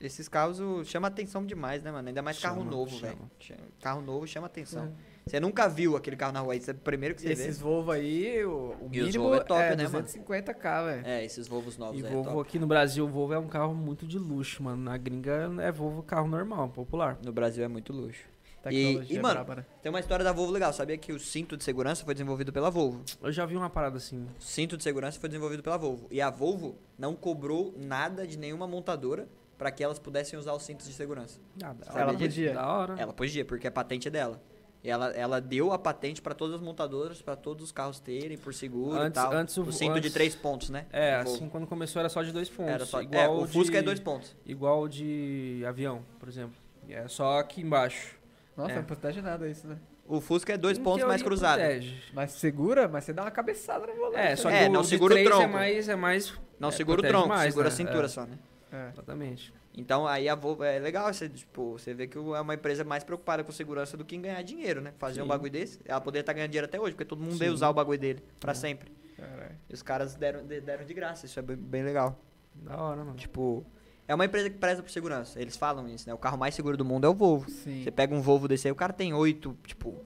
Esses 0.00 0.26
carros 0.26 0.58
chama 0.88 1.08
atenção 1.08 1.44
demais, 1.44 1.82
né, 1.82 1.92
mano? 1.92 2.08
Ainda 2.08 2.22
mais 2.22 2.38
carro 2.40 2.60
Chama, 2.60 2.70
novo, 2.70 2.90
chama. 2.98 3.12
velho. 3.12 3.58
Carro 3.82 4.00
novo 4.00 4.26
chama 4.26 4.46
atenção. 4.46 4.86
É. 4.86 5.11
Você 5.26 5.38
nunca 5.38 5.68
viu 5.68 5.96
aquele 5.96 6.16
carro 6.16 6.32
na 6.32 6.40
rua, 6.40 6.56
isso 6.56 6.70
é 6.70 6.74
o 6.74 6.76
primeiro 6.76 7.14
que 7.14 7.22
você 7.22 7.32
Esses 7.32 7.58
vê. 7.58 7.64
Volvo 7.64 7.90
aí, 7.92 8.44
o, 8.44 8.74
o 8.80 8.88
E 8.92 9.00
mínimo 9.02 9.24
Volvo 9.24 9.36
é 9.36 9.44
top, 9.44 9.60
é 9.60 9.76
né, 9.76 9.88
mano? 9.88 10.06
250k, 10.06 10.84
velho. 10.84 11.06
É, 11.06 11.24
esses 11.24 11.46
Volvos 11.46 11.78
novos 11.78 12.00
E 12.00 12.04
é 12.04 12.08
Volvo 12.08 12.30
top. 12.30 12.40
aqui 12.48 12.58
no 12.58 12.66
Brasil, 12.66 13.04
o 13.04 13.08
Volvo 13.08 13.32
é 13.32 13.38
um 13.38 13.46
carro 13.46 13.74
muito 13.74 14.06
de 14.06 14.18
luxo, 14.18 14.62
mano. 14.62 14.82
Na 14.82 14.96
gringa 14.96 15.50
é 15.60 15.70
Volvo 15.70 16.02
carro 16.02 16.26
normal, 16.28 16.68
popular. 16.70 17.18
No 17.24 17.32
Brasil 17.32 17.64
é 17.64 17.68
muito 17.68 17.92
luxo. 17.92 18.32
Tecnologia 18.62 19.18
e, 19.18 19.20
mano, 19.20 19.34
braba, 19.34 19.56
né? 19.56 19.66
Tem 19.82 19.90
uma 19.90 19.98
história 19.98 20.24
da 20.24 20.32
Volvo 20.32 20.52
legal. 20.52 20.72
Sabia 20.72 20.96
que 20.96 21.12
o 21.12 21.18
cinto 21.18 21.56
de 21.56 21.64
segurança 21.64 22.04
foi 22.04 22.14
desenvolvido 22.14 22.52
pela 22.52 22.70
Volvo? 22.70 23.02
Eu 23.20 23.32
já 23.32 23.44
vi 23.44 23.56
uma 23.56 23.68
parada 23.68 23.96
assim. 23.96 24.24
O 24.38 24.42
cinto 24.42 24.76
de 24.76 24.84
segurança 24.84 25.18
foi 25.18 25.28
desenvolvido 25.28 25.62
pela 25.64 25.76
Volvo. 25.76 26.06
E 26.10 26.20
a 26.20 26.30
Volvo 26.30 26.76
não 26.96 27.16
cobrou 27.16 27.74
nada 27.76 28.24
de 28.26 28.38
nenhuma 28.38 28.68
montadora 28.68 29.26
para 29.58 29.70
que 29.72 29.82
elas 29.82 29.98
pudessem 29.98 30.38
usar 30.38 30.52
os 30.54 30.62
cintos 30.62 30.86
de 30.86 30.92
segurança. 30.92 31.40
Ah, 31.62 31.72
da 31.72 32.00
Ela 32.00 32.14
podia. 32.14 32.52
Da 32.54 32.72
hora. 32.72 32.94
Ela 32.98 33.12
podia, 33.12 33.44
porque 33.44 33.66
é 33.66 33.70
patente 33.70 34.08
dela. 34.08 34.40
Ela, 34.84 35.10
ela 35.10 35.40
deu 35.40 35.72
a 35.72 35.78
patente 35.78 36.20
para 36.20 36.34
todas 36.34 36.56
as 36.56 36.60
montadoras, 36.60 37.22
para 37.22 37.36
todos 37.36 37.62
os 37.62 37.70
carros 37.70 38.00
terem, 38.00 38.36
por 38.36 38.52
seguro 38.52 38.96
Antes- 38.96 39.22
e 39.22 39.24
tal. 39.24 39.32
antes 39.32 39.56
o- 39.56 39.62
o 39.62 39.72
cinto 39.72 39.92
de 39.94 39.98
antes- 40.00 40.12
três 40.12 40.34
pontos, 40.34 40.70
né? 40.70 40.86
É, 40.92 41.14
assim, 41.14 41.48
quando 41.48 41.68
começou 41.68 42.00
era 42.00 42.08
só 42.08 42.20
de 42.22 42.32
dois 42.32 42.48
pontos. 42.48 42.72
Era 42.72 42.84
só, 42.84 43.00
é, 43.00 43.04
igual 43.04 43.38
o 43.42 43.46
Fusca 43.46 43.72
de, 43.72 43.78
é 43.78 43.82
dois 43.82 44.00
pontos. 44.00 44.34
Igual 44.44 44.88
de 44.88 45.62
avião, 45.68 46.02
por 46.18 46.28
exemplo. 46.28 46.56
É 46.88 47.06
só 47.06 47.38
aqui 47.38 47.60
embaixo. 47.60 48.16
Nossa, 48.56 48.72
É. 48.72 48.76
não 48.76 48.84
protege 48.84 49.22
nada 49.22 49.48
isso, 49.48 49.68
né? 49.68 49.78
O 50.04 50.20
Fusca 50.20 50.52
é 50.52 50.56
dois 50.58 50.76
Em 50.78 50.82
pontos 50.82 51.06
mais 51.06 51.22
teoria, 51.22 51.24
cruzados. 51.24 51.64
protege. 51.64 52.02
Mas 52.12 52.32
segura, 52.32 52.88
mas 52.88 53.04
você 53.04 53.12
dá 53.12 53.22
uma 53.22 53.30
cabeçada 53.30 53.86
no 53.86 53.94
volante. 53.94 54.16
É, 54.18 54.34
só 54.34 54.50
né? 54.50 54.58
que 54.58 54.64
É, 54.64 54.68
o 54.68 54.72
não 54.72 54.82
de 54.82 54.88
segura 54.88 55.14
o 55.14 55.16
três 55.16 55.28
tronco. 55.28 55.44
É 55.44 55.46
mais, 55.46 55.88
é 55.88 55.94
mais... 55.96 56.34
Não 56.58 56.68
é, 56.70 56.72
segura 56.72 57.00
o 57.00 57.04
tronco, 57.04 57.28
mais, 57.28 57.44
segura 57.54 57.68
né? 57.68 57.72
a 57.72 57.76
cintura 57.76 58.04
É, 58.06 58.08
só, 58.08 58.26
né? 58.26 58.36
É. 58.72 58.88
Exatamente. 58.92 59.54
Então 59.74 60.06
aí 60.06 60.28
a 60.28 60.34
Volvo 60.34 60.64
é 60.64 60.78
legal, 60.78 61.12
você, 61.12 61.28
tipo, 61.28 61.72
você 61.78 61.94
vê 61.94 62.06
que 62.06 62.18
é 62.18 62.20
uma 62.20 62.54
empresa 62.54 62.84
mais 62.84 63.02
preocupada 63.02 63.42
com 63.42 63.50
segurança 63.52 63.96
do 63.96 64.04
que 64.04 64.14
em 64.14 64.20
ganhar 64.20 64.42
dinheiro, 64.42 64.80
né? 64.82 64.92
Fazer 64.98 65.20
um 65.20 65.24
Sim. 65.24 65.28
bagulho 65.30 65.50
desse, 65.50 65.80
ela 65.86 66.00
poderia 66.00 66.20
estar 66.20 66.32
ganhando 66.34 66.50
dinheiro 66.50 66.66
até 66.66 66.78
hoje, 66.78 66.92
porque 66.92 67.06
todo 67.06 67.22
mundo 67.22 67.38
Sim. 67.38 67.44
ia 67.44 67.52
usar 67.52 67.70
o 67.70 67.72
bagulho 67.74 67.98
dele 67.98 68.22
pra 68.38 68.52
É. 68.52 68.54
sempre. 68.54 68.92
Caralho. 69.16 69.56
E 69.70 69.72
os 69.74 69.82
caras 69.82 70.14
deram, 70.14 70.44
de- 70.46 70.60
deram 70.60 70.84
de 70.84 70.92
graça, 70.92 71.24
isso 71.24 71.38
é 71.38 71.42
bem, 71.42 71.82
legal. 71.82 72.18
Da 72.54 72.76
hora, 72.76 73.02
mano. 73.02 73.16
Tipo, 73.16 73.64
é 74.06 74.14
uma 74.14 74.26
empresa 74.26 74.50
que 74.50 74.58
preza 74.58 74.82
por 74.82 74.90
segurança, 74.90 75.40
eles 75.40 75.56
falam 75.56 75.88
isso, 75.88 76.06
né? 76.06 76.12
O 76.12 76.18
carro 76.18 76.36
mais 76.36 76.54
seguro 76.54 76.76
do 76.76 76.84
mundo 76.84 77.06
é 77.06 77.08
o 77.08 77.14
Volvo. 77.14 77.48
Sim. 77.50 77.82
Você 77.82 77.90
pega 77.90 78.14
um 78.14 78.20
Volvo 78.20 78.46
desse 78.48 78.68
aí, 78.68 78.72
o 78.72 78.76
cara 78.76 78.92
tem 78.92 79.14
oito, 79.14 79.56
tipo, 79.66 80.04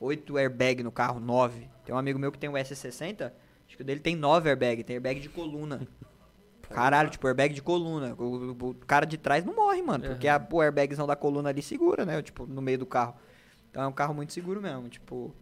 oito 0.00 0.38
airbag 0.38 0.82
no 0.82 0.90
carro, 0.90 1.20
nove. 1.20 1.68
Tem 1.84 1.94
um 1.94 1.98
amigo 1.98 2.18
meu 2.18 2.32
que 2.32 2.38
tem 2.38 2.48
um 2.48 2.54
S60, 2.54 3.30
acho 3.66 3.76
que 3.76 3.82
o 3.82 3.84
dele 3.84 4.00
tem 4.00 4.16
nove 4.16 4.48
airbag, 4.48 4.82
tem 4.84 4.96
airbag 4.96 5.20
de 5.20 5.28
coluna. 5.28 5.86
Caralho, 6.74 7.10
tipo, 7.10 7.26
airbag 7.26 7.54
de 7.54 7.62
coluna. 7.62 8.14
O, 8.18 8.52
o- 8.70 8.74
cara 8.86 9.04
de 9.06 9.16
trás 9.18 9.44
não 9.44 9.54
morre, 9.54 9.82
mano. 9.82 10.04
Porque 10.04 10.28
a, 10.28 10.44
o 10.50 10.60
airbagzão 10.60 11.06
da 11.06 11.14
coluna 11.16 11.48
ali 11.50 11.62
segura, 11.62 12.04
né? 12.04 12.20
Tipo, 12.22 12.46
no 12.46 12.60
meio 12.62 12.78
do 12.78 12.86
carro. 12.86 13.14
Então 13.70 13.82
é 13.82 13.86
um 13.86 13.92
carro 13.92 14.12
muito 14.14 14.32
seguro 14.32 14.60
mesmo. 14.60 14.88
Tipo, 14.88 15.34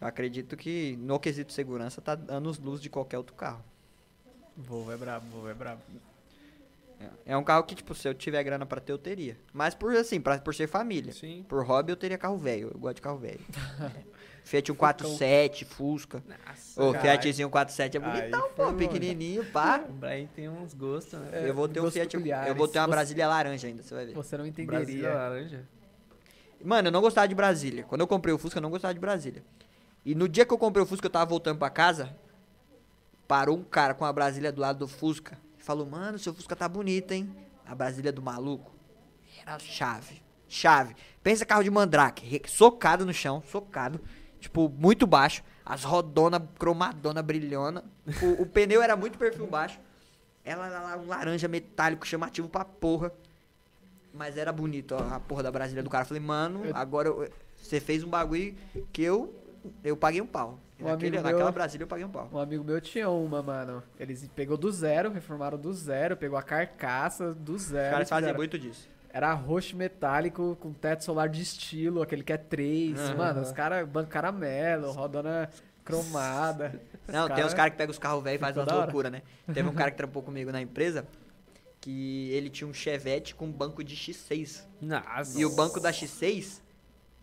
eu 0.00 0.06
acredito 0.06 0.56
que 0.56 0.96
no 1.00 1.18
quesito 1.18 1.48
de 1.48 1.54
segurança 1.54 2.00
tá 2.00 2.18
anos 2.28 2.58
luz 2.58 2.80
de 2.80 2.88
qualquer 2.90 3.18
outro 3.18 3.34
carro. 3.34 3.62
Volvo 4.56 4.90
é 4.92 4.96
brabo, 4.96 5.26
Volvo 5.30 5.48
é 5.48 5.54
brabo. 5.54 5.80
É, 7.00 7.32
é 7.32 7.36
um 7.36 7.44
carro 7.44 7.62
que, 7.62 7.76
tipo, 7.76 7.94
se 7.94 8.08
eu 8.08 8.14
tiver 8.14 8.42
grana 8.42 8.66
pra 8.66 8.80
ter, 8.80 8.90
eu 8.92 8.98
teria. 8.98 9.36
Mas 9.52 9.72
por 9.74 9.94
assim, 9.96 10.20
pra, 10.20 10.38
por 10.38 10.52
ser 10.54 10.66
família. 10.66 11.12
Sim. 11.12 11.44
Por 11.48 11.64
hobby 11.64 11.92
eu 11.92 11.96
teria 11.96 12.18
carro 12.18 12.36
velho. 12.36 12.70
Eu 12.74 12.78
gosto 12.80 12.96
de 12.96 13.02
carro 13.02 13.18
velho. 13.18 13.40
Fiat 14.48 14.66
147, 14.72 15.64
Fusca. 15.66 16.22
Nossa. 16.26 16.82
O. 16.82 16.94
Fiatzinho 16.94 17.50
47 17.50 17.98
é 17.98 18.00
Aí 18.02 18.20
bonitão, 18.20 18.40
foi 18.40 18.50
pô. 18.52 18.62
longe. 18.64 18.76
Pequenininho, 18.78 19.44
pá. 19.52 19.84
O 19.86 19.92
Brian 19.92 20.26
tem 20.34 20.48
uns 20.48 20.72
gostos, 20.72 21.18
né? 21.20 21.28
É, 21.32 21.48
eu 21.50 21.54
vou 21.54 21.68
ter 21.68 21.80
um 21.80 21.90
Fiat. 21.90 22.16
Eu 22.46 22.54
vou 22.54 22.66
ter 22.66 22.78
uma 22.78 22.86
Você- 22.86 22.90
Brasília 22.90 23.28
laranja 23.28 23.66
ainda, 23.66 23.82
você 23.82 23.94
vai 23.94 24.06
ver. 24.06 24.14
Você 24.14 24.36
não 24.38 24.44
Brasília 24.50 24.64
entenderia. 24.84 25.14
laranja. 25.14 25.68
Mano, 26.64 26.88
eu 26.88 26.92
não 26.92 27.00
gostava 27.02 27.28
de 27.28 27.34
Brasília. 27.34 27.84
Quando 27.84 28.00
eu 28.00 28.06
comprei 28.06 28.34
o 28.34 28.38
Fusca, 28.38 28.58
eu 28.58 28.62
não 28.62 28.70
gostava 28.70 28.94
de 28.94 29.00
Brasília. 29.00 29.44
E 30.04 30.14
no 30.14 30.26
dia 30.28 30.46
que 30.46 30.52
eu 30.52 30.58
comprei 30.58 30.82
o 30.82 30.86
Fusca, 30.86 31.06
eu 31.06 31.10
tava 31.10 31.26
voltando 31.26 31.58
pra 31.58 31.68
casa. 31.70 32.16
Parou 33.26 33.56
um 33.58 33.62
cara 33.62 33.92
com 33.94 34.04
a 34.04 34.12
Brasília 34.12 34.50
do 34.50 34.60
lado 34.60 34.78
do 34.78 34.88
Fusca. 34.88 35.38
E 35.58 35.62
falou, 35.62 35.84
mano, 35.86 36.18
seu 36.18 36.32
Fusca 36.32 36.56
tá 36.56 36.66
bonito, 36.68 37.12
hein? 37.12 37.30
A 37.66 37.74
Brasília 37.74 38.10
do 38.10 38.22
maluco. 38.22 38.72
Era 39.42 39.58
chave. 39.58 40.22
Chave. 40.48 40.96
Pensa 41.22 41.44
carro 41.44 41.62
de 41.62 41.70
mandrake. 41.70 42.40
Socado 42.48 43.04
no 43.04 43.12
chão. 43.12 43.42
Socado. 43.46 44.00
Tipo, 44.40 44.68
muito 44.68 45.06
baixo. 45.06 45.42
As 45.64 45.84
rodonas 45.84 46.40
cromadona 46.58 47.22
brilhona. 47.22 47.84
O, 48.22 48.42
o 48.42 48.46
pneu 48.46 48.80
era 48.82 48.96
muito 48.96 49.18
perfil 49.18 49.46
baixo. 49.46 49.78
Ela 50.44 50.66
era 50.66 50.80
lá 50.80 50.96
um 50.96 51.06
laranja 51.06 51.46
metálico 51.48 52.06
chamativo 52.06 52.48
pra 52.48 52.64
porra. 52.64 53.12
Mas 54.14 54.36
era 54.36 54.50
bonito, 54.52 54.94
ó, 54.94 55.14
a 55.14 55.20
porra 55.20 55.42
da 55.42 55.50
Brasília 55.50 55.82
do 55.82 55.90
cara. 55.90 56.02
Eu 56.04 56.08
Falei, 56.08 56.22
mano, 56.22 56.62
agora 56.74 57.12
você 57.56 57.78
fez 57.78 58.02
um 58.02 58.08
bagulho 58.08 58.54
que 58.92 59.02
eu 59.02 59.34
eu 59.84 59.96
paguei 59.96 60.20
um 60.20 60.26
pau. 60.26 60.58
Um 60.80 60.84
Naquele, 60.86 61.08
amigo 61.18 61.22
naquela 61.24 61.44
meu- 61.44 61.52
Brasília 61.52 61.82
eu 61.84 61.88
paguei 61.88 62.04
um 62.06 62.08
pau. 62.10 62.28
Um 62.32 62.38
amigo 62.38 62.64
meu 62.64 62.80
tinha 62.80 63.10
uma, 63.10 63.42
mano. 63.42 63.82
Eles 63.98 64.26
pegou 64.34 64.56
do 64.56 64.70
zero, 64.72 65.10
reformaram 65.10 65.58
do 65.58 65.72
zero, 65.74 66.16
pegou 66.16 66.38
a 66.38 66.42
carcaça 66.42 67.34
do 67.34 67.54
Os 67.56 67.62
zero. 67.62 67.90
caras 67.90 68.08
fazem 68.08 68.32
muito 68.32 68.58
disso. 68.58 68.88
Era 69.10 69.32
roxo 69.32 69.76
metálico, 69.76 70.56
com 70.60 70.72
teto 70.72 71.04
solar 71.04 71.28
de 71.28 71.42
estilo, 71.42 72.02
aquele 72.02 72.22
que 72.22 72.32
é 72.32 72.36
3. 72.36 72.98
Aham. 72.98 73.14
Mano, 73.16 73.40
os 73.40 73.52
caras, 73.52 73.88
banco 73.88 74.10
caramelo, 74.10 74.92
rodona 74.92 75.48
cromada. 75.84 76.80
Não, 77.06 77.28
tem 77.28 77.44
uns 77.44 77.54
caras 77.54 77.72
que 77.72 77.78
pegam 77.78 77.90
os 77.90 77.98
carros 77.98 78.22
velhos 78.22 78.38
e 78.38 78.40
fazem 78.40 78.62
umas 78.62 78.72
hora. 78.72 78.84
loucuras, 78.84 79.10
né? 79.10 79.22
Teve 79.52 79.68
um 79.68 79.72
cara 79.74 79.90
que 79.90 79.96
trampou 79.98 80.22
comigo 80.22 80.52
na 80.52 80.60
empresa 80.60 81.06
que 81.80 82.30
ele 82.32 82.50
tinha 82.50 82.68
um 82.68 82.74
Chevette 82.74 83.34
com 83.34 83.50
banco 83.50 83.82
de 83.82 83.96
X6. 83.96 84.64
Nossa. 84.80 85.38
E 85.40 85.44
o 85.44 85.50
banco 85.50 85.80
da 85.80 85.90
X6 85.90 86.60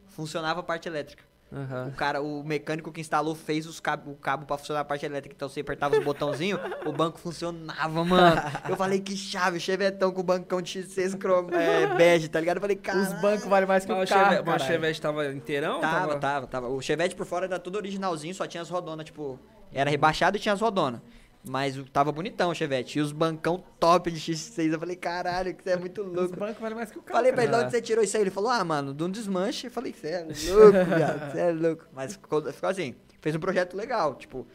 funcionava 0.08 0.62
a 0.62 0.64
parte 0.64 0.88
elétrica. 0.88 1.24
Aham. 1.56 1.88
O 1.88 1.92
cara, 1.94 2.22
o 2.22 2.44
mecânico 2.44 2.92
que 2.92 3.00
instalou 3.00 3.34
fez 3.34 3.66
os 3.66 3.80
cabo, 3.80 4.12
o 4.12 4.16
cabo 4.16 4.46
pra 4.46 4.58
funcionar 4.58 4.82
a 4.82 4.86
parte 4.86 5.06
elétrica. 5.06 5.34
Então 5.34 5.48
você 5.48 5.62
apertava 5.62 5.98
os 5.98 6.04
botãozinhos, 6.04 6.60
o 6.86 6.92
banco 6.92 7.18
funcionava, 7.18 8.04
mano. 8.04 8.42
Eu 8.68 8.76
falei, 8.76 9.00
que 9.00 9.16
chave, 9.16 9.58
o 9.58 9.60
Chevetão 9.62 10.12
com 10.12 10.20
o 10.20 10.24
bancão 10.24 10.62
de 10.62 10.80
X6 10.80 11.18
chrome, 11.18 11.54
é, 11.54 11.88
bege, 11.96 12.28
tá 12.28 12.40
ligado? 12.40 12.58
Eu 12.58 12.62
falei, 12.62 12.76
cara. 12.76 13.00
Os 13.00 13.14
bancos 13.22 13.46
valem 13.46 13.68
mais 13.68 13.86
que 13.86 13.92
o 13.92 13.96
o 13.96 14.08
carro, 14.08 14.30
Chevette, 14.30 14.46
mas 14.46 14.62
o. 14.62 14.66
Chevette 14.66 15.02
tava 15.02 15.34
inteirão? 15.34 15.80
Tava, 15.80 16.20
tava, 16.20 16.48
tava. 16.48 16.68
O 16.68 16.82
Chevette 16.82 17.16
por 17.16 17.26
fora 17.26 17.46
era 17.46 17.58
tudo 17.58 17.78
originalzinho, 17.78 18.36
só 18.36 18.46
tinha 18.46 18.62
as 18.62 18.70
rodonas, 18.70 19.06
tipo, 19.06 19.40
era 19.72 19.90
rebaixado 19.90 20.36
e 20.36 20.40
tinha 20.40 20.54
as 20.54 20.60
rodonas. 20.62 21.02
Mas 21.48 21.78
tava 21.94 22.12
bonitão 22.12 22.50
o 22.50 22.56
Chevette. 22.56 22.98
E 22.98 23.02
os 23.02 23.12
bancão 23.12 23.64
top 23.80 24.10
de 24.10 24.20
X6. 24.20 24.74
Eu 24.74 24.80
falei, 24.80 24.96
caralho, 24.96 25.54
que 25.54 25.64
você 25.64 25.72
é 25.72 25.78
muito 25.78 26.02
Os 26.02 26.14
louco. 26.16 26.36
bancos 26.36 26.58
valem 26.60 26.76
mais 26.76 26.92
que 26.92 26.98
o 26.98 27.02
carro. 27.02 27.18
Falei 27.18 27.32
pra 27.32 27.44
ele, 27.44 27.52
de 27.52 27.58
onde 27.60 27.72
você 27.72 27.82
tirou 27.82 28.04
isso 28.04 28.18
aí? 28.18 28.24
Ele 28.24 28.32
falou, 28.32 28.50
ah, 28.50 28.64
mano, 28.64 28.94
de 28.94 29.04
um 29.04 29.10
desmanche. 29.10 29.68
Eu 29.68 29.72
falei, 29.72 29.94
você 29.94 30.08
é 30.08 30.24
louco, 30.24 30.72
viado, 30.96 31.32
você 31.32 31.40
é 31.40 31.52
louco. 31.52 31.86
Mas 31.94 32.14
ficou, 32.14 32.42
ficou 32.52 32.70
assim, 32.70 32.96
fez 33.22 33.36
um 33.36 33.40
projeto 33.40 33.76
legal, 33.78 34.16
tipo, 34.16 34.48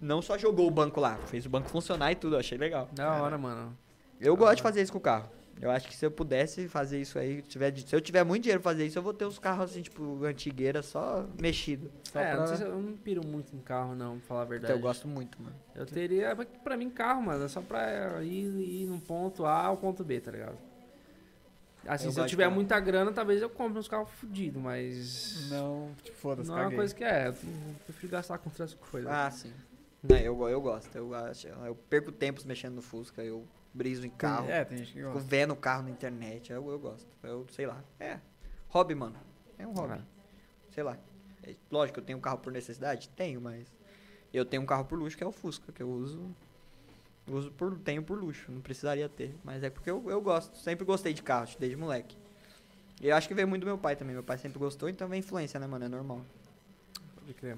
não 0.00 0.22
só 0.22 0.38
jogou 0.38 0.66
o 0.66 0.70
banco 0.70 1.00
lá, 1.00 1.16
fez 1.26 1.44
o 1.44 1.50
banco 1.50 1.68
funcionar 1.68 2.12
e 2.12 2.14
tudo, 2.14 2.36
eu 2.36 2.40
achei 2.40 2.56
legal. 2.56 2.88
Da 2.92 3.12
hora, 3.22 3.36
mano. 3.36 3.76
Eu 4.20 4.36
gosto 4.36 4.56
de 4.56 4.62
fazer 4.62 4.82
isso 4.82 4.92
com 4.92 4.98
o 4.98 5.00
carro. 5.00 5.28
Eu 5.60 5.70
acho 5.70 5.86
que 5.88 5.94
se 5.96 6.06
eu 6.06 6.10
pudesse 6.10 6.68
fazer 6.68 6.98
isso 7.00 7.18
aí, 7.18 7.42
tiver, 7.42 7.76
se 7.76 7.94
eu 7.94 8.00
tiver 8.00 8.24
muito 8.24 8.44
dinheiro 8.44 8.62
pra 8.62 8.72
fazer 8.72 8.86
isso, 8.86 8.98
eu 8.98 9.02
vou 9.02 9.12
ter 9.12 9.26
os 9.26 9.38
carros 9.38 9.70
assim, 9.70 9.82
tipo, 9.82 10.24
antigueira, 10.24 10.82
só 10.82 11.26
mexido. 11.38 11.90
Só 12.10 12.18
é, 12.20 12.30
pra- 12.30 12.40
não 12.40 12.46
sei 12.46 12.56
se 12.56 12.62
eu 12.62 12.68
eu 12.70 12.80
não 12.80 12.96
piro 12.96 13.26
muito 13.26 13.54
em 13.54 13.60
carro, 13.60 13.94
não, 13.94 14.18
pra 14.18 14.26
falar 14.28 14.42
a 14.42 14.44
verdade. 14.46 14.72
Então, 14.72 14.76
eu 14.76 14.82
gosto 14.82 15.06
muito, 15.06 15.40
mano. 15.42 15.54
Eu 15.74 15.84
teria, 15.84 16.34
mas 16.34 16.46
pra 16.64 16.76
mim, 16.78 16.88
carro, 16.88 17.22
mano, 17.22 17.44
é 17.44 17.48
só 17.48 17.60
pra 17.60 18.22
ir, 18.24 18.46
ir 18.46 18.86
num 18.86 18.98
ponto 18.98 19.44
A 19.44 19.66
ao 19.66 19.76
ponto 19.76 20.02
B, 20.02 20.18
tá 20.20 20.30
ligado? 20.30 20.56
Assim, 21.86 22.06
Eu 22.06 22.12
se 22.12 22.18
eu 22.18 22.22
gosto 22.22 22.24
de 22.24 22.30
tiver 22.30 22.48
muita 22.48 22.78
grana, 22.80 23.10
talvez 23.12 23.40
eu 23.42 23.48
compre 23.50 23.78
uns 23.78 23.88
carros 23.88 24.10
fodidos, 24.12 24.62
mas. 24.62 25.48
Não, 25.50 25.90
tipo, 26.02 26.16
foda-se, 26.16 26.48
Não 26.48 26.56
é 26.56 26.60
uma 26.60 26.64
caguei. 26.64 26.78
coisa 26.78 26.94
que 26.94 27.04
é. 27.04 27.28
Eu 27.28 27.34
prefiro 27.86 28.12
gastar 28.12 28.38
com 28.38 28.48
outras 28.50 28.74
coisas. 28.74 29.10
Ah, 29.10 29.30
sim. 29.30 29.52
É, 30.08 30.22
eu, 30.26 30.48
eu 30.48 30.60
gosto. 30.60 30.94
Eu, 30.96 31.14
acho, 31.14 31.46
eu 31.48 31.74
perco 31.74 32.10
tempos 32.12 32.44
mexendo 32.44 32.74
no 32.74 32.82
Fusca, 32.82 33.22
eu 33.22 33.44
briso 33.72 34.06
em 34.06 34.10
carro. 34.10 34.48
É, 34.50 34.64
tem 34.64 34.78
gente 34.78 34.92
que 34.92 34.98
Fico 34.98 35.12
gosta. 35.12 35.28
vendo 35.28 35.52
o 35.52 35.56
carro 35.56 35.84
na 35.84 35.90
internet, 35.90 36.52
eu, 36.52 36.68
eu 36.70 36.78
gosto. 36.78 37.06
Eu 37.22 37.46
sei 37.50 37.66
lá. 37.66 37.82
É. 37.98 38.18
Hobby, 38.68 38.94
mano. 38.94 39.16
É 39.58 39.66
um 39.66 39.72
hobby. 39.72 39.94
Ah. 39.94 40.02
Sei 40.70 40.82
lá. 40.82 40.96
É, 41.42 41.54
lógico, 41.70 42.00
eu 42.00 42.04
tenho 42.04 42.18
um 42.18 42.20
carro 42.20 42.38
por 42.38 42.52
necessidade? 42.52 43.08
Tenho, 43.10 43.40
mas. 43.40 43.66
Eu 44.32 44.44
tenho 44.44 44.62
um 44.62 44.66
carro 44.66 44.84
por 44.84 44.98
luxo 44.98 45.16
que 45.16 45.24
é 45.24 45.26
o 45.26 45.32
Fusca, 45.32 45.72
que 45.72 45.82
eu 45.82 45.88
uso. 45.88 46.20
Uso 47.26 47.50
por, 47.52 47.78
tenho 47.78 48.02
por 48.02 48.18
luxo, 48.18 48.50
não 48.50 48.60
precisaria 48.60 49.08
ter. 49.08 49.34
Mas 49.44 49.62
é 49.62 49.70
porque 49.70 49.90
eu, 49.90 50.08
eu 50.08 50.20
gosto. 50.20 50.56
Sempre 50.58 50.84
gostei 50.84 51.12
de 51.12 51.22
carro, 51.22 51.48
desde 51.58 51.76
moleque. 51.76 52.16
E 53.00 53.08
eu 53.08 53.16
acho 53.16 53.26
que 53.26 53.34
veio 53.34 53.48
muito 53.48 53.62
do 53.62 53.66
meu 53.66 53.78
pai 53.78 53.96
também. 53.96 54.14
Meu 54.14 54.22
pai 54.22 54.38
sempre 54.38 54.58
gostou, 54.58 54.88
então 54.88 55.08
vem 55.08 55.20
influência, 55.20 55.58
né, 55.58 55.66
mano? 55.66 55.84
É 55.84 55.88
normal. 55.88 56.20
Pode 57.16 57.34
crer. 57.34 57.56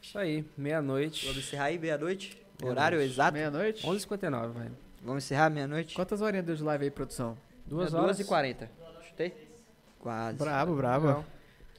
Isso 0.00 0.18
aí, 0.18 0.44
meia-noite. 0.56 1.26
Vamos 1.26 1.44
encerrar 1.44 1.64
aí, 1.64 1.78
meia-noite? 1.78 2.40
Meia-noite. 2.60 2.78
Horário 2.78 3.00
exato? 3.00 3.32
Meia-noite? 3.32 3.86
11h59, 3.86 4.50
velho. 4.52 4.76
Vamos 5.02 5.24
encerrar 5.24 5.50
meia-noite? 5.50 5.94
Quantas 5.94 6.20
horinhas 6.20 6.44
deu 6.46 6.56
de 6.56 6.62
live 6.62 6.84
aí, 6.84 6.90
produção? 6.90 7.36
Duas 7.66 7.92
É 7.92 7.96
horas. 7.96 8.18
e 8.20 8.24
40. 8.24 8.68
Chutei? 9.08 9.48
Quase. 10.00 10.36
Brabo. 10.38 10.74
Legal. 10.74 11.24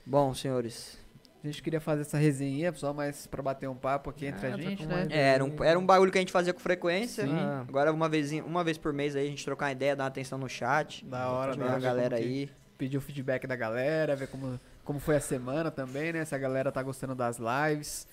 Bom, 0.05 0.33
senhores. 0.33 0.97
A 1.43 1.47
gente 1.47 1.61
queria 1.61 1.79
fazer 1.79 2.01
essa 2.01 2.17
resenha 2.17 2.73
só 2.73 2.93
mais 2.93 3.27
pra 3.27 3.41
bater 3.41 3.69
um 3.69 3.75
papo 3.75 4.09
aqui 4.09 4.25
entre 4.25 4.47
É, 4.47 4.49
a 4.49 4.55
tá 4.55 4.61
gente, 4.61 4.83
com 4.83 4.89
né? 4.89 5.07
É, 5.09 5.19
era 5.33 5.45
um, 5.45 5.63
era 5.63 5.79
um 5.79 5.85
bagulho 5.85 6.11
que 6.11 6.17
a 6.17 6.21
gente 6.21 6.31
fazia 6.31 6.53
com 6.53 6.59
frequência. 6.59 7.25
Sim. 7.25 7.33
Ah, 7.37 7.63
Agora 7.67 7.91
uma 7.91 8.09
vez, 8.09 8.31
uma 8.31 8.63
vez 8.63 8.77
por 8.77 8.91
mês 8.91 9.15
aí 9.15 9.27
a 9.27 9.29
gente 9.29 9.45
trocar 9.45 9.67
uma 9.67 9.71
ideia, 9.71 9.95
dar 9.95 10.03
uma 10.03 10.09
atenção 10.09 10.37
no 10.37 10.49
chat. 10.49 11.05
Da 11.05 11.29
hora, 11.29 11.55
da 11.55 11.65
hora. 11.65 11.75
a 11.75 11.79
galera 11.79 12.17
aí. 12.17 12.49
Pedir 12.77 12.97
o 12.97 13.01
feedback 13.01 13.47
da 13.47 13.55
galera, 13.55 14.15
ver 14.15 14.27
como, 14.27 14.59
como 14.83 14.99
foi 14.99 15.15
a 15.15 15.19
semana 15.21 15.71
também, 15.71 16.11
né? 16.11 16.25
Se 16.25 16.35
a 16.35 16.37
galera 16.37 16.71
tá 16.71 16.81
gostando 16.83 17.15
das 17.15 17.37
lives. 17.39 18.07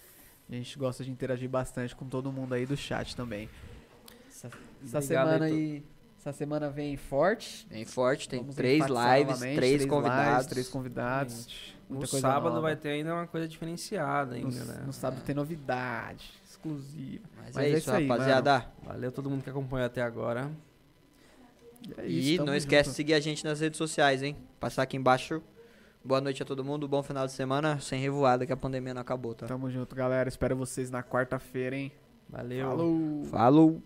A 0.48 0.54
gente 0.54 0.78
gosta 0.78 1.02
de 1.02 1.10
interagir 1.10 1.48
bastante 1.48 1.96
com 1.96 2.06
todo 2.06 2.30
mundo 2.30 2.54
aí 2.54 2.66
do 2.66 2.76
chat 2.76 3.16
também. 3.16 3.48
Essa, 4.28 4.50
essa 4.84 5.00
semana 5.00 5.46
aí. 5.46 5.82
Essa 6.18 6.32
semana 6.32 6.70
vem 6.70 6.96
forte. 6.96 7.66
Bem 7.68 7.84
forte, 7.84 8.28
tem 8.28 8.40
Vamos 8.40 8.54
três 8.54 8.78
lives, 8.86 9.26
novamente, 9.26 9.56
três, 9.56 9.84
convidados. 9.84 10.32
lives, 10.32 10.46
três 10.46 10.68
convidados. 10.68 11.74
No 11.88 12.06
sábado 12.06 12.48
nova. 12.48 12.60
vai 12.62 12.76
ter 12.76 12.88
ainda 12.90 13.12
uma 13.12 13.26
coisa 13.26 13.46
diferenciada 13.46 14.30
No, 14.38 14.48
ainda, 14.48 14.64
né? 14.64 14.82
no 14.86 14.92
sábado 14.92 15.22
tem 15.22 15.34
novidade 15.34 16.30
exclusiva. 16.48 17.24
Mas, 17.36 17.54
Mas 17.54 17.64
é 17.64 17.68
é 17.68 17.78
isso, 17.78 17.90
aí, 17.92 18.06
rapaziada. 18.08 18.66
Valeu 18.82 19.12
todo 19.12 19.28
mundo 19.28 19.42
que 19.42 19.50
acompanhou 19.50 19.84
até 19.84 20.00
agora. 20.00 20.50
É 21.98 22.06
e 22.06 22.20
isso, 22.30 22.36
tamo 22.38 22.46
não 22.46 22.56
esquece 22.56 22.88
de 22.88 22.96
seguir 22.96 23.12
a 23.12 23.20
gente 23.20 23.44
nas 23.44 23.60
redes 23.60 23.76
sociais, 23.76 24.22
hein? 24.22 24.34
Passar 24.58 24.82
aqui 24.84 24.96
embaixo. 24.96 25.42
Boa 26.06 26.20
noite 26.20 26.42
a 26.42 26.44
todo 26.44 26.62
mundo, 26.62 26.86
bom 26.86 27.02
final 27.02 27.24
de 27.26 27.32
semana, 27.32 27.80
sem 27.80 27.98
revoada 27.98 28.44
que 28.44 28.52
a 28.52 28.56
pandemia 28.58 28.92
não 28.92 29.00
acabou, 29.00 29.34
tá? 29.34 29.46
Tamo 29.46 29.70
junto, 29.70 29.96
galera. 29.96 30.28
Espero 30.28 30.54
vocês 30.54 30.90
na 30.90 31.02
quarta-feira, 31.02 31.74
hein? 31.74 31.90
Valeu. 32.28 32.68
Falou! 32.68 33.24
Falou! 33.24 33.82